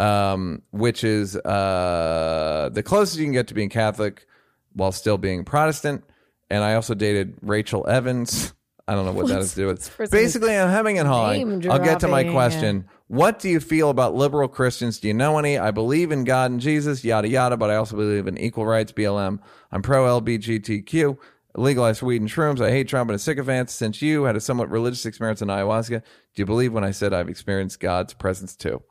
Um, 0.00 0.62
which 0.70 1.04
is 1.04 1.36
uh 1.36 2.70
the 2.72 2.82
closest 2.82 3.18
you 3.18 3.24
can 3.26 3.32
get 3.34 3.48
to 3.48 3.54
being 3.54 3.68
Catholic 3.68 4.26
while 4.72 4.92
still 4.92 5.18
being 5.18 5.44
Protestant. 5.44 6.04
and 6.48 6.64
I 6.64 6.74
also 6.74 6.94
dated 6.94 7.34
Rachel 7.42 7.86
Evans. 7.86 8.54
I 8.88 8.94
don't 8.94 9.04
know 9.04 9.12
what 9.12 9.28
that 9.28 9.34
has 9.36 9.50
to 9.54 9.60
do 9.60 9.66
with. 9.68 10.10
Basically, 10.10 10.56
I'm 10.56 10.70
hemming 10.70 10.98
and 10.98 11.06
hawing. 11.06 11.68
I'll 11.70 11.78
get 11.84 12.00
to 12.00 12.08
my 12.08 12.24
question. 12.32 12.86
What 13.08 13.38
do 13.40 13.48
you 13.48 13.60
feel 13.60 13.90
about 13.90 14.14
liberal 14.14 14.48
Christians? 14.48 14.98
Do 14.98 15.06
you 15.08 15.14
know 15.14 15.38
any? 15.38 15.58
I 15.58 15.70
believe 15.70 16.10
in 16.12 16.24
God 16.24 16.50
and 16.50 16.60
Jesus, 16.60 17.04
yada 17.04 17.28
yada, 17.28 17.56
but 17.56 17.70
I 17.70 17.76
also 17.76 17.94
believe 17.96 18.26
in 18.26 18.38
equal 18.38 18.66
rights, 18.66 18.90
BLM. 18.92 19.38
I'm 19.70 19.82
pro 19.82 20.20
LBGTQ, 20.20 21.16
legalize 21.56 22.02
weed 22.02 22.20
and 22.20 22.30
shrooms. 22.30 22.60
I 22.60 22.70
hate 22.70 22.88
Trump 22.88 23.10
and 23.10 23.16
a 23.16 23.18
sycophant. 23.18 23.70
Since 23.70 24.00
you 24.02 24.24
had 24.24 24.34
a 24.36 24.40
somewhat 24.40 24.70
religious 24.70 25.04
experience 25.06 25.42
in 25.42 25.48
ayahuasca, 25.48 26.00
do 26.00 26.42
you 26.42 26.46
believe 26.46 26.72
when 26.72 26.84
I 26.84 26.90
said 26.92 27.12
I've 27.12 27.28
experienced 27.28 27.78
God's 27.80 28.14
presence 28.14 28.56
too? 28.56 28.82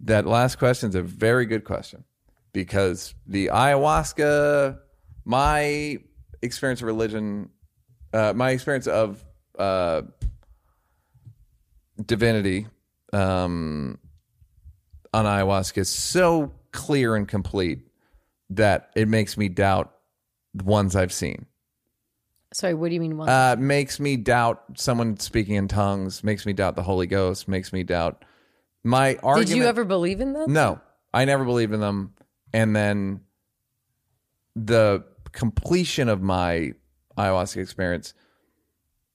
That 0.00 0.26
last 0.26 0.58
question 0.58 0.88
is 0.90 0.94
a 0.94 1.02
very 1.02 1.46
good 1.46 1.64
question 1.64 2.04
because 2.52 3.14
the 3.26 3.48
ayahuasca, 3.48 4.78
my 5.24 5.98
experience 6.40 6.80
of 6.80 6.86
religion, 6.86 7.50
uh, 8.12 8.32
my 8.34 8.50
experience 8.50 8.86
of 8.86 9.24
uh, 9.58 10.02
divinity 12.04 12.66
um, 13.12 13.98
on 15.12 15.24
ayahuasca 15.24 15.78
is 15.78 15.88
so 15.88 16.52
clear 16.72 17.16
and 17.16 17.26
complete 17.26 17.80
that 18.50 18.90
it 18.94 19.08
makes 19.08 19.36
me 19.36 19.48
doubt 19.48 19.94
the 20.54 20.64
ones 20.64 20.96
I've 20.96 21.12
seen. 21.12 21.46
Sorry, 22.54 22.72
what 22.72 22.88
do 22.88 22.94
you 22.94 23.00
mean? 23.00 23.18
One? 23.18 23.28
Uh, 23.28 23.56
makes 23.58 24.00
me 24.00 24.16
doubt 24.16 24.62
someone 24.74 25.18
speaking 25.18 25.56
in 25.56 25.68
tongues. 25.68 26.24
Makes 26.24 26.46
me 26.46 26.54
doubt 26.54 26.76
the 26.76 26.82
Holy 26.82 27.06
Ghost. 27.06 27.46
Makes 27.46 27.72
me 27.72 27.82
doubt 27.82 28.24
my 28.84 29.16
argument. 29.16 29.48
Did 29.48 29.56
you 29.56 29.64
ever 29.64 29.84
believe 29.84 30.20
in 30.20 30.32
them? 30.32 30.52
No, 30.52 30.80
I 31.12 31.24
never 31.24 31.44
believed 31.44 31.72
in 31.72 31.80
them. 31.80 32.14
And 32.52 32.74
then 32.74 33.20
the 34.56 35.04
completion 35.32 36.08
of 36.08 36.22
my 36.22 36.72
ayahuasca 37.16 37.58
experience, 37.58 38.14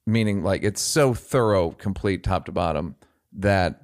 meaning 0.06 0.43
like 0.43 0.64
it's 0.64 0.82
so 0.82 1.14
thorough, 1.14 1.72
complete, 1.72 2.24
top 2.24 2.45
to 2.45 2.51
bottom, 2.51 2.95
that 3.33 3.82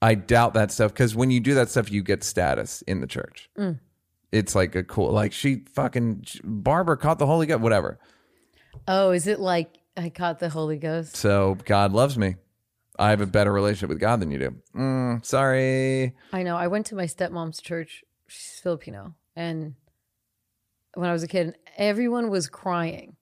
I 0.00 0.14
doubt 0.14 0.54
that 0.54 0.70
stuff. 0.70 0.92
Because 0.92 1.14
when 1.14 1.30
you 1.30 1.40
do 1.40 1.54
that 1.54 1.70
stuff, 1.70 1.90
you 1.90 2.02
get 2.02 2.22
status 2.22 2.82
in 2.82 3.00
the 3.00 3.06
church. 3.06 3.50
Mm. 3.58 3.80
It's 4.30 4.54
like 4.54 4.74
a 4.74 4.84
cool, 4.84 5.10
like 5.10 5.32
she 5.32 5.64
fucking 5.74 6.24
Barbara 6.44 6.96
caught 6.96 7.18
the 7.18 7.26
Holy 7.26 7.46
Ghost, 7.46 7.60
whatever. 7.60 7.98
Oh, 8.86 9.10
is 9.10 9.26
it 9.26 9.40
like 9.40 9.78
I 9.96 10.10
caught 10.10 10.38
the 10.38 10.50
Holy 10.50 10.76
Ghost? 10.78 11.16
So 11.16 11.56
God 11.64 11.92
loves 11.92 12.16
me. 12.16 12.36
I 12.98 13.10
have 13.10 13.20
a 13.20 13.26
better 13.26 13.52
relationship 13.52 13.88
with 13.90 14.00
God 14.00 14.20
than 14.20 14.30
you 14.30 14.38
do. 14.38 14.54
Mm, 14.76 15.24
sorry. 15.24 16.14
I 16.32 16.42
know. 16.42 16.56
I 16.56 16.66
went 16.66 16.86
to 16.86 16.94
my 16.96 17.04
stepmom's 17.04 17.60
church. 17.60 18.02
She's 18.26 18.60
Filipino, 18.62 19.14
and 19.36 19.74
when 20.94 21.08
I 21.08 21.12
was 21.12 21.22
a 21.22 21.28
kid, 21.28 21.54
everyone 21.76 22.28
was 22.28 22.48
crying, 22.48 23.16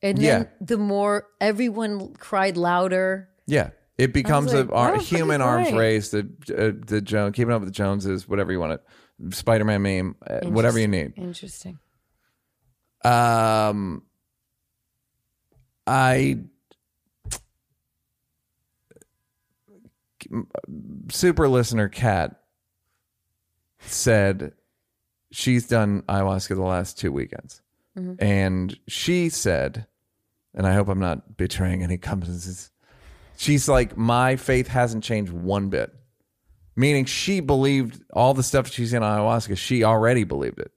and 0.00 0.16
then 0.18 0.24
Yeah. 0.42 0.44
the 0.60 0.78
more 0.78 1.26
everyone 1.40 2.14
cried 2.14 2.56
louder. 2.56 3.28
Yeah, 3.46 3.70
it 3.98 4.12
becomes 4.12 4.54
like, 4.54 4.68
a 4.68 4.72
ar- 4.72 4.98
human 4.98 5.42
arms 5.42 5.72
race. 5.72 6.10
The 6.10 6.20
uh, 6.56 6.80
the 6.86 7.00
Jones, 7.00 7.34
keeping 7.34 7.52
up 7.52 7.60
with 7.60 7.68
the 7.68 7.74
Joneses, 7.74 8.28
whatever 8.28 8.52
you 8.52 8.60
want 8.60 8.72
it, 8.74 9.34
Spider 9.34 9.64
Man 9.64 9.82
meme, 9.82 10.16
uh, 10.26 10.40
whatever 10.48 10.78
you 10.78 10.88
need. 10.88 11.12
Interesting. 11.16 11.78
Um, 13.04 14.02
I 15.86 16.38
super 21.10 21.48
listener 21.48 21.88
Kat 21.88 22.40
said 23.80 24.52
she's 25.30 25.66
done 25.66 26.02
ayahuasca 26.02 26.54
the 26.54 26.62
last 26.62 26.98
two 26.98 27.12
weekends, 27.12 27.62
mm-hmm. 27.98 28.14
and 28.22 28.78
she 28.88 29.28
said, 29.28 29.86
and 30.54 30.66
I 30.66 30.74
hope 30.74 30.88
I'm 30.88 31.00
not 31.00 31.36
betraying 31.36 31.82
any 31.82 31.98
companies. 31.98 32.70
She's 33.36 33.68
like, 33.68 33.96
my 33.96 34.36
faith 34.36 34.68
hasn't 34.68 35.04
changed 35.04 35.32
one 35.32 35.68
bit. 35.68 35.92
Meaning 36.78 37.06
she 37.06 37.40
believed 37.40 38.02
all 38.12 38.34
the 38.34 38.42
stuff 38.42 38.70
she's 38.70 38.92
in 38.92 39.02
ayahuasca, 39.02 39.56
she 39.56 39.82
already 39.82 40.24
believed 40.24 40.58
it. 40.58 40.72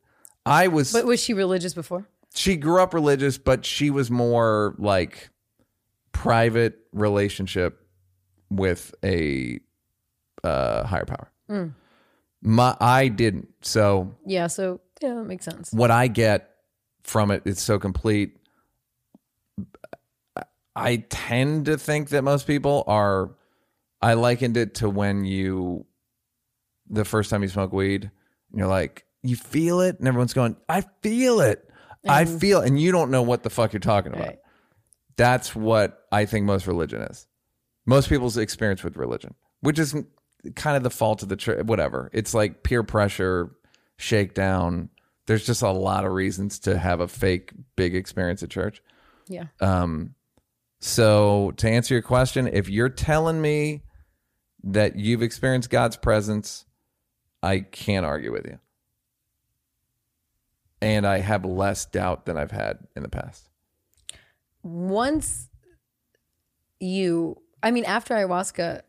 I 0.45 0.67
was 0.67 0.93
But 0.93 1.05
was 1.05 1.21
she 1.21 1.33
religious 1.33 1.73
before? 1.73 2.07
she 2.33 2.55
grew 2.55 2.81
up 2.81 2.93
religious, 2.93 3.37
but 3.37 3.65
she 3.65 3.89
was 3.89 4.11
more 4.11 4.75
like 4.77 5.29
private 6.11 6.79
relationship 6.93 7.78
with 8.49 8.93
a 9.03 9.59
uh, 10.43 10.83
higher 10.85 11.05
power. 11.05 11.31
My 12.41 12.75
I 12.79 13.07
didn't. 13.07 13.49
So 13.61 14.15
Yeah. 14.25 14.47
So 14.47 14.81
yeah, 15.01 15.15
that 15.15 15.23
makes 15.25 15.45
sense. 15.45 15.71
what 15.73 15.91
I 15.91 16.07
get 16.07 16.49
from 17.03 17.31
it, 17.31 17.43
it's 17.45 17.61
so 17.61 17.79
complete. 17.79 18.37
I 20.75 20.97
tend 21.09 21.65
to 21.65 21.77
think 21.77 22.09
that 22.09 22.23
most 22.23 22.47
people 22.47 22.83
are. 22.87 23.31
I 24.01 24.13
likened 24.13 24.55
it 24.55 24.75
to 24.75 24.89
when 24.89 25.25
you, 25.25 25.85
the 26.89 27.03
first 27.03 27.29
time 27.29 27.41
you 27.43 27.49
smoke 27.49 27.73
weed, 27.73 28.03
and 28.03 28.59
you're 28.59 28.67
like, 28.67 29.03
you 29.21 29.35
feel 29.35 29.81
it, 29.81 29.99
and 29.99 30.07
everyone's 30.07 30.33
going, 30.33 30.55
I 30.69 30.85
feel 31.01 31.41
it, 31.41 31.69
I 32.07 32.23
feel, 32.23 32.61
and 32.61 32.79
you 32.79 32.93
don't 32.93 33.11
know 33.11 33.23
what 33.23 33.43
the 33.43 33.49
fuck 33.49 33.73
you're 33.73 33.81
talking 33.81 34.13
about. 34.13 34.25
Right. 34.25 34.39
That's 35.17 35.53
what 35.53 36.05
I 36.13 36.23
think 36.23 36.45
most 36.45 36.65
religion 36.65 37.01
is. 37.01 37.27
Most 37.89 38.07
people's 38.07 38.37
experience 38.37 38.83
with 38.83 38.97
religion, 38.97 39.33
which 39.61 39.79
is 39.79 39.95
kind 40.55 40.77
of 40.77 40.83
the 40.83 40.91
fault 40.91 41.23
of 41.23 41.29
the 41.29 41.35
church. 41.35 41.65
Whatever, 41.65 42.11
it's 42.13 42.35
like 42.35 42.61
peer 42.61 42.83
pressure, 42.83 43.55
shakedown. 43.97 44.89
There's 45.25 45.43
just 45.43 45.63
a 45.63 45.71
lot 45.71 46.05
of 46.05 46.11
reasons 46.11 46.59
to 46.59 46.77
have 46.77 46.99
a 46.99 47.07
fake 47.07 47.51
big 47.75 47.95
experience 47.95 48.43
at 48.43 48.51
church. 48.51 48.83
Yeah. 49.27 49.45
Um, 49.59 50.13
so 50.79 51.51
to 51.57 51.67
answer 51.67 51.95
your 51.95 52.03
question, 52.03 52.47
if 52.47 52.69
you're 52.69 52.89
telling 52.89 53.41
me 53.41 53.81
that 54.63 54.95
you've 54.95 55.23
experienced 55.23 55.71
God's 55.71 55.97
presence, 55.97 56.65
I 57.41 57.61
can't 57.61 58.05
argue 58.05 58.31
with 58.31 58.45
you. 58.45 58.59
And 60.79 61.07
I 61.07 61.21
have 61.21 61.43
less 61.43 61.85
doubt 61.85 62.27
than 62.27 62.37
I've 62.37 62.51
had 62.51 62.77
in 62.95 63.01
the 63.01 63.09
past. 63.09 63.49
once 64.61 65.49
you 66.79 67.35
i 67.63 67.71
mean 67.71 67.85
after 67.85 68.13
ayahuasca 68.13 68.81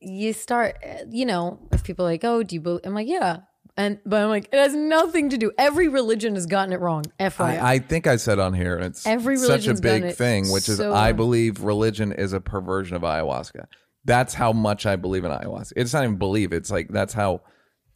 you 0.00 0.32
start 0.32 0.76
you 1.10 1.26
know 1.26 1.58
if 1.72 1.82
people 1.84 2.04
are 2.06 2.10
like 2.10 2.24
oh 2.24 2.42
do 2.42 2.54
you 2.54 2.60
believe 2.60 2.80
i'm 2.84 2.94
like 2.94 3.08
yeah 3.08 3.40
and 3.76 3.98
but 4.06 4.22
i'm 4.22 4.28
like 4.28 4.44
it 4.52 4.56
has 4.58 4.74
nothing 4.74 5.28
to 5.30 5.36
do 5.36 5.50
every 5.58 5.88
religion 5.88 6.34
has 6.34 6.46
gotten 6.46 6.72
it 6.72 6.80
wrong 6.80 7.04
fyi 7.20 7.60
I, 7.60 7.74
I 7.74 7.78
think 7.78 8.06
I 8.06 8.16
said 8.16 8.38
on 8.38 8.54
here, 8.54 8.76
and 8.76 8.84
it's 8.84 9.06
Every 9.06 9.36
such 9.36 9.46
a 9.46 9.50
religion's 9.50 9.80
big 9.80 10.04
it 10.04 10.16
thing, 10.16 10.50
which 10.50 10.68
is 10.68 10.76
so 10.78 10.92
I 10.92 11.08
wrong. 11.08 11.16
believe 11.16 11.62
religion 11.62 12.12
is 12.12 12.32
a 12.32 12.40
perversion 12.40 12.96
of 12.96 13.02
ayahuasca. 13.02 13.66
That's 14.04 14.34
how 14.34 14.52
much 14.52 14.86
I 14.86 14.96
believe 14.96 15.24
in 15.24 15.30
ayahuasca. 15.30 15.72
It's 15.76 15.92
not 15.92 16.02
even 16.04 16.16
believe; 16.16 16.52
it's 16.52 16.70
like 16.70 16.88
that's 16.88 17.12
how 17.12 17.42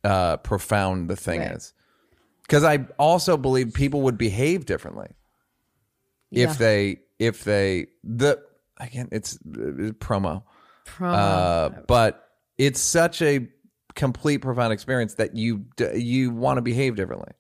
uh, 0.05 0.37
profound 0.39 1.09
the 1.09 1.17
thing 1.17 1.41
Right. 1.41 1.53
is. 1.53 1.73
Because 2.43 2.65
I 2.65 2.87
also 2.99 3.37
believe 3.37 3.73
people 3.75 4.03
would 4.03 4.19
behave 4.19 4.67
differently 4.67 5.09
Yeah. 6.31 6.51
if 6.51 6.59
they 6.59 6.99
if 7.19 7.45
they 7.45 7.87
the 8.05 8.41
again 8.83 9.09
it's 9.13 9.37
uh, 9.37 9.93
promo, 9.99 10.43
Promo. 10.87 11.15
uh, 11.15 11.69
but 11.87 12.29
it's 12.59 12.81
such 12.81 13.23
a 13.23 13.49
complete 13.95 14.39
profound 14.39 14.73
experience 14.73 15.15
that 15.15 15.37
you 15.37 15.65
you 15.95 16.31
want 16.31 16.57
to 16.59 16.63
behave 16.63 16.97
differently. 16.97 17.33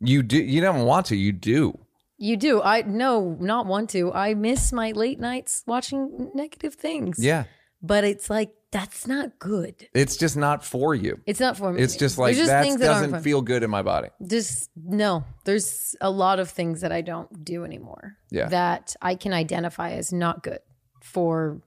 You 0.00 0.22
do 0.22 0.38
you 0.42 0.60
don't 0.60 0.84
want 0.86 1.06
to 1.06 1.16
you 1.16 1.32
do. 1.32 1.78
you 2.18 2.36
do 2.36 2.60
i 2.62 2.82
no 2.82 3.36
not 3.40 3.66
want 3.66 3.88
to 3.90 4.12
i 4.12 4.34
miss 4.34 4.72
my 4.72 4.92
late 4.92 5.18
nights 5.20 5.62
watching 5.66 6.30
negative 6.34 6.74
things 6.74 7.16
Yeah. 7.18 7.44
but 7.82 8.04
it's 8.04 8.28
like 8.30 8.50
that's 8.72 9.06
not 9.06 9.38
good 9.38 9.88
It's 9.94 10.16
just 10.16 10.36
not 10.36 10.64
for 10.64 10.94
you. 10.94 11.20
it's 11.26 11.40
not 11.40 11.56
for 11.56 11.72
me 11.72 11.82
It's 11.82 11.96
just 11.96 12.16
like 12.18 12.36
There's 12.36 12.48
that 12.48 12.62
that 12.68 12.78
doesn't 12.78 13.10
fun. 13.10 13.22
feel 13.22 13.40
good 13.42 13.62
in 13.62 13.70
my 13.70 13.82
body. 13.82 14.08
just 14.26 14.70
no 14.76 15.24
there's 15.44 15.96
a 16.00 16.10
lot 16.10 16.38
of 16.40 16.48
things 16.50 16.80
that 16.82 16.92
i 16.92 17.00
don't 17.00 17.44
do 17.44 17.64
anymore 17.64 18.16
Yeah. 18.30 18.48
that 18.48 18.94
i 19.02 19.14
can 19.14 19.32
identify 19.32 19.90
as 19.92 20.12
not 20.12 20.42
good 20.42 20.60
for 21.00 21.60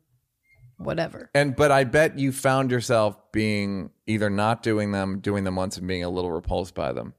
whatever 0.78 1.30
And 1.34 1.56
but 1.56 1.72
I 1.72 1.84
bet 1.84 2.18
you 2.20 2.32
found 2.32 2.72
yourself 2.72 3.18
being 3.32 3.90
either 4.08 4.30
not 4.30 4.64
doing 4.64 4.92
them, 4.92 5.20
doing 5.20 5.44
them 5.44 5.56
once, 5.56 5.78
and 5.78 5.88
being 5.88 6.04
a 6.04 6.10
little 6.10 6.32
repulsed 6.32 6.74
by 6.76 6.92
them 6.94 7.14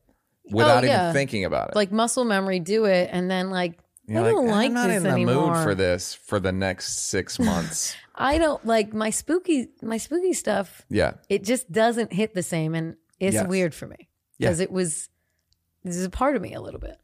without 0.50 0.84
Oh, 0.84 0.86
yeah. 0.86 1.04
even 1.04 1.14
thinking 1.14 1.44
about 1.44 1.70
it. 1.70 1.76
like 1.76 1.90
muscle 1.92 2.24
memory 2.24 2.60
do 2.60 2.84
it 2.84 3.08
and 3.12 3.30
then 3.30 3.48
like 3.50 3.78
You're 4.06 4.22
i 4.22 4.30
don't 4.30 4.46
like, 4.46 4.66
I'm 4.66 4.74
not 4.74 4.88
this 4.88 4.96
in 4.98 5.02
the 5.04 5.08
anymore 5.10 5.54
mood 5.54 5.64
for 5.64 5.74
this 5.74 6.12
for 6.14 6.38
the 6.38 6.52
next 6.52 7.08
six 7.08 7.38
months. 7.50 7.96
i 8.14 8.36
don't 8.36 8.62
like 8.66 8.92
my 8.92 9.08
spooky 9.08 9.68
my 9.80 9.96
spooky 9.96 10.34
stuff 10.34 10.82
yeah. 10.90 11.12
it 11.30 11.44
just 11.44 11.72
doesn't 11.72 12.12
hit 12.12 12.34
the 12.34 12.42
same 12.42 12.74
and 12.74 12.96
it's 13.18 13.34
Yes. 13.34 13.46
weird 13.46 13.74
for 13.74 13.86
me 13.86 13.96
Yeah. 14.38 14.48
because 14.48 14.60
it 14.60 14.70
was 14.70 15.08
this 15.82 15.96
is 15.96 16.04
a 16.04 16.10
part 16.10 16.36
of 16.36 16.42
me 16.42 16.52
a 16.52 16.60
little 16.60 16.80
bit 16.80 16.98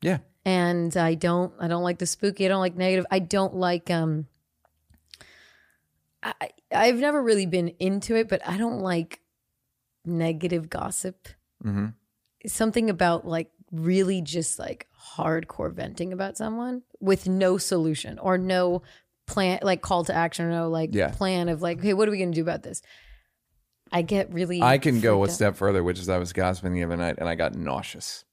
Yeah. 0.00 0.18
and 0.46 0.96
i 0.96 1.12
don't 1.14 1.52
i 1.60 1.68
don't 1.68 1.82
like 1.82 1.98
the 1.98 2.06
spooky 2.06 2.46
i 2.46 2.48
don't 2.48 2.60
like 2.60 2.74
negative 2.76 3.04
i 3.10 3.18
don't 3.18 3.54
like 3.54 3.90
um 3.90 4.26
I, 6.22 6.50
i've 6.72 6.96
never 6.98 7.22
really 7.22 7.46
been 7.46 7.68
into 7.78 8.16
it 8.16 8.28
but 8.28 8.40
i 8.46 8.56
don't 8.58 8.80
like 8.80 9.20
negative 10.04 10.68
gossip 10.70 11.28
Mhm. 11.64 11.94
something 12.46 12.88
about 12.90 13.26
like 13.26 13.50
really 13.72 14.22
just 14.22 14.58
like 14.58 14.86
hardcore 15.16 15.72
venting 15.72 16.12
about 16.12 16.36
someone 16.36 16.82
with 17.00 17.28
no 17.28 17.58
solution 17.58 18.18
or 18.18 18.38
no 18.38 18.82
plan, 19.26 19.58
like 19.62 19.82
call 19.82 20.04
to 20.04 20.14
action 20.14 20.46
or 20.46 20.50
no 20.50 20.68
like 20.70 20.90
Yeah. 20.94 21.08
plan 21.10 21.48
of 21.50 21.60
like, 21.60 21.82
hey, 21.82 21.92
what 21.94 22.08
are 22.08 22.10
we 22.12 22.16
going 22.18 22.30
to 22.32 22.34
do 22.34 22.40
about 22.42 22.62
this? 22.62 22.80
I 23.92 24.00
get 24.02 24.32
really. 24.32 24.62
I 24.62 24.78
can 24.78 25.00
go 25.00 25.22
a 25.22 25.26
out. 25.26 25.32
step 25.32 25.56
further, 25.56 25.82
which 25.84 25.98
is 25.98 26.08
I 26.08 26.16
was 26.16 26.32
gossiping 26.32 26.72
the 26.72 26.82
other 26.84 26.96
night 26.96 27.16
and 27.18 27.28
I 27.28 27.34
got 27.34 27.54
nauseous. 27.54 28.24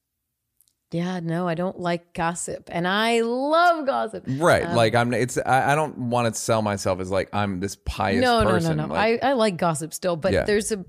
Yeah, 0.91 1.19
no, 1.19 1.47
I 1.47 1.55
don't 1.55 1.79
like 1.79 2.13
gossip, 2.13 2.69
and 2.71 2.87
I 2.87 3.21
love 3.21 3.85
gossip. 3.85 4.23
Right. 4.27 4.63
Um, 4.65 4.75
like 4.75 4.95
I'm 4.95 5.13
it's 5.13 5.37
I, 5.37 5.71
I 5.71 5.75
don't 5.75 5.97
want 5.97 6.33
to 6.33 6.39
sell 6.39 6.61
myself 6.61 6.99
as 6.99 7.09
like 7.11 7.27
I'm 7.33 7.59
this 7.59 7.75
pious 7.75 8.21
no, 8.21 8.43
person. 8.43 8.77
no, 8.77 8.83
no, 8.83 8.87
no. 8.87 8.93
Like, 8.93 9.23
I, 9.23 9.31
I 9.31 9.33
like 9.33 9.57
gossip 9.57 9.93
still, 9.93 10.15
but 10.15 10.31
Yeah. 10.31 10.43
there's 10.43 10.71
a. 10.71 10.85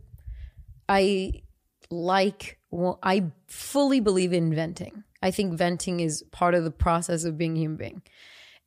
I 0.88 1.42
like. 1.90 2.58
Well, 2.70 2.98
I 3.02 3.24
fully 3.48 4.00
believe 4.00 4.32
in 4.32 4.54
venting. 4.54 5.02
I 5.22 5.30
think 5.30 5.54
venting 5.54 6.00
is 6.00 6.22
part 6.30 6.54
of 6.54 6.62
the 6.62 6.70
process 6.70 7.24
of 7.24 7.38
being 7.38 7.56
a 7.56 7.60
human 7.60 7.76
being, 7.78 8.02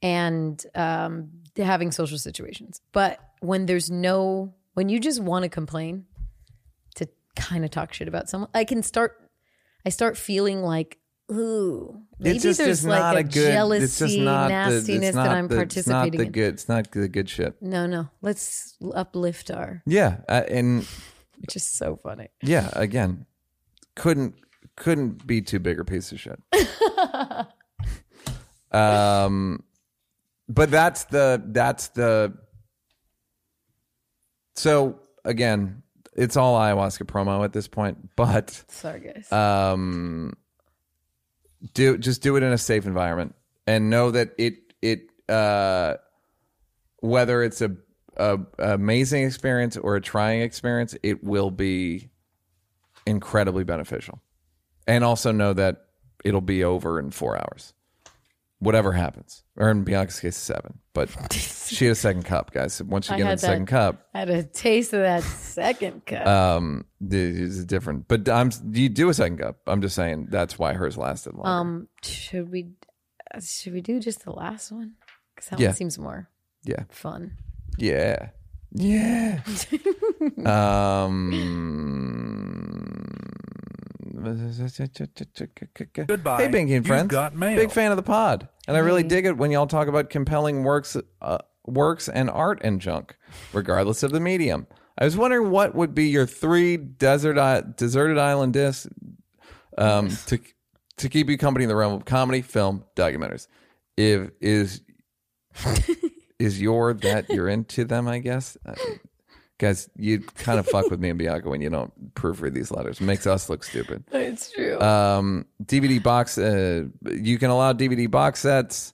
and 0.02 0.62
um, 0.76 1.30
having 1.56 1.92
social 1.92 2.18
situations. 2.18 2.82
But 2.92 3.20
when 3.40 3.66
there's 3.68 3.92
no, 3.92 4.56
when 4.74 4.90
you 4.90 5.00
just 5.00 5.22
want 5.22 5.44
to 5.44 5.50
complain, 5.50 6.06
to 6.96 7.08
kind 7.36 7.64
of 7.64 7.72
talk 7.72 7.94
shit 7.94 8.08
about 8.08 8.30
someone, 8.30 8.50
I 8.54 8.66
can 8.66 8.82
start. 8.84 9.16
I 9.86 9.90
start 9.90 10.18
feeling 10.18 10.64
like. 10.64 10.98
Ooh, 11.32 12.02
maybe 12.18 12.38
it's 12.38 12.44
just, 12.44 12.58
there's 12.58 12.80
just 12.80 12.88
like 12.88 13.00
not 13.00 13.18
a, 13.18 13.24
good 13.24 13.52
jealousy, 13.52 13.84
it's 13.84 14.00
just 14.00 14.18
not 14.18 14.48
the, 14.48 14.50
nastiness 14.50 15.08
it's 15.10 15.16
not 15.16 15.24
that 15.26 15.38
I'm 15.38 15.48
the, 15.48 15.56
participating 15.58 15.80
it's 15.80 15.88
not 15.88 16.12
the 16.18 16.24
in. 16.26 16.32
good 16.32 16.54
it's 16.56 16.70
not 16.70 16.92
the 16.92 17.08
good 17.08 17.30
shit. 17.30 17.62
No, 17.62 17.86
no. 17.86 18.10
Let's 18.22 18.76
uplift 18.96 19.52
our, 19.52 19.84
Yeah. 19.86 20.18
Uh, 20.28 20.42
and 20.50 20.88
which 21.40 21.56
is 21.56 21.68
so 21.68 21.98
funny. 21.98 22.30
yeah, 22.42 22.70
again, 22.74 23.28
couldn't 23.96 24.34
couldn't 24.76 25.28
be 25.28 25.42
too 25.42 25.60
big 25.60 25.80
a 25.80 25.86
piece 25.86 26.12
of 26.12 26.20
shit. 26.20 26.40
um 28.72 29.64
but 30.48 30.72
that's 30.72 31.04
the 31.06 31.42
that's 31.48 31.90
the 31.90 32.34
so 34.56 35.00
again, 35.26 35.84
it's 36.16 36.36
all 36.38 36.60
ayahuasca 36.60 37.04
promo 37.04 37.44
at 37.46 37.54
this 37.54 37.68
point, 37.68 38.10
but 38.16 38.64
Sorry, 38.68 39.00
guys. 39.00 39.32
um 39.32 40.34
do 41.74 41.98
just 41.98 42.22
do 42.22 42.36
it 42.36 42.44
in 42.44 42.52
a 42.52 42.58
safe 42.58 42.86
environment 42.86 43.36
and 43.68 43.90
know 43.90 44.12
that 44.12 44.34
it 44.38 44.74
it 44.82 45.10
uh 45.28 45.96
whether 47.02 47.44
it's 47.44 47.62
a, 47.62 47.76
a 48.18 48.40
amazing 48.60 49.24
experience 49.24 49.78
or 49.78 49.96
a 49.96 50.02
trying 50.02 50.42
experience 50.42 50.96
it 51.04 51.24
will 51.24 51.52
be 51.52 52.10
incredibly 53.06 53.64
beneficial. 53.64 54.22
And 54.88 55.04
also 55.04 55.32
know 55.32 55.54
that 55.54 55.86
it'll 56.26 56.42
be 56.42 56.64
over 56.64 57.00
in 57.00 57.12
four 57.12 57.38
hours 57.38 57.74
whatever 58.60 58.92
happens 58.92 59.44
or 59.56 59.70
in 59.72 59.84
bianca's 59.84 60.20
case 60.20 60.36
seven 60.36 60.80
but 61.08 61.34
she 61.34 61.86
had 61.86 61.94
a 61.94 61.96
second 61.96 62.24
cup 62.24 62.52
guys 62.52 62.82
once 62.84 63.10
you 63.10 63.18
get 63.18 63.24
in 63.26 63.32
the 63.32 63.38
second 63.38 63.66
that. 63.68 63.72
cup 63.72 64.08
I 64.14 64.20
had 64.20 64.30
a 64.30 64.44
taste 64.44 64.94
of 64.94 65.02
that 65.02 65.24
second 65.24 66.06
cup. 66.12 66.28
um 66.28 66.86
is 67.10 67.64
different 67.66 68.08
but 68.08 68.28
i'm 68.28 68.52
you 68.72 68.90
do 68.90 69.10
a 69.10 69.14
second 69.14 69.38
cup 69.38 69.58
i'm 69.68 69.82
just 69.82 69.96
saying 69.96 70.28
that's 70.30 70.60
why 70.60 70.74
hers 70.74 70.98
lasted 70.98 71.34
longer 71.36 71.50
um, 71.50 71.88
should 72.04 72.52
we 72.52 72.70
uh, 73.34 73.40
should 73.40 73.74
we 73.74 73.82
do 73.82 74.00
just 74.00 74.24
the 74.26 74.32
last 74.32 74.72
one? 74.72 74.94
Because 75.36 75.50
that 75.50 75.60
Yeah. 75.60 75.68
one 75.70 75.76
seems 75.76 75.98
more 76.00 76.30
yeah 76.64 76.84
fun. 76.90 77.38
Yeah. 77.78 78.30
Yeah. 78.72 79.42
um. 80.46 81.32
Goodbye. 86.08 86.44
Hey, 86.44 86.50
Binky 86.50 86.86
friends. 86.86 87.10
got 87.12 87.36
mail. 87.36 87.58
Big 87.58 87.72
fan 87.72 87.92
of 87.92 87.98
the 87.98 88.04
pod, 88.04 88.48
and 88.68 88.76
I 88.78 88.80
really 88.80 89.04
dig 89.04 89.26
it 89.26 89.38
when 89.38 89.52
y'all 89.52 89.68
talk 89.68 89.88
about 89.88 90.10
compelling 90.10 90.64
works, 90.64 90.96
uh, 91.22 91.38
works 91.66 92.10
and 92.10 92.30
art 92.30 92.60
and 92.64 92.80
junk, 92.82 93.16
regardless 93.54 94.04
of 94.04 94.12
the 94.12 94.20
medium. 94.20 94.68
I 94.98 95.06
was 95.06 95.16
wondering 95.16 95.50
what 95.50 95.76
would 95.76 95.96
be 95.96 96.08
your 96.10 96.26
three 96.26 96.76
desert 96.78 97.38
I- 97.38 97.64
deserted 97.78 98.18
island 98.18 98.54
discs 98.54 98.88
um, 99.78 100.10
to 100.28 100.40
to 100.98 101.10
keep 101.10 101.30
you 101.30 101.38
company 101.38 101.64
in 101.64 101.70
the 101.70 101.76
realm 101.76 101.94
of 101.94 102.06
comedy, 102.06 102.42
film, 102.42 102.84
documentaries. 102.96 103.48
If 103.96 104.30
is 104.42 104.82
is 106.40 106.62
your 106.62 106.94
that 106.94 107.30
you're 107.30 107.48
into 107.48 107.86
them? 107.86 108.08
I 108.08 108.20
guess. 108.20 108.58
Uh, 108.66 108.76
Guys, 109.60 109.90
you 109.98 110.20
kind 110.22 110.58
of 110.58 110.66
fuck 110.66 110.90
with 110.90 111.02
me 111.02 111.10
and 111.10 111.20
Bianca 111.20 111.50
when 111.50 111.60
you 111.60 111.70
don't 111.70 112.14
proofread 112.16 112.54
these 112.54 112.72
letters. 112.72 113.02
It 113.02 113.04
makes 113.04 113.28
us 113.28 113.50
look 113.50 113.64
stupid. 113.66 114.06
It's 114.12 114.52
true. 114.52 114.80
Um, 114.80 115.46
DVD 115.64 116.02
box. 116.02 116.38
Uh, 116.38 116.86
you 117.12 117.38
can 117.38 117.50
allow 117.50 117.74
DVD 117.74 118.10
box 118.10 118.40
sets. 118.40 118.94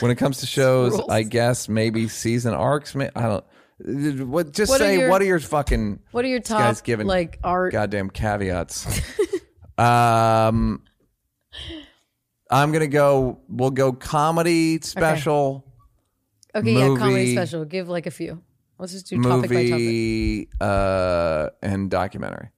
When 0.00 0.10
it 0.10 0.14
comes 0.16 0.38
to 0.38 0.46
shows, 0.58 0.92
Rules. 0.92 1.10
I 1.10 1.22
guess 1.22 1.68
maybe 1.68 2.08
season 2.08 2.54
arcs. 2.54 2.94
May, 2.94 3.10
I 3.14 3.22
don't. 3.28 4.26
What? 4.28 4.52
Just 4.52 4.70
What 4.70 4.80
are 4.80 4.84
say 4.84 4.98
your- 5.00 5.10
what 5.10 5.20
are 5.20 5.26
your 5.26 5.38
fucking 5.40 5.98
what 6.12 6.24
are 6.24 6.28
your 6.28 6.40
this 6.40 6.48
guy's 6.48 6.80
giving 6.80 7.06
like 7.06 7.38
art? 7.44 7.72
goddamn 7.72 8.08
caveats? 8.10 8.86
um, 9.78 10.82
I'm 12.50 12.72
gonna 12.72 12.86
go. 12.86 13.40
We'll 13.48 13.70
go 13.70 13.92
comedy 13.92 14.80
special. 14.80 15.66
Okay, 16.54 16.72
yeah, 16.72 16.86
comedy 16.96 17.04
movie- 17.12 17.32
special. 17.34 17.64
Give 17.66 17.88
like 17.90 18.06
a 18.06 18.10
few. 18.10 18.42
Let's 18.78 18.92
just 18.92 19.06
do 19.06 19.16
topic 19.22 19.50
by 19.50 19.56
topic. 19.56 19.70
movie 19.70 20.48
uh, 20.60 21.48
and 21.62 21.90
documentary. 21.90 22.50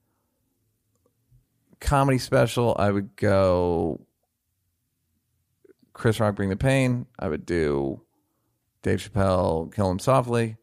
Comedy 1.79 2.17
special, 2.17 2.75
I 2.79 2.89
would 2.89 3.15
go 3.15 4.01
Chris 5.93 6.19
Rock 6.19 6.35
Bring 6.35 6.49
the 6.49 6.55
Pain. 6.55 7.05
I 7.19 7.27
would 7.27 7.45
do 7.45 8.01
Dave 8.81 8.99
Chappelle 8.99 9.73
Kill 9.73 9.91
Him 9.91 9.99
Softly. 9.99 10.57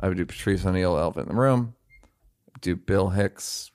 I 0.00 0.08
would 0.08 0.16
do 0.16 0.24
Patrice 0.24 0.64
O'Neal 0.64 0.96
Elephant 0.96 1.28
in 1.28 1.34
the 1.34 1.40
Room. 1.40 1.74
Do 2.60 2.76
Bill 2.76 3.08
Hicks 3.10 3.70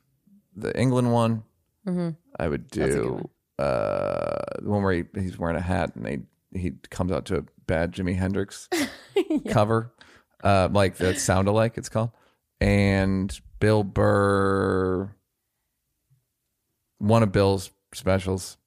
the 0.55 0.77
England 0.79 1.11
one. 1.11 1.43
I 1.85 1.91
would 1.91 2.15
Mm-hmm. 2.35 2.47
a 2.47 2.47
good 2.57 2.69
do 2.69 3.29
uh, 3.59 4.39
the 4.61 4.69
one 4.69 4.83
where 4.83 4.93
he, 4.93 5.03
he's 5.15 5.37
wearing 5.37 5.57
a 5.57 5.61
hat 5.61 5.95
and 5.95 6.05
they 6.05 6.19
he 6.57 6.71
comes 6.89 7.11
out 7.11 7.25
to 7.25 7.37
a 7.39 7.43
bad 7.67 7.91
Jimi 7.91 8.15
Hendrix 8.15 8.69
cover, 9.49 9.91
uh, 10.43 10.69
like 10.71 10.97
the 10.97 11.15
sound 11.15 11.47
alike. 11.47 11.73
It's 11.77 11.89
called, 11.89 12.11
and 12.61 13.37
Bill 13.59 13.83
Burr. 13.83 15.09
One 16.99 17.23
of 17.23 17.31
Bill's 17.31 17.69
specials, 17.93 18.57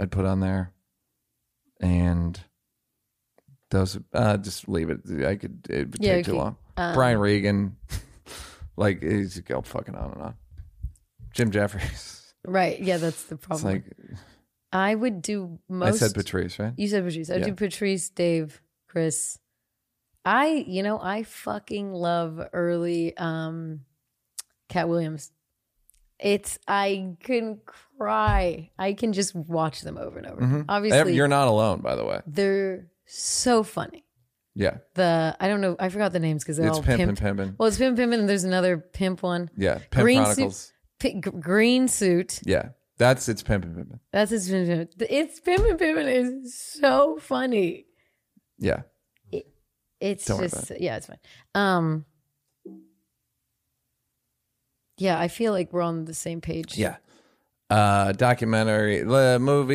I'd 0.00 0.10
put 0.10 0.24
on 0.24 0.40
there, 0.40 0.72
and 1.80 2.38
those 3.70 3.98
uh, 4.12 4.36
just 4.38 4.68
leave 4.68 4.90
it. 4.90 5.00
I 5.24 5.36
could 5.36 5.66
it 5.70 5.90
would 5.92 5.96
Yeah, 6.00 6.16
take 6.16 6.24
too 6.26 6.32
okay. 6.32 6.38
long. 6.40 6.56
Um, 6.76 6.94
Brian 6.94 7.18
Regan, 7.18 7.76
like 8.76 9.00
he's 9.02 9.38
go 9.40 9.62
fucking 9.62 9.94
on 9.94 10.12
and 10.12 10.22
on. 10.22 10.34
Jim 11.32 11.50
Jeffries. 11.50 12.34
Right. 12.46 12.78
Yeah, 12.80 12.98
that's 12.98 13.24
the 13.24 13.36
It's 13.36 13.46
problem. 13.46 13.72
like 13.72 13.84
I 14.72 14.94
would 14.94 15.22
do 15.22 15.58
most. 15.68 16.02
I 16.02 16.06
said 16.08 16.14
Patrice, 16.14 16.58
right? 16.58 16.74
You 16.76 16.88
said 16.88 17.04
Patrice. 17.04 17.30
I 17.30 17.36
Yeah. 17.36 17.44
do 17.46 17.54
Patrice, 17.54 18.10
Dave, 18.10 18.60
Chris. 18.88 19.38
I, 20.24 20.64
you 20.66 20.82
know, 20.82 20.98
I 21.00 21.22
fucking 21.22 21.92
love 21.92 22.40
early 22.52 23.16
um 23.16 23.80
Katt 24.68 24.88
Williams. 24.88 25.30
It's 26.18 26.58
I 26.68 27.16
can 27.20 27.60
cry. 27.66 28.70
I 28.78 28.92
can 28.94 29.12
just 29.12 29.34
watch 29.34 29.82
them 29.82 29.98
over 29.98 30.18
and 30.18 30.26
over. 30.26 30.40
Mhm. 30.40 30.64
Obviously, 30.68 31.14
You're 31.14 31.28
not 31.28 31.48
alone, 31.48 31.80
by 31.80 31.96
the 31.96 32.04
way. 32.04 32.20
they're 32.26 32.86
so 33.06 33.62
funny. 33.62 34.04
Yeah, 34.56 34.76
The 34.94 35.36
I 35.40 35.48
don't 35.48 35.60
know. 35.60 35.74
I 35.80 35.88
forgot 35.88 36.12
the 36.12 36.20
names 36.20 36.44
because 36.44 36.56
they're 36.56 36.68
it's 36.68 36.76
all 36.76 36.82
Pimp 36.84 36.98
pimp. 37.00 37.18
and 37.20 37.38
Pimpin'. 37.38 37.58
Well, 37.58 37.66
it's 37.66 37.76
Pimp 37.76 37.98
Pimpin', 37.98 38.20
and 38.20 38.28
there's 38.28 38.44
another 38.44 38.78
pimp 38.78 39.22
one. 39.24 39.50
Yeah, 39.56 39.78
Pimp 39.90 40.04
Green 40.04 40.22
Chronicles. 40.22 40.56
suit, 40.58 40.72
P- 41.00 41.14
g- 41.20 41.30
green 41.40 41.88
suit. 41.88 42.40
Yeah, 42.44 42.68
that's 42.96 43.28
it's 43.28 43.42
Pimp 43.42 43.64
and 43.64 43.74
Pimpin'. 43.76 43.98
That's 44.12 44.30
his. 44.30 44.48
It's 44.52 45.40
Pimp 45.40 45.64
and 45.66 45.78
Pimpin' 45.78 46.06
is 46.08 46.56
so 46.56 47.18
funny. 47.20 47.86
Yeah, 48.58 48.82
It's 50.00 50.24
Don't 50.26 50.40
just 50.40 50.72
yeah, 50.80 50.96
it's 50.96 51.06
fine. 51.06 51.18
Um 51.54 52.04
Yeah, 54.98 55.18
I 55.18 55.28
feel 55.28 55.52
like 55.52 55.72
we're 55.72 55.82
on 55.82 56.04
the 56.04 56.14
same 56.14 56.40
page. 56.40 56.76
yeah. 56.78 56.96
Uh, 57.70 58.12
documentary, 58.12 59.02
the 59.02 59.38
movie. 59.40 59.74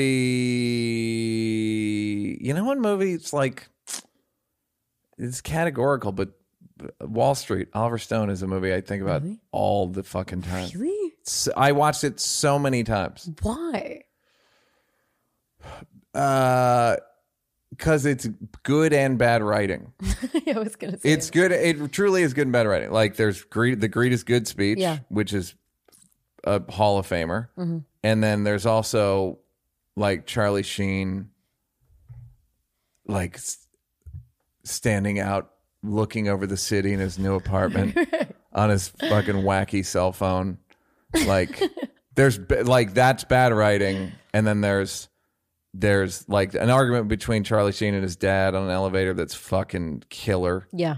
You 2.39 2.53
know, 2.53 2.63
one 2.63 2.79
movie. 2.79 3.13
It's 3.13 3.33
like 3.33 3.67
it's 5.17 5.41
categorical, 5.41 6.11
but 6.11 6.29
Wall 7.01 7.33
Street. 7.35 7.67
Oliver 7.73 7.97
Stone 7.97 8.29
is 8.29 8.41
a 8.43 8.47
movie 8.47 8.73
I 8.73 8.81
think 8.81 9.01
about 9.01 9.23
Really? 9.23 9.39
all 9.51 9.87
the 9.87 10.03
fucking 10.03 10.43
time. 10.43 10.69
Really? 10.75 11.13
S- 11.27 11.49
I 11.57 11.71
watched 11.73 12.03
it 12.05 12.19
so 12.19 12.57
many 12.59 12.83
times. 12.83 13.29
Why? 13.41 14.03
Uh, 16.13 16.95
because 17.79 18.05
it's 18.05 18.27
good 18.63 18.91
and 18.93 19.17
bad 19.17 19.41
writing. 19.41 19.93
I 20.47 20.59
was 20.59 20.75
gonna 20.75 20.99
say 20.99 21.09
It's 21.11 21.29
good. 21.31 21.51
It 21.53 21.91
truly 21.93 22.21
is 22.23 22.33
good 22.33 22.43
and 22.43 22.51
bad 22.51 22.67
writing. 22.67 22.91
Like 22.91 23.15
there's 23.15 23.41
greed. 23.45 23.79
The 23.81 23.87
greed 23.87 24.11
is 24.11 24.23
good 24.23 24.47
speech, 24.47 24.77
Yeah. 24.77 24.99
which 25.07 25.33
is 25.33 25.55
a 26.43 26.61
Hall 26.71 26.99
of 26.99 27.07
Famer. 27.07 27.47
Mm-hmm. 27.57 27.79
and 28.03 28.23
then 28.23 28.43
there's 28.43 28.65
also 28.65 29.39
like 29.95 30.25
Charlie 30.25 30.63
Sheen, 30.63 31.29
like 33.07 33.35
s- 33.35 33.67
standing 34.63 35.19
out, 35.19 35.51
looking 35.83 36.27
over 36.29 36.45
the 36.45 36.57
city 36.57 36.93
in 36.93 36.99
his 36.99 37.17
new 37.17 37.35
apartment 37.35 37.97
on 38.53 38.69
his 38.69 38.89
fucking 38.89 39.35
wacky 39.35 39.85
cell 39.85 40.11
phone. 40.11 40.57
Like, 41.25 41.61
there's 42.15 42.37
ba- 42.37 42.63
like 42.63 42.93
that's 42.93 43.23
bad 43.23 43.53
writing, 43.53 44.11
and 44.33 44.45
then 44.45 44.61
there's 44.61 45.09
there's 45.73 46.27
like 46.27 46.55
an 46.55 46.69
argument 46.69 47.07
between 47.07 47.43
Charlie 47.43 47.71
Sheen 47.71 47.93
and 47.93 48.03
his 48.03 48.15
dad 48.15 48.55
on 48.55 48.63
an 48.63 48.69
elevator 48.71 49.13
that's 49.13 49.35
fucking 49.35 50.03
killer 50.09 50.67
Yeah. 50.73 50.97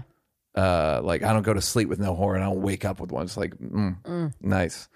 uh 0.54 1.00
like 1.02 1.22
I 1.22 1.32
don't 1.32 1.42
go 1.42 1.54
to 1.54 1.60
sleep 1.60 1.88
with 1.88 1.98
no 2.00 2.14
horn. 2.14 2.40
I 2.40 2.44
don't 2.46 2.62
wake 2.62 2.84
up 2.84 2.98
with 3.00 3.12
one. 3.12 3.24
It's 3.24 3.36
like 3.36 3.54
mm, 3.56 4.32
nice. 4.40 4.88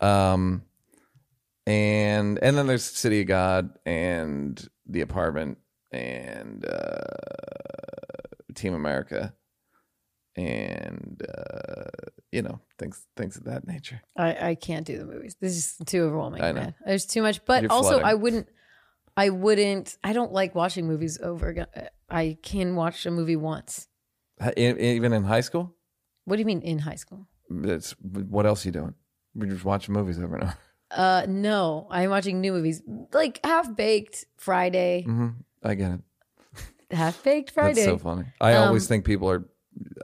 Um 0.00 0.62
and 1.66 2.38
and 2.42 2.56
then 2.56 2.66
there's 2.66 2.84
City 2.84 3.20
of 3.20 3.26
God 3.28 3.70
and 3.86 4.68
The 4.86 5.02
Apartment 5.02 5.58
and 5.92 6.64
uh 6.64 7.04
Team 8.54 8.74
America 8.74 9.34
and 10.36 11.22
uh 11.28 11.84
you 12.32 12.42
know 12.42 12.60
things 12.78 13.04
things 13.16 13.36
of 13.36 13.44
that 13.44 13.66
nature. 13.66 14.00
I, 14.16 14.50
I 14.50 14.54
can't 14.54 14.86
do 14.86 14.98
the 14.98 15.04
movies. 15.04 15.36
This 15.40 15.56
is 15.56 15.76
too 15.86 16.02
overwhelming. 16.04 16.42
I 16.42 16.52
know. 16.52 16.60
man. 16.60 16.74
There's 16.86 17.06
too 17.06 17.22
much. 17.22 17.44
But 17.44 17.62
You're 17.62 17.72
also, 17.72 17.90
flooding. 17.90 18.06
I 18.06 18.14
wouldn't. 18.14 18.48
I 19.24 19.28
wouldn't. 19.28 19.88
I 20.08 20.12
don't 20.18 20.32
like 20.40 20.54
watching 20.54 20.84
movies 20.92 21.14
over 21.30 21.48
again. 21.52 21.66
I 22.08 22.24
can 22.42 22.68
watch 22.76 23.06
a 23.06 23.10
movie 23.10 23.36
once. 23.36 23.88
E- 24.56 24.74
Even 24.96 25.12
in 25.12 25.24
high 25.24 25.42
school, 25.48 25.74
What 26.24 26.36
do 26.36 26.40
you 26.40 26.46
mean 26.52 26.62
in 26.62 26.78
high 26.78 26.96
school? 27.04 27.26
it's 27.74 27.94
what 28.00 28.46
else 28.46 28.64
you 28.66 28.72
doing? 28.72 28.94
We 29.34 29.48
just 29.48 29.64
watching 29.64 29.92
movies 29.94 30.18
over 30.18 30.34
and 30.36 30.44
over. 30.44 30.56
Uh, 30.90 31.24
no, 31.28 31.86
I'm 31.90 32.10
watching 32.10 32.40
new 32.40 32.52
movies 32.52 32.82
like 33.12 33.40
Half 33.44 33.76
Baked 33.76 34.24
Friday. 34.36 35.02
hmm 35.02 35.28
I 35.62 35.74
get 35.74 35.90
it. 35.92 36.00
Half 36.90 37.22
Baked 37.22 37.50
Friday. 37.50 37.74
That's 37.84 37.84
so 37.84 37.98
funny. 37.98 38.24
I 38.40 38.54
Um, 38.54 38.68
always 38.68 38.88
think 38.88 39.04
people 39.04 39.28
are. 39.30 39.44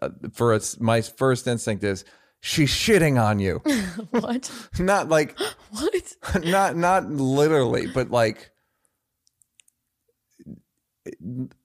Uh, 0.03 0.11
for 0.33 0.53
us, 0.55 0.79
my 0.79 1.01
first 1.01 1.47
instinct 1.49 1.83
is 1.85 2.05
she's 2.41 2.71
shitting 2.71 3.21
on 3.21 3.41
you. 3.41 3.55
what? 4.11 4.51
not 4.79 5.09
like, 5.09 5.37
What? 5.71 6.17
not 6.45 6.77
not 6.77 7.11
literally, 7.11 7.87
but 7.89 8.11
like 8.11 8.51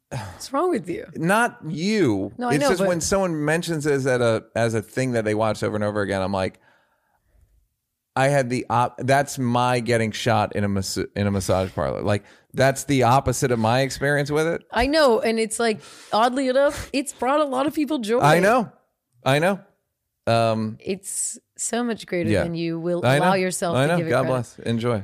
What's 0.10 0.52
wrong 0.52 0.70
with 0.70 0.90
you? 0.90 1.06
not 1.16 1.58
you. 1.68 2.34
No, 2.38 2.50
I 2.50 2.56
it's 2.56 2.62
know, 2.62 2.70
just 2.70 2.80
but- 2.80 2.88
when 2.88 3.02
someone 3.02 3.46
mentions 3.46 3.86
this 3.86 4.06
as 4.06 4.22
a 4.22 4.44
as 4.56 4.74
a 4.74 4.82
thing 4.82 5.12
that 5.14 5.24
they 5.26 5.34
watch 5.36 5.64
over 5.64 5.76
and 5.76 5.84
over 5.84 6.02
again. 6.02 6.22
I'm 6.22 6.34
like, 6.34 6.60
I 8.16 8.28
had 8.28 8.50
the 8.50 8.66
op. 8.70 8.98
That's 9.00 9.40
my 9.40 9.80
getting 9.80 10.12
shot 10.12 10.54
in 10.56 10.64
a 10.66 10.68
mas- 10.68 10.98
in 11.16 11.28
a 11.28 11.32
massage 11.32 11.74
parlor. 11.74 12.02
Like 12.02 12.24
that's 12.54 12.84
the 12.84 13.04
opposite 13.04 13.52
of 13.52 13.60
my 13.60 13.82
experience 13.82 14.30
with 14.30 14.48
it. 14.48 14.64
I 14.72 14.88
know, 14.88 15.22
and 15.22 15.40
it's 15.40 15.60
like 15.60 15.80
oddly 16.12 16.50
enough, 16.50 16.90
it's 16.92 17.14
brought 17.14 17.40
a 17.40 17.46
lot 17.46 17.68
of 17.68 17.74
people 17.74 18.00
joy. 18.00 18.20
I 18.20 18.40
know, 18.40 18.70
I 19.26 19.40
know. 19.40 19.62
Um, 20.28 20.78
It's 20.82 21.40
so 21.58 21.84
much 21.84 22.06
greater 22.06 22.30
Yeah. 22.30 22.44
than 22.44 22.54
you 22.54 22.80
will 22.80 23.06
I 23.06 23.18
know. 23.18 23.26
allow 23.26 23.34
yourself 23.36 23.76
I 23.78 23.84
to 23.84 23.88
know. 23.94 23.98
give 23.98 24.08
it 24.08 24.10
God 24.10 24.20
credit. 24.24 24.30
bless. 24.34 24.60
Enjoy. 24.60 25.04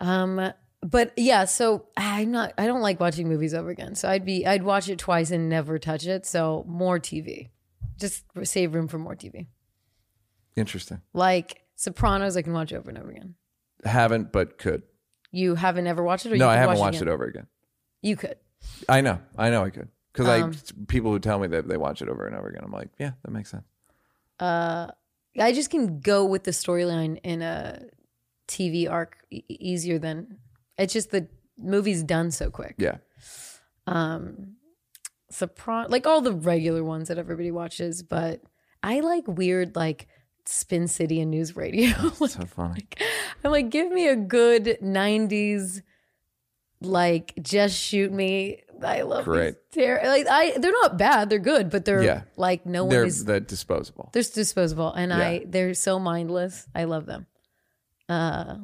Um, 0.00 0.52
but 0.82 1.12
yeah, 1.16 1.44
so 1.44 1.86
I'm 1.96 2.30
not. 2.30 2.52
I 2.58 2.66
don't 2.66 2.80
like 2.80 3.00
watching 3.00 3.28
movies 3.28 3.52
over 3.54 3.70
again. 3.70 3.94
So 3.94 4.08
I'd 4.08 4.24
be. 4.24 4.46
I'd 4.46 4.62
watch 4.62 4.88
it 4.88 4.98
twice 4.98 5.30
and 5.30 5.48
never 5.48 5.78
touch 5.78 6.06
it. 6.06 6.24
So 6.26 6.64
more 6.68 6.98
TV. 6.98 7.48
Just 7.98 8.24
save 8.44 8.74
room 8.74 8.88
for 8.88 8.98
more 8.98 9.14
TV. 9.14 9.46
Interesting. 10.56 11.00
Like 11.12 11.62
Sopranos, 11.76 12.36
I 12.36 12.42
can 12.42 12.52
watch 12.52 12.72
over 12.72 12.88
and 12.90 12.98
over 12.98 13.10
again. 13.10 13.34
Haven't, 13.84 14.32
but 14.32 14.58
could. 14.58 14.82
You 15.30 15.54
haven't 15.54 15.86
ever 15.86 16.02
watched 16.02 16.26
it, 16.26 16.32
or 16.32 16.36
No, 16.36 16.46
you 16.46 16.50
I 16.50 16.54
haven't 16.56 16.70
watch 16.78 16.80
watched 16.80 16.96
it, 16.96 17.02
again? 17.02 17.14
over 17.14 17.24
again. 17.24 17.46
You 18.02 18.16
could. 18.16 18.36
I 18.88 19.00
know. 19.00 19.20
I 19.38 19.50
know 19.50 19.62
I 19.64 19.70
could. 19.70 19.88
Because 20.12 20.26
Um, 20.42 20.52
I 20.52 20.84
people 20.88 21.12
who 21.12 21.18
tell 21.20 21.38
me 21.38 21.46
that 21.48 21.68
they 21.68 21.76
watch 21.76 22.02
it 22.02 22.08
over 22.08 22.26
and 22.26 22.34
over 22.34 22.48
again, 22.48 22.62
I'm 22.64 22.72
like, 22.72 22.88
yeah, 22.98 23.12
that 23.22 23.30
makes 23.30 23.50
sense. 23.50 23.64
Uh, 24.40 24.88
I 25.38 25.52
just 25.52 25.70
can 25.70 26.00
go 26.00 26.24
with 26.24 26.44
the 26.44 26.50
storyline 26.50 27.20
in 27.22 27.42
a 27.42 27.84
TV 28.48 28.90
arc 28.90 29.18
e- 29.30 29.44
easier 29.48 29.98
than. 29.98 30.38
It's 30.80 30.92
just 30.92 31.10
the 31.10 31.28
movie's 31.58 32.02
done 32.02 32.30
so 32.30 32.50
quick. 32.50 32.74
Yeah. 32.78 32.96
um 33.86 34.56
sopran 35.32 35.88
like 35.90 36.06
all 36.08 36.20
the 36.20 36.32
regular 36.32 36.82
ones 36.82 37.06
that 37.08 37.16
everybody 37.16 37.52
watches 37.52 38.02
but 38.02 38.40
i 38.82 38.98
like 38.98 39.22
weird 39.28 39.76
like 39.76 40.08
spin 40.44 40.88
city 40.88 41.20
and 41.20 41.30
news 41.30 41.54
radio 41.54 41.90
Like, 42.20 42.30
So 42.30 42.44
funny. 42.46 42.86
i'm 43.44 43.52
like 43.52 43.70
give 43.70 43.92
me 43.92 44.08
a 44.08 44.16
good 44.16 44.64
90s 44.82 45.82
like 46.80 47.32
just 47.40 47.76
shoot 47.78 48.10
me 48.12 48.62
i 48.82 49.02
love 49.02 49.24
Great. 49.24 49.54
these 49.72 49.84
ter- 49.84 50.02
like 50.04 50.26
i 50.28 50.58
they're 50.58 50.72
not 50.82 50.98
bad 50.98 51.30
they're 51.30 51.38
good 51.38 51.70
but 51.70 51.84
they're 51.84 52.02
Yeah. 52.02 52.22
like 52.36 52.66
no 52.66 52.82
one 52.84 52.90
They're 52.90 53.04
is 53.04 53.24
the 53.24 53.38
disposable. 53.40 54.10
they're 54.12 54.22
disposable 54.24 54.92
and 54.92 55.12
i 55.12 55.44
they're 55.46 55.74
so 55.74 56.00
mindless 56.00 56.66
i 56.74 56.84
love 56.84 57.06
them 57.06 57.26
uh 58.08 58.56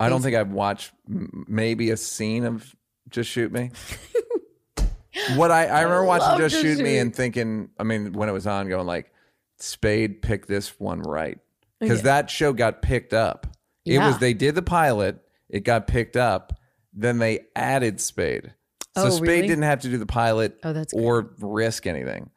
I 0.00 0.08
don't 0.08 0.22
think 0.22 0.34
I've 0.36 0.50
watched 0.50 0.92
m- 1.08 1.44
maybe 1.48 1.90
a 1.90 1.96
scene 1.96 2.44
of 2.44 2.74
Just 3.10 3.30
Shoot 3.30 3.52
Me. 3.52 3.70
what 5.36 5.50
I, 5.50 5.66
I 5.66 5.82
remember 5.82 6.04
watching 6.04 6.38
Just 6.38 6.60
Shoot 6.60 6.78
Me 6.80 6.98
and 6.98 7.14
thinking, 7.14 7.68
I 7.78 7.84
mean, 7.84 8.12
when 8.12 8.28
it 8.28 8.32
was 8.32 8.46
on, 8.46 8.68
going 8.68 8.86
like, 8.86 9.12
Spade 9.58 10.20
picked 10.22 10.48
this 10.48 10.78
one 10.80 11.00
right. 11.00 11.38
Oh, 11.38 11.66
because 11.80 11.98
Yeah. 12.00 12.04
that 12.04 12.30
show 12.30 12.52
got 12.52 12.82
picked 12.82 13.14
up. 13.14 13.46
It 13.84 13.98
was, 13.98 14.18
they 14.18 14.32
did 14.34 14.54
the 14.54 14.62
pilot, 14.62 15.18
it 15.48 15.60
got 15.60 15.86
picked 15.86 16.16
up, 16.16 16.58
then 16.94 17.18
they 17.18 17.40
added 17.54 18.00
Spade. 18.00 18.54
So 18.96 19.04
Oh, 19.06 19.10
Spade 19.10 19.28
really? 19.28 19.48
didn't 19.48 19.64
have 19.64 19.80
to 19.82 19.88
do 19.88 19.98
the 19.98 20.06
pilot 20.06 20.58
Oh, 20.64 20.72
that's 20.72 20.92
or 20.94 21.34
risk 21.40 21.86
anything. 21.86 22.30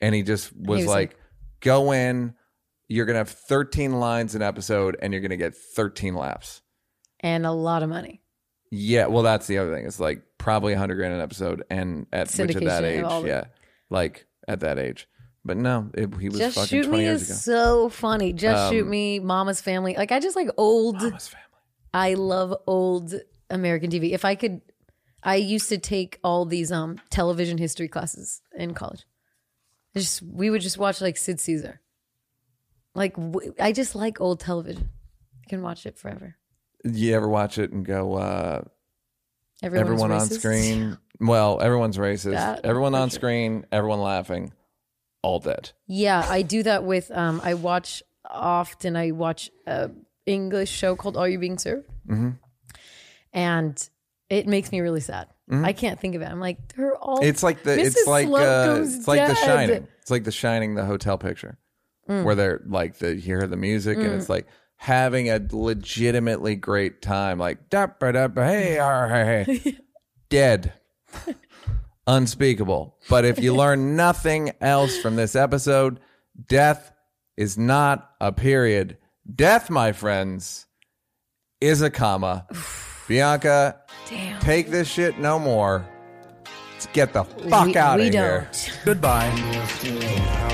And 0.00 0.14
he 0.14 0.22
just 0.22 0.54
was, 0.56 0.78
was 0.78 0.86
like, 0.86 1.10
like- 1.10 1.18
go 1.60 1.92
in, 1.92 2.34
you're 2.88 3.04
going 3.06 3.14
to 3.14 3.18
have 3.18 3.28
13 3.30 3.92
lines 3.98 4.34
an 4.34 4.42
episode, 4.42 4.96
and 5.02 5.12
you're 5.12 5.20
going 5.22 5.30
to 5.30 5.36
get 5.36 5.54
13 5.56 6.14
laps. 6.14 6.61
And 7.22 7.46
a 7.46 7.52
lot 7.52 7.82
of 7.82 7.88
money 7.88 8.20
Yeah, 8.70 9.06
well, 9.06 9.22
that's 9.22 9.46
the 9.46 9.58
other 9.58 9.74
thing. 9.74 9.84
It's 9.86 10.00
like 10.00 10.22
probably 10.38 10.72
a 10.72 10.76
100 10.76 10.94
grand 10.96 11.12
an 11.14 11.20
episode, 11.20 11.62
and 11.70 12.06
at 12.12 12.28
which 12.36 12.56
at 12.56 12.62
that 12.64 12.82
Syndication 12.82 12.82
age, 12.84 12.98
of 13.00 13.04
all 13.10 13.22
the- 13.22 13.28
yeah, 13.28 13.44
like 13.90 14.26
at 14.48 14.60
that 14.60 14.78
age. 14.78 15.08
But 15.44 15.56
no, 15.56 15.90
it, 15.94 16.08
he 16.20 16.28
was 16.28 16.38
just 16.38 16.54
fucking 16.56 16.68
shoot 16.68 16.86
20 16.86 16.98
me 16.98 17.04
years 17.04 17.22
is 17.22 17.30
ago. 17.30 17.36
so 17.56 17.88
funny 17.88 18.32
just 18.32 18.70
shoot 18.72 18.84
Um, 18.84 18.90
me 18.90 19.18
mama's 19.18 19.60
family 19.60 19.94
like 19.96 20.12
i 20.12 20.20
just 20.20 20.36
like 20.36 20.48
old 20.56 20.96
Mama's 21.02 21.28
family. 21.28 21.46
I 21.92 22.14
love 22.14 22.54
old 22.66 23.12
American 23.50 23.90
TV. 23.90 24.12
If 24.12 24.24
I 24.24 24.34
could, 24.36 24.62
I 25.22 25.34
used 25.36 25.68
to 25.68 25.76
take 25.78 26.18
all 26.24 26.46
these 26.46 26.72
um 26.72 26.98
television 27.10 27.58
history 27.58 27.88
classes 27.88 28.40
in 28.56 28.72
college. 28.72 29.04
Just 29.94 30.22
we 30.22 30.48
would 30.48 30.62
just 30.62 30.78
watch 30.78 31.00
like 31.02 31.16
Sid 31.18 31.38
Caesar. 31.40 31.80
Like 32.94 33.14
w- 33.16 33.52
I 33.60 33.72
just 33.72 33.94
like 33.94 34.20
old 34.20 34.40
television. 34.40 34.90
I 35.44 35.48
can 35.50 35.60
watch 35.60 35.84
it 35.86 35.98
forever. 35.98 36.36
You 36.84 37.14
ever 37.14 37.28
watch 37.28 37.58
it 37.58 37.70
and 37.72 37.84
go, 37.84 38.14
uh, 38.14 38.62
Everyone's 39.62 39.90
everyone 39.92 40.12
on 40.12 40.20
racist. 40.28 40.38
screen? 40.40 40.98
Well, 41.20 41.60
everyone's 41.62 41.96
racist. 41.96 42.32
That- 42.32 42.64
everyone 42.64 42.94
on 42.94 43.08
sure. 43.10 43.14
screen, 43.18 43.64
everyone 43.70 44.00
laughing, 44.00 44.52
all 45.22 45.38
dead. 45.38 45.70
Yeah, 45.86 46.24
I 46.28 46.42
do 46.42 46.62
that 46.64 46.82
with 46.84 47.10
um. 47.12 47.40
I 47.44 47.54
watch 47.54 48.02
often. 48.28 48.96
I 48.96 49.12
watch 49.12 49.50
a 49.66 49.90
English 50.26 50.70
show 50.70 50.96
called 50.96 51.16
Are 51.16 51.28
You 51.28 51.38
Being 51.38 51.58
Served, 51.58 51.88
Mm-hmm. 52.08 52.30
and 53.32 53.88
it 54.28 54.46
makes 54.46 54.72
me 54.72 54.80
really 54.80 55.00
sad. 55.00 55.28
I 55.52 55.74
can't 55.74 56.00
think 56.00 56.14
of 56.14 56.22
it. 56.22 56.28
I'm 56.30 56.40
like 56.40 56.72
they're 56.74 56.96
all. 56.96 57.22
It's 57.22 57.42
like 57.42 57.62
the 57.62 57.78
it's 57.78 58.06
like 58.06 58.26
uh, 58.26 58.80
it's 58.82 59.06
like 59.06 59.28
The. 59.28 59.34
Shining. 59.34 59.86
It's 60.00 60.10
like 60.10 60.24
The 60.24 60.32
Shining, 60.32 60.74
the 60.76 60.84
hotel 60.86 61.18
picture, 61.18 61.58
Mm. 62.08 62.24
where 62.24 62.34
they're 62.34 62.62
like 62.66 62.96
the 62.98 63.14
you 63.14 63.20
hear 63.20 63.46
the 63.46 63.56
music 63.58 63.98
and 63.98 64.06
it's 64.06 64.30
like 64.30 64.46
having 64.82 65.30
a 65.30 65.40
legitimately 65.52 66.56
great 66.56 67.00
time. 67.00 67.38
Like 67.38 67.70
da 67.70 67.86
ba 67.86 68.12
da 68.12 68.26
ba 68.26 68.44
hey 68.44 68.78
ar, 68.80 69.08
hey, 69.08 69.44
hey. 69.44 69.78
dead, 70.28 70.72
unspeakable. 72.06 72.96
But 73.08 73.24
if 73.24 73.38
you 73.38 73.54
learn 73.56 73.94
nothing 73.94 74.52
else 74.60 74.98
from 74.98 75.14
this 75.14 75.36
episode, 75.36 76.00
death 76.48 76.92
is 77.36 77.56
not 77.56 78.10
a 78.20 78.32
period. 78.32 78.98
Death, 79.32 79.70
my 79.70 79.92
friends, 79.92 80.66
is 81.60 81.80
a 81.80 81.90
comma. 81.90 82.46
Bianca, 83.08 83.80
Damn. 84.08 84.40
take 84.40 84.68
this 84.70 84.88
shit 84.88 85.18
no 85.18 85.38
more. 85.38 85.86
Let's 86.72 86.86
get 86.86 87.12
the 87.12 87.22
fuck 87.22 87.66
we, 87.66 87.76
out 87.76 88.00
we 88.00 88.08
of 88.08 88.14
here. 88.14 88.48
don't. 88.50 88.80
Goodbye. 88.84 90.48